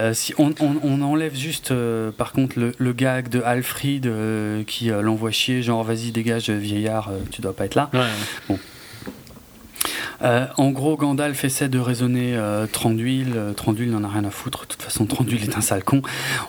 Euh, 0.01 0.15
si 0.15 0.33
on, 0.39 0.51
on- 0.61 0.77
on 0.83 1.03
enlève 1.03 1.35
juste, 1.35 1.71
euh, 1.73 2.11
par 2.13 2.33
contre, 2.33 2.59
le, 2.59 2.73
le 2.79 2.93
gag 2.93 3.29
de 3.29 3.41
Alfred 3.43 4.07
euh, 4.07 4.63
qui 4.65 4.87
l'envoie 4.89 5.31
chier, 5.33 5.63
genre 5.63 5.83
vas-y 5.85 6.13
dégage 6.13 6.49
vieillard, 6.51 7.11
tu 7.31 7.41
dois 7.43 7.55
pas 7.57 7.65
être 7.65 7.75
là. 7.75 7.91
Ouais. 8.49 8.57
Euh, 10.23 10.47
en 10.57 10.71
gros, 10.71 10.97
Gandalf 10.97 11.43
essaie 11.45 11.69
de 11.69 11.81
raisonner 11.81 12.37
euh, 12.37 12.67
Tranduil. 12.71 13.33
Euh, 13.35 13.53
Tranduil 13.55 13.91
n'en 13.91 14.05
a 14.05 14.09
rien 14.09 14.25
à 14.25 14.31
foutre. 14.31 14.63
De 14.63 14.67
toute 14.69 14.83
façon, 14.83 15.05
Tranduil 15.07 15.43
est 15.43 15.57
un 15.57 15.61
sale 15.61 15.83
con. 15.83 16.01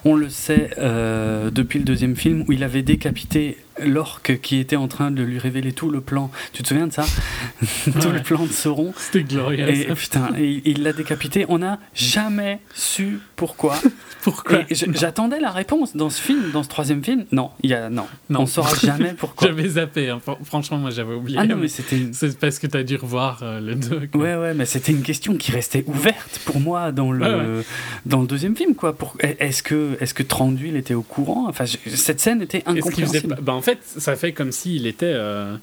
On 0.05 0.13
le 0.15 0.29
sait 0.29 0.69
depuis 0.77 1.79
le 1.79 1.85
deuxième 1.85 2.15
film 2.15 2.45
où 2.47 2.51
il 2.51 2.63
avait 2.63 2.83
décapité 2.83 3.57
l'orque 3.81 4.39
qui 4.41 4.57
était 4.59 4.75
en 4.75 4.87
train 4.87 5.11
de 5.11 5.23
lui 5.23 5.39
révéler 5.39 5.73
tout 5.73 5.89
le 5.89 6.01
plan. 6.01 6.29
Tu 6.53 6.63
te 6.63 6.67
souviens 6.67 6.87
de 6.87 6.93
ça? 6.93 7.05
Tout 7.85 8.09
le 8.11 8.21
plan 8.21 8.43
de 8.45 8.51
Sauron. 8.51 8.93
C'était 8.97 9.23
glorieux. 9.23 9.67
Et 9.69 9.87
ça. 9.87 9.95
putain, 9.95 10.29
et 10.37 10.61
il 10.65 10.83
l'a 10.83 10.93
décapité. 10.93 11.45
On 11.49 11.57
n'a 11.59 11.79
jamais 11.93 12.59
su 12.73 13.19
pourquoi. 13.35 13.75
Pourquoi? 14.23 14.59
J'attendais 14.71 15.41
la 15.41 15.51
réponse 15.51 15.97
dans 15.97 16.09
ce 16.09 16.21
film, 16.21 16.51
dans 16.53 16.63
ce 16.63 16.69
troisième 16.69 17.03
film. 17.03 17.25
Non, 17.33 17.49
il 17.61 17.71
y 17.71 17.73
a 17.73 17.89
non. 17.89 18.05
Non. 18.29 18.43
On 18.43 18.45
saura 18.45 18.73
jamais 18.81 19.13
pourquoi. 19.13 19.49
J'avais 19.49 19.67
zappé. 19.67 20.07
hein. 20.09 20.21
Fran- 20.23 20.37
Franchement, 20.45 20.77
moi, 20.77 20.91
j'avais 20.91 21.13
oublié. 21.13 21.37
Ah 21.41 21.45
non, 21.45 21.57
mais 21.57 21.67
c'était 21.67 21.97
une... 21.97 22.13
C'est 22.13 22.39
parce 22.39 22.57
que 22.57 22.67
t'as 22.67 22.83
dû 22.83 22.95
revoir 22.95 23.41
euh, 23.43 23.59
le 23.59 23.75
2. 23.75 24.07
quoi. 24.13 24.21
Ouais, 24.21 24.35
ouais, 24.37 24.53
mais 24.53 24.65
c'était 24.65 24.93
une 24.93 25.01
question 25.01 25.35
qui 25.35 25.51
restait 25.51 25.83
ouverte 25.87 26.39
pour 26.45 26.61
moi 26.61 26.93
dans 26.93 27.11
le, 27.11 27.57
Ouais, 27.59 27.63
dans 28.05 28.21
le 28.21 28.27
deuxième 28.27 28.55
film, 28.55 28.75
quoi. 28.75 28.95
Pour, 28.95 29.17
est-ce 29.19 29.61
que, 29.61 29.97
est-ce 29.99 30.13
que 30.13 30.23
Tranduil 30.23 30.77
était 30.77 30.93
au 30.93 31.01
courant? 31.03 31.47
Enfin, 31.49 31.65
cette 31.65 32.21
scène 32.21 32.41
était 32.41 32.63
incompréhensible. 32.65 33.35
En 33.63 33.65
fait, 33.65 33.79
ça 33.85 34.17
fait 34.17 34.33
comme 34.33 34.51
s'il 34.51 34.85
était 34.87 35.13
euh, 35.15 35.55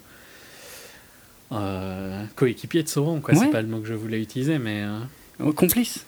euh, 1.53 2.25
coéquipier 2.35 2.83
de 2.83 2.89
Sauron. 2.89 3.21
Quoi. 3.21 3.35
Ouais. 3.35 3.41
C'est 3.41 3.51
pas 3.51 3.61
le 3.61 3.69
mot 3.69 3.79
que 3.81 3.87
je 3.89 3.93
voulais 3.95 4.21
utiliser, 4.21 4.59
mais 4.59 4.83
euh, 4.85 4.99
Oh, 5.43 5.53
Complice. 5.53 6.05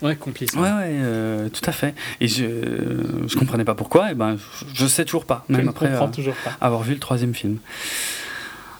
ouais, 0.00 0.16
complice. 0.16 0.54
Ouais, 0.54 0.60
ouais, 0.70 1.50
tout 1.50 1.68
à 1.68 1.72
fait. 1.72 1.94
Et 2.20 2.28
je, 2.28 2.44
je 3.26 3.36
comprenais 3.36 3.64
pas 3.64 3.74
pourquoi. 3.74 4.12
Et 4.12 4.14
ben, 4.14 4.36
je, 4.36 4.64
je 4.74 4.86
sais 4.86 5.04
toujours 5.04 5.26
pas, 5.26 5.44
Je 5.50 5.54
même 5.56 5.64
ne 5.66 5.70
après 5.70 5.88
comprends 5.90 6.08
toujours 6.08 6.34
pas. 6.44 6.56
avoir 6.60 6.82
vu 6.82 6.94
le 6.94 7.00
troisième 7.00 7.34
film. 7.34 7.58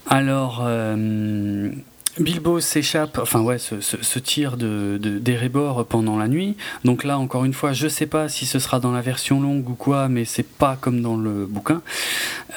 Alors, 0.08 0.62
euh, 0.66 1.70
Bilbo 2.18 2.60
s'échappe, 2.60 3.18
enfin 3.22 3.40
ouais, 3.40 3.58
se, 3.58 3.80
se- 3.80 4.02
se 4.02 4.18
tire 4.18 4.58
de, 4.58 4.98
de, 5.00 5.18
d'Erebor 5.18 5.86
pendant 5.86 6.18
la 6.18 6.28
nuit. 6.28 6.56
Donc 6.84 7.04
là, 7.04 7.18
encore 7.18 7.44
une 7.46 7.54
fois, 7.54 7.72
je 7.72 7.88
sais 7.88 8.06
pas 8.06 8.28
si 8.28 8.44
ce 8.44 8.58
sera 8.58 8.80
dans 8.80 8.92
la 8.92 9.00
version 9.00 9.40
longue 9.40 9.68
ou 9.70 9.74
quoi, 9.74 10.08
mais 10.08 10.26
c'est 10.26 10.46
pas 10.46 10.76
comme 10.78 11.00
dans 11.00 11.16
le 11.16 11.46
bouquin. 11.46 11.80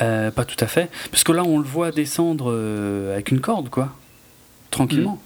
Euh, 0.02 0.30
pas 0.30 0.44
tout 0.44 0.58
à 0.60 0.68
fait. 0.68 0.90
Parce 1.10 1.24
que 1.24 1.32
là, 1.32 1.44
on 1.46 1.58
le 1.58 1.64
voit 1.64 1.92
descendre 1.92 2.52
euh, 2.52 3.14
avec 3.14 3.32
une 3.32 3.40
corde, 3.40 3.70
quoi. 3.70 3.94
Tranquillement. 4.72 5.22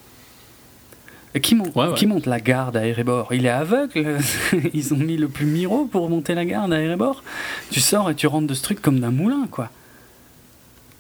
Et 1.34 1.42
Qui 1.42 1.56
monte, 1.56 1.76
Ouais, 1.76 1.88
ouais. 1.88 1.94
qui 1.96 2.06
monte 2.08 2.26
la 2.28 2.40
garde 2.40 2.78
à 2.78 2.86
Erebor? 2.86 3.34
Il 3.34 3.46
est 3.48 3.50
aveugle 3.50 4.18
Ils 4.74 4.94
ont 4.94 4.98
mis 4.98 5.18
le 5.18 5.28
plus 5.28 5.46
miro 5.48 5.86
pour 5.86 6.08
monter 6.10 6.36
la 6.36 6.46
garde 6.46 6.72
à 6.74 6.80
Erebor 6.82 7.24
Tu 7.72 7.80
sors 7.80 8.10
et 8.12 8.16
tu 8.16 8.28
rentres 8.28 8.48
de 8.48 8.54
ce 8.54 8.62
truc 8.64 8.80
comme 8.82 9.00
d'un 9.00 9.12
moulin, 9.12 9.48
quoi. 9.50 9.70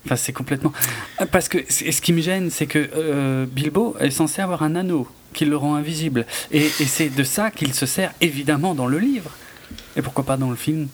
Enfin, 0.05 0.15
c'est 0.15 0.34
complètement. 0.34 0.71
Parce 1.31 1.49
que 1.49 1.57
ce 1.69 2.01
qui 2.01 2.13
me 2.13 2.21
gêne, 2.21 2.49
c'est 2.49 2.67
que 2.67 2.89
euh, 2.95 3.45
Bilbo 3.45 3.95
est 3.99 4.11
censé 4.11 4.41
avoir 4.41 4.63
un 4.63 4.76
anneau 4.76 5.07
qui 5.34 5.45
le 5.45 5.55
rend 5.57 5.76
invisible. 5.76 6.26
Et, 6.51 6.65
et 6.65 6.69
c'est 6.69 7.09
de 7.09 7.23
ça 7.23 7.51
qu'il 7.51 7.73
se 7.73 7.85
sert 7.85 8.13
évidemment 8.21 8.76
dans 8.76 8.88
le 8.88 8.97
livre. 8.97 9.31
Et 9.97 10.01
pourquoi 10.01 10.23
pas 10.26 10.38
dans 10.38 10.49
le 10.49 10.55
film 10.55 10.88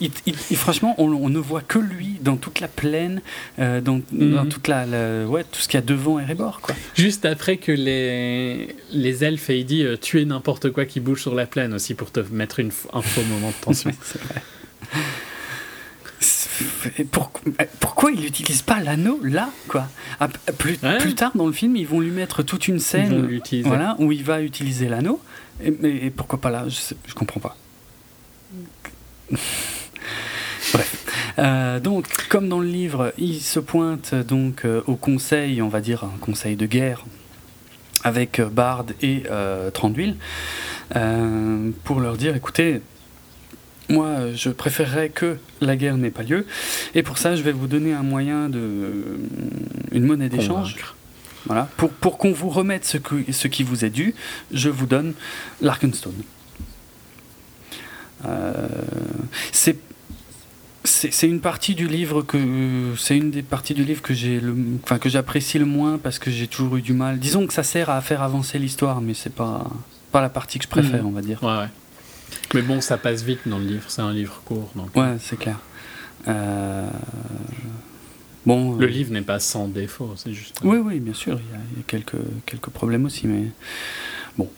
Il- 0.00 0.10
il- 0.24 0.34
il- 0.50 0.56
franchement, 0.56 0.94
on, 0.96 1.12
on 1.12 1.28
ne 1.28 1.38
voit 1.38 1.60
que 1.60 1.78
lui 1.78 2.16
dans 2.22 2.36
toute 2.38 2.60
la 2.60 2.68
plaine, 2.68 3.20
euh, 3.58 3.82
dans, 3.82 4.00
dans 4.10 4.44
Mhm. 4.44 4.48
toute 4.48 4.66
la, 4.68 4.86
la- 4.86 5.26
ouais, 5.26 5.44
tout 5.44 5.60
ce 5.60 5.68
qu'il 5.68 5.78
y 5.78 5.82
a 5.82 5.86
devant 5.86 6.18
Erebor, 6.18 6.60
quoi. 6.62 6.74
Juste 6.96 7.26
après 7.26 7.58
que 7.58 7.70
les, 7.72 8.74
les 8.92 9.24
elfes 9.24 9.50
aient 9.50 9.62
dit 9.64 9.84
euh, 9.84 9.96
tuer 9.98 10.24
n'importe 10.24 10.70
quoi 10.70 10.86
qui 10.86 11.00
bouge 11.00 11.20
sur 11.20 11.34
la 11.34 11.44
plaine 11.46 11.74
aussi 11.74 11.92
pour 11.94 12.10
te 12.10 12.20
mettre 12.32 12.60
une, 12.60 12.70
un 12.94 13.02
faux 13.02 13.22
moment 13.24 13.48
de 13.48 13.60
tension. 13.64 13.90
Ouais, 14.94 15.00
pour- 17.10 17.30
pourquoi 17.80 18.10
il 18.12 18.20
n'utilise 18.20 18.62
pas 18.62 18.80
l'anneau 18.80 19.20
là 19.22 19.50
quoi? 19.68 19.86
Ah, 20.18 20.28
plus, 20.58 20.78
Ouais. 20.82 20.98
plus 20.98 21.14
tard 21.14 21.32
dans 21.34 21.46
le 21.46 21.52
film, 21.52 21.76
ils 21.76 21.86
vont 21.86 22.00
lui 22.00 22.10
mettre 22.10 22.42
toute 22.42 22.68
une 22.68 22.78
scène 22.80 23.40
voilà, 23.64 23.96
où 23.98 24.12
il 24.12 24.24
va 24.24 24.42
utiliser 24.42 24.88
l'anneau. 24.88 25.20
Et, 25.62 26.10
pourquoi 26.10 26.40
pas 26.40 26.50
là? 26.50 26.64
Je, 26.68 26.94
je 27.06 27.14
comprends 27.14 27.40
pas. 27.40 27.56
Bref. 30.72 31.06
Euh, 31.38 31.80
donc, 31.80 32.06
comme 32.28 32.48
dans 32.48 32.60
le 32.60 32.66
livre, 32.68 33.12
il 33.18 33.40
se 33.40 33.60
pointe 33.60 34.14
donc 34.14 34.64
euh, 34.64 34.82
au 34.86 34.94
conseil, 34.96 35.62
on 35.62 35.68
va 35.68 35.80
dire 35.80 36.04
un 36.04 36.18
conseil 36.20 36.56
de 36.56 36.66
guerre, 36.66 37.04
avec 38.04 38.38
euh, 38.40 38.48
Bard 38.48 38.86
et 39.02 39.24
euh, 39.30 39.70
Tranduil, 39.70 40.16
pour 41.84 42.00
leur 42.00 42.16
dire 42.16 42.34
écoutez, 42.36 42.80
moi, 43.90 44.06
euh, 44.06 44.32
je 44.34 44.48
préférerais 44.50 45.08
que 45.10 45.36
la 45.60 45.76
guerre 45.76 45.96
n'ait 45.96 46.10
pas 46.10 46.22
lieu, 46.22 46.46
et 46.94 47.02
pour 47.02 47.18
ça, 47.18 47.36
je 47.36 47.42
vais 47.42 47.52
vous 47.52 47.66
donner 47.66 47.92
un 47.92 48.02
moyen 48.02 48.48
de. 48.48 48.92
une 49.92 50.04
monnaie 50.04 50.28
d'échange. 50.28 50.76
Voilà. 51.46 51.68
Pour, 51.78 51.90
pour 51.90 52.18
qu'on 52.18 52.32
vous 52.32 52.50
remette 52.50 52.84
ce, 52.84 52.98
que- 52.98 53.32
ce 53.32 53.48
qui 53.48 53.62
vous 53.62 53.84
est 53.84 53.90
dû, 53.90 54.14
je 54.52 54.68
vous 54.68 54.86
donne 54.86 55.14
l'Arkenstone. 55.62 56.12
Euh, 58.26 58.52
c'est 59.52 59.76
c'est 60.84 61.28
une 61.28 61.40
partie 61.40 61.74
du 61.74 61.86
livre 61.86 62.22
que 62.22 62.94
c'est 62.98 63.16
une 63.16 63.30
des 63.30 63.42
parties 63.42 63.74
du 63.74 63.84
livre 63.84 64.00
que 64.00 64.14
j'ai 64.14 64.40
le 64.40 64.54
enfin 64.82 64.98
que 64.98 65.08
j'apprécie 65.10 65.58
le 65.58 65.66
moins 65.66 65.98
parce 65.98 66.18
que 66.18 66.30
j'ai 66.30 66.46
toujours 66.46 66.76
eu 66.76 66.82
du 66.82 66.94
mal. 66.94 67.18
Disons 67.18 67.46
que 67.46 67.52
ça 67.52 67.62
sert 67.62 67.90
à 67.90 68.00
faire 68.00 68.22
avancer 68.22 68.58
l'histoire, 68.58 69.00
mais 69.02 69.12
c'est 69.14 69.32
pas 69.34 69.70
pas 70.12 70.20
la 70.22 70.28
partie 70.30 70.58
que 70.58 70.64
je 70.64 70.68
préfère, 70.70 71.02
Mhm. 71.02 71.08
on 71.08 71.10
va 71.12 71.20
dire. 71.22 71.42
Ouais, 71.42 71.48
ouais. 71.58 71.68
Mais 72.54 72.62
bon, 72.62 72.80
ça 72.80 72.98
passe 72.98 73.22
vite 73.22 73.40
dans 73.46 73.58
le 73.58 73.64
livre. 73.64 73.84
C'est 73.88 74.02
un 74.02 74.12
livre 74.12 74.42
court. 74.44 74.70
Donc. 74.74 74.94
Ouais, 74.96 75.16
c'est 75.20 75.38
clair. 75.38 75.58
Euh, 76.28 76.88
Bon. 78.46 78.76
Le 78.76 78.86
euh, 78.86 78.88
livre 78.88 79.12
n'est 79.12 79.22
pas 79.22 79.38
sans 79.38 79.68
défaut. 79.68 80.12
C'est 80.16 80.32
juste. 80.32 80.60
Oui, 80.64 80.78
oui, 80.78 81.00
bien 81.00 81.14
sûr, 81.14 81.38
il 81.38 81.52
y 81.52 81.56
a, 81.56 81.60
il 81.72 81.78
y 81.78 81.80
a 81.80 81.84
quelques, 81.86 82.22
quelques 82.46 82.70
problèmes 82.70 83.04
aussi, 83.04 83.26
mais 83.26 83.44
bon. 84.38 84.48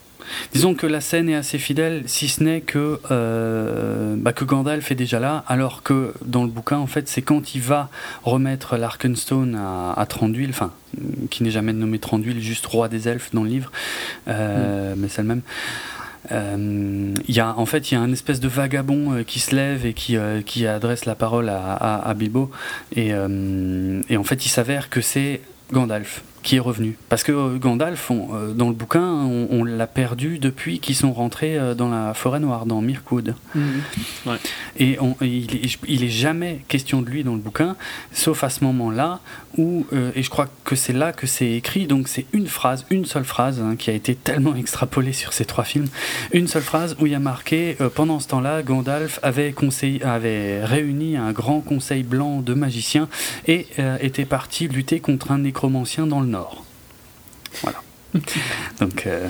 Disons 0.53 0.75
que 0.75 0.87
la 0.87 1.01
scène 1.01 1.29
est 1.29 1.35
assez 1.35 1.59
fidèle, 1.59 2.05
si 2.07 2.29
ce 2.29 2.45
n'est 2.45 2.61
que, 2.61 3.01
euh, 3.11 4.15
bah, 4.17 4.33
que 4.33 4.45
Gandalf 4.45 4.93
est 4.93 4.95
déjà 4.95 5.19
là, 5.19 5.45
alors 5.49 5.83
que 5.83 6.15
dans 6.25 6.45
le 6.45 6.49
bouquin, 6.49 6.79
en 6.79 6.87
fait, 6.87 7.09
c'est 7.09 7.23
quand 7.23 7.57
il 7.57 7.61
va 7.61 7.91
remettre 8.23 8.77
l'Arkenstone 8.77 9.57
à, 9.57 9.93
à 9.95 10.07
Tranduil, 10.07 10.51
enfin, 10.51 10.73
qui 11.31 11.43
n'est 11.43 11.51
jamais 11.51 11.73
nommé 11.73 11.99
Tranduil, 11.99 12.41
juste 12.41 12.65
roi 12.67 12.89
des 12.89 13.09
elfes 13.09 13.31
dans 13.35 13.43
le 13.43 13.51
livre, 13.51 13.73
euh, 14.29 14.95
mais 14.97 15.09
c'est 15.09 15.23
le 15.23 15.29
même. 15.29 15.43
Euh, 16.33 17.15
Il 17.29 17.35
y 17.35 17.41
a, 17.41 17.55
en 17.57 17.67
fait, 17.67 17.91
il 17.91 17.95
y 17.95 17.97
a 17.97 18.01
un 18.01 18.13
espèce 18.13 18.41
de 18.41 18.49
vagabond 18.49 19.13
euh, 19.13 19.23
qui 19.23 19.41
se 19.41 19.55
lève 19.55 19.87
et 19.87 19.93
qui, 19.93 20.17
euh, 20.17 20.43
qui 20.43 20.67
adresse 20.67 21.05
la 21.05 21.15
parole 21.15 21.49
à, 21.49 21.73
à, 21.75 22.15
euh, 22.15 24.03
et 24.09 24.17
en 24.17 24.25
fait, 24.25 24.47
il 24.47 24.49
s'avère 24.49 24.91
que 24.91 25.01
c'est 25.01 25.41
Gandalf 25.73 26.23
qui 26.43 26.57
est 26.57 26.61
revenu. 26.61 26.97
Parce 27.09 27.23
que 27.23 27.33
euh, 27.33 27.59
Gandalf, 27.59 28.11
on, 28.11 28.29
euh, 28.35 28.53
dans 28.53 28.69
le 28.69 28.75
bouquin, 28.75 29.03
on, 29.03 29.47
on 29.51 29.65
l'a 29.65 29.87
perdu 29.87 30.39
depuis 30.39 30.81
qu'ils 30.81 30.97
sont 30.97 31.13
rentrés 31.13 31.57
euh, 31.57 31.75
dans 31.75 31.89
la 31.89 32.15
forêt 32.15 32.41
noire, 32.41 32.67
dans 32.67 32.81
Mirkwood. 32.81 33.35
Mhm. 33.55 33.81
Et, 34.79 34.99
on- 35.01 35.17
et 35.21 35.27
il, 35.29 35.71
il 35.89 36.05
est 36.05 36.09
jamais 36.09 36.65
question 36.69 37.03
de 37.03 37.09
lui 37.11 37.25
dans 37.25 37.35
le 37.35 37.41
bouquin, 37.41 37.77
sauf 38.13 38.43
à 38.45 38.51
ce 38.51 38.65
moment-là 38.65 39.21
où, 39.59 39.87
euh, 39.93 40.11
et 40.15 40.23
je 40.23 40.31
crois 40.31 40.49
que 40.65 40.75
c'est 40.77 40.93
là 40.95 41.13
que 41.13 41.27
c'est 41.27 41.53
écrit, 41.53 41.87
donc 41.87 42.09
c'est 42.09 42.27
une 42.33 42.47
phrase, 42.47 42.87
une 42.91 43.05
seule 43.05 43.25
phrase, 43.25 43.61
hein, 43.61 43.77
qui 43.77 43.91
a 43.91 43.93
été 43.93 44.15
tellement 44.15 44.55
extrapolée 44.57 45.13
sur 45.13 45.33
ces 45.33 45.45
trois 45.45 45.65
films, 45.65 45.89
une 46.33 46.49
seule 46.49 46.63
phrase 46.63 46.97
où 47.01 47.07
il 47.07 47.13
y 47.13 47.15
a 47.15 47.19
marqué, 47.21 47.77
euh, 47.81 47.89
pendant 47.89 48.19
ce 48.19 48.29
temps-là, 48.29 48.63
Gandalf 48.63 49.21
avait, 49.23 49.53
conseillé, 49.53 50.03
avait 50.03 50.65
réuni 50.65 51.17
un 51.17 51.33
grand 51.33 51.61
conseil 51.61 52.03
blanc 52.03 52.41
de 52.41 52.55
magiciens 52.55 53.09
et 53.47 53.67
euh, 53.79 53.97
était 54.01 54.25
parti 54.25 54.69
lutter 54.69 55.01
contre 55.01 55.31
un 55.33 55.39
nécromancien 55.39 56.07
dans 56.07 56.21
le 56.21 56.27
nord. 56.33 56.65
Voilà. 57.63 57.83
Donc, 58.81 59.07
euh, 59.07 59.29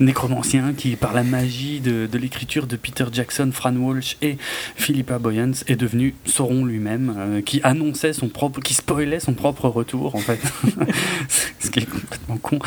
nécromancien 0.00 0.72
qui, 0.76 0.96
par 0.96 1.12
la 1.12 1.22
magie 1.22 1.80
de, 1.80 2.06
de 2.10 2.18
l'écriture 2.18 2.66
de 2.66 2.76
Peter 2.76 3.04
Jackson, 3.12 3.50
Fran 3.52 3.74
Walsh 3.76 4.16
et 4.22 4.36
Philippa 4.76 5.18
Boyens, 5.18 5.52
est 5.66 5.76
devenu 5.76 6.14
Sauron 6.24 6.64
lui-même, 6.64 7.14
euh, 7.16 7.40
qui 7.42 7.60
annonçait 7.62 8.12
son 8.12 8.28
propre, 8.28 8.60
qui 8.60 8.74
spoilait 8.74 9.20
son 9.20 9.34
propre 9.34 9.68
retour, 9.68 10.14
en 10.14 10.18
fait. 10.18 10.40
Ce 11.60 11.70
qui 11.70 11.80
est 11.80 11.86
complètement 11.86 12.36
con. 12.36 12.58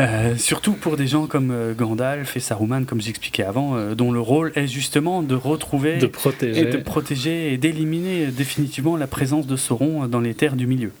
Euh, 0.00 0.36
surtout 0.36 0.72
pour 0.72 0.96
des 0.96 1.06
gens 1.06 1.26
comme 1.26 1.74
Gandalf 1.76 2.36
et 2.36 2.40
Saruman, 2.40 2.84
comme 2.84 3.00
j'expliquais 3.00 3.44
avant, 3.44 3.76
euh, 3.76 3.94
dont 3.94 4.10
le 4.10 4.20
rôle 4.20 4.52
est 4.54 4.66
justement 4.66 5.22
de 5.22 5.34
retrouver 5.34 5.98
De 5.98 6.06
protéger. 6.06 6.60
et 6.60 6.64
de 6.64 6.78
protéger 6.78 7.52
et 7.52 7.58
d'éliminer 7.58 8.26
définitivement 8.26 8.96
la 8.96 9.06
présence 9.06 9.46
de 9.46 9.56
Sauron 9.56 10.06
dans 10.06 10.20
les 10.20 10.34
terres 10.34 10.56
du 10.56 10.66
milieu. 10.66 10.92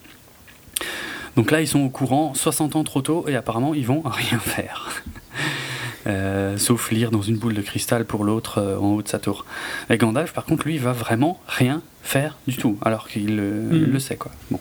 Donc 1.38 1.52
là, 1.52 1.60
ils 1.60 1.68
sont 1.68 1.78
au 1.80 1.88
courant, 1.88 2.34
60 2.34 2.74
ans 2.74 2.82
trop 2.82 3.00
tôt, 3.00 3.24
et 3.28 3.36
apparemment, 3.36 3.72
ils 3.72 3.86
vont 3.86 4.02
rien 4.04 4.38
faire. 4.40 4.90
Euh, 6.08 6.56
sauf 6.56 6.90
lire 6.90 7.12
dans 7.12 7.22
une 7.22 7.36
boule 7.36 7.54
de 7.54 7.60
cristal 7.62 8.04
pour 8.04 8.24
l'autre 8.24 8.58
euh, 8.58 8.76
en 8.78 8.94
haut 8.94 9.02
de 9.02 9.08
sa 9.08 9.20
tour. 9.20 9.44
Et 9.88 9.98
Gandalf, 9.98 10.32
par 10.32 10.44
contre, 10.44 10.64
lui, 10.66 10.74
il 10.74 10.80
va 10.80 10.92
vraiment 10.92 11.38
rien 11.46 11.80
faire 12.02 12.38
du 12.48 12.56
tout, 12.56 12.76
alors 12.82 13.06
qu'il 13.08 13.38
euh, 13.38 13.86
le 13.86 13.98
sait, 14.00 14.16
quoi. 14.16 14.32
Bon. 14.50 14.58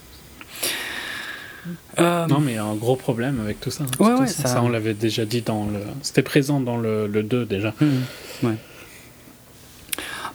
Euh, 2.00 2.28
Non, 2.28 2.40
mais 2.40 2.52
il 2.52 2.56
y 2.56 2.60
a 2.60 2.64
un 2.64 2.76
gros 2.76 2.96
problème 2.96 3.40
avec 3.42 3.60
tout 3.60 3.72
ça. 3.72 3.84
hein. 3.86 3.88
Ouais, 4.00 4.14
Tout 4.16 4.22
ouais, 4.22 4.28
ça, 4.28 4.48
ça- 4.48 4.62
on 4.62 4.70
l'avait 4.70 4.94
déjà 4.94 5.26
dit 5.26 5.42
dans 5.42 5.66
le. 5.66 5.80
C'était 6.04 6.22
présent 6.22 6.60
dans 6.60 6.78
le, 6.78 7.08
le 7.08 7.24
2 7.24 7.46
déjà. 7.46 7.74
Ouais. 8.44 8.54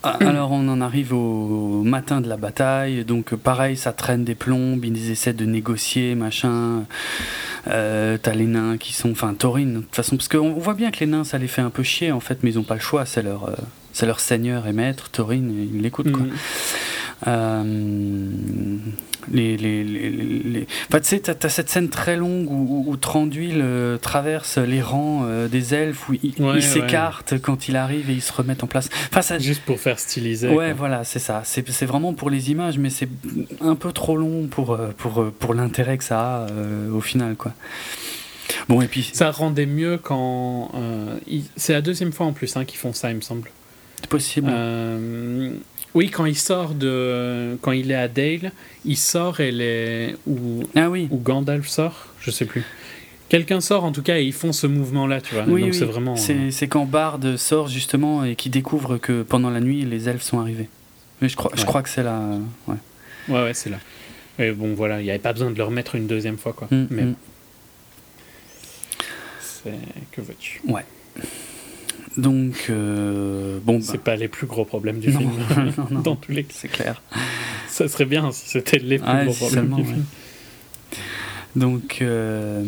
Ah, 0.04 0.16
Alors 0.20 0.50
on 0.50 0.66
en 0.68 0.80
arrive 0.80 1.12
au 1.14 1.82
matin 1.84 2.20
de 2.20 2.28
la 2.28 2.36
bataille, 2.36 3.04
donc 3.04 3.34
pareil, 3.36 3.76
ça 3.76 3.92
traîne 3.92 4.24
des 4.24 4.34
plombes, 4.34 4.84
ils 4.84 5.10
essaient 5.10 5.32
de 5.32 5.44
négocier, 5.44 6.14
machin. 6.14 6.84
Euh, 7.68 8.18
T'as 8.20 8.34
les 8.34 8.46
nains 8.46 8.76
qui 8.78 8.92
sont, 8.92 9.12
enfin 9.12 9.34
Taurine, 9.34 9.74
de 9.74 9.78
toute 9.80 9.94
façon, 9.94 10.16
parce 10.16 10.28
qu'on 10.28 10.52
voit 10.54 10.74
bien 10.74 10.90
que 10.90 11.00
les 11.00 11.06
nains 11.06 11.24
ça 11.24 11.38
les 11.38 11.46
fait 11.46 11.62
un 11.62 11.70
peu 11.70 11.82
chier 11.84 12.10
en 12.10 12.20
fait, 12.20 12.38
mais 12.42 12.50
ils 12.50 12.58
ont 12.58 12.64
pas 12.64 12.74
le 12.74 12.80
choix, 12.80 13.06
c'est 13.06 13.22
leur, 13.22 13.48
euh, 13.48 13.52
c'est 13.92 14.06
leur 14.06 14.18
seigneur 14.18 14.66
et 14.66 14.72
maître, 14.72 15.08
Taurine, 15.10 15.68
ils 15.72 15.80
l'écoutent 15.80 16.10
quoi. 16.10 16.22
Mhm. 16.24 16.32
Euh, 17.26 18.76
les, 19.30 19.56
les, 19.56 19.84
les, 19.84 20.10
les- 20.10 20.66
Enfin, 20.88 20.98
tu 21.00 21.06
sais, 21.08 21.20
t'as, 21.20 21.34
t'as 21.34 21.48
cette 21.48 21.68
scène 21.70 21.88
très 21.88 22.16
longue 22.16 22.50
où, 22.50 22.84
où, 22.88 22.96
Tranduil 22.96 23.60
euh, 23.62 23.96
traverse 23.96 24.58
les 24.58 24.82
rangs 24.82 25.22
euh, 25.24 25.46
des 25.48 25.74
elfes, 25.74 26.08
où 26.08 26.14
il, 26.22 26.34
Ouais, 26.42 26.54
il 26.56 26.62
s'écarte 26.62 27.38
quand 27.40 27.68
il 27.68 27.76
arrive 27.76 28.10
et 28.10 28.14
ils 28.14 28.22
se 28.22 28.32
remettent 28.32 28.64
en 28.64 28.66
place. 28.66 28.88
Enfin, 29.10 29.22
ça, 29.22 29.38
Juste 29.38 29.62
pour 29.62 29.78
faire 29.80 29.98
styliser. 29.98 30.48
ouais, 30.48 30.54
quoi. 30.66 30.72
voilà, 30.74 31.04
c'est 31.04 31.20
ça. 31.20 31.42
C'est, 31.44 31.68
c'est 31.70 31.86
vraiment 31.86 32.12
pour 32.14 32.30
les 32.30 32.50
images, 32.50 32.78
mais 32.78 32.90
c'est 32.90 33.08
un 33.60 33.76
peu 33.76 33.92
trop 33.92 34.16
long 34.16 34.48
pour, 34.48 34.76
pour, 34.98 35.30
pour 35.38 35.54
l'intérêt 35.54 35.98
que 35.98 36.04
ça 36.04 36.20
a 36.20 36.50
euh, 36.50 36.90
au 36.90 37.00
final, 37.00 37.36
quoi. 37.36 37.52
Bon, 38.68 38.80
et 38.82 38.86
puis, 38.88 39.08
Ça 39.12 39.30
rendait 39.30 39.66
mieux 39.66 39.98
quand. 39.98 40.72
il- 41.28 41.44
C'est 41.56 41.72
la 41.72 41.80
deuxième 41.80 42.12
fois 42.12 42.26
en 42.26 42.32
plus 42.32 42.56
hein, 42.56 42.64
qu'ils 42.64 42.78
font 42.78 42.92
ça, 42.92 43.10
il 43.10 43.16
me 43.16 43.20
semble. 43.20 43.48
c'est 44.00 44.08
possible. 44.10 44.50
Euh, 45.94 45.98
Oui, 45.98 46.10
quand 46.10 46.24
il 46.26 46.36
sort 46.36 46.74
de. 46.74 47.56
Quand 47.62 47.72
il 47.72 47.90
est 47.90 47.94
à 47.96 48.08
Dale, 48.08 48.52
il 48.84 48.96
sort 48.96 49.40
et 49.40 49.52
les. 49.52 50.14
Ou, 50.26 50.62
ah 50.74 50.88
oui. 50.90 51.08
ou 51.10 51.18
Gandalf 51.18 51.66
sort, 51.68 52.06
je 52.20 52.30
sais 52.30 52.44
plus. 52.46 52.64
Quelqu'un 53.28 53.60
sort 53.62 53.84
en 53.84 53.92
tout 53.92 54.02
cas 54.02 54.18
et 54.18 54.24
ils 54.24 54.32
font 54.34 54.52
ce 54.52 54.66
mouvement-là, 54.66 55.20
tu 55.22 55.34
vois. 55.34 55.44
Oui, 55.48 55.62
Donc 55.62 55.72
oui. 55.72 55.78
c'est 55.78 55.86
vraiment. 55.86 56.14
euh, 56.18 56.50
C'est, 56.50 56.68
quand 56.68 56.84
Bard 56.84 57.18
sort 57.38 57.68
justement 57.68 58.24
et 58.24 58.36
qui 58.36 58.50
découvre 58.50 58.98
que 58.98 59.22
pendant 59.22 59.48
la 59.48 59.60
nuit, 59.60 59.84
les 59.86 60.08
elfes 60.08 60.22
sont 60.22 60.38
arrivés. 60.38 60.68
Mais 61.22 61.28
je 61.30 61.36
crois, 61.36 61.50
je 61.54 61.60
Ouais. 61.60 61.66
crois 61.66 61.82
que 61.82 61.88
c'est 61.88 62.02
là. 62.02 62.20
Ouais. 62.66 62.76
Ouais, 63.28 63.42
ouais, 63.44 63.54
c'est 63.54 63.70
là. 63.70 63.78
Et 64.38 64.50
bon, 64.52 64.74
voilà, 64.74 65.00
il 65.00 65.04
n'y 65.04 65.10
avait 65.10 65.18
pas 65.18 65.32
besoin 65.32 65.50
de 65.50 65.56
le 65.56 65.62
remettre 65.64 65.94
une 65.94 66.06
deuxième 66.06 66.36
fois, 66.36 66.52
quoi. 66.52 66.68
Mm, 66.70 66.86
Mais 66.90 67.02
mm. 67.04 67.14
c'est. 69.40 69.72
Que 70.10 70.20
veux-tu 70.20 70.60
Donc, 72.16 72.66
euh, 72.70 73.58
bon, 73.62 73.78
bah, 73.78 73.84
C'est 73.86 74.02
pas 74.02 74.16
les 74.16 74.28
plus 74.28 74.46
gros 74.46 74.64
problèmes 74.64 74.98
du 75.00 75.10
Non, 75.12 75.18
film. 75.20 75.30
non, 75.78 75.86
non. 75.90 76.00
Dans 76.00 76.16
tous 76.16 76.32
les 76.32 76.44
cas. 76.44 76.52
c'est 76.54 76.68
clair. 76.68 77.02
Ça 77.68 77.88
serait 77.88 78.04
bien 78.04 78.30
si 78.32 78.48
c'était 78.48 78.78
les 78.78 78.98
plus 78.98 79.08
Ouais, 79.10 79.24
gros 79.24 79.32
si 79.34 79.38
problèmes 79.40 79.74
du 79.74 79.82
ouais. 79.82 79.96
Donc, 81.54 81.98
euh, 82.00 82.62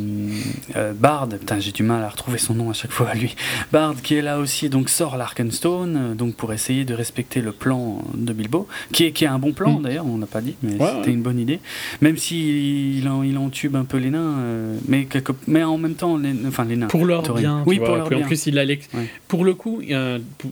euh, 0.77 0.93
Bard, 0.93 1.29
putain, 1.29 1.59
j'ai 1.59 1.73
du 1.73 1.83
mal 1.83 2.03
à 2.03 2.09
retrouver 2.09 2.37
son 2.39 2.55
nom 2.55 2.69
à 2.69 2.75
chaque 2.75 2.91
fois, 2.93 3.15
lui. 3.15 3.35
Bard, 3.73 3.95
qui 4.03 4.15
est 4.15 4.23
là 4.23 4.39
aussi, 4.39 4.69
donc 4.69 4.91
sort 4.91 5.17
l'Arkenstone, 5.17 5.97
euh, 5.97 6.15
donc 6.15 6.35
pour 6.35 6.53
essayer 6.53 6.85
de 6.85 6.93
respecter 6.93 7.41
le 7.41 7.53
plan 7.53 8.03
de 8.15 8.33
Bilbo, 8.35 8.69
qui 8.93 9.05
est, 9.07 9.13
qui 9.13 9.25
est 9.25 9.29
un 9.29 9.39
bon 9.39 9.53
plan 9.53 9.79
Mm. 9.79 9.83
d'ailleurs, 9.83 10.07
on 10.07 10.19
l'a 10.19 10.27
pas 10.27 10.43
dit, 10.43 10.55
mais 10.63 10.73
Ouais, 10.75 10.89
c'était 10.97 11.07
ouais. 11.09 11.13
une 11.15 11.23
bonne 11.23 11.39
idée. 11.39 11.61
Même 12.03 12.17
s'il 12.19 12.99
il 12.99 13.09
en, 13.09 13.23
il 13.23 13.39
entube 13.39 13.75
un 13.77 13.85
peu 13.85 13.97
les 13.97 14.11
nains, 14.11 14.35
euh, 14.39 14.77
mais, 14.87 15.05
quelque, 15.07 15.33
mais 15.47 15.63
en 15.65 15.79
même 15.79 15.95
temps, 15.95 16.19
les, 16.19 16.35
enfin 16.47 16.65
les 16.65 16.77
nains. 16.77 16.89
Pour 16.89 17.07
leur 17.07 17.23
Thorin. 17.23 17.41
bien. 17.41 17.63
Oui, 17.67 17.79
vois. 17.79 17.87
pour 17.87 17.97
leur 17.97 18.09
bien. 18.11 18.19
En 18.19 18.23
plus, 18.27 18.47
il 18.47 18.59
a 18.59 18.65
Ouais. 18.65 18.79
pour 19.29 19.45
le 19.45 19.55
coup, 19.55 19.83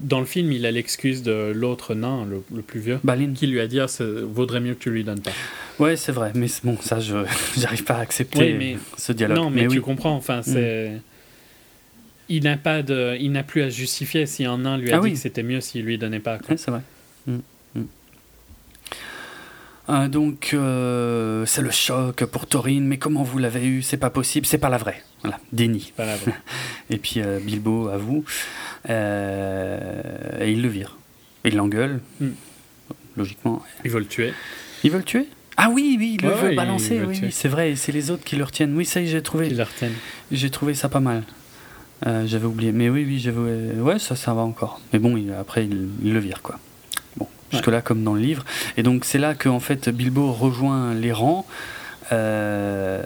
dans 0.01 0.19
le 0.19 0.25
film, 0.25 0.51
il 0.51 0.65
a 0.65 0.71
l'excuse 0.71 1.23
de 1.23 1.51
l'autre 1.53 1.93
nain, 1.95 2.25
le, 2.29 2.43
le 2.55 2.61
plus 2.61 2.79
vieux, 2.79 2.99
Balin. 3.03 3.33
qui 3.33 3.47
lui 3.47 3.59
a 3.59 3.67
dit 3.67 3.79
ah, 3.79 3.87
ça 3.87 4.03
vaudrait 4.05 4.59
mieux 4.59 4.75
que 4.75 4.79
tu 4.83 4.91
lui 4.91 5.03
donnes 5.03 5.19
pas. 5.19 5.31
Ouais, 5.79 5.95
c'est 5.97 6.11
vrai, 6.11 6.31
mais 6.35 6.47
bon, 6.63 6.77
ça, 6.81 6.99
je 6.99 7.15
j'arrive 7.57 7.83
pas 7.83 7.95
à 7.95 7.99
accepter 8.01 8.39
Oui, 8.39 8.53
mais- 8.53 8.77
ce 8.97 9.11
dialogue. 9.11 9.37
non, 9.37 9.49
mais, 9.49 9.61
tu 9.63 9.67
oui. 9.69 9.77
Mm. 9.79 9.81
comprends. 9.81 10.15
Enfin, 10.15 10.41
c'est. 10.43 10.93
Il 12.29 12.43
n'a 12.43 12.57
pas 12.57 12.81
de, 12.83 13.17
il 13.19 13.31
n'a 13.33 13.43
plus 13.43 13.61
à 13.63 13.69
justifier 13.69 14.25
si 14.25 14.45
un 14.45 14.59
nain 14.59 14.77
lui 14.77 14.91
a 14.91 14.95
Ah 14.95 14.99
dit 14.99 15.03
oui. 15.05 15.13
que 15.13 15.19
c'était 15.19 15.43
mieux 15.43 15.59
s'il 15.61 15.83
lui 15.83 15.97
donnait 15.97 16.19
pas. 16.21 16.37
Ouais, 16.49 16.57
c'est 16.57 16.71
vrai. 16.71 16.81
Mm, 17.27 17.37
mm. 17.75 17.83
Euh, 19.89 20.07
donc, 20.07 20.51
euh, 20.53 21.45
c'est 21.45 21.61
le 21.61 21.69
choc 21.69 22.23
pour 22.25 22.47
Taurine, 22.47 22.85
mais 22.87 22.97
comment 22.97 23.23
vous 23.23 23.37
l'avez 23.37 23.65
eu? 23.65 23.81
C'est 23.81 23.97
pas 23.97 24.09
possible, 24.09 24.45
c'est 24.45 24.57
pas 24.57 24.69
la 24.69 24.77
vraie. 24.77 25.03
Voilà, 25.21 25.39
déni. 25.51 25.91
Pas 25.97 26.05
la 26.05 26.15
vraie. 26.15 26.33
Et 26.89 26.97
puis 26.97 27.15
euh, 27.17 27.39
Bilbo 27.39 27.89
avoue, 27.89 28.23
euh, 28.89 29.91
et 30.39 30.51
il 30.51 30.61
le 30.61 30.69
vire. 30.69 30.97
Il 31.45 31.55
l'engueule, 31.57 31.99
Mm. 32.21 32.27
logiquement. 33.17 33.61
Il 33.83 33.91
veut 33.91 33.99
le 33.99 34.05
tuer. 34.05 34.33
Il 34.85 34.91
veut 34.91 34.99
le 34.99 35.03
tuer? 35.03 35.27
Ah 35.57 35.69
oui, 35.71 35.95
oui, 35.99 36.17
il 36.19 36.25
le 36.25 36.33
Ouais, 36.33 36.49
veut 36.49 36.55
balancer, 36.55 37.01
oui, 37.07 37.19
c'est 37.31 37.47
vrai, 37.47 37.71
et 37.71 37.75
c'est 37.75 37.91
les 37.91 38.09
autres 38.11 38.23
qui 38.23 38.35
le 38.35 38.43
retiennent. 38.43 38.75
Oui, 38.75 38.85
ça 38.85 38.99
y 39.01 39.03
est, 39.05 39.07
j'ai 39.07 39.21
trouvé, 39.21 39.55
j'ai 40.31 40.49
trouvé 40.49 40.73
ça 40.73 40.89
pas 40.89 40.99
mal. 40.99 41.23
Euh, 42.05 42.23
j'avais 42.25 42.45
oublié, 42.45 42.71
mais 42.71 42.89
oui, 42.89 43.05
oui, 43.07 43.19
j'avais, 43.19 43.79
ouais, 43.79 43.99
ça, 43.99 44.15
ça 44.15 44.33
va 44.33 44.41
encore. 44.41 44.81
Mais 44.91 44.99
bon, 44.99 45.15
il- 45.15 45.31
après, 45.31 45.65
il, 45.65 45.87
il 46.03 46.11
le 46.13 46.19
vire, 46.19 46.41
quoi. 46.41 46.59
Bon, 47.17 47.27
jusque-là, 47.51 47.81
comme 47.81 48.03
dans 48.03 48.13
le 48.15 48.19
livre. 48.19 48.43
Et 48.77 48.83
donc, 48.83 49.05
c'est 49.05 49.19
là 49.19 49.35
que, 49.35 49.47
en 49.47 49.59
fait, 49.59 49.89
Bilbo 49.89 50.31
rejoint 50.33 50.93
les 50.95 51.11
rangs 51.13 51.45
euh, 52.11 53.01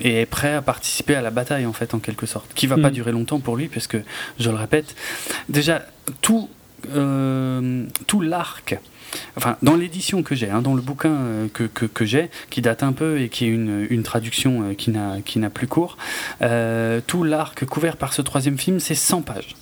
et 0.00 0.22
est 0.22 0.26
prêt 0.26 0.54
à 0.54 0.62
participer 0.62 1.14
à 1.14 1.22
la 1.22 1.30
bataille, 1.30 1.66
en 1.66 1.72
fait, 1.72 1.94
en 1.94 1.98
quelque 1.98 2.26
sorte. 2.26 2.52
Qui 2.54 2.66
va 2.66 2.76
pas 2.78 2.88
Mm. 2.90 2.94
durer 2.94 3.12
longtemps 3.12 3.38
pour 3.40 3.56
lui, 3.56 3.68
parce 3.68 3.86
que, 3.86 3.98
je 4.40 4.50
le 4.50 4.56
répète, 4.56 4.96
déjà, 5.48 5.82
tout, 6.22 6.48
euh, 6.94 7.84
tout 8.06 8.20
l'arc 8.20 8.78
enfin 9.36 9.56
dans 9.62 9.76
l'édition 9.76 10.22
que 10.22 10.34
j'ai, 10.34 10.50
hein, 10.50 10.62
dans 10.62 10.74
le 10.74 10.82
bouquin 10.82 11.12
euh, 11.12 11.46
que, 11.52 11.64
que, 11.64 11.86
que 11.86 12.04
j'ai, 12.04 12.30
qui 12.50 12.62
date 12.62 12.82
un 12.82 12.92
peu 12.92 13.20
et 13.20 13.28
qui 13.28 13.44
est 13.44 13.48
une, 13.48 13.86
une 13.90 14.02
traduction 14.02 14.62
euh, 14.70 14.74
qui 14.74 14.90
n'a 14.90 15.16
qui 15.24 15.38
n'a 15.38 15.50
plus 15.50 15.66
cours, 15.66 15.96
euh, 16.42 17.00
tout 17.06 17.22
l'arc 17.24 17.64
couvert 17.64 17.96
par 17.96 18.12
ce 18.12 18.22
troisième 18.22 18.58
film, 18.58 18.80
c'est 18.80 18.94
100 18.94 19.22
pages. 19.22 19.54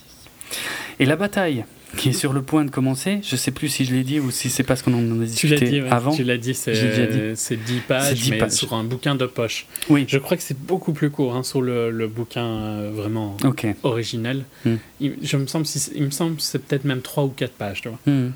Et 1.00 1.06
la 1.06 1.16
bataille 1.16 1.64
qui 1.96 2.08
est 2.08 2.12
sur 2.12 2.32
le 2.32 2.42
point 2.42 2.64
de 2.64 2.70
commencer, 2.70 3.20
je 3.22 3.36
sais 3.36 3.52
plus 3.52 3.68
si 3.68 3.84
je 3.84 3.94
l'ai 3.94 4.02
dit 4.02 4.18
ou 4.18 4.32
si 4.32 4.50
c'est 4.50 4.64
parce 4.64 4.82
qu'on 4.82 4.92
en 4.94 5.20
a 5.20 5.24
Tu 5.24 5.30
discuté 5.30 5.64
dit, 5.64 5.80
ouais. 5.80 5.88
avant. 5.90 6.10
Tu 6.12 6.24
l'as 6.24 6.38
dit, 6.38 6.52
c'est 6.52 6.74
J'ai 6.74 6.88
déjà 6.88 7.06
dit. 7.06 7.20
c'est 7.36 7.56
10 7.56 7.80
pages, 7.86 8.14
10 8.14 8.30
mais 8.32 8.38
pages. 8.38 8.50
sur 8.50 8.72
un 8.74 8.82
bouquin 8.82 9.14
de 9.14 9.26
poche. 9.26 9.66
Oui, 9.88 10.04
Je 10.08 10.18
crois 10.18 10.36
que 10.36 10.42
c'est 10.42 10.58
beaucoup 10.58 10.92
plus 10.92 11.10
court 11.10 11.36
hein, 11.36 11.44
sur 11.44 11.62
le, 11.62 11.92
le 11.92 12.08
bouquin 12.08 12.44
euh, 12.44 12.90
vraiment 12.92 13.36
ok. 13.44 13.68
original. 13.84 14.42
Hmm. 14.64 14.74
Il, 15.00 15.14
je 15.22 15.36
me 15.36 15.46
semble, 15.46 15.66
si- 15.66 15.92
il 15.94 16.02
me 16.02 16.10
semble 16.10 16.34
que 16.34 16.42
c'est 16.42 16.58
peut-être 16.58 16.84
même 16.84 17.00
3 17.00 17.24
ou 17.24 17.28
4 17.28 17.52
pages, 17.52 17.82
tu 17.82 17.88
vois. 17.90 17.98
Hmm. 18.06 18.30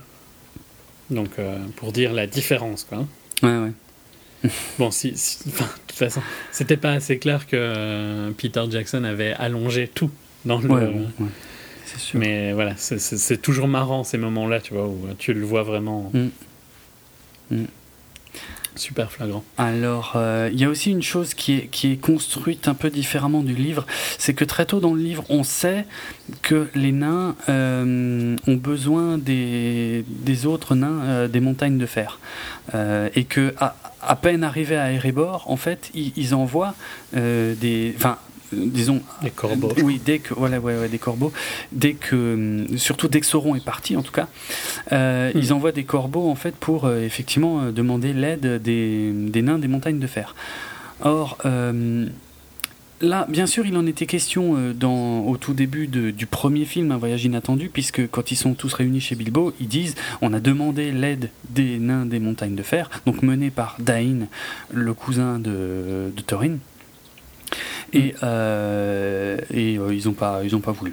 Donc, 1.11 1.31
euh, 1.39 1.59
pour 1.77 1.93
dire 1.93 2.13
la 2.13 2.27
différence, 2.27 2.85
quoi. 2.85 3.07
Ouais, 3.43 3.57
ouais. 3.59 4.51
Bon, 4.79 4.91
si, 4.91 5.13
si- 5.17 5.39
enfin, 5.49 5.65
de 5.65 5.71
toute 5.89 5.99
façon, 5.99 6.23
c'était 6.53 6.77
pas 6.77 6.93
assez 6.93 7.19
clair 7.19 7.47
que 7.47 7.57
euh, 7.57 8.31
Peter 8.37 8.63
Jackson 8.71 9.03
avait 9.05 9.33
allongé 9.33 9.89
tout 9.89 10.11
dans 10.45 10.61
le. 10.61 10.69
Ouais, 10.69 10.83
ouais, 10.83 11.07
ouais. 11.21 11.27
C'est 11.87 11.99
sûr. 11.99 12.21
Mais 12.21 12.53
voilà, 12.53 12.75
c'est- 12.77 13.41
toujours 13.43 13.67
marrant 13.69 14.05
ces 14.05 14.19
moments-là, 14.19 14.61
tu 14.61 14.75
vois, 14.75 14.87
où 14.87 14.99
tu 15.19 15.33
le 15.33 15.45
vois 15.45 15.63
vraiment 15.63 16.11
Mm. 16.13 16.29
Mm. 17.51 17.65
Super 18.79 19.11
flagrant. 19.11 19.45
Alors, 19.57 20.13
euh, 20.17 20.49
il 20.53 20.61
y 20.61 20.65
a 20.65 20.69
aussi 20.69 20.91
une 20.91 21.03
chose 21.03 21.35
qui 21.35 21.55
est, 21.55 21.67
qui 21.67 21.93
est 21.93 21.97
construite 21.97 22.69
un 22.69 22.75
peu 22.75 22.91
différemment 22.91 23.43
du 23.43 23.55
livre, 23.55 23.87
c'est 24.19 24.35
que 24.35 24.45
très 24.45 24.67
tôt 24.67 24.81
dans 24.81 24.95
le 24.95 25.03
livre, 25.03 25.25
on 25.29 25.45
sait 25.45 25.87
que 26.43 26.69
les 26.75 26.93
nains 26.93 27.37
euh, 27.49 28.37
ont 28.47 28.55
besoin 28.55 29.19
des, 29.19 30.05
des 30.09 30.47
autres 30.47 30.75
nains 30.75 31.03
euh, 31.05 31.29
des 31.29 31.41
montagnes 31.41 31.79
de 31.79 31.87
fer. 31.87 32.19
Et 33.15 33.25
que 33.25 33.55
à, 33.59 34.17
peine 34.17 34.45
arrivés 34.45 34.77
à 34.77 34.93
Erebor, 34.93 35.51
en 35.51 35.57
fait, 35.57 35.91
ils, 35.95 36.35
envoient 36.35 36.75
des... 37.15 37.95
disons... 38.53 39.01
Les 39.23 39.31
corbeaux. 39.31 39.73
Oui, 39.83 40.01
dès 40.05 40.19
que... 40.19 40.35
Voilà, 40.35 40.59
ouais, 40.61 40.77
ouais, 40.79 40.89
des 40.89 40.99
corbeaux. 40.99 41.33
Dès 41.73 41.95
que... 41.95 42.17
hum, 42.69 42.79
Surtout 42.79 43.09
dès 43.09 43.21
que 43.21 43.27
Sauron 43.27 43.55
est 43.55 43.65
parti, 43.65 43.97
en 43.97 44.03
tout 44.03 44.13
cas, 44.13 44.29
euh, 44.93 45.31
Hmm. 45.35 45.39
ils 45.39 45.53
envoient 45.53 45.73
des 45.73 45.85
corbeaux, 45.85 46.29
en 46.31 46.35
fait, 46.35 46.55
pour 46.55 46.85
euh, 46.87 47.01
effectivement 47.05 47.61
euh, 47.63 47.73
demander 47.73 48.13
l'aide 48.13 48.63
des, 48.63 49.13
des 49.13 49.43
nains 49.43 49.59
des 49.59 49.69
montagnes 49.69 49.99
de 49.99 50.07
fer. 50.07 50.35
Or... 51.03 51.39
euh, 51.45 52.07
Là, 53.01 53.27
bien 53.29 53.47
sûr, 53.47 53.65
il 53.65 53.77
en 53.77 53.87
était 53.87 54.07
question 54.07 54.57
euh, 54.57 54.73
dans, 54.73 55.21
au 55.21 55.37
tout 55.37 55.55
début 55.55 55.87
de- 55.87 56.11
du 56.11 56.27
premier 56.27 56.65
film, 56.65 56.91
Un 56.91 56.97
voyage 56.97 57.25
inattendu, 57.25 57.71
puisque 57.73 58.09
quand 58.11 58.33
ils 58.33 58.37
sont 58.37 58.55
tous 58.55 58.73
réunis 58.75 59.01
chez 59.01 59.15
Bilbo, 59.15 59.53
ils 59.61 59.69
disent 59.69 59.95
on 60.21 60.33
a 60.33 60.41
demandé 60.41 60.91
l'aide 60.91 61.31
des 61.51 61.79
nains 61.79 62.07
des 62.07 62.19
montagnes 62.19 62.57
de 62.57 62.63
fer, 62.65 62.91
donc 63.07 63.23
mené 63.23 63.51
par 63.51 63.77
Dain, 63.79 64.27
le 64.73 64.95
cousin 64.95 65.39
de, 65.39 66.11
de 66.17 66.23
Thorin. 66.27 66.57
Et, 67.93 68.15
euh, 68.23 69.39
et 69.53 69.79
euh, 69.79 69.95
ils 69.95 70.07
n'ont 70.07 70.13
pas, 70.13 70.41
ils 70.45 70.55
ont 70.55 70.61
pas 70.61 70.73
voulu. 70.73 70.93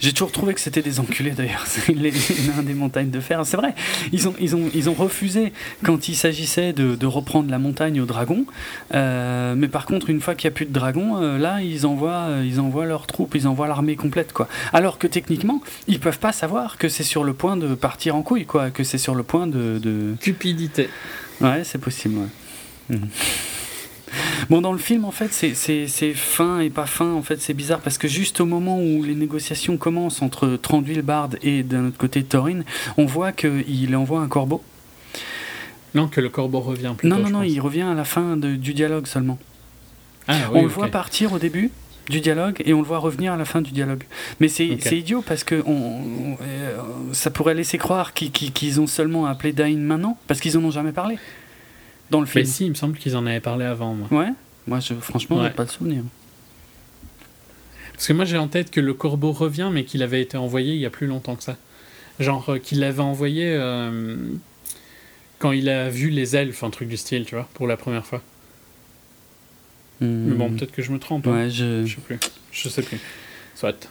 J'ai 0.00 0.12
toujours 0.12 0.32
trouvé 0.32 0.54
que 0.54 0.60
c'était 0.60 0.82
des 0.82 1.00
enculés 1.00 1.30
d'ailleurs, 1.30 1.64
les, 1.88 2.10
nains 2.10 2.62
des 2.62 2.74
montagnes 2.74 3.10
de 3.10 3.20
fer. 3.20 3.40
C'est 3.44 3.56
vrai, 3.56 3.74
ils 4.12 4.28
ont, 4.28 4.34
ils, 4.40 4.54
ont, 4.54 4.70
ils 4.74 4.90
ont 4.90 4.94
refusé 4.94 5.52
quand 5.82 6.08
il 6.08 6.14
s'agissait 6.14 6.72
de, 6.72 6.94
de 6.94 7.06
reprendre 7.06 7.50
la 7.50 7.58
montagne 7.58 8.00
aux 8.00 8.06
dragons. 8.06 8.44
Euh, 8.94 9.54
mais 9.56 9.68
par 9.68 9.86
contre, 9.86 10.10
une 10.10 10.20
fois 10.20 10.34
qu'il 10.34 10.48
n'y 10.48 10.54
a 10.54 10.56
plus 10.56 10.66
de 10.66 10.72
dragons, 10.72 11.22
euh, 11.22 11.38
là, 11.38 11.62
ils 11.62 11.86
envoient, 11.86 12.28
ils 12.44 12.60
envoient 12.60 12.86
leurs 12.86 13.06
troupes, 13.06 13.34
ils 13.34 13.48
envoient 13.48 13.68
l'armée 13.68 13.96
complète. 13.96 14.32
quoi. 14.32 14.48
Alors 14.72 14.98
que 14.98 15.06
techniquement, 15.06 15.62
ils 15.88 16.00
peuvent 16.00 16.18
pas 16.18 16.32
savoir 16.32 16.76
que 16.78 16.88
c'est 16.88 17.04
sur 17.04 17.24
le 17.24 17.32
point 17.32 17.56
de 17.56 17.74
partir 17.74 18.16
en 18.16 18.22
couille, 18.22 18.46
quoi, 18.46 18.70
que 18.70 18.84
c'est 18.84 18.98
sur 18.98 19.14
le 19.14 19.22
point 19.22 19.46
de. 19.46 19.78
de... 19.78 20.14
Cupidité. 20.20 20.88
Ouais, 21.40 21.62
c'est 21.64 21.80
possible. 21.80 22.16
ouais. 22.18 22.98
Bon, 24.50 24.60
dans 24.60 24.72
le 24.72 24.78
film, 24.78 25.04
en 25.04 25.10
fait, 25.10 25.32
c'est- 25.32 26.14
fin 26.14 26.60
et 26.60 26.70
pas 26.70 26.86
fin. 26.86 27.12
En 27.12 27.22
fait, 27.22 27.40
c'est 27.40 27.54
bizarre 27.54 27.80
parce 27.80 27.98
que 27.98 28.08
juste 28.08 28.40
au 28.40 28.46
moment 28.46 28.78
où 28.80 29.02
les 29.02 29.14
négociations 29.14 29.76
commencent 29.76 30.22
entre 30.22 30.56
Tranduil 30.56 31.02
Bard 31.02 31.30
et 31.42 31.62
d'un 31.62 31.86
autre 31.88 31.98
côté 31.98 32.22
Thorin, 32.22 32.60
on 32.96 33.06
voit 33.06 33.32
qu'il 33.32 33.94
envoie 33.96 34.20
un 34.20 34.28
corbeau. 34.28 34.62
Non, 35.94 36.08
que 36.08 36.20
le 36.20 36.28
corbeau 36.30 36.60
revient 36.60 36.94
plus 36.96 37.08
non, 37.08 37.18
non, 37.18 37.28
non, 37.30 37.42
il 37.42 37.60
revient 37.60 37.82
à 37.82 37.94
la 37.94 38.04
fin 38.04 38.36
de- 38.36 38.56
du 38.56 38.72
dialogue 38.74 39.06
seulement. 39.06 39.38
Ah, 40.28 40.34
on 40.54 40.62
le 40.62 40.68
voit 40.68 40.88
partir 40.88 41.32
au 41.32 41.38
début 41.38 41.70
du 42.08 42.20
dialogue 42.20 42.62
et 42.64 42.72
on 42.74 42.80
le 42.80 42.86
voit 42.86 42.98
revenir 42.98 43.32
à 43.32 43.36
la 43.36 43.44
fin 43.44 43.60
du 43.60 43.70
dialogue. 43.72 44.04
Mais 44.40 44.48
c'est 44.48 44.66
idiot 44.90 45.22
parce 45.26 45.44
que 45.44 45.62
on, 45.66 45.70
on- 45.72 46.36
euh, 46.42 46.76
ça 47.12 47.30
pourrait 47.30 47.54
laisser 47.54 47.78
croire 47.78 48.12
qu'ils 48.14 48.80
ont 48.80 48.86
seulement 48.86 49.26
appelé 49.26 49.52
Dain 49.52 49.76
maintenant 49.76 50.16
parce 50.28 50.40
qu'ils 50.40 50.56
en 50.56 50.64
ont 50.64 50.70
jamais 50.70 50.92
parlé 50.92 51.18
dans 52.12 52.20
le 52.20 52.26
Mais 52.26 52.30
film. 52.30 52.46
si, 52.46 52.64
il 52.66 52.70
me 52.70 52.74
semble 52.74 52.96
qu'ils 52.98 53.16
en 53.16 53.26
avaient 53.26 53.40
parlé 53.40 53.64
avant, 53.64 53.94
moi. 53.94 54.06
Ouais. 54.10 54.30
Moi, 54.68 54.78
je, 54.80 54.94
franchement, 54.94 55.38
j'ai 55.38 55.42
Ouais. 55.44 55.50
pas 55.50 55.64
de 55.64 55.70
souvenir. 55.70 56.02
Parce 57.94 58.06
que 58.06 58.12
moi, 58.12 58.24
j'ai 58.24 58.38
en 58.38 58.48
tête 58.48 58.70
que 58.70 58.80
le 58.80 58.94
corbeau 58.94 59.32
revient, 59.32 59.70
mais 59.72 59.84
qu'il 59.84 60.02
avait 60.02 60.22
été 60.22 60.36
envoyé 60.36 60.74
il 60.74 60.80
y 60.80 60.86
a 60.86 60.90
plus 60.90 61.06
longtemps 61.06 61.34
que 61.36 61.42
ça. 61.42 61.56
Genre, 62.20 62.48
euh, 62.50 62.58
qu'il 62.58 62.80
l'avait 62.80 63.00
envoyé 63.02 63.44
euh, 63.46 64.16
quand 65.38 65.52
il 65.52 65.68
a 65.68 65.88
vu 65.88 66.10
les 66.10 66.36
elfes, 66.36 66.62
un 66.62 66.70
truc 66.70 66.88
du 66.88 66.96
style, 66.96 67.24
tu 67.24 67.34
vois, 67.34 67.48
pour 67.54 67.66
la 67.66 67.76
première 67.76 68.06
fois. 68.06 68.22
Mais 70.00 70.34
bon, 70.34 70.48
Hmm. 70.50 70.56
peut-être 70.56 70.72
que 70.72 70.82
je 70.82 70.90
me 70.92 70.98
trompe. 70.98 71.26
hein. 71.28 71.32
Ouais, 71.44 71.50
je. 71.50 71.84
Je 71.86 71.94
sais 71.94 72.00
plus. 72.00 72.18
Je 72.50 72.68
sais 72.68 72.82
plus. 72.82 72.98
Soit. 73.54 73.88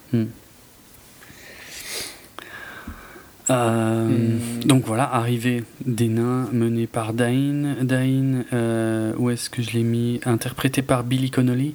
Euh, 3.52 4.08
Hmm. 4.08 4.64
Donc 4.66 4.84
voilà, 4.86 5.04
arrivée 5.12 5.64
des 5.84 6.08
nains 6.08 6.48
menée 6.52 6.86
par 6.86 7.12
Dain. 7.12 7.76
Dain, 7.82 8.44
euh, 8.52 9.12
où 9.18 9.30
est-ce 9.30 9.50
que 9.50 9.62
je 9.62 9.72
l'ai 9.72 9.82
mis? 9.82 10.20
Interprété 10.24 10.82
par 10.82 11.04
Billy 11.04 11.30
Connolly. 11.30 11.74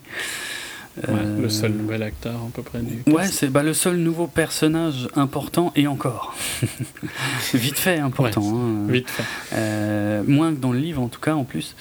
Ouais, 0.97 1.03
Euh, 1.13 1.41
Le 1.43 1.49
seul 1.49 1.73
nouvel 1.73 2.01
acteur, 2.01 2.33
à 2.35 2.49
peu 2.53 2.63
près, 2.63 2.79
du 2.79 3.03
Ouais, 3.11 3.27
c'est 3.27 3.49
bah, 3.51 3.61
le 3.61 3.73
seul 3.73 3.97
nouveau 3.97 4.25
personnage 4.27 5.07
important 5.15 5.71
et 5.75 5.85
encore. 5.85 6.33
Vite 7.53 7.77
fait 7.77 7.99
important. 7.99 8.43
hein. 8.43 8.87
Vite 8.91 9.07
fait. 9.09 10.23
Moins 10.27 10.53
que 10.55 10.59
dans 10.59 10.71
le 10.71 10.79
livre 10.79 11.01
en 11.01 11.07
tout 11.07 11.19
cas 11.21 11.35
en 11.35 11.43
plus. 11.43 11.75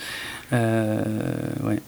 Ouais. 0.53 1.81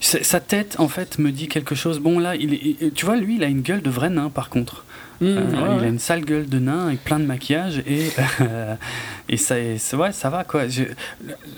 Sa 0.00 0.22
sa 0.22 0.38
tête 0.40 0.76
en 0.78 0.86
fait 0.88 1.18
me 1.18 1.32
dit 1.32 1.48
quelque 1.48 1.74
chose. 1.74 1.98
Bon 1.98 2.18
là, 2.20 2.36
il 2.36 2.54
est- 2.54 2.94
tu 2.94 3.04
vois, 3.06 3.16
lui, 3.16 3.36
il 3.36 3.42
a 3.42 3.48
une 3.48 3.62
gueule 3.62 3.82
de 3.82 3.90
vrai 3.90 4.10
nain 4.10 4.28
par 4.30 4.48
contre. 4.48 4.84
Mmh, 5.20 5.26
Euh, 5.26 5.50
ouais, 5.50 5.76
Il 5.78 5.84
a 5.84 5.88
une 5.88 5.98
sale 5.98 6.24
gueule 6.24 6.48
de 6.48 6.58
nain 6.60 6.86
avec 6.86 7.02
plein 7.02 7.18
de 7.18 7.24
maquillage 7.24 7.82
et, 7.86 8.08
euh, 8.40 8.74
et 9.28 9.36
ça, 9.36 9.56
c'est- 9.78 9.96
ouais, 9.96 10.12
ça 10.12 10.30
va 10.30 10.44
quoi. 10.44 10.62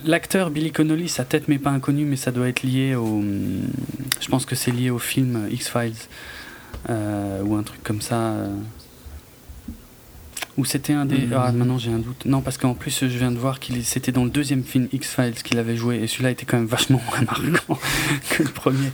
L'acteur 0.04 0.50
Billy 0.50 0.72
Connolly, 0.72 1.08
sa 1.08 1.24
tête 1.24 1.46
m'est 1.48 1.58
pas 1.58 1.70
inconnue, 1.70 2.04
mais 2.06 2.16
ça 2.16 2.30
doit 2.32 2.48
être 2.48 2.62
lié 2.62 2.94
au. 2.94 3.22
Je 4.20 4.28
pense 4.28 4.46
que 4.46 4.54
c'est 4.54 4.70
lié 4.70 4.88
au 4.90 4.98
film 4.98 5.46
X-Files 5.50 5.92
euh, 6.88 7.42
ou 7.42 7.54
un 7.56 7.62
truc 7.62 7.82
comme 7.82 8.00
ça. 8.00 8.34
Ou 10.56 10.64
c'était 10.64 10.92
un 10.94 11.04
des. 11.06 11.26
Mhm. 11.26 11.32
Ah, 11.36 11.52
maintenant 11.52 11.78
j'ai 11.78 11.92
un 11.92 11.98
doute. 11.98 12.24
Non, 12.26 12.40
parce 12.40 12.58
qu'en 12.58 12.74
plus, 12.74 13.00
je 13.00 13.06
viens 13.18 13.30
de 13.30 13.38
voir 13.38 13.60
qu'il 13.60 13.84
c'était 13.84 14.12
dans 14.12 14.24
le 14.24 14.30
deuxième 14.30 14.62
film 14.64 14.88
X-Files 14.92 15.34
qu'il 15.42 15.58
avait 15.58 15.76
joué 15.76 15.96
et 16.02 16.06
celui-là 16.06 16.30
était 16.30 16.44
quand 16.46 16.56
même 16.58 16.66
vachement 16.66 17.00
moins 17.10 17.20
marquant 17.26 17.78
que 18.30 18.42
le 18.42 18.48
premier. 18.50 18.90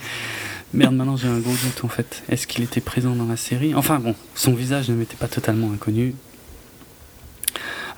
Merde, 0.76 0.94
maintenant 0.94 1.16
j'ai 1.16 1.28
un 1.28 1.38
gros 1.38 1.52
doute 1.52 1.84
en 1.84 1.88
fait. 1.88 2.22
Est-ce 2.28 2.46
qu'il 2.46 2.62
était 2.62 2.80
présent 2.80 3.14
dans 3.14 3.26
la 3.26 3.36
série? 3.36 3.74
Enfin 3.74 3.98
bon, 3.98 4.14
son 4.34 4.54
visage 4.54 4.88
ne 4.88 4.94
m'était 4.94 5.16
pas 5.16 5.28
totalement 5.28 5.72
inconnu. 5.72 6.14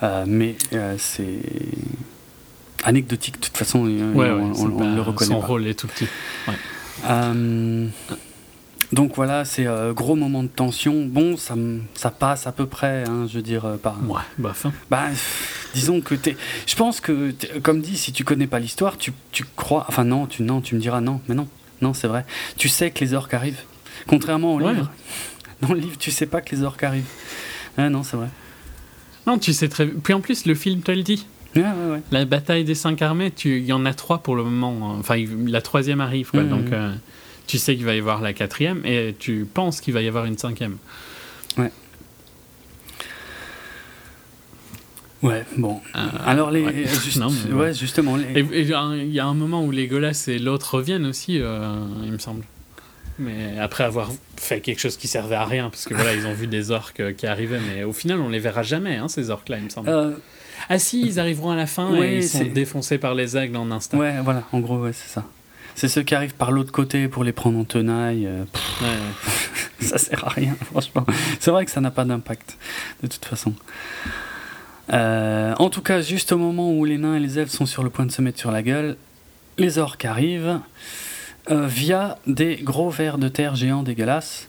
Euh, 0.02 0.24
mais 0.26 0.54
euh, 0.74 0.94
c'est 0.98 1.40
anecdotique 2.84 3.40
de 3.40 3.44
toute 3.46 3.56
façon, 3.56 3.84
euh, 3.86 4.12
Ouais, 4.12 4.30
ouais, 4.30 4.52
on, 4.56 4.94
le 4.94 5.02
reconnaît 5.02 5.34
Son 5.34 5.40
pas. 5.40 5.46
rôle 5.46 5.66
est 5.66 5.74
tout 5.74 5.88
petit. 5.88 6.06
Donc 8.90 9.16
voilà, 9.16 9.44
c'est 9.44 9.66
euh, 9.66 9.92
gros 9.92 10.14
moment 10.16 10.42
de 10.42 10.48
tension. 10.48 11.04
Bon, 11.04 11.36
ça, 11.36 11.54
ça 11.94 12.10
passe 12.10 12.46
à 12.46 12.52
peu 12.52 12.64
près, 12.66 13.04
hein, 13.06 13.26
je 13.28 13.34
veux 13.34 13.42
dire, 13.42 13.76
par. 13.82 13.96
Ouais, 14.08 14.22
bof. 14.38 14.64
hein. 14.64 14.72
Bah, 14.90 15.02
disons 15.74 16.00
que 16.00 16.14
t'es. 16.14 16.36
Je 16.66 16.74
pense 16.74 17.00
que, 17.02 17.34
comme 17.62 17.82
dit, 17.82 17.98
si 17.98 18.12
tu 18.12 18.24
connais 18.24 18.46
pas 18.46 18.58
l'histoire, 18.60 18.96
tu, 18.96 19.12
tu 19.30 19.44
crois. 19.56 19.84
Enfin, 19.88 20.04
non, 20.04 20.26
tu, 20.26 20.42
non, 20.42 20.62
tu 20.62 20.74
me 20.74 20.80
diras 20.80 21.02
non, 21.02 21.20
mais 21.28 21.34
non, 21.34 21.46
non, 21.80 21.94
c'est 21.94 22.08
vrai. 22.08 22.24
Tu 22.56 22.68
sais 22.68 22.90
que 22.90 23.00
les 23.04 23.14
orques 23.14 23.34
arrivent. 23.34 23.60
Contrairement 24.06 24.54
au 24.54 24.60
Ouais. 24.60 24.72
livre. 24.74 24.90
Dans 25.60 25.72
le 25.74 25.80
livre, 25.80 25.96
tu 25.98 26.10
sais 26.10 26.26
pas 26.26 26.40
que 26.40 26.54
les 26.54 26.62
orques 26.62 26.82
arrivent. 26.84 27.04
Ah 27.76 27.88
non, 27.90 28.02
c'est 28.02 28.16
vrai. 28.16 28.28
Non, 29.26 29.38
tu 29.38 29.52
sais 29.52 29.68
très 29.68 29.86
Puis 29.86 30.12
en 30.14 30.20
plus, 30.20 30.46
le 30.46 30.54
film 30.54 30.80
te 30.82 30.90
le 30.92 31.02
dit. 31.02 31.26
Ouais, 31.56 31.62
ouais, 31.62 31.92
ouais. 31.92 32.00
La 32.12 32.24
bataille 32.24 32.64
des 32.64 32.74
cinq 32.74 33.02
armées, 33.02 33.30
tu... 33.30 33.58
il 33.58 33.64
y 33.64 33.72
en 33.72 33.84
a 33.86 33.94
trois 33.94 34.18
pour 34.18 34.36
le 34.36 34.44
moment. 34.44 34.96
Enfin, 34.98 35.16
il- 35.16 35.48
la 35.50 35.60
troisième 35.62 36.00
arrive, 36.00 36.30
quoi. 36.30 36.42
Mhm. 36.42 36.48
Donc, 36.48 36.72
euh, 36.72 36.94
tu 37.46 37.58
sais 37.58 37.74
qu'il 37.76 37.84
va 37.84 37.94
y 37.94 37.98
avoir 37.98 38.20
la 38.20 38.32
quatrième 38.32 38.84
et 38.84 39.14
tu 39.18 39.46
penses 39.52 39.80
qu'il 39.80 39.94
va 39.94 40.02
y 40.02 40.08
avoir 40.08 40.24
une 40.26 40.38
cinquième. 40.38 40.76
Ouais, 41.56 41.72
bon. 45.56 45.80
Euh, 45.96 45.98
Alors, 46.26 46.50
les. 46.50 46.62
ouais. 46.64 46.86
juste- 46.86 47.16
Non, 47.18 47.28
ouais, 47.28 47.52
ouais. 47.54 47.74
justement. 47.74 48.16
Les... 48.16 48.40
Et 48.40 48.68
et 48.68 48.74
un- 48.74 48.94
il 48.96 49.12
y 49.12 49.20
a 49.20 49.26
un 49.26 49.34
moment 49.34 49.64
où 49.64 49.70
Legolas 49.70 50.24
et 50.28 50.38
l'autre 50.38 50.74
reviennent 50.76 51.06
aussi, 51.06 51.38
euh, 51.40 51.84
il 52.04 52.12
me 52.12 52.18
semble. 52.18 52.44
Mais 53.20 53.58
après 53.58 53.82
avoir 53.82 54.10
fait 54.36 54.60
quelque 54.60 54.78
chose 54.78 54.96
qui 54.96 55.08
servait 55.08 55.34
à 55.34 55.44
rien, 55.44 55.70
parce 55.70 55.86
que 55.86 55.94
voilà, 55.94 56.14
ils 56.14 56.24
ont 56.26 56.34
vu 56.34 56.46
des 56.46 56.70
orques 56.70 57.00
euh, 57.00 57.12
qui 57.12 57.26
arrivaient, 57.26 57.58
mais 57.74 57.82
au 57.82 57.92
final, 57.92 58.20
on 58.20 58.28
les 58.28 58.38
verra 58.38 58.62
jamais, 58.62 58.94
hein, 58.96 59.08
ces 59.08 59.30
orques-là, 59.30 59.58
il 59.58 59.64
me 59.64 59.68
semble. 59.70 59.88
Euh, 59.88 60.12
Ah 60.68 60.78
si, 60.78 61.02
ils 61.04 61.18
arriveront 61.18 61.50
à 61.50 61.56
la 61.56 61.66
fin 61.66 61.90
Ouais, 61.90 62.14
et 62.14 62.16
ils 62.18 62.28
sont 62.28 62.44
défoncés 62.44 62.98
par 62.98 63.14
les 63.16 63.36
aigles 63.36 63.56
en 63.56 63.72
instant. 63.72 63.98
ouais, 63.98 64.14
voilà, 64.22 64.44
en 64.52 64.60
gros, 64.60 64.78
ouais, 64.78 64.92
c'est 64.92 65.08
ça. 65.12 65.24
C'est 65.74 65.88
ceux 65.88 66.02
qui 66.02 66.14
arrivent 66.14 66.34
par 66.34 66.52
l'autre 66.52 66.70
côté 66.72 67.08
pour 67.08 67.24
les 67.24 67.32
prendre 67.32 67.58
en 67.58 67.64
tenaille. 67.64 68.24
euh, 68.26 68.44
pff, 68.52 68.82
Ouais, 68.82 68.86
ouais. 68.88 69.86
ça 69.86 69.98
sert 69.98 70.24
à 70.24 70.28
rien, 70.30 70.56
franchement. 70.70 71.04
C'est 71.40 71.50
vrai 71.50 71.64
que 71.64 71.72
ça 71.72 71.80
n'a 71.80 71.90
pas 71.90 72.04
d'impact, 72.04 72.56
de 73.02 73.08
toute 73.08 73.24
façon. 73.24 73.52
Euh, 74.92 75.54
en 75.58 75.70
tout 75.70 75.82
cas, 75.82 76.00
juste 76.00 76.32
au 76.32 76.38
moment 76.38 76.72
où 76.72 76.84
les 76.84 76.98
nains 76.98 77.16
et 77.16 77.20
les 77.20 77.38
elfes 77.38 77.50
sont 77.50 77.66
sur 77.66 77.82
le 77.82 77.90
point 77.90 78.06
de 78.06 78.12
se 78.12 78.22
mettre 78.22 78.38
sur 78.38 78.50
la 78.50 78.62
gueule, 78.62 78.96
les 79.58 79.78
orques 79.78 80.04
arrivent 80.04 80.60
euh, 81.50 81.66
via 81.66 82.18
des 82.26 82.56
gros 82.56 82.90
vers 82.90 83.18
de 83.18 83.28
terre 83.28 83.54
géants 83.54 83.82
dégueulasses. 83.82 84.48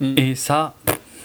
Mm. 0.00 0.14
Et 0.18 0.34
ça, 0.34 0.74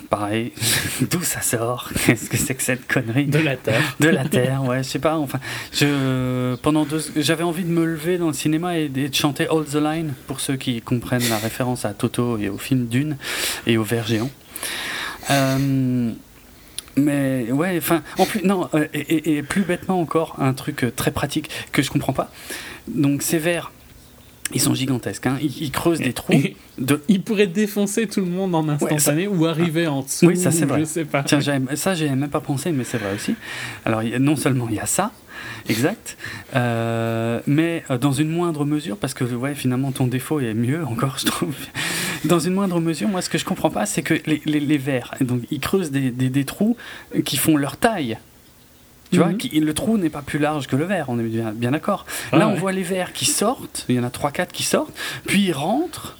pareil, 0.09 0.53
d'où 1.09 1.21
ça 1.21 1.41
sort? 1.41 1.89
Qu'est-ce 2.05 2.29
que 2.29 2.37
c'est 2.37 2.55
que 2.55 2.63
cette 2.63 2.87
connerie? 2.87 3.25
De 3.25 3.39
la 3.39 3.57
terre. 3.57 3.81
de 3.99 4.09
la 4.09 4.25
terre, 4.25 4.63
ouais, 4.63 4.83
je 4.83 4.89
sais 4.89 4.99
pas. 4.99 5.17
Enfin, 5.17 5.39
je 5.73 6.55
pendant 6.57 6.85
deux, 6.85 7.03
j'avais 7.17 7.43
envie 7.43 7.63
de 7.63 7.69
me 7.69 7.85
lever 7.85 8.17
dans 8.17 8.27
le 8.27 8.33
cinéma 8.33 8.77
et 8.77 8.87
de 8.87 9.13
chanter 9.13 9.47
All 9.49 9.65
the 9.65 9.75
Line 9.75 10.13
pour 10.27 10.39
ceux 10.39 10.55
qui 10.55 10.81
comprennent 10.81 11.27
la 11.29 11.37
référence 11.37 11.85
à 11.85 11.93
Toto 11.93 12.37
et 12.37 12.49
au 12.49 12.57
film 12.57 12.87
Dune 12.87 13.17
et 13.67 13.77
au 13.77 13.83
ver 13.83 14.07
géant. 14.07 14.29
Euh, 15.31 16.11
mais 16.95 17.51
ouais, 17.51 17.75
enfin, 17.77 18.01
en 18.17 18.25
plus, 18.25 18.43
non, 18.43 18.67
euh, 18.73 18.87
et, 18.93 18.99
et- 18.99 19.37
et 19.37 19.43
plus 19.43 19.61
bêtement 19.61 19.99
encore, 20.01 20.35
un 20.39 20.53
truc 20.53 20.83
euh, 20.83 20.91
très 20.91 21.11
pratique 21.11 21.49
que 21.71 21.81
je 21.81 21.89
comprends 21.89 22.13
pas. 22.13 22.31
Donc 22.87 23.21
ces 23.21 23.37
vers, 23.37 23.71
ils 24.53 24.59
sont 24.61 24.73
gigantesques, 24.73 25.27
hein, 25.27 25.37
ils, 25.41 25.61
ils 25.63 25.71
creusent 25.71 25.99
des 25.99 26.13
trous 26.13 26.33
Et 26.33 26.55
de. 26.79 27.01
il 27.07 27.21
pourrait 27.21 27.45
défoncer 27.47 28.07
tout 28.07 28.21
le 28.21 28.25
monde 28.31 28.55
en 28.55 28.67
instantané 28.67 29.27
ou 29.27 29.45
arriver 29.45 29.85
en 29.87 30.01
dessous. 30.01 30.25
Oui, 30.27 30.37
ça, 30.37 30.49
c'est 30.51 30.65
vrai. 30.65 30.79
Je 30.79 30.85
sais 30.85 31.05
pas. 31.05 31.21
Tiens, 31.23 31.39
j'avais- 31.39 31.75
ça, 31.75 31.93
j'y 31.93 32.05
avais 32.05 32.15
même 32.15 32.29
pas 32.29 32.41
pensé, 32.41 32.71
mais 32.71 32.83
c'est 32.83 32.97
vrai 32.97 33.13
aussi. 33.13 33.35
Alors, 33.85 34.01
non 34.19 34.35
seulement 34.35 34.67
il 34.69 34.75
y 34.75 34.79
a 34.79 34.85
ça, 34.87 35.11
exact, 35.67 36.17
euh, 36.55 37.39
mais 37.47 37.83
euh, 37.89 37.97
dans 37.97 38.11
une 38.11 38.29
moindre 38.29 38.65
mesure, 38.65 38.97
parce 38.97 39.13
que 39.13 39.23
ouais, 39.23 39.55
finalement, 39.55 39.91
ton 39.91 40.07
défaut 40.07 40.39
est 40.39 40.53
mieux 40.53 40.83
encore, 40.85 41.17
je 41.19 41.25
trouve. 41.25 41.55
Dans 42.25 42.39
une 42.39 42.53
moindre 42.53 42.81
mesure, 42.81 43.07
moi, 43.07 43.21
ce 43.21 43.29
que 43.29 43.37
je 43.37 43.45
comprends 43.45 43.69
pas, 43.69 43.85
c'est 43.85 44.01
que 44.01 44.13
les, 44.25 44.41
les, 44.45 44.59
les 44.59 44.77
vers, 44.77 45.13
donc, 45.21 45.41
ils 45.51 45.61
creusent 45.61 45.89
des, 45.91 46.11
des, 46.11 46.29
des 46.29 46.43
trous 46.43 46.75
qui 47.23 47.37
font 47.37 47.55
leur 47.55 47.77
taille. 47.77 48.17
Tu 49.11 49.17
vois, 49.17 49.29
Mhm. 49.29 49.37
qui- 49.37 49.59
le 49.59 49.73
trou 49.73 49.97
n'est 49.97 50.09
pas 50.11 50.21
plus 50.21 50.37
large 50.37 50.67
que 50.67 50.75
le 50.75 50.83
verre, 50.85 51.05
on 51.07 51.17
est 51.17 51.23
bien, 51.23 51.51
bien 51.51 51.71
d'accord. 51.71 52.05
Ah 52.31 52.37
Là, 52.37 52.47
on 52.49 52.53
voit 52.55 52.73
les 52.73 52.83
verres 52.83 53.11
qui 53.13 53.25
sortent, 53.25 53.85
il 53.89 53.95
y 53.95 53.99
en 53.99 54.03
a 54.03 54.09
3-4 54.09 54.51
qui 54.51 54.63
sortent, 54.63 54.93
puis 55.25 55.45
ils 55.47 55.53
rentrent. 55.53 56.18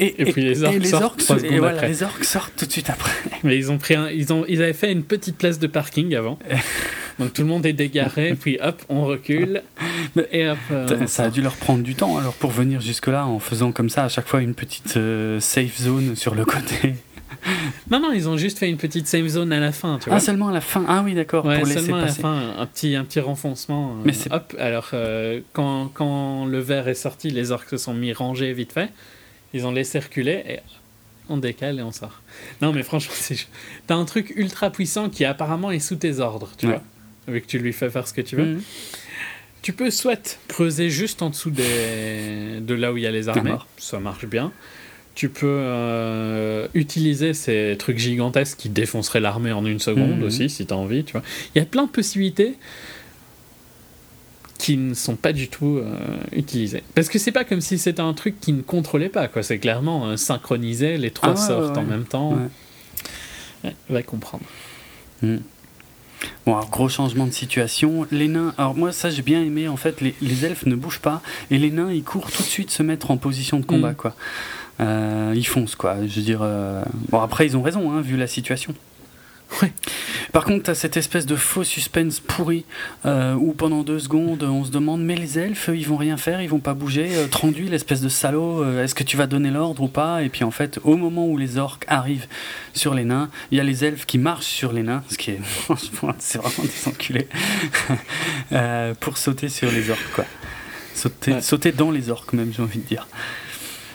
Et 0.00 0.32
puis 0.32 0.42
les 0.44 0.62
orques 0.64 1.20
sortent 1.20 1.44
et 1.44 1.58
voilà, 1.58 1.74
après. 1.76 1.88
les 1.88 2.02
orques 2.02 2.24
sortent 2.24 2.52
tout 2.56 2.66
de 2.66 2.72
suite 2.72 2.88
après. 2.90 3.10
Mais 3.42 3.56
ils 3.56 3.70
ont 3.72 3.78
pris 3.78 3.94
un- 3.94 4.10
ils 4.10 4.32
ont 4.32 4.44
ils 4.48 4.62
avaient 4.62 4.72
fait 4.72 4.92
une 4.92 5.02
petite 5.02 5.36
place 5.36 5.58
de 5.58 5.66
parking 5.66 6.14
avant. 6.14 6.38
Donc 7.18 7.32
tout 7.32 7.42
le 7.42 7.48
monde 7.48 7.66
est 7.66 7.72
dégaré, 7.72 8.36
puis 8.38 8.58
hop, 8.62 8.80
on 8.88 9.04
recule 9.04 9.62
et 10.30 10.48
hop. 10.48 10.58
euh, 10.70 10.98
on 11.00 11.06
Ça 11.08 11.24
a 11.24 11.30
dû 11.30 11.42
leur 11.42 11.56
prendre 11.56 11.82
du 11.82 11.96
temps 11.96 12.16
alors 12.16 12.34
pour 12.34 12.50
venir 12.52 12.80
jusque-là 12.80 13.26
en 13.26 13.40
faisant 13.40 13.72
comme 13.72 13.90
ça 13.90 14.04
à 14.04 14.08
chaque 14.08 14.28
fois 14.28 14.40
une 14.40 14.54
petite 14.54 14.96
euh, 14.96 15.40
safe 15.40 15.80
zone 15.80 16.14
sur 16.14 16.36
le 16.36 16.44
côté. 16.44 16.94
Non 17.90 18.00
non, 18.00 18.12
ils 18.12 18.28
ont 18.28 18.36
juste 18.36 18.58
fait 18.58 18.68
une 18.68 18.76
petite 18.76 19.06
safe 19.06 19.26
zone 19.26 19.52
à 19.52 19.60
la 19.60 19.72
fin, 19.72 19.98
tu 20.00 20.08
vois. 20.10 20.18
Ah 20.18 20.20
seulement 20.20 20.48
à 20.48 20.52
la 20.52 20.60
fin. 20.60 20.84
Ah 20.88 21.02
oui 21.04 21.14
d'accord 21.14 21.44
Ouais, 21.44 21.58
pour 21.58 21.66
laisser 21.66 21.80
seulement 21.80 21.96
à 21.98 22.06
la 22.06 22.12
fin, 22.12 22.40
un 22.58 22.66
petit, 22.66 22.94
un 22.96 23.04
petit 23.04 23.20
renfoncement. 23.20 23.90
euh, 23.98 24.02
Mais 24.04 24.12
hop, 24.30 24.54
alors 24.58 24.90
euh, 24.94 25.40
quand, 25.52 25.88
quand 25.94 26.46
le 26.46 26.58
verre 26.60 26.88
est 26.88 26.94
sorti, 26.94 27.30
les 27.30 27.50
orques 27.50 27.70
se 27.70 27.76
sont 27.78 27.94
mis 27.94 28.12
rangés 28.12 28.52
vite 28.52 28.72
fait. 28.72 28.90
Ils 29.54 29.66
ont 29.66 29.72
laissé 29.72 29.98
reculer 29.98 30.42
et 30.46 30.58
on 31.28 31.36
décale 31.38 31.78
et 31.78 31.82
on 31.82 31.92
sort. 31.92 32.22
Non, 32.62 32.72
mais 32.72 32.82
franchement, 32.82 33.14
c'est... 33.16 33.46
t'as 33.86 33.94
un 33.96 34.04
truc 34.04 34.32
ultra 34.36 34.70
puissant 34.70 35.08
qui 35.08 35.24
apparemment 35.24 35.70
est 35.70 35.78
sous 35.78 35.96
tes 35.96 36.20
ordres, 36.20 36.50
tu 36.58 36.66
Ouais. 36.66 36.72
vois, 37.26 37.34
vu 37.34 37.40
que 37.40 37.46
tu 37.46 37.58
lui 37.58 37.72
fais 37.72 37.90
faire 37.90 38.06
ce 38.06 38.12
que 38.12 38.20
tu 38.20 38.36
veux. 38.36 38.44
Mhm. 38.54 38.62
Tu 39.60 39.72
peux 39.72 39.90
soit 39.90 40.38
creuser 40.48 40.88
juste 40.88 41.20
en 41.20 41.30
dessous 41.30 41.50
des... 41.50 42.60
de 42.60 42.74
là 42.74 42.92
où 42.92 42.96
il 42.96 43.02
y 43.02 43.06
a 43.06 43.10
les 43.10 43.28
armées, 43.28 43.56
ça 43.76 43.98
marche 43.98 44.24
bien. 44.26 44.52
Tu 45.16 45.28
peux 45.28 45.46
euh, 45.48 46.68
utiliser 46.74 47.34
ces 47.34 47.74
trucs 47.76 47.98
gigantesques 47.98 48.56
qui 48.56 48.68
défonceraient 48.68 49.18
l'armée 49.20 49.50
en 49.50 49.66
une 49.66 49.80
seconde 49.80 50.18
Mhm. 50.18 50.22
aussi, 50.22 50.48
si 50.48 50.64
tu 50.64 50.72
as 50.72 50.76
envie. 50.76 51.02
Tu 51.04 51.12
vois. 51.12 51.22
Il 51.54 51.58
y 51.58 51.60
a 51.60 51.64
plein 51.64 51.84
de 51.86 51.90
possibilités 51.90 52.54
qui 54.58 54.76
ne 54.76 54.92
sont 54.94 55.14
pas 55.16 55.32
du 55.32 55.48
tout 55.48 55.78
euh, 55.78 55.94
utilisées. 56.32 56.82
Parce 56.94 57.08
que 57.08 57.18
c'est 57.18 57.32
pas 57.32 57.44
comme 57.44 57.60
si 57.60 57.78
c'était 57.78 58.00
un 58.02 58.12
truc 58.12 58.40
qui 58.40 58.52
ne 58.52 58.62
contrôlait 58.62 59.08
pas. 59.08 59.28
quoi. 59.28 59.42
C'est 59.42 59.58
clairement 59.58 60.06
euh, 60.08 60.16
synchronisé, 60.16 60.98
les 60.98 61.10
trois 61.12 61.34
Ah 61.34 61.36
sortent 61.36 61.76
ouais, 61.76 61.78
en 61.78 61.84
ouais. 61.84 61.90
même 61.90 62.04
temps. 62.04 62.32
Ouais. 62.32 62.48
Ouais, 63.64 63.74
va 63.88 64.02
comprendre. 64.02 64.44
Hmm. 65.22 65.36
Bon, 66.46 66.54
alors, 66.56 66.68
gros 66.70 66.88
changement 66.88 67.26
de 67.26 67.32
situation. 67.32 68.06
Les 68.10 68.26
nains, 68.26 68.52
alors 68.58 68.74
moi, 68.74 68.90
ça 68.90 69.08
j'ai 69.10 69.22
bien 69.22 69.40
aimé, 69.42 69.68
en 69.68 69.76
fait, 69.76 70.00
les, 70.00 70.14
les 70.20 70.44
elfes 70.44 70.66
ne 70.66 70.74
bougent 70.74 70.98
pas 71.00 71.22
et 71.52 71.58
les 71.58 71.70
nains 71.70 71.92
ils 71.92 72.02
courent 72.02 72.30
tout 72.30 72.42
de 72.42 72.48
suite 72.48 72.70
se 72.72 72.82
mettre 72.82 73.12
en 73.12 73.16
position 73.16 73.60
de 73.60 73.64
combat, 73.64 73.92
Mm. 73.92 73.96
quoi. 73.96 74.14
Euh, 74.80 75.32
ils 75.36 75.46
foncent, 75.46 75.74
quoi. 75.76 75.96
Je 76.06 76.16
veux 76.16 76.22
dire. 76.22 76.40
euh, 76.42 76.82
Bon, 77.10 77.20
après, 77.20 77.46
ils 77.46 77.56
ont 77.56 77.62
raison, 77.62 77.92
hein, 77.92 78.00
vu 78.00 78.16
la 78.16 78.26
situation. 78.26 78.74
Ouais. 79.62 79.72
Par 80.32 80.44
contre, 80.44 80.64
t'as 80.64 80.74
cette 80.74 80.96
espèce 80.98 81.24
de 81.24 81.34
faux 81.34 81.64
suspense 81.64 82.20
pourri 82.20 82.66
euh, 83.06 83.32
où 83.34 83.52
pendant 83.54 83.82
deux 83.82 83.98
secondes 83.98 84.42
on 84.42 84.62
se 84.62 84.70
demande 84.70 85.02
mais 85.02 85.16
les 85.16 85.38
elfes 85.38 85.70
ils 85.74 85.86
vont 85.86 85.96
rien 85.96 86.18
faire, 86.18 86.42
ils 86.42 86.48
vont 86.50 86.58
pas 86.60 86.74
bouger. 86.74 87.08
Euh, 87.12 87.26
Tranduit, 87.28 87.66
l'espèce 87.68 88.02
de 88.02 88.10
salaud, 88.10 88.62
euh, 88.62 88.84
est-ce 88.84 88.94
que 88.94 89.04
tu 89.04 89.16
vas 89.16 89.26
donner 89.26 89.50
l'ordre 89.50 89.82
ou 89.82 89.88
pas? 89.88 90.22
Et 90.22 90.28
puis 90.28 90.44
en 90.44 90.50
fait, 90.50 90.78
au 90.84 90.96
moment 90.96 91.26
où 91.26 91.38
les 91.38 91.56
orques 91.56 91.84
arrivent 91.88 92.26
sur 92.74 92.92
les 92.94 93.04
nains, 93.04 93.30
il 93.50 93.56
y 93.56 93.60
a 93.60 93.64
les 93.64 93.84
elfes 93.86 94.04
qui 94.04 94.18
marchent 94.18 94.44
sur 94.46 94.72
les 94.72 94.82
nains, 94.82 95.02
ce 95.08 95.16
qui 95.16 95.30
est 95.30 95.40
franchement, 95.42 96.14
c'est 96.18 96.38
vraiment 96.38 96.64
des 96.64 96.88
enculés, 96.88 97.28
euh, 98.52 98.94
pour 99.00 99.16
sauter 99.16 99.48
sur 99.48 99.70
les 99.72 99.90
orques 99.90 100.12
quoi. 100.14 100.24
Sauter, 100.94 101.32
Ouais. 101.32 101.40
sauter 101.40 101.72
dans 101.72 101.90
les 101.90 102.10
orques 102.10 102.32
même, 102.34 102.52
j'ai 102.54 102.62
envie 102.62 102.80
de 102.80 102.86
dire. 102.86 103.06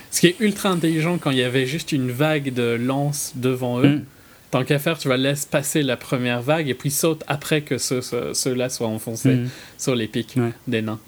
Ce 0.09 0.19
qui 0.19 0.27
est 0.27 0.35
ultra 0.39 0.69
intelligent 0.69 1.17
quand 1.19 1.31
il 1.31 1.37
y 1.37 1.43
avait 1.43 1.65
juste 1.67 1.91
une 1.91 2.11
vague 2.11 2.53
de 2.53 2.75
lances 2.79 3.33
devant 3.35 3.79
eux. 3.81 3.87
Mm. 3.97 4.05
Tant 4.53 4.63
qu'à 4.63 4.79
faire, 4.79 4.97
tu 4.97 5.07
vas 5.09 5.17
laisser 5.17 5.47
passer 5.49 5.83
la 5.83 5.97
première 5.97 6.41
vague 6.41 6.69
et 6.69 6.73
puis 6.73 6.91
saute 6.91 7.23
après 7.27 7.61
que 7.61 7.77
ceux- 7.77 8.01
ceux- 8.01 8.33
ceux-là 8.33 8.69
soient 8.69 8.87
enfoncés 8.87 9.35
Mm. 9.35 9.49
sur 9.77 9.95
les 9.95 10.07
pics 10.07 10.33
Ouais. 10.37 10.53
des 10.67 10.81
nains. 10.81 10.99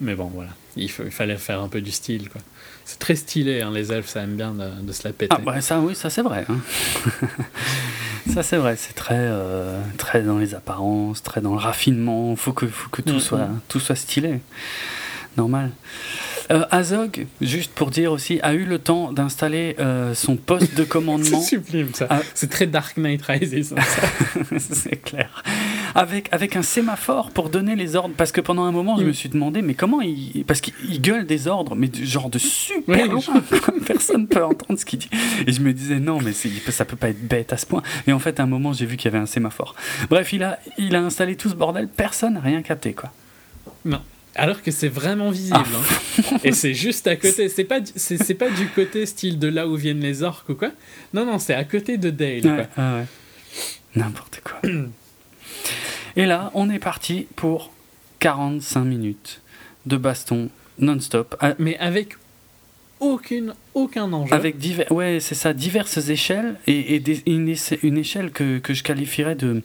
Mais 0.00 0.14
bon, 0.14 0.26
voilà. 0.34 0.50
Il, 0.76 0.90
faut- 0.90 1.04
il 1.04 1.10
fallait 1.12 1.36
faire 1.36 1.60
un 1.60 1.68
peu 1.68 1.80
du 1.80 1.90
style, 1.92 2.28
quoi. 2.28 2.40
C'est 2.84 2.98
très 2.98 3.14
stylé, 3.16 3.62
hein, 3.62 3.70
les 3.72 3.92
elfes, 3.92 4.08
ça 4.08 4.22
aime 4.22 4.36
bien 4.36 4.52
de, 4.52 4.82
de 4.86 4.92
se 4.92 5.06
la 5.06 5.12
péter. 5.14 5.34
Ah 5.38 5.40
bah 5.42 5.60
ça 5.60 5.78
oui, 5.80 5.94
ça 5.94 6.10
c'est 6.10 6.20
vrai. 6.22 6.44
hein. 6.48 6.58
ça 8.34 8.42
c'est 8.42 8.56
vrai, 8.56 8.76
c'est 8.76 8.92
très, 8.94 9.14
euh, 9.18 9.80
très 9.96 10.22
dans 10.22 10.38
les 10.38 10.54
apparences, 10.54 11.22
très 11.22 11.40
dans 11.40 11.52
le 11.52 11.58
raffinement. 11.60 12.34
Faut 12.36 12.52
que, 12.52 12.66
faut 12.66 12.90
que 12.90 13.02
tout, 13.02 13.14
Mhm. 13.14 13.20
soit, 13.20 13.48
tout 13.68 13.80
soit 13.80 13.96
stylé. 13.96 14.40
Normal. 15.36 15.70
Euh, 16.50 16.64
Azog, 16.70 17.26
juste 17.40 17.72
pour 17.72 17.90
dire 17.90 18.12
aussi, 18.12 18.38
a 18.42 18.54
eu 18.54 18.64
le 18.64 18.78
temps 18.78 19.12
d'installer 19.12 19.76
euh, 19.78 20.14
son 20.14 20.36
poste 20.36 20.74
de 20.74 20.82
C'est 20.82 20.88
commandement. 20.88 21.40
sublime, 21.40 21.88
ça. 21.94 22.06
Ah. 22.10 22.20
C'est 22.34 22.50
très 22.50 22.66
Dark 22.66 22.96
Knight 22.96 23.22
Rises. 23.22 23.74
hein, 23.76 23.82
c'est 24.58 24.96
clair. 25.02 25.42
Avec, 25.94 26.28
avec 26.32 26.56
un 26.56 26.62
sémaphore 26.62 27.30
pour 27.30 27.48
donner 27.50 27.76
les 27.76 27.96
ordres. 27.96 28.14
Parce 28.16 28.32
que 28.32 28.40
pendant 28.40 28.64
un 28.64 28.72
moment, 28.72 28.96
je 28.98 29.04
Mm. 29.04 29.06
me 29.06 29.12
suis 29.12 29.28
demandé, 29.28 29.62
mais 29.62 29.74
comment 29.74 30.00
il. 30.02 30.44
Parce 30.46 30.60
qu'il 30.60 30.74
il 30.88 31.00
gueule 31.00 31.24
des 31.26 31.46
ordres, 31.48 31.74
mais 31.76 31.88
du 31.88 32.04
genre 32.04 32.28
de 32.30 32.38
super 32.38 33.06
loin. 33.06 33.22
Personne 33.86 34.22
ne 34.22 34.26
peut 34.26 34.44
entendre 34.44 34.78
ce 34.78 34.84
qu'il 34.84 34.98
dit. 34.98 35.10
Et 35.46 35.52
je 35.52 35.60
me 35.60 35.72
disais, 35.72 35.98
non, 36.00 36.20
mais 36.20 36.32
c'est- 36.32 36.70
ça 36.70 36.84
peut 36.84 36.96
pas 36.96 37.08
être 37.10 37.26
bête 37.26 37.52
à 37.52 37.56
ce 37.56 37.64
point. 37.66 37.82
Et 38.06 38.12
en 38.12 38.18
fait, 38.18 38.40
à 38.40 38.42
un 38.42 38.46
moment, 38.46 38.72
j'ai 38.72 38.86
vu 38.86 38.96
qu'il 38.96 39.10
y 39.10 39.14
avait 39.14 39.22
un 39.22 39.26
sémaphore. 39.26 39.74
Bref, 40.10 40.32
il 40.32 40.42
a, 40.42 40.58
il 40.78 40.94
a 40.96 41.00
installé 41.00 41.36
tout 41.36 41.48
ce 41.48 41.54
bordel. 41.54 41.88
Personne 41.88 42.34
n'a 42.34 42.40
rien 42.40 42.60
capté, 42.62 42.92
quoi. 42.92 43.10
Alors 44.36 44.62
que 44.62 44.70
c'est 44.70 44.88
vraiment 44.88 45.30
visible. 45.30 45.58
hein. 45.58 46.38
Et 46.42 46.52
c'est 46.52 46.74
juste 46.74 47.06
à 47.06 47.16
côté. 47.16 47.48
C'est 47.54 47.64
pas, 47.64 47.80
du- 47.80 47.92
c'est, 47.96 48.16
c'est 48.22 48.34
pas 48.34 48.50
du 48.50 48.66
côté 48.68 49.06
style 49.06 49.38
de 49.38 49.46
là 49.48 49.68
où 49.68 49.76
viennent 49.76 50.00
les 50.00 50.22
orques 50.22 50.48
ou 50.48 50.54
quoi. 50.54 50.70
Non, 51.12 51.24
non, 51.24 51.38
c'est 51.38 51.54
à 51.54 51.64
côté 51.64 51.98
de 51.98 52.10
Dale. 52.10 52.40
Ouais, 52.44 52.68
ouais, 52.76 52.92
ouais. 52.98 53.06
N'importe 53.94 54.40
quoi. 54.44 54.60
Et 56.16 56.26
là, 56.26 56.50
on 56.54 56.70
est 56.70 56.78
parti 56.78 57.26
pour 57.36 57.72
45 58.20 58.84
minutes 58.84 59.40
de 59.86 59.96
baston 59.96 60.48
non-stop. 60.78 61.36
à- 61.40 61.54
Mais 61.58 61.76
avec 61.78 62.14
aucune, 63.04 63.54
aucun 63.74 64.12
enjeu. 64.12 64.32
Avec 64.34 64.56
divers, 64.58 64.90
ouais, 64.90 65.18
c'est 65.20 65.34
ça, 65.34 65.52
diverses 65.52 65.96
échelles 66.08 66.56
et, 66.66 66.94
et 66.94 67.00
des- 67.00 67.22
une, 67.26 67.48
éche- 67.48 67.78
une 67.82 67.98
échelle 67.98 68.30
que, 68.30 68.58
que 68.58 68.72
je 68.74 68.82
qualifierais 68.82 69.34
de 69.34 69.62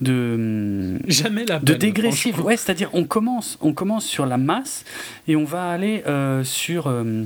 de, 0.00 0.98
Jamais 1.08 1.44
la 1.44 1.58
de 1.58 1.74
dégressive. 1.74 2.40
Ouais, 2.40 2.56
c'est-à-dire 2.56 2.90
on 2.92 3.04
commence 3.04 3.58
on 3.60 3.72
commence 3.72 4.04
sur 4.06 4.26
la 4.26 4.36
masse 4.36 4.84
et 5.28 5.36
on 5.36 5.44
va 5.44 5.70
aller 5.70 6.02
euh, 6.06 6.44
sur 6.44 6.86
euh, 6.86 7.24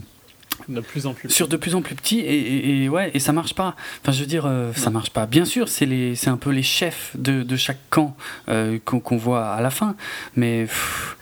De 0.68 0.80
plus 0.80 1.06
en 1.06 1.14
plus. 1.14 1.30
sur 1.30 1.48
de 1.48 1.56
plus 1.56 1.74
en 1.74 1.82
plus 1.82 1.94
petit 1.94 2.20
et, 2.20 2.38
et- 2.38 2.84
et 2.84 2.88
ouais 2.88 3.10
et 3.14 3.18
ça 3.20 3.32
marche 3.32 3.54
pas. 3.54 3.74
Enfin, 4.02 4.12
je 4.12 4.20
veux 4.20 4.26
dire, 4.26 4.44
euh, 4.46 4.72
ça 4.74 4.90
marche 4.90 5.10
pas. 5.10 5.26
Bien 5.26 5.44
sûr, 5.44 5.68
c'est 5.68 5.86
les 5.86 6.14
c'est 6.14 6.30
un 6.30 6.36
peu 6.36 6.50
les 6.50 6.62
chefs 6.62 7.12
de, 7.16 7.42
de 7.42 7.56
chaque 7.56 7.80
camp 7.90 8.16
euh, 8.48 8.78
qu'on 8.84 9.16
voit 9.16 9.46
à 9.50 9.60
la 9.60 9.70
fin, 9.70 9.96
mais 10.36 10.62
pff, 10.64 11.16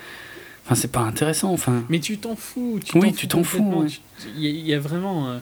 enfin 0.67 0.75
c'est 0.75 0.91
pas 0.93 1.01
intéressant. 1.01 1.53
Enfin, 1.53 1.85
Mais 1.89 2.01
tu 2.01 2.19
t'en 2.19 2.36
fous. 2.36 2.78
Tu 2.85 2.99
Oui, 2.99 3.11
t'en 3.12 3.17
tu 3.17 3.28
t'en 3.28 3.43
fous, 3.45 3.83
ouais. 3.85 3.86
Il 4.36 4.43
y, 4.43 4.47
a- 4.47 4.51
il 4.51 4.67
y 4.67 4.75
a 4.75 4.78
vraiment. 4.81 5.31
euh, 5.31 5.39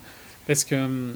parce 0.47 0.65
que. 0.65 0.75
hum, 0.75 1.15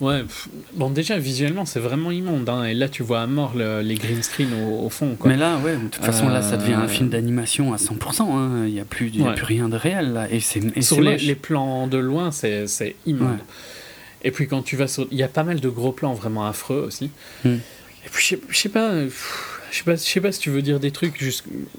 Ouais. 0.00 0.22
pff, 0.22 0.48
bon, 0.74 0.90
déjà, 0.90 1.16
visuellement, 1.18 1.64
c'est 1.64 1.78
vraiment 1.80 2.10
immonde. 2.10 2.48
hein, 2.48 2.64
et 2.64 2.74
là, 2.74 2.88
tu 2.88 3.02
vois 3.04 3.20
à 3.22 3.26
mort 3.28 3.52
le- 3.56 3.80
les 3.82 3.94
green 3.94 4.22
screen 4.22 4.48
au, 4.52 4.84
au 4.86 4.90
fond. 4.90 5.14
Quoi. 5.16 5.30
Mais 5.30 5.36
là, 5.36 5.58
ouais, 5.58 5.76
de 5.76 5.88
toute 5.88 6.04
façon, 6.04 6.28
là, 6.28 6.42
ça 6.42 6.56
devient 6.56 6.74
un 6.74 6.82
Euh, 6.84 6.88
film 6.88 7.08
d'animation 7.08 7.72
à 7.72 7.76
100%. 7.78 8.36
hein. 8.36 8.66
Il 8.66 8.74
n'y 8.74 8.80
a, 8.80 8.84
plus, 8.84 9.08
y 9.10 9.22
a 9.22 9.26
Ouais. 9.28 9.34
plus 9.34 9.44
rien 9.44 9.68
de 9.68 9.76
réel, 9.76 10.12
là. 10.12 10.28
Et 10.30 10.40
c'est 10.40 10.82
sur 10.82 11.00
les, 11.00 11.34
plans 11.36 11.86
de 11.86 11.98
loin, 11.98 12.32
c'est 12.32 12.66
c'est 12.66 12.96
immonde. 13.06 13.30
Ouais. 13.32 13.44
Et 14.26 14.30
puis 14.30 14.48
quand 14.48 14.62
tu 14.62 14.76
vas 14.76 14.88
sur. 14.88 15.06
Il 15.12 15.18
y 15.18 15.22
a 15.22 15.28
pas 15.28 15.44
mal 15.44 15.60
de 15.60 15.68
gros 15.68 15.92
plans 15.92 16.14
vraiment 16.14 16.46
affreux 16.46 16.82
aussi. 16.86 17.10
Hmm. 17.44 17.58
Et 18.06 18.08
puis 18.10 18.36
je 18.50 18.58
sais- 18.58 18.68
pas. 18.70 18.88
euh, 18.90 19.04
pff, 19.04 19.53
Je 19.74 19.78
sais 19.80 19.84
pas, 19.84 19.96
je 19.96 20.00
sais 20.02 20.20
pas 20.20 20.30
si 20.30 20.38
tu 20.38 20.50
veux 20.50 20.62
dire 20.62 20.78
des 20.78 20.92
trucs, 20.92 21.20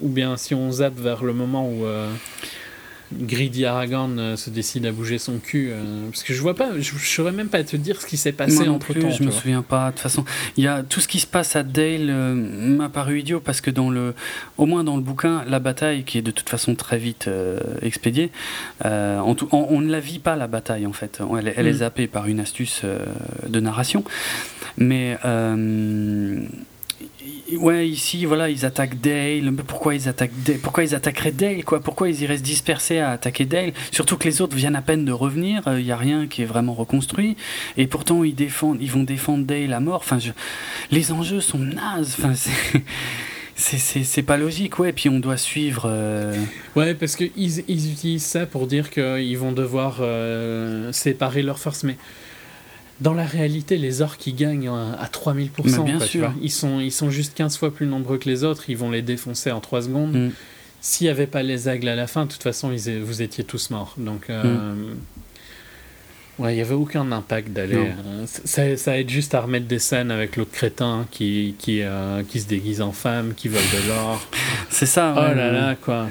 ou 0.02 0.10
bien 0.10 0.36
si 0.36 0.54
on 0.54 0.70
zappe 0.70 1.00
vers 1.00 1.24
le 1.24 1.32
moment 1.32 1.70
où 1.70 1.86
euh, 1.86 2.12
Greedy 3.14 3.64
Aragorn 3.64 4.20
euh, 4.20 4.36
se 4.36 4.50
décide 4.50 4.86
à 4.86 4.92
bouger 4.92 5.18
son 5.18 5.38
cul. 5.38 5.70
euh, 5.72 6.08
parce 6.10 6.22
que 6.24 6.34
je 6.34 6.42
vois 6.42 6.56
pas, 6.56 6.72
je, 6.78 6.82
je 6.98 7.08
saurais 7.08 7.32
même 7.32 7.48
pas 7.48 7.64
te 7.64 7.78
dire 7.78 8.02
ce 8.02 8.06
qui 8.06 8.18
s'est 8.18 8.34
passé 8.34 8.68
entre 8.68 8.92
plus, 8.92 9.02
temps. 9.02 9.12
je 9.12 9.24
me 9.24 9.32
souviens 9.32 9.62
pas. 9.62 9.86
De 9.88 9.92
toute 9.92 10.02
façon, 10.02 10.26
il 10.58 10.66
y 10.66 10.68
a 10.68 10.84
tout 10.84 11.00
ce 11.00 11.08
qui 11.08 11.22
se 11.22 11.26
passe 11.28 11.56
à 11.56 11.64
Dale 11.64 12.10
euh, 12.10 12.34
m'a 12.34 12.90
paru 12.90 13.20
idiot 13.22 13.40
parce 13.40 13.62
que 13.62 13.72
dans 13.72 13.90
le, 13.90 14.14
au 14.58 14.66
moins 14.66 14.84
dans 14.84 14.98
le 14.98 15.02
bouquin, 15.02 15.46
la 15.48 15.60
bataille 15.60 16.04
qui 16.04 16.18
est 16.18 16.22
de 16.22 16.32
toute 16.32 16.50
façon 16.50 16.76
très 16.76 16.98
vite 16.98 17.30
euh, 17.30 17.60
expédiée, 17.82 18.30
en 18.84 19.36
tout- 19.36 19.48
on, 19.54 19.68
on 19.70 19.80
ne 19.80 19.90
la 19.90 20.02
vit 20.02 20.20
pas 20.20 20.36
la 20.36 20.48
bataille 20.48 20.86
en 20.86 20.92
fait. 20.94 21.22
Elle, 21.40 21.48
est- 21.68 21.72
Mm. 21.72 21.78
zappée 21.78 22.08
par 22.08 22.28
une 22.28 22.42
astuce 22.42 22.82
de 23.48 23.60
narration, 23.62 24.04
mais 24.78 25.18
Ouais, 27.58 27.88
ici, 27.88 28.26
voilà, 28.26 28.50
ils 28.50 28.66
attaquent 28.66 29.00
Dale. 29.00 29.54
Pourquoi 29.68 29.96
ils 29.96 30.08
attaquent 30.10 30.32
Dale? 30.46 30.58
Pourquoi 30.60 30.84
ils 30.84 30.96
attaqueraient 30.96 31.32
Dale, 31.32 31.64
quoi? 31.64 31.80
Pourquoi 31.80 32.10
ils 32.10 32.22
iraient 32.22 32.38
se 32.38 32.44
disperser 32.44 33.00
à 33.00 33.12
attaquer 33.12 33.46
Dale? 33.46 33.74
Surtout 33.92 34.18
que 34.18 34.28
les 34.28 34.42
autres 34.42 34.56
viennent 34.56 34.76
à 34.76 34.82
peine 34.82 35.06
de 35.06 35.12
revenir. 35.12 35.62
Il 35.68 35.84
n'y 35.86 35.92
a 35.92 35.98
rien 35.98 36.28
qui 36.28 36.42
est 36.42 36.46
vraiment 36.46 36.74
reconstruit. 36.74 37.38
Et 37.78 37.88
pourtant, 37.88 38.24
ils 38.24 38.36
défendent, 38.36 38.78
ils 38.82 38.92
vont 38.92 39.04
défendre 39.04 39.46
Dale 39.46 39.74
à 39.74 39.80
mort. 39.80 40.02
Enfin, 40.04 40.18
les 40.92 41.12
enjeux 41.12 41.42
sont 41.42 41.60
nazes. 41.60 42.16
Enfin, 42.20 42.34
c'est 43.56 44.24
pas 44.24 44.38
logique, 44.38 44.80
ouais. 44.80 44.92
Puis 44.92 45.10
on 45.10 45.20
doit 45.20 45.38
suivre. 45.38 45.84
euh, 45.88 46.36
Ouais, 46.76 46.94
parce 46.94 47.16
qu'ils 47.16 47.32
ils 47.38 47.92
utilisent 47.92 48.26
ça 48.26 48.46
pour 48.46 48.68
dire 48.68 48.90
qu'ils 48.90 49.38
vont 49.38 49.52
devoir 49.52 49.98
euh, 50.02 50.92
séparer 50.92 51.42
leurs 51.42 51.60
forces, 51.60 51.84
mais 51.84 51.96
dans 53.02 53.14
la 53.14 53.26
réalité, 53.26 53.78
les 53.78 54.02
orques 54.02 54.26
ils 54.28 54.36
gagnent 54.36 54.70
à, 54.70 54.94
à 55.00 55.08
3000%. 55.08 55.50
Mais 55.66 55.84
bien 55.84 55.98
quoi, 55.98 56.06
tu 56.06 56.12
sûr. 56.12 56.20
vois. 56.22 56.34
Ils, 56.42 56.52
sont, 56.52 56.80
ils 56.80 56.92
sont 56.92 57.10
juste 57.10 57.34
15 57.36 57.58
fois 57.58 57.74
plus 57.74 57.88
nombreux 57.88 58.18
que 58.18 58.30
les 58.30 58.44
autres, 58.44 58.70
ils 58.70 58.78
vont 58.78 58.90
les 58.92 59.02
défoncer 59.02 59.52
en 59.52 59.60
3 59.60 59.84
secondes. 59.84 60.16
Mm. 60.16 60.32
S'il 60.82 61.06
n'y 61.06 61.12
avait 61.12 61.28
pas 61.28 61.42
les 61.42 61.68
aigles 61.68 61.88
à 61.90 61.96
la 61.96 62.08
fin, 62.08 62.26
de 62.26 62.32
toute 62.32 62.44
façon, 62.44 62.72
ils 62.72 63.02
vous 63.02 63.22
étiez 63.22 63.44
tous 63.44 63.72
morts. 63.72 63.96
Donc, 63.98 64.30
euh, 64.30 64.94
ouais, 66.38 66.54
il 66.54 66.56
n'y 66.58 66.62
avait 66.62 66.76
aucun 66.76 67.12
impact 67.12 67.50
d'aller. 67.50 67.76
Euh, 67.76 68.26
ça, 68.28 68.78
ça 68.78 68.98
aide 68.98 69.10
juste 69.10 69.34
à 69.34 69.42
remettre 69.42 69.66
des 69.66 69.80
scènes 69.80 70.12
avec 70.12 70.38
l'autre 70.38 70.52
crétin 70.52 71.08
qui, 71.10 71.56
qui, 71.58 71.82
euh, 71.82 72.22
qui 72.30 72.40
se 72.40 72.48
déguise 72.48 72.82
en 72.82 72.92
femme, 72.92 73.34
qui 73.36 73.48
vole 73.48 73.62
de 73.62 73.88
l'or. 73.90 74.22
C'est 74.70 74.86
ça. 74.86 75.16
oh 75.18 75.22
ouais, 75.22 75.34
là 75.34 75.48
ouais. 75.48 75.54
là, 75.54 75.76
quoi. 75.76 76.08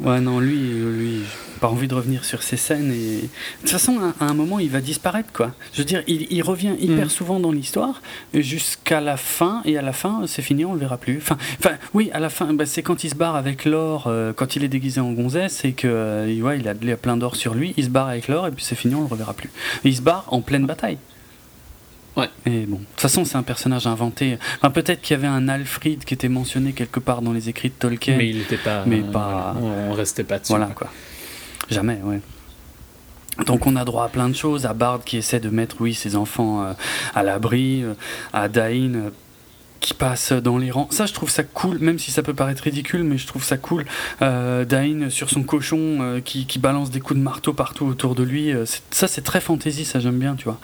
Ouais, 0.00 0.20
non, 0.20 0.40
lui, 0.40 0.56
lui, 0.56 1.20
pas 1.58 1.68
envie 1.68 1.88
de 1.88 1.94
revenir 1.94 2.24
sur 2.24 2.42
ces 2.42 2.56
scènes. 2.56 2.92
Et... 2.92 3.22
De 3.22 3.28
toute 3.60 3.70
façon, 3.70 3.98
à, 4.20 4.24
à 4.24 4.28
un 4.28 4.34
moment, 4.34 4.58
il 4.58 4.70
va 4.70 4.80
disparaître, 4.80 5.32
quoi. 5.32 5.52
Je 5.72 5.78
veux 5.78 5.84
dire, 5.84 6.02
il, 6.06 6.26
il 6.30 6.42
revient 6.42 6.74
hyper 6.80 7.06
Mm. 7.06 7.10
souvent 7.10 7.40
dans 7.40 7.52
l'histoire, 7.52 8.00
jusqu'à 8.34 9.00
la 9.00 9.16
fin, 9.16 9.62
et 9.64 9.76
à 9.78 9.82
la 9.82 9.92
fin, 9.92 10.22
c'est 10.26 10.42
fini, 10.42 10.64
on 10.64 10.72
le 10.74 10.80
verra 10.80 10.96
plus. 10.96 11.18
Enfin, 11.18 11.36
enfin 11.58 11.76
oui, 11.94 12.10
à 12.12 12.20
la 12.20 12.30
fin, 12.30 12.52
bah, 12.54 12.66
c'est 12.66 12.82
quand 12.82 13.04
il 13.04 13.10
se 13.10 13.14
barre 13.14 13.36
avec 13.36 13.64
l'or, 13.64 14.04
euh, 14.06 14.32
quand 14.32 14.56
il 14.56 14.64
est 14.64 14.68
déguisé 14.68 15.00
en 15.00 15.12
gonzesse, 15.12 15.64
et 15.64 15.72
que, 15.72 15.86
euh, 15.88 16.40
ouais, 16.40 16.58
il 16.58 16.68
a, 16.68 16.74
il 16.80 16.90
a 16.90 16.96
plein 16.96 17.16
d'or 17.16 17.36
sur 17.36 17.54
lui, 17.54 17.74
il 17.76 17.84
se 17.84 17.90
barre 17.90 18.08
avec 18.08 18.28
l'or, 18.28 18.46
et 18.46 18.50
puis 18.50 18.64
c'est 18.64 18.74
fini, 18.74 18.94
on 18.94 19.00
le 19.02 19.06
reverra 19.06 19.34
plus. 19.34 19.50
Et 19.84 19.88
il 19.88 19.96
se 19.96 20.02
barre 20.02 20.24
en 20.28 20.40
pleine 20.40 20.66
bataille. 20.66 20.98
Ouais. 22.16 22.28
Et 22.46 22.66
bon, 22.66 22.78
de 22.78 22.82
toute 22.84 23.00
façon, 23.00 23.24
c'est 23.24 23.36
un 23.36 23.44
personnage 23.44 23.86
inventé. 23.86 24.38
Enfin, 24.56 24.70
peut-être 24.70 25.00
qu'il 25.02 25.14
y 25.14 25.18
avait 25.18 25.28
un 25.28 25.48
Alfred 25.48 26.04
qui 26.04 26.14
était 26.14 26.28
mentionné 26.28 26.72
quelque 26.72 26.98
part 26.98 27.22
dans 27.22 27.32
les 27.32 27.48
écrits 27.48 27.68
de 27.68 27.74
Tolkien. 27.74 28.16
Mais 28.16 28.28
il 28.28 28.38
n'était 28.38 28.56
pas. 28.56 28.82
Mais 28.86 28.98
euh, 29.00 29.12
pas- 29.12 29.54
voilà, 29.54 29.68
on, 29.86 29.90
on 29.90 29.92
restait 29.92 30.24
pas 30.24 30.40
dessus. 30.40 30.50
Voilà 30.50 30.66
quoi. 30.66 30.88
Jamais, 31.70 32.00
ouais. 32.02 32.20
Donc 33.46 33.66
on 33.66 33.76
a 33.76 33.84
droit 33.84 34.04
à 34.04 34.08
plein 34.08 34.28
de 34.28 34.34
choses, 34.34 34.66
à 34.66 34.74
Bard 34.74 35.00
qui 35.04 35.16
essaie 35.16 35.40
de 35.40 35.48
mettre, 35.48 35.76
oui, 35.80 35.94
ses 35.94 36.16
enfants 36.16 36.62
euh, 36.62 36.72
à 37.14 37.22
l'abri, 37.22 37.82
euh, 37.84 37.94
à 38.32 38.48
Dain 38.48 38.94
euh, 38.94 39.10
qui 39.80 39.94
passe 39.94 40.32
dans 40.32 40.58
les 40.58 40.72
rangs. 40.72 40.88
Ça, 40.90 41.06
je 41.06 41.12
trouve 41.12 41.30
ça 41.30 41.44
cool, 41.44 41.78
même 41.78 42.00
si 42.00 42.10
ça 42.10 42.24
peut 42.24 42.34
paraître 42.34 42.64
ridicule, 42.64 43.04
mais 43.04 43.16
je 43.16 43.28
trouve 43.28 43.44
ça 43.44 43.56
cool. 43.56 43.84
Dain 44.20 45.08
sur 45.08 45.30
son 45.30 45.44
cochon 45.44 46.20
qui, 46.24 46.46
qui 46.46 46.58
balance 46.58 46.90
des 46.90 46.98
coups 46.98 47.16
de 47.16 47.22
marteau 47.22 47.52
partout 47.52 47.86
autour 47.86 48.16
de 48.16 48.24
lui. 48.24 48.52
ça, 48.90 49.06
c'est 49.06 49.22
très 49.22 49.40
fantasy, 49.40 49.84
ça 49.84 50.00
j'aime 50.00 50.18
bien, 50.18 50.34
tu 50.34 50.44
vois. 50.44 50.58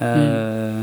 Euh, 0.00 0.82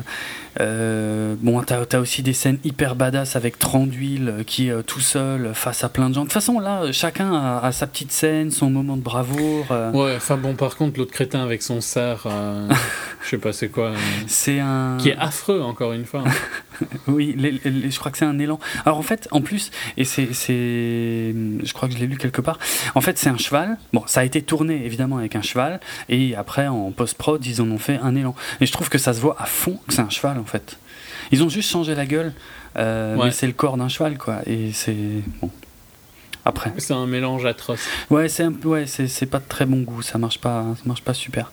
euh, 0.61 1.35
bon, 1.39 1.61
t'as 1.63 1.81
as 1.93 1.99
aussi 1.99 2.21
des 2.23 2.33
scènes 2.33 2.57
hyper 2.63 2.95
badass 2.95 3.35
avec 3.35 3.59
Tranduil 3.59 4.27
euh, 4.29 4.43
qui 4.43 4.69
est 4.69 4.83
tout 4.83 4.99
seul 4.99 5.51
face 5.53 5.83
à 5.83 5.89
plein 5.89 6.09
de 6.09 6.15
gens. 6.15 6.21
De 6.21 6.25
toute 6.25 6.33
façon, 6.33 6.59
là, 6.59 6.91
chacun 6.91 7.33
a, 7.33 7.59
a 7.65 7.71
sa 7.71 7.87
petite 7.87 8.11
scène, 8.11 8.51
son 8.51 8.69
moment 8.69 8.97
de 8.97 9.01
bravoure. 9.01 9.67
euh, 9.71 9.91
Ouais, 9.91 10.15
enfin 10.17 10.37
bon, 10.37 10.55
par 10.55 10.75
contre, 10.75 10.99
l'autre 10.99 11.11
crétin 11.11 11.41
avec 11.43 11.61
son 11.61 11.81
cerf, 11.81 12.23
euh, 12.25 12.67
je 13.23 13.29
sais 13.29 13.37
pas 13.37 13.53
c'est 13.53 13.69
quoi, 13.69 13.93
C'est 14.27 14.59
un. 14.59 14.97
qui 14.99 15.09
est 15.09 15.17
affreux 15.17 15.61
encore 15.61 15.93
une 15.93 16.05
fois. 16.05 16.23
Oui, 17.07 17.35
les- 17.37 17.59
les- 17.65 17.91
je 17.91 17.99
crois 17.99 18.09
que 18.09 18.17
c'est 18.17 18.23
un 18.23 18.39
élan. 18.39 18.57
Alors 18.85 18.97
en 18.99 19.01
fait, 19.01 19.27
en 19.31 19.41
plus, 19.41 19.69
et 19.97 20.05
c'est, 20.05 20.29
je 20.33 21.73
crois 21.73 21.89
que 21.89 21.93
je 21.95 21.99
l'ai 21.99 22.07
lu 22.07 22.17
quelque 22.17 22.39
part. 22.39 22.57
En 22.95 23.01
fait, 23.01 23.17
c'est 23.17 23.29
un 23.29 23.37
cheval. 23.37 23.77
Bon, 23.91 24.03
ça 24.07 24.21
a 24.21 24.23
été 24.23 24.41
tourné 24.41 24.85
évidemment 24.85 25.17
avec 25.17 25.35
un 25.35 25.41
cheval, 25.41 25.81
et 26.07 26.35
après 26.35 26.67
en 26.67 26.91
post 26.91 27.17
prod, 27.17 27.45
ils 27.45 27.61
en 27.61 27.69
ont 27.69 27.77
fait 27.77 27.99
un 28.01 28.15
élan. 28.15 28.33
Et 28.61 28.65
je 28.65 28.71
trouve 28.71 28.87
que 28.87 28.97
ça 28.99 29.13
se 29.13 29.19
voit 29.19 29.35
à 29.39 29.45
fond 29.45 29.79
que 29.87 29.93
c'est 29.93 30.01
un 30.01 30.09
cheval 30.09 30.37
en 30.37 30.45
fait. 30.45 30.77
Ils 31.31 31.43
ont 31.43 31.49
juste 31.49 31.69
changé 31.69 31.95
la 31.95 32.05
gueule, 32.05 32.33
euh, 32.77 33.15
Ouais. 33.15 33.25
mais 33.25 33.31
c'est 33.31 33.47
le 33.47 33.53
corps 33.53 33.77
d'un 33.77 33.89
cheval 33.89 34.17
quoi. 34.17 34.39
Et 34.45 34.71
c'est 34.73 34.95
bon. 35.41 35.49
Après, 36.45 36.71
C'est 36.77 36.93
un 36.93 37.05
mélange 37.05 37.45
atroce. 37.45 37.81
ouais, 38.09 38.29
c'est 38.29 38.43
un 38.43 38.53
peu, 38.53 38.69
ouais, 38.69 38.87
c'est, 38.87 39.07
c'est 39.07 39.25
pas 39.25 39.39
de 39.39 39.43
très 39.47 39.65
bon 39.65 39.81
goût. 39.81 40.01
Ça 40.01 40.17
marche 40.17 40.39
pas, 40.39 40.63
ça 40.77 40.83
marche 40.85 41.03
pas 41.03 41.13
super. 41.13 41.51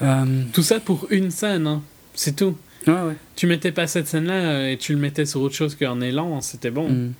Euh, 0.00 0.42
Tout 0.52 0.62
ça 0.62 0.80
pour 0.80 1.06
une 1.10 1.30
scène, 1.30 1.66
hein. 1.66 1.82
c'est 2.14 2.36
tout. 2.36 2.56
ouais, 2.86 2.92
ouais. 2.92 3.16
Tu 3.36 3.46
mettais 3.46 3.72
pas 3.72 3.86
cette 3.86 4.08
scène-là 4.08 4.34
euh, 4.34 4.70
et 4.70 4.78
tu 4.78 4.92
le 4.94 4.98
mettais 4.98 5.26
sur 5.26 5.40
autre 5.42 5.54
chose 5.54 5.74
qu'un 5.74 6.00
élan, 6.00 6.40
c'était 6.40 6.70
bon. 6.70 6.88
Mm. 6.88 7.12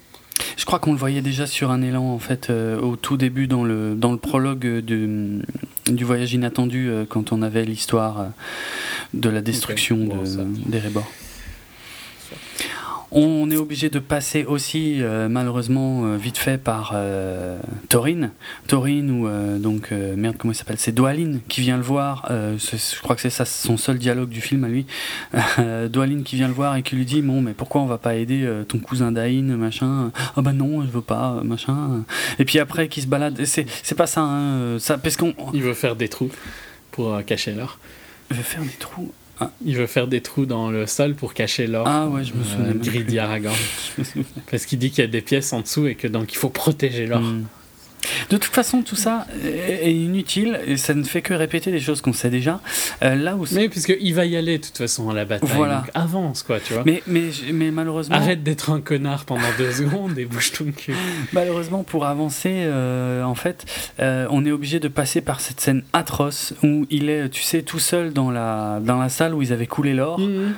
Je 0.57 0.65
crois 0.65 0.79
qu'on 0.79 0.93
le 0.93 0.99
voyait 0.99 1.23
déjà 1.23 1.47
sur 1.47 1.71
un 1.71 1.83
élan 1.83 2.05
en 2.05 2.19
fait 2.19 2.51
euh, 2.51 2.81
au 2.81 2.97
tout 2.97 3.17
début 3.17 3.47
dans 3.47 3.65
le 3.65 3.95
dans 3.95 4.13
le 4.13 4.19
prologue 4.19 4.67
euh, 4.67 4.81
du, 4.81 5.43
du 5.93 6.05
voyage 6.05 6.33
inattendu 6.33 6.89
euh, 6.89 7.05
quand 7.09 7.33
on 7.33 7.43
avait 7.43 7.65
l'histoire 7.65 8.21
euh, 8.21 8.27
de 9.15 9.29
la 9.29 9.41
destruction 9.41 9.97
de, 9.97 10.45
des 10.67 10.79
Rébors. 10.79 11.11
On 13.15 13.51
est 13.51 13.57
obligé 13.57 13.91
de 13.91 13.99
passer 13.99 14.45
aussi 14.47 15.03
euh, 15.03 15.29
malheureusement 15.29 16.07
euh, 16.07 16.17
vite 16.17 16.39
fait 16.39 16.57
par 16.57 16.93
euh, 16.95 17.59
Taurine, 17.91 18.31
Taurine 18.69 19.11
ou 19.11 19.29
euh, 19.29 19.59
donc 19.59 19.91
merde 19.91 20.37
comment 20.39 20.53
il 20.53 20.57
s'appelle? 20.57 20.79
C'est 20.79 20.93
Doaline 20.93 21.41
qui 21.47 21.61
vient 21.61 21.77
le 21.77 21.83
voir. 21.83 22.27
je 22.31 23.01
crois 23.03 23.15
que 23.15 23.21
c'est 23.21 23.29
ça 23.29 23.45
son 23.45 23.77
seul 23.77 23.99
dialogue 23.99 24.31
du 24.31 24.41
film 24.41 24.65
à 24.65 24.69
lui. 24.69 24.87
Doaline 25.91 26.23
qui 26.23 26.37
vient 26.37 26.49
le 26.49 26.55
voir 26.55 26.75
et 26.77 26.83
qui 26.83 26.97
lui 26.97 27.05
dit 27.05 27.21
bon 27.21 27.43
mais 27.43 27.53
pourquoi 27.53 27.83
on 27.83 27.87
va 27.87 27.99
pas 27.99 28.15
aider 28.15 28.51
ton 28.67 28.79
cousin 28.79 29.13
Dain 29.13 29.57
machin? 29.59 30.11
Ah 30.35 30.41
bah 30.41 30.55
non 30.55 30.83
je 30.83 30.89
veux 30.89 31.03
pas 31.03 31.43
machin 31.45 32.05
et 32.39 32.47
puis 32.47 32.59
après 32.61 32.89
qui 32.89 33.03
se 33.03 33.07
balade 33.07 33.45
c'est 33.45 33.67
c'est 33.83 33.95
pas 33.95 34.07
ça 34.07 34.23
hein, 34.23 34.79
ça 34.79 34.97
parce 34.97 35.19
qu'on 35.19 35.35
Il 35.53 35.63
veut 35.63 35.75
faire 35.75 35.97
des 35.97 36.09
trous 36.09 36.31
pour 36.91 37.23
cacher 37.27 37.53
l'or. 37.53 37.79
je 38.31 38.37
vais 38.37 38.43
faire 38.43 38.63
des 38.63 38.69
trous 38.79 39.13
Il 39.65 39.77
veut 39.77 39.87
faire 39.87 40.07
des 40.07 40.21
trous 40.21 40.47
dans 40.47 40.71
le 40.71 40.87
sol 40.87 41.15
pour 41.15 41.35
cacher 41.35 41.67
l'or. 41.67 41.87
ah 41.89 42.07
ouais 42.09 42.23
je 42.25 42.33
me 42.35 42.41
Euh, 42.43 42.45
souviens 42.45 42.75
Grille 42.75 43.05
plus. 43.05 43.19
Aragorn. 43.19 43.57
Parce 44.51 44.67
qu'il 44.67 44.79
dit 44.79 44.91
qu'il 44.91 45.03
y 45.03 45.07
a 45.07 45.11
des 45.11 45.21
pièces 45.23 45.53
en 45.53 45.61
dessous 45.63 45.87
et 45.87 45.95
que 45.95 46.07
donc 46.07 46.33
il 46.33 46.37
faut 46.37 46.49
protéger 46.51 47.07
l'or. 47.07 47.21
Hmm. 47.21 47.45
De 48.31 48.37
toute 48.37 48.53
façon, 48.53 48.83
tout 48.83 48.97
ça 48.97 49.27
est 49.45 49.93
inutile 49.93 50.61
et 50.67 50.77
ça 50.77 50.95
ne 50.95 51.03
fait 51.05 51.23
que 51.23 51.35
répéter 51.35 51.71
des 51.71 51.81
choses 51.81 52.01
qu'on 52.01 52.13
sait 52.13 52.31
déjà. 52.31 52.61
Euh, 53.03 53.15
là 53.15 53.37
où 53.37 53.45
Mais 53.53 53.69
puisqu'il 53.69 54.15
va 54.15 54.27
y 54.27 54.37
aller 54.37 54.59
de 54.59 54.65
toute 54.65 54.79
façon 54.79 55.11
à 55.11 55.15
la 55.15 55.25
bataille. 55.25 55.51
Voilà. 55.55 55.79
Donc 55.79 55.91
avance 55.95 56.43
quoi, 56.43 56.61
tu 56.61 56.73
vois. 56.73 56.83
mais, 56.85 57.03
mais, 57.07 57.31
mais 57.53 57.71
malheureusement, 57.71 58.17
Arrête 58.17 58.43
d'être 58.43 58.71
un 58.71 58.81
connard 58.81 59.25
pendant 59.25 59.43
deux 59.59 59.73
secondes 59.73 60.19
et 60.19 60.25
bouge 60.25 60.53
ton 60.53 60.67
cul. 60.73 60.95
malheureusement, 61.33 61.83
pour 61.83 62.07
avancer, 62.07 62.51
euh, 62.53 63.23
en 63.23 63.35
fait, 63.35 63.65
euh, 64.01 64.27
on 64.31 64.45
est 64.45 64.53
obligé 64.53 64.81
de 64.81 64.89
passer 64.89 65.21
par 65.21 65.41
cette 65.41 65.61
scène 65.61 65.83
atroce 65.93 66.55
où 66.63 66.87
il 66.91 67.09
est, 67.09 67.29
tu 67.29 67.43
sais, 67.43 67.63
tout 67.63 67.79
seul 67.79 68.13
dans 68.13 68.31
la, 68.31 68.81
dans 68.85 68.99
la 68.99 69.09
salle 69.09 69.35
où 69.35 69.43
ils 69.43 69.53
avaient 69.53 69.67
coulé 69.67 69.95
l'or. 69.95 70.19
Mhm. 70.19 70.55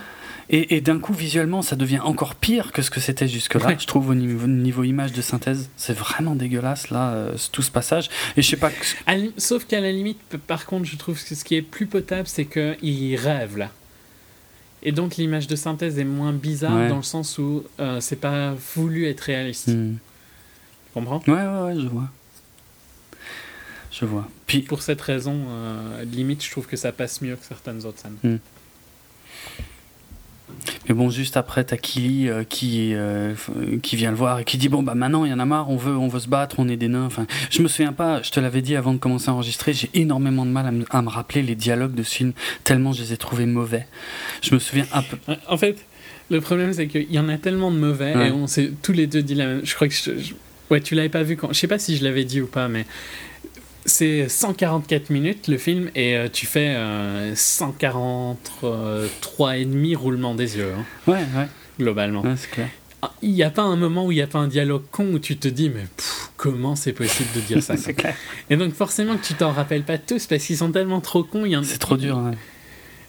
Et, 0.51 0.77
et 0.77 0.81
d'un 0.81 0.99
coup, 0.99 1.13
visuellement, 1.15 1.63
ça 1.63 1.75
devient 1.77 2.01
encore 2.01 2.35
pire 2.35 2.71
que 2.73 2.83
ce 2.83 2.91
que 2.91 3.01
c'était 3.01 3.27
jusque-là. 3.29 3.67
Ouais. 3.69 3.77
Je 3.81 3.87
trouve 3.87 4.11
au 4.11 4.15
niveau, 4.15 4.47
niveau 4.47 4.83
image 4.85 5.13
de 5.13 5.23
synthèse, 5.23 5.71
c'est 5.77 5.97
vraiment 5.97 6.35
dégueulasse 6.35 6.91
là, 6.91 7.13
euh, 7.13 7.37
tout 7.53 7.63
ce 7.63 7.71
passage. 7.71 8.11
Et 8.37 8.43
je 8.43 8.49
sais 8.51 8.57
pas. 8.59 8.71
que- 8.71 9.31
Sauf 9.39 9.65
qu'à 9.67 9.81
la 9.81 9.91
limite, 9.91 10.19
par 10.47 10.67
contre, 10.67 10.85
je 10.85 10.97
trouve 10.97 11.23
que 11.23 11.35
ce 11.35 11.45
qui 11.45 11.55
est 11.55 11.63
plus 11.63 11.87
potable, 11.87 12.29
c'est 12.29 12.45
qu'il 12.45 13.17
rêve 13.17 13.57
là. 13.57 13.71
Et 14.83 14.93
donc 14.93 15.17
l'image 15.17 15.47
de 15.47 15.57
synthèse 15.57 15.99
est 15.99 16.05
moins 16.05 16.33
bizarre 16.35 16.75
Ouais. 16.77 16.89
dans 16.89 16.99
le 16.99 17.03
sens 17.03 17.39
où 17.39 17.65
euh, 17.81 18.01
c'est 18.01 18.17
pas 18.21 18.53
voulu 18.75 19.07
être 19.07 19.23
réaliste. 19.23 19.69
Hmm. 19.69 19.95
Tu 19.95 20.93
comprends? 20.93 21.23
Ouais, 21.27 21.33
ouais, 21.33 21.63
ouais, 21.75 21.81
je 21.81 21.89
vois. 21.89 22.11
Je 23.91 24.05
vois. 24.05 24.29
Puis, 24.47 24.61
Pour 24.61 24.83
cette 24.83 25.01
raison, 25.01 25.41
euh, 25.49 26.05
limite, 26.05 26.45
je 26.45 26.51
trouve 26.51 26.67
que 26.67 26.77
ça 26.77 26.93
passe 26.93 27.23
mieux 27.23 27.37
que 27.37 27.45
certaines 27.47 27.87
autres 27.87 28.01
scènes. 28.01 28.39
Mais 30.89 30.95
bon, 30.95 31.11
juste 31.11 31.37
après, 31.37 31.65
t'as 31.65 31.77
Kili 31.77 32.29
euh, 32.29 32.45
qui, 32.45 32.93
euh, 32.95 33.35
qui 33.83 33.97
vient 33.97 34.11
le 34.11 34.17
voir 34.17 34.41
et 34.41 34.45
qui 34.45 34.59
dit 34.59 34.69
Bon, 34.69 34.83
bah 34.83 34.95
maintenant, 34.95 35.25
il 35.25 35.31
y 35.31 35.35
en 35.35 35.39
a 35.39 35.45
marre, 35.45 35.71
on 35.71 35.77
veut, 35.77 35.97
on 35.97 36.09
veut 36.09 36.21
se 36.21 36.29
battre, 36.29 36.57
on 36.59 36.69
est 36.69 36.77
des 36.77 36.89
nains. 36.89 37.05
Enfin, 37.07 37.27
je 37.51 37.63
me 37.63 37.69
souviens 37.69 37.93
pas, 37.93 38.23
je 38.23 38.31
te 38.31 38.41
l'avais 38.41 38.63
dit 38.63 38.77
avant 38.77 38.93
de 38.93 38.99
commencer 38.99 39.29
à 39.31 39.33
enregistrer, 39.35 39.73
j'ai 39.73 39.91
énormément 39.95 40.45
de 40.47 40.51
mal 40.51 40.67
à 40.67 40.71
me, 40.73 40.85
à 40.91 41.03
me 41.03 41.09
rappeler 41.09 41.43
les 41.43 41.55
dialogues 41.55 41.95
de 41.95 42.03
ce 42.03 42.15
film, 42.15 42.33
tellement 42.65 42.93
je 42.93 43.03
les 43.03 43.13
ai 43.13 43.17
trouvés 43.17 43.47
mauvais. 43.47 43.87
Je 44.43 44.55
me 44.55 44.59
souviens 44.59 44.87
un 44.93 45.03
peu. 45.03 45.17
Ouais, 45.29 45.39
En 45.49 45.57
fait, 45.57 45.85
le 46.31 46.41
problème, 46.41 46.73
c'est 46.73 46.87
qu'il 46.87 47.11
y 47.13 47.19
en 47.19 47.29
a 47.29 47.37
tellement 47.39 47.71
de 47.71 47.79
mauvais 47.79 48.15
Ouais. 48.15 48.29
et 48.29 48.31
on 48.33 48.47
s'est 48.47 48.71
tous 48.83 48.93
les 48.93 49.07
deux 49.07 49.23
dit 49.23 49.35
la 49.35 49.47
même. 49.47 49.61
Je 49.65 49.75
crois 49.75 49.89
que 49.89 49.95
je- 49.95 50.19
je- 50.19 50.35
ouais, 50.71 50.81
tu 50.81 50.95
l'avais 50.95 51.09
pas 51.09 51.23
vu 51.23 51.37
quand. 51.37 51.49
Je 51.53 51.59
sais 51.59 51.69
pas 51.69 51.79
si 51.79 51.97
je 51.97 52.05
l'avais 52.05 52.25
dit 52.25 52.41
ou 52.41 52.47
pas, 52.47 52.69
mais 52.69 52.87
c'est 53.87 54.29
144 54.29 55.11
minutes 55.11 55.49
le 55.49 55.59
film 55.59 55.91
et 55.95 56.17
euh, 56.17 56.29
tu 56.33 56.47
fais 56.47 56.75
euh, 56.77 57.35
143 57.35 59.57
et 59.59 59.65
demi 59.65 59.95
roulement 59.95 60.35
des 60.35 60.57
yeux 60.57 60.73
hein, 60.77 60.85
Ouais, 61.07 61.19
ouais, 61.37 61.47
globalement. 61.79 62.23
ouais 62.23 62.35
c'est 62.37 62.51
clair. 62.51 62.69
Ah, 63.03 63.13
Il 63.23 63.33
n'y 63.33 63.43
a 63.43 63.51
pas 63.51 63.63
un 63.63 63.77
moment 63.77 64.07
où 64.07 64.13
il 64.13 64.17
n'y 64.17 64.23
a 64.23 64.27
pas 64.27 64.39
un 64.39 64.49
dialogue 64.49 64.83
con 64.91 65.07
où 65.13 65.19
tu 65.19 65.37
te 65.37 65.49
dis 65.49 65.69
mais 65.69 65.85
pff, 65.97 66.31
comment 66.37 66.77
c'est 66.77 66.93
possible 66.93 67.29
de 67.35 67.41
dire 67.41 67.63
ça 67.63 67.77
c'est 67.77 67.95
clair. 67.95 68.15
Et 68.51 68.57
donc 68.57 68.73
forcément 68.75 69.17
que 69.17 69.25
tu 69.25 69.35
t'en 69.35 69.53
rappelles 69.53 69.85
pas 69.85 69.99
tous 69.99 70.27
parce 70.27 70.45
qu'ils 70.45 70.57
sont 70.57 70.73
tellement 70.73 71.01
trop 71.01 71.23
cons. 71.23 71.45
C'est 71.63 71.79
trop 71.79 71.97
dur. 71.97 72.19
ouais. 72.19 72.37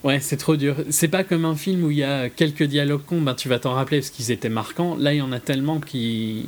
Ouais, 0.03 0.19
c'est 0.19 0.37
trop 0.37 0.55
dur. 0.55 0.75
C'est 0.91 1.07
pas 1.07 1.23
comme 1.23 1.45
un 1.45 1.55
film 1.55 1.83
où 1.83 1.89
il 1.89 1.97
y 1.97 2.03
a 2.03 2.29
quelques 2.29 2.61
dialogues 2.63 3.01
cons, 3.07 3.21
ben 3.21 3.33
tu 3.33 3.49
vas 3.49 3.57
t'en 3.57 3.73
rappeler 3.73 4.01
parce 4.01 4.11
qu'ils 4.11 4.29
étaient 4.29 4.49
marquants. 4.49 4.95
Là, 4.99 5.13
il 5.13 5.17
y 5.17 5.21
en 5.21 5.31
a 5.31 5.39
tellement 5.39 5.79
qui 5.79 6.45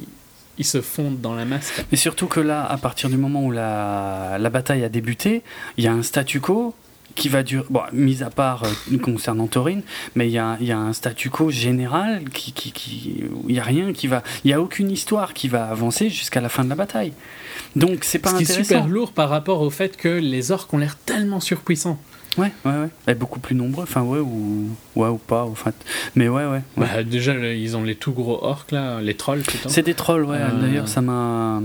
ils 0.58 0.66
se 0.66 0.82
fondent 0.82 1.22
dans 1.22 1.36
la 1.36 1.46
masse. 1.46 1.72
Mais 1.92 1.98
surtout 1.98 2.28
que 2.28 2.40
là, 2.40 2.66
à 2.66 2.78
partir 2.78 3.10
du 3.10 3.18
moment 3.18 3.44
où 3.46 3.52
la, 3.52 4.38
la 4.40 4.50
bataille 4.50 4.84
a 4.84 4.90
débuté, 4.90 5.44
il 5.78 5.84
y 5.84 5.88
a 5.88 5.94
un 5.94 6.04
statu 6.04 6.40
quo 6.40 6.74
qui 7.16 7.30
va 7.30 7.42
durer, 7.42 7.66
bon, 7.72 7.82
mis 7.94 8.22
à 8.22 8.30
part 8.30 8.64
euh, 8.64 8.98
concernant 9.00 9.48
Taurine, 9.48 9.82
mais 10.16 10.28
il 10.28 10.32
y 10.34 10.38
a, 10.38 10.56
y 10.62 10.72
a 10.72 10.78
un 10.78 10.94
statu 10.94 11.32
quo 11.32 11.50
général 11.50 12.30
qui, 12.30 12.52
qui, 12.52 12.72
qui 12.72 13.24
y 13.48 13.60
a 13.60 13.64
rien 13.64 13.92
qui 13.92 14.06
va, 14.08 14.22
il 14.44 14.52
y 14.52 14.54
a 14.54 14.62
aucune 14.62 14.92
histoire 14.92 15.34
qui 15.34 15.48
va 15.48 15.66
avancer 15.68 16.10
jusqu'à 16.10 16.42
la 16.42 16.50
fin 16.50 16.64
de 16.64 16.70
la 16.70 16.76
bataille. 16.76 17.14
Donc 17.76 18.04
c'est 18.04 18.20
pas 18.20 18.30
Ce 18.30 18.36
intéressant. 18.36 18.64
super 18.64 18.88
lourd 18.88 19.12
par 19.14 19.30
rapport 19.30 19.62
au 19.62 19.70
fait 19.72 19.98
que 19.98 20.10
les 20.10 20.52
orques 20.52 20.72
ont 20.74 20.78
l'air 20.78 20.96
tellement 20.96 21.40
surpuissants. 21.40 22.00
Ouais, 22.38 22.52
ouais, 22.66 22.72
ouais. 22.72 22.90
Et 23.08 23.16
beaucoup 23.16 23.40
plus 23.40 23.56
nombreux, 23.56 23.84
enfin 23.84 24.02
ouais 24.04 24.20
ou 24.20 24.70
ouais 24.96 25.08
ou 25.10 25.18
pas, 25.18 25.44
en 25.44 25.56
fait. 25.56 25.74
Mais 26.16 26.30
ouais, 26.30 26.44
ouais. 26.46 26.62
ouais. 26.78 26.88
Bah, 26.96 27.04
déjà, 27.04 27.34
le- 27.34 27.56
ils 27.56 27.76
ont 27.76 27.84
les 27.84 27.96
tout 27.96 28.12
gros 28.12 28.38
orques 28.44 28.72
là, 28.72 29.02
les 29.02 29.16
trolls 29.16 29.42
plutôt. 29.42 29.70
C'est 29.70 29.82
des 29.82 29.94
trolls, 29.96 30.26
ouais. 30.26 30.38
Euh. 30.40 30.62
D'ailleurs, 30.62 30.88
ça 30.88 31.02
m'a. 31.02 31.62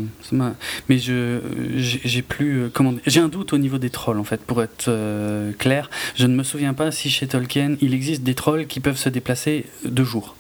Mais 0.89 0.99
je, 0.99 1.41
j'ai 1.77 2.23
plus. 2.23 2.63
euh, 2.63 2.69
Comment 2.73 2.95
J'ai 3.07 3.21
un 3.21 3.29
doute 3.29 3.53
au 3.53 3.59
niveau 3.59 3.79
des 3.79 3.91
trolls, 3.91 4.19
en 4.19 4.25
fait. 4.25 4.41
Pour 4.41 4.63
être 4.63 4.87
euh, 4.89 5.53
clair, 5.59 5.91
je 6.15 6.27
ne 6.27 6.35
me 6.35 6.43
souviens 6.43 6.73
pas 6.75 6.91
si 6.91 7.11
chez 7.11 7.27
Tolkien 7.27 7.77
il 7.81 7.93
existe 7.95 8.23
des 8.23 8.35
trolls 8.35 8.67
qui 8.67 8.81
peuvent 8.81 8.97
se 8.97 9.09
déplacer 9.09 9.67
de 9.85 10.05
jour. 10.05 10.37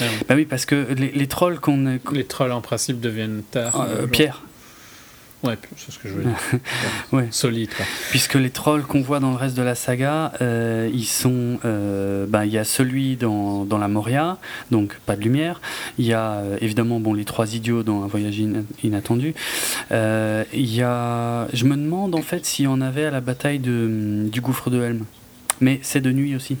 Ah 0.00 0.04
Bah 0.28 0.34
oui, 0.36 0.46
parce 0.46 0.64
que 0.64 0.86
les, 0.96 1.10
les 1.12 1.26
trolls 1.26 1.60
qu'on, 1.60 1.98
Les 2.12 2.24
trolls 2.24 2.52
en 2.52 2.62
principe 2.62 3.00
deviennent 3.00 3.42
tard. 3.50 3.86
euh, 3.88 4.06
Pierre, 4.06 4.42
Ouais, 5.42 5.56
c'est 5.76 5.90
ce 5.90 5.98
que 5.98 6.08
je 6.08 6.14
veux 6.14 6.22
dire. 6.24 6.36
Ouais. 7.12 7.26
Solide 7.30 7.70
quoi. 7.74 7.86
puisque 8.10 8.34
les 8.34 8.50
trolls 8.50 8.82
qu'on 8.82 9.00
voit 9.00 9.20
dans 9.20 9.30
le 9.30 9.36
reste 9.36 9.56
de 9.56 9.62
la 9.62 9.74
saga, 9.74 10.32
euh, 10.42 10.90
ils 10.92 11.06
sont. 11.06 11.58
euh, 11.64 12.26
bah, 12.28 12.44
il 12.44 12.52
y 12.52 12.58
a 12.58 12.64
celui 12.64 13.16
dans, 13.16 13.64
dans 13.64 13.78
la 13.78 13.88
Moria, 13.88 14.36
donc 14.70 14.98
pas 15.06 15.16
de 15.16 15.22
lumière. 15.22 15.60
Il 15.98 16.04
y 16.04 16.12
a 16.12 16.32
euh, 16.32 16.58
évidemment 16.60 17.00
bon 17.00 17.14
les 17.14 17.24
trois 17.24 17.54
idiots 17.54 17.82
dans 17.82 18.02
un 18.04 18.06
voyage 18.06 18.38
ina- 18.38 18.62
inattendu. 18.84 19.34
Euh, 19.92 20.44
y 20.52 20.82
a. 20.82 21.48
Je 21.54 21.64
me 21.64 21.74
demande 21.76 22.14
en 22.14 22.22
fait 22.22 22.44
s'il 22.44 22.66
y 22.66 22.68
en 22.68 22.80
avait 22.82 23.06
à 23.06 23.10
la 23.10 23.20
bataille 23.22 23.58
de, 23.60 24.28
du 24.30 24.40
gouffre 24.42 24.68
de 24.70 24.82
Helm. 24.82 25.04
mais 25.60 25.80
c'est 25.82 26.00
de 26.02 26.12
nuit 26.12 26.36
aussi. 26.36 26.56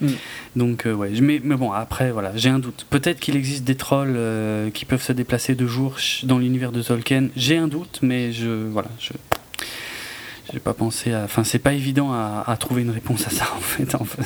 Mm. 0.00 0.08
Donc, 0.56 0.86
euh, 0.86 0.92
ouais. 0.94 1.10
Mais, 1.20 1.40
mais 1.42 1.56
bon, 1.56 1.72
après, 1.72 2.10
voilà, 2.10 2.32
j'ai 2.36 2.48
un 2.50 2.58
doute. 2.58 2.86
Peut-être 2.90 3.18
qu'il 3.20 3.36
existe 3.36 3.64
des 3.64 3.76
trolls 3.76 4.14
euh, 4.16 4.70
qui 4.70 4.84
peuvent 4.84 5.02
se 5.02 5.12
déplacer 5.12 5.54
de 5.54 5.66
jour 5.66 5.96
dans 6.24 6.38
l'univers 6.38 6.72
de 6.72 6.82
Tolkien. 6.82 7.28
J'ai 7.36 7.56
un 7.56 7.68
doute, 7.68 8.00
mais 8.02 8.32
je. 8.32 8.48
Voilà, 8.68 8.88
je. 9.00 9.12
J'ai 10.52 10.60
pas 10.60 10.74
pensé 10.74 11.12
à. 11.12 11.24
Enfin, 11.24 11.42
c'est 11.44 11.58
pas 11.58 11.72
évident 11.72 12.12
à, 12.12 12.44
à 12.46 12.56
trouver 12.56 12.82
une 12.82 12.90
réponse 12.90 13.26
à 13.26 13.30
ça, 13.30 13.48
en 13.56 13.60
fait. 13.60 13.94
En 13.94 14.04
fait. 14.04 14.22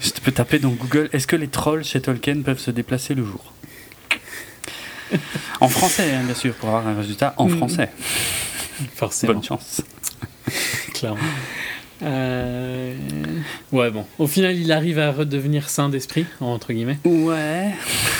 je 0.00 0.10
peux 0.22 0.32
taper 0.32 0.58
dans 0.58 0.70
Google 0.70 1.10
est-ce 1.12 1.26
que 1.26 1.36
les 1.36 1.48
trolls 1.48 1.84
chez 1.84 2.00
Tolkien 2.00 2.40
peuvent 2.42 2.58
se 2.60 2.70
déplacer 2.70 3.14
le 3.14 3.24
jour? 3.24 3.52
En 5.60 5.68
français, 5.68 6.14
hein, 6.14 6.22
bien 6.24 6.34
sûr, 6.34 6.54
pour 6.54 6.68
avoir 6.68 6.86
un 6.86 6.94
résultat 6.96 7.34
en 7.38 7.48
Mm. 7.48 7.56
français. 7.56 7.90
Forcément. 8.94 9.34
Bonne 9.34 9.42
chance. 9.44 9.80
clairement. 10.94 11.18
Euh, 12.02 12.94
Ouais, 13.72 13.90
bon. 13.90 14.04
Au 14.18 14.26
final, 14.26 14.56
il 14.56 14.72
arrive 14.72 14.98
à 14.98 15.10
redevenir 15.12 15.68
saint 15.68 15.88
d'esprit, 15.88 16.24
entre 16.40 16.72
guillemets. 16.72 16.98
Ouais. 17.04 17.70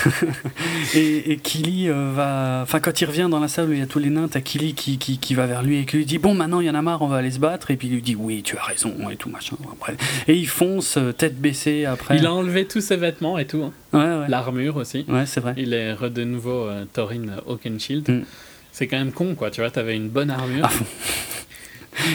et, 0.95 1.33
et 1.33 1.37
Kili 1.39 1.89
euh, 1.89 2.13
va. 2.15 2.61
Enfin, 2.63 2.81
quand 2.81 3.01
il 3.01 3.05
revient 3.07 3.29
dans 3.31 3.41
la 3.41 3.49
salle 3.49 3.69
où 3.69 3.73
il 3.73 3.79
y 3.79 3.83
a 3.83 3.87
tous 3.87 3.99
les 3.99 4.11
nains, 4.11 4.29
t'as 4.29 4.41
Kili 4.41 4.75
qui, 4.75 4.99
qui, 4.99 5.19
qui 5.19 5.35
va 5.35 5.47
vers 5.47 5.63
lui 5.63 5.79
et 5.79 5.87
qui 5.87 5.97
lui 5.97 6.05
dit 6.07 6.19
Bon, 6.19 6.35
maintenant 6.35 6.61
il 6.61 6.67
y 6.67 6.71
en 6.71 6.75
a 6.75 6.83
marre, 6.83 7.03
on 7.03 7.09
va 7.09 7.17
aller 7.17 7.31
se 7.31 7.39
battre. 7.39 7.71
Et 7.71 7.77
puis 7.77 7.89
il 7.89 7.95
lui 7.95 8.03
dit 8.03 8.15
Oui, 8.17 8.43
tu 8.43 8.57
as 8.57 8.63
raison, 8.63 8.95
et 9.11 9.17
tout 9.17 9.31
machin. 9.31 9.57
Après. 9.73 9.97
Et 10.27 10.35
il 10.35 10.49
fonce, 10.49 10.97
euh, 10.99 11.13
tête 11.13 11.41
baissée 11.41 11.85
après. 11.85 12.17
Il 12.19 12.27
a 12.27 12.33
enlevé 12.33 12.67
tous 12.67 12.81
ses 12.81 12.97
vêtements 12.97 13.39
et 13.39 13.47
tout. 13.47 13.63
hein. 13.65 13.73
Ouais, 13.93 14.23
ouais. 14.23 14.29
L'armure 14.29 14.77
aussi. 14.77 15.05
Ouais, 15.09 15.25
c'est 15.27 15.41
vrai. 15.41 15.55
Il 15.57 15.73
est 15.73 15.95
de 16.11 16.25
nouveau 16.25 16.67
euh, 16.67 16.85
Thorin 16.93 17.39
Oakenshield. 17.47 18.09
Mm. 18.09 18.23
C'est 18.73 18.87
quand 18.87 18.99
même 18.99 19.13
con, 19.13 19.35
quoi. 19.35 19.51
Tu 19.51 19.61
vois, 19.61 19.71
t'avais 19.71 19.97
une 19.97 20.09
bonne 20.09 20.31
armure. 20.31 20.69
Ah, 20.69 20.71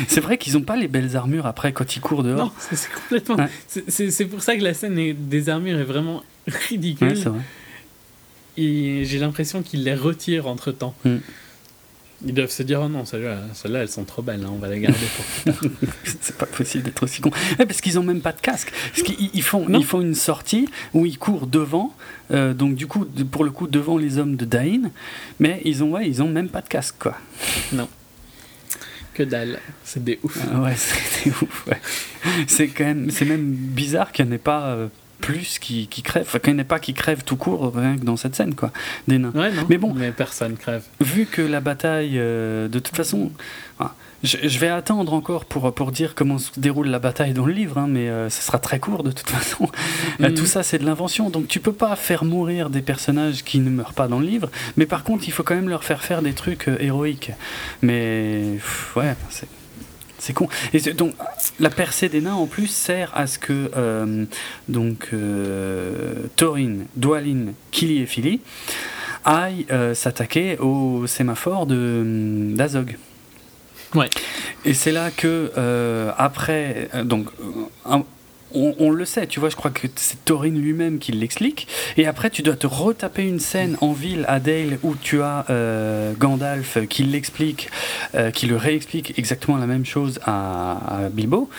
C'est 0.08 0.22
vrai 0.22 0.38
qu'ils 0.38 0.58
ont 0.58 0.62
pas 0.62 0.76
les 0.76 0.88
belles 0.88 1.16
armures 1.16 1.45
après 1.45 1.74
quand 1.74 1.95
ils 1.95 2.00
courent 2.02 2.24
dehors. 2.24 2.38
non, 2.48 2.52
c'est 2.72 2.92
complètement. 2.92 3.36
Ouais. 3.36 3.50
c'est- 3.88 4.26
pour 4.26 4.42
ça 4.42 4.56
que 4.56 4.64
la 4.64 4.74
scène 4.74 4.98
est- 4.98 5.14
des 5.14 5.50
armures 5.50 5.80
est 5.80 5.84
vraiment 5.84 6.24
ridicule. 6.70 7.10
Ouais, 7.10 7.16
c'est 7.16 7.30
vrai. 7.30 7.40
et 8.58 9.03
j'ai 9.06 9.20
l'impression 9.20 9.62
qu'ils 9.64 9.84
les 9.84 9.95
retirent 9.95 10.48
entre 10.48 10.72
temps. 10.72 10.94
Mm. 11.06 11.16
Ils 12.26 12.34
doivent 12.34 12.52
se 12.52 12.64
dire 12.64 12.80
oh 12.82 12.88
non, 12.88 13.03
celles-là, 13.03 13.82
elles 13.82 13.90
sont 13.90 14.06
trop 14.06 14.22
belles, 14.22 14.44
hein, 14.45 14.52
on 14.53 14.58
va 14.58 14.70
les 14.70 14.80
garder 14.80 14.98
pour. 15.44 15.53
C'est 16.22 16.38
pas 16.38 16.45
possible 16.45 16.84
d'être 16.86 17.03
aussi 17.03 17.20
con. 17.20 17.32
Ouais, 17.60 17.66
parce 17.66 17.82
qu'ils 17.82 18.00
ont 18.00 18.03
même 18.03 18.22
pas 18.22 18.32
de 18.32 18.40
casque. 18.40 18.72
Parce 18.92 19.02
qu'ils 19.03 19.30
ils 19.34 19.44
font, 19.44 19.68
Non. 19.68 19.78
ils 19.80 19.86
font 19.86 20.00
une 20.00 20.16
sortie 20.16 20.70
où 20.94 21.06
ils 21.06 21.18
courent 21.18 21.48
devant, 21.48 21.94
euh, 22.32 22.53
donc 22.53 22.76
du 22.76 22.88
coup, 22.88 23.03
pour 23.30 23.44
le 23.44 23.52
coup, 23.52 23.68
devant 23.68 23.98
les 23.98 24.20
hommes 24.20 24.38
de 24.38 24.45
Dain, 24.45 24.84
mais 25.42 25.62
ils 25.66 25.84
ont, 25.84 25.92
ouais, 25.92 26.08
ils 26.08 26.22
ont 26.24 26.30
même 26.30 26.48
pas 26.48 26.62
de 26.62 26.70
casque, 26.70 26.95
quoi. 26.98 27.18
Que 29.14 29.24
dalle, 29.24 29.59
c'est 29.83 30.03
des 30.03 30.19
ouf. 30.24 30.38
Ah 30.51 30.61
ouais, 30.61 30.74
c'est 30.75 31.30
ouf. 31.30 31.67
ouais. 31.67 31.80
C'est 32.48 32.67
quand 32.67 32.85
même, 32.85 33.11
c'est 33.11 33.25
même 33.25 33.51
bizarre 33.51 34.11
qu'il 34.11 34.25
n'y 34.25 34.32
en 34.32 34.35
ait 34.35 34.40
pas 34.40 34.67
euh, 34.67 34.88
plus 35.19 35.59
qui, 35.59 35.88
qui 35.88 36.01
crèvent. 36.01 36.25
Enfin, 36.27 36.40
qu'il 36.40 36.53
n'y 36.53 36.59
en 36.59 36.61
ait 36.61 36.67
pas 36.67 36.80
qui 36.80 36.93
crèvent 36.93 37.24
tout 37.24 37.38
court, 37.38 37.74
rien 37.75 37.98
que 37.98 38.03
dans 38.03 38.17
cette 38.17 38.35
scène, 38.35 38.56
quoi, 38.56 38.72
des 39.08 39.17
nains. 39.17 39.32
Ouais, 39.33 39.51
non. 39.51 39.66
Mais 39.69 39.77
bon. 39.77 39.93
Mais 39.93 40.11
personne 40.11 40.58
crève. 40.58 40.83
Vu 41.00 41.25
que 41.25 41.42
la 41.42 41.61
bataille, 41.61 42.16
euh, 42.16 42.67
de 42.67 42.80
toute 42.80 42.95
façon, 42.95 43.32
ah, 43.80 43.95
je, 44.24 44.38
je 44.43 44.60
vais 44.60 44.69
attendre 44.69 45.14
encore 45.14 45.45
pour, 45.45 45.74
pour 45.74 45.92
dire 45.92 46.16
comment 46.16 46.38
se 46.38 46.60
déroule 46.60 46.88
la 46.88 47.00
bataille 47.00 47.34
dans 47.34 47.45
le 47.45 47.53
livre, 47.53 47.77
hein, 47.77 47.88
mais 47.88 48.10
euh, 48.10 48.30
ce 48.30 48.42
sera 48.42 48.58
très 48.58 48.80
court 48.80 49.03
de 49.03 49.11
toute 49.11 49.30
façon. 49.30 49.69
Euh, 50.22 50.32
tout 50.32 50.45
ça, 50.45 50.64
c'est 50.64 50.80
de 50.80 50.85
l'invention, 50.85 51.30
donc 51.30 51.48
tu 51.48 51.60
peux 51.60 51.74
pas 51.74 51.95
faire 51.95 52.24
mourir 52.24 52.69
des 52.69 52.82
personnages 52.82 53.43
qui 53.43 53.60
ne 53.60 53.69
meurent 53.69 53.93
pas 53.93 54.08
dans 54.08 54.19
le 54.19 54.26
livre, 54.26 54.50
mais 54.77 54.85
par 54.85 55.03
contre, 55.03 55.27
il 55.27 55.32
faut 55.32 55.43
quand 55.43 55.56
même 55.56 55.69
leur 55.69 55.84
faire 55.84 56.03
faire 56.03 56.22
des 56.22 56.34
trucs 56.34 56.68
euh, 56.68 56.77
héroïques. 56.80 57.32
Mais 57.82 58.53
pff, 58.56 58.95
ouais, 58.95 59.16
c'est. 59.30 59.48
C'est 60.19 60.32
con. 60.32 60.48
Et 60.72 60.80
donc, 60.93 61.16
la 61.60 61.69
percée 61.69 62.08
des 62.08 62.22
nains, 62.22 62.35
en 62.35 62.45
plus, 62.45 62.68
sert 62.68 63.11
à 63.14 63.27
ce 63.27 63.38
que 63.38 63.69
euh, 63.76 64.24
donc 64.69 65.10
euh, 65.11 66.14
Thorin, 66.38 66.85
Dwalin, 66.95 67.48
Kili 67.72 68.00
et 68.00 68.06
Fili 68.06 68.40
aillent 69.26 69.66
euh, 69.69 69.93
s'attaquer 69.93 70.58
au 70.60 71.08
sémaphore 71.08 71.66
de 71.66 72.53
d'Azog. 72.56 72.95
Ouais. 73.95 74.09
Et 74.65 74.73
c'est 74.73 74.91
là 74.91 75.11
que 75.11 75.51
euh, 75.57 76.11
après, 76.17 76.89
euh, 76.95 77.03
donc. 77.03 77.27
euh, 77.39 77.43
un- 77.85 78.03
on, 78.55 78.75
on 78.77 78.91
le 78.91 79.03
sait, 79.03 79.25
tu 79.25 79.39
vois, 79.39 79.49
je 79.49 79.55
crois 79.55 79.72
que 79.72 79.88
c'est 79.95 80.23
Thorin 80.25 80.51
lui-même 80.51 80.99
qui 80.99 81.11
l'explique. 81.11 81.67
Et 81.97 82.05
après, 82.05 82.30
tu 82.30 82.43
dois 82.43 82.55
te 82.55 82.67
retaper 82.67 83.23
une 83.27 83.39
scène 83.39 83.77
en 83.81 83.93
ville 83.93 84.25
à 84.27 84.39
Dale 84.39 84.77
où 84.83 84.93
tu 84.93 85.23
as 85.23 85.45
euh, 85.49 86.13
Gandalf 86.19 86.77
qui 86.88 87.01
l'explique, 87.03 87.72
euh, 88.13 88.30
qui 88.30 88.45
le 88.45 88.55
réexplique 88.55 89.17
exactement 89.17 89.57
la 89.57 89.65
même 89.65 89.85
chose 89.85 90.19
à, 90.23 91.05
à 91.05 91.09
Bilbo. 91.09 91.49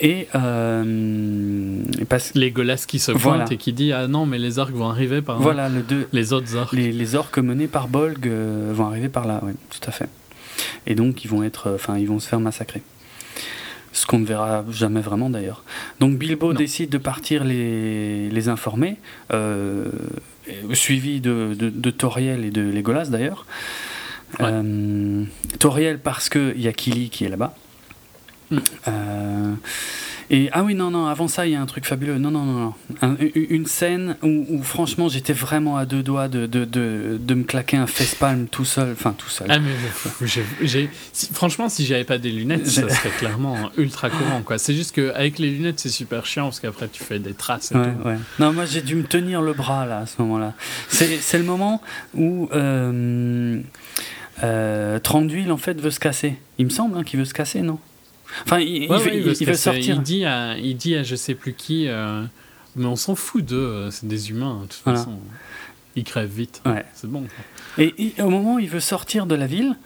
Et, 0.00 0.26
euh, 0.34 1.78
et 2.00 2.04
parce 2.04 2.32
Les 2.34 2.50
Golas 2.50 2.84
qui 2.88 2.98
se 2.98 3.12
Voilà. 3.12 3.38
pointent 3.44 3.52
et 3.52 3.56
qui 3.56 3.72
dit 3.72 3.92
ah 3.92 4.08
non 4.08 4.26
mais 4.26 4.38
les 4.38 4.58
orques 4.58 4.74
vont 4.74 4.88
arriver 4.90 5.22
par 5.22 5.36
là. 5.36 5.42
voilà, 5.42 5.68
le 5.68 5.82
deux, 5.82 6.08
Les 6.12 6.32
autres 6.32 6.56
orques. 6.56 6.72
les, 6.72 6.90
les 6.90 7.14
orques 7.14 7.38
menés 7.38 7.68
par 7.68 7.86
Bolg 7.86 8.28
vont 8.72 8.86
arriver 8.86 9.08
par 9.08 9.26
là, 9.28 9.40
oui, 9.44 9.52
tout 9.70 9.88
à 9.88 9.92
fait. 9.92 10.08
Et 10.86 10.94
donc 10.94 11.24
ils 11.24 11.28
vont 11.28 11.42
être, 11.42 11.68
euh, 11.68 11.74
enfin 11.74 11.98
ils 11.98 12.08
vont 12.08 12.18
se 12.18 12.28
faire 12.28 12.40
massacrer. 12.40 12.82
Ce 13.92 14.04
qu'on 14.06 14.18
ne 14.18 14.26
verra 14.26 14.64
jamais 14.70 15.00
vraiment 15.00 15.30
d'ailleurs. 15.30 15.64
Donc 16.00 16.18
Bilbo 16.18 16.52
Non. 16.52 16.58
décide 16.58 16.90
de 16.90 16.98
partir 16.98 17.44
les, 17.44 18.28
les 18.28 18.48
informer, 18.48 18.98
euh, 19.32 19.86
suivi 20.74 21.20
de, 21.20 21.56
de, 21.58 21.70
de 21.70 21.90
Toriel 21.90 22.44
et 22.44 22.50
de 22.50 22.60
Legolas 22.60 23.06
d'ailleurs. 23.06 23.46
Ouais. 24.38 24.46
Euh, 24.52 25.24
Toriel 25.58 25.98
parce 25.98 26.28
qu'il 26.28 26.60
y 26.60 26.68
a 26.68 26.72
Kili 26.72 27.08
qui 27.08 27.24
est 27.24 27.28
là-bas. 27.28 27.54
Mm. 28.50 28.58
Euh, 28.88 29.52
et 30.30 30.48
ah 30.52 30.62
oui, 30.64 30.74
non, 30.74 30.90
non, 30.90 31.06
avant 31.06 31.28
ça, 31.28 31.46
il 31.46 31.52
y 31.52 31.54
a 31.54 31.60
un 31.60 31.66
truc 31.66 31.84
fabuleux. 31.86 32.18
Non, 32.18 32.30
non, 32.30 32.44
non, 32.44 32.52
non. 32.60 32.74
Un- 33.02 33.16
une 33.34 33.66
scène 33.66 34.16
où, 34.22 34.44
où, 34.48 34.62
franchement 34.62 35.08
j'étais 35.08 35.32
vraiment 35.32 35.76
à 35.76 35.86
deux 35.86 36.02
doigts 36.02 36.28
de, 36.28 36.46
de, 36.46 36.64
de, 36.64 37.18
de 37.20 37.34
me 37.34 37.44
claquer 37.44 37.76
un 37.76 37.86
facepalm 37.86 38.46
tout 38.48 38.64
seul. 38.64 38.92
Enfin, 38.92 39.14
tout 39.16 39.28
seul. 39.28 39.46
Ah 39.50 39.58
mais 39.58 39.70
si- 41.12 41.32
franchement 41.32 41.68
si 41.68 41.84
j'avais 41.86 42.04
pas 42.04 42.18
des 42.18 42.30
lunettes 42.32 42.66
ça 42.66 42.88
serait 42.88 43.08
clairement 43.18 43.56
ultra 43.76 44.10
courant 44.10 44.42
quoi. 44.42 44.58
C'est 44.58 44.74
juste 44.74 44.94
qu'avec 44.94 45.38
les 45.38 45.50
lunettes 45.50 45.80
c'est 45.80 45.88
super 45.88 46.26
chiant 46.26 46.44
parce 46.44 46.60
qu'après 46.60 46.88
tu 46.88 47.02
fais 47.02 47.18
des 47.18 47.34
traces 47.34 47.72
et 47.72 47.76
Ouais, 47.76 47.84
tout. 48.02 48.08
ouais. 48.08 48.16
Non, 48.38 48.52
moi 48.52 48.64
j'ai 48.66 48.82
dû 48.82 48.94
me 48.96 49.04
tenir 49.04 49.42
le 49.42 49.52
bras 49.52 49.86
là 49.86 49.98
à 50.00 50.06
ce 50.06 50.20
moment-là. 50.22 50.54
C'est 50.88 51.18
c'est 51.20 51.38
le 51.38 51.44
moment 51.44 51.80
où 52.14 52.48
euh, 52.52 53.60
euh, 54.42 54.98
Tranduil 54.98 55.50
en 55.52 55.56
fait 55.56 55.80
veut 55.80 55.90
se 55.90 56.00
casser. 56.00 56.36
Il 56.58 56.66
me 56.66 56.70
semble 56.70 56.96
hein, 56.98 57.04
qu'il 57.04 57.18
veut 57.18 57.24
se 57.24 57.34
casser, 57.34 57.62
non? 57.62 57.78
Enfin, 58.44 58.58
il, 58.60 58.90
Ouais, 58.90 58.98
il- 59.14 59.34
il 59.40 59.56
sortir. 59.56 59.94
Il 59.96 60.02
dit 60.02 60.24
à, 60.24 60.56
il 60.58 60.76
dit 60.76 60.94
à 60.96 61.02
je 61.02 61.16
sais 61.16 61.34
plus 61.34 61.52
qui, 61.54 61.88
euh, 61.88 62.22
mais 62.74 62.86
on 62.86 62.96
s'en 62.96 63.14
fout 63.14 63.44
d'eux, 63.44 63.56
euh, 63.56 63.90
c'est 63.90 64.06
des 64.08 64.30
humains, 64.30 64.60
de 64.62 64.66
toute 64.68 64.80
Voilà. 64.84 64.98
façon. 64.98 65.18
Ils 65.96 66.04
crèvent 66.04 66.30
vite. 66.34 66.60
Ouais. 66.66 66.84
C'est 66.94 67.08
bon. 67.10 67.24
Et, 67.78 67.94
et 68.18 68.22
au 68.22 68.28
moment 68.30 68.54
où 68.54 68.58
il 68.58 68.68
veut 68.68 68.80
sortir 68.80 69.26
de 69.26 69.34
la 69.34 69.46
ville, 69.46 69.76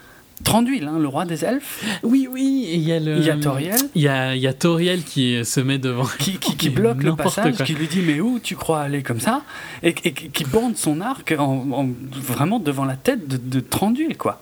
Tranduil, 0.43 0.85
hein, 0.85 0.99
le 0.99 1.07
roi 1.07 1.27
des 1.27 1.44
elfes, 1.44 1.85
Oui, 2.02 2.27
oui, 2.33 2.67
il 2.73 2.81
y 2.81 2.93
a 2.93 2.99
le. 2.99 3.19
il 3.19 3.25
y 3.27 3.28
a 3.28 3.36
Toriel 3.36 3.77
Il 3.94 4.01
y 4.01 4.09
a, 4.09 4.35
il 4.35 4.41
y 4.41 4.47
a 4.47 4.55
Toriel 4.55 5.02
qui 5.05 5.44
se 5.44 5.60
met 5.60 5.77
devant. 5.77 6.07
qui, 6.19 6.39
qui, 6.39 6.57
qui 6.57 6.70
bloque 6.81 7.02
le 7.02 7.15
passage, 7.15 7.57
quoi. 7.59 7.67
qui 7.67 7.75
lui 7.75 7.86
dit 7.89 8.01
mais 8.01 8.20
où 8.20 8.39
tu 8.39 8.57
crois 8.57 8.81
aller 8.81 9.02
comme 9.02 9.20
ça? 9.20 9.43
Et, 9.83 9.89
et 10.02 10.12
qui 10.15 10.31
qui 10.31 10.44
bande 10.44 10.78
son 10.78 11.02
arc 11.02 11.35
en, 11.39 11.70
en- 11.73 11.89
vraiment 12.23 12.59
devant 12.59 12.86
la 12.86 12.97
tête 12.97 13.28
de, 13.28 13.36
de 13.36 13.60
Tranduil 13.60 14.17
quoi. 14.17 14.41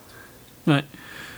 Ouais. 0.68 0.84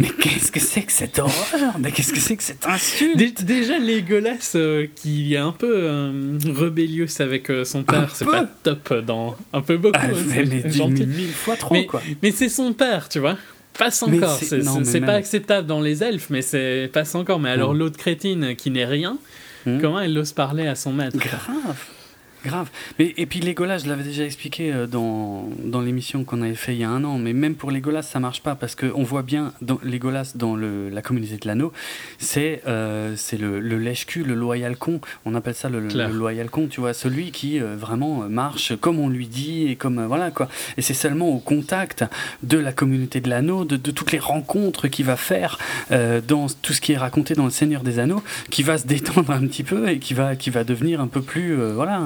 Mais 0.00 0.08
qu'est-ce 0.08 0.50
que 0.50 0.58
c'est 0.60 0.82
que 0.82 0.92
cette 0.92 1.18
horreur? 1.18 1.78
Mais 1.78 1.92
qu'est-ce 1.92 2.12
que 2.12 2.18
c'est 2.18 2.36
que 2.36 2.42
cette 2.42 2.66
insulte? 2.66 3.16
Dé- 3.16 3.32
Déjà, 3.42 3.78
Legolas, 3.78 4.52
euh, 4.54 4.86
qui 4.96 5.34
est 5.34 5.38
un 5.38 5.52
peu 5.52 5.70
euh, 5.72 6.38
avec 7.18 7.50
euh, 7.50 7.64
son 7.64 7.82
père, 7.82 8.14
c'est 8.14 8.24
pas 8.24 8.46
top 8.62 8.92
dans. 9.06 9.36
Un 9.52 9.60
peu 9.60 9.76
beaucoup, 9.76 9.98
Ah, 10.00 10.06
hein, 10.06 10.10
mais, 10.28 10.44
c'est 10.46 10.62
mais- 10.64 10.70
gentil. 10.70 11.06
mille 11.06 11.32
fois 11.32 11.56
trop 11.56 11.74
Mais- 11.74 11.86
quoi. 11.86 12.02
Mais 12.22 12.30
c'est 12.32 12.48
son 12.48 12.72
père, 12.72 13.08
tu 13.08 13.18
vois. 13.18 13.36
Passe 13.78 14.02
encore. 14.02 14.36
c'est- 14.36 15.00
pas 15.00 15.14
acceptable 15.14 15.66
dans 15.66 15.80
les 15.80 16.02
elfes, 16.02 16.28
mais 16.30 16.42
c'est 16.42 16.90
passe 16.92 17.14
encore. 17.14 17.38
Mais 17.38 17.50
alors 17.50 17.74
Mm. 17.74 17.78
l'autre 17.78 17.96
crétine 17.98 18.56
qui 18.56 18.70
n'est 18.70 18.84
rien, 18.86 19.18
Mm. 19.66 19.80
comment 19.80 20.00
elle 20.00 20.16
ose 20.18 20.32
parler 20.32 20.66
à 20.66 20.74
son 20.74 20.92
maître? 20.92 21.16
Grave, 21.18 21.76
grave. 22.44 22.68
Mais, 22.98 23.14
et 23.16 23.26
puis 23.26 23.40
Legolas, 23.40 23.78
je 23.78 23.88
l'avais 23.88 24.04
déjà 24.04 24.24
expliqué 24.24 24.72
euh, 24.72 24.86
dans, 24.86 25.48
dans 25.64 25.80
l'émission 25.80 26.24
qu'on 26.24 26.42
avait 26.42 26.54
fait 26.54 26.74
il 26.74 26.80
y 26.80 26.84
a 26.84 26.90
un 26.90 27.04
an, 27.04 27.18
mais 27.18 27.32
même 27.32 27.54
pour 27.54 27.70
Legolas, 27.70 28.02
ça 28.02 28.20
marche 28.20 28.42
pas 28.42 28.54
parce 28.54 28.74
qu'on 28.74 29.02
voit 29.02 29.22
bien 29.22 29.52
dans 29.62 29.78
Legolas 29.82 30.32
dans 30.34 30.56
le, 30.56 30.88
la 30.88 31.02
communauté 31.02 31.36
de 31.36 31.46
l'anneau, 31.46 31.72
c'est 32.18 32.62
euh, 32.66 33.14
le, 33.38 33.60
le 33.60 33.78
lèche-cul, 33.78 34.24
le 34.24 34.34
loyal 34.34 34.76
con. 34.76 35.00
On 35.24 35.34
appelle 35.34 35.54
ça 35.54 35.68
le, 35.68 35.80
loyal 36.08 36.50
con, 36.50 36.68
tu 36.68 36.80
vois, 36.80 36.94
celui 36.94 37.30
qui 37.30 37.60
euh, 37.60 37.76
vraiment 37.76 38.22
euh, 38.22 38.28
marche 38.28 38.76
comme 38.80 38.98
on 38.98 39.08
lui 39.08 39.26
dit 39.26 39.66
et 39.68 39.76
comme 39.76 39.98
euh, 39.98 40.06
voilà 40.06 40.30
quoi. 40.30 40.48
Et 40.76 40.82
c'est 40.82 40.94
seulement 40.94 41.28
au 41.28 41.38
contact 41.38 42.04
de 42.42 42.58
la 42.58 42.72
communauté 42.72 43.20
de 43.20 43.28
l'anneau, 43.28 43.64
de, 43.64 43.76
de 43.76 43.90
toutes 43.90 44.12
les 44.12 44.18
rencontres 44.18 44.88
qu'il 44.88 45.04
va 45.04 45.16
faire 45.16 45.58
dans 45.90 46.46
tout 46.62 46.72
ce 46.72 46.80
qui 46.80 46.92
est 46.92 46.96
raconté 46.96 47.34
dans 47.34 47.44
le 47.44 47.50
Seigneur 47.50 47.82
des 47.82 47.98
Anneaux, 47.98 48.22
qui 48.50 48.62
va 48.62 48.78
se 48.78 48.86
détendre 48.86 49.30
un 49.30 49.46
petit 49.46 49.62
peu 49.62 49.88
et 49.88 49.98
qui 49.98 50.14
va, 50.14 50.36
qui 50.36 50.50
va 50.50 50.64
devenir 50.64 51.00
un 51.00 51.06
peu 51.06 51.22
plus, 51.22 51.54
voilà, 51.72 52.02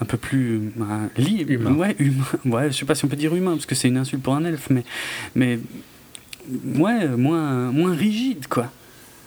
un 0.00 0.04
peu 0.04 0.16
plus 0.16 0.56
euh, 0.80 1.08
libre, 1.16 1.52
Humain. 1.52 1.72
ouais, 1.74 1.96
humain. 1.98 2.24
Ouais, 2.44 2.70
je 2.70 2.76
sais 2.76 2.84
pas 2.84 2.94
si 2.94 3.04
on 3.04 3.08
peut 3.08 3.16
dire 3.16 3.34
humain 3.34 3.52
parce 3.52 3.66
que 3.66 3.74
c'est 3.74 3.88
une 3.88 3.96
insulte 3.96 4.22
pour 4.22 4.34
un 4.34 4.44
elfe, 4.44 4.68
mais, 4.70 4.84
mais 5.34 5.58
ouais, 6.76 7.06
moins, 7.08 7.70
moins 7.72 7.94
rigide 7.94 8.46
quoi. 8.48 8.70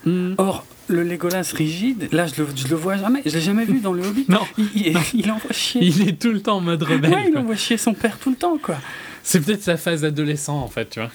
Mm. 0.06 0.34
Or, 0.38 0.64
le 0.88 1.02
Legolas 1.04 1.52
rigide, 1.54 2.08
là 2.12 2.26
je 2.26 2.42
le, 2.42 2.48
je 2.56 2.66
le 2.68 2.74
vois 2.76 2.96
jamais, 2.96 3.22
je 3.26 3.30
l'ai 3.34 3.40
jamais 3.40 3.64
vu 3.64 3.80
dans 3.80 3.92
le 3.92 4.02
Hobbit. 4.06 4.26
Non. 4.28 4.40
Il, 4.58 4.68
il- 4.74 4.96
il 5.14 5.30
envoie 5.30 5.52
chier. 5.52 5.82
Il 5.84 6.08
est 6.08 6.20
tout 6.20 6.32
le 6.32 6.40
temps 6.40 6.56
en 6.56 6.60
mode 6.60 6.82
rebelle. 6.82 7.12
Ouais, 7.12 7.28
il 7.30 7.36
envoie 7.38 7.56
chier 7.56 7.76
son 7.76 7.92
père 7.94 8.18
tout 8.18 8.30
le 8.30 8.36
temps, 8.36 8.56
quoi. 8.58 8.76
C'est 9.22 9.40
peut-être 9.40 9.62
sa 9.62 9.76
phase 9.76 10.04
adolescent 10.04 10.58
en 10.58 10.68
fait, 10.68 10.88
tu 10.90 11.00
vois. 11.00 11.10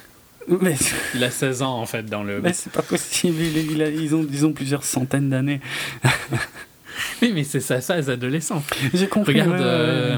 Mais, 0.61 0.75
Il 1.15 1.23
a 1.23 1.31
16 1.31 1.63
ans 1.63 1.79
en 1.81 1.87
fait 1.87 2.05
dans 2.05 2.23
le. 2.23 2.39
mais 2.41 2.53
c'est 2.53 2.71
pas 2.71 2.83
possible, 2.83 3.41
il- 3.41 3.71
il 3.71 3.81
a- 3.81 3.89
ils, 3.89 4.13
ont, 4.13 4.27
ils 4.31 4.45
ont 4.45 4.53
plusieurs 4.53 4.83
centaines 4.83 5.29
d'années. 5.29 5.59
Oui, 7.21 7.31
mais 7.33 7.43
c'est 7.43 7.59
sa 7.59 7.81
phase 7.81 8.09
adolescent. 8.09 8.63
J'ai 8.93 9.07
compris. 9.07 9.33
Regarde 9.33 9.51
ouais, 9.51 9.57
ouais, 9.57 9.63
ouais. 9.63 9.67
euh, 9.69 10.17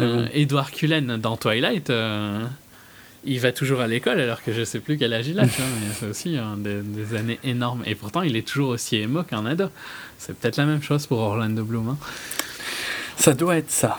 euh. 0.00 0.26
Edward 0.32 0.70
Cullen 0.70 1.16
dans 1.18 1.36
Twilight. 1.36 1.90
euh, 1.90 2.44
il 3.28 3.40
va 3.40 3.50
toujours 3.50 3.80
à 3.80 3.88
l'école 3.88 4.20
alors 4.20 4.42
que 4.42 4.52
je 4.52 4.62
sais 4.64 4.78
plus 4.78 4.96
quel 4.98 5.12
âge 5.12 5.26
il 5.26 5.38
a, 5.40 5.46
tu 5.46 5.56
vois, 5.60 5.66
mais 5.80 5.86
c'est 5.98 6.06
aussi 6.06 6.36
hein, 6.38 6.56
des, 6.58 6.80
des 6.80 7.16
années 7.16 7.40
énormes. 7.42 7.82
Et 7.84 7.96
pourtant, 7.96 8.22
il 8.22 8.36
est 8.36 8.46
toujours 8.46 8.68
aussi 8.70 8.96
émo 8.96 9.24
qu'un 9.24 9.44
ado. 9.46 9.66
C'est 10.18 10.36
peut-être 10.38 10.56
la 10.58 10.64
même 10.66 10.80
chose 10.82 11.06
pour 11.06 11.18
Orlando 11.18 11.64
Bloom. 11.64 11.88
hein. 11.88 11.98
Ça 13.16 13.34
doit 13.34 13.56
être 13.56 13.70
ça. 13.70 13.98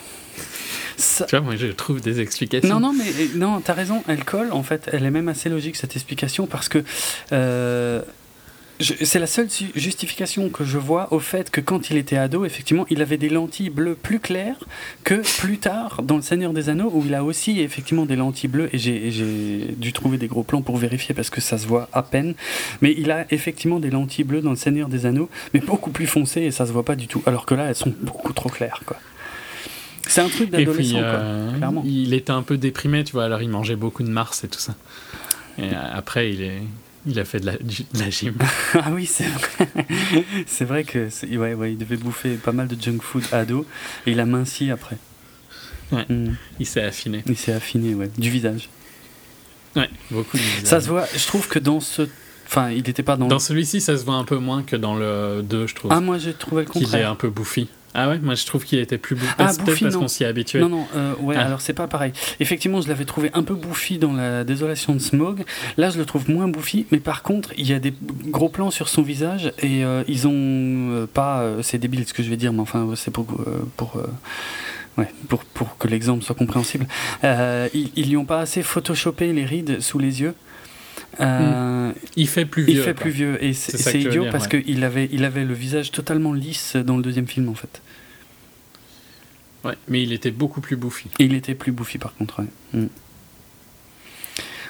Ça- 0.96 1.26
Tu 1.26 1.36
vois, 1.36 1.42
moi 1.46 1.56
je 1.58 1.68
trouve 1.68 2.00
des 2.02 2.22
explications. 2.22 2.80
Non, 2.80 2.94
non, 2.94 2.94
mais 2.98 3.12
non, 3.36 3.60
t'as 3.60 3.74
raison, 3.74 4.02
elle 4.08 4.24
colle, 4.24 4.52
en 4.54 4.64
fait, 4.64 4.90
elle 4.94 5.04
est 5.06 5.12
même 5.12 5.28
assez 5.28 5.50
logique 5.50 5.76
cette 5.76 5.96
explication 5.96 6.48
parce 6.48 6.70
que 6.70 6.84
euh, 7.34 8.02
c'est 8.80 9.20
la 9.20 9.28
seule 9.28 9.48
justification 9.76 10.50
que 10.50 10.64
je 10.64 10.78
vois 10.78 11.12
au 11.12 11.20
fait 11.20 11.50
que 11.50 11.62
quand 11.62 11.90
il 11.90 11.98
était 11.98 12.18
ado, 12.18 12.46
effectivement, 12.46 12.86
il 12.90 13.02
avait 13.02 13.18
des 13.18 13.30
lentilles 13.30 13.72
bleues 13.72 13.96
plus 13.96 14.20
claires 14.20 14.64
que 15.04 15.22
plus 15.40 15.58
tard 15.58 16.02
dans 16.04 16.18
Le 16.18 16.22
Seigneur 16.22 16.54
des 16.54 16.70
Anneaux 16.70 16.92
où 16.94 17.04
il 17.06 17.16
a 17.16 17.24
aussi 17.24 17.60
effectivement 17.62 18.06
des 18.06 18.16
lentilles 18.16 18.50
bleues 18.50 18.70
et 18.74 18.78
j'ai 18.78 19.76
dû 19.78 19.94
trouver 19.94 20.18
des 20.18 20.28
gros 20.28 20.44
plans 20.44 20.62
pour 20.62 20.78
vérifier 20.78 21.16
parce 21.16 21.30
que 21.30 21.42
ça 21.42 21.58
se 21.58 21.66
voit 21.66 21.90
à 21.92 22.04
peine. 22.04 22.36
Mais 22.82 22.94
il 22.98 23.10
a 23.10 23.26
effectivement 23.32 23.80
des 23.80 23.90
lentilles 23.90 24.26
bleues 24.26 24.42
dans 24.42 24.52
Le 24.52 24.56
Seigneur 24.56 24.90
des 24.90 25.06
Anneaux, 25.06 25.30
mais 25.54 25.60
beaucoup 25.60 25.90
plus 25.90 26.08
foncées 26.08 26.42
et 26.42 26.52
ça 26.52 26.68
se 26.68 26.72
voit 26.72 26.86
pas 26.86 26.96
du 26.96 27.08
tout. 27.08 27.24
Alors 27.26 27.46
que 27.46 27.56
là, 27.56 27.66
elles 27.70 27.76
sont 27.76 27.94
beaucoup 28.02 28.34
trop 28.34 28.50
claires, 28.50 28.82
quoi. 28.86 28.98
C'est 30.08 30.22
un 30.22 30.30
truc 30.30 30.50
d'adolescent, 30.52 31.00
euh, 31.00 31.58
clairement. 31.58 31.84
il 31.86 32.14
était 32.14 32.32
un 32.32 32.42
peu 32.42 32.58
déprimé, 32.58 33.04
tu 33.04 33.12
vois, 33.12 33.26
alors 33.26 33.42
il 33.42 33.50
mangeait 33.50 33.76
beaucoup 33.76 34.04
de 34.04 34.10
Mars 34.10 34.46
et 34.46 34.48
tout 34.48 34.60
ça. 34.60 34.74
Et 35.58 35.64
euh, 35.64 35.74
après, 35.92 36.32
il, 36.32 36.42
est, 36.44 36.62
il 37.08 37.20
a 37.20 37.26
fait 37.26 37.40
de 37.40 37.46
la, 37.48 37.58
du- 37.58 37.84
de 37.94 38.00
la 38.00 38.10
gym. 38.10 38.36
Ah 38.74 38.90
oui, 38.92 39.06
c'est 39.06 39.28
vrai. 39.28 39.68
c'est 40.46 40.66
vrai 40.66 40.84
que 40.84 41.08
ouais, 41.38 41.54
ouais, 41.54 41.72
il 41.74 41.78
devait 41.78 41.98
bouffer 41.98 42.36
pas 42.36 42.52
mal 42.52 42.68
de 42.68 42.82
junk 42.82 43.00
food 43.02 43.24
ado 43.32 43.66
et 44.06 44.12
il 44.12 44.20
a 44.20 44.26
minci 44.26 44.70
après. 44.72 44.98
Ouais. 45.92 46.06
Mm. 46.10 46.36
Il 46.60 46.66
s'est 46.66 46.84
affiné. 46.84 47.24
Il 47.28 47.38
s'est 47.38 47.54
affiné, 47.54 47.94
ouais, 47.96 48.10
du 48.18 48.30
visage. 48.30 48.70
Ouais, 49.76 49.90
beaucoup 50.12 50.38
de 50.38 50.44
Ça 50.66 50.82
se 50.82 50.88
voit. 50.90 51.06
Je 51.16 51.26
trouve 51.28 51.48
que 51.48 51.60
dans 51.60 51.80
ce, 51.80 52.02
enfin, 52.48 52.72
il 52.72 52.84
n'était 52.84 53.04
pas 53.04 53.16
dans. 53.16 53.28
Dans 53.28 53.40
celui-ci, 53.40 53.80
ça 53.80 53.98
se 53.98 54.04
voit 54.04 54.16
un 54.16 54.24
peu 54.26 54.38
moins 54.38 54.64
que 54.64 54.76
dans 54.76 54.96
le 54.96 55.42
2, 55.44 55.68
je 55.68 55.76
trouve. 55.76 55.92
Ah 55.94 56.02
moi 56.02 56.18
j'ai 56.18 56.34
trouvé 56.34 56.64
le 56.64 56.70
qu'il 56.70 56.82
est 56.82 56.86
contraire. 56.86 57.12
un 57.12 57.16
peu 57.16 57.30
bouffi. 57.30 57.70
Ah 58.00 58.08
ouais, 58.08 58.20
moi 58.20 58.36
je 58.36 58.46
trouve 58.46 58.64
qu'il 58.64 58.78
était 58.78 59.00
plus 59.00 59.16
bouffi. 59.16 59.34
Ah, 59.40 59.52
bouffi, 59.66 59.84
parce 59.86 59.96
qu'on 59.98 60.08
s'y 60.08 60.24
est 60.24 60.28
habitué. 60.28 60.60
Non, 60.60 60.70
non, 60.70 60.88
euh, 60.96 61.14
ouais, 61.20 61.36
Ah. 61.36 61.46
alors 61.46 61.62
c'est 61.62 61.74
pas 61.74 61.88
pareil. 61.88 62.14
Effectivement, 62.40 62.80
je 62.80 62.88
l'avais 62.88 63.06
trouvé 63.06 63.32
un 63.34 63.42
peu 63.42 63.56
bouffi 63.56 63.98
dans 63.98 64.14
la 64.14 64.44
désolation 64.44 64.94
de 64.94 65.00
Smog. 65.00 65.44
Là, 65.78 65.90
je 65.90 65.98
le 65.98 66.06
trouve 66.06 66.30
moins 66.30 66.48
bouffi, 66.48 66.86
mais 66.92 67.00
par 67.00 67.24
contre, 67.24 67.52
il 67.58 67.68
y 67.68 67.74
a 67.74 67.80
des 67.80 67.94
gros 68.28 68.50
plans 68.50 68.70
sur 68.70 68.88
son 68.88 69.02
visage 69.02 69.52
et 69.64 69.84
euh, 69.84 70.04
ils 70.08 70.28
ont 70.28 70.32
euh, 70.34 71.08
pas. 71.12 71.44
c'est 71.64 71.80
débile 71.80 72.08
ce 72.08 72.14
que 72.14 72.22
je 72.22 72.30
vais 72.30 72.38
dire, 72.38 72.54
mais 72.54 72.62
enfin, 72.62 72.88
c'est 72.96 73.12
pour. 73.12 73.26
pour 73.76 74.00
Ouais, 74.98 75.08
pour, 75.30 75.44
pour 75.46 75.78
que 75.78 75.88
l'exemple 75.88 76.24
soit 76.24 76.34
compréhensible. 76.34 76.88
Euh, 77.24 77.70
ils, 77.76 77.92
ils 77.96 78.10
lui 78.10 78.18
ont 78.18 78.26
pas 78.26 78.40
assez 78.40 78.64
photoshopé 78.64 79.32
les 79.32 79.46
rides 79.46 79.80
sous 79.80 80.00
les 80.00 80.22
yeux. 80.22 80.34
Euh, 81.20 81.92
Il 82.16 82.28
fait 82.28 82.46
plus 82.46 82.64
il 82.68 82.74
vieux. 82.76 82.84
fait 82.84 82.94
quoi. 82.94 83.02
plus 83.02 83.12
vieux 83.12 83.44
et 83.44 83.54
c'est 83.54 84.00
idiot 84.00 84.24
dire, 84.24 84.32
parce 84.32 84.48
ouais. 84.48 84.62
qu'il 84.64 84.84
avait, 84.84 85.10
il 85.12 85.24
avait 85.26 85.46
le 85.46 85.54
visage 85.54 85.92
totalement 85.92 86.34
lisse 86.34 86.76
dans 86.76 86.96
le 86.98 87.04
deuxième 87.04 87.28
film 87.28 87.50
en 87.50 87.56
fait. 87.56 87.82
Ouais, 89.64 89.76
mais 89.88 90.04
il 90.04 90.14
était 90.14 90.32
beaucoup 90.32 90.62
plus 90.62 90.76
bouffi. 90.76 91.10
Et 91.20 91.26
il 91.26 91.34
était 91.34 91.56
plus 91.56 91.72
bouffi 91.72 91.98
par 91.98 92.14
contre, 92.16 92.42
ouais. 92.42 92.48
Mm. 92.80 92.88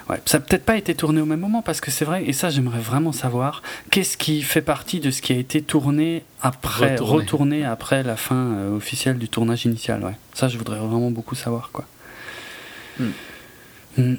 Ouais, 0.09 0.21
ça 0.25 0.39
n'a 0.39 0.45
peut-être 0.45 0.63
pas 0.63 0.77
été 0.77 0.95
tourné 0.95 1.19
au 1.19 1.25
même 1.25 1.41
moment 1.41 1.61
parce 1.61 1.81
que 1.81 1.91
c'est 1.91 2.05
vrai, 2.05 2.23
et 2.25 2.31
ça 2.31 2.49
j'aimerais 2.49 2.79
vraiment 2.79 3.11
savoir, 3.11 3.61
qu'est-ce 3.91 4.15
qui 4.15 4.41
fait 4.41 4.61
partie 4.61 5.01
de 5.01 5.11
ce 5.11 5.21
qui 5.21 5.33
a 5.33 5.35
été 5.35 5.61
tourné 5.61 6.23
après, 6.41 6.91
Retourné. 6.93 7.13
retourné, 7.23 7.65
après 7.65 8.03
la 8.03 8.15
fin 8.15 8.53
euh, 8.53 8.77
officielle 8.77 9.17
du 9.17 9.27
tournage 9.27 9.65
initial, 9.65 10.01
ouais. 10.05 10.15
Ça 10.33 10.47
je 10.47 10.57
voudrais 10.57 10.79
vraiment 10.79 11.11
beaucoup 11.11 11.35
savoir, 11.35 11.71
quoi. 11.73 11.85
Mm. 12.99 13.05
Mm. 13.97 14.15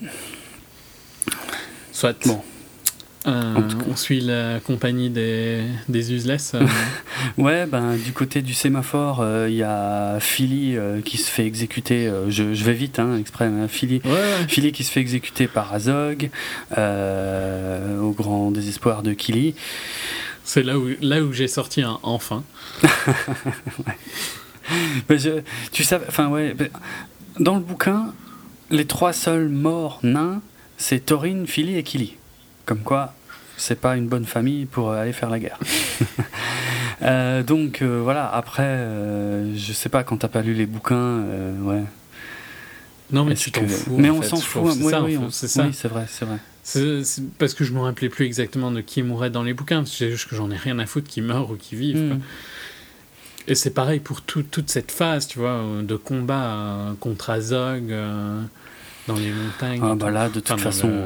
Soit. 1.98 2.16
Bon. 2.26 2.40
Euh, 3.26 3.54
on 3.90 3.96
suit 3.96 4.20
la 4.20 4.60
compagnie 4.60 5.10
des, 5.10 5.64
des 5.88 6.12
useless. 6.14 6.52
euh, 6.54 6.64
Ouais, 7.36 7.66
ben 7.66 7.96
du 7.96 8.12
côté 8.12 8.40
du 8.40 8.54
sémaphore, 8.54 9.18
euh, 9.20 9.48
il 9.50 9.56
y 9.56 9.64
a 9.64 10.18
Philly 10.20 10.76
euh, 10.76 11.00
qui 11.02 11.16
se 11.18 11.28
fait 11.28 11.44
exécuter, 11.44 12.06
euh, 12.06 12.30
je, 12.30 12.54
je 12.54 12.64
vais 12.64 12.74
vite, 12.74 13.00
hein, 13.00 13.16
exprès, 13.18 13.46
hein, 13.46 13.66
Philly, 13.68 14.00
ouais, 14.04 14.10
ouais. 14.12 14.46
Philly 14.48 14.70
qui 14.70 14.84
se 14.84 14.92
fait 14.92 15.00
exécuter 15.00 15.48
par 15.48 15.74
Azog, 15.74 16.30
euh, 16.78 17.98
au 18.00 18.12
grand 18.12 18.52
désespoir 18.52 19.02
de 19.02 19.12
Killy. 19.14 19.56
C'est 20.44 20.62
là 20.62 20.78
où, 20.78 20.86
là 21.02 21.20
où 21.20 21.32
j'ai 21.32 21.48
sorti 21.48 21.82
un 21.82 21.98
enfin. 22.04 22.44
Mais 25.08 25.18
je- 25.18 25.40
tu 25.72 25.82
sais, 25.82 25.98
enfin 26.08 26.28
ouais, 26.28 26.54
dans 27.40 27.54
le 27.56 27.60
bouquin, 27.62 28.12
les 28.70 28.84
trois 28.86 29.12
seuls 29.12 29.48
morts 29.48 29.98
nains, 30.02 30.40
c'est 30.78 31.04
Thorin, 31.04 31.44
Philly 31.46 31.76
et 31.76 31.82
Killy. 31.82 32.16
Comme 32.64 32.80
quoi, 32.80 33.12
c'est 33.58 33.78
pas 33.80 33.96
une 33.96 34.08
bonne 34.08 34.24
famille 34.24 34.64
pour 34.64 34.90
euh, 34.90 35.02
aller 35.02 35.12
faire 35.12 35.28
la 35.30 35.38
guerre. 35.38 35.58
Euh, 37.00 37.44
donc 37.44 37.80
euh, 37.80 38.00
voilà, 38.02 38.28
après, 38.28 38.64
euh, 38.64 39.54
je 39.56 39.72
sais 39.72 39.88
pas, 39.88 40.02
quand 40.02 40.16
t'as 40.16 40.26
pas 40.26 40.42
lu 40.42 40.52
les 40.52 40.66
bouquins, 40.66 41.22
ouais. 41.62 41.84
Non, 43.12 43.24
mais 43.24 43.36
tu 43.36 43.52
t'en 43.52 43.60
que- 43.60 43.68
fous. 43.68 43.96
Mais 43.96 44.10
on 44.10 44.20
s'en 44.20 44.36
fout. 44.38 44.72
C'est 44.72 44.82
oui, 44.82 44.90
ça, 44.90 45.02
oui, 45.02 45.16
on- 45.16 45.30
c'est 45.30 45.46
vrai, 45.88 46.06
c'est 46.08 46.24
vrai. 46.24 46.38
Parce 47.38 47.54
que 47.54 47.62
je 47.64 47.72
me 47.72 47.78
rappelais 47.78 48.08
plus 48.08 48.24
exactement 48.26 48.72
de 48.72 48.80
qui 48.80 49.04
mourait 49.04 49.30
dans 49.30 49.44
les 49.44 49.54
bouquins. 49.54 49.84
C'est 49.86 50.10
juste 50.10 50.28
que 50.28 50.34
j'en 50.34 50.50
ai 50.50 50.56
rien 50.56 50.80
à 50.80 50.86
foutre 50.86 51.06
qui 51.08 51.20
meurt 51.22 51.48
ou 51.48 51.54
qui 51.54 51.76
vivent. 51.76 52.08
quoi. 52.08 52.16
Mm. 52.16 52.22
Et 53.46 53.54
c'est 53.54 53.70
pareil 53.70 54.00
pour 54.00 54.22
tout- 54.22 54.42
toute 54.42 54.68
cette 54.68 54.90
phase, 54.90 55.28
tu 55.28 55.38
vois, 55.38 55.62
de 55.82 55.94
combat 55.94 56.96
contre 56.98 57.30
Azog 57.30 57.94
dans 59.08 59.16
les 59.16 59.32
montagnes. 59.32 59.80
Ah 59.82 59.94
bah 59.96 60.10
là, 60.10 60.28
de 60.28 60.34
toute 60.34 60.50
Enfin, 60.52 60.62
façon. 60.70 60.86
le- 60.88 61.02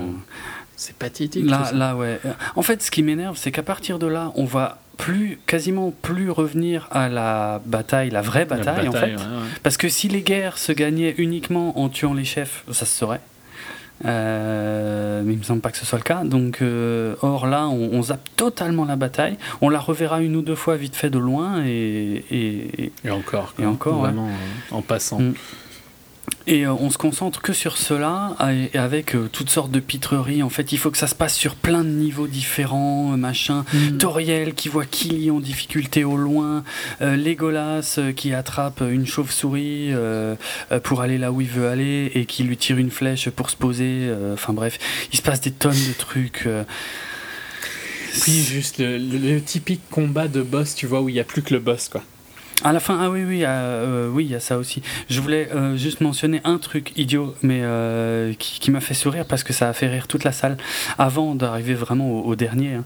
C'est 0.77 0.97
pathétique. 0.97 1.49
Là, 1.49 1.71
là, 1.73 1.97
ouais. 1.97 2.21
En 2.57 2.63
fait, 2.63 2.83
ce 2.83 2.91
qui 2.91 3.03
m'énerve, 3.03 3.37
c'est 3.39 3.53
qu'à 3.53 3.63
partir 3.63 3.99
de 3.99 4.07
là, 4.07 4.33
on 4.35 4.45
va 4.45 4.79
plus, 4.99 5.39
quasiment 5.47 5.91
plus 6.03 6.31
revenir 6.31 6.89
à 6.91 7.09
la 7.09 7.61
bataille, 7.65 8.11
la 8.11 8.21
vraie 8.23 8.47
La 8.51 8.57
bataille, 8.57 8.89
en 8.89 8.93
fait. 8.93 8.99
ouais, 9.07 9.13
ouais. 9.15 9.49
Parce 9.63 9.77
que 9.77 9.89
si 9.89 10.09
les 10.09 10.23
guerres 10.23 10.59
se 10.59 10.73
gagnaient 10.73 11.15
uniquement 11.19 11.79
en 11.81 11.89
tuant 11.89 12.15
les 12.15 12.25
chefs, 12.25 12.65
ça 12.73 12.85
se 12.85 12.99
saurait. 12.99 13.21
Euh, 14.05 15.23
mais 15.25 15.35
il 15.35 15.39
me 15.39 15.43
semble 15.45 15.61
pas 15.61 15.71
que 15.71 15.79
ce 15.79 15.87
soit 15.87 15.99
le 15.99 16.05
cas. 16.05 16.25
Donc, 16.25 16.59
euh, 16.63 17.15
or 17.23 17.47
là, 17.47 17.69
on, 17.69 17.91
on 17.93 18.03
zappe 18.03 18.29
totalement 18.37 18.85
la 18.85 18.97
bataille. 18.97 19.37
On 19.61 19.69
la 19.69 19.79
reverra 19.79 20.21
une 20.23 20.35
ou 20.37 20.43
deux 20.43 20.57
fois 20.57 20.77
vite 20.77 20.97
fait 20.97 21.11
de 21.11 21.19
loin 21.19 21.63
et, 21.65 22.25
et, 22.31 22.93
Et 23.05 23.11
encore. 23.11 23.55
Et 23.61 23.67
encore. 23.67 24.01
Vraiment, 24.01 24.27
euh, 24.29 24.75
en 24.77 24.83
passant. 24.83 25.21
Mm. 25.21 25.35
Et 26.49 26.67
euh, 26.67 26.73
on 26.73 26.91
se 26.91 26.99
concentre 26.99 27.41
que 27.41 27.53
sur 27.53 27.77
cela, 27.77 28.37
et 28.75 28.77
avec 28.77 29.15
euh, 29.15 29.29
toutes 29.31 29.49
sortes 29.51 29.71
de 29.71 29.79
pitreries. 29.79 30.43
En 30.43 30.49
fait, 30.49 30.73
il 30.73 30.79
faut 30.79 30.91
que 30.91 30.99
ça 30.99 31.07
se 31.07 31.15
passe 31.15 31.37
sur 31.37 31.55
plein 31.55 31.85
de 31.85 31.89
niveaux 31.89 32.27
différents, 32.27 33.13
euh, 33.13 33.17
machin. 33.17 33.65
Mm. 33.73 33.99
Toriel 33.99 34.55
qui 34.55 34.69
voit 34.69 34.85
Killy 34.85 35.31
en 35.31 35.39
difficulté 35.41 36.03
au 36.05 36.17
loin, 36.17 36.65
euh, 37.01 37.17
Legolas 37.17 37.99
qui 38.17 38.35
attrape 38.35 38.81
une 38.83 39.07
chauve-souris 39.07 39.89
euh, 39.93 40.35
pour 40.83 41.01
aller 41.01 41.17
là 41.19 41.31
où 41.31 41.41
il 41.41 41.49
veut 41.49 41.69
aller 41.69 42.11
et 42.15 42.25
qui 42.25 42.43
lui 42.43 42.57
tire 42.57 42.79
une 42.79 42.91
flèche 42.91 43.29
pour 43.31 43.49
se 43.51 43.57
poser. 43.57 44.11
Enfin 44.33 44.53
bref, 44.53 44.79
il 45.13 45.17
se 45.19 45.23
passe 45.23 45.41
des 45.41 45.53
tonnes 45.53 45.73
de 45.75 45.93
trucs. 45.97 46.49
Puis 48.23 48.43
juste 48.43 48.79
le, 48.79 48.99
le- 48.99 49.19
le 49.19 49.41
typique 49.41 49.81
combat 49.91 50.29
de 50.29 50.43
boss, 50.43 50.75
tu 50.75 50.87
vois, 50.87 51.01
où 51.03 51.09
il 51.09 51.15
n'y 51.15 51.21
a 51.21 51.25
plus 51.25 51.43
que 51.43 51.55
le 51.55 51.61
boss, 51.61 51.89
quoi. 51.89 52.03
À 52.65 52.73
la 52.73 52.79
fin, 52.81 52.99
ah 53.03 53.11
oui, 53.11 53.25
oui, 53.27 53.45
euh, 53.45 53.49
euh, 53.49 54.09
oui, 54.09 54.25
il 54.25 54.31
y 54.31 54.35
a 54.37 54.41
ça 54.41 54.57
aussi. 54.57 54.83
Je 55.11 55.21
voulais 55.21 55.49
euh, 55.53 55.77
juste 55.77 56.01
mentionner 56.01 56.41
un 56.45 56.59
truc 56.59 56.93
idiot, 56.97 57.35
mais 57.43 57.61
euh, 57.63 58.33
qui, 58.39 58.61
qui 58.61 58.71
m'a 58.71 58.81
fait 58.81 58.95
sourire 58.95 59.25
parce 59.25 59.43
que 59.43 59.53
ça 59.53 59.69
a 59.69 59.73
fait 59.73 59.89
rire 59.89 60.07
toute 60.07 60.23
la 60.23 60.31
salle 60.33 60.57
avant 60.97 61.35
d'arriver 61.35 61.75
vraiment 61.75 62.09
au, 62.11 62.23
au 62.23 62.37
dernier. 62.37 62.75
hein. 62.75 62.85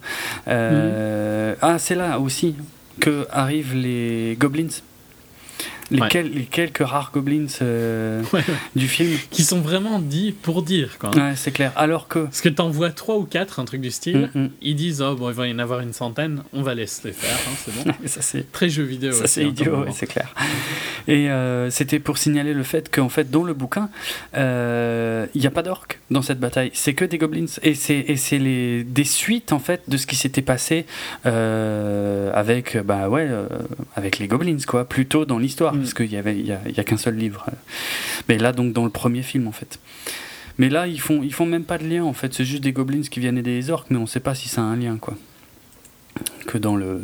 Euh, 0.49 1.55
Ah, 1.61 1.79
c'est 1.79 1.95
là 1.95 2.19
aussi 2.21 2.55
que 3.01 3.27
arrivent 3.31 3.75
les 3.75 4.37
goblins. 4.41 4.69
Les, 5.90 6.00
Ouais. 6.00 6.08
quel- 6.10 6.32
les 6.32 6.44
quelques 6.44 6.78
rares 6.84 7.10
goblins 7.15 7.47
euh, 7.62 8.23
Ouais, 8.32 8.40
ouais. 8.40 8.55
du 8.74 8.89
film. 8.89 9.16
Qui 9.31 9.42
sont 9.44 9.60
vraiment 9.60 9.98
dits 10.00 10.32
pour 10.32 10.62
dire, 10.62 10.98
quoi. 10.98 11.10
Ouais, 11.15 11.34
c'est 11.36 11.52
clair. 11.52 11.73
Alors 11.76 12.08
que. 12.08 12.20
Parce 12.20 12.40
que 12.40 12.48
t'en 12.48 12.70
vois 12.70 12.90
trois 12.90 13.16
ou 13.18 13.23
quatre, 13.24 13.60
un 13.60 13.65
truc 13.65 13.81
du 13.81 13.90
style. 13.90 14.31
Mm, 14.34 14.40
mm. 14.40 14.50
Ils 14.62 14.74
disent, 14.74 15.00
oh, 15.02 15.15
bon, 15.15 15.28
il 15.31 15.34
va 15.34 15.47
y 15.47 15.52
en 15.52 15.58
avoir 15.58 15.81
une 15.81 15.92
centaine, 15.92 16.42
on 16.52 16.62
va 16.62 16.74
laisser 16.74 17.08
les 17.08 17.12
faire, 17.15 17.36
hein, 17.36 17.55
c'est 17.65 17.74
bon. 17.84 17.92
Ça, 18.06 18.20
c'est 18.23 18.50
Très 18.52 18.68
jeu 18.68 18.82
vidéo. 18.82 19.12
Ça 19.12 19.26
c'est 19.26 19.44
hein, 19.44 19.48
idiot, 19.48 19.84
c'est 19.92 20.06
clair. 20.06 20.34
Et 21.08 21.31
euh, 21.31 21.70
c'était 21.70 21.98
pour 22.00 22.18
signaler 22.18 22.52
le 22.55 22.62
fait 22.62 22.90
qu'en 22.94 23.08
fait 23.08 23.31
dans 23.31 23.44
le 23.44 23.55
bouquin, 23.55 23.89
euh, 24.36 25.26
il 25.34 25.40
n'y 25.40 25.47
a 25.47 25.50
pas 25.50 25.62
d'orques 25.62 26.00
dans 26.10 26.23
cette 26.23 26.40
bataille, 26.40 26.70
c'est 26.74 26.94
que 26.94 27.05
des 27.05 27.18
goblins 27.18 27.47
et 27.62 27.74
c'est 27.74 27.98
et 27.98 28.16
c'est 28.16 28.39
les 28.39 28.82
des 28.84 29.05
suites 29.05 29.52
en 29.52 29.58
fait 29.58 29.82
de 29.89 29.97
ce 29.97 30.06
qui 30.06 30.16
s'était 30.16 30.42
passé 30.42 30.86
avec 32.34 32.76
bah 32.84 33.08
ouais 33.08 33.28
avec 33.94 34.18
les 34.18 34.26
goblins 34.28 34.56
quoi, 34.66 34.84
plus 34.84 35.06
tôt 35.06 35.24
dans 35.24 35.39
l'histoire 35.39 35.74
Mm. 35.77 35.81
parce 35.81 35.95
qu'il 35.95 36.13
y 36.13 36.17
avait 36.17 36.39
il 36.39 36.47
y 36.47 36.53
a, 36.53 36.61
il 36.67 36.77
y 36.77 36.81
a 36.81 36.85
qu'un 36.85 36.97
seul 36.97 37.17
livre. 37.17 37.47
Mais 38.29 38.39
là 38.39 38.53
donc 38.53 38.73
dans 38.73 38.85
le 38.85 38.91
premier 38.91 39.23
film 39.23 39.47
en 39.49 39.53
fait. 39.53 39.79
Mais 40.59 40.69
là 40.69 40.87
ils 40.87 41.01
font 41.01 41.23
ils 41.23 41.33
font 41.33 41.47
même 41.47 41.65
pas 41.65 41.79
de 41.79 41.87
lien 41.87 42.05
en 42.05 42.13
fait, 42.13 42.35
c'est 42.35 42.45
juste 42.45 42.63
des 42.63 42.73
goblins 42.73 43.03
qui 43.03 43.21
viennent 43.21 43.39
aider 43.39 43.55
les 43.55 43.71
orques 43.71 43.91
mais 43.91 43.99
on 43.99 44.07
sait 44.07 44.21
pas 44.21 44.35
si 44.35 44.49
ça 44.49 44.63
a 44.63 44.65
un 44.65 44.77
lien 44.77 44.97
quoi. 44.97 45.15
Que 46.47 46.59
dans 46.59 46.77
le 46.77 47.01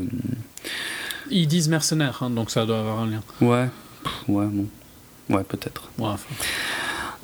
Ils 1.31 1.47
disent 1.47 1.69
mercenaires, 1.69 2.23
hein, 2.23 2.31
donc 2.31 2.51
ça 2.51 2.65
doit 2.67 2.79
avoir 2.79 3.01
un 3.01 3.07
lien. 3.11 3.23
Ouais, 3.41 3.69
ouais, 4.29 4.47
bon. 4.47 4.67
Ouais, 5.29 5.45
peut-être. 5.45 5.91
Ouais, 5.99 6.07
enfin. 6.09 6.35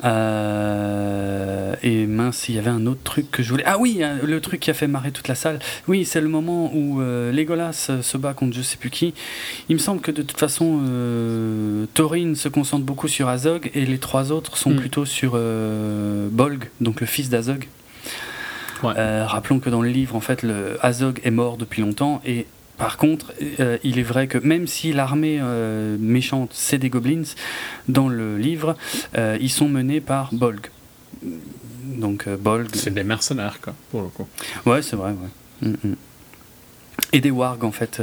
Euh, 0.03 1.73
et 1.83 2.05
mince, 2.05 2.49
il 2.49 2.55
y 2.55 2.59
avait 2.59 2.69
un 2.69 2.85
autre 2.85 3.01
truc 3.03 3.31
que 3.31 3.43
je 3.43 3.49
voulais. 3.51 3.63
Ah 3.65 3.77
oui, 3.77 4.03
hein, 4.03 4.17
le 4.23 4.41
truc 4.41 4.59
qui 4.59 4.69
a 4.69 4.73
fait 4.73 4.87
marrer 4.87 5.11
toute 5.11 5.27
la 5.27 5.35
salle. 5.35 5.59
Oui, 5.87 6.05
c'est 6.05 6.21
le 6.21 6.27
moment 6.27 6.71
où 6.73 7.01
euh, 7.01 7.31
Legolas 7.31 7.87
euh, 7.89 8.01
se 8.01 8.17
bat 8.17 8.33
contre 8.33 8.55
je 8.55 8.61
sais 8.61 8.77
plus 8.77 8.89
qui. 8.89 9.13
Il 9.69 9.75
me 9.75 9.79
semble 9.79 10.01
que 10.01 10.11
de 10.11 10.21
toute 10.21 10.39
façon, 10.39 10.81
euh, 10.87 11.85
Thorin 11.93 12.35
se 12.35 12.49
concentre 12.49 12.85
beaucoup 12.85 13.07
sur 13.07 13.27
Azog 13.29 13.69
et 13.73 13.85
les 13.85 13.97
trois 13.97 14.31
autres 14.31 14.57
sont 14.57 14.69
Mm. 14.71 14.75
plutôt 14.75 15.05
sur 15.05 15.31
euh, 15.35 16.27
Bolg, 16.31 16.65
donc 16.79 17.01
le 17.01 17.07
fils 17.07 17.29
d'Azog. 17.29 17.67
Ouais. 18.83 19.23
Rappelons 19.23 19.59
que 19.59 19.69
dans 19.69 19.81
le 19.81 19.89
livre, 19.89 20.15
en 20.15 20.21
fait, 20.21 20.41
le 20.43 20.77
Azog 20.81 21.19
est 21.23 21.31
mort 21.31 21.57
depuis 21.57 21.81
longtemps 21.81 22.21
et 22.25 22.45
par 22.79 22.97
contre, 22.97 23.33
euh, 23.59 23.77
il 23.83 23.99
est 23.99 24.03
vrai 24.03 24.27
que 24.27 24.37
même 24.39 24.65
si 24.65 24.93
l'armée 24.93 25.39
euh, 25.41 25.97
méchante 25.99 26.51
c'est 26.53 26.79
des 26.79 26.89
goblins, 26.89 27.23
dans 27.87 28.09
le 28.09 28.37
livre, 28.37 28.75
euh, 29.17 29.37
ils 29.39 29.51
sont 29.51 29.69
menés 29.69 30.01
par 30.01 30.33
Bolg. 30.33 30.67
Donc 31.83 32.27
Bolg. 32.27 32.69
C'est 32.73 32.93
des 32.93 33.03
mercenaires, 33.03 33.59
quoi, 33.61 33.75
pour 33.91 34.01
le 34.01 34.07
coup. 34.07 34.27
Ouais, 34.65 34.81
c'est 34.81 34.95
vrai. 34.95 35.11
Ouais. 35.11 35.69
Mm, 35.69 35.89
mm. 35.89 35.95
Et 37.13 37.21
des 37.21 37.31
wargs 37.31 37.63
en 37.63 37.71
fait, 37.71 38.01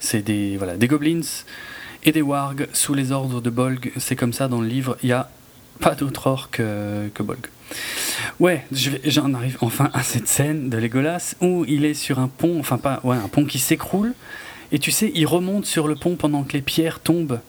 c'est 0.00 0.22
des 0.22 0.56
voilà 0.56 0.76
des 0.76 0.88
goblins 0.88 1.20
et 2.06 2.12
des 2.12 2.22
wargs 2.22 2.68
sous 2.72 2.94
les 2.94 3.12
ordres 3.12 3.40
de 3.40 3.50
Bolg. 3.50 3.92
C'est 3.98 4.16
comme 4.16 4.32
ça 4.32 4.48
dans 4.48 4.60
le 4.60 4.68
livre. 4.68 4.96
Il 5.02 5.08
y 5.08 5.12
a 5.12 5.30
pas 5.80 5.94
d'autre 5.94 6.48
euh, 6.60 7.08
que 7.12 7.22
Bolg. 7.22 7.46
Ouais, 8.40 8.64
j'en 9.04 9.34
arrive 9.34 9.58
enfin 9.60 9.90
à 9.92 10.02
cette 10.02 10.28
scène 10.28 10.68
de 10.70 10.76
Legolas 10.76 11.34
où 11.40 11.64
il 11.66 11.84
est 11.84 11.94
sur 11.94 12.18
un 12.18 12.28
pont, 12.28 12.58
enfin 12.58 12.78
pas, 12.78 13.00
ouais, 13.04 13.16
un 13.16 13.28
pont 13.28 13.44
qui 13.44 13.58
s'écroule. 13.58 14.14
Et 14.72 14.78
tu 14.78 14.90
sais, 14.90 15.10
il 15.14 15.26
remonte 15.26 15.64
sur 15.66 15.86
le 15.88 15.94
pont 15.94 16.16
pendant 16.16 16.42
que 16.44 16.52
les 16.52 16.62
pierres 16.62 17.00
tombent. 17.00 17.40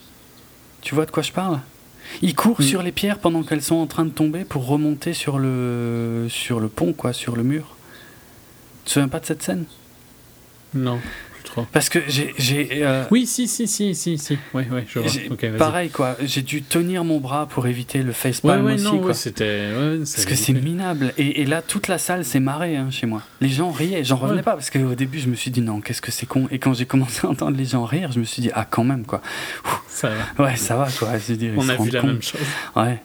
Tu 0.82 0.96
vois 0.96 1.06
de 1.06 1.12
quoi 1.12 1.24
je 1.24 1.32
parle? 1.32 1.60
Il 2.22 2.36
court 2.36 2.62
Mm. 2.62 2.64
sur 2.64 2.84
les 2.84 2.92
pierres 2.92 3.20
pendant 3.20 3.44
qu'elles 3.44 3.62
sont 3.64 3.76
en 3.76 3.88
train 3.88 4.06
de 4.06 4.12
tomber 4.12 4.46
pour 4.46 4.66
remonter 4.68 5.14
sur 5.14 5.40
le, 5.40 6.28
sur 6.30 6.60
le 6.60 6.68
pont, 6.70 6.94
quoi, 6.94 7.12
sur 7.14 7.36
le 7.36 7.44
mur. 7.44 7.76
Tu 8.84 8.90
te 8.90 8.92
souviens 8.94 9.10
pas 9.10 9.20
de 9.20 9.26
cette 9.26 9.44
scène? 9.44 9.66
Non, 10.74 11.00
trop. 11.48 11.66
Parce 11.72 11.90
que 11.90 12.00
j'ai. 12.08 12.34
euh, 12.84 13.03
Oui, 13.11 13.26
si, 13.26 13.48
si, 13.48 13.67
si, 13.67 13.95
si, 13.95 14.17
si. 14.17 14.38
Oui, 14.53 14.64
oui, 14.72 14.82
je 14.88 15.00
vois. 15.00 15.58
pareil, 15.58 15.90
quoi. 15.90 16.16
J'ai 16.24 16.42
dû 16.42 16.61
tenir 16.61 17.03
mon 17.03 17.19
bras 17.19 17.48
pour 17.48 17.67
éviter 17.67 18.03
le 18.03 18.11
facepalm 18.11 18.66
ouais, 18.66 18.74
aussi, 18.76 18.84
non, 18.84 18.98
quoi. 19.00 19.08
ouais, 19.08 19.14
c'était. 19.14 19.69
Parce 20.00 20.26
que 20.26 20.35
c'est 20.35 20.53
minable. 20.53 21.14
Et, 21.17 21.42
et 21.42 21.45
là, 21.45 21.61
toute 21.61 21.88
la 21.88 21.98
salle 21.98 22.24
s'est 22.26 22.40
marrée 22.40 22.76
hein, 22.77 22.90
chez 22.92 23.08
moi. 23.08 23.22
Les 23.42 23.50
gens 23.50 23.72
riaient. 23.72 24.03
J'en 24.03 24.17
revenais 24.17 24.43
pas 24.43 24.53
parce 24.53 24.69
qu'au 24.69 24.95
début, 24.95 25.19
je 25.19 25.27
me 25.27 25.35
suis 25.35 25.51
dit 25.51 25.61
non, 25.61 25.82
qu'est-ce 25.82 26.01
que 26.01 26.11
c'est 26.11 26.26
con. 26.26 26.48
Et 26.51 26.59
quand 26.59 26.74
j'ai 26.74 26.85
commencé 26.85 27.26
à 27.26 27.30
entendre 27.30 27.58
les 27.58 27.66
gens 27.66 27.84
rire, 27.85 28.11
je 28.11 28.19
me 28.19 28.26
suis 28.26 28.42
dit 28.42 28.51
ah, 28.53 28.66
quand 28.69 28.84
même, 28.84 29.06
quoi. 29.06 29.22
Ça 29.88 30.09
va. 30.38 30.45
Ouais, 30.45 30.56
ça 30.56 30.76
va, 30.76 30.88
quoi. 30.98 31.09
Ils 31.30 31.53
On 31.58 31.67
a 31.69 31.76
vu 31.76 31.90
la 31.90 32.01
compte. 32.01 32.09
même 32.11 32.22
chose. 32.22 32.42
Ouais. 32.76 33.01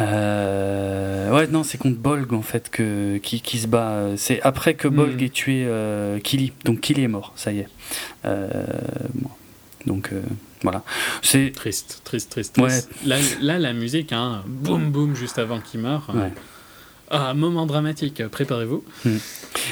Euh, 0.00 1.30
ouais, 1.30 1.46
non, 1.48 1.62
c'est 1.62 1.78
contre 1.78 1.98
Bolg 1.98 2.32
en 2.32 2.42
fait 2.42 2.70
que, 2.70 3.18
qui, 3.18 3.40
qui 3.40 3.58
se 3.58 3.66
bat. 3.66 4.08
C'est 4.16 4.40
après 4.42 4.74
que 4.74 4.88
Bolg 4.88 5.20
Mm. 5.20 5.24
ait 5.24 5.28
tué 5.28 5.64
euh, 5.66 6.18
Kili. 6.18 6.52
Donc 6.64 6.80
Kili 6.80 7.02
est 7.02 7.08
mort, 7.08 7.32
ça 7.36 7.52
y 7.52 7.60
est. 7.60 7.68
Euh, 8.24 8.48
bon. 9.14 9.30
Donc 9.86 10.10
euh, 10.12 10.22
voilà. 10.62 10.82
C'est. 11.22 11.52
Triste, 11.54 12.02
triste, 12.04 12.30
triste. 12.30 12.58
Ouais. 12.58 12.68
triste. 12.68 12.90
Là, 13.04 13.16
là, 13.40 13.58
la 13.58 13.72
musique, 13.72 14.12
hein, 14.12 14.42
boum, 14.46 14.90
boum, 14.90 15.14
juste 15.14 15.38
avant 15.38 15.60
qu'il 15.60 15.80
meure. 15.80 16.10
Ouais. 16.14 16.32
Ah, 17.12 17.34
moment 17.34 17.66
dramatique, 17.66 18.24
préparez-vous. 18.28 18.84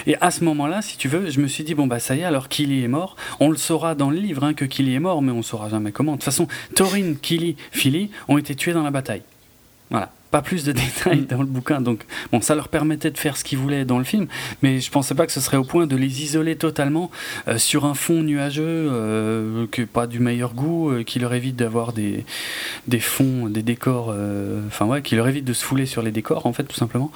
Et 0.09 0.17
à 0.21 0.33
ce 0.33 0.43
moment-là, 0.43 0.83
si 0.83 0.97
tu 0.97 1.07
veux, 1.07 1.31
je 1.31 1.41
me 1.41 1.47
suis 1.47 1.63
dit, 1.63 1.75
bon, 1.77 1.87
bah 1.87 2.01
ça 2.01 2.17
y 2.17 2.21
est, 2.21 2.25
alors 2.25 2.49
Kili 2.49 2.83
est 2.83 2.89
mort. 2.89 3.15
On 3.39 3.49
le 3.49 3.57
saura 3.57 3.95
dans 3.95 4.11
le 4.11 4.17
livre 4.19 4.43
hein, 4.43 4.55
que 4.55 4.65
Kili 4.65 4.95
est 4.95 4.99
mort, 4.99 5.23
mais 5.23 5.31
on 5.31 5.43
saura 5.43 5.69
jamais 5.69 5.93
comment. 5.93 6.13
De 6.13 6.17
toute 6.17 6.25
façon, 6.25 6.49
Thorin, 6.75 7.15
Kili, 7.23 7.55
Philly 7.71 8.11
ont 8.27 8.39
été 8.39 8.57
tués 8.57 8.73
dans 8.73 8.83
la 8.83 8.91
bataille. 8.91 9.23
Voilà. 9.91 10.11
Pas 10.31 10.43
plus 10.43 10.65
de 10.65 10.73
détails 10.85 11.23
dans 11.23 11.39
le 11.39 11.47
bouquin. 11.47 11.81
Donc, 11.81 12.05
bon, 12.33 12.41
ça 12.41 12.55
leur 12.55 12.69
permettait 12.69 13.11
de 13.11 13.19
faire 13.19 13.37
ce 13.37 13.45
qu'ils 13.45 13.59
voulaient 13.59 13.85
dans 13.85 13.99
le 13.99 14.05
film, 14.05 14.27
mais 14.63 14.81
je 14.81 14.91
pensais 14.91 15.15
pas 15.15 15.27
que 15.27 15.33
ce 15.33 15.41
serait 15.41 15.57
au 15.57 15.65
point 15.65 15.87
de 15.87 15.97
les 15.97 16.23
isoler 16.23 16.57
totalement 16.57 17.11
euh, 17.47 17.59
sur 17.59 17.85
un 17.85 17.95
fond 17.95 18.23
nuageux, 18.23 18.65
euh, 18.67 19.67
que 19.71 19.83
pas 19.83 20.07
du 20.07 20.21
meilleur 20.21 20.55
goût, 20.55 20.91
euh, 20.91 21.03
qui 21.03 21.19
leur 21.19 21.33
évite 21.35 21.57
d'avoir 21.57 21.93
des, 21.93 22.25
des 22.87 23.01
fonds, 23.01 23.49
des 23.49 23.63
décors, 23.63 24.13
euh, 24.13 24.61
enfin 24.67 24.87
ouais, 24.87 25.03
qui 25.03 25.17
leur 25.17 25.29
évite 25.29 25.45
de 25.45 25.53
se 25.53 25.65
fouler 25.65 25.87
sur 25.87 26.03
les 26.03 26.11
décors, 26.11 26.47
en 26.47 26.53
fait, 26.53 26.65
tout 26.65 26.77
simplement. 26.77 27.11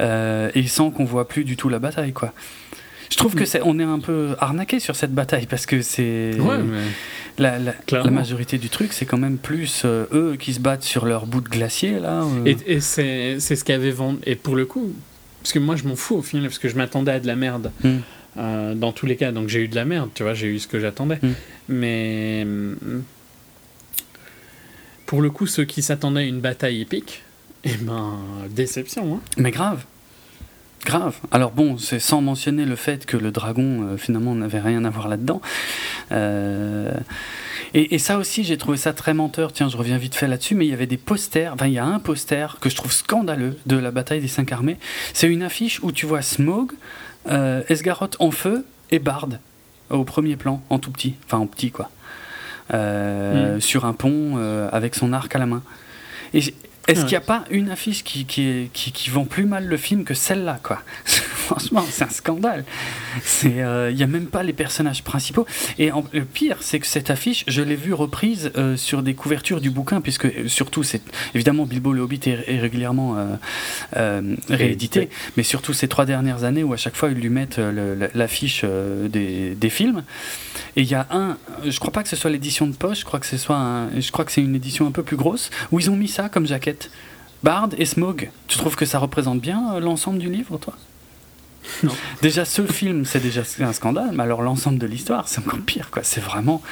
Euh, 0.00 0.50
et 0.54 0.66
sans 0.66 0.90
qu'on 0.90 1.04
voit 1.04 1.28
plus 1.28 1.44
du 1.44 1.56
tout 1.56 1.68
la 1.68 1.78
bataille, 1.78 2.12
quoi. 2.12 2.32
Je 3.10 3.16
trouve 3.16 3.34
que 3.34 3.44
c'est, 3.44 3.60
on 3.64 3.78
est 3.78 3.84
un 3.84 3.98
peu 4.00 4.36
arnaqué 4.38 4.80
sur 4.80 4.94
cette 4.96 5.12
bataille 5.14 5.46
parce 5.46 5.66
que 5.66 5.80
c'est 5.82 6.32
Ouais, 6.38 6.58
la, 7.38 7.58
la- 7.58 8.10
majorité 8.10 8.58
du 8.58 8.68
truc, 8.68 8.92
c'est 8.92 9.06
quand 9.06 9.16
même 9.18 9.38
plus 9.38 9.82
euh, 9.84 10.06
eux 10.12 10.36
qui 10.38 10.52
se 10.54 10.60
battent 10.60 10.82
sur 10.82 11.06
leur 11.06 11.26
bout 11.26 11.40
de 11.40 11.48
glacier 11.48 11.98
là. 12.00 12.22
euh. 12.24 12.44
Et, 12.46 12.56
et 12.66 12.80
c'est 12.80 13.40
c'est 13.40 13.56
ce 13.56 13.64
qu'avait 13.64 13.90
vendu. 13.92 14.18
Et 14.26 14.34
pour 14.34 14.56
le 14.56 14.66
coup, 14.66 14.92
parce 15.42 15.52
que 15.52 15.58
moi 15.58 15.76
je 15.76 15.84
m'en 15.84 15.96
fous 15.96 16.16
au 16.16 16.22
final, 16.22 16.46
parce 16.48 16.58
que 16.58 16.68
je 16.68 16.76
m'attendais 16.76 17.12
à 17.12 17.20
de 17.20 17.26
la 17.26 17.36
merde. 17.36 17.70
Mm. 17.82 17.88
euh, 18.38 18.74
dans 18.74 18.92
tous 18.92 19.06
les 19.06 19.16
cas, 19.16 19.32
donc 19.32 19.48
j'ai 19.48 19.60
eu 19.64 19.68
de 19.68 19.74
la 19.76 19.84
merde, 19.84 20.10
tu 20.14 20.22
vois, 20.22 20.34
j'ai 20.34 20.48
eu 20.48 20.58
ce 20.58 20.66
que 20.68 20.78
j'attendais. 20.80 21.18
Mm. 21.22 21.28
Mais. 21.70 22.44
mm, 22.44 23.02
Pour 25.06 25.22
le 25.22 25.30
coup, 25.30 25.46
ceux 25.46 25.64
qui 25.64 25.80
s'attendaient 25.82 26.20
à 26.20 26.24
une 26.24 26.40
bataille 26.40 26.82
épique, 26.82 27.22
eh 27.64 27.70
ben, 27.80 28.18
déception, 28.50 29.14
hein. 29.16 29.20
Mais 29.38 29.50
grave, 29.50 29.84
grave. 30.84 31.16
Alors 31.30 31.50
bon, 31.50 31.78
c'est 31.78 31.98
sans 31.98 32.20
mentionner 32.20 32.64
le 32.64 32.76
fait 32.76 33.06
que 33.06 33.16
le 33.16 33.30
dragon 33.30 33.82
euh, 33.82 33.96
finalement 33.96 34.34
n'avait 34.34 34.60
rien 34.60 34.84
à 34.84 34.90
voir 34.90 35.08
là-dedans. 35.08 35.40
Euh, 36.12 36.92
Et, 37.74 37.94
et 37.94 37.98
ça 37.98 38.16
aussi, 38.16 38.44
j'ai 38.44 38.56
trouvé 38.56 38.78
ça 38.78 38.94
très 38.94 39.12
menteur. 39.12 39.52
Tiens, 39.52 39.68
je 39.68 39.76
reviens 39.76 39.98
vite 39.98 40.14
fait 40.14 40.26
là-dessus, 40.26 40.54
mais 40.54 40.64
il 40.66 40.70
y 40.70 40.72
avait 40.72 40.86
des 40.86 40.96
posters. 40.96 41.52
Enfin, 41.52 41.66
il 41.66 41.74
y 41.74 41.78
a 41.78 41.84
un 41.84 41.98
poster 41.98 42.56
que 42.60 42.70
je 42.70 42.76
trouve 42.76 42.92
scandaleux 42.92 43.58
de 43.66 43.76
la 43.76 43.90
bataille 43.90 44.20
des 44.20 44.28
cinq 44.28 44.52
armées. 44.52 44.78
C'est 45.12 45.28
une 45.28 45.42
affiche 45.42 45.78
où 45.82 45.92
tu 45.92 46.06
vois 46.06 46.22
Smog, 46.22 46.72
euh, 47.28 47.62
Esgaroth 47.68 48.16
en 48.20 48.30
feu 48.30 48.64
et 48.90 48.98
Bard 48.98 49.28
au 49.90 50.04
premier 50.04 50.36
plan, 50.36 50.62
en 50.70 50.78
tout 50.78 50.90
petit. 50.90 51.16
Enfin, 51.26 51.38
en 51.38 51.46
petit, 51.46 51.70
quoi. 51.70 51.90
Euh, 52.72 53.56
Mm. 53.56 53.60
Sur 53.60 53.84
un 53.84 53.92
pont 53.92 54.38
avec 54.72 54.94
son 54.94 55.12
arc 55.12 55.34
à 55.34 55.38
la 55.38 55.46
main. 55.46 55.62
Et 56.32 56.40
est-ce 56.88 57.00
Ouais. 57.00 57.06
qu'il 57.06 57.12
n'y 57.12 57.16
a 57.16 57.20
pas 57.20 57.44
une 57.50 57.70
affiche 57.70 58.02
qui, 58.02 58.24
qui, 58.24 58.70
qui, 58.72 58.90
qui 58.92 59.10
vend 59.10 59.24
plus 59.24 59.44
mal 59.46 59.66
le 59.66 59.76
film 59.76 60.04
que 60.04 60.14
celle-là, 60.14 60.58
quoi 60.62 60.82
Franchement, 61.04 61.84
c'est 61.88 62.04
un 62.04 62.08
scandale. 62.10 62.64
Euh, 63.44 63.88
Il 63.90 63.96
n'y 63.96 64.02
a 64.02 64.06
même 64.06 64.26
pas 64.26 64.42
les 64.42 64.52
personnages 64.52 65.02
principaux. 65.02 65.46
Et 65.78 65.92
en- 65.92 66.04
le 66.12 66.24
pire, 66.24 66.56
c'est 66.60 66.78
que 66.80 66.86
cette 66.86 67.10
affiche, 67.10 67.44
je 67.48 67.62
l'ai 67.62 67.76
vue 67.76 67.94
reprise 67.94 68.50
euh, 68.56 68.76
sur 68.76 69.02
des 69.02 69.14
couvertures 69.14 69.60
du 69.60 69.70
bouquin, 69.70 70.00
puisque 70.02 70.26
euh, 70.26 70.48
surtout, 70.48 70.82
c'est 70.82 71.02
évidemment 71.34 71.64
Bilbo 71.64 71.92
le 71.92 72.02
Hobbit 72.02 72.20
est, 72.26 72.44
est 72.48 72.58
régulièrement 72.58 73.16
réédité, 74.48 75.08
mais 75.36 75.42
surtout 75.42 75.72
ces 75.72 75.88
trois 75.88 76.04
dernières 76.06 76.44
années 76.44 76.62
où 76.64 76.72
à 76.72 76.76
chaque 76.76 76.96
fois 76.96 77.10
ils 77.10 77.18
lui 77.18 77.28
mettent 77.30 77.60
l'affiche 78.14 78.64
des, 78.64 79.54
des 79.54 79.70
films. 79.70 80.04
Et 80.76 80.82
il 80.82 80.88
y 80.88 80.94
a 80.94 81.06
un, 81.10 81.36
je 81.66 81.78
crois 81.78 81.92
pas 81.92 82.02
que 82.02 82.08
ce 82.08 82.16
soit 82.16 82.30
l'édition 82.30 82.66
de 82.66 82.74
poche, 82.74 83.00
je 83.00 83.04
crois 83.04 83.20
que 83.20 83.26
ce 83.26 83.36
soit, 83.36 83.56
un- 83.56 84.00
je 84.00 84.10
crois 84.12 84.24
que 84.24 84.32
c'est 84.32 84.42
une 84.42 84.54
édition 84.54 84.86
un 84.86 84.90
peu 84.92 85.02
plus 85.02 85.16
grosse 85.16 85.50
où 85.72 85.80
ils 85.80 85.90
ont 85.90 85.96
mis 85.96 86.08
ça 86.08 86.28
comme 86.28 86.46
jaquette. 86.46 86.77
Bard 87.42 87.68
et 87.78 87.84
Smog. 87.84 88.30
Tu 88.48 88.58
trouves 88.58 88.76
que 88.76 88.84
ça 88.86 88.98
représente 88.98 89.40
bien 89.40 89.74
euh, 89.74 89.80
l'ensemble 89.80 90.18
du 90.18 90.28
livre, 90.30 90.58
toi? 90.58 90.74
Non. 91.82 91.92
Déjà, 92.22 92.44
ce 92.44 92.64
film, 92.66 93.04
c'est 93.04 93.20
déjà 93.20 93.42
un 93.60 93.72
scandale, 93.72 94.10
mais 94.14 94.22
alors 94.22 94.42
l'ensemble 94.42 94.78
de 94.78 94.86
l'histoire, 94.86 95.28
c'est 95.28 95.40
encore 95.40 95.60
pire, 95.60 95.90
quoi. 95.90 96.02
C'est 96.02 96.20
vraiment. 96.20 96.62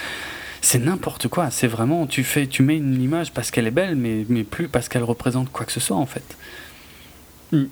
C'est 0.63 0.79
n'importe 0.79 1.29
quoi. 1.29 1.51
C'est 1.51 1.67
vraiment. 1.69 2.07
Tu, 2.07 2.25
fais, 2.25 2.47
tu 2.47 2.63
mets 2.63 2.77
une 2.79 3.01
image 3.03 3.33
parce 3.33 3.51
qu'elle 3.51 3.67
est 3.67 3.71
belle, 3.73 3.95
mais, 3.95 4.25
mais 4.29 4.43
plus 4.43 4.69
parce 4.69 4.89
qu'elle 4.89 5.05
représente 5.05 5.53
quoi 5.53 5.67
que 5.67 5.73
ce 5.73 5.81
soit, 5.81 5.97
en 5.97 6.07
fait. 6.07 6.25
Mm. 7.53 7.65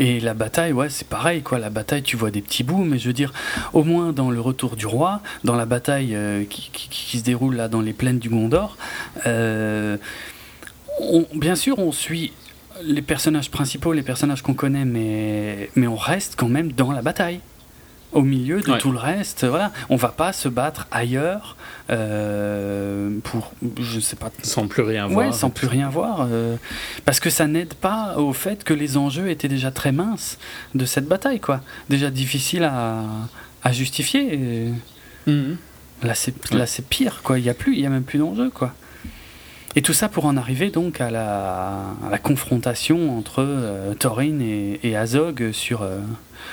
Et 0.00 0.20
la 0.20 0.32
bataille, 0.34 0.72
ouais, 0.72 0.88
c'est 0.90 1.08
pareil, 1.08 1.42
quoi. 1.42 1.58
La 1.58 1.70
bataille, 1.70 2.04
tu 2.04 2.16
vois 2.16 2.30
des 2.30 2.40
petits 2.40 2.62
bouts, 2.62 2.84
mais 2.84 2.98
je 3.00 3.08
veux 3.08 3.12
dire, 3.12 3.32
au 3.72 3.82
moins 3.82 4.12
dans 4.12 4.30
le 4.30 4.40
retour 4.40 4.76
du 4.76 4.86
roi, 4.86 5.20
dans 5.42 5.56
la 5.56 5.66
bataille 5.66 6.14
euh, 6.14 6.44
qui, 6.48 6.70
qui- 6.72 6.88
qui 6.88 7.18
se 7.18 7.24
déroule 7.24 7.56
là 7.56 7.66
dans 7.66 7.80
les 7.80 7.92
plaines 7.92 8.20
du 8.20 8.28
Gondor, 8.30 8.76
euh, 9.26 9.96
on- 11.00 11.26
bien 11.34 11.54
sûr, 11.56 11.78
on 11.78 11.92
suit 11.92 12.32
les 12.84 13.02
personnages 13.02 13.50
principaux, 13.50 13.92
les 13.92 14.02
personnages 14.02 14.42
qu'on 14.42 14.54
connaît, 14.54 14.84
mais, 14.84 15.70
mais 15.74 15.86
on 15.86 15.96
reste 15.96 16.34
quand 16.36 16.48
même 16.48 16.72
dans 16.72 16.92
la 16.92 17.02
bataille. 17.02 17.40
Au 18.12 18.22
milieu 18.22 18.62
de 18.62 18.70
Ouais. 18.70 18.78
tout 18.78 18.90
le 18.90 18.96
reste, 18.98 19.44
voilà, 19.44 19.70
on 19.90 19.96
va 19.96 20.08
pas 20.08 20.32
se 20.32 20.48
battre 20.48 20.86
ailleurs 20.90 21.56
euh, 21.90 23.10
pour, 23.24 23.52
je 23.80 24.00
sais 24.00 24.16
pas, 24.16 24.30
Sans 24.42 24.66
plus 24.66 24.82
rien 24.82 25.06
Ouais, 25.08 25.12
voir. 25.14 25.34
sans 25.34 25.50
plus 25.50 25.66
rien 25.66 25.88
voir. 25.90 26.26
euh, 26.30 26.56
parce 27.04 27.20
que 27.20 27.28
ça 27.30 27.46
n'aide 27.46 27.74
pas 27.74 28.16
au 28.16 28.32
fait 28.32 28.64
que 28.64 28.72
les 28.74 28.96
enjeux 28.96 29.28
étaient 29.28 29.48
déjà 29.48 29.70
très 29.70 29.92
minces 29.92 30.38
de 30.74 30.84
cette 30.86 31.06
bataille, 31.06 31.40
quoi. 31.40 31.60
Déjà 31.90 32.10
difficile 32.10 32.64
à, 32.64 33.02
à 33.62 33.72
justifier. 33.72 34.34
et 34.34 34.68
Mhm. 35.30 35.56
Là, 36.04 36.14
c'est 36.14 36.32
Ouais. 36.52 36.58
là, 36.58 36.66
c'est 36.66 36.86
pire, 36.86 37.20
quoi. 37.24 37.38
Il 37.38 37.44
y 37.44 37.50
a 37.50 37.54
plus, 37.54 37.74
il 37.74 37.80
y 37.80 37.86
a 37.86 37.90
même 37.90 38.04
plus 38.04 38.18
d'enjeux, 38.18 38.50
quoi. 38.50 38.72
Et 39.76 39.82
tout 39.82 39.92
ça 39.92 40.08
pour 40.08 40.24
en 40.24 40.36
arriver 40.36 40.70
donc 40.70 41.00
à 41.00 41.10
la, 41.10 41.68
à 42.06 42.10
la 42.10 42.18
confrontation 42.18 43.16
entre 43.16 43.42
euh, 43.46 43.94
Thorin 43.94 44.40
et, 44.40 44.80
et 44.82 44.96
Azog 44.96 45.52
sur, 45.52 45.82
euh, 45.82 45.98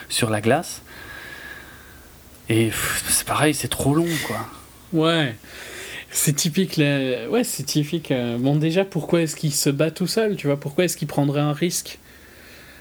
sur 0.09 0.29
la 0.29 0.41
glace. 0.41 0.81
Et 2.49 2.71
c'est 3.07 3.25
pareil, 3.25 3.53
c'est 3.53 3.69
trop 3.69 3.95
long, 3.95 4.05
quoi. 4.27 4.37
Ouais. 4.93 5.35
C'est 6.11 6.33
typique. 6.33 6.77
Ouais, 6.77 7.43
c'est 7.43 7.63
typique. 7.63 8.11
euh, 8.11 8.37
Bon, 8.37 8.55
déjà, 8.55 8.85
pourquoi 8.85 9.21
est-ce 9.21 9.35
qu'il 9.35 9.51
se 9.53 9.69
bat 9.69 9.91
tout 9.91 10.07
seul 10.07 10.35
Tu 10.35 10.47
vois, 10.47 10.59
pourquoi 10.59 10.83
est-ce 10.85 10.95
qu'il 10.95 11.07
prendrait 11.07 11.41
un 11.41 11.53
risque 11.53 11.97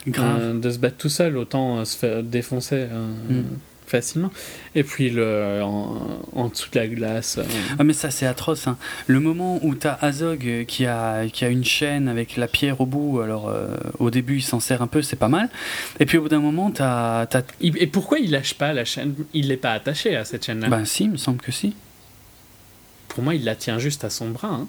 Grave. 0.07 0.39
euh, 0.41 0.61
de 0.61 0.71
se 0.71 0.79
battre 0.79 0.97
tout 0.99 1.09
seul 1.09 1.37
Autant 1.39 1.83
se 1.85 1.97
faire 1.97 2.23
défoncer 2.23 2.87
Mm. 3.31 3.43
Facilement. 3.87 4.31
Et 4.75 4.83
puis, 4.83 5.11
le, 5.11 5.61
en, 5.63 6.21
en 6.33 6.49
dessous 6.49 6.69
de 6.73 6.79
la 6.79 6.87
glace. 6.89 7.39
euh, 7.39 7.45
Ah 7.79 7.85
mais 7.85 7.93
ça 7.93 8.11
c'est 8.11 8.27
atroce. 8.27 8.67
hein. 8.67 8.77
Le 9.07 9.21
moment 9.21 9.59
où 9.63 9.75
t'as 9.75 9.99
Azog 10.01 10.47
euh, 10.47 10.65
qui 10.65 10.87
a, 10.87 11.27
qui 11.29 11.45
a 11.45 11.49
une 11.49 11.65
chaîne 11.65 12.09
avec 12.09 12.37
la 12.37 12.49
pierre 12.49 12.81
au 12.81 12.87
bout, 12.87 13.21
alors 13.21 13.49
euh, 13.49 13.69
au 13.99 14.11
début 14.11 14.37
il 14.39 14.43
s'en 14.43 14.61
sert 14.61 14.83
un 14.83 14.87
peu, 14.87 15.03
c'est 15.03 15.17
pas 15.17 15.29
mal. 15.29 15.49
Et 16.01 16.07
puis 16.07 16.19
au 16.19 16.23
bout 16.23 16.29
d'un 16.29 16.41
moment 16.41 16.71
t'as... 16.71 17.27
Et 17.61 17.87
pourquoi 17.87 18.19
il 18.19 18.31
lâche 18.31 18.55
pas 18.55 18.73
la 18.73 18.85
chaîne? 18.85 19.15
Il 19.33 19.49
n'est 19.49 19.57
pas 19.57 19.73
attaché 19.73 20.17
à 20.17 20.25
cette 20.25 20.45
chaîne-là. 20.47 20.69
Ben 20.69 20.85
si, 20.85 21.05
il 21.05 21.11
me 21.11 21.17
semble 21.17 21.41
que 21.41 21.53
si. 21.53 21.75
Pour 23.09 23.23
moi, 23.23 23.35
il 23.37 23.45
la 23.45 23.55
tient 23.55 23.79
juste 23.79 24.03
à 24.05 24.11
son 24.11 24.31
bras. 24.31 24.49
hein. 24.49 24.67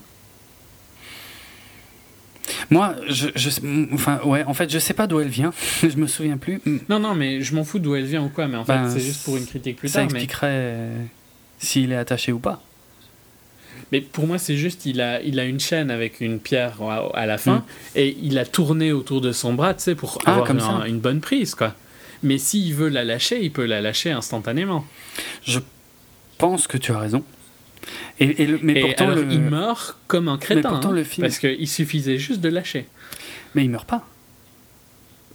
Moi, 2.70 2.96
je, 3.08 3.28
je, 3.36 3.50
enfin 3.94 4.20
ouais, 4.26 4.44
en 4.46 4.54
fait 4.54 4.70
je 4.72 4.80
sais 4.80 4.94
pas 4.94 5.08
d'où 5.08 5.20
elle 5.20 5.28
vient, 5.30 5.52
je 5.82 5.96
me 5.98 6.08
souviens 6.08 6.38
plus. 6.38 6.62
Non, 6.90 7.00
non, 7.00 7.16
mais 7.16 7.42
je 7.42 7.56
m'en 7.56 7.64
fous 7.64 7.80
d'où 7.80 7.96
elle 7.96 8.06
vient 8.06 8.24
ou 8.24 8.30
quoi, 8.30 8.48
mais 8.48 8.58
en 8.58 8.66
fait, 8.66 8.74
Ben, 8.74 8.90
c'est 8.90 9.00
juste 9.00 9.24
pour 9.24 9.38
une 9.38 9.46
critique 9.46 9.78
plus 9.78 9.88
Ça 9.90 10.00
tard. 10.00 10.08
Mais, 10.12 10.20
expliquerait 10.20 10.48
euh, 10.52 11.04
s'il 11.60 11.92
est 11.92 11.96
attaché 11.98 12.32
ou 12.32 12.40
pas. 12.40 12.62
mais 13.92 14.02
pour 14.02 14.28
moi, 14.28 14.38
c'est 14.38 14.58
juste, 14.58 14.86
il 14.86 15.02
a, 15.02 15.22
il 15.22 15.40
a 15.40 15.46
une 15.46 15.60
chaîne 15.60 15.92
avec 15.92 16.22
une 16.22 16.40
pierre 16.40 16.82
à, 16.82 17.10
à 17.18 17.26
la 17.26 17.38
fin, 17.38 17.58
Mm. 17.58 17.64
et 17.98 18.18
il 18.22 18.38
a 18.40 18.46
tourné 18.46 18.92
autour 18.92 19.22
de 19.22 19.32
son 19.32 19.54
bras, 19.54 19.74
tu 19.74 19.84
sais, 19.84 19.96
pour 19.96 20.20
Ah, 20.26 20.32
avoir 20.34 20.48
comme 20.48 20.60
ça. 20.60 20.84
une 20.88 21.00
bonne 21.00 21.22
prise, 21.22 21.56
quoi. 21.56 21.74
Mais 22.24 22.38
s'il 22.38 22.74
veut 22.74 22.90
la 22.90 23.04
lâcher, 23.04 23.44
il 23.44 23.52
peut 23.52 23.66
la 23.66 23.82
lâcher 23.82 24.12
instantanément. 24.12 24.86
Je 25.44 25.60
pense 26.38 26.66
que 26.68 26.78
tu 26.78 26.92
as 26.92 26.98
raison. 27.00 27.24
Et, 28.20 28.44
et 28.44 28.48
le- 28.48 28.60
mais 28.62 28.74
et 28.74 28.82
pourtant, 28.82 29.10
alors, 29.10 29.24
le... 29.26 29.32
il 29.32 29.42
meurt 29.42 29.98
comme 30.08 30.28
un 30.30 30.38
crétin. 30.38 30.70
pourtant, 30.70 30.90
hein, 30.92 30.94
le 30.96 31.04
film- 31.04 31.26
Parce 31.28 31.40
qu'il 31.40 31.68
suffisait 31.68 32.18
juste 32.18 32.40
de 32.42 32.50
lâcher. 32.50 32.88
mais 33.56 33.64
il 33.66 33.70
meurt 33.70 33.88
pas. 33.88 34.08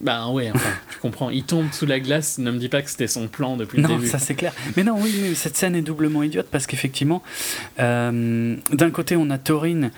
Ben 0.01 0.29
ouais, 0.31 0.51
enfin, 0.55 0.71
tu 0.91 0.99
comprends. 0.99 1.29
Il 1.29 1.45
tombe 1.45 1.71
sous 1.73 1.85
la 1.85 2.01
glace, 2.01 2.39
ne 2.39 2.51
me 2.51 2.57
dis 2.59 2.71
pas 2.71 2.81
que 2.81 2.89
c'était 2.89 3.07
son 3.07 3.29
plan 3.29 3.59
depuis 3.59 3.77
le 3.77 3.83
Non, 3.83 3.97
début. 3.97 4.07
ça 4.07 4.19
c'est 4.19 4.35
clair. 4.35 4.55
Mais 4.75 4.83
non, 4.83 4.97
oui, 4.99 5.15
mais 5.21 5.35
cette 5.35 5.59
scène 5.59 5.77
est 5.77 5.83
doublement 5.83 6.23
idiote 6.23 6.47
parce 6.51 6.67
qu'effectivement, 6.67 7.23
euh, 7.81 8.57
d'un 8.73 8.91
côté, 8.91 9.15
on 9.17 9.29
a 9.29 9.37
Taurine 9.37 9.91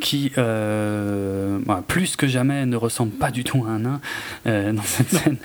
qui, 0.00 0.32
euh, 0.38 1.58
bah, 1.66 1.84
plus 1.86 2.16
que 2.16 2.26
jamais, 2.26 2.64
ne 2.64 2.76
ressemble 2.76 3.12
pas 3.12 3.30
du 3.30 3.44
tout 3.44 3.66
à 3.66 3.72
un 3.72 3.80
nain 3.80 4.00
euh, 4.46 4.72
dans 4.72 4.82
cette 4.82 5.10
scène. 5.10 5.36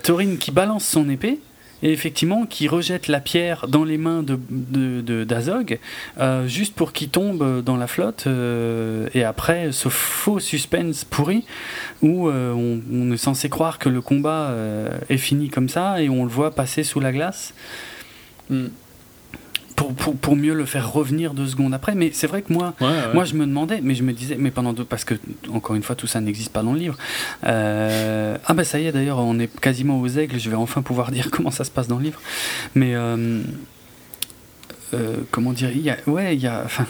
Taurine 0.00 0.38
qui 0.38 0.50
balance 0.50 0.86
son 0.86 1.10
épée. 1.10 1.38
Et 1.82 1.92
effectivement, 1.92 2.46
qui 2.46 2.68
rejette 2.68 3.08
la 3.08 3.20
pierre 3.20 3.66
dans 3.68 3.84
les 3.84 3.98
mains 3.98 4.22
de, 4.22 5.24
d'Azog, 5.24 5.78
euh, 6.18 6.46
juste 6.46 6.74
pour 6.74 6.92
qu'il 6.92 7.08
tombe 7.08 7.62
dans 7.62 7.76
la 7.76 7.86
flotte. 7.86 8.24
euh, 8.26 9.08
et 9.14 9.24
après, 9.24 9.72
ce 9.72 9.88
faux 9.88 10.38
suspense 10.38 11.04
pourri, 11.04 11.44
où 12.02 12.28
euh, 12.28 12.52
on, 12.52 13.12
est 13.12 13.16
censé 13.16 13.48
croire 13.48 13.78
que 13.78 13.88
le 13.88 14.00
combat 14.00 14.54
est 15.08 15.16
fini 15.16 15.48
comme 15.48 15.68
ça, 15.68 16.00
et 16.00 16.08
on 16.08 16.24
le 16.24 16.30
voit 16.30 16.54
passer 16.54 16.82
sous 16.82 17.00
la 17.00 17.12
glace, 17.12 17.54
Mm. 18.52 18.66
Pour, 19.82 19.94
pour, 19.94 20.16
pour 20.16 20.36
mieux 20.36 20.54
le 20.54 20.64
faire 20.66 20.92
revenir 20.92 21.34
deux 21.34 21.46
secondes 21.48 21.74
après. 21.74 21.94
Mais 21.94 22.10
c'est 22.12 22.26
vrai 22.26 22.42
que 22.42 22.52
moi, 22.52 22.74
Ouais, 22.80 22.86
ouais. 22.86 23.14
moi 23.14 23.24
je 23.24 23.34
me 23.34 23.46
demandais, 23.46 23.80
mais 23.82 23.94
je 23.94 24.02
me 24.02 24.12
disais, 24.12 24.36
mais 24.38 24.50
pendant 24.50 24.72
deux, 24.72 24.84
parce 24.84 25.04
que, 25.04 25.14
encore 25.52 25.74
une 25.76 25.82
fois, 25.82 25.96
tout 25.96 26.06
ça 26.06 26.20
n'existe 26.20 26.52
pas 26.52 26.62
dans 26.62 26.72
le 26.72 26.78
livre. 26.78 26.96
Euh, 27.44 28.36
ah 28.46 28.54
bah 28.54 28.64
ça 28.64 28.78
y 28.78 28.86
est, 28.86 28.92
d'ailleurs, 28.92 29.18
on 29.18 29.38
est 29.38 29.48
quasiment 29.60 30.00
aux 30.00 30.06
aigles, 30.08 30.38
je 30.38 30.48
vais 30.50 30.56
enfin 30.56 30.82
pouvoir 30.82 31.10
dire 31.10 31.30
comment 31.32 31.50
ça 31.50 31.64
se 31.64 31.70
passe 31.70 31.88
dans 31.88 31.98
le 31.98 32.04
livre. 32.04 32.20
Mais... 32.74 32.94
euh, 32.94 33.42
euh, 34.94 35.16
comment 35.30 35.52
dire, 35.52 35.70
il 35.70 35.80
y 35.80 35.88
a, 35.90 35.96
ouais, 36.06 36.36
il 36.36 36.42
y 36.42 36.46
a, 36.46 36.62
enfin, 36.64 36.84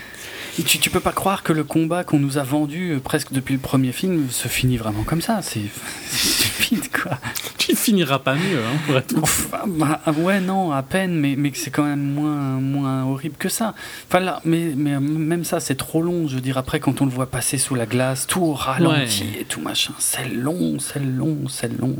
tu, 0.56 0.78
tu 0.78 0.88
peux 0.90 1.00
pas 1.00 1.12
croire 1.12 1.42
que 1.42 1.52
le 1.52 1.64
combat 1.64 2.02
qu'on 2.02 2.18
nous 2.18 2.38
a 2.38 2.42
vendu 2.42 2.98
presque 3.04 3.32
depuis 3.32 3.52
le 3.52 3.60
premier 3.60 3.92
film 3.92 4.30
se 4.30 4.48
finit 4.48 4.78
vraiment 4.78 5.02
comme 5.02 5.20
ça. 5.20 5.42
C'est 5.42 5.60
stupide, 6.52 6.88
quoi. 6.90 7.18
Tu 7.58 7.74
finiras 7.76 8.18
pas 8.18 8.34
mieux, 8.34 8.58
hein, 8.58 8.76
pour 8.86 8.96
être 8.96 9.14
Enfin, 9.22 9.60
bah, 9.66 10.00
ouais, 10.18 10.40
non, 10.40 10.72
à 10.72 10.82
peine, 10.82 11.14
mais, 11.18 11.34
mais 11.36 11.52
c'est 11.54 11.70
quand 11.70 11.84
même 11.84 12.02
moins, 12.02 12.60
moins 12.60 13.04
horrible 13.04 13.36
que 13.38 13.48
ça. 13.48 13.74
Enfin, 14.08 14.20
là, 14.20 14.40
mais, 14.44 14.72
mais 14.76 14.98
même 15.00 15.44
ça, 15.44 15.60
c'est 15.60 15.74
trop 15.76 16.02
long. 16.02 16.26
Je 16.28 16.34
veux 16.36 16.40
dire, 16.40 16.58
après, 16.58 16.80
quand 16.80 17.00
on 17.02 17.04
le 17.06 17.10
voit 17.10 17.26
passer 17.30 17.58
sous 17.58 17.74
la 17.74 17.86
glace, 17.86 18.26
tout 18.26 18.40
au 18.42 18.54
ralenti 18.54 19.22
Ouais. 19.34 19.40
et 19.40 19.44
tout 19.44 19.60
machin, 19.60 19.92
c'est 19.98 20.28
long, 20.28 20.78
c'est 20.78 21.00
long, 21.02 21.48
c'est 21.48 21.72
long. 21.78 21.96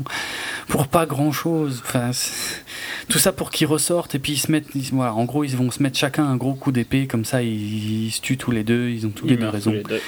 Pour 0.67 0.87
pas 0.87 1.05
grand 1.05 1.31
chose. 1.31 1.81
Enfin, 1.85 2.11
tout 3.09 3.19
ça 3.19 3.31
pour 3.31 3.49
qu'ils 3.51 3.67
ressortent 3.67 4.15
et 4.15 4.19
puis 4.19 4.33
ils 4.33 4.37
se 4.39 4.51
mettent. 4.51 4.67
ils- 4.75 4.89
voilà, 4.91 5.13
en 5.13 5.25
gros, 5.25 5.43
ils 5.43 5.55
vont 5.55 5.71
se 5.71 5.81
mettre 5.81 5.97
chacun 5.97 6.25
un 6.25 6.35
gros 6.35 6.53
coup 6.53 6.71
d'épée, 6.71 7.07
comme 7.07 7.25
ça, 7.25 7.41
ils, 7.41 8.05
ils 8.07 8.11
se 8.11 8.21
tuent 8.21 8.37
tous 8.37 8.51
les 8.51 8.63
deux, 8.63 8.89
ils 8.89 9.05
ont 9.07 9.11
tous 9.11 9.27
les 9.27 9.37
deux 9.37 9.47
raison. 9.49 9.71
les 9.71 9.83
deux. 9.83 10.01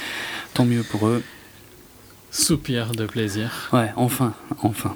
Tant 0.54 0.64
mieux 0.64 0.82
pour 0.82 1.06
eux. 1.08 1.22
Soupir 2.36 2.92
de 2.92 3.06
plaisir. 3.06 3.70
Ouais, 3.72 3.90
enfin, 3.96 4.34
enfin. 4.62 4.94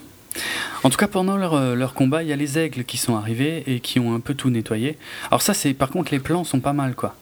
En 0.83 0.91
tout 0.91 0.99
cas, 0.99 1.09
pendant 1.09 1.39
leur, 1.39 1.55
euh, 1.55 1.75
leur 1.75 1.95
combat, 1.95 2.23
il 2.23 2.29
y 2.29 2.33
a 2.35 2.37
les 2.37 2.59
aigles 2.59 2.85
qui 2.85 2.99
sont 2.99 3.17
arrivés 3.17 3.65
et 3.67 3.81
qui 3.81 3.99
ont 3.99 4.15
un 4.15 4.21
peu 4.21 4.35
tout 4.35 4.51
nettoyé. 4.51 4.99
Alors 5.31 5.41
ça, 5.41 5.55
c'est 5.55 5.73
par 5.73 5.89
contre, 5.89 6.13
les 6.13 6.19
plans 6.19 6.45
sont 6.45 6.61
pas 6.61 6.75
mal, 6.75 6.95
quoi. 6.95 7.15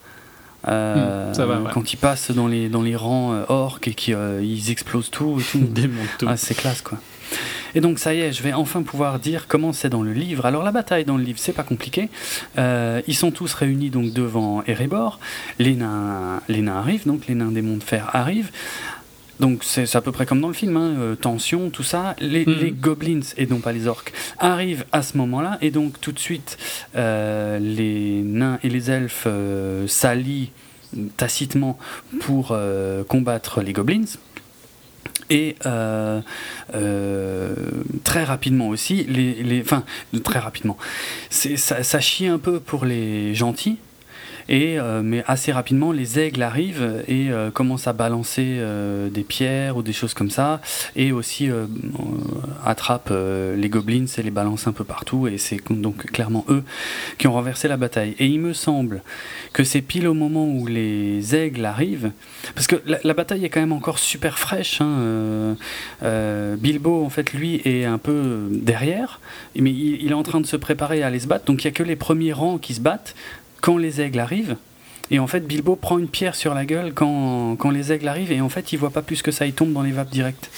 Euh, 0.66 1.30
Hmm, 1.30 1.34
ça 1.34 1.46
va, 1.46 1.60
ouais. 1.60 1.70
Quand 1.72 1.92
ils 1.92 1.96
passent 1.96 2.32
dans 2.32 2.48
les, 2.48 2.68
dans 2.68 2.82
les 2.82 2.96
rangs 2.96 3.32
euh, 3.32 3.44
orques 3.48 3.86
et 3.86 3.94
qu'ils 3.94 4.70
explosent 4.70 5.10
tout 5.10 5.38
et 5.38 5.44
tout. 5.44 5.64
Tout. 6.18 6.26
Ah, 6.28 6.36
c'est 6.36 6.54
classe, 6.54 6.82
quoi. 6.82 6.98
Et 7.74 7.80
donc, 7.80 7.98
ça 8.00 8.12
y 8.14 8.20
est, 8.20 8.32
je 8.32 8.42
vais 8.42 8.54
enfin 8.54 8.82
pouvoir 8.82 9.20
dire 9.20 9.46
comment 9.46 9.72
c'est 9.72 9.90
dans 9.90 10.02
le 10.02 10.12
livre. 10.12 10.46
Alors, 10.46 10.64
la 10.64 10.72
bataille 10.72 11.04
dans 11.04 11.16
le 11.16 11.22
livre, 11.22 11.38
c'est 11.38 11.52
pas 11.52 11.62
compliqué. 11.62 12.08
Euh, 12.58 13.02
ils 13.06 13.14
sont 13.14 13.30
tous 13.30 13.54
réunis 13.54 13.90
donc 13.90 14.12
devant 14.12 14.64
Erebor. 14.66 15.20
Les 15.58 15.76
nains, 15.76 16.40
les 16.48 16.62
nains 16.62 16.78
arrivent, 16.78 17.06
donc 17.06 17.26
les 17.28 17.34
nains 17.34 17.52
des 17.52 17.62
monts 17.62 17.76
de 17.76 17.84
fer 17.84 18.10
arrivent. 18.14 18.50
Donc, 19.40 19.62
c'est 19.62 19.94
à 19.94 20.00
peu 20.00 20.10
près 20.12 20.26
comme 20.26 20.40
dans 20.40 20.48
le 20.48 20.54
film, 20.54 20.76
hein, 20.76 20.94
euh, 20.98 21.14
tension, 21.14 21.70
tout 21.70 21.82
ça. 21.82 22.16
Les, 22.20 22.44
Mhm. 22.44 22.54
les 22.60 22.70
goblins, 22.72 23.20
et 23.36 23.46
non 23.46 23.58
pas 23.60 23.72
les 23.72 23.86
orques, 23.86 24.12
arrivent 24.38 24.84
à 24.92 25.02
ce 25.02 25.16
moment-là. 25.16 25.58
Et 25.60 25.70
donc, 25.70 26.00
tout 26.00 26.12
de 26.12 26.18
suite, 26.18 26.58
euh, 26.96 27.58
les 27.58 28.22
nains 28.22 28.58
et 28.62 28.68
les 28.68 28.90
elfes 28.90 29.24
euh, 29.26 29.86
s'allient 29.86 30.50
tacitement 31.16 31.78
pour 32.20 32.56
combattre 33.08 33.60
les 33.60 33.72
goblins. 33.74 34.06
Et 35.30 35.56
euh, 35.66 36.22
euh, 36.74 37.54
très 38.04 38.24
rapidement 38.24 38.68
aussi, 38.68 39.04
les, 39.04 39.34
les, 39.42 39.60
enfin 39.60 39.84
très 40.24 40.38
rapidement, 40.38 40.78
ça 41.28 42.00
chie 42.00 42.26
un 42.26 42.38
peu 42.38 42.60
pour 42.60 42.86
les 42.86 43.34
gentils. 43.34 43.76
Et, 44.48 44.78
euh, 44.78 45.02
mais 45.02 45.22
assez 45.26 45.52
rapidement, 45.52 45.92
les 45.92 46.18
aigles 46.18 46.42
arrivent 46.42 47.02
et 47.06 47.30
euh, 47.30 47.50
commencent 47.50 47.86
à 47.86 47.92
balancer 47.92 48.56
euh, 48.58 49.10
des 49.10 49.22
pierres 49.22 49.76
ou 49.76 49.82
des 49.82 49.92
choses 49.92 50.14
comme 50.14 50.30
ça, 50.30 50.60
et 50.96 51.12
aussi 51.12 51.50
euh, 51.50 51.64
euh, 51.64 52.02
attrapent 52.64 53.12
les 53.12 53.68
goblins 53.68 54.06
et 54.16 54.22
les 54.22 54.30
balancent 54.30 54.66
un 54.66 54.72
peu 54.72 54.84
partout. 54.84 55.28
Et 55.28 55.38
c'est 55.38 55.60
donc 55.70 56.06
clairement 56.06 56.44
eux 56.48 56.64
qui 57.18 57.26
ont 57.26 57.32
renversé 57.32 57.68
la 57.68 57.76
bataille. 57.76 58.14
Et 58.18 58.26
il 58.26 58.40
me 58.40 58.52
semble 58.52 59.02
que 59.52 59.64
c'est 59.64 59.82
pile 59.82 60.08
au 60.08 60.14
moment 60.14 60.46
où 60.46 60.66
les 60.66 61.34
aigles 61.34 61.64
arrivent, 61.64 62.12
parce 62.54 62.66
que 62.66 62.76
la, 62.86 63.14
bataille 63.14 63.44
est 63.44 63.50
quand 63.50 63.60
même 63.60 63.72
encore 63.72 63.98
super 63.98 64.38
fraîche. 64.38 64.80
hein, 64.80 65.56
Bilbo, 66.58 67.04
en 67.04 67.10
fait, 67.10 67.32
lui, 67.32 67.60
est 67.64 67.84
un 67.84 67.98
peu 67.98 68.48
derrière, 68.50 69.20
mais 69.56 69.70
il, 69.70 70.02
il 70.02 70.10
est 70.10 70.14
en 70.14 70.22
train 70.22 70.40
de 70.40 70.46
se 70.46 70.56
préparer 70.56 71.02
à 71.02 71.08
aller 71.08 71.20
se 71.20 71.26
battre. 71.26 71.44
Donc 71.44 71.64
il 71.64 71.66
n'y 71.66 71.72
a 71.72 71.74
que 71.74 71.82
les 71.82 71.96
premiers 71.96 72.32
rangs 72.32 72.58
qui 72.58 72.74
se 72.74 72.80
battent 72.80 73.14
quand 73.60 73.76
les 73.76 74.00
aigles 74.00 74.20
arrivent. 74.20 74.56
Et 75.10 75.18
en 75.18 75.26
fait, 75.26 75.46
Bilbo 75.46 75.74
prend 75.74 75.98
une 75.98 76.08
pierre 76.08 76.34
sur 76.34 76.54
la 76.54 76.66
gueule 76.66 76.92
quand, 76.94 77.56
quand 77.56 77.70
les 77.70 77.92
aigles 77.92 78.08
arrivent, 78.08 78.32
et 78.32 78.42
en 78.42 78.50
fait, 78.50 78.72
il 78.72 78.78
voit 78.78 78.90
pas 78.90 79.02
plus 79.02 79.22
que 79.22 79.30
ça, 79.30 79.46
il 79.46 79.54
tombe 79.54 79.72
dans 79.72 79.82
les 79.82 79.92
vapes 79.92 80.10
direct. 80.10 80.50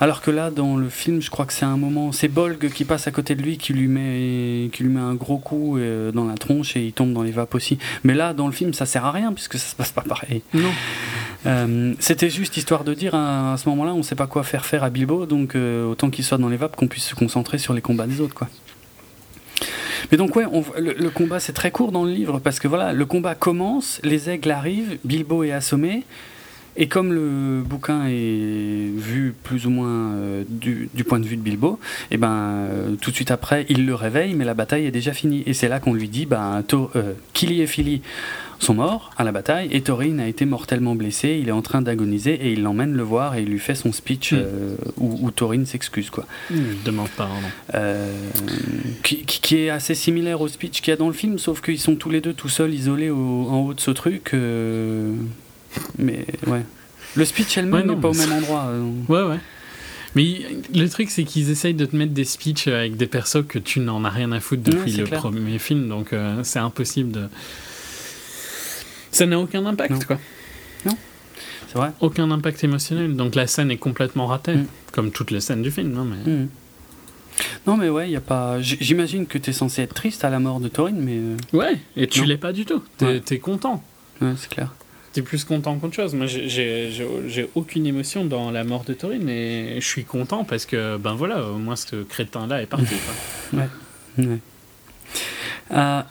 Alors 0.00 0.22
que 0.22 0.30
là, 0.30 0.50
dans 0.52 0.76
le 0.76 0.88
film, 0.88 1.20
je 1.20 1.28
crois 1.28 1.44
que 1.44 1.52
c'est 1.52 1.64
un 1.64 1.76
moment, 1.76 2.12
c'est 2.12 2.28
Bolg 2.28 2.70
qui 2.70 2.84
passe 2.84 3.08
à 3.08 3.10
côté 3.10 3.34
de 3.34 3.42
lui, 3.42 3.58
qui 3.58 3.72
lui 3.72 3.88
met, 3.88 4.68
qui 4.72 4.84
lui 4.84 4.90
met 4.90 5.00
un 5.00 5.14
gros 5.14 5.38
coup 5.38 5.76
euh, 5.76 6.12
dans 6.12 6.24
la 6.24 6.34
tronche 6.34 6.76
et 6.76 6.84
il 6.86 6.92
tombe 6.92 7.12
dans 7.12 7.24
les 7.24 7.32
vapes 7.32 7.56
aussi. 7.56 7.78
Mais 8.04 8.14
là, 8.14 8.32
dans 8.32 8.46
le 8.46 8.52
film, 8.52 8.74
ça 8.74 8.86
sert 8.86 9.04
à 9.04 9.10
rien 9.10 9.32
puisque 9.32 9.58
ça 9.58 9.70
se 9.70 9.74
passe 9.74 9.90
pas 9.90 10.02
pareil. 10.02 10.42
Non. 10.54 10.70
Euh, 11.46 11.94
C'était 11.98 12.30
juste 12.30 12.56
histoire 12.56 12.84
de 12.84 12.94
dire 12.94 13.16
à, 13.16 13.54
à 13.54 13.56
ce 13.56 13.68
moment-là, 13.70 13.92
on 13.92 14.04
sait 14.04 14.14
pas 14.14 14.28
quoi 14.28 14.44
faire 14.44 14.66
faire 14.66 14.84
à 14.84 14.90
Bilbo, 14.90 15.26
donc 15.26 15.56
euh, 15.56 15.84
autant 15.90 16.10
qu'il 16.10 16.24
soit 16.24 16.38
dans 16.38 16.48
les 16.48 16.56
vapes, 16.56 16.76
qu'on 16.76 16.86
puisse 16.86 17.06
se 17.06 17.16
concentrer 17.16 17.58
sur 17.58 17.74
les 17.74 17.80
combats 17.80 18.06
des 18.06 18.20
autres, 18.20 18.34
quoi. 18.34 18.48
Mais 20.10 20.18
donc 20.18 20.36
ouais, 20.36 20.44
le, 20.78 21.08
combat 21.10 21.40
c'est 21.40 21.52
très 21.52 21.70
court 21.70 21.92
dans 21.92 22.04
le 22.04 22.12
livre 22.12 22.38
parce 22.38 22.58
que 22.60 22.68
voilà, 22.68 22.92
le 22.92 23.06
combat 23.06 23.34
commence, 23.34 24.00
les 24.04 24.30
aigles 24.30 24.50
arrivent, 24.50 24.98
Bilbo 25.04 25.44
est 25.44 25.52
assommé, 25.52 26.04
et 26.76 26.86
comme 26.86 27.12
le 27.12 27.62
bouquin 27.62 28.06
est 28.06 28.90
vu 28.96 29.34
plus 29.42 29.66
ou 29.66 29.70
moins 29.70 30.12
euh, 30.12 30.44
du, 30.48 30.88
point 31.04 31.18
de 31.18 31.26
vue 31.26 31.36
de 31.36 31.42
Bilbo, 31.42 31.80
et 32.10 32.16
ben 32.16 32.30
euh, 32.30 32.94
tout 33.00 33.10
de 33.10 33.16
suite 33.16 33.32
après 33.32 33.66
il 33.68 33.84
le 33.84 33.94
réveille, 33.94 34.34
mais 34.34 34.44
la 34.44 34.54
bataille 34.54 34.86
est 34.86 34.92
déjà 34.92 35.12
finie. 35.12 35.42
Et 35.46 35.54
c'est 35.54 35.68
là 35.68 35.80
qu'on 35.80 35.92
lui 35.92 36.08
dit, 36.08 36.24
ben 36.24 36.62
Thor- 36.66 36.90
euh, 36.94 37.14
Kili 37.32 37.62
et 37.62 37.66
Fili 37.66 38.00
sont 38.58 38.74
morts 38.74 39.10
à 39.16 39.24
la 39.24 39.32
bataille, 39.32 39.68
et 39.70 39.80
Thorin 39.82 40.18
a 40.18 40.26
été 40.26 40.44
mortellement 40.44 40.94
blessé, 40.94 41.38
il 41.40 41.48
est 41.48 41.52
en 41.52 41.62
train 41.62 41.80
d'agoniser, 41.82 42.34
et 42.34 42.52
il 42.52 42.62
l'emmène 42.62 42.92
le 42.94 43.02
voir 43.02 43.36
et 43.36 43.42
il 43.42 43.48
lui 43.48 43.58
fait 43.58 43.74
son 43.76 43.92
speech 43.92 44.32
euh, 44.32 44.76
où, 44.96 45.18
où 45.26 45.30
Thorin 45.30 45.64
s'excuse 45.64 46.10
quoi. 46.10 46.26
Hmm, 46.50 46.56
demande 46.84 47.08
pas, 47.10 47.26
non. 47.26 47.48
Euh, 47.74 48.12
qui, 49.02 49.56
est 49.56 49.70
assez 49.70 49.94
similaire 49.94 50.40
au 50.40 50.48
speech 50.48 50.80
qu'il 50.80 50.90
y 50.90 50.94
a 50.94 50.96
dans 50.96 51.06
le 51.08 51.12
film, 51.14 51.38
sauf 51.38 51.60
qu'ils 51.60 51.78
sont 51.78 51.96
tous 51.96 52.10
les 52.10 52.20
deux 52.20 52.32
tout 52.34 52.48
seuls, 52.48 52.74
isolés 52.74 53.10
au- 53.10 53.46
en 53.48 53.60
haut 53.60 53.74
de 53.74 53.80
ce 53.80 53.90
truc. 53.90 54.30
euh, 54.34 55.12
mais 55.98 56.26
ouais. 56.46 56.62
Le 57.14 57.24
speech 57.24 57.56
elle-même 57.58 57.88
Ouais, 57.88 57.94
n'est 57.94 58.00
pas 58.00 58.08
au 58.08 58.14
même 58.14 58.32
endroit. 58.32 58.66
euh. 58.68 58.90
Ouais, 59.08 59.22
ouais. 59.22 59.38
Mais 60.14 60.40
le 60.74 60.88
truc, 60.88 61.10
c'est 61.10 61.24
qu'ils 61.24 61.50
essayent 61.50 61.74
de 61.74 61.84
te 61.84 61.94
mettre 61.94 62.12
des 62.12 62.24
speeches 62.24 62.66
avec 62.68 62.96
des 62.96 63.06
persos 63.06 63.44
que 63.46 63.58
tu 63.58 63.80
n'en 63.80 64.04
as 64.04 64.10
rien 64.10 64.32
à 64.32 64.40
foutre 64.40 64.62
depuis 64.62 64.92
le 64.92 65.04
clair. 65.04 65.20
premier 65.20 65.58
film, 65.58 65.88
donc 65.88 66.12
euh, 66.12 66.40
c'est 66.44 66.58
impossible 66.58 67.12
de. 67.12 67.28
Ça 69.10 69.26
n'a 69.26 69.38
aucun 69.38 69.64
impact, 69.66 69.90
Non. 69.92 69.98
quoi. 70.06 70.18
C'est 71.70 71.76
vrai 71.76 71.90
Aucun 72.00 72.30
impact 72.30 72.64
émotionnel. 72.64 73.14
Donc 73.14 73.34
la 73.34 73.46
scène 73.46 73.70
est 73.70 73.76
complètement 73.76 74.26
ratée, 74.26 74.54
Mm. 74.54 74.66
comme 74.92 75.10
toutes 75.10 75.30
les 75.30 75.40
scènes 75.40 75.60
du 75.60 75.70
film. 75.70 75.96
hein, 75.98 76.06
mais... 76.08 76.32
Mhm. 76.32 76.48
Non, 77.66 77.76
mais 77.76 77.88
ouais, 77.90 78.08
il 78.08 78.12
y 78.12 78.16
a 78.16 78.20
pas. 78.22 78.60
J'imagine 78.60 79.26
que 79.26 79.36
tu 79.38 79.50
es 79.50 79.52
censé 79.52 79.82
être 79.82 79.94
triste 79.94 80.24
à 80.24 80.30
la 80.30 80.40
mort 80.40 80.60
de 80.60 80.68
Thorin, 80.68 80.94
mais 80.96 81.18
euh, 81.18 81.36
Ouais, 81.52 81.76
et 81.96 82.06
tu 82.08 82.20
Non. 82.20 82.26
l'es 82.26 82.36
pas 82.38 82.52
du 82.52 82.64
tout. 82.64 82.82
T'es 82.96 83.04
Ouais. 83.06 83.20
t'es 83.20 83.38
content. 83.38 83.84
ouais, 84.22 84.32
c'est 84.38 84.48
clair. 84.50 84.72
T'es 85.12 85.20
plus 85.22 85.44
content 85.44 85.76
qu'autre 85.78 85.94
chose. 85.94 86.14
Moi, 86.14 86.26
j'ai- 86.26 87.48
aucune 87.54 87.86
émotion 87.86 88.24
dans 88.24 88.50
la 88.50 88.64
mort 88.64 88.84
de 88.84 88.94
Thorin, 88.94 89.26
et 89.28 89.76
je 89.78 89.86
suis 89.86 90.04
content 90.04 90.44
parce 90.44 90.64
que, 90.66 90.96
ben 90.96 91.14
voilà, 91.14 91.44
au 91.44 91.58
moins 91.58 91.76
ce 91.76 92.02
crétin-là 92.02 92.62
est 92.62 92.66
parti. 92.66 92.94
quoi. 93.52 93.62
Ouais. 94.18 94.38
Euh, 95.70 96.02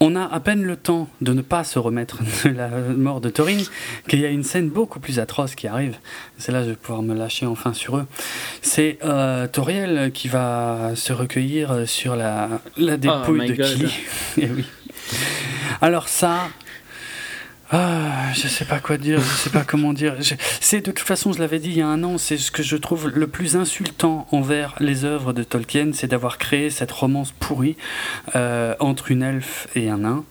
on 0.00 0.14
a 0.16 0.24
à 0.24 0.40
peine 0.40 0.62
le 0.62 0.76
temps 0.76 1.08
de 1.20 1.32
ne 1.32 1.42
pas 1.42 1.64
se 1.64 1.78
remettre 1.78 2.18
de 2.44 2.50
la 2.50 2.68
mort 2.68 3.20
de 3.20 3.30
Thorin 3.30 3.62
qu'il 4.08 4.20
y 4.20 4.24
a 4.24 4.28
une 4.28 4.44
scène 4.44 4.68
beaucoup 4.68 5.00
plus 5.00 5.18
atroce 5.18 5.54
qui 5.54 5.66
arrive. 5.66 5.96
C'est 6.38 6.52
là 6.52 6.60
que 6.60 6.66
je 6.66 6.70
vais 6.70 6.76
pouvoir 6.76 7.02
me 7.02 7.14
lâcher 7.14 7.46
enfin 7.46 7.74
sur 7.74 7.96
eux. 7.96 8.06
C'est 8.62 8.98
euh, 9.04 9.46
Toriel 9.46 10.12
qui 10.12 10.28
va 10.28 10.92
se 10.94 11.12
recueillir 11.12 11.88
sur 11.88 12.16
la, 12.16 12.60
la 12.76 12.96
dépouille 12.96 13.40
Oh 13.44 13.48
de 13.48 13.54
God. 13.54 13.66
Kili. 13.66 13.92
Eh 14.40 14.46
oui. 14.46 14.64
Alors 15.80 16.08
ça... 16.08 16.48
Ah, 17.70 18.32
je 18.32 18.48
sais 18.48 18.64
pas 18.64 18.80
quoi 18.80 18.96
dire, 18.96 19.20
je 19.20 19.36
sais 19.36 19.50
pas 19.50 19.64
comment 19.64 19.92
dire. 19.92 20.16
C'est 20.60 20.80
de 20.80 20.90
toute 20.90 21.00
façon, 21.00 21.34
je 21.34 21.38
l'avais 21.38 21.58
dit 21.58 21.68
il 21.68 21.76
y 21.76 21.82
a 21.82 21.86
un 21.86 22.02
an, 22.02 22.16
c'est 22.16 22.38
ce 22.38 22.50
que 22.50 22.62
je 22.62 22.76
trouve 22.76 23.08
le 23.08 23.26
plus 23.26 23.56
insultant 23.56 24.26
envers 24.32 24.74
les 24.80 25.04
œuvres 25.04 25.34
de 25.34 25.42
Tolkien, 25.42 25.90
c'est 25.92 26.06
d'avoir 26.06 26.38
créé 26.38 26.70
cette 26.70 26.90
romance 26.90 27.32
pourrie 27.32 27.76
euh, 28.36 28.74
entre 28.80 29.10
une 29.10 29.22
elfe 29.22 29.68
et 29.74 29.90
un 29.90 29.98
nain 29.98 30.24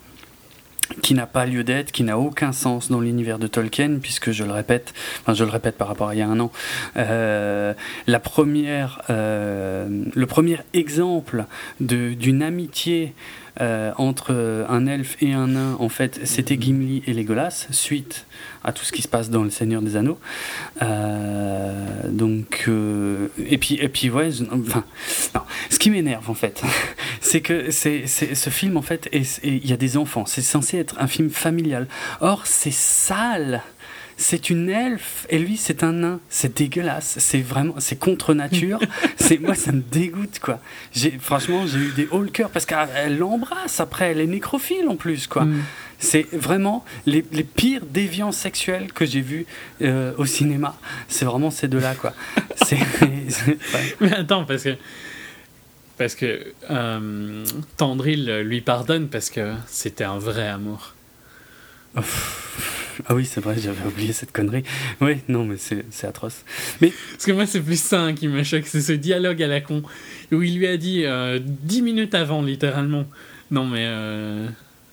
qui 1.01 1.13
n'a 1.13 1.27
pas 1.27 1.45
lieu 1.45 1.63
d'être, 1.63 1.91
qui 1.91 2.03
n'a 2.03 2.17
aucun 2.17 2.51
sens 2.53 2.89
dans 2.89 3.01
l'univers 3.01 3.39
de 3.39 3.47
Tolkien, 3.47 3.99
puisque 4.01 4.31
je 4.31 4.43
le 4.43 4.51
répète, 4.51 4.93
enfin 5.21 5.33
je 5.33 5.43
le 5.43 5.49
répète 5.49 5.77
par 5.77 5.87
rapport 5.87 6.09
à 6.09 6.15
il 6.15 6.19
y 6.19 6.21
a 6.21 6.27
un 6.27 6.39
an, 6.39 6.51
euh, 6.95 7.73
la 8.07 8.19
première, 8.19 9.01
euh, 9.09 9.87
le 10.15 10.25
premier 10.25 10.59
exemple 10.73 11.45
d'une 11.79 12.41
amitié 12.41 13.13
euh, 13.59 13.91
entre 13.97 14.65
un 14.69 14.85
elfe 14.85 15.17
et 15.21 15.33
un 15.33 15.47
nain, 15.47 15.75
en 15.79 15.89
fait, 15.89 16.19
c'était 16.25 16.57
Gimli 16.59 17.01
et 17.07 17.13
Legolas, 17.13 17.67
suite 17.71 18.25
à 18.63 18.71
tout 18.71 18.83
ce 18.83 18.91
qui 18.91 19.01
se 19.01 19.07
passe 19.07 19.29
dans 19.29 19.43
Le 19.43 19.49
Seigneur 19.49 19.81
des 19.81 19.95
Anneaux. 19.95 20.19
Euh, 20.81 22.07
donc, 22.09 22.65
euh, 22.67 23.29
et 23.37 23.57
puis, 23.57 23.75
et 23.75 23.89
puis, 23.89 24.09
ouais, 24.09 24.29
enfin, 24.51 24.83
non, 25.33 25.41
ce 25.69 25.79
qui 25.79 25.89
m'énerve 25.89 26.29
en 26.29 26.35
fait, 26.35 26.61
c'est 27.21 27.41
que 27.41 27.71
c'est, 27.71 28.05
ce 28.07 28.49
film 28.49 28.77
en 28.77 28.81
fait, 28.81 29.09
il 29.43 29.67
y 29.67 29.73
a 29.73 29.77
des 29.77 29.97
enfants, 29.97 30.25
c'est 30.25 30.41
censé 30.41 30.77
être 30.77 30.95
un 30.99 31.07
film 31.07 31.29
familial. 31.29 31.87
Or, 32.21 32.45
c'est 32.45 32.71
sale. 32.71 33.63
C'est 34.19 34.49
une 34.49 34.69
elfe 34.69 35.27
et 35.29 35.37
lui 35.37 35.57
c'est 35.57 35.83
un 35.83 35.93
nain. 35.93 36.19
C'est 36.27 36.57
dégueulasse. 36.57 37.17
C'est 37.19 37.41
vraiment, 37.41 37.75
c'est 37.77 37.97
contre 37.97 38.33
nature. 38.33 38.79
c'est 39.15 39.39
moi 39.39 39.53
ça 39.53 39.71
me 39.71 39.81
dégoûte 39.81 40.39
quoi. 40.39 40.59
J'ai 40.91 41.11
franchement 41.19 41.67
j'ai 41.67 41.79
eu 41.79 41.91
des 41.95 42.07
hauts 42.11 42.21
le 42.23 42.29
cœur 42.29 42.49
parce 42.49 42.65
qu'elle 42.65 43.17
l'embrasse 43.17 43.79
après. 43.79 44.11
Elle 44.11 44.21
est 44.21 44.27
nécrophile 44.27 44.87
en 44.89 44.95
plus 44.95 45.27
quoi. 45.27 45.45
Mm. 45.45 45.63
C'est 45.99 46.27
vraiment 46.33 46.83
les, 47.05 47.23
les 47.31 47.43
pires 47.43 47.85
déviances 47.85 48.37
sexuelles 48.37 48.91
que 48.91 49.05
j'ai 49.05 49.21
vues 49.21 49.45
euh, 49.81 50.13
au 50.17 50.25
cinéma. 50.25 50.77
C'est 51.07 51.25
vraiment 51.25 51.51
ces 51.51 51.67
deux 51.67 51.79
là 51.79 51.95
quoi. 51.95 52.13
Mais 54.01 54.13
attends, 54.13 54.45
parce 54.45 54.63
que. 54.63 54.75
Parce 55.97 56.13
que 56.13 56.53
euh, 56.69 57.43
Tendril 57.77 58.41
lui 58.41 58.61
pardonne 58.61 59.07
parce 59.07 59.31
que 59.31 59.53
c'était 59.67 60.03
un 60.03 60.19
vrai 60.19 60.47
amour. 60.47 60.93
Ah 63.09 63.13
oui, 63.13 63.25
c'est 63.25 63.41
vrai, 63.41 63.55
j'avais 63.59 63.85
oublié 63.85 64.11
cette 64.11 64.31
connerie. 64.31 64.63
Oui, 65.01 65.17
non, 65.27 65.45
mais 65.45 65.57
c'est 65.57 65.85
c'est 65.91 66.07
atroce. 66.07 66.43
Mais 66.81 66.91
Parce 67.11 67.25
que 67.25 67.31
moi, 67.31 67.45
c'est 67.45 67.61
plus 67.61 67.79
ça 67.79 68.01
hein, 68.01 68.13
qui 68.15 68.27
me 68.27 68.43
choque, 68.43 68.65
c'est 68.65 68.81
ce 68.81 68.91
dialogue 68.93 69.41
à 69.43 69.47
la 69.47 69.61
con, 69.61 69.83
où 70.31 70.41
il 70.41 70.57
lui 70.57 70.67
a 70.67 70.77
dit 70.77 71.05
euh, 71.05 71.39
dix 71.43 71.81
minutes 71.83 72.15
avant, 72.15 72.41
littéralement, 72.41 73.05
non 73.51 73.65
mais 73.65 73.85
euh, 73.85 74.47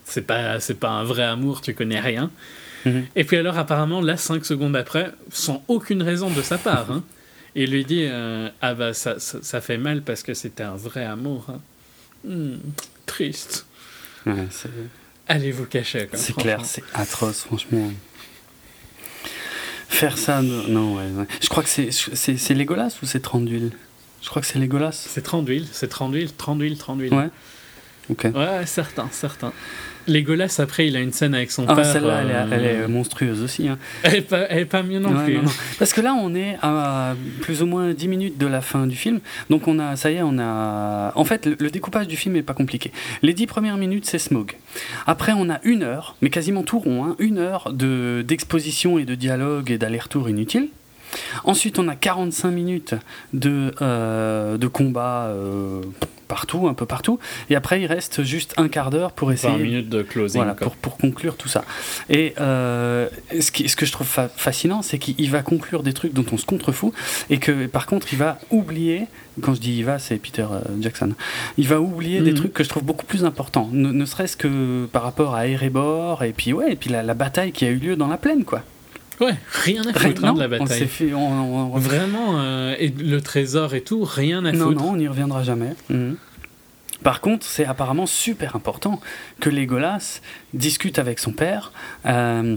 c'est 0.04 0.26
pas, 0.26 0.60
c'est 0.60 0.74
pas 0.78 0.90
un 0.90 1.04
vrai 1.04 1.24
amour, 1.24 1.62
tu 1.62 1.72
connais 1.74 2.00
rien. 2.00 2.30
Mhm. 2.84 3.06
Et 3.16 3.24
puis 3.24 3.38
alors, 3.38 3.56
apparemment, 3.58 4.02
là, 4.02 4.18
cinq 4.18 4.44
secondes 4.44 4.76
après, 4.76 5.10
sans 5.30 5.64
aucune 5.68 6.02
raison 6.02 6.28
de 6.30 6.42
sa 6.42 6.58
part, 6.58 6.90
hein, 6.92 7.02
il 7.54 7.70
lui 7.70 7.86
dit 7.86 8.04
euh, 8.04 8.50
ah 8.60 8.74
bah 8.74 8.92
ça, 8.92 9.18
ça, 9.18 9.38
ça 9.42 9.60
fait 9.62 9.78
mal 9.78 10.02
parce 10.02 10.22
que 10.22 10.34
c'était 10.34 10.62
un 10.64 10.76
vrai 10.76 11.04
amour. 11.04 11.46
hein. 11.48 11.60
Hmm, 12.26 12.56
triste. 13.06 13.64
ouais, 14.26 14.46
c'est 14.50 14.68
Allez 15.26 15.52
vous 15.52 15.66
cacher. 15.66 16.08
c'est 16.12 16.36
clair, 16.36 16.64
c'est 16.64 16.82
atroce, 16.92 17.42
franchement. 17.42 17.90
Faire 19.88 20.18
ça, 20.18 20.42
non, 20.42 20.96
ouais, 20.96 21.10
ouais. 21.10 21.26
Je 21.40 21.48
crois 21.48 21.62
que 21.62 21.68
c'est 21.68 22.54
Legolas 22.54 22.98
ou 23.02 23.06
c'est 23.06 23.20
Tranduil 23.20 23.70
Je 24.22 24.28
crois 24.28 24.42
que 24.42 24.48
c'est 24.48 24.58
Legolas. 24.58 24.92
C'est 24.92 25.22
Tranduil, 25.22 25.66
c'est 25.72 25.88
Tranduil, 25.88 26.32
Tranduil, 26.32 26.76
Tranduil. 26.76 27.14
Ouais. 27.14 27.28
Ok. 28.10 28.26
Ouais, 28.34 28.66
certain, 28.66 29.08
certain. 29.12 29.52
Legolas, 30.06 30.56
après, 30.58 30.86
il 30.88 30.96
a 30.96 31.00
une 31.00 31.12
scène 31.12 31.34
avec 31.34 31.50
son 31.50 31.64
Ah, 31.68 31.74
père. 31.74 31.86
celle-là, 31.86 32.20
elle, 32.22 32.30
est- 32.30 32.34
euh, 32.34 32.46
elle 32.52 32.64
est 32.84 32.88
monstrueuse 32.88 33.42
aussi. 33.42 33.68
Hein. 33.68 33.78
Elle 34.02 34.16
est 34.16 34.20
pas, 34.22 34.40
elle 34.48 34.58
est 34.60 34.64
pas 34.64 34.82
mieux 34.82 34.98
non 34.98 35.10
Ouais, 35.16 35.24
plus. 35.24 35.34
non, 35.36 35.42
non. 35.44 35.50
Parce 35.78 35.92
que 35.92 36.00
là, 36.00 36.14
on 36.14 36.34
est 36.34 36.56
à 36.62 37.14
plus 37.40 37.62
ou 37.62 37.66
moins 37.66 37.92
10 37.94 38.08
minutes 38.08 38.38
de 38.38 38.46
la 38.46 38.60
fin 38.60 38.86
du 38.86 38.96
film. 38.96 39.20
Donc, 39.50 39.66
on 39.68 39.78
a, 39.78 39.96
ça 39.96 40.10
y 40.10 40.16
est, 40.16 40.22
on 40.22 40.38
a. 40.38 41.12
En 41.14 41.24
fait, 41.24 41.46
le, 41.46 41.56
le 41.58 41.70
découpage 41.70 42.06
du 42.08 42.16
film 42.16 42.34
n'est 42.34 42.42
pas 42.42 42.54
compliqué. 42.54 42.92
Les 43.22 43.34
10 43.34 43.46
premières 43.46 43.76
minutes, 43.76 44.06
c'est 44.06 44.18
Smog. 44.18 44.52
Après, 45.06 45.32
on 45.36 45.48
a 45.50 45.60
une 45.64 45.82
heure, 45.82 46.16
mais 46.22 46.30
quasiment 46.30 46.62
tout 46.62 46.78
rond, 46.78 47.04
hein, 47.04 47.16
une 47.18 47.38
heure 47.38 47.72
de- 47.72 48.24
d'exposition 48.26 48.98
et 48.98 49.04
de 49.04 49.14
dialogue 49.14 49.70
et 49.70 49.78
d'aller-retour 49.78 50.28
inutile. 50.28 50.68
Ensuite, 51.44 51.78
on 51.78 51.88
a 51.88 51.94
45 51.96 52.50
minutes 52.50 52.94
de, 53.32 53.72
euh, 53.82 54.56
de 54.56 54.66
combat 54.66 55.26
euh, 55.28 55.82
partout, 56.28 56.66
un 56.68 56.74
peu 56.74 56.86
partout. 56.86 57.18
Et 57.50 57.56
après, 57.56 57.80
il 57.82 57.86
reste 57.86 58.22
juste 58.22 58.54
un 58.56 58.68
quart 58.68 58.90
d'heure 58.90 59.12
pour 59.12 59.28
20 59.28 59.34
essayer 59.34 59.58
minutes 59.58 59.88
de 59.88 60.02
closing. 60.02 60.38
voilà, 60.40 60.54
pour, 60.54 60.74
pour 60.76 60.96
conclure 60.96 61.36
tout 61.36 61.48
ça. 61.48 61.64
Et 62.08 62.34
euh, 62.40 63.08
ce, 63.40 63.52
qui, 63.52 63.68
ce 63.68 63.76
que 63.76 63.84
je 63.86 63.92
trouve 63.92 64.06
fa- 64.06 64.28
fascinant, 64.34 64.82
c'est 64.82 64.98
qu'il 64.98 65.30
va 65.30 65.42
conclure 65.42 65.82
des 65.82 65.92
trucs 65.92 66.12
dont 66.14 66.24
on 66.32 66.36
se 66.38 66.46
contrefout, 66.46 66.92
et 67.30 67.38
que 67.38 67.66
par 67.66 67.86
contre, 67.86 68.08
il 68.12 68.18
va 68.18 68.38
oublier, 68.50 69.06
quand 69.42 69.54
je 69.54 69.60
dis 69.60 69.76
il 69.78 69.84
va, 69.84 69.98
c'est 69.98 70.16
Peter 70.16 70.46
Jackson, 70.80 71.12
il 71.58 71.68
va 71.68 71.80
oublier 71.80 72.20
des 72.22 72.30
Mhm. 72.30 72.36
trucs 72.38 72.52
que 72.54 72.64
je 72.64 72.68
trouve 72.70 72.84
beaucoup 72.84 73.06
plus 73.06 73.24
importants, 73.24 73.68
ne, 73.72 73.92
ne 73.92 74.04
serait-ce 74.06 74.36
que 74.36 74.86
par 74.86 75.02
rapport 75.02 75.34
à 75.34 75.46
Erebor, 75.46 76.24
et 76.24 76.32
puis, 76.32 76.52
ouais, 76.52 76.72
et 76.72 76.76
puis 76.76 76.90
la, 76.90 77.02
la 77.02 77.14
bataille 77.14 77.52
qui 77.52 77.64
a 77.66 77.68
eu 77.70 77.76
lieu 77.76 77.96
dans 77.96 78.08
la 78.08 78.16
plaine, 78.16 78.44
quoi. 78.44 78.62
Ouais, 79.20 79.34
rien 79.62 79.82
à 79.82 79.92
foutre 79.92 80.24
hein, 80.24 80.28
Non, 80.28 80.32
de 80.34 80.40
la 80.40 80.46
on 80.46 80.64
bataille. 80.64 80.86
fait. 80.88 81.12
on- 81.14 81.18
on- 81.18 81.74
on- 81.74 81.78
Vraiment, 81.78 82.40
euh, 82.40 82.74
et 82.78 82.88
le 82.88 83.20
trésor 83.20 83.74
et 83.74 83.80
tout, 83.82 84.02
rien 84.04 84.44
à 84.44 84.52
non, 84.52 84.66
foutre. 84.68 84.82
non, 84.82 84.90
on 84.92 84.96
n'y 84.96 85.08
reviendra 85.08 85.42
jamais. 85.42 85.74
Mhm. 85.88 86.16
Par 87.02 87.20
contre, 87.20 87.44
c'est 87.46 87.64
apparemment 87.66 88.06
super 88.06 88.56
important 88.56 89.00
que 89.40 89.50
Legolas 89.50 90.20
discute 90.54 90.98
avec 90.98 91.18
son 91.18 91.32
père. 91.32 91.72
euh, 92.06 92.56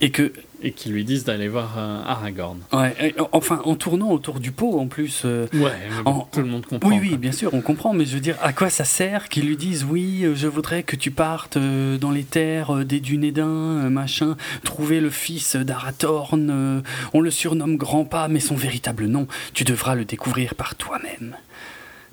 Et 0.00 0.10
que 0.10 0.32
et 0.62 0.72
qui 0.72 0.88
lui 0.90 1.04
disent 1.04 1.24
d'aller 1.24 1.48
voir 1.48 1.74
euh, 1.78 2.02
Aragorn. 2.04 2.58
Ouais, 2.72 3.14
enfin 3.32 3.60
en 3.64 3.74
tournant 3.76 4.10
autour 4.10 4.40
du 4.40 4.52
pot 4.52 4.78
en 4.78 4.86
plus. 4.86 5.22
euh, 5.24 5.46
Ouais, 5.54 5.72
En- 6.04 6.20
tout 6.30 6.40
le 6.40 6.46
monde 6.46 6.66
comprend. 6.66 6.88
oui, 6.88 6.98
oui, 7.00 7.16
bien 7.16 7.32
sûr, 7.32 7.54
on 7.54 7.60
comprend, 7.60 7.92
mais 7.94 8.04
je 8.04 8.14
veux 8.14 8.20
dire, 8.20 8.36
à 8.42 8.52
quoi 8.52 8.68
ça 8.70 8.84
sert 8.84 9.28
qu'ils 9.28 9.46
lui 9.46 9.56
disent 9.56 9.84
oui, 9.88 10.24
euh, 10.24 10.34
je 10.34 10.46
voudrais 10.46 10.82
que 10.82 10.96
tu 10.96 11.10
partes 11.10 11.56
dans 11.58 12.10
les 12.10 12.24
terres 12.24 12.84
des 12.84 13.00
Dunédins, 13.00 13.88
machin, 13.90 14.36
trouver 14.64 15.00
le 15.00 15.10
fils 15.10 15.56
d'Arathorn, 15.56 16.50
euh, 16.50 16.80
on 17.14 17.20
le 17.20 17.30
surnomme 17.30 17.76
Grand-Pas, 17.76 18.28
mais 18.28 18.40
son 18.40 18.54
véritable 18.56 19.06
nom, 19.06 19.26
tu 19.54 19.64
devras 19.64 19.94
le 19.94 20.04
découvrir 20.04 20.54
par 20.54 20.74
toi-même. 20.74 21.36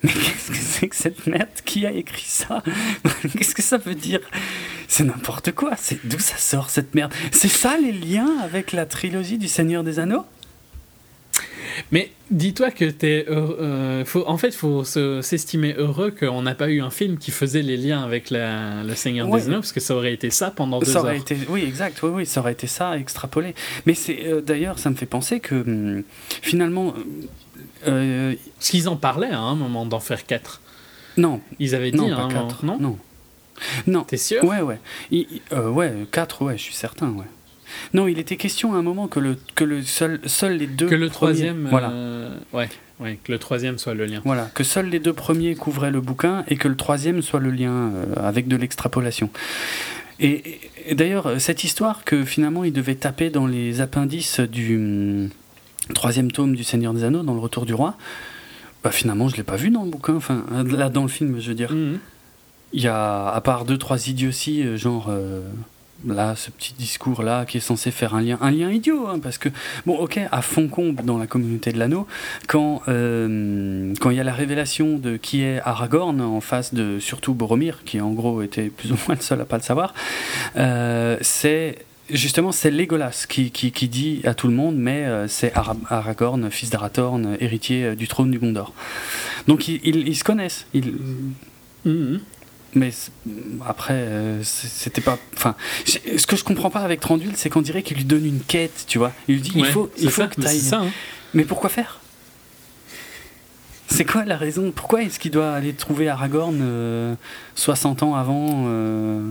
Mais 0.03 0.11
qu'est-ce 0.11 0.51
que 0.51 0.57
c'est 0.57 0.87
que 0.89 0.95
cette 0.95 1.25
merde? 1.27 1.47
Qui 1.65 1.85
a 1.85 1.91
écrit 1.91 2.23
ça? 2.27 2.63
Qu'est-ce 3.37 3.55
que 3.55 3.63
ça 3.63 3.77
veut 3.77 3.95
dire? 3.95 4.19
C'est 4.87 5.03
n'importe 5.03 5.51
quoi, 5.53 5.71
c'est 5.75 5.99
d'où 6.05 6.19
ça 6.19 6.37
sort 6.37 6.69
cette 6.69 6.93
merde? 6.95 7.11
C'est 7.31 7.47
ça 7.47 7.77
les 7.77 7.91
liens 7.91 8.37
avec 8.43 8.71
la 8.73 8.85
trilogie 8.85 9.37
du 9.39 9.47
Seigneur 9.47 9.83
des 9.83 9.99
Anneaux? 9.99 10.25
Mais 11.91 12.11
dis-toi 12.31 12.71
que 12.71 12.85
t'es 12.85 13.25
euh, 13.29 14.03
faut, 14.03 14.23
en 14.27 14.37
fait, 14.37 14.53
faut 14.53 14.83
se- 14.83 15.21
s'estimer 15.21 15.73
heureux 15.77 16.09
qu'on 16.11 16.41
n'a 16.41 16.55
pas 16.55 16.69
eu 16.69 16.81
un 16.81 16.89
film 16.89 17.17
qui 17.19 17.29
faisait 17.31 17.61
les 17.61 17.77
liens 17.77 18.03
avec 18.03 18.29
la, 18.31 18.83
le 18.83 18.95
Seigneur 18.95 19.29
Ouais. 19.29 19.39
des 19.41 19.47
Anneaux, 19.47 19.59
parce 19.59 19.71
que 19.73 19.79
ça 19.79 19.95
aurait 19.95 20.13
été 20.13 20.29
ça 20.31 20.49
pendant 20.51 20.79
deux 20.79 20.85
Ça 20.85 21.01
aurait 21.01 21.15
heures. 21.15 21.21
été, 21.21 21.37
oui, 21.49 21.63
exact, 21.63 21.99
oui, 22.01 22.09
oui, 22.13 22.25
ça 22.25 22.39
aurait 22.41 22.53
été 22.53 22.65
ça, 22.67 22.97
extrapolé. 22.97 23.53
Mais 23.85 23.93
c'est 23.93 24.25
euh, 24.25 24.41
d'ailleurs, 24.41 24.79
ça 24.79 24.89
me 24.89 24.95
fait 24.95 25.05
penser 25.05 25.39
que 25.39 25.55
hum, 25.55 26.03
finalement, 26.41 26.93
euh, 27.87 28.35
Parce 28.57 28.69
qu'ils 28.69 28.89
en 28.89 28.95
parlaient 28.95 29.31
à 29.31 29.39
un 29.39 29.55
moment 29.55 29.85
d'en 29.85 29.99
faire 29.99 30.25
quatre. 30.25 30.61
non, 31.17 31.41
Ils 31.59 31.75
avaient 31.75 31.91
dit 31.91 31.97
non, 31.97 32.09
pas 32.09 32.27
moment- 32.27 32.47
4, 32.47 32.65
non, 32.65 32.77
non, 32.79 32.97
non, 33.87 34.03
T'es 34.03 34.17
sûr? 34.17 34.43
Ouais, 34.43 34.61
ouais, 34.61 34.79
Il- 35.11 35.27
euh, 35.53 35.69
ouais, 35.69 35.93
4, 36.11 36.43
ouais, 36.43 36.57
je 36.57 36.63
suis 36.63 36.73
certain, 36.75 37.09
ouais. 37.09 37.25
Non, 37.93 38.07
il 38.07 38.17
était 38.19 38.37
question 38.37 38.73
à 38.73 38.77
un 38.77 38.81
moment 38.81 39.07
que 39.07 39.19
le 39.19 39.35
que 39.55 39.63
le 39.65 39.81
seul 39.81 40.21
seuls 40.25 40.57
les 40.57 40.67
deux 40.67 40.87
Que 40.87 40.95
le 40.95 41.07
premiers- 41.09 41.11
troisième, 41.11 41.67
voilà. 41.69 41.89
euh, 41.89 42.37
ouais, 42.53 42.69
ouais, 43.01 43.19
que 43.23 43.31
le 43.31 43.39
troisième 43.39 43.77
soit 43.77 43.93
le 43.93 44.05
lien. 44.05 44.21
Voilà, 44.23 44.49
que 44.53 44.63
seuls 44.63 44.87
les 44.89 44.99
deux 44.99 45.11
premiers 45.13 45.53
couvraient 45.55 45.91
le 45.91 45.99
bouquin 45.99 46.45
et 46.47 46.55
que 46.55 46.67
le 46.69 46.77
troisième 46.77 47.21
soit 47.21 47.41
le 47.41 47.51
lien 47.51 47.71
euh, 47.93 48.05
avec 48.17 48.47
de 48.47 48.55
l'extrapolation. 48.55 49.29
Et, 50.19 50.59
d'ailleurs, 50.93 51.39
cette 51.41 51.63
histoire 51.65 52.03
que 52.05 52.23
finalement 52.23 52.63
il 52.63 52.71
devait 52.73 52.95
taper 52.95 53.29
dans 53.29 53.45
les 53.47 53.81
appendices 53.81 54.39
du 54.39 54.77
hum, 54.77 55.29
troisième 55.93 56.31
tome 56.31 56.55
du 56.55 56.63
Seigneur 56.63 56.93
des 56.93 57.03
Anneaux, 57.03 57.23
dans 57.23 57.33
le 57.33 57.39
Retour 57.39 57.65
du 57.65 57.73
Roi, 57.73 57.95
bah 58.83 58.91
finalement 58.91 59.27
je 59.27 59.35
l'ai 59.35 59.43
pas 59.43 59.55
vu 59.55 59.69
dans 59.69 59.83
le 59.83 59.89
bouquin, 59.89 60.15
enfin 60.15 60.45
là 60.65 60.89
dans 60.89 61.03
le 61.03 61.09
film 61.09 61.39
je 61.39 61.49
veux 61.49 61.55
dire. 61.55 61.71
Mhm. 61.71 61.99
Il 62.73 62.81
y 62.81 62.87
a, 62.87 63.29
à 63.29 63.39
part 63.39 63.63
deux, 63.63 63.77
trois 63.77 64.09
idioties, 64.09 64.61
euh, 64.61 64.75
genre 64.75 65.07
euh, 65.09 65.41
là, 66.05 66.35
ce 66.35 66.51
petit 66.51 66.73
discours-là 66.73 67.45
qui 67.45 67.57
est 67.57 67.61
censé 67.61 67.91
faire 67.91 68.13
un 68.13 68.21
lien, 68.21 68.37
un 68.41 68.51
lien 68.51 68.71
idiot, 68.71 69.07
hein, 69.07 69.19
parce 69.19 69.37
que, 69.37 69.49
bon, 69.85 69.97
ok, 69.97 70.19
à 70.31 70.41
fond 70.41 70.67
comble 70.67 71.03
dans 71.03 71.17
la 71.17 71.27
communauté 71.27 71.71
de 71.71 71.79
l'anneau, 71.79 72.07
quand 72.47 72.81
euh, 72.87 73.93
quand 73.99 74.09
il 74.09 74.17
y 74.17 74.19
a 74.19 74.23
la 74.23 74.33
révélation 74.33 74.97
de 74.97 75.17
qui 75.17 75.41
est 75.41 75.59
Aragorn 75.63 76.21
en 76.21 76.41
face 76.41 76.73
de 76.73 76.99
surtout 76.99 77.33
Boromir, 77.33 77.83
qui 77.85 77.99
en 78.01 78.11
gros 78.11 78.41
était 78.41 78.69
plus 78.69 78.91
ou 78.91 78.97
moins 79.07 79.15
le 79.15 79.21
seul 79.21 79.41
à 79.41 79.45
pas 79.45 79.57
le 79.57 79.63
savoir, 79.63 79.93
euh, 80.57 81.17
c'est. 81.21 81.79
Justement, 82.09 82.51
c'est 82.53 82.71
Legolas 82.71 83.25
qui, 83.27 83.51
qui, 83.51 83.71
qui 83.73 83.89
dit 83.89 84.21
à 84.23 84.33
tout 84.33 84.47
le 84.47 84.53
monde, 84.53 84.75
mais 84.77 85.03
euh, 85.05 85.27
c'est 85.27 85.53
Ara- 85.55 85.75
Aragorn, 85.89 86.49
fils 86.49 86.69
d'Arathorn, 86.69 87.35
héritier 87.41 87.83
euh, 87.83 87.95
du 87.95 88.07
trône 88.07 88.31
du 88.31 88.39
Gondor. 88.39 88.73
Donc 89.47 89.67
ils, 89.67 89.81
ils- 89.83 90.07
ils 90.07 90.15
se 90.15 90.23
connaissent. 90.23 90.67
Ils, 90.73 90.93
Mhm. 91.85 92.19
mais 92.75 92.91
après, 93.65 93.93
euh, 93.93 94.41
c'était 94.43 95.01
pas. 95.01 95.17
Enfin, 95.35 95.55
ce 95.85 96.25
que 96.27 96.35
je 96.37 96.43
comprends 96.43 96.69
pas 96.69 96.79
avec 96.81 96.99
Tranduil, 97.01 97.31
c'est 97.35 97.49
qu'on 97.49 97.61
dirait 97.61 97.83
qu'il 97.83 97.97
lui 97.97 98.05
donne 98.05 98.25
une 98.25 98.39
quête, 98.41 98.85
tu 98.87 98.97
vois. 98.97 99.11
Il 99.27 99.35
lui 99.35 99.41
dit 99.41 99.51
il 99.55 99.65
faut, 99.65 99.89
il 99.97 100.09
faut 100.09 100.21
ça, 100.23 100.27
que 100.27 100.39
mais 100.41 100.49
tu 100.49 100.59
ça, 100.59 100.79
hein. 100.81 100.89
Mais 101.33 101.43
pourquoi 101.43 101.69
faire? 101.69 101.99
C'est 103.89 104.03
quoi 104.05 104.25
la 104.25 104.35
raison? 104.37 104.71
Pourquoi 104.75 105.03
est-ce 105.03 105.17
qu'il 105.19 105.31
doit 105.31 105.51
aller 105.53 105.73
trouver 105.73 106.09
Aragorn 106.09 106.59
euh, 106.61 107.15
60 107.55 108.03
ans 108.03 108.15
avant 108.15 108.65
euh, 108.67 108.67
euh, 108.67 109.21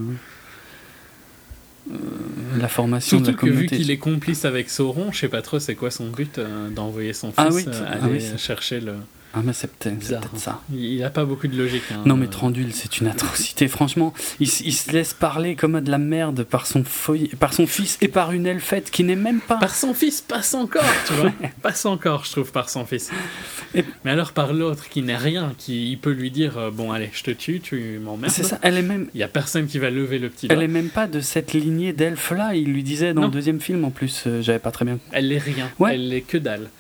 la 2.59 2.69
formation 2.69 3.21
de 3.21 3.27
Surtout 3.27 3.47
la 3.47 3.53
que 3.53 3.57
vu 3.57 3.67
qu'il 3.67 3.91
est 3.91 3.99
complice 3.99 4.45
avec 4.45 4.71
Sauron, 4.71 5.13
je 5.13 5.19
sais 5.19 5.29
pas 5.29 5.43
trop 5.43 5.59
c'est 5.59 5.75
quoi 5.75 5.91
son 5.91 6.09
but 6.09 6.39
euh, 6.39 6.69
d'envoyer 6.71 7.13
son 7.13 7.29
fils 7.29 7.35
Ah 7.39 7.49
oui, 7.51 7.65
euh, 7.67 7.85
ah 7.87 8.05
aller 8.05 8.13
oui, 8.13 8.39
chercher 8.39 8.81
le. 8.81 8.95
Ah, 9.39 9.43
mais 9.45 9.53
c'est 9.53 9.71
peut-être 9.71 9.99
Bizarre, 9.99 10.21
peut-être 10.23 10.35
hein. 10.35 10.39
ça. 10.39 10.61
Il 10.75 11.05
a 11.05 11.11
pas 11.11 11.27
beaucoup 11.27 11.47
de 11.47 11.57
logique. 11.59 11.83
hein. 11.93 12.03
Non 12.07 12.17
mais 12.17 12.25
Euh, 12.25 12.31
Trandul, 12.31 12.73
c'est 12.73 12.99
une 13.01 13.07
atrocité. 13.07 13.69
Franchement, 13.77 14.15
il, 14.41 14.49
se 14.49 14.91
laisse 14.93 15.13
parler 15.13 15.57
comme 15.57 15.79
de 15.81 15.91
la 15.91 15.99
merde 15.99 16.43
par 16.45 16.67
son, 16.67 16.83
feuille- 16.85 17.29
par 17.39 17.53
son 17.53 17.67
fils 17.67 17.99
et 18.01 18.09
par 18.09 18.33
une 18.33 18.47
elfette 18.47 18.91
qui 18.91 19.05
n'est 19.05 19.15
même 19.15 19.41
pas... 19.41 19.57
Par 19.59 19.75
son 19.75 19.93
fils, 19.93 20.23
passe 20.23 20.55
encore, 20.55 20.83
tu 21.07 21.13
vois. 21.13 21.33
passe 21.63 21.85
encore, 21.85 22.25
je 22.25 22.33
trouve, 22.33 22.51
par 22.51 22.71
son 22.71 22.87
fils. 22.87 23.11
Et- 23.75 23.85
Mais 24.05 24.11
alors 24.11 24.33
par 24.33 24.55
l'autre 24.55 24.89
qui 24.89 25.03
n'est 25.03 25.17
rien, 25.17 25.53
qui 25.59 25.91
il 25.93 25.99
peut 25.99 26.13
lui 26.13 26.31
dire 26.31 26.57
euh, 26.57 26.71
bon 26.71 26.91
allez, 26.93 27.11
je 27.13 27.23
te 27.23 27.31
tue, 27.31 27.61
tu 27.61 27.99
m'emmerdes. 28.03 28.33
C'est 28.33 28.43
ça, 28.43 28.59
elle 28.63 28.79
est 28.79 28.83
même... 28.83 29.09
Il 29.13 29.21
y 29.21 29.23
a 29.23 29.29
personne 29.29 29.67
qui 29.67 29.79
va 29.79 29.91
lever 29.91 30.19
le 30.19 30.31
petit 30.31 30.49
doigt. 30.49 30.57
Elle 30.57 30.63
est 30.65 30.69
même 30.69 30.89
pas 30.89 31.07
de 31.07 31.21
cette 31.21 31.53
lignée 31.53 31.93
d'elfes 31.93 32.31
là, 32.31 32.55
il 32.55 32.73
lui 32.73 32.83
disait 32.83 33.13
dans 33.13 33.21
Non. 33.23 33.27
le 33.27 33.33
deuxième 33.35 33.61
film 33.61 33.85
en 33.85 33.91
plus, 33.91 34.25
euh, 34.27 34.41
j'avais 34.41 34.59
pas 34.61 34.71
très 34.71 34.87
bien. 34.87 34.99
Elle 35.13 35.31
est 35.31 35.39
rien. 35.39 35.71
Ouais. 35.79 35.95
Elle 35.95 36.13
est 36.15 36.23
que 36.23 36.39
dalle. 36.39 36.71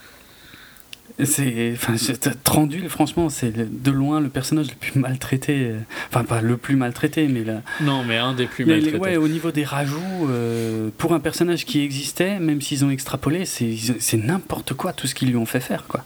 C'est, 1.25 1.73
enfin, 1.73 1.97
c'est- 1.97 2.43
Trandul, 2.45 2.91
franchement, 2.91 3.31
c'est 3.31 3.51
de 3.57 3.91
loin 3.91 4.21
le 4.21 4.29
personnage 4.29 4.69
le 4.69 4.75
plus 4.75 4.99
maltraité, 5.01 5.73
enfin 6.11 6.25
pas 6.25 6.43
le 6.43 6.59
plus 6.59 6.77
maltraité, 6.77 7.27
mais 7.27 7.43
là, 7.43 7.63
Non, 7.81 8.05
mais 8.05 8.19
un 8.19 8.35
des 8.35 8.45
plus 8.47 8.65
les- 8.65 8.75
maltraités. 8.75 8.99
ouais, 8.99 9.17
au 9.17 9.27
niveau 9.27 9.51
des 9.51 9.65
rajouts, 9.65 10.29
euh, 10.29 10.91
pour 10.99 11.15
un 11.15 11.21
personnage 11.21 11.65
qui 11.65 11.81
existait, 11.81 12.39
même 12.39 12.61
s'ils 12.61 12.85
ont 12.85 12.91
extrapolé, 12.91 13.47
c'est, 13.47 13.75
c'est 13.99 14.19
n'importe 14.19 14.75
quoi 14.75 14.93
tout 14.93 15.07
ce 15.07 15.15
qu'ils 15.15 15.29
lui 15.31 15.37
ont 15.37 15.47
fait 15.47 15.61
faire, 15.61 15.85
quoi. 15.89 16.05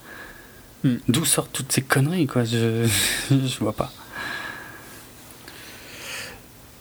Hmm. 0.84 0.94
D'où 1.08 1.24
sortent 1.24 1.52
toutes 1.52 1.72
ces 1.72 1.82
conneries, 1.82 2.26
quoi. 2.28 2.44
Je, 2.44 2.86
je 3.30 3.58
vois 3.58 3.72
pas. 3.74 3.92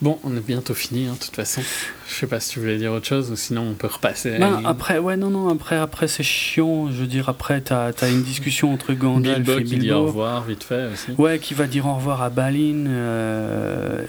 Bon, 0.02 0.18
on 0.24 0.36
est 0.38 0.40
bientôt 0.46 0.74
fini, 0.74 1.08
hein, 1.08 1.14
de 1.20 1.26
toute 1.26 1.36
façon. 1.36 1.62
Je 2.08 2.14
sais 2.14 2.26
pas 2.28 2.40
si 2.40 2.52
tu 2.52 2.62
voulais 2.62 2.78
dire 2.78 2.94
autre 2.94 3.06
chose 3.06 3.30
ou 3.32 3.36
sinon 3.36 3.64
on 3.70 3.74
peut 3.74 3.88
repasser. 3.88 4.38
Ben, 4.40 4.62
après, 4.64 4.98
ouais, 4.98 5.18
non, 5.18 5.30
non, 5.30 5.50
après, 5.50 5.76
après 5.76 6.08
c'est 6.08 6.24
chiant. 6.24 6.90
Je 6.90 7.02
veux 7.02 7.08
dire, 7.08 7.28
après, 7.28 7.60
t'as, 7.60 7.92
t'as 7.92 8.10
une 8.10 8.24
discussion 8.24 8.72
entre 8.74 8.94
Gandalf 8.94 9.40
Bilbo 9.46 9.60
et 9.60 9.64
qui 9.66 9.78
dit 9.78 9.92
au 9.92 10.06
revoir 10.06 10.44
vite 10.46 10.64
fait 10.64 10.88
aussi. 10.94 11.12
Ouais, 11.18 11.38
qui 11.40 11.54
va 11.54 11.68
dire 11.68 11.86
au 11.86 11.96
revoir 11.96 12.22
à 12.22 12.30
Balin. 12.30 12.86
euh, 12.88 14.06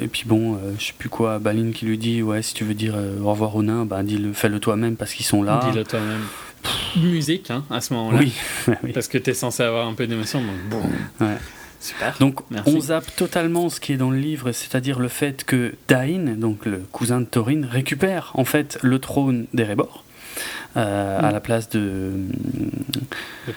et 0.00 0.08
puis 0.08 0.24
bon, 0.26 0.54
euh, 0.56 0.72
je 0.78 0.86
sais 0.86 0.94
plus 0.98 1.08
quoi, 1.08 1.38
Balin 1.38 1.70
qui 1.72 1.86
lui 1.86 1.98
dit 1.98 2.20
Ouais, 2.22 2.42
si 2.42 2.54
tu 2.54 2.64
veux 2.64 2.74
dire 2.74 2.94
euh, 2.96 3.20
au 3.20 3.30
revoir 3.30 3.54
aux 3.54 3.62
nains, 3.62 3.86
bah, 3.86 4.02
dis-le, 4.02 4.32
fais-le 4.32 4.58
toi-même 4.58 4.96
parce 4.96 5.14
qu'ils 5.14 5.26
sont 5.26 5.44
là. 5.44 5.60
Dis-le 5.70 5.84
toi-même. 5.84 6.22
Musique, 6.96 7.50
hein, 7.50 7.64
à 7.70 7.80
ce 7.80 7.94
moment-là. 7.94 8.18
Oui, 8.20 8.32
oui. 8.82 8.92
Parce 8.92 9.06
que 9.08 9.18
t'es 9.18 9.34
censé 9.34 9.62
avoir 9.62 9.86
un 9.86 9.94
peu 9.94 10.06
d'émotion, 10.08 10.40
donc 10.40 10.56
bon. 10.68 11.24
Ouais. 11.24 11.36
Super. 11.82 12.16
Donc 12.20 12.40
Merci. 12.50 12.72
on 12.74 12.80
zappe 12.80 13.14
totalement 13.16 13.68
ce 13.68 13.80
qui 13.80 13.92
est 13.92 13.96
dans 13.96 14.10
le 14.10 14.18
livre, 14.18 14.52
c'est-à-dire 14.52 14.98
le 15.00 15.08
fait 15.08 15.44
que 15.44 15.74
Dain, 15.88 16.36
donc 16.38 16.64
le 16.64 16.78
cousin 16.92 17.20
de 17.20 17.26
Thorin, 17.26 17.62
récupère 17.68 18.30
en 18.34 18.44
fait 18.44 18.78
le 18.82 18.98
trône 19.00 19.46
d'Erebor. 19.52 20.04
euh, 20.76 21.20
Mm. 21.20 21.24
à 21.26 21.32
la 21.32 21.40
place 21.40 21.68
de, 21.68 22.12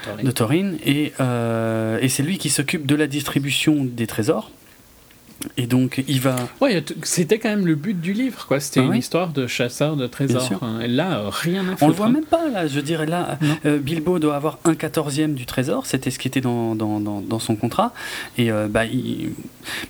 Thorin. 0.04 0.24
de 0.24 0.32
Thorin 0.32 0.72
et, 0.86 1.14
euh, 1.22 1.98
et 2.02 2.10
c'est 2.10 2.24
lui 2.24 2.38
qui 2.38 2.50
s'occupe 2.50 2.86
de 2.86 2.96
la 2.96 3.08
distribution 3.08 3.86
des 3.86 4.08
trésors 4.08 4.52
et 5.58 5.68
donc 5.68 6.04
il 6.08 6.20
va 6.22 6.36
Ouais, 6.62 6.84
c'était 7.04 7.40
quand 7.40 7.50
même 7.50 7.66
le 7.68 7.76
but 7.76 8.00
du 8.00 8.14
livre, 8.14 8.46
quoi. 8.48 8.60
C'était 8.60 8.80
Ah 8.80 8.84
une 8.84 8.96
histoire 8.96 9.30
de 9.34 9.48
chasseur 9.48 9.96
de 9.96 10.08
trésors. 10.08 10.50
hein. 10.62 10.80
Et 10.82 10.88
là, 10.88 11.20
euh, 11.20 11.30
rien 11.30 11.62
à 11.68 11.72
foutre. 11.72 11.84
On 11.84 11.88
le 11.88 11.94
voit 11.94 12.08
hein. 12.08 12.10
même 12.12 12.26
pas 12.26 12.50
là, 12.50 12.68
je 12.68 12.80
dirais 12.80 13.06
là, 13.06 13.38
euh, 13.66 13.78
Bilbo 13.78 14.18
doit 14.20 14.36
avoir 14.36 14.60
un 14.66 14.76
quatorzième 14.76 15.34
du 15.34 15.46
trésor, 15.46 15.86
c'était 15.86 16.10
ce 16.12 16.20
qui 16.20 16.28
était 16.28 16.42
dans, 16.42 16.76
dans, 16.76 17.00
dans, 17.00 17.22
dans 17.22 17.40
son 17.40 17.56
contrat, 17.56 17.94
et 18.38 18.52
euh, 18.52 18.68
bah, 18.70 18.86
il- 18.86 19.32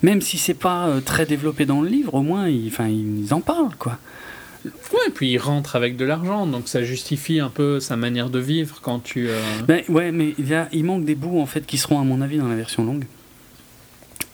même 0.01 0.21
si 0.21 0.37
c'est 0.37 0.53
pas 0.53 0.87
euh, 0.87 0.99
très 1.01 1.25
développé 1.25 1.65
dans 1.65 1.81
le 1.81 1.89
livre, 1.89 2.13
au 2.15 2.21
moins 2.21 2.47
ils, 2.49 2.67
enfin, 2.67 2.87
ils 2.87 3.33
en 3.33 3.41
parlent 3.41 3.75
quoi. 3.77 3.97
Ouais, 4.65 5.11
puis 5.13 5.29
il 5.31 5.37
rentre 5.37 5.75
avec 5.75 5.95
de 5.95 6.05
l'argent, 6.05 6.47
donc 6.47 6.67
ça 6.67 6.83
justifie 6.83 7.39
un 7.39 7.49
peu 7.49 7.79
sa 7.79 7.95
manière 7.97 8.31
de 8.31 8.39
vivre 8.39 8.79
quand 8.81 8.97
tu. 8.99 9.29
Ben, 9.67 9.83
ouais, 9.89 10.11
mais 10.11 10.33
il, 10.39 10.47
y 10.49 10.55
a, 10.55 10.67
il 10.71 10.83
manque 10.85 11.05
des 11.05 11.13
bouts 11.13 11.39
en 11.39 11.45
fait 11.45 11.67
qui 11.67 11.77
seront 11.77 11.99
à 11.99 12.03
mon 12.03 12.19
avis 12.19 12.39
dans 12.39 12.47
la 12.47 12.55
version 12.55 12.83
longue. 12.83 13.05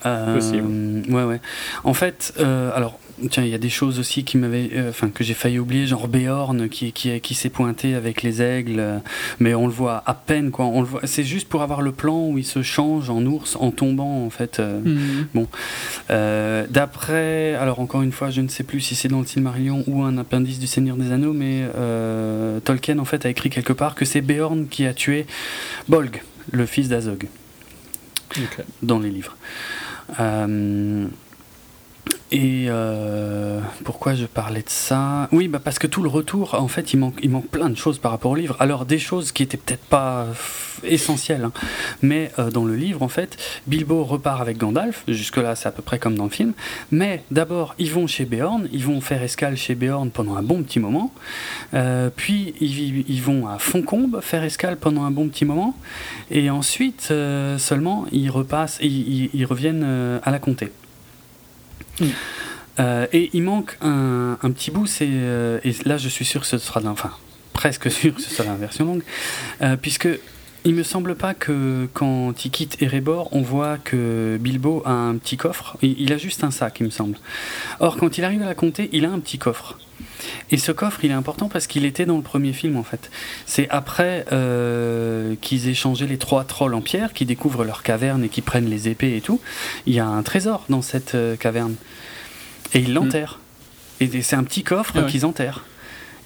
Euh, 0.06 0.36
Possible. 0.36 1.14
Ouais, 1.14 1.24
ouais. 1.24 1.40
En 1.84 1.94
fait, 1.94 2.34
euh, 2.40 2.72
alors, 2.74 3.00
tiens, 3.30 3.44
il 3.44 3.50
y 3.50 3.54
a 3.54 3.60
des 3.60 3.70
choses 3.70 4.00
aussi 4.00 4.24
qui 4.24 4.38
m'avaient, 4.38 4.72
euh, 4.74 4.90
enfin, 4.90 5.10
que 5.10 5.24
j'ai 5.24 5.36
failli 5.36 5.60
oublier, 5.60 5.86
genre 5.86 6.08
Béorn 6.08 6.70
qui, 6.70 6.92
qui, 6.92 7.20
qui 7.20 7.34
s'est 7.36 7.50
pointé 7.50 7.94
avec 7.94 8.24
les 8.24 8.42
aigles, 8.42 9.02
mais 9.40 9.54
on 9.54 9.68
le 9.68 9.74
voit 9.74 10.02
à 10.08 10.16
peine, 10.16 10.50
quoi. 10.50 10.66
On 10.66 10.82
le 10.82 10.88
voit, 10.88 11.02
c'est 11.04 11.24
juste 11.24 11.48
pour 11.50 11.62
avoir 11.62 11.82
le 11.84 11.92
plan 11.92 12.28
où 12.28 12.38
il 12.40 12.46
se 12.46 12.64
change 12.64 13.12
en 13.12 13.24
ours 13.26 13.56
en 13.60 13.70
tombant, 13.72 14.26
en 14.26 14.30
fait. 14.30 14.60
hmm. 14.60 15.44
Euh, 16.10 16.66
D'après, 16.70 17.54
alors 17.56 17.80
encore 17.80 18.02
une 18.02 18.12
fois, 18.12 18.32
je 18.32 18.42
ne 18.42 18.48
sais 18.48 18.64
plus 18.64 18.82
si 18.82 18.96
c'est 18.96 19.08
dans 19.08 19.20
le 19.20 19.26
Silmarillion 19.26 19.84
ou 19.88 20.02
un 20.04 20.18
appendice 20.18 20.58
du 20.60 20.68
Seigneur 20.68 20.96
des 20.96 21.12
Anneaux, 21.12 21.34
mais 21.34 21.66
Tolkien 22.64 22.98
en 23.00 23.06
fait 23.06 23.26
a 23.26 23.30
écrit 23.30 23.50
quelque 23.50 23.74
part 23.74 23.94
que 23.96 24.06
c'est 24.06 24.22
Beorn 24.22 24.68
qui 24.68 24.86
a 24.86 24.94
tué 24.94 25.26
Bolg, 25.90 26.22
le 26.52 26.66
fils 26.66 26.90
d'Azog, 26.90 27.28
Dans 28.82 29.00
les 29.00 29.10
livres. 29.10 29.36
Euh, 30.20 31.08
Et 32.32 32.68
euh, 32.70 33.60
pourquoi 33.84 34.16
je 34.16 34.26
parlais 34.26 34.62
de 34.62 34.70
ça? 34.70 35.28
Oui, 35.34 35.50
bah 35.50 35.60
parce 35.62 35.80
que 35.80 35.88
tout 35.88 36.02
le 36.02 36.08
retour, 36.08 36.54
en 36.54 36.70
fait, 36.70 36.94
il 36.94 36.98
manque, 36.98 37.20
il 37.22 37.30
manque 37.30 37.48
plein 37.48 37.70
de 37.70 37.76
choses 37.76 38.00
par 38.00 38.12
rapport 38.12 38.32
au 38.32 38.36
livre. 38.36 38.56
Alors, 38.60 38.86
des 38.86 39.00
choses 39.00 39.34
qui 39.34 39.44
étaient 39.44 39.58
peut-être 39.58 39.84
pas 39.84 40.28
essentielles, 40.86 41.44
hein. 41.44 41.52
mais 42.02 42.32
euh, 42.40 42.50
dans 42.50 42.64
le 42.64 42.76
livre, 42.76 43.02
en 43.02 43.10
fait, 43.10 43.38
Bilbo 43.68 44.06
repart 44.06 44.40
avec 44.40 44.58
Gandalf. 44.58 45.04
Jusque-là, 45.10 45.58
c'est 45.58 45.68
à 45.68 45.72
peu 45.72 45.82
près 45.82 46.00
comme 46.00 46.16
dans 46.16 46.24
le 46.24 46.30
film. 46.30 46.54
Mais 46.90 47.22
d'abord, 47.32 47.76
ils 47.80 47.92
vont 47.92 48.08
chez 48.08 48.24
Beorn, 48.24 48.70
ils 48.72 48.86
vont 48.86 49.02
faire 49.02 49.22
escale 49.22 49.58
chez 49.58 49.76
Beorn 49.76 50.10
pendant 50.10 50.38
un 50.38 50.44
bon 50.44 50.64
petit 50.64 50.80
moment. 50.80 51.14
Euh, 51.74 52.10
puis, 52.16 52.54
ils, 52.62 53.10
ils, 53.10 53.22
vont 53.22 53.50
à 53.50 53.60
Foncombe 53.60 54.22
faire 54.22 54.44
escale 54.44 54.78
pendant 54.78 55.04
un 55.04 55.12
bon 55.12 55.28
petit 55.28 55.44
moment. 55.44 55.76
Et 56.30 56.50
ensuite, 56.50 57.14
seulement, 57.58 58.06
ils 58.14 58.30
repassent, 58.30 58.80
ils 58.82 59.46
reviennent 59.46 60.20
à 60.24 60.32
la 60.32 60.40
comté. 60.40 60.72
Mm. 62.00 62.06
Euh, 62.80 63.06
et 63.12 63.30
il 63.34 63.44
manque 63.44 63.78
un, 63.82 64.38
petit 64.54 64.72
bout, 64.72 64.88
c'est 64.88 65.08
euh, 65.10 65.60
et 65.64 65.76
là 65.86 65.98
je 65.98 66.08
suis 66.08 66.26
sûr 66.26 66.42
que 66.42 66.48
ce 66.48 66.58
sera, 66.58 66.82
enfin 66.86 67.12
presque 67.54 67.92
sûr 67.92 68.16
que 68.16 68.22
ce 68.22 68.30
sera 68.30 68.50
la 68.50 68.56
version 68.56 68.86
longue, 68.86 69.04
euh, 69.62 69.76
puisque 69.76 70.08
il 70.64 70.76
me 70.76 70.84
semble 70.84 71.16
pas 71.16 71.34
que 71.34 71.88
quand 71.94 72.46
il 72.46 72.52
quitte 72.52 72.82
Erebor, 72.82 73.30
on 73.34 73.42
voit 73.42 73.78
que 73.78 74.38
Bilbo 74.40 74.84
a 74.86 74.92
un 74.92 75.18
petit 75.18 75.36
coffre. 75.36 75.76
Il, 75.82 76.14
a 76.14 76.18
juste 76.18 76.44
un 76.44 76.52
sac, 76.52 76.80
il 76.80 76.86
me 76.86 76.92
semble. 76.92 77.18
Or, 77.80 77.98
quand 77.98 78.20
il 78.20 78.24
arrive 78.24 78.44
à 78.44 78.46
la 78.46 78.54
comté, 78.54 78.88
il 78.94 79.06
a 79.06 79.10
un 79.10 79.20
petit 79.20 79.40
coffre. 79.40 79.80
Et 80.52 80.58
ce 80.58 80.72
coffre, 80.72 81.04
il 81.04 81.12
est 81.12 81.16
important 81.16 81.50
parce 81.50 81.68
qu'il 81.68 81.86
était 81.86 82.06
dans 82.06 82.18
le 82.18 82.24
premier 82.24 82.54
film, 82.54 82.78
en 82.78 82.84
fait. 82.84 83.10
C'est 83.46 83.70
après 83.70 84.26
qu'ils 85.42 85.70
aient 85.70 85.74
changé 85.74 86.08
les 86.08 86.18
trois 86.18 86.44
trolls 86.44 86.74
en 86.74 86.82
pierre, 86.82 87.14
qui 87.14 87.26
découvrent 87.26 87.64
leur 87.64 87.84
caverne 87.84 88.24
et 88.24 88.30
qui 88.30 88.42
prennent 88.42 88.70
les 88.70 88.90
épées 88.90 89.16
et 89.16 89.22
tout. 89.22 89.40
Il 89.86 89.94
y 89.94 90.00
a 90.00 90.08
un 90.08 90.24
trésor 90.24 90.66
dans 90.70 90.82
cette 90.82 91.16
caverne. 91.40 91.76
Et 92.74 92.80
ils 92.80 92.94
l'enterrent. 92.94 93.40
Et 94.00 94.22
c'est 94.22 94.36
un 94.36 94.44
petit 94.44 94.64
coffre 94.64 94.94
ah 94.98 95.04
qu'ils 95.04 95.26
enterrent. 95.26 95.66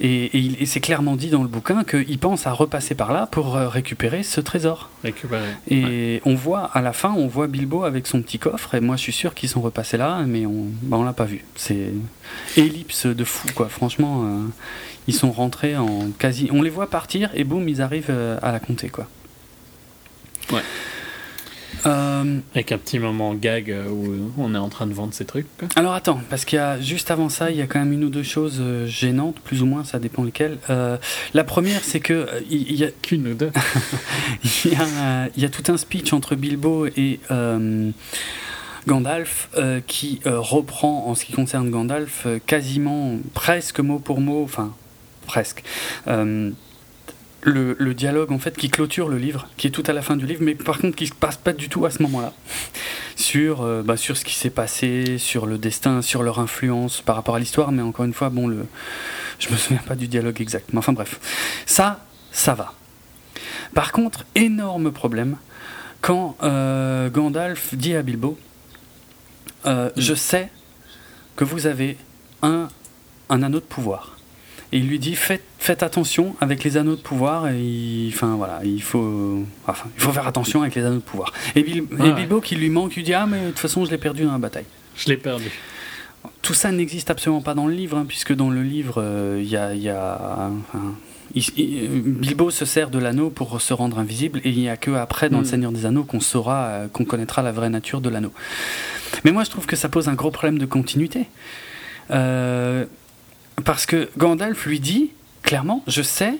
Et, 0.02 0.66
c'est 0.66 0.82
clairement 0.82 1.16
dit 1.16 1.30
dans 1.30 1.42
le 1.42 1.48
bouquin 1.48 1.84
qu'ils 1.84 2.20
pensent 2.20 2.48
à 2.48 2.52
repasser 2.52 2.96
par 2.96 3.14
là 3.14 3.28
pour 3.28 3.56
euh, 3.56 3.70
récupérer 3.70 4.24
ce 4.24 4.42
trésor. 4.42 4.90
Récupérer. 5.04 5.48
Et 5.70 6.22
on 6.26 6.36
voit 6.36 6.66
à 6.74 6.82
la 6.82 6.92
fin, 6.92 7.14
on 7.14 7.28
voit 7.28 7.48
Bilbo 7.48 7.84
avec 7.84 8.08
son 8.08 8.22
petit 8.22 8.40
coffre. 8.40 8.76
Et 8.76 8.82
moi, 8.82 8.98
je 8.98 9.02
suis 9.02 9.14
sûr 9.14 9.34
qu'ils 9.34 9.50
sont 9.50 9.62
repassés 9.62 9.98
là, 9.98 10.24
mais 10.28 10.46
on, 10.46 10.66
bah, 10.82 10.98
on 10.98 11.04
l'a 11.04 11.14
pas 11.14 11.26
vu. 11.26 11.46
C'est 11.56 11.94
ellipse 12.58 13.06
de 13.06 13.24
fou, 13.24 13.48
quoi. 13.56 13.70
Franchement, 13.70 14.24
euh, 14.26 14.42
ils 15.08 15.14
sont 15.14 15.32
rentrés 15.32 15.78
en 15.78 16.10
quasi. 16.20 16.50
On 16.52 16.62
les 16.62 16.70
voit 16.70 16.90
partir 16.90 17.30
et 17.34 17.44
boum, 17.44 17.68
ils 17.70 17.82
arrivent 17.82 18.08
euh, 18.10 18.38
à 18.42 18.52
la 18.52 18.60
compter, 18.60 18.90
quoi. 18.90 19.08
Ouais. 20.52 20.62
Euh, 21.86 22.40
Avec 22.54 22.72
un 22.72 22.78
petit 22.78 23.00
moment 23.00 23.34
gag 23.34 23.70
euh, 23.70 23.88
où 23.90 24.32
on 24.38 24.56
est 24.56 24.58
en 24.60 24.70
train 24.70 24.88
de 24.88 24.94
vendre 24.94 25.14
ces 25.14 25.26
trucs. 25.26 25.48
Alors 25.76 25.94
attends, 25.94 26.20
parce 26.30 26.46
qu'il 26.46 26.58
y 26.58 26.62
a 26.62 26.80
juste 26.80 27.12
avant 27.12 27.30
ça, 27.30 27.52
il 27.52 27.58
y 27.58 27.62
a 27.62 27.68
quand 27.68 27.80
même 27.80 27.94
une 27.94 28.04
ou 28.04 28.10
deux 28.10 28.24
choses 28.24 28.58
euh, 28.60 28.88
gênantes, 28.88 29.40
plus 29.40 29.62
ou 29.62 29.66
moins, 29.66 29.84
ça 29.84 30.00
dépend 30.00 30.24
lesquelles. 30.24 30.58
la 30.70 31.44
première, 31.44 31.84
c'est 31.84 32.00
que 32.00 32.28
il 32.50 32.76
y, 32.76 32.84
a 32.84 32.90
qu'une 33.02 33.28
ou 33.28 33.34
deux. 33.34 33.52
il, 34.66 34.72
y 35.38 35.46
a, 35.46 35.50
tout 35.50 35.72
un 35.72 35.78
speech 35.78 36.14
entre 36.14 36.36
Bilbo 36.36 36.88
et 36.88 37.20
Gandalf 38.88 39.50
qui 39.88 40.22
reprend, 40.26 41.08
en 41.08 41.16
ce 41.16 41.26
qui 41.26 41.34
concerne 41.34 41.70
Gandalf, 41.70 42.28
quasiment 42.46 43.18
presque 43.34 43.80
mot 43.80 44.00
pour 44.00 44.22
mot, 44.22 44.44
enfin 44.44 44.74
presque 45.26 45.64
le, 47.46 47.94
dialogue 47.94 48.32
en 48.32 48.40
fait 48.40 48.58
qui 48.58 48.70
clôture 48.70 49.08
le 49.08 49.18
livre, 49.18 49.48
qui 49.58 49.68
est 49.68 49.72
tout 49.72 49.84
à 49.88 49.94
la 49.94 50.02
fin 50.02 50.18
du 50.18 50.26
livre, 50.26 50.42
mais 50.44 50.56
par 50.56 50.80
contre 50.80 50.96
qui 50.96 51.08
se 51.08 51.14
passe 51.14 51.38
pas 51.38 51.54
du 51.54 51.70
tout 51.70 51.86
à 51.86 51.92
ce 51.92 52.02
moment-là, 52.04 52.34
sur, 53.16 53.62
euh, 53.62 53.84
bah, 53.84 53.98
sur 53.98 54.18
ce 54.18 54.26
qui 54.26 54.34
s'est 54.34 54.50
passé, 54.50 55.18
sur 55.18 55.46
le 55.46 55.58
destin, 55.58 56.02
sur 56.02 56.24
leur 56.24 56.40
influence 56.40 57.02
par 57.02 57.16
rapport 57.16 57.36
à 57.36 57.40
l'histoire, 57.40 57.72
mais 57.72 57.82
encore 57.82 58.06
une 58.06 58.14
fois, 58.14 58.30
bon, 58.30 58.48
le, 58.48 58.66
je 59.40 59.50
me 59.50 59.56
souviens 59.58 59.82
pas 59.86 59.96
du 59.96 60.08
dialogue 60.08 60.42
exact, 60.42 60.70
mais 60.74 60.80
enfin 60.80 60.94
bref, 60.94 61.20
ça, 61.66 62.04
ça 62.32 62.56
va. 62.56 62.74
Par 63.74 63.92
contre, 63.92 64.26
énorme 64.36 64.92
problème 64.92 65.38
quand 66.02 66.36
euh, 66.44 67.10
Gandalf 67.10 67.74
dit 67.74 67.96
à 67.96 68.04
Bilbo, 68.04 68.38
euh, 69.66 69.90
je 69.98 70.14
sais 70.14 70.52
que 71.36 71.44
vous 71.44 71.66
avez 71.66 71.98
un, 72.44 72.68
un 73.30 73.44
anneau 73.44 73.60
de 73.60 73.66
pouvoir 73.66 74.15
et 74.72 74.78
il 74.80 74.88
lui 74.88 75.00
dit 75.00 75.16
faites, 75.16 75.44
faites 75.60 75.84
attention 75.84 76.36
avec 76.42 76.64
les 76.64 76.78
anneaux 76.78 76.96
de 76.96 77.02
pouvoir. 77.02 77.48
Et 77.50 78.10
enfin 78.10 78.36
voilà, 78.36 78.62
il 78.64 78.82
faut, 78.82 79.44
enfin, 79.68 79.88
il 79.96 80.02
faut 80.02 80.12
faire 80.12 80.28
attention 80.28 80.62
avec 80.62 80.76
les 80.76 80.84
anneaux 80.84 80.96
de 80.96 81.02
pouvoir. 81.02 81.34
Et, 81.56 81.64
Bilbo 81.64 82.42
qui 82.42 82.56
lui 82.56 82.70
manque, 82.70 82.96
lui 82.96 83.04
dit 83.04 83.14
ah 83.14 83.26
mais 83.26 83.42
de 83.42 83.48
toute 83.50 83.60
façon 83.60 83.86
je 83.86 83.92
l'ai 83.92 83.98
perdu 83.98 84.24
dans 84.24 84.34
la 84.34 84.38
bataille. 84.38 84.66
Je 84.96 85.10
l'ai 85.10 85.18
perdu. 85.18 85.52
Tout 86.42 86.54
ça 86.54 86.72
n'existe 86.72 87.10
absolument 87.10 87.42
pas 87.42 87.54
dans 87.54 87.68
le 87.68 87.74
livre, 87.74 87.98
hein, 87.98 88.06
puisque 88.08 88.34
dans 88.34 88.50
le 88.50 88.64
livre, 88.64 88.96
euh, 88.98 89.40
il 89.42 89.50
y 89.50 89.58
a, 89.58 89.76
y 89.76 89.90
a 89.90 90.50
Bilbo 91.36 92.50
se 92.50 92.66
sert 92.66 92.90
de 92.90 93.00
l'anneau 93.00 93.30
pour 93.30 93.60
se 93.62 93.74
rendre 93.74 94.00
invisible, 94.00 94.40
et 94.44 94.50
il 94.50 94.58
n'y 94.58 94.70
a 94.70 94.78
que 94.78 94.92
après, 94.92 95.30
dans 95.30 95.40
le 95.40 95.44
hmm. 95.44 95.48
Seigneur 95.48 95.72
des 95.72 95.86
Anneaux, 95.86 96.04
qu'on 96.04 96.20
saura, 96.20 96.66
euh, 96.66 96.88
qu'on 96.88 97.06
connaîtra 97.06 97.42
la 97.42 97.52
vraie 97.52 97.70
nature 97.70 98.00
de 98.02 98.10
l'anneau. 98.10 98.32
Mais 99.24 99.32
moi, 99.32 99.44
je 99.44 99.50
trouve 99.50 99.66
que 99.66 99.76
ça 99.76 99.90
pose 99.90 100.08
un 100.08 100.14
gros 100.14 100.32
problème 100.32 100.58
de 100.58 100.66
continuité. 100.66 101.26
Euh, 102.12 102.86
parce 103.64 103.86
que 103.86 104.10
Gandalf 104.18 104.66
lui 104.66 104.80
dit 104.80 105.12
clairement, 105.44 105.84
je 105.88 106.02
sais 106.02 106.34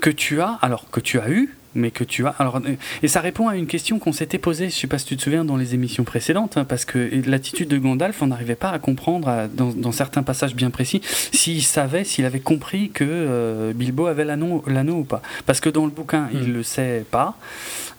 que 0.00 0.10
tu 0.10 0.40
as, 0.40 0.58
alors 0.62 0.90
que 0.90 1.00
tu 1.00 1.20
as 1.20 1.30
eu, 1.30 1.54
mais 1.74 1.90
que 1.90 2.04
tu 2.04 2.26
as. 2.26 2.30
Alors, 2.38 2.60
et 3.02 3.08
ça 3.08 3.20
répond 3.20 3.48
à 3.48 3.56
une 3.56 3.66
question 3.66 3.98
qu'on 3.98 4.12
s'était 4.12 4.38
posée, 4.38 4.70
je 4.70 4.76
ne 4.76 4.80
sais 4.80 4.86
pas 4.86 4.98
si 4.98 5.06
tu 5.06 5.16
te 5.16 5.22
souviens, 5.22 5.44
dans 5.44 5.56
les 5.56 5.74
émissions 5.74 6.04
précédentes, 6.04 6.56
hein, 6.56 6.64
parce 6.64 6.84
que 6.84 7.10
l'attitude 7.26 7.68
de 7.68 7.78
Gandalf, 7.78 8.22
on 8.22 8.28
n'arrivait 8.28 8.54
pas 8.54 8.70
à 8.70 8.78
comprendre, 8.78 9.48
dans, 9.52 9.92
certains 9.92 10.22
passages 10.22 10.54
bien 10.54 10.70
précis, 10.70 11.00
s'il 11.32 11.62
savait, 11.62 12.04
s'il 12.04 12.24
avait 12.24 12.40
compris 12.40 12.90
que 12.90 13.04
euh, 13.06 13.72
Bilbo 13.74 14.06
avait 14.06 14.24
l'anneau 14.24 14.62
ou 14.66 15.04
pas. 15.04 15.22
Parce 15.46 15.60
que 15.60 15.68
dans 15.68 15.84
le 15.84 15.90
bouquin, 15.90 16.28
il 16.32 16.40
ne 16.40 16.46
hmm. 16.46 16.52
le 16.52 16.62
sait 16.62 17.04
pas, 17.10 17.36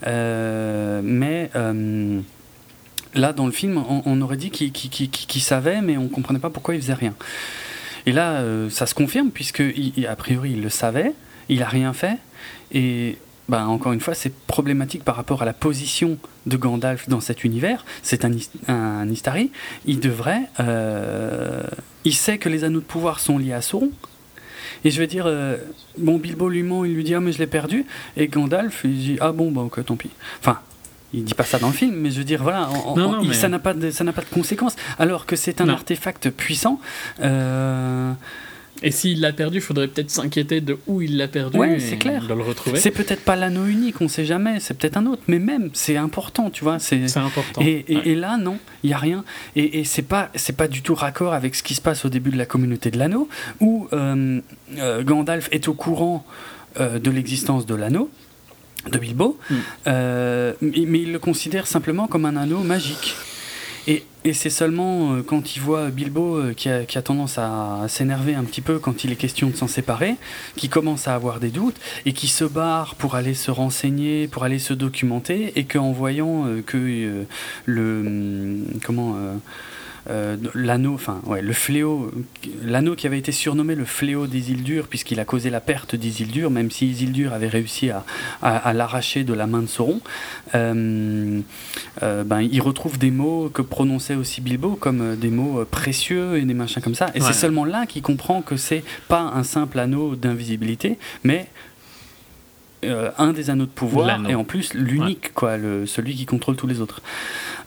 euh, 0.08 1.02
mais. 1.04 1.50
Euh, 1.56 2.20
là, 3.14 3.32
dans 3.32 3.46
le 3.46 3.52
film, 3.52 3.82
on, 4.06 4.22
aurait 4.22 4.38
dit 4.38 4.52
qu'il 4.52 5.42
savait, 5.42 5.82
mais 5.82 5.98
on 5.98 6.04
ne 6.04 6.10
comprenait 6.10 6.40
pas 6.40 6.50
pourquoi 6.50 6.76
il 6.76 6.82
faisait 6.82 6.94
rien. 6.94 7.14
Et 8.06 8.11
là, 8.11 8.34
euh, 8.42 8.69
ça 8.69 8.85
se 8.85 8.93
confirme, 8.93 9.32
puisque 9.32 9.64
a 10.08 10.16
priori, 10.16 10.51
il 10.51 10.61
le 10.61 10.69
savait, 10.69 11.14
il 11.50 11.59
n'a 11.59 11.67
rien 11.67 11.93
fait, 11.93 12.17
et 12.72 13.17
bah, 13.48 13.67
encore 13.67 13.93
une 13.93 14.00
fois, 14.00 14.16
c'est 14.16 14.34
problématique 14.34 15.03
par 15.03 15.16
rapport 15.16 15.42
à 15.42 15.45
la 15.45 15.53
position 15.53 16.17
de 16.45 16.58
Gandalf 16.58 17.08
dans 17.09 17.19
cet 17.19 17.43
univers. 17.43 17.85
C'est 18.01 18.25
un, 18.25 18.32
un, 18.67 19.08
Istari. 19.09 19.51
Il 19.85 20.00
devrait. 20.00 20.42
Euh, 20.59 21.64
il 22.06 22.16
sait 22.16 22.38
que 22.40 22.50
les 22.50 22.64
anneaux 22.64 22.80
de 22.80 22.85
pouvoir 22.85 23.19
sont 23.19 23.38
liés 23.38 23.53
à 23.53 23.61
Sauron. 23.61 23.92
Et 24.84 24.90
je 24.90 25.00
veux 25.00 25.08
dire, 25.08 25.25
euh, 25.27 25.58
bon, 25.98 26.17
Bilbo 26.17 26.50
lui 26.50 26.64
ment, 26.64 26.85
il 26.85 26.95
lui 26.95 27.03
dit 27.03 27.14
Ah, 27.14 27.19
mais 27.19 27.32
je 27.32 27.38
l'ai 27.38 27.48
perdu. 27.48 27.85
Et 28.17 28.27
Gandalf, 28.27 28.82
il 28.84 28.98
dit 28.98 29.17
Ah, 29.22 29.32
bon, 29.32 29.51
bah, 29.51 29.61
ok, 29.61 29.85
tant 29.85 29.95
pis. 29.95 30.09
Enfin, 30.40 30.59
il 31.16 31.24
dit 31.24 31.34
pas 31.34 31.44
ça 31.44 31.60
dans 31.60 31.68
le 31.68 31.74
film, 31.74 31.95
mais 31.95 32.11
je 32.11 32.18
veux 32.18 32.24
dire, 32.24 32.44
voilà, 32.44 32.69
ça 33.34 33.50
n'a 33.50 33.60
pas 33.60 33.74
de, 33.74 33.92
ça 33.92 34.03
n'a 34.03 34.14
pas 34.14 34.22
de 34.22 34.34
conséquences. 34.34 34.76
Alors 35.00 35.26
que 35.26 35.35
c'est 35.35 35.61
un 35.61 35.69
artefact 35.69 36.30
puissant. 36.30 36.80
Euh, 37.22 38.11
et 38.84 38.92
s'il 38.92 39.22
l'a 39.22 39.32
perdu, 39.32 39.58
il 39.58 39.61
faudrait 39.61 39.88
peut-être 39.88 40.11
s'inquiéter 40.11 40.60
de 40.60 40.77
où 40.88 41.02
il 41.02 41.18
l'a 41.18 41.30
perdu. 41.30 41.58
c'est 41.80 41.98
clair. 41.98 42.27
De 42.27 42.34
le 42.34 42.44
retrouver. 42.44 42.80
C'est 42.80 42.92
peut-être 42.92 43.24
pas 43.24 43.35
l'anneau 43.35 43.66
unique, 43.66 44.02
on 44.02 44.08
sait 44.08 44.26
jamais. 44.26 44.60
C'est 44.60 44.74
peut-être 44.77 44.98
un 44.98 45.06
autre, 45.06 45.24
mais 45.27 45.40
même, 45.40 45.69
c'est 45.74 45.95
important, 45.95 46.50
tu 46.50 46.64
vois. 46.64 46.80
C'est 46.80 47.18
important. 47.18 47.61
Et, 47.61 48.16
là, 48.16 48.38
non, 48.38 48.58
il 48.84 48.90
y 48.90 48.94
a 48.94 48.98
rien. 48.98 49.24
Et, 49.56 49.84
c'est 49.85 50.02
pas, 50.02 50.30
c'est 50.35 50.58
pas 50.58 50.68
du 50.68 50.82
tout 50.82 50.95
raccord 50.95 51.34
avec 51.34 51.56
ce 51.56 51.64
qui 51.64 51.76
se 51.76 51.82
passe 51.82 52.03
au 52.06 52.10
début 52.10 52.32
de 52.32 52.38
la 52.38 52.45
communauté 52.45 52.92
de 52.92 52.98
l'anneau, 52.98 53.30
où 53.61 53.88
euh, 53.94 54.42
euh, 54.77 55.03
Gandalf 55.03 55.48
est 55.52 55.68
au 55.68 55.74
courant 55.74 56.26
de 56.77 57.10
l'existence 57.10 57.66
de 57.66 57.74
l'anneau 57.74 58.10
de 58.92 58.98
Bilbo, 58.98 59.38
mm. 59.50 59.56
euh, 59.88 60.54
mais 60.62 61.00
il 61.00 61.12
le 61.12 61.20
considère 61.20 61.68
simplement 61.68 62.08
comme 62.08 62.26
un 62.26 62.36
anneau 62.36 62.60
magique. 62.60 63.16
Et, 63.88 64.04
c'est 64.34 64.50
seulement 64.50 65.14
euh, 65.14 65.22
quand 65.22 65.56
il 65.56 65.62
voit 65.62 65.92
Bilbo 65.92 66.38
euh, 66.38 66.54
qui, 66.54 66.68
a, 66.68 67.02
tendance 67.04 67.38
à, 67.38 67.86
s'énerver 67.88 68.34
un 68.34 68.44
petit 68.44 68.62
peu 68.62 68.80
quand 68.80 69.04
il 69.04 69.12
est 69.12 69.16
question 69.16 69.50
de 69.50 69.56
s'en 69.56 69.68
séparer, 69.68 70.16
qui 70.56 70.68
commence 70.68 71.08
à 71.08 71.14
avoir 71.14 71.40
des 71.40 71.50
doutes 71.50 71.76
et 72.08 72.14
qui 72.14 72.28
se 72.28 72.44
barre 72.44 72.96
pour 72.96 73.14
aller 73.14 73.36
se 73.36 73.52
renseigner, 73.52 74.28
pour 74.28 74.44
aller 74.44 74.58
se 74.58 74.74
documenter, 74.74 75.54
et 75.56 75.66
qu'en 75.66 75.92
voyant 75.92 76.48
que 76.66 77.26
le 77.66 78.00
hum, 78.00 78.66
comment 78.84 79.16
euh, 80.09 80.38
l'anneau, 80.53 80.93
enfin 80.93 81.22
ouais, 81.25 81.42
le 81.42 81.53
fléau, 81.53 82.11
l'anneau 82.64 82.95
qui 82.95 83.08
avait 83.08 83.17
été 83.17 83.32
surnommé 83.32 83.75
le 83.75 83.85
fléau 83.85 84.27
d'Isildur 84.27 84.88
puisqu'il 84.88 85.19
a 85.19 85.25
causé 85.25 85.50
la 85.50 85.61
perte 85.61 85.95
d'Isildur, 85.95 86.51
même 86.51 86.69
si 86.69 86.88
Isildur 86.88 87.34
avait 87.34 87.48
réussi 87.48 87.90
à, 87.90 88.03
à, 88.42 88.74
l'arracher 88.74 89.24
de 89.24 89.34
la 89.34 89.48
main 89.48 89.61
de 89.61 89.67
Sauron, 89.67 90.01
euh, 90.53 91.42
euh, 92.03 92.24
ben, 92.24 92.42
il 92.42 92.61
retrouve 92.61 92.98
des 92.98 93.11
mots 93.11 93.50
que 93.50 93.61
prononçait 93.61 94.16
aussi 94.16 94.42
Bilbo 94.42 94.75
comme 94.75 95.16
des 95.16 95.30
mots 95.30 95.66
précieux 95.66 96.38
et 96.38 96.42
des 96.43 96.53
machins 96.53 96.82
comme 96.82 96.95
ça. 96.95 97.09
Et 97.16 97.22
c'est 97.22 97.34
seulement 97.34 97.66
là 97.66 97.85
qu'il 97.85 98.01
comprend 98.01 98.42
que 98.42 98.58
c'est 98.58 98.84
pas 99.08 99.22
un 99.22 99.43
simple 99.43 99.80
anneau 99.80 100.16
d'invisibilité, 100.16 100.98
mais 101.24 101.48
un 103.18 103.34
des 103.34 103.50
anneaux 103.50 103.66
de 103.66 103.70
pouvoir 103.70 104.08
et 104.30 104.36
en 104.36 104.44
plus 104.44 104.74
l'unique 104.74 105.34
quoi 105.34 105.58
le, 105.58 105.86
celui 105.86 106.16
qui 106.16 106.26
contrôle 106.26 106.56
tous 106.56 106.68
les 106.68 106.82
autres 106.82 107.02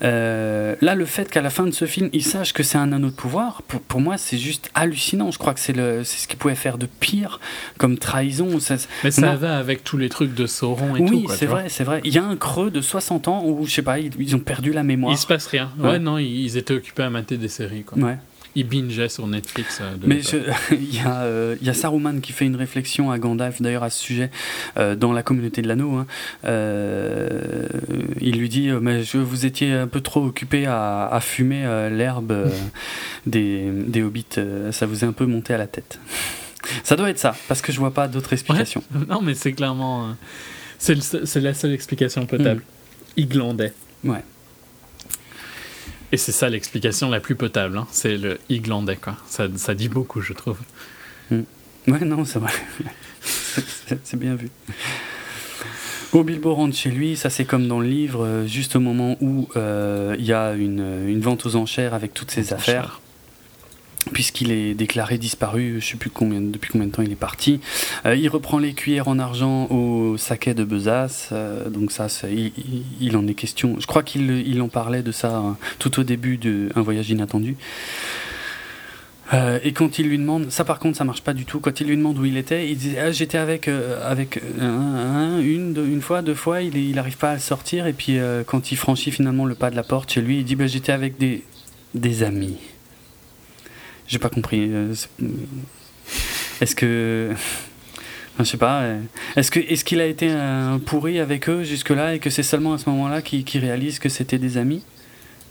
Euh, 0.03 0.77
là, 0.81 0.95
le 0.95 1.05
fait 1.05 1.29
qu'à 1.29 1.41
la 1.43 1.51
fin 1.51 1.65
de 1.67 1.73
ce 1.73 1.85
film, 1.85 2.09
il 2.13 2.23
sache 2.25 2.53
que 2.53 2.63
c'est 2.63 2.79
un 2.79 2.93
anneau 2.93 3.09
de 3.09 3.15
pouvoir, 3.15 3.63
pour, 3.63 3.81
pour 3.81 4.01
moi, 4.01 4.17
c'est 4.17 4.39
juste 4.39 4.71
hallucinant. 4.75 5.33
Je 5.33 5.39
crois 5.39 5.55
que 5.55 5.61
c'est 5.61 5.73
le- 5.73 6.05
c'est 6.05 6.19
ce 6.23 6.29
qu'il 6.29 6.39
pouvait 6.39 6.55
faire 6.55 6.79
de 6.79 6.87
pire 6.87 7.41
comme 7.79 7.99
trahison. 7.99 8.61
Ça- 8.61 8.77
Mais 9.03 9.11
ça 9.11 9.35
va 9.35 9.59
avec 9.59 9.83
tous 9.83 9.97
les 9.97 10.09
trucs 10.09 10.35
de 10.35 10.47
Sauron 10.47 10.95
et 10.95 11.01
oui, 11.01 11.09
tout. 11.11 11.23
quoi, 11.25 11.35
c'est 11.37 11.47
vrai, 11.47 11.65
c'est 11.69 11.83
vrai. 11.85 12.01
Il 12.05 12.15
y 12.15 12.19
a 12.19 12.25
un 12.25 12.37
creux 12.37 12.71
de 12.71 12.81
60 12.81 13.27
ans 13.27 13.43
où, 13.45 13.67
je 13.67 13.73
sais 13.73 13.83
pas, 13.83 13.99
ils, 13.99 14.13
ils 14.21 14.37
ont 14.37 14.41
perdu 14.41 14.73
la 14.73 14.85
mémoire. 14.85 15.13
Il 15.13 15.19
se 15.19 15.27
passe 15.27 15.47
rien. 15.49 15.71
Ouais, 15.79 15.91
Ouais. 15.91 15.99
non, 15.99 16.19
ils 16.19 16.57
étaient 16.57 16.75
occupés 16.75 17.03
à 17.03 17.11
mater 17.11 17.37
des 17.37 17.49
séries. 17.49 17.83
Quoi. 17.83 17.99
Ouais. 17.99 18.19
Ils 18.55 18.67
bingeaient 18.67 19.09
sur 19.09 19.27
Netflix. 19.27 19.79
euh, 19.81 19.95
de 19.97 20.07
Mais 20.07 20.21
il 20.73 20.95
y, 20.95 21.01
euh, 21.07 21.57
il 21.61 21.67
y 21.67 21.71
a 21.71 21.75
Saruman 21.75 22.21
qui 22.21 22.33
fait 22.33 22.47
une 22.47 22.57
réflexion 22.57 23.11
à 23.11 23.19
Gandalf 23.19 23.61
d'ailleurs 23.63 23.83
à 23.85 23.91
ce 23.91 24.01
sujet 24.03 24.31
euh, 24.77 24.95
dans 24.97 25.13
la 25.13 25.23
communauté 25.23 25.63
de 25.63 25.69
l'anneau. 25.69 25.95
hein. 25.97 26.07
Euh, 26.45 27.67
il 28.21 28.39
lui 28.39 28.49
dit 28.49 28.69
mais 28.81 29.03
je, 29.05 29.19
vous 29.19 29.47
étiez 29.47 29.73
un 29.73 29.87
peu 29.87 30.01
trop 30.01 30.25
occupé 30.25 30.67
à, 30.67 31.07
à 31.07 31.21
fumer 31.21 31.63
l'herbe 31.91 32.51
des, 33.27 33.71
des 33.71 34.03
hobbits. 34.03 34.25
ça 34.73 34.87
vous 34.87 35.05
est 35.05 35.07
un 35.07 35.13
peu 35.13 35.27
monté 35.27 35.55
à 35.55 35.59
la 35.59 35.67
tête. 35.67 36.01
Ça 36.85 36.97
doit 36.97 37.11
être 37.11 37.19
ça 37.19 37.37
parce 37.49 37.63
que 37.63 37.73
je 37.73 37.79
vois 37.79 37.95
pas 37.95 38.09
d'autres 38.09 38.33
explications. 38.33 38.83
Non, 39.09 39.21
mais 39.23 39.35
c'est 39.35 39.53
clairement. 39.53 40.15
c'est 40.79 41.41
la 41.41 41.55
seule 41.55 41.73
explication 41.73 42.27
potable. 42.27 42.63
Il 43.17 43.29
glandait. 43.29 43.73
Ouais. 44.05 44.23
Et 46.13 46.17
c'est 46.17 46.33
ça 46.33 46.49
l'explication 46.49 47.11
la 47.11 47.21
plus 47.21 47.35
potable. 47.35 47.77
hein. 47.79 47.87
C'est 47.91 48.17
le 48.17 48.39
il 48.49 48.63
glandait, 48.63 48.97
quoi. 48.97 49.17
Ça, 49.29 49.47
ça 49.57 49.75
dit 49.75 49.89
beaucoup, 49.89 50.21
je 50.21 50.33
trouve. 50.33 50.59
Ouais, 51.31 52.05
non, 52.05 52.25
c'est 52.25 52.39
vrai. 52.39 52.53
C'est- 54.05 54.17
bien 54.17 54.35
vu. 54.35 54.49
Bon, 56.13 56.23
Bilbo 56.23 56.55
rentre 56.55 56.75
chez 56.77 56.91
lui, 56.91 57.17
ça 57.17 57.29
c'est 57.29 57.45
comme 57.45 57.69
dans 57.69 57.81
le 57.81 57.87
livre, 57.89 58.25
euh, 58.25 58.47
juste 58.47 58.77
au 58.77 58.81
moment 58.81 59.17
où 59.21 59.49
euh, 59.57 60.17
il 60.19 60.25
y 60.25 60.33
a 60.33 60.53
une, 60.55 61.07
une 61.07 61.21
vente 61.21 61.45
aux 61.45 61.57
enchères 61.57 61.93
avec 61.93 62.15
toutes 62.15 62.31
ses 62.31 62.53
affaires, 62.55 63.01
puisqu'il 64.13 64.51
est 64.51 64.75
déclaré 64.75 65.19
disparu, 65.19 65.77
je 65.81 65.87
sais 65.87 65.97
plus 65.97 66.11
depuis 66.11 66.71
combien 66.71 66.87
de 66.87 66.93
temps 66.93 67.03
il 67.03 67.13
est 67.13 67.17
parti. 67.17 67.61
Euh, 68.07 68.17
il 68.17 68.29
reprend 68.29 68.59
les 68.59 68.73
cuillères 68.73 69.09
en 69.09 69.19
argent 69.19 69.67
au 69.67 70.17
saquet 70.17 70.55
de 70.55 70.65
Besace, 70.65 71.31
euh, 71.33 71.69
donc 71.69 71.93
ça, 71.93 72.07
il, 73.01 73.17
en 73.17 73.27
est 73.27 73.35
question. 73.35 73.77
Je 73.79 73.87
crois 73.87 74.03
qu'il 74.03 74.31
il 74.47 74.61
en 74.63 74.69
parlait 74.69 75.03
de 75.03 75.13
ça 75.13 75.39
euh, 75.39 75.53
tout 75.79 76.01
au 76.01 76.03
début 76.03 76.37
de 76.37 76.69
Un 76.75 76.83
voyage 76.83 77.11
inattendu. 77.11 77.57
Euh, 79.35 79.59
et 79.63 79.73
quand 79.73 79.99
il 79.99 80.09
lui 80.09 80.17
demande, 80.17 80.51
ça 80.51 80.65
par 80.65 80.79
contre 80.79 80.97
ça 80.97 81.05
marche 81.05 81.21
pas 81.21 81.35
du 81.35 81.45
tout, 81.45 81.61
quand 81.61 81.83
il 81.83 81.87
lui 81.87 81.97
demande 81.99 82.19
où 82.19 82.25
il 82.25 82.39
était, 82.39 82.71
il 82.71 82.79
dit 82.79 82.95
ah, 82.99 83.13
j'étais 83.13 83.37
avec, 83.37 83.69
avec 83.69 84.41
un, 84.59 84.65
un, 84.65 85.39
une, 85.41 85.77
une 85.77 86.01
fois, 86.01 86.23
deux 86.23 86.35
fois, 86.35 86.63
il, 86.63 86.77
il 86.77 86.99
arrive 86.99 87.19
pas 87.19 87.33
à 87.33 87.39
sortir, 87.39 87.87
et 87.87 87.93
puis 87.93 88.19
quand 88.47 88.73
il 88.73 88.77
franchit 88.77 89.11
finalement 89.11 89.45
le 89.45 89.55
pas 89.55 89.71
de 89.71 89.77
la 89.77 89.83
porte 89.83 90.13
chez 90.13 90.23
lui, 90.23 90.39
il 90.39 90.45
dit 90.45 90.57
bah, 90.57 90.67
j'étais 90.67 90.93
avec 90.93 91.19
des, 91.19 91.45
des 91.95 92.23
amis. 92.23 92.57
J'ai 94.09 94.19
pas 94.19 94.29
compris. 94.31 94.69
euh, 94.71 94.95
Est-ce 96.61 96.75
que. 96.75 97.31
Je 98.39 98.45
sais 98.45 98.57
pas. 98.57 98.83
euh, 98.83 99.01
Est-ce 99.37 99.51
que 99.51 99.59
est-ce 99.61 99.85
qu'il 99.85 100.01
a 100.01 100.07
été 100.07 100.31
un 100.31 100.79
pourri 100.79 101.19
avec 101.19 101.49
eux 101.49 101.65
jusque-là 101.65 102.15
et 102.15 102.19
que 102.21 102.31
c'est 102.31 102.43
seulement 102.45 102.73
à 102.75 102.79
ce 102.79 102.89
moment-là 102.91 103.21
qu'il 103.21 103.45
qu'il 103.45 103.61
réalise 103.61 103.99
que 103.99 104.09
c'était 104.09 104.39
des 104.39 104.57
amis? 104.59 104.83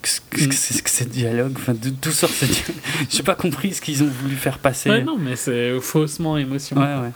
Qu'est-ce 0.02 0.22
que 0.48 0.54
c'est 0.54 0.82
que 0.82 0.90
ce 0.90 1.04
dialogue 1.04 1.54
Enfin, 1.58 1.74
d'où 1.74 1.90
d'où 1.90 2.12
sort 2.12 2.30
ce 2.30 2.46
dialogue 2.46 2.82
J'ai 3.10 3.24
pas 3.24 3.36
compris 3.36 3.74
ce 3.74 3.82
qu'ils 3.82 4.04
ont 4.04 4.08
voulu 4.22 4.36
faire 4.36 4.60
passer. 4.60 4.90
Ouais, 4.90 5.04
non, 5.04 5.18
mais 5.18 5.36
c'est 5.36 5.80
faussement 5.82 6.38
émotion. 6.38 6.78
Ouais, 6.78 6.84
ouais. 7.02 7.12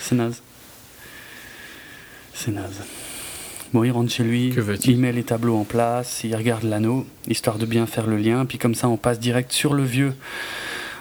C'est 0.00 0.14
naze. 0.14 0.40
C'est 2.32 2.52
naze. 2.52 2.80
Bon, 3.72 3.84
il 3.84 3.90
rentre 3.90 4.10
chez 4.10 4.24
lui, 4.24 4.50
Que 4.50 4.62
il 4.88 4.98
met 4.98 5.12
les 5.12 5.22
tableaux 5.22 5.56
en 5.56 5.64
place, 5.64 6.22
il 6.24 6.34
regarde 6.34 6.64
l'anneau, 6.64 7.06
histoire 7.28 7.56
de 7.58 7.66
bien 7.66 7.86
faire 7.86 8.06
le 8.06 8.16
lien, 8.16 8.44
puis 8.46 8.58
comme 8.58 8.74
ça 8.74 8.88
on 8.88 8.96
passe 8.96 9.20
direct 9.20 9.52
sur 9.52 9.74
le 9.74 9.84
vieux 9.84 10.12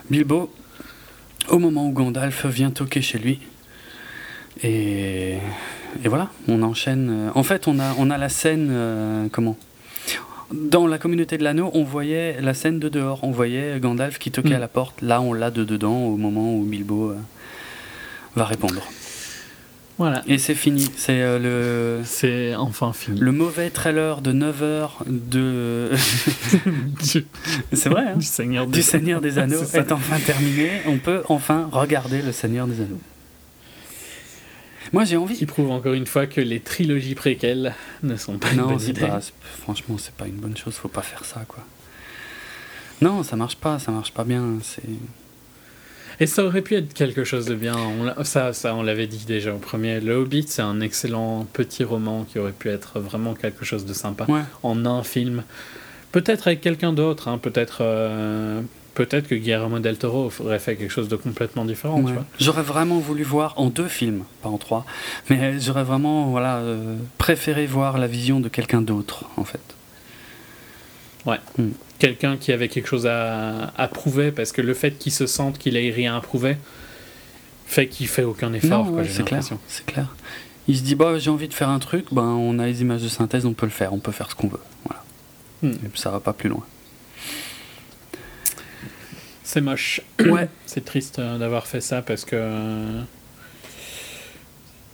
Bilbo, 0.09 0.51
au 1.49 1.59
moment 1.59 1.87
où 1.87 1.91
Gandalf 1.91 2.45
vient 2.45 2.71
toquer 2.71 3.01
chez 3.01 3.17
lui. 3.19 3.39
Et, 4.63 5.35
et 6.03 6.07
voilà, 6.07 6.29
on 6.47 6.61
enchaîne. 6.63 7.09
euh, 7.09 7.29
En 7.35 7.43
fait, 7.43 7.67
on 7.67 7.79
a, 7.79 7.93
on 7.97 8.09
a 8.09 8.17
la 8.17 8.29
scène. 8.29 8.69
euh, 8.71 9.27
comment? 9.31 9.55
Dans 10.51 10.87
la 10.87 10.97
communauté 10.97 11.37
de 11.37 11.43
l'anneau, 11.43 11.69
on 11.73 11.83
voyait 11.83 12.41
la 12.41 12.53
scène 12.55 12.79
de 12.79 12.89
dehors. 12.89 13.19
On 13.23 13.31
voyait 13.31 13.79
Gandalf 13.79 14.17
qui 14.17 14.31
toquait 14.31 14.49
Mm. 14.49 14.53
à 14.53 14.59
la 14.59 14.67
porte. 14.67 15.01
Là, 15.01 15.21
on 15.21 15.31
l'a 15.33 15.51
de 15.51 15.63
dedans 15.63 15.95
au 16.05 16.17
moment 16.17 16.55
où 16.55 16.63
Bilbo 16.63 17.11
euh, 17.11 17.15
va 18.35 18.45
répondre. 18.45 18.81
Voilà. 19.99 20.23
Et 20.27 20.37
c'est 20.37 20.55
fini. 20.55 20.89
C'est 20.95 21.21
euh, 21.21 21.37
le. 21.99 22.03
C'est 22.05 22.55
enfin 22.55 22.93
fini. 22.93 23.19
Le 23.19 23.33
mauvais 23.33 23.69
trailer 23.69 24.21
de 24.21 24.31
9 24.31 24.63
heures 24.63 25.03
de. 25.05 25.91
du, 27.03 27.25
c'est 27.73 27.89
vrai, 27.89 28.05
hein 28.07 28.15
du 28.15 28.25
Seigneur 28.25 28.65
des 28.65 28.71
Du 28.71 28.81
Seigneur 28.81 29.19
des 29.19 29.37
Anneaux 29.37 29.61
est 29.61 29.91
enfin 29.91 30.17
terminé. 30.25 30.71
On 30.87 30.97
peut 30.99 31.21
enfin 31.27 31.69
regarder 31.71 32.21
le 32.21 32.31
Seigneur 32.31 32.65
des 32.65 32.79
Anneaux. 32.79 33.01
Moi 34.93 35.03
j'ai 35.03 35.17
envie. 35.17 35.35
Qui 35.35 35.45
prouve 35.45 35.69
encore 35.69 35.93
une 35.93 36.07
fois 36.07 36.27
que 36.27 36.39
les 36.39 36.61
trilogies 36.61 37.13
préquelles 37.15 37.75
ne 38.01 38.15
sont 38.15 38.37
pas 38.37 38.51
une 38.51 38.57
Non, 38.59 38.67
bonne 38.69 38.79
c'est 38.79 38.91
idée. 38.91 39.01
pas. 39.01 39.19
Franchement, 39.61 39.97
c'est 39.99 40.15
pas 40.15 40.27
une 40.27 40.37
bonne 40.37 40.55
chose. 40.55 40.75
Faut 40.75 40.87
pas 40.87 41.01
faire 41.01 41.25
ça, 41.25 41.43
quoi. 41.45 41.63
Non, 43.01 43.21
ça 43.23 43.35
marche 43.35 43.57
pas. 43.57 43.79
Ça 43.79 43.91
marche 43.91 44.13
pas 44.13 44.23
bien. 44.23 44.59
C'est. 44.63 44.81
Et 46.21 46.27
ça 46.27 46.43
aurait 46.43 46.61
pu 46.61 46.75
être 46.75 46.93
quelque 46.93 47.23
chose 47.23 47.45
de 47.45 47.55
bien. 47.55 47.75
On 47.77 48.23
ça, 48.23 48.51
ça, 48.53 48.75
on 48.75 48.83
l'avait 48.83 49.07
dit 49.07 49.23
déjà 49.25 49.53
au 49.53 49.57
premier. 49.57 49.99
Le 50.01 50.15
Hobbit, 50.15 50.45
c'est 50.47 50.61
un 50.61 50.81
excellent 50.81 51.45
petit 51.53 51.83
roman 51.83 52.25
qui 52.25 52.39
aurait 52.39 52.51
pu 52.51 52.69
être 52.69 52.99
vraiment 52.99 53.33
quelque 53.33 53.63
chose 53.63 53.85
de 53.85 53.93
sympa 53.93 54.25
Ouais. 54.27 54.41
en 54.63 54.85
un 54.85 55.03
film. 55.03 55.43
Peut-être 56.11 56.47
avec 56.47 56.61
quelqu'un 56.61 56.91
d'autre. 56.91 57.27
hein, 57.29 57.37
Peut-être, 57.37 57.77
euh, 57.81 58.61
peut-être 58.95 59.27
que 59.29 59.35
Guillermo 59.35 59.79
del 59.79 59.97
Toro 59.97 60.29
aurait 60.41 60.59
fait 60.59 60.75
quelque 60.75 60.91
chose 60.91 61.07
de 61.07 61.15
complètement 61.15 61.63
différent. 61.63 62.01
Ouais. 62.01 62.13
J'aurais 62.39 62.63
vraiment 62.63 62.97
voulu 62.99 63.23
voir 63.23 63.53
en 63.57 63.67
deux 63.69 63.87
films, 63.87 64.23
pas 64.41 64.49
en 64.49 64.57
trois, 64.57 64.85
mais 65.29 65.59
j'aurais 65.59 65.83
vraiment 65.83 66.27
voilà 66.31 66.57
euh, 66.57 66.95
préféré 67.17 67.65
voir 67.65 67.97
la 67.97 68.07
vision 68.07 68.39
de 68.41 68.49
quelqu'un 68.49 68.81
d'autre, 68.81 69.23
en 69.37 69.45
fait. 69.45 69.61
Quelqu'un 71.99 72.37
qui 72.37 72.51
avait 72.51 72.69
quelque 72.69 72.87
chose 72.87 73.07
à, 73.07 73.73
à 73.77 73.87
prouver, 73.87 74.31
parce 74.31 74.51
que 74.51 74.61
le 74.61 74.73
fait 74.73 74.91
qu'il 74.91 75.11
se 75.11 75.27
sente 75.27 75.57
qu'il 75.57 75.75
ait 75.75 75.91
rien 75.91 76.15
à 76.15 76.21
prouver 76.21 76.57
fait 77.67 77.87
qu'il 77.87 78.07
fait 78.07 78.23
aucun 78.23 78.51
effort. 78.53 78.91
Ouais, 78.91 79.05
c'est 79.07 79.23
clair, 79.23 79.43
c'est 79.67 79.85
clair. 79.85 80.15
Il 80.67 80.77
se 80.77 80.83
dit 80.83 80.95
bah 80.95 81.17
j'ai 81.19 81.29
envie 81.29 81.47
de 81.47 81.53
faire 81.53 81.69
un 81.69 81.79
truc, 81.79 82.05
ben 82.11 82.23
on 82.23 82.59
a 82.59 82.65
les 82.65 82.81
images 82.81 83.01
de 83.01 83.07
synthèse, 83.07 83.45
on 83.45 83.53
peut 83.53 83.65
le 83.65 83.71
faire, 83.71 83.93
on 83.93 83.99
peut 83.99 84.11
faire 84.11 84.29
ce 84.29 84.35
qu'on 84.35 84.47
veut. 84.47 84.59
Voilà. 84.85 85.03
Hmm. 85.61 85.85
Et 85.85 85.89
puis 85.89 85.99
ça 85.99 86.09
va 86.09 86.19
pas 86.19 86.33
plus 86.33 86.49
loin. 86.49 86.63
C'est 89.43 89.61
moche. 89.61 90.01
Ouais. 90.19 90.47
C'est 90.67 90.85
triste 90.85 91.17
euh, 91.17 91.39
d'avoir 91.39 91.65
fait 91.65 91.81
ça 91.81 92.03
parce 92.03 92.23
que 92.23 92.35
euh, 92.35 93.01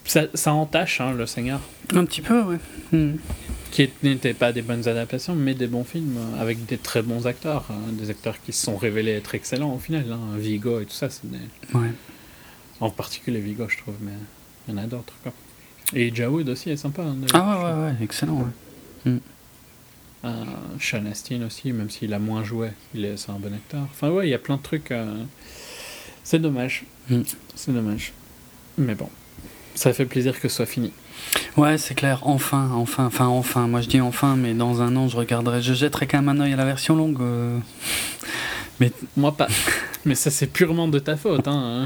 ça, 0.06 0.24
ça 0.34 0.54
entache 0.54 1.02
hein, 1.02 1.14
le 1.14 1.26
Seigneur. 1.26 1.60
Un 1.94 2.06
petit 2.06 2.22
peu, 2.22 2.42
ouais. 2.44 2.58
Hmm. 2.92 3.16
qui 3.72 3.90
n'étaient 4.04 4.34
pas 4.34 4.54
des 4.54 4.62
bonnes 4.62 4.88
adaptations, 4.88 5.36
mais 5.36 5.54
des 5.54 5.68
bons 5.68 5.84
films 5.84 6.18
euh, 6.18 6.42
avec 6.42 6.66
des 6.66 6.78
très 6.78 7.02
bons 7.02 7.28
acteurs, 7.28 7.66
hein, 7.70 7.92
des 7.92 8.10
acteurs 8.10 8.36
qui 8.42 8.54
se 8.54 8.64
sont 8.66 8.78
révélés 8.78 9.12
être 9.14 9.36
excellents 9.36 9.74
au 9.74 9.80
final. 9.80 10.06
hein. 10.12 10.20
Vigo 10.38 10.80
et 10.80 10.86
tout 10.86 10.94
ça, 10.94 11.10
c'est 11.10 11.30
des- 11.30 11.38
Ouais. 11.78 11.90
en 12.80 12.90
particulier 12.90 13.40
Vigo, 13.40 13.68
je 13.68 13.78
trouve, 13.78 13.96
mais 14.02 14.12
il 14.68 14.74
y 14.76 14.78
en 14.78 14.82
a 14.82 14.88
d'autres. 14.88 15.14
quoi. 15.24 15.34
Et 15.94 16.14
Jawood 16.16 16.48
aussi 16.50 16.70
est 16.70 16.78
sympa. 16.78 17.02
hein, 17.04 17.16
de- 17.16 17.28
Ah 17.34 17.58
ouais, 17.60 17.64
ouais, 17.84 17.86
ouais, 17.92 17.96
excellent. 18.04 18.48
ouais. 19.06 19.12
Euh, 20.24 20.44
Sean 20.80 21.06
Astin 21.06 21.44
aussi, 21.46 21.72
même 21.72 21.90
s'il 21.92 22.12
a 22.14 22.18
moins 22.20 22.44
joué, 22.44 22.70
il 22.96 23.06
est, 23.06 23.16
c'est 23.18 23.30
un 23.30 23.38
bon 23.38 23.54
acteur. 23.54 23.82
Enfin 23.92 24.10
ouais, 24.10 24.28
il 24.28 24.32
y 24.32 24.34
a 24.34 24.40
plein 24.40 24.58
de 24.58 24.62
trucs. 24.64 24.90
euh, 24.92 25.24
C'est 26.24 26.40
dommage. 26.40 26.86
Mm. 27.10 27.22
C'est 27.54 27.72
dommage. 27.74 28.12
Mais 28.80 28.96
bon, 28.96 29.10
ça 29.76 29.94
fait 29.94 30.06
plaisir 30.06 30.40
que 30.40 30.48
ce 30.48 30.56
soit 30.56 30.66
fini. 30.66 30.92
Ouais, 31.58 31.78
c'est 31.78 31.96
clair. 31.96 32.20
Enfin, 32.24 32.72
enfin, 32.76 33.06
enfin, 33.06 33.28
enfin. 33.28 33.68
Moi 33.68 33.82
je 33.82 33.88
dis 33.88 34.02
enfin, 34.02 34.36
mais 34.36 34.54
dans 34.54 34.82
un 34.82 34.96
an 34.96 35.08
je 35.08 35.18
regarderai, 35.18 35.62
je 35.62 35.74
jetterai 35.74 36.08
quand 36.08 36.22
même 36.22 36.30
un 36.30 36.44
œil 36.44 36.54
à 36.54 36.58
la 36.58 36.66
version 36.66 36.96
longue. 36.96 37.22
euh. 37.22 37.58
Moi 39.18 39.32
pas. 39.36 39.48
Mais 40.06 40.14
ça 40.14 40.30
c'est 40.30 40.46
purement 40.48 40.88
de 40.88 41.00
ta 41.00 41.18
faute. 41.18 41.48
Hein. 41.48 41.86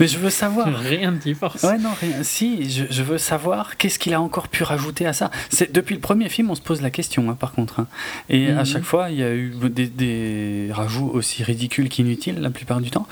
Mais 0.00 0.08
je 0.08 0.18
veux 0.18 0.30
savoir. 0.30 0.66
Rien 0.82 1.12
ne 1.12 1.18
t'y 1.18 1.34
force. 1.34 1.62
Ouais, 1.62 1.78
non, 1.78 1.90
rien. 2.00 2.24
Si, 2.24 2.68
je, 2.68 2.84
je 2.90 3.02
veux 3.04 3.18
savoir 3.18 3.76
qu'est-ce 3.76 3.98
qu'il 4.00 4.12
a 4.12 4.20
encore 4.20 4.48
pu 4.48 4.64
rajouter 4.64 5.06
à 5.06 5.12
ça. 5.12 5.30
C'est 5.50 5.70
depuis 5.70 5.94
le 5.94 6.00
premier 6.00 6.28
film, 6.28 6.50
on 6.50 6.56
se 6.56 6.60
pose 6.62 6.82
la 6.82 6.90
question, 6.90 7.30
hein, 7.30 7.36
par 7.38 7.52
contre. 7.52 7.78
hein. 7.78 7.86
Et 8.28 8.50
à 8.50 8.60
Mhm. 8.60 8.64
chaque 8.66 8.82
fois, 8.82 9.10
il 9.10 9.18
y 9.18 9.22
a 9.22 9.32
eu 9.32 9.54
des, 9.70 9.86
des 9.86 10.68
rajouts 10.72 11.10
aussi 11.14 11.44
ridicules 11.44 11.88
qu'inutiles 11.88 12.40
la 12.40 12.50
plupart 12.50 12.80
du 12.80 12.90
temps. 12.90 13.06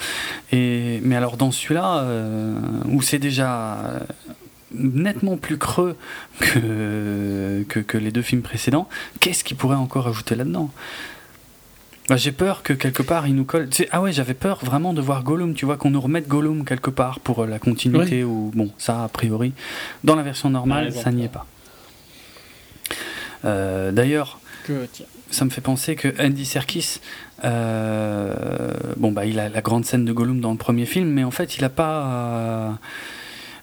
Et 0.51 0.99
mais 1.05 1.15
alors 1.15 1.37
dans 1.37 1.53
celui-là, 1.53 1.99
euh, 1.99 2.59
où 2.87 3.01
c'est 3.01 3.21
déjà 3.21 3.79
nettement 4.75 5.37
plus 5.37 5.57
creux 5.59 5.97
que, 6.41 7.65
que 7.69 7.81
que 7.81 7.97
les 7.99 8.11
deux 8.11 8.23
films 8.23 8.43
précédents, 8.43 8.89
qu'est-ce 9.21 9.45
qu'il 9.45 9.57
pourrait 9.57 9.77
encore 9.77 10.09
ajouter 10.09 10.35
là-dedans? 10.35 10.71
Bah, 12.09 12.17
j'ai 12.17 12.33
peur 12.33 12.63
que 12.63 12.73
quelque 12.73 13.03
part 13.03 13.27
il 13.27 13.35
nous 13.35 13.45
colle. 13.45 13.69
tu 13.69 13.83
sais, 13.83 13.89
ah 13.93 14.01
ouais, 14.01 14.13
j'avais 14.13 14.35
peur 14.35 14.65
vraiment 14.65 14.95
de 14.95 15.03
voir 15.03 15.23
Gollum, 15.23 15.55
tu 15.55 15.67
vois, 15.67 15.77
qu'on 15.77 15.91
nous 15.91 16.01
remette 16.01 16.27
Gollum 16.27 16.65
quelque 16.65 16.91
part 16.91 17.21
pour 17.21 17.41
euh, 17.41 17.47
la 17.47 17.59
continuité 17.59 18.25
ou 18.25 18.51
bon, 18.55 18.71
ça 18.79 19.05
a 19.05 19.09
priori. 19.09 19.53
Dans 20.05 20.17
la 20.17 20.23
version 20.23 20.49
normale, 20.49 20.93
ça 20.93 21.13
n'y 21.13 21.25
est 21.25 21.29
pas. 21.29 21.47
Euh, 23.45 23.93
D'ailleurs, 23.93 24.41
ça 25.31 25.45
me 25.45 25.51
fait 25.51 25.61
penser 25.61 25.97
que 25.97 26.09
Andy 26.19 26.47
Serkis, 26.47 27.01
euh, 27.45 28.73
bon 28.97 29.13
bah 29.13 29.27
il 29.27 29.39
a 29.39 29.49
la 29.49 29.61
grande 29.61 29.85
scène 29.85 30.05
de 30.05 30.13
Gollum 30.13 30.41
dans 30.41 30.53
le 30.53 30.59
premier 30.59 30.87
film, 30.87 31.09
mais 31.09 31.25
en 31.25 31.31
fait 31.31 31.59
il 31.59 31.65
a 31.65 31.69
pas, 31.69 32.79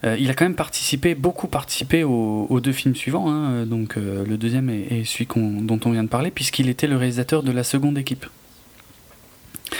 euh, 0.03 0.17
il 0.19 0.29
a 0.29 0.33
quand 0.33 0.45
même 0.45 0.55
participé, 0.55 1.15
beaucoup 1.15 1.47
participé 1.47 2.03
aux, 2.03 2.47
aux 2.49 2.59
deux 2.59 2.71
films 2.73 2.95
suivants, 2.95 3.29
hein, 3.31 3.65
donc 3.65 3.97
euh, 3.97 4.25
le 4.25 4.37
deuxième 4.37 4.69
est 4.69 5.03
celui 5.05 5.27
dont 5.35 5.79
on 5.85 5.91
vient 5.91 6.03
de 6.03 6.09
parler, 6.09 6.31
puisqu'il 6.31 6.69
était 6.69 6.87
le 6.87 6.97
réalisateur 6.97 7.43
de 7.43 7.51
la 7.51 7.63
seconde 7.63 7.97
équipe. 7.97 8.25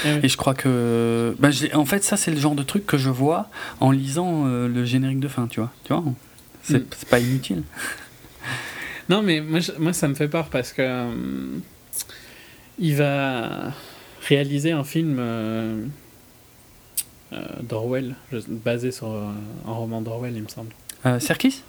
Eh 0.06 0.14
oui. 0.14 0.20
Et 0.24 0.28
je 0.30 0.38
crois 0.38 0.54
que, 0.56 1.36
bah, 1.40 1.50
en 1.74 1.86
fait 1.86 2.04
ça 2.04 2.18
c'est 2.18 2.32
le 2.32 2.38
genre 2.40 2.56
de 2.56 2.64
truc 2.64 2.86
que 2.86 2.98
je 2.98 3.10
vois 3.10 3.50
en 3.80 3.92
lisant 3.92 4.44
euh, 4.48 4.68
le 4.68 4.84
générique 4.86 5.20
de 5.20 5.28
fin, 5.28 5.48
tu 5.48 5.60
vois, 5.60 5.72
tu 5.84 5.94
vois, 5.94 6.04
c'est 6.64 6.80
Mm. 6.80 7.06
pas 7.10 7.20
inutile. 7.20 7.64
Non, 9.08 9.22
mais 9.22 9.40
moi, 9.40 9.60
je- 9.60 9.74
moi, 9.78 9.94
ça 9.94 10.08
me 10.08 10.16
fait 10.16 10.28
peur 10.28 10.50
parce 10.50 10.74
que 10.74 11.06
il 12.80 12.96
va 12.96 13.72
réaliser 14.28 14.72
un 14.72 14.84
film 14.84 15.20
d'Orwell, 17.62 18.16
je- 18.32 18.40
basé 18.48 18.92
sur 18.92 19.08
euh, 19.12 19.28
un 19.68 19.72
roman 19.72 20.02
d'Orwell, 20.02 20.34
il 20.36 20.44
me 20.44 20.48
semble. 20.48 20.72
Euh, 21.06 21.20
Serkis 21.20 21.62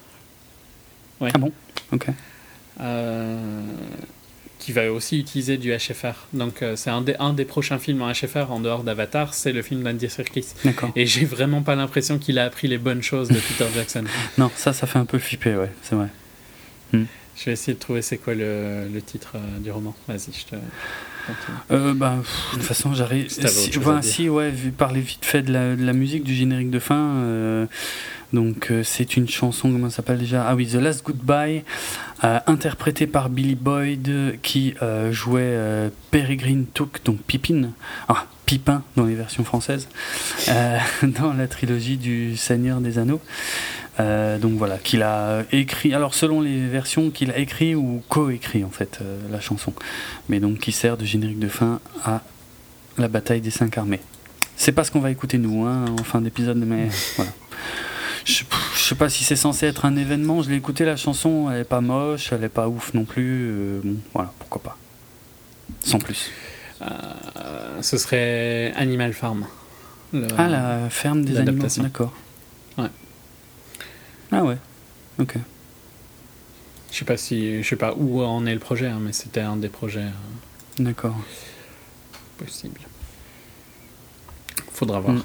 Ouais. 1.21 1.31
Ah 1.35 1.39
bon 1.39 1.51
Ok. 1.93 2.07
Euh, 2.81 3.63
qui 4.59 4.73
va 4.73 4.91
aussi 4.93 5.19
utiliser 5.19 5.57
du 5.59 5.71
HFR. 5.73 6.27
Donc, 6.33 6.63
euh, 6.63 6.77
c'est 6.77 6.91
un 6.91 7.01
des, 7.01 7.15
un 7.19 7.33
des 7.33 7.45
prochains 7.45 7.79
films 7.79 8.03
en 8.03 8.11
HFR 8.13 8.51
en 8.51 8.59
dehors 8.61 8.83
d'Avatar, 8.83 9.33
c'est 9.35 9.53
le 9.53 9.63
film 9.63 9.83
d'Andy 9.83 10.09
Serkis. 10.11 10.47
D'accord. 10.65 10.91
Et 10.97 11.07
j'ai 11.07 11.25
vraiment 11.25 11.63
pas 11.63 11.75
l'impression 11.75 12.19
qu'il 12.19 12.39
a 12.39 12.45
appris 12.45 12.67
les 12.69 12.79
bonnes 12.79 13.03
choses 13.03 13.29
de 13.29 13.39
Peter 13.39 13.67
Jackson. 13.75 14.05
Non, 14.39 14.51
ça, 14.57 14.73
ça 14.73 14.87
fait 14.87 14.99
un 14.99 15.05
peu 15.05 15.19
flipper, 15.19 15.57
ouais, 15.57 15.71
c'est 15.83 15.95
vrai. 15.95 16.09
Je 16.93 17.45
vais 17.45 17.53
essayer 17.53 17.75
de 17.75 17.79
trouver 17.79 18.01
c'est 18.01 18.17
quoi 18.17 18.35
le, 18.35 18.89
le 18.93 19.03
titre 19.03 19.33
euh, 19.35 19.59
du 19.59 19.71
roman. 19.71 19.95
Vas-y, 20.09 20.33
je 20.33 20.47
te. 20.47 20.57
Continue. 21.27 21.57
Euh, 21.73 21.95
bah, 21.95 22.17
pff, 22.21 22.51
de 22.53 22.57
toute 22.57 22.63
façon, 22.67 22.95
j'arrive. 22.95 23.29
Si 23.29 23.79
autre 23.79 24.05
Si, 24.05 24.29
ouais, 24.29 24.51
vu 24.51 24.71
parler 24.71 25.01
vite 25.01 25.25
fait 25.25 25.43
de 25.43 25.53
la, 25.53 25.77
de 25.77 25.85
la 25.85 25.93
musique 25.93 26.25
du 26.25 26.35
générique 26.35 26.71
de 26.71 26.79
fin. 26.79 26.97
euh, 26.97 27.67
donc, 28.33 28.71
euh, 28.71 28.83
c'est 28.83 29.17
une 29.17 29.29
chanson, 29.29 29.71
comment 29.71 29.89
ça 29.89 29.97
s'appelle 29.97 30.19
déjà? 30.19 30.47
Ah 30.49 30.55
oui, 30.55 30.67
The 30.67 30.75
Last 30.75 31.05
Goodbye, 31.05 31.63
euh, 32.25 32.39
interprétée 32.47 33.07
par 33.07 33.29
Billy 33.31 33.55
Boyd, 33.55 34.39
qui 34.43 34.75
euh, 34.83 35.13
jouait 35.13 35.43
euh, 35.45 35.89
Peregrine 36.11 36.67
Took, 36.67 37.03
donc 37.05 37.19
Pipin, 37.23 37.71
ah, 38.09 38.27
Pipin 38.45 38.83
dans 38.97 39.05
les 39.07 39.15
versions 39.15 39.45
françaises, 39.45 39.89
euh, 40.49 40.79
dans 41.03 41.33
la 41.33 41.47
trilogie 41.47 41.97
du 41.97 42.37
Seigneur 42.37 42.81
des 42.81 42.99
Anneaux. 42.99 43.21
Euh, 43.99 44.39
donc 44.39 44.53
voilà, 44.59 44.77
qu'il 44.79 45.03
a 45.03 45.45
écrit, 45.53 45.95
alors 45.95 46.15
selon 46.15 46.41
les 46.43 46.67
versions, 46.67 47.11
qu'il 47.11 47.31
a 47.31 47.39
écrit 47.39 47.75
ou 47.75 48.03
co-écrit 48.11 48.63
en 48.63 48.71
fait 48.71 48.99
euh, 49.01 49.19
la 49.31 49.41
chanson, 49.41 49.73
mais 50.29 50.39
donc 50.39 50.59
qui 50.59 50.73
sert 50.73 50.99
de 50.99 51.05
générique 51.07 51.39
de 51.39 51.49
fin 51.49 51.81
à 52.05 52.21
la 52.99 53.09
bataille 53.09 53.41
des 53.41 53.51
cinq 53.51 53.79
armées. 53.79 54.01
C'est 54.57 54.73
pas 54.73 54.85
ce 54.85 54.91
qu'on 54.91 55.01
va 55.01 55.11
écouter 55.11 55.39
nous 55.39 55.65
hein, 55.65 55.87
en 55.99 56.05
fin 56.05 56.21
d'épisode, 56.21 56.59
mais 56.59 56.89
voilà. 57.17 57.31
Je, 58.27 58.43
je 58.75 58.83
sais 58.83 58.95
pas 58.97 59.09
si 59.09 59.25
c'est 59.25 59.37
censé 59.37 59.67
être 59.67 59.85
un 59.87 59.97
événement, 59.97 60.43
je 60.43 60.51
l'ai 60.51 60.57
écouté 60.57 60.85
la 60.85 60.97
chanson, 60.97 61.51
elle 61.51 61.61
est 61.61 61.65
pas 61.65 61.81
moche, 61.81 62.33
elle 62.33 62.45
est 62.45 62.49
pas 62.51 62.69
ouf 62.69 62.93
non 62.93 63.05
plus, 63.05 63.49
euh, 63.51 63.81
bon 63.83 63.97
voilà, 64.13 64.33
pourquoi 64.39 64.63
pas. 64.63 64.77
Sans 65.81 65.99
plus. 65.99 66.31
Euh, 66.83 66.87
ce 67.81 67.97
serait 67.97 68.73
Animal 68.77 69.13
Farm. 69.15 69.47
Le- 70.13 70.27
Ah, 70.37 70.49
la 70.49 70.91
ferme 70.91 71.25
des 71.25 71.33
animaux, 71.39 71.63
d'accord. 71.85 72.13
Ah 74.33 74.45
ouais, 74.45 74.57
ok. 75.19 75.35
Je 76.91 76.99
sais 76.99 77.05
pas 77.05 77.17
si, 77.17 77.63
je 77.63 77.69
sais 77.69 77.77
pas 77.77 77.95
où 77.97 78.23
en 78.23 78.47
est 78.47 78.55
le 78.55 78.61
projet, 78.61 78.87
hein, 78.87 78.99
mais 79.01 79.13
c'était 79.13 79.41
un 79.41 79.57
des 79.57 79.69
projets 79.69 80.01
euh, 80.01 80.83
D'accord. 80.83 81.17
possibles. 82.39 82.81
Faudra 84.73 85.01
voir. 85.01 85.15
Mm. 85.15 85.23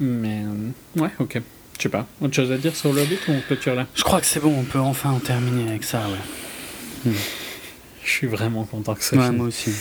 Mais 0.00 0.44
euh, 0.44 1.00
ouais, 1.00 1.10
ok. 1.18 1.40
Je 1.78 1.82
sais 1.82 1.88
pas. 1.88 2.06
Autre 2.20 2.34
chose 2.34 2.52
à 2.52 2.58
dire 2.58 2.76
sur 2.76 2.92
le 2.92 3.02
Hobbit 3.02 3.18
ou 3.28 3.32
on 3.32 3.40
clôture 3.40 3.74
là? 3.74 3.86
Je 3.94 4.02
crois 4.02 4.20
que 4.20 4.26
c'est 4.26 4.40
bon, 4.40 4.54
on 4.56 4.64
peut 4.64 4.78
enfin 4.78 5.10
en 5.10 5.18
terminer 5.18 5.68
avec 5.70 5.84
ça, 5.84 6.02
ouais. 6.08 7.12
Je 8.04 8.10
suis 8.10 8.26
vraiment 8.26 8.64
content 8.64 8.94
que 8.94 9.02
ça 9.02 9.16
Ouais, 9.16 9.30
moi 9.30 9.46
aussi. 9.46 9.72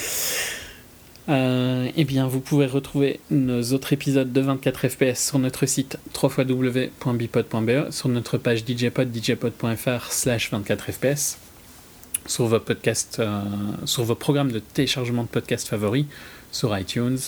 Euh, 1.32 1.90
eh 1.95 2.03
bien, 2.03 2.27
vous 2.27 2.42
pouvez 2.42 2.66
retrouver 2.66 3.22
nos 3.30 3.61
autres 3.72 3.93
épisodes 3.93 4.34
de 4.34 4.42
24 4.42 4.90
FPS 4.90 5.27
sur 5.27 5.40
notre 5.40 5.66
site 5.66 5.98
www.bipod.be, 6.22 7.92
sur 7.92 8.10
notre 8.10 8.38
page 8.38 8.64
djpod, 8.68 9.10
djpod.fr 9.16 10.11
slash 10.11 10.51
24 10.51 10.92
FPS, 10.92 11.38
sur 12.26 12.48
vos 12.48 12.60
podcasts, 12.60 13.19
euh, 13.19 13.42
sur 13.85 14.03
vos 14.03 14.16
programmes 14.16 14.51
de 14.51 14.60
téléchargement 14.60 15.24
de 15.24 15.30
podcasts 15.30 15.69
favoris, 15.69 16.06
sur 16.51 16.77
iTunes, 16.77 17.19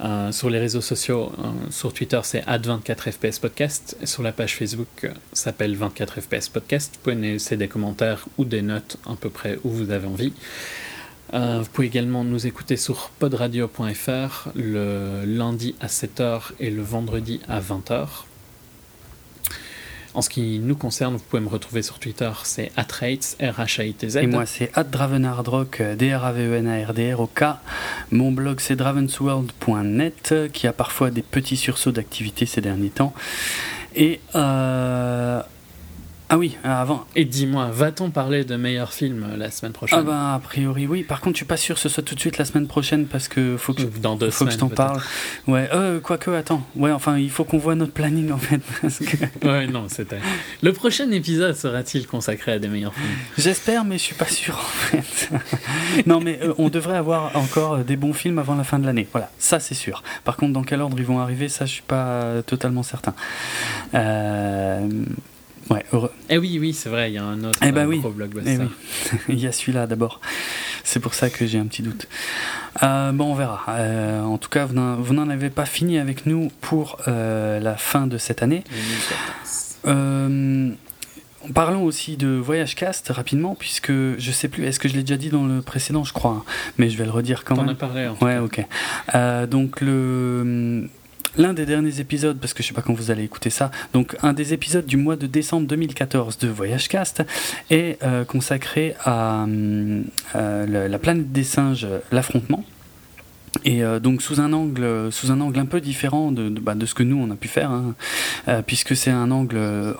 euh, 0.00 0.32
sur 0.32 0.50
les 0.50 0.58
réseaux 0.58 0.80
sociaux, 0.80 1.30
sur 1.70 1.92
Twitter 1.92 2.18
c'est 2.24 2.42
24 2.48 3.12
FPS 3.12 3.38
Podcast, 3.38 3.96
sur 4.02 4.24
la 4.24 4.32
page 4.32 4.56
Facebook 4.56 5.08
s'appelle 5.32 5.76
24 5.76 6.20
FPS 6.20 6.48
Podcast. 6.48 6.94
Vous 6.94 7.12
pouvez 7.12 7.56
des 7.56 7.68
commentaires 7.68 8.26
ou 8.38 8.44
des 8.44 8.62
notes 8.62 8.96
à 9.08 9.14
peu 9.14 9.30
près 9.30 9.60
où 9.62 9.70
vous 9.70 9.90
avez 9.92 10.08
envie. 10.08 10.32
Euh, 11.32 11.60
vous 11.62 11.68
pouvez 11.70 11.86
également 11.86 12.24
nous 12.24 12.46
écouter 12.46 12.76
sur 12.76 13.10
podradio.fr 13.18 14.48
le 14.54 15.24
lundi 15.24 15.74
à 15.80 15.86
7h 15.86 16.52
et 16.58 16.70
le 16.70 16.82
vendredi 16.82 17.40
à 17.48 17.60
20h. 17.60 18.06
En 20.12 20.22
ce 20.22 20.28
qui 20.28 20.58
nous 20.58 20.74
concerne, 20.74 21.14
vous 21.14 21.22
pouvez 21.22 21.40
me 21.40 21.48
retrouver 21.48 21.82
sur 21.82 22.00
Twitter, 22.00 22.30
c'est 22.42 22.72
atrates, 22.76 23.36
R-H-A-I-T-Z. 23.40 24.16
Et 24.16 24.26
moi, 24.26 24.44
c'est 24.44 24.72
@dravenardrock, 24.90 25.80
D-R-A-V-E-N-A-R-D-R-O-K. 25.80 27.44
Mon 28.10 28.32
blog, 28.32 28.58
c'est 28.58 28.74
dravensworld.net, 28.74 30.34
qui 30.52 30.66
a 30.66 30.72
parfois 30.72 31.12
des 31.12 31.22
petits 31.22 31.56
sursauts 31.56 31.92
d'activité 31.92 32.44
ces 32.44 32.60
derniers 32.60 32.90
temps. 32.90 33.14
Et 33.94 34.20
euh, 34.34 35.42
ah 36.32 36.38
oui, 36.38 36.56
avant. 36.62 37.04
Et 37.16 37.24
dis-moi, 37.24 37.70
va-t-on 37.72 38.10
parler 38.10 38.44
de 38.44 38.54
meilleurs 38.54 38.92
films 38.92 39.26
euh, 39.28 39.36
la 39.36 39.50
semaine 39.50 39.72
prochaine 39.72 39.98
Ah 39.98 40.02
bah 40.02 40.34
a 40.34 40.38
priori 40.38 40.86
oui. 40.86 41.02
Par 41.02 41.20
contre, 41.20 41.34
je 41.34 41.38
suis 41.38 41.46
pas 41.46 41.56
sûr 41.56 41.74
que 41.74 41.80
ce 41.80 41.88
soit 41.88 42.04
tout 42.04 42.14
de 42.14 42.20
suite 42.20 42.38
la 42.38 42.44
semaine 42.44 42.68
prochaine 42.68 43.06
parce 43.06 43.26
que 43.26 43.56
faut 43.56 43.74
que 43.74 43.82
Dans 43.82 44.14
deux 44.14 44.30
faut 44.30 44.44
que 44.44 44.52
je 44.52 44.56
semaines, 44.56 44.70
t'en 44.70 44.76
parle. 44.76 45.00
Ouais, 45.48 45.68
euh, 45.72 45.98
quoique 45.98 46.30
attends. 46.30 46.64
Ouais, 46.76 46.92
enfin, 46.92 47.18
il 47.18 47.30
faut 47.30 47.42
qu'on 47.42 47.58
voit 47.58 47.74
notre 47.74 47.92
planning 47.92 48.30
en 48.30 48.38
fait 48.38 48.60
parce 48.80 49.00
que 49.00 49.16
Ouais, 49.44 49.66
non, 49.66 49.86
c'était. 49.88 50.20
Le 50.62 50.72
prochain 50.72 51.10
épisode 51.10 51.56
sera-t-il 51.56 52.06
consacré 52.06 52.52
à 52.52 52.58
des 52.60 52.68
meilleurs 52.68 52.94
films? 52.94 53.08
J'espère, 53.36 53.84
mais 53.84 53.98
je 53.98 54.04
suis 54.04 54.14
pas 54.14 54.26
sûr 54.26 54.54
en 54.54 54.62
fait. 54.62 55.30
non, 56.06 56.20
mais 56.20 56.38
euh, 56.42 56.54
on 56.58 56.68
devrait 56.68 56.96
avoir 56.96 57.36
encore 57.36 57.74
euh, 57.74 57.82
des 57.82 57.96
bons 57.96 58.12
films 58.12 58.38
avant 58.38 58.54
la 58.54 58.62
fin 58.62 58.78
de 58.78 58.86
l'année. 58.86 59.08
Voilà, 59.10 59.32
ça 59.38 59.58
c'est 59.58 59.74
sûr. 59.74 60.04
Par 60.22 60.36
contre, 60.36 60.52
dans 60.52 60.62
quel 60.62 60.80
ordre 60.80 60.96
ils 60.96 61.04
vont 61.04 61.18
arriver, 61.18 61.48
ça 61.48 61.66
je 61.66 61.72
suis 61.72 61.82
pas 61.82 62.06
euh, 62.06 62.42
totalement 62.42 62.84
certain. 62.84 63.14
Euh, 63.94 64.88
Ouais, 65.70 65.84
heureux. 65.92 66.10
Eh 66.28 66.36
oui, 66.38 66.58
oui, 66.60 66.72
c'est 66.72 66.88
vrai, 66.88 67.10
il 67.10 67.14
y 67.14 67.18
a 67.18 67.24
un 67.24 67.44
autre 67.44 67.58
Eh 67.62 67.70
ben 67.70 67.82
euh, 67.84 67.86
oui. 67.86 68.00
gros 68.00 68.10
Eh 68.10 68.16
blockbuster. 68.16 68.58
oui. 68.58 69.18
il 69.28 69.38
y 69.40 69.46
a 69.46 69.52
celui-là 69.52 69.86
d'abord. 69.86 70.20
C'est 70.82 70.98
pour 71.00 71.14
ça 71.14 71.30
que 71.30 71.46
j'ai 71.46 71.58
un 71.58 71.66
petit 71.66 71.82
doute. 71.82 72.08
Euh, 72.82 73.12
bon, 73.12 73.26
on 73.32 73.34
verra. 73.34 73.64
Euh, 73.68 74.20
en 74.22 74.36
tout 74.38 74.48
cas, 74.48 74.64
vous 74.66 74.74
n'en 75.14 75.28
avez 75.30 75.50
pas 75.50 75.66
fini 75.66 75.98
avec 75.98 76.26
nous 76.26 76.50
pour 76.60 76.98
euh, 77.06 77.60
la 77.60 77.76
fin 77.76 78.06
de 78.08 78.18
cette 78.18 78.42
année. 78.42 78.64
2014. 78.70 79.76
Euh, 79.86 80.70
Parlons 81.54 81.84
aussi 81.84 82.18
de 82.18 82.28
Voyage 82.28 82.74
Cast 82.74 83.08
rapidement, 83.08 83.54
puisque 83.58 83.90
je 83.90 84.30
sais 84.30 84.48
plus, 84.48 84.66
est-ce 84.66 84.78
que 84.78 84.88
je 84.90 84.94
l'ai 84.94 85.00
déjà 85.02 85.16
dit 85.16 85.30
dans 85.30 85.46
le 85.46 85.62
précédent, 85.62 86.04
je 86.04 86.12
crois, 86.12 86.32
hein, 86.32 86.44
mais 86.76 86.90
je 86.90 86.98
vais 86.98 87.06
le 87.06 87.10
redire 87.10 87.44
quand 87.44 87.54
T'en 87.54 87.62
même. 87.62 87.70
as 87.70 87.74
parlé 87.76 88.06
en 88.08 88.14
tout 88.14 88.22
Ouais, 88.24 88.34
cas. 88.34 88.42
ok. 88.42 88.66
Euh, 89.14 89.46
donc 89.46 89.80
le 89.80 90.86
l'un 91.36 91.52
des 91.52 91.66
derniers 91.66 92.00
épisodes, 92.00 92.38
parce 92.38 92.54
que 92.54 92.62
je 92.62 92.68
sais 92.68 92.74
pas 92.74 92.82
quand 92.82 92.92
vous 92.94 93.10
allez 93.10 93.24
écouter 93.24 93.50
ça, 93.50 93.70
donc 93.92 94.16
un 94.22 94.32
des 94.32 94.52
épisodes 94.52 94.86
du 94.86 94.96
mois 94.96 95.16
de 95.16 95.26
décembre 95.26 95.66
2014 95.66 96.38
de 96.38 96.48
Voyage 96.48 96.88
Cast 96.88 97.22
est 97.70 98.02
euh, 98.02 98.24
consacré 98.24 98.94
à 99.04 99.44
euh, 99.44 100.02
le- 100.66 100.86
la 100.88 100.98
planète 100.98 101.32
des 101.32 101.44
singes, 101.44 101.86
l'affrontement. 102.12 102.64
Et 103.64 103.82
euh, 103.82 103.98
donc 103.98 104.22
sous 104.22 104.40
un 104.40 104.52
angle, 104.52 105.10
sous 105.10 105.32
un 105.32 105.40
angle 105.40 105.58
un 105.58 105.66
peu 105.66 105.80
différent 105.80 106.30
de, 106.30 106.48
de, 106.48 106.60
bah, 106.60 106.74
ce 106.84 106.94
que 106.94 107.02
nous 107.02 107.16
on 107.16 107.30
a 107.30 107.34
pu 107.34 107.48
faire, 107.48 107.70
hein, 107.70 107.94
euh, 108.48 108.62
puisque 108.62 108.94
c'est 108.96 109.10
un 109.10 109.30
angle, 109.30 109.56
euh, 109.58 109.92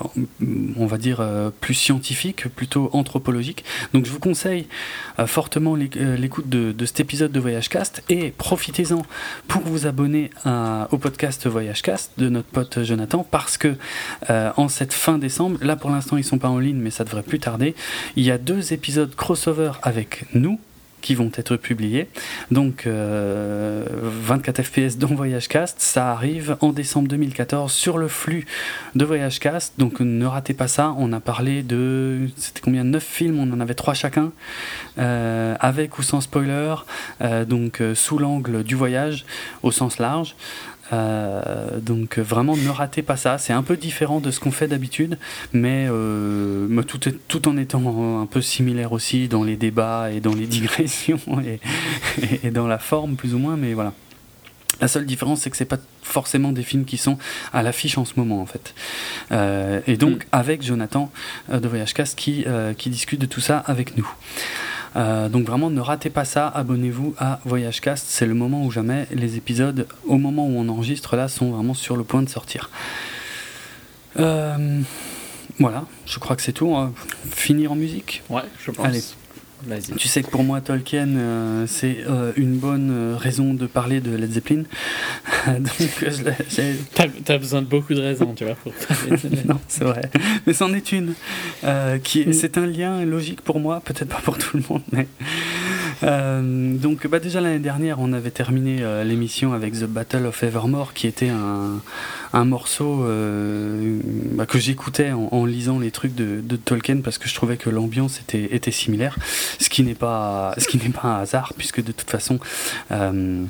on 0.76 0.86
va 0.86 0.98
dire 0.98 1.22
plus 1.60 1.74
scientifique, 1.74 2.48
plutôt 2.48 2.90
anthropologique. 2.92 3.64
Donc 3.92 4.06
je 4.06 4.10
vous 4.10 4.20
conseille 4.20 4.66
fortement 5.26 5.74
l'éc- 5.74 5.96
l'écoute 5.96 6.48
de, 6.48 6.74
cet 6.86 7.00
épisode 7.00 7.32
de 7.32 7.40
Voyage 7.40 7.68
Cast 7.68 8.02
et 8.08 8.30
profitez-en 8.30 9.02
pour 9.48 9.62
vous 9.62 9.86
abonner 9.86 10.30
au 10.90 10.98
podcast 10.98 11.46
Voyage 11.46 11.82
Cast 11.82 12.12
de 12.18 12.28
notre 12.28 12.48
pote 12.48 12.82
Jonathan, 12.82 13.26
parce 13.28 13.58
que 13.58 13.74
en 14.28 14.68
cette 14.68 14.92
fin 14.94 15.18
décembre, 15.18 15.58
là 15.60 15.76
pour 15.76 15.90
l'instant 15.90 16.16
ils 16.16 16.24
sont 16.24 16.38
pas 16.38 16.48
en 16.48 16.58
ligne, 16.58 16.78
mais 16.78 16.90
ça 16.90 17.04
devrait 17.04 17.22
plus 17.22 17.40
tarder. 17.40 17.74
Il 18.16 18.24
y 18.24 18.30
a 18.30 18.38
deux 18.38 18.72
épisodes 18.72 19.14
crossover 19.14 19.72
avec 19.82 20.24
nous 20.34 20.58
qui 21.00 21.14
vont 21.14 21.30
être 21.36 21.56
publiés. 21.56 22.08
Donc 22.50 22.86
24 22.86 24.62
FPS 24.62 24.98
dans 24.98 25.08
Voyage 25.08 25.48
Cast, 25.48 25.80
ça 25.80 26.10
arrive 26.10 26.56
en 26.60 26.72
décembre 26.72 27.08
2014 27.08 27.72
sur 27.72 27.98
le 27.98 28.08
flux 28.08 28.46
de 28.94 29.04
Voyage 29.04 29.40
Cast. 29.40 29.74
Donc 29.78 30.00
ne 30.00 30.26
ratez 30.26 30.54
pas 30.54 30.68
ça. 30.68 30.94
On 30.98 31.12
a 31.12 31.20
parlé 31.20 31.62
de 31.62 32.28
c'était 32.36 32.60
combien 32.60 32.84
9 32.84 33.02
films, 33.02 33.38
on 33.38 33.52
en 33.52 33.60
avait 33.60 33.74
3 33.74 33.94
chacun, 33.94 34.32
avec 34.96 35.98
ou 35.98 36.02
sans 36.02 36.20
spoiler, 36.20 36.74
donc 37.46 37.82
sous 37.94 38.18
l'angle 38.18 38.62
du 38.62 38.74
voyage 38.74 39.24
au 39.62 39.70
sens 39.70 39.98
large. 39.98 40.34
Euh, 40.92 41.78
donc 41.80 42.18
vraiment 42.18 42.56
ne 42.56 42.68
ratez 42.68 43.02
pas 43.02 43.16
ça. 43.16 43.38
C'est 43.38 43.52
un 43.52 43.62
peu 43.62 43.76
différent 43.76 44.20
de 44.20 44.30
ce 44.30 44.40
qu'on 44.40 44.50
fait 44.50 44.68
d'habitude, 44.68 45.18
mais, 45.52 45.86
euh, 45.88 46.82
tout, 46.82 47.00
tout, 47.28 47.48
en 47.48 47.56
étant 47.56 48.20
un 48.20 48.26
peu 48.26 48.40
similaire 48.40 48.92
aussi 48.92 49.28
dans 49.28 49.44
les 49.44 49.56
débats 49.56 50.10
et 50.10 50.20
dans 50.20 50.34
les 50.34 50.46
digressions 50.46 51.20
et, 51.44 51.60
et, 52.42 52.50
dans 52.50 52.66
la 52.66 52.78
forme 52.78 53.14
plus 53.14 53.34
ou 53.34 53.38
moins. 53.38 53.56
Mais 53.56 53.74
voilà. 53.74 53.92
La 54.80 54.88
seule 54.88 55.04
différence, 55.04 55.42
c'est 55.42 55.50
que 55.50 55.58
c'est 55.58 55.66
pas 55.66 55.78
forcément 56.02 56.52
des 56.52 56.62
films 56.62 56.86
qui 56.86 56.96
sont 56.96 57.18
à 57.52 57.62
l'affiche 57.62 57.98
en 57.98 58.06
ce 58.06 58.14
moment, 58.16 58.40
en 58.40 58.46
fait. 58.46 58.74
Euh, 59.30 59.80
et 59.86 59.98
donc, 59.98 60.24
mm. 60.24 60.28
avec 60.32 60.62
Jonathan 60.62 61.12
de 61.52 61.68
Voyage 61.68 61.92
Cast 61.92 62.18
qui, 62.18 62.46
qui 62.78 62.88
discute 62.88 63.20
de 63.20 63.26
tout 63.26 63.40
ça 63.40 63.58
avec 63.58 63.98
nous. 63.98 64.10
Euh, 64.96 65.28
donc 65.28 65.46
vraiment, 65.46 65.70
ne 65.70 65.80
ratez 65.80 66.10
pas 66.10 66.24
ça. 66.24 66.48
Abonnez-vous 66.48 67.14
à 67.18 67.40
Voyage 67.44 67.80
Cast. 67.80 68.06
C'est 68.08 68.26
le 68.26 68.34
moment 68.34 68.64
où 68.64 68.70
jamais 68.70 69.06
les 69.12 69.36
épisodes, 69.36 69.86
au 70.06 70.18
moment 70.18 70.46
où 70.46 70.56
on 70.56 70.68
enregistre 70.68 71.16
là, 71.16 71.28
sont 71.28 71.50
vraiment 71.50 71.74
sur 71.74 71.96
le 71.96 72.04
point 72.04 72.22
de 72.22 72.28
sortir. 72.28 72.70
Euh, 74.18 74.80
voilà, 75.58 75.84
je 76.06 76.18
crois 76.18 76.36
que 76.36 76.42
c'est 76.42 76.52
tout. 76.52 76.76
finir 77.30 77.72
en 77.72 77.76
musique? 77.76 78.22
Ouais, 78.28 78.42
je 78.64 78.70
pense. 78.70 78.86
Allez. 78.86 79.02
Tu 79.96 80.08
sais 80.08 80.22
que 80.22 80.30
pour 80.30 80.42
moi, 80.42 80.60
Tolkien, 80.60 81.08
euh, 81.08 81.66
c'est 81.66 81.98
euh, 82.08 82.32
une 82.36 82.56
bonne 82.56 82.90
euh, 82.90 83.16
raison 83.16 83.54
de 83.54 83.66
parler 83.66 84.00
de 84.00 84.14
Led 84.16 84.32
Zeppelin. 84.32 84.62
T'as 86.94 87.04
as 87.28 87.38
besoin 87.38 87.62
de 87.62 87.66
beaucoup 87.66 87.94
de 87.94 88.00
raisons, 88.00 88.32
tu 88.34 88.44
vois, 88.44 88.54
pour 88.54 88.72
parler 88.72 89.16
de 89.24 89.48
Non, 89.48 89.60
c'est 89.68 89.84
vrai. 89.84 90.10
Mais 90.46 90.52
c'en 90.52 90.72
est 90.72 90.92
une. 90.92 91.14
qui 92.02 92.26
mm. 92.26 92.32
C'est 92.32 92.58
un 92.58 92.66
lien 92.66 93.04
logique 93.04 93.42
pour 93.42 93.60
moi, 93.60 93.80
peut-être 93.84 94.08
pas 94.08 94.20
pour 94.22 94.38
tout 94.38 94.56
le 94.56 94.62
monde, 94.68 94.82
mais. 94.92 95.06
Donc, 96.02 97.06
bah, 97.06 97.18
déjà 97.18 97.40
l'année 97.40 97.58
dernière, 97.58 98.00
on 98.00 98.12
avait 98.12 98.30
terminé 98.30 98.82
l'émission 99.04 99.52
avec 99.52 99.74
The 99.74 99.84
Battle 99.84 100.26
of 100.26 100.42
Evermore, 100.42 100.94
qui 100.94 101.06
était 101.06 101.30
un, 101.30 102.44
morceau 102.44 103.04
bah, 104.32 104.46
que 104.46 104.58
j'écoutais 104.58 105.12
en, 105.12 105.44
lisant 105.44 105.78
les 105.78 105.90
trucs 105.90 106.14
de, 106.14 106.56
Tolkien 106.56 107.00
parce 107.02 107.18
que 107.18 107.28
je 107.28 107.34
trouvais 107.34 107.56
que 107.56 107.70
l'ambiance 107.70 108.20
était, 108.20 108.70
similaire. 108.70 109.16
Ce 109.58 109.68
qui 109.68 109.82
n'est 109.82 109.94
pas, 109.94 110.54
un 111.02 111.20
hasard, 111.20 111.54
puisque 111.56 111.82
de 111.82 111.92
toute 111.92 112.10
façon, 112.10 112.38
euh, 112.90 113.44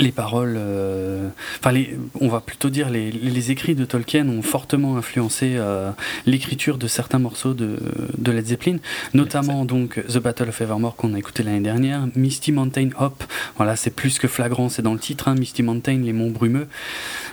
les 0.00 0.12
paroles, 0.12 0.56
euh, 0.56 1.28
enfin, 1.62 1.74
on 2.20 2.28
va 2.28 2.40
plutôt 2.40 2.70
dire 2.70 2.90
les, 2.90 3.10
les, 3.10 3.50
écrits 3.50 3.74
de 3.74 3.84
Tolkien 3.84 4.28
ont 4.28 4.42
fortement 4.42 4.96
influencé 4.96 5.54
euh, 5.56 5.90
l'écriture 6.26 6.78
de 6.78 6.86
certains 6.86 7.18
morceaux 7.18 7.54
de, 7.54 7.78
de 8.16 8.32
Led 8.32 8.46
Zeppelin, 8.46 8.76
notamment 9.14 9.64
donc 9.64 10.00
The 10.06 10.18
Battle 10.18 10.48
of 10.48 10.60
Evermore 10.60 10.96
qu'on 10.96 11.14
a 11.14 11.18
écouté 11.18 11.42
l'année 11.42 11.60
dernière, 11.60 12.06
Misty 12.16 12.52
Mountain 12.52 12.90
Hop, 12.98 13.24
voilà, 13.56 13.76
c'est 13.76 13.90
plus 13.90 14.18
que 14.18 14.28
flagrant, 14.28 14.68
c'est 14.68 14.82
dans 14.82 14.94
le 14.94 14.98
titre, 14.98 15.28
hein, 15.28 15.34
Misty 15.34 15.62
Mountain, 15.62 15.98
les 15.98 16.12
monts 16.12 16.30
brumeux, 16.30 16.66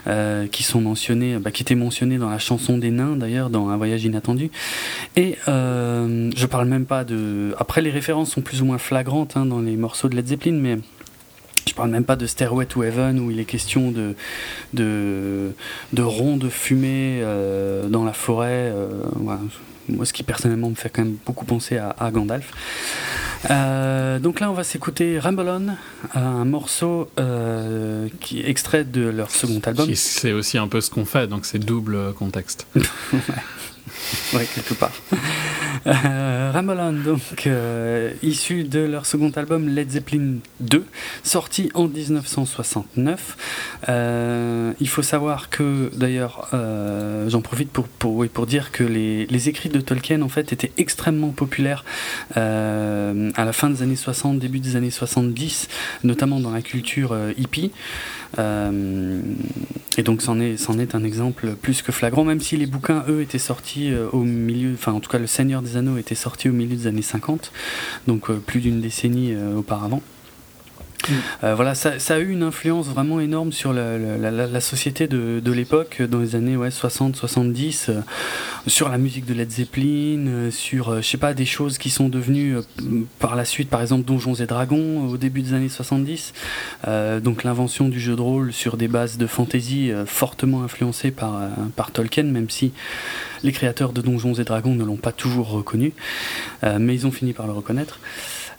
euh, 0.06 0.46
qui 0.46 0.62
sont 0.62 0.80
mentionnés, 0.80 1.38
bah, 1.38 1.50
qui 1.50 1.62
étaient 1.62 1.74
mentionnés 1.74 2.18
dans 2.18 2.30
la 2.30 2.38
chanson 2.38 2.78
des 2.78 2.90
nains 2.90 3.16
d'ailleurs, 3.16 3.50
dans 3.50 3.68
Un 3.68 3.76
voyage 3.76 4.04
inattendu, 4.04 4.50
et 5.16 5.36
je 5.46 6.46
parle 6.46 6.68
même 6.68 6.86
pas 6.86 7.04
de, 7.04 7.54
après 7.58 7.82
les 7.82 7.90
références 7.90 8.30
sont 8.30 8.40
plus 8.40 8.62
ou 8.62 8.64
moins 8.64 8.78
flagrantes 8.78 9.36
hein, 9.36 9.46
dans 9.46 9.60
les 9.60 9.76
morceaux 9.76 10.08
de 10.08 10.16
Led 10.16 10.26
Zeppelin, 10.26 10.58
mais 10.60 10.78
je 11.68 11.74
parle 11.74 11.90
même 11.90 12.04
pas 12.04 12.16
de 12.16 12.26
Stairway 12.26 12.66
to 12.66 12.82
Heaven 12.82 13.20
où 13.20 13.30
il 13.30 13.38
est 13.38 13.44
question 13.44 13.90
de, 13.90 14.14
de, 14.74 15.52
de 15.92 16.02
ronds 16.02 16.36
de 16.36 16.48
fumée 16.48 17.20
euh, 17.22 17.88
dans 17.88 18.04
la 18.04 18.12
forêt. 18.12 18.72
Euh, 18.74 19.04
Moi, 19.88 20.04
ce 20.04 20.12
qui 20.12 20.22
personnellement 20.22 20.70
me 20.70 20.74
fait 20.74 20.90
quand 20.90 21.02
même 21.02 21.16
beaucoup 21.24 21.44
penser 21.44 21.78
à, 21.78 22.10
Gandalf. 22.10 22.50
Euh, 23.50 24.18
donc 24.18 24.40
là, 24.40 24.50
on 24.50 24.54
va 24.54 24.64
s'écouter 24.64 25.18
Ramble 25.18 25.48
On, 25.48 25.76
un 26.14 26.44
morceau 26.44 27.08
qui 28.20 28.40
est 28.40 28.48
extrait 28.48 28.84
de 28.84 29.02
leur 29.02 29.30
second 29.30 29.60
album. 29.64 29.94
C'est 29.94 30.32
aussi 30.32 30.58
un 30.58 30.68
peu 30.68 30.80
ce 30.80 30.90
qu'on 30.90 31.04
fait, 31.04 31.26
donc 31.26 31.46
c'est 31.46 31.58
double 31.58 32.12
contexte. 32.14 32.66
ouais, 32.76 32.82
quelque 34.54 34.74
part. 34.74 34.92
Euh, 35.86 36.50
Ramolan, 36.52 36.92
donc, 36.92 37.46
euh, 37.46 38.12
issu 38.22 38.64
de 38.64 38.80
leur 38.80 39.06
second 39.06 39.30
album 39.30 39.68
Led 39.68 39.90
Zeppelin 39.90 40.36
2, 40.60 40.84
sorti 41.22 41.70
en 41.74 41.86
1969. 41.88 43.36
Euh, 43.88 44.72
il 44.80 44.88
faut 44.88 45.02
savoir 45.02 45.50
que, 45.50 45.90
d'ailleurs, 45.94 46.48
j'en 47.28 47.40
profite 47.40 47.70
pour 47.70 48.46
dire 48.46 48.72
que 48.72 48.84
les, 48.84 49.26
les, 49.26 49.48
écrits 49.48 49.68
de 49.68 49.80
Tolkien, 49.80 50.22
en 50.22 50.28
fait, 50.28 50.52
étaient 50.52 50.72
extrêmement 50.78 51.30
populaires 51.30 51.84
à 52.34 53.44
la 53.44 53.52
fin 53.52 53.70
des 53.70 53.82
années 53.82 53.96
60, 53.96 54.38
début 54.38 54.60
des 54.60 54.76
années 54.76 54.90
70, 54.90 55.68
notamment 56.04 56.40
dans 56.40 56.50
la 56.50 56.62
culture 56.62 57.16
hippie. 57.36 57.70
Euh, 58.38 59.20
et 59.96 60.02
donc 60.02 60.22
c'en 60.22 60.38
est, 60.40 60.94
un 60.94 61.04
exemple 61.04 61.54
plus 61.60 61.82
que 61.82 61.92
flagrant, 61.92 62.24
même 62.24 62.40
si 62.40 62.56
les 62.56 62.66
bouquins, 62.66 63.04
eux, 63.08 63.22
étaient 63.22 63.38
sortis 63.38 63.90
euh, 63.90 64.08
au 64.12 64.22
milieu, 64.22 64.72
enfin 64.74 64.92
en 64.92 65.00
tout 65.00 65.10
cas 65.10 65.18
le 65.18 65.26
Seigneur 65.26 65.62
des 65.62 65.76
Anneaux 65.76 65.96
était 65.96 66.14
sorti 66.14 66.48
au 66.48 66.52
milieu 66.52 66.76
des 66.76 66.86
années 66.86 67.02
50, 67.02 67.52
donc 68.06 68.30
euh, 68.30 68.34
plus 68.34 68.60
d'une 68.60 68.80
décennie 68.80 69.34
auparavant. 69.56 70.02
Euh, 71.44 71.54
voilà, 71.54 71.74
ça, 71.74 71.92
a 72.08 72.18
eu 72.18 72.30
une 72.30 72.42
influence 72.42 72.86
vraiment 72.88 73.20
énorme 73.20 73.52
sur 73.52 73.72
la, 73.72 74.60
société 74.60 75.06
de, 75.06 75.52
l'époque, 75.52 76.02
dans 76.02 76.18
les 76.18 76.34
années 76.34 76.56
ouais, 76.56 76.68
60-70, 76.68 77.90
euh, 77.90 78.00
sur 78.66 78.88
la 78.88 78.98
musique 78.98 79.24
de 79.24 79.34
Led 79.34 79.50
Zeppelin, 79.50 80.26
euh, 80.26 80.50
sur, 80.50 80.96
je 80.96 81.06
sais 81.06 81.16
pas, 81.16 81.34
des 81.34 81.46
choses 81.46 81.78
qui 81.78 81.90
sont 81.90 82.08
devenues 82.08 82.56
par 83.18 83.36
la 83.36 83.44
suite, 83.44 83.70
par 83.70 83.80
exemple 83.80 84.04
Donjons 84.04 84.34
et 84.34 84.46
Dragons 84.46 85.08
au 85.08 85.16
début 85.16 85.42
des 85.42 85.54
années 85.54 85.68
70, 85.68 86.32
donc 87.22 87.44
l'invention 87.44 87.88
du 87.88 88.00
jeu 88.00 88.16
de 88.16 88.20
rôle 88.20 88.52
sur 88.52 88.76
des 88.76 88.88
bases 88.88 89.18
de 89.18 89.26
fantasy 89.26 89.90
fortement 90.06 90.62
influencées 90.62 91.10
par 91.10 91.90
Tolkien, 91.92 92.24
même 92.24 92.50
si 92.50 92.72
les 93.42 93.52
créateurs 93.52 93.92
de 93.92 94.00
Donjons 94.00 94.34
et 94.34 94.44
Dragons 94.44 94.74
ne 94.74 94.84
l'ont 94.84 94.96
pas 94.96 95.12
toujours 95.12 95.50
reconnu, 95.50 95.92
mais 96.62 96.94
ils 96.94 97.06
ont 97.06 97.12
fini 97.12 97.32
par 97.32 97.46
le 97.46 97.52
reconnaître. 97.52 97.98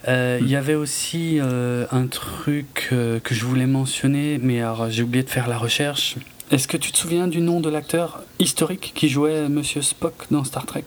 Euh, 0.08 0.40
il 0.42 0.50
y 0.50 0.56
avait 0.56 0.76
aussi 0.76 1.40
euh, 1.40 1.86
un 1.92 2.08
truc 2.08 2.90
euh, 2.92 3.20
que 3.20 3.36
je 3.36 3.46
voulais 3.46 3.68
mentionner, 3.68 4.40
mais 4.42 4.62
j'ai 4.90 5.04
oublié 5.04 5.24
de 5.24 5.30
faire 5.30 5.48
la 5.48 5.58
recherche. 5.58 6.16
Est-ce 6.52 6.68
que 6.68 6.78
tu 6.78 6.92
te 6.92 6.98
souviens 6.98 7.28
du 7.28 7.42
nom 7.42 7.60
de 7.60 7.70
l'acteur 7.70 8.24
historique 8.40 8.94
qui 8.96 9.10
jouait 9.10 9.50
Monsieur 9.50 9.82
Spock 9.82 10.14
dans 10.32 10.44
Star 10.44 10.66
Trek? 10.66 10.86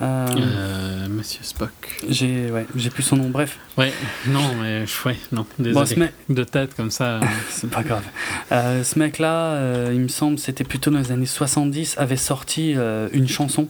Euh, 0.00 0.26
euh, 0.36 1.08
Monsieur 1.08 1.42
Spock. 1.42 1.70
J'ai 2.08 2.50
ouais, 2.50 2.66
j'ai 2.74 2.90
plus 2.90 3.02
son 3.02 3.16
nom. 3.16 3.28
Bref. 3.28 3.58
Ouais, 3.76 3.92
non, 4.26 4.54
mais 4.60 4.84
ouais, 5.04 5.16
non, 5.32 5.46
désolé. 5.58 6.08
De 6.28 6.44
tête 6.44 6.74
comme 6.74 6.90
ça. 6.90 7.16
Euh. 7.16 7.20
c'est 7.50 7.70
pas 7.70 7.82
grave. 7.82 8.04
ce 8.50 8.98
mec-là, 8.98 9.90
il 9.92 10.00
me 10.00 10.08
semble, 10.08 10.38
c'était 10.38 10.64
plutôt 10.64 10.90
dans 10.90 10.98
les 10.98 11.12
années 11.12 11.26
70, 11.26 11.96
avait 11.98 12.16
sorti 12.16 12.74
une 13.12 13.28
chanson 13.28 13.68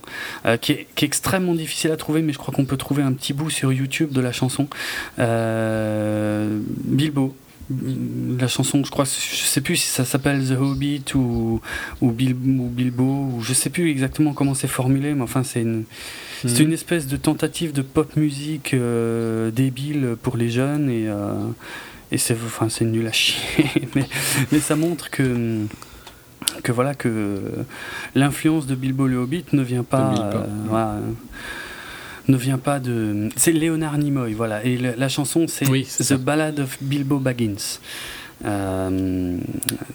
qui 0.60 0.73
est, 0.73 0.86
qui, 0.94 1.05
est, 1.05 1.09
extrêmement 1.09 1.55
difficile 1.55 1.91
à 1.91 1.97
trouver, 1.97 2.23
mais 2.23 2.33
je 2.33 2.39
crois 2.39 2.55
qu'on 2.55 2.65
peut 2.65 2.76
trouver 2.76 3.02
un 3.02 3.12
petit 3.12 3.33
bout 3.33 3.50
sur 3.50 3.73
YouTube 3.73 4.12
de 4.12 4.20
la 4.20 4.33
chanson. 4.33 4.68
Bilbo 6.84 7.34
la 8.39 8.49
chanson, 8.49 8.83
je 8.85 8.91
crois, 8.91 9.05
je 9.05 9.45
sais 9.45 9.61
plus 9.61 9.77
si 9.77 9.89
ça 9.89 10.05
s'appelle 10.05 10.47
The 10.47 10.59
Hobbit 10.61 11.05
ou, 11.15 11.61
ou, 12.01 12.11
Bilbo, 12.11 13.05
ou 13.05 13.43
je 13.43 13.53
sais 13.53 13.71
plus 13.71 13.91
exactement 13.91 14.33
comment 14.33 14.55
c'est 14.55 14.69
formulé, 14.69 15.15
mais 15.15 15.23
enfin, 15.23 15.43
c'est 15.43 15.63
une, 15.63 15.85
mhm. 16.45 16.61
une 16.61 16.73
espèce 16.73 17.07
de 17.07 17.17
tentative 17.17 17.73
de 17.73 17.83
pop 17.83 18.17
musique 18.17 18.75
euh, 18.75 19.51
débile 19.51 20.17
pour 20.23 20.37
les 20.37 20.51
jeunes 20.51 20.91
et, 20.91 21.09
euh, 21.09 21.35
et 22.11 22.19
c'est, 22.19 22.37
enfin, 22.45 22.69
nul 22.85 23.07
à 23.07 23.13
chier, 23.13 23.89
mais, 23.95 24.07
mais 24.53 24.61
ça 24.61 24.77
montre 24.77 25.11
que 25.11 25.67
que 26.63 26.73
voilà 26.73 26.95
que 26.95 27.41
l'influence 28.15 28.67
de 28.67 28.75
Bilbo 28.75 29.07
le 29.07 29.19
Hobbit 29.19 29.45
ne 29.53 29.63
vient 29.63 29.85
pas 29.85 30.33
ne 32.29 32.37
vient 32.37 32.59
pas 32.59 32.79
de. 32.79 33.29
C'est 33.37 33.53
Léonard 33.53 33.99
Nimoy, 33.99 34.35
voilà. 34.35 34.65
Et 34.65 34.77
la, 34.77 35.09
chanson, 35.09 35.47
c'est 35.49 35.67
The 35.67 36.15
Ballad 36.15 36.61
of 36.61 36.79
Bilbo 36.81 37.19
Baggins. 37.19 37.79
Euh, 38.44 39.36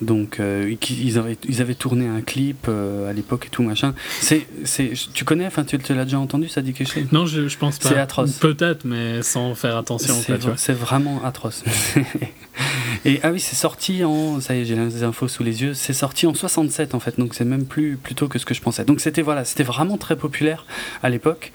donc 0.02 0.40
euh, 0.40 0.76
ils, 0.90 1.18
avaient, 1.18 1.38
ils 1.48 1.62
avaient 1.62 1.74
tourné 1.74 2.08
un 2.08 2.22
clip 2.22 2.68
euh, 2.68 3.10
à 3.10 3.14
l'époque 3.14 3.48
et 3.48 3.50
tout 3.50 3.64
machin. 3.64 3.96
C'est, 4.20 4.46
c'est, 4.64 4.94
tu 5.14 5.26
connais, 5.26 5.48
enfin 5.48 5.64
tu, 5.64 5.78
l'as 5.94 6.04
déjà 6.04 6.20
entendu, 6.20 6.48
ça 6.48 6.62
dit 6.62 6.74
quelque 6.74 6.92
chose 6.92 7.12
Non, 7.12 7.26
je, 7.26 7.48
je 7.48 7.58
pense 7.58 7.80
pas. 7.80 7.90
C'est 7.90 7.98
atroce. 7.98 8.34
Peut-être, 8.34 8.86
mais 8.86 9.24
sans 9.24 9.56
faire 9.56 9.78
attention. 9.78 10.14
C'est, 10.14 10.40
c'est 10.58 10.74
vraiment 10.74 11.24
atroce. 11.24 11.64
Et 13.06 13.20
ah 13.24 13.32
oui, 13.32 13.40
c'est 13.40 13.56
sorti 13.56 14.04
en. 14.04 14.40
Ça 14.40 14.56
y 14.56 14.62
est, 14.62 14.66
j'ai 14.66 14.76
les 14.76 15.04
infos 15.04 15.28
sous 15.28 15.44
les 15.44 15.62
yeux. 15.62 15.74
C'est 15.74 15.94
sorti 15.94 16.28
en 16.28 16.34
67 16.34 16.96
en 16.96 17.00
fait, 17.00 17.20
donc 17.20 17.34
c'est 17.34 17.46
même 17.46 17.66
plus 17.66 17.98
plutôt 17.98 18.28
que 18.28 18.40
ce 18.40 18.46
que 18.46 18.54
je 18.54 18.62
pensais. 18.62 18.86
Donc 18.86 19.00
c'était 19.00 19.22
voilà, 19.22 19.44
c'était 19.44 19.64
vraiment 19.64 19.98
très 19.98 20.16
populaire 20.16 20.66
à 21.04 21.10
l'époque. 21.10 21.52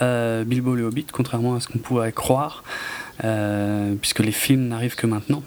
Bilbo 0.00 0.74
le 0.74 0.84
Hobbit, 0.84 1.06
contrairement 1.12 1.54
à 1.56 1.60
ce 1.60 1.68
qu'on 1.68 1.78
pourrait 1.78 2.12
croire, 2.12 2.64
puisque 4.00 4.20
les 4.20 4.32
films 4.32 4.68
n'arrivent 4.68 4.96
que 4.96 5.06
maintenant. 5.06 5.42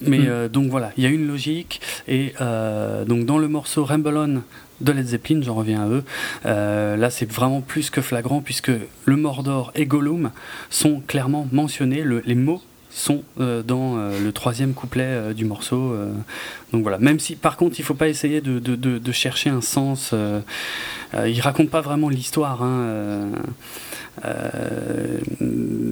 Mais 0.00 0.18
Mm. 0.18 0.26
euh, 0.28 0.48
donc 0.48 0.70
voilà, 0.70 0.92
il 0.96 1.04
y 1.04 1.06
a 1.06 1.10
une 1.10 1.26
logique 1.26 1.80
et 2.08 2.34
euh, 2.40 3.04
donc 3.04 3.24
dans 3.26 3.38
le 3.38 3.48
morceau 3.48 3.84
Ramble 3.84 4.16
On 4.16 4.42
de 4.80 4.92
Led 4.92 5.06
Zeppelin, 5.06 5.40
j'en 5.42 5.54
reviens 5.54 5.82
à 5.84 5.88
eux. 5.88 6.02
euh, 6.46 6.96
là, 6.96 7.08
c'est 7.10 7.30
vraiment 7.30 7.60
plus 7.60 7.88
que 7.90 8.00
flagrant 8.00 8.40
puisque 8.40 8.72
le 9.04 9.16
Mordor 9.16 9.70
et 9.76 9.86
Gollum 9.86 10.30
sont 10.70 11.00
clairement 11.06 11.46
mentionnés. 11.52 12.02
le- 12.02 12.22
les 12.26 12.34
mots 12.34 12.60
sont 12.90 13.22
dans 13.38 13.96
le 13.96 14.32
troisième 14.32 14.74
couplet 14.74 15.32
du 15.34 15.44
morceau. 15.46 15.94
Donc 16.72 16.82
voilà. 16.82 16.98
Même 16.98 17.18
si, 17.20 17.36
par 17.36 17.56
contre, 17.56 17.78
il 17.78 17.84
faut 17.84 17.94
pas 17.94 18.08
essayer 18.08 18.40
de, 18.40 18.58
de- 18.58 18.76
de- 18.76 18.98
de 18.98 19.12
chercher 19.12 19.50
un 19.50 19.60
sens. 19.60 20.10
Euh, 20.12 20.40
euh, 21.14 21.28
il 21.28 21.40
raconte 21.40 21.70
pas 21.70 21.80
vraiment 21.82 22.08
l'histoire. 22.08 22.62
hein, 22.62 22.80
euh, 22.80 23.30
euh, 24.26 25.18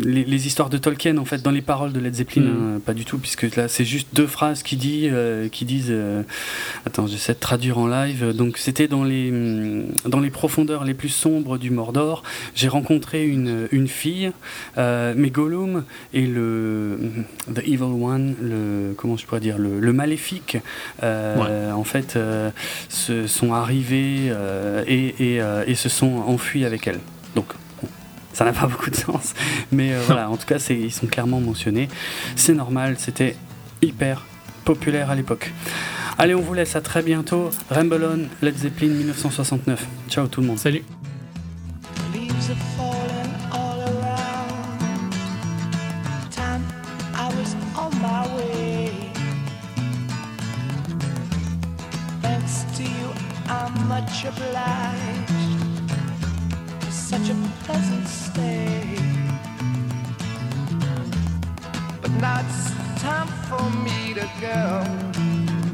les, 0.05 0.25
les 0.25 0.47
histoires 0.47 0.69
de 0.71 0.79
Tolkien, 0.79 1.17
en 1.17 1.25
fait, 1.25 1.43
dans 1.43 1.51
les 1.51 1.63
paroles 1.63 1.93
de 1.93 2.01
Led 2.01 2.15
Zeppelin, 2.15 2.43
Mm. 2.51 2.75
hein, 2.77 2.81
pas 2.85 2.93
du 2.95 3.05
tout, 3.05 3.19
puisque 3.19 3.55
là, 3.57 3.69
c'est 3.69 3.85
juste 3.85 4.09
deux 4.13 4.27
phrases 4.27 4.63
qui, 4.63 4.77
dit, 4.77 5.09
euh, 5.11 5.49
qui 5.49 5.65
disent. 5.65 5.95
attends, 6.87 7.07
j'essaie 7.07 7.35
de 7.35 7.39
traduire 7.39 7.79
en 7.79 7.87
live. 7.87 8.33
Donc, 8.37 8.59
c'était 8.59 8.89
dans 8.89 9.05
les, 9.05 9.31
hum, 9.31 9.85
dans 10.07 10.21
les 10.21 10.31
profondeurs 10.31 10.85
les 10.85 10.95
plus 10.95 11.09
sombres 11.09 11.59
du 11.59 11.71
Mordor. 11.71 12.23
J'ai 12.55 12.69
rencontré 12.69 13.27
une, 13.27 13.69
une 13.73 13.89
fille, 13.89 14.33
mais 14.77 15.31
Gollum 15.31 15.85
et 16.13 16.27
le. 16.27 16.99
The 17.55 17.61
Evil 17.61 17.83
One, 17.85 18.35
le. 18.43 18.95
Comment 18.97 19.17
je 19.17 19.27
pourrais 19.27 19.41
dire 19.41 19.59
Le, 19.59 19.81
le 19.81 19.93
maléfique, 19.93 20.59
euh, 21.03 21.73
en 21.73 21.85
fait, 21.85 22.17
euh, 22.17 22.51
se 22.89 23.27
sont 23.27 23.53
arrivés 23.53 24.29
euh, 24.29 24.85
et, 24.87 25.37
et, 25.37 25.41
et 25.67 25.75
se 25.75 25.89
sont 25.89 26.23
enfuis 26.27 26.65
avec 26.65 26.87
elle. 26.87 27.01
Donc. 27.35 27.47
Ça 28.33 28.45
n'a 28.45 28.53
pas 28.53 28.67
beaucoup 28.69 28.91
de 28.91 28.97
sens, 28.97 29.35
mais 29.73 29.93
euh, 29.93 30.01
voilà, 30.07 30.31
en 30.31 30.37
tout 30.37 30.47
cas, 30.47 30.59
ils 30.71 30.93
sont 30.93 31.07
clairement 31.07 31.41
mentionnés. 31.41 31.89
C'est 32.37 32.55
normal, 32.55 32.97
c'était 32.99 33.37
hyper 33.83 34.25
populaire 34.65 35.11
à 35.11 35.15
l'époque. 35.15 35.53
Allez, 36.19 36.35
on 36.35 36.41
vous 36.41 36.55
laisse 36.55 36.77
à 36.77 36.81
très 36.81 37.03
bientôt. 37.03 37.51
Ramble 37.71 38.05
On, 38.05 38.45
Led 38.45 38.57
Zeppelin 38.57 38.89
1969. 38.89 39.87
Ciao 40.09 40.27
tout 40.27 40.41
le 40.43 40.47
monde. 40.47 40.59
Salut. 40.59 40.85
Much 54.01 54.25
obliged. 54.25 55.93
Such 56.91 57.29
a 57.29 57.37
pleasant 57.65 58.09
stay. 58.09 58.97
But 62.01 62.11
now 62.13 62.41
it's 62.45 62.71
time 63.03 63.29
for 63.49 63.63
me 63.85 64.15
to 64.15 64.27
go. 64.41 64.85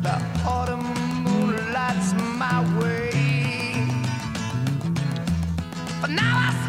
The 0.07 0.17
autumn 0.45 0.87
moonlight's 1.25 2.15
my 2.43 2.59
way. 2.81 3.11
But 6.01 6.11
now 6.11 6.35
I 6.49 6.66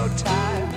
no 0.00 0.08
time. 0.16 0.69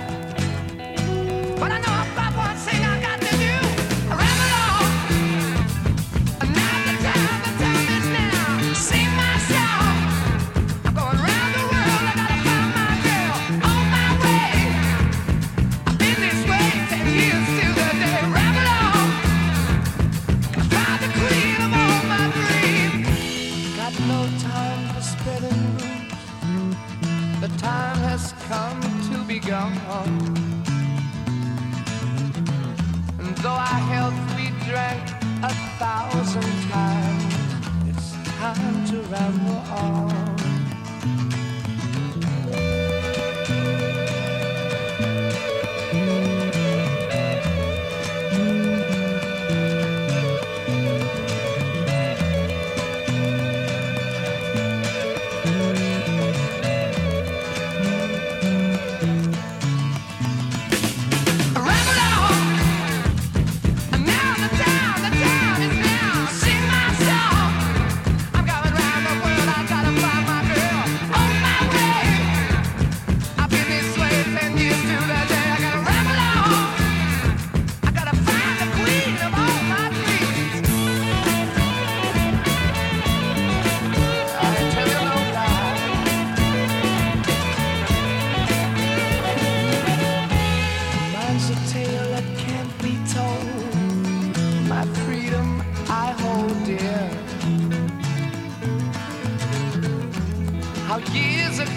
Time 39.14 39.38
to 39.46 39.73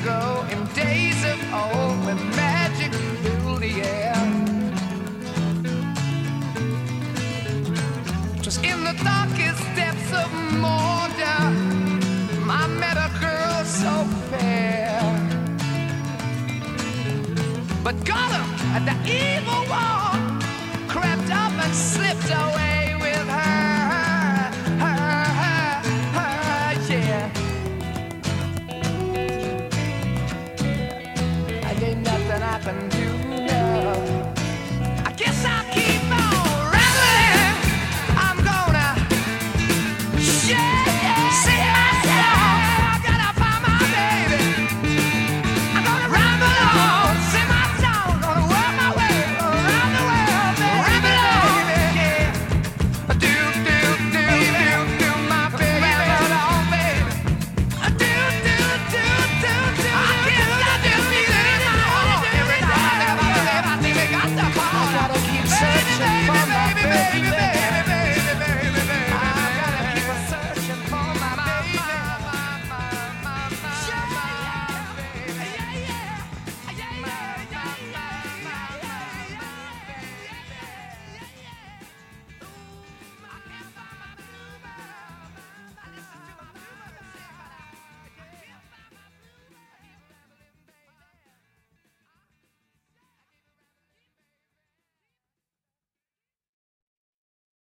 go. 0.08 0.47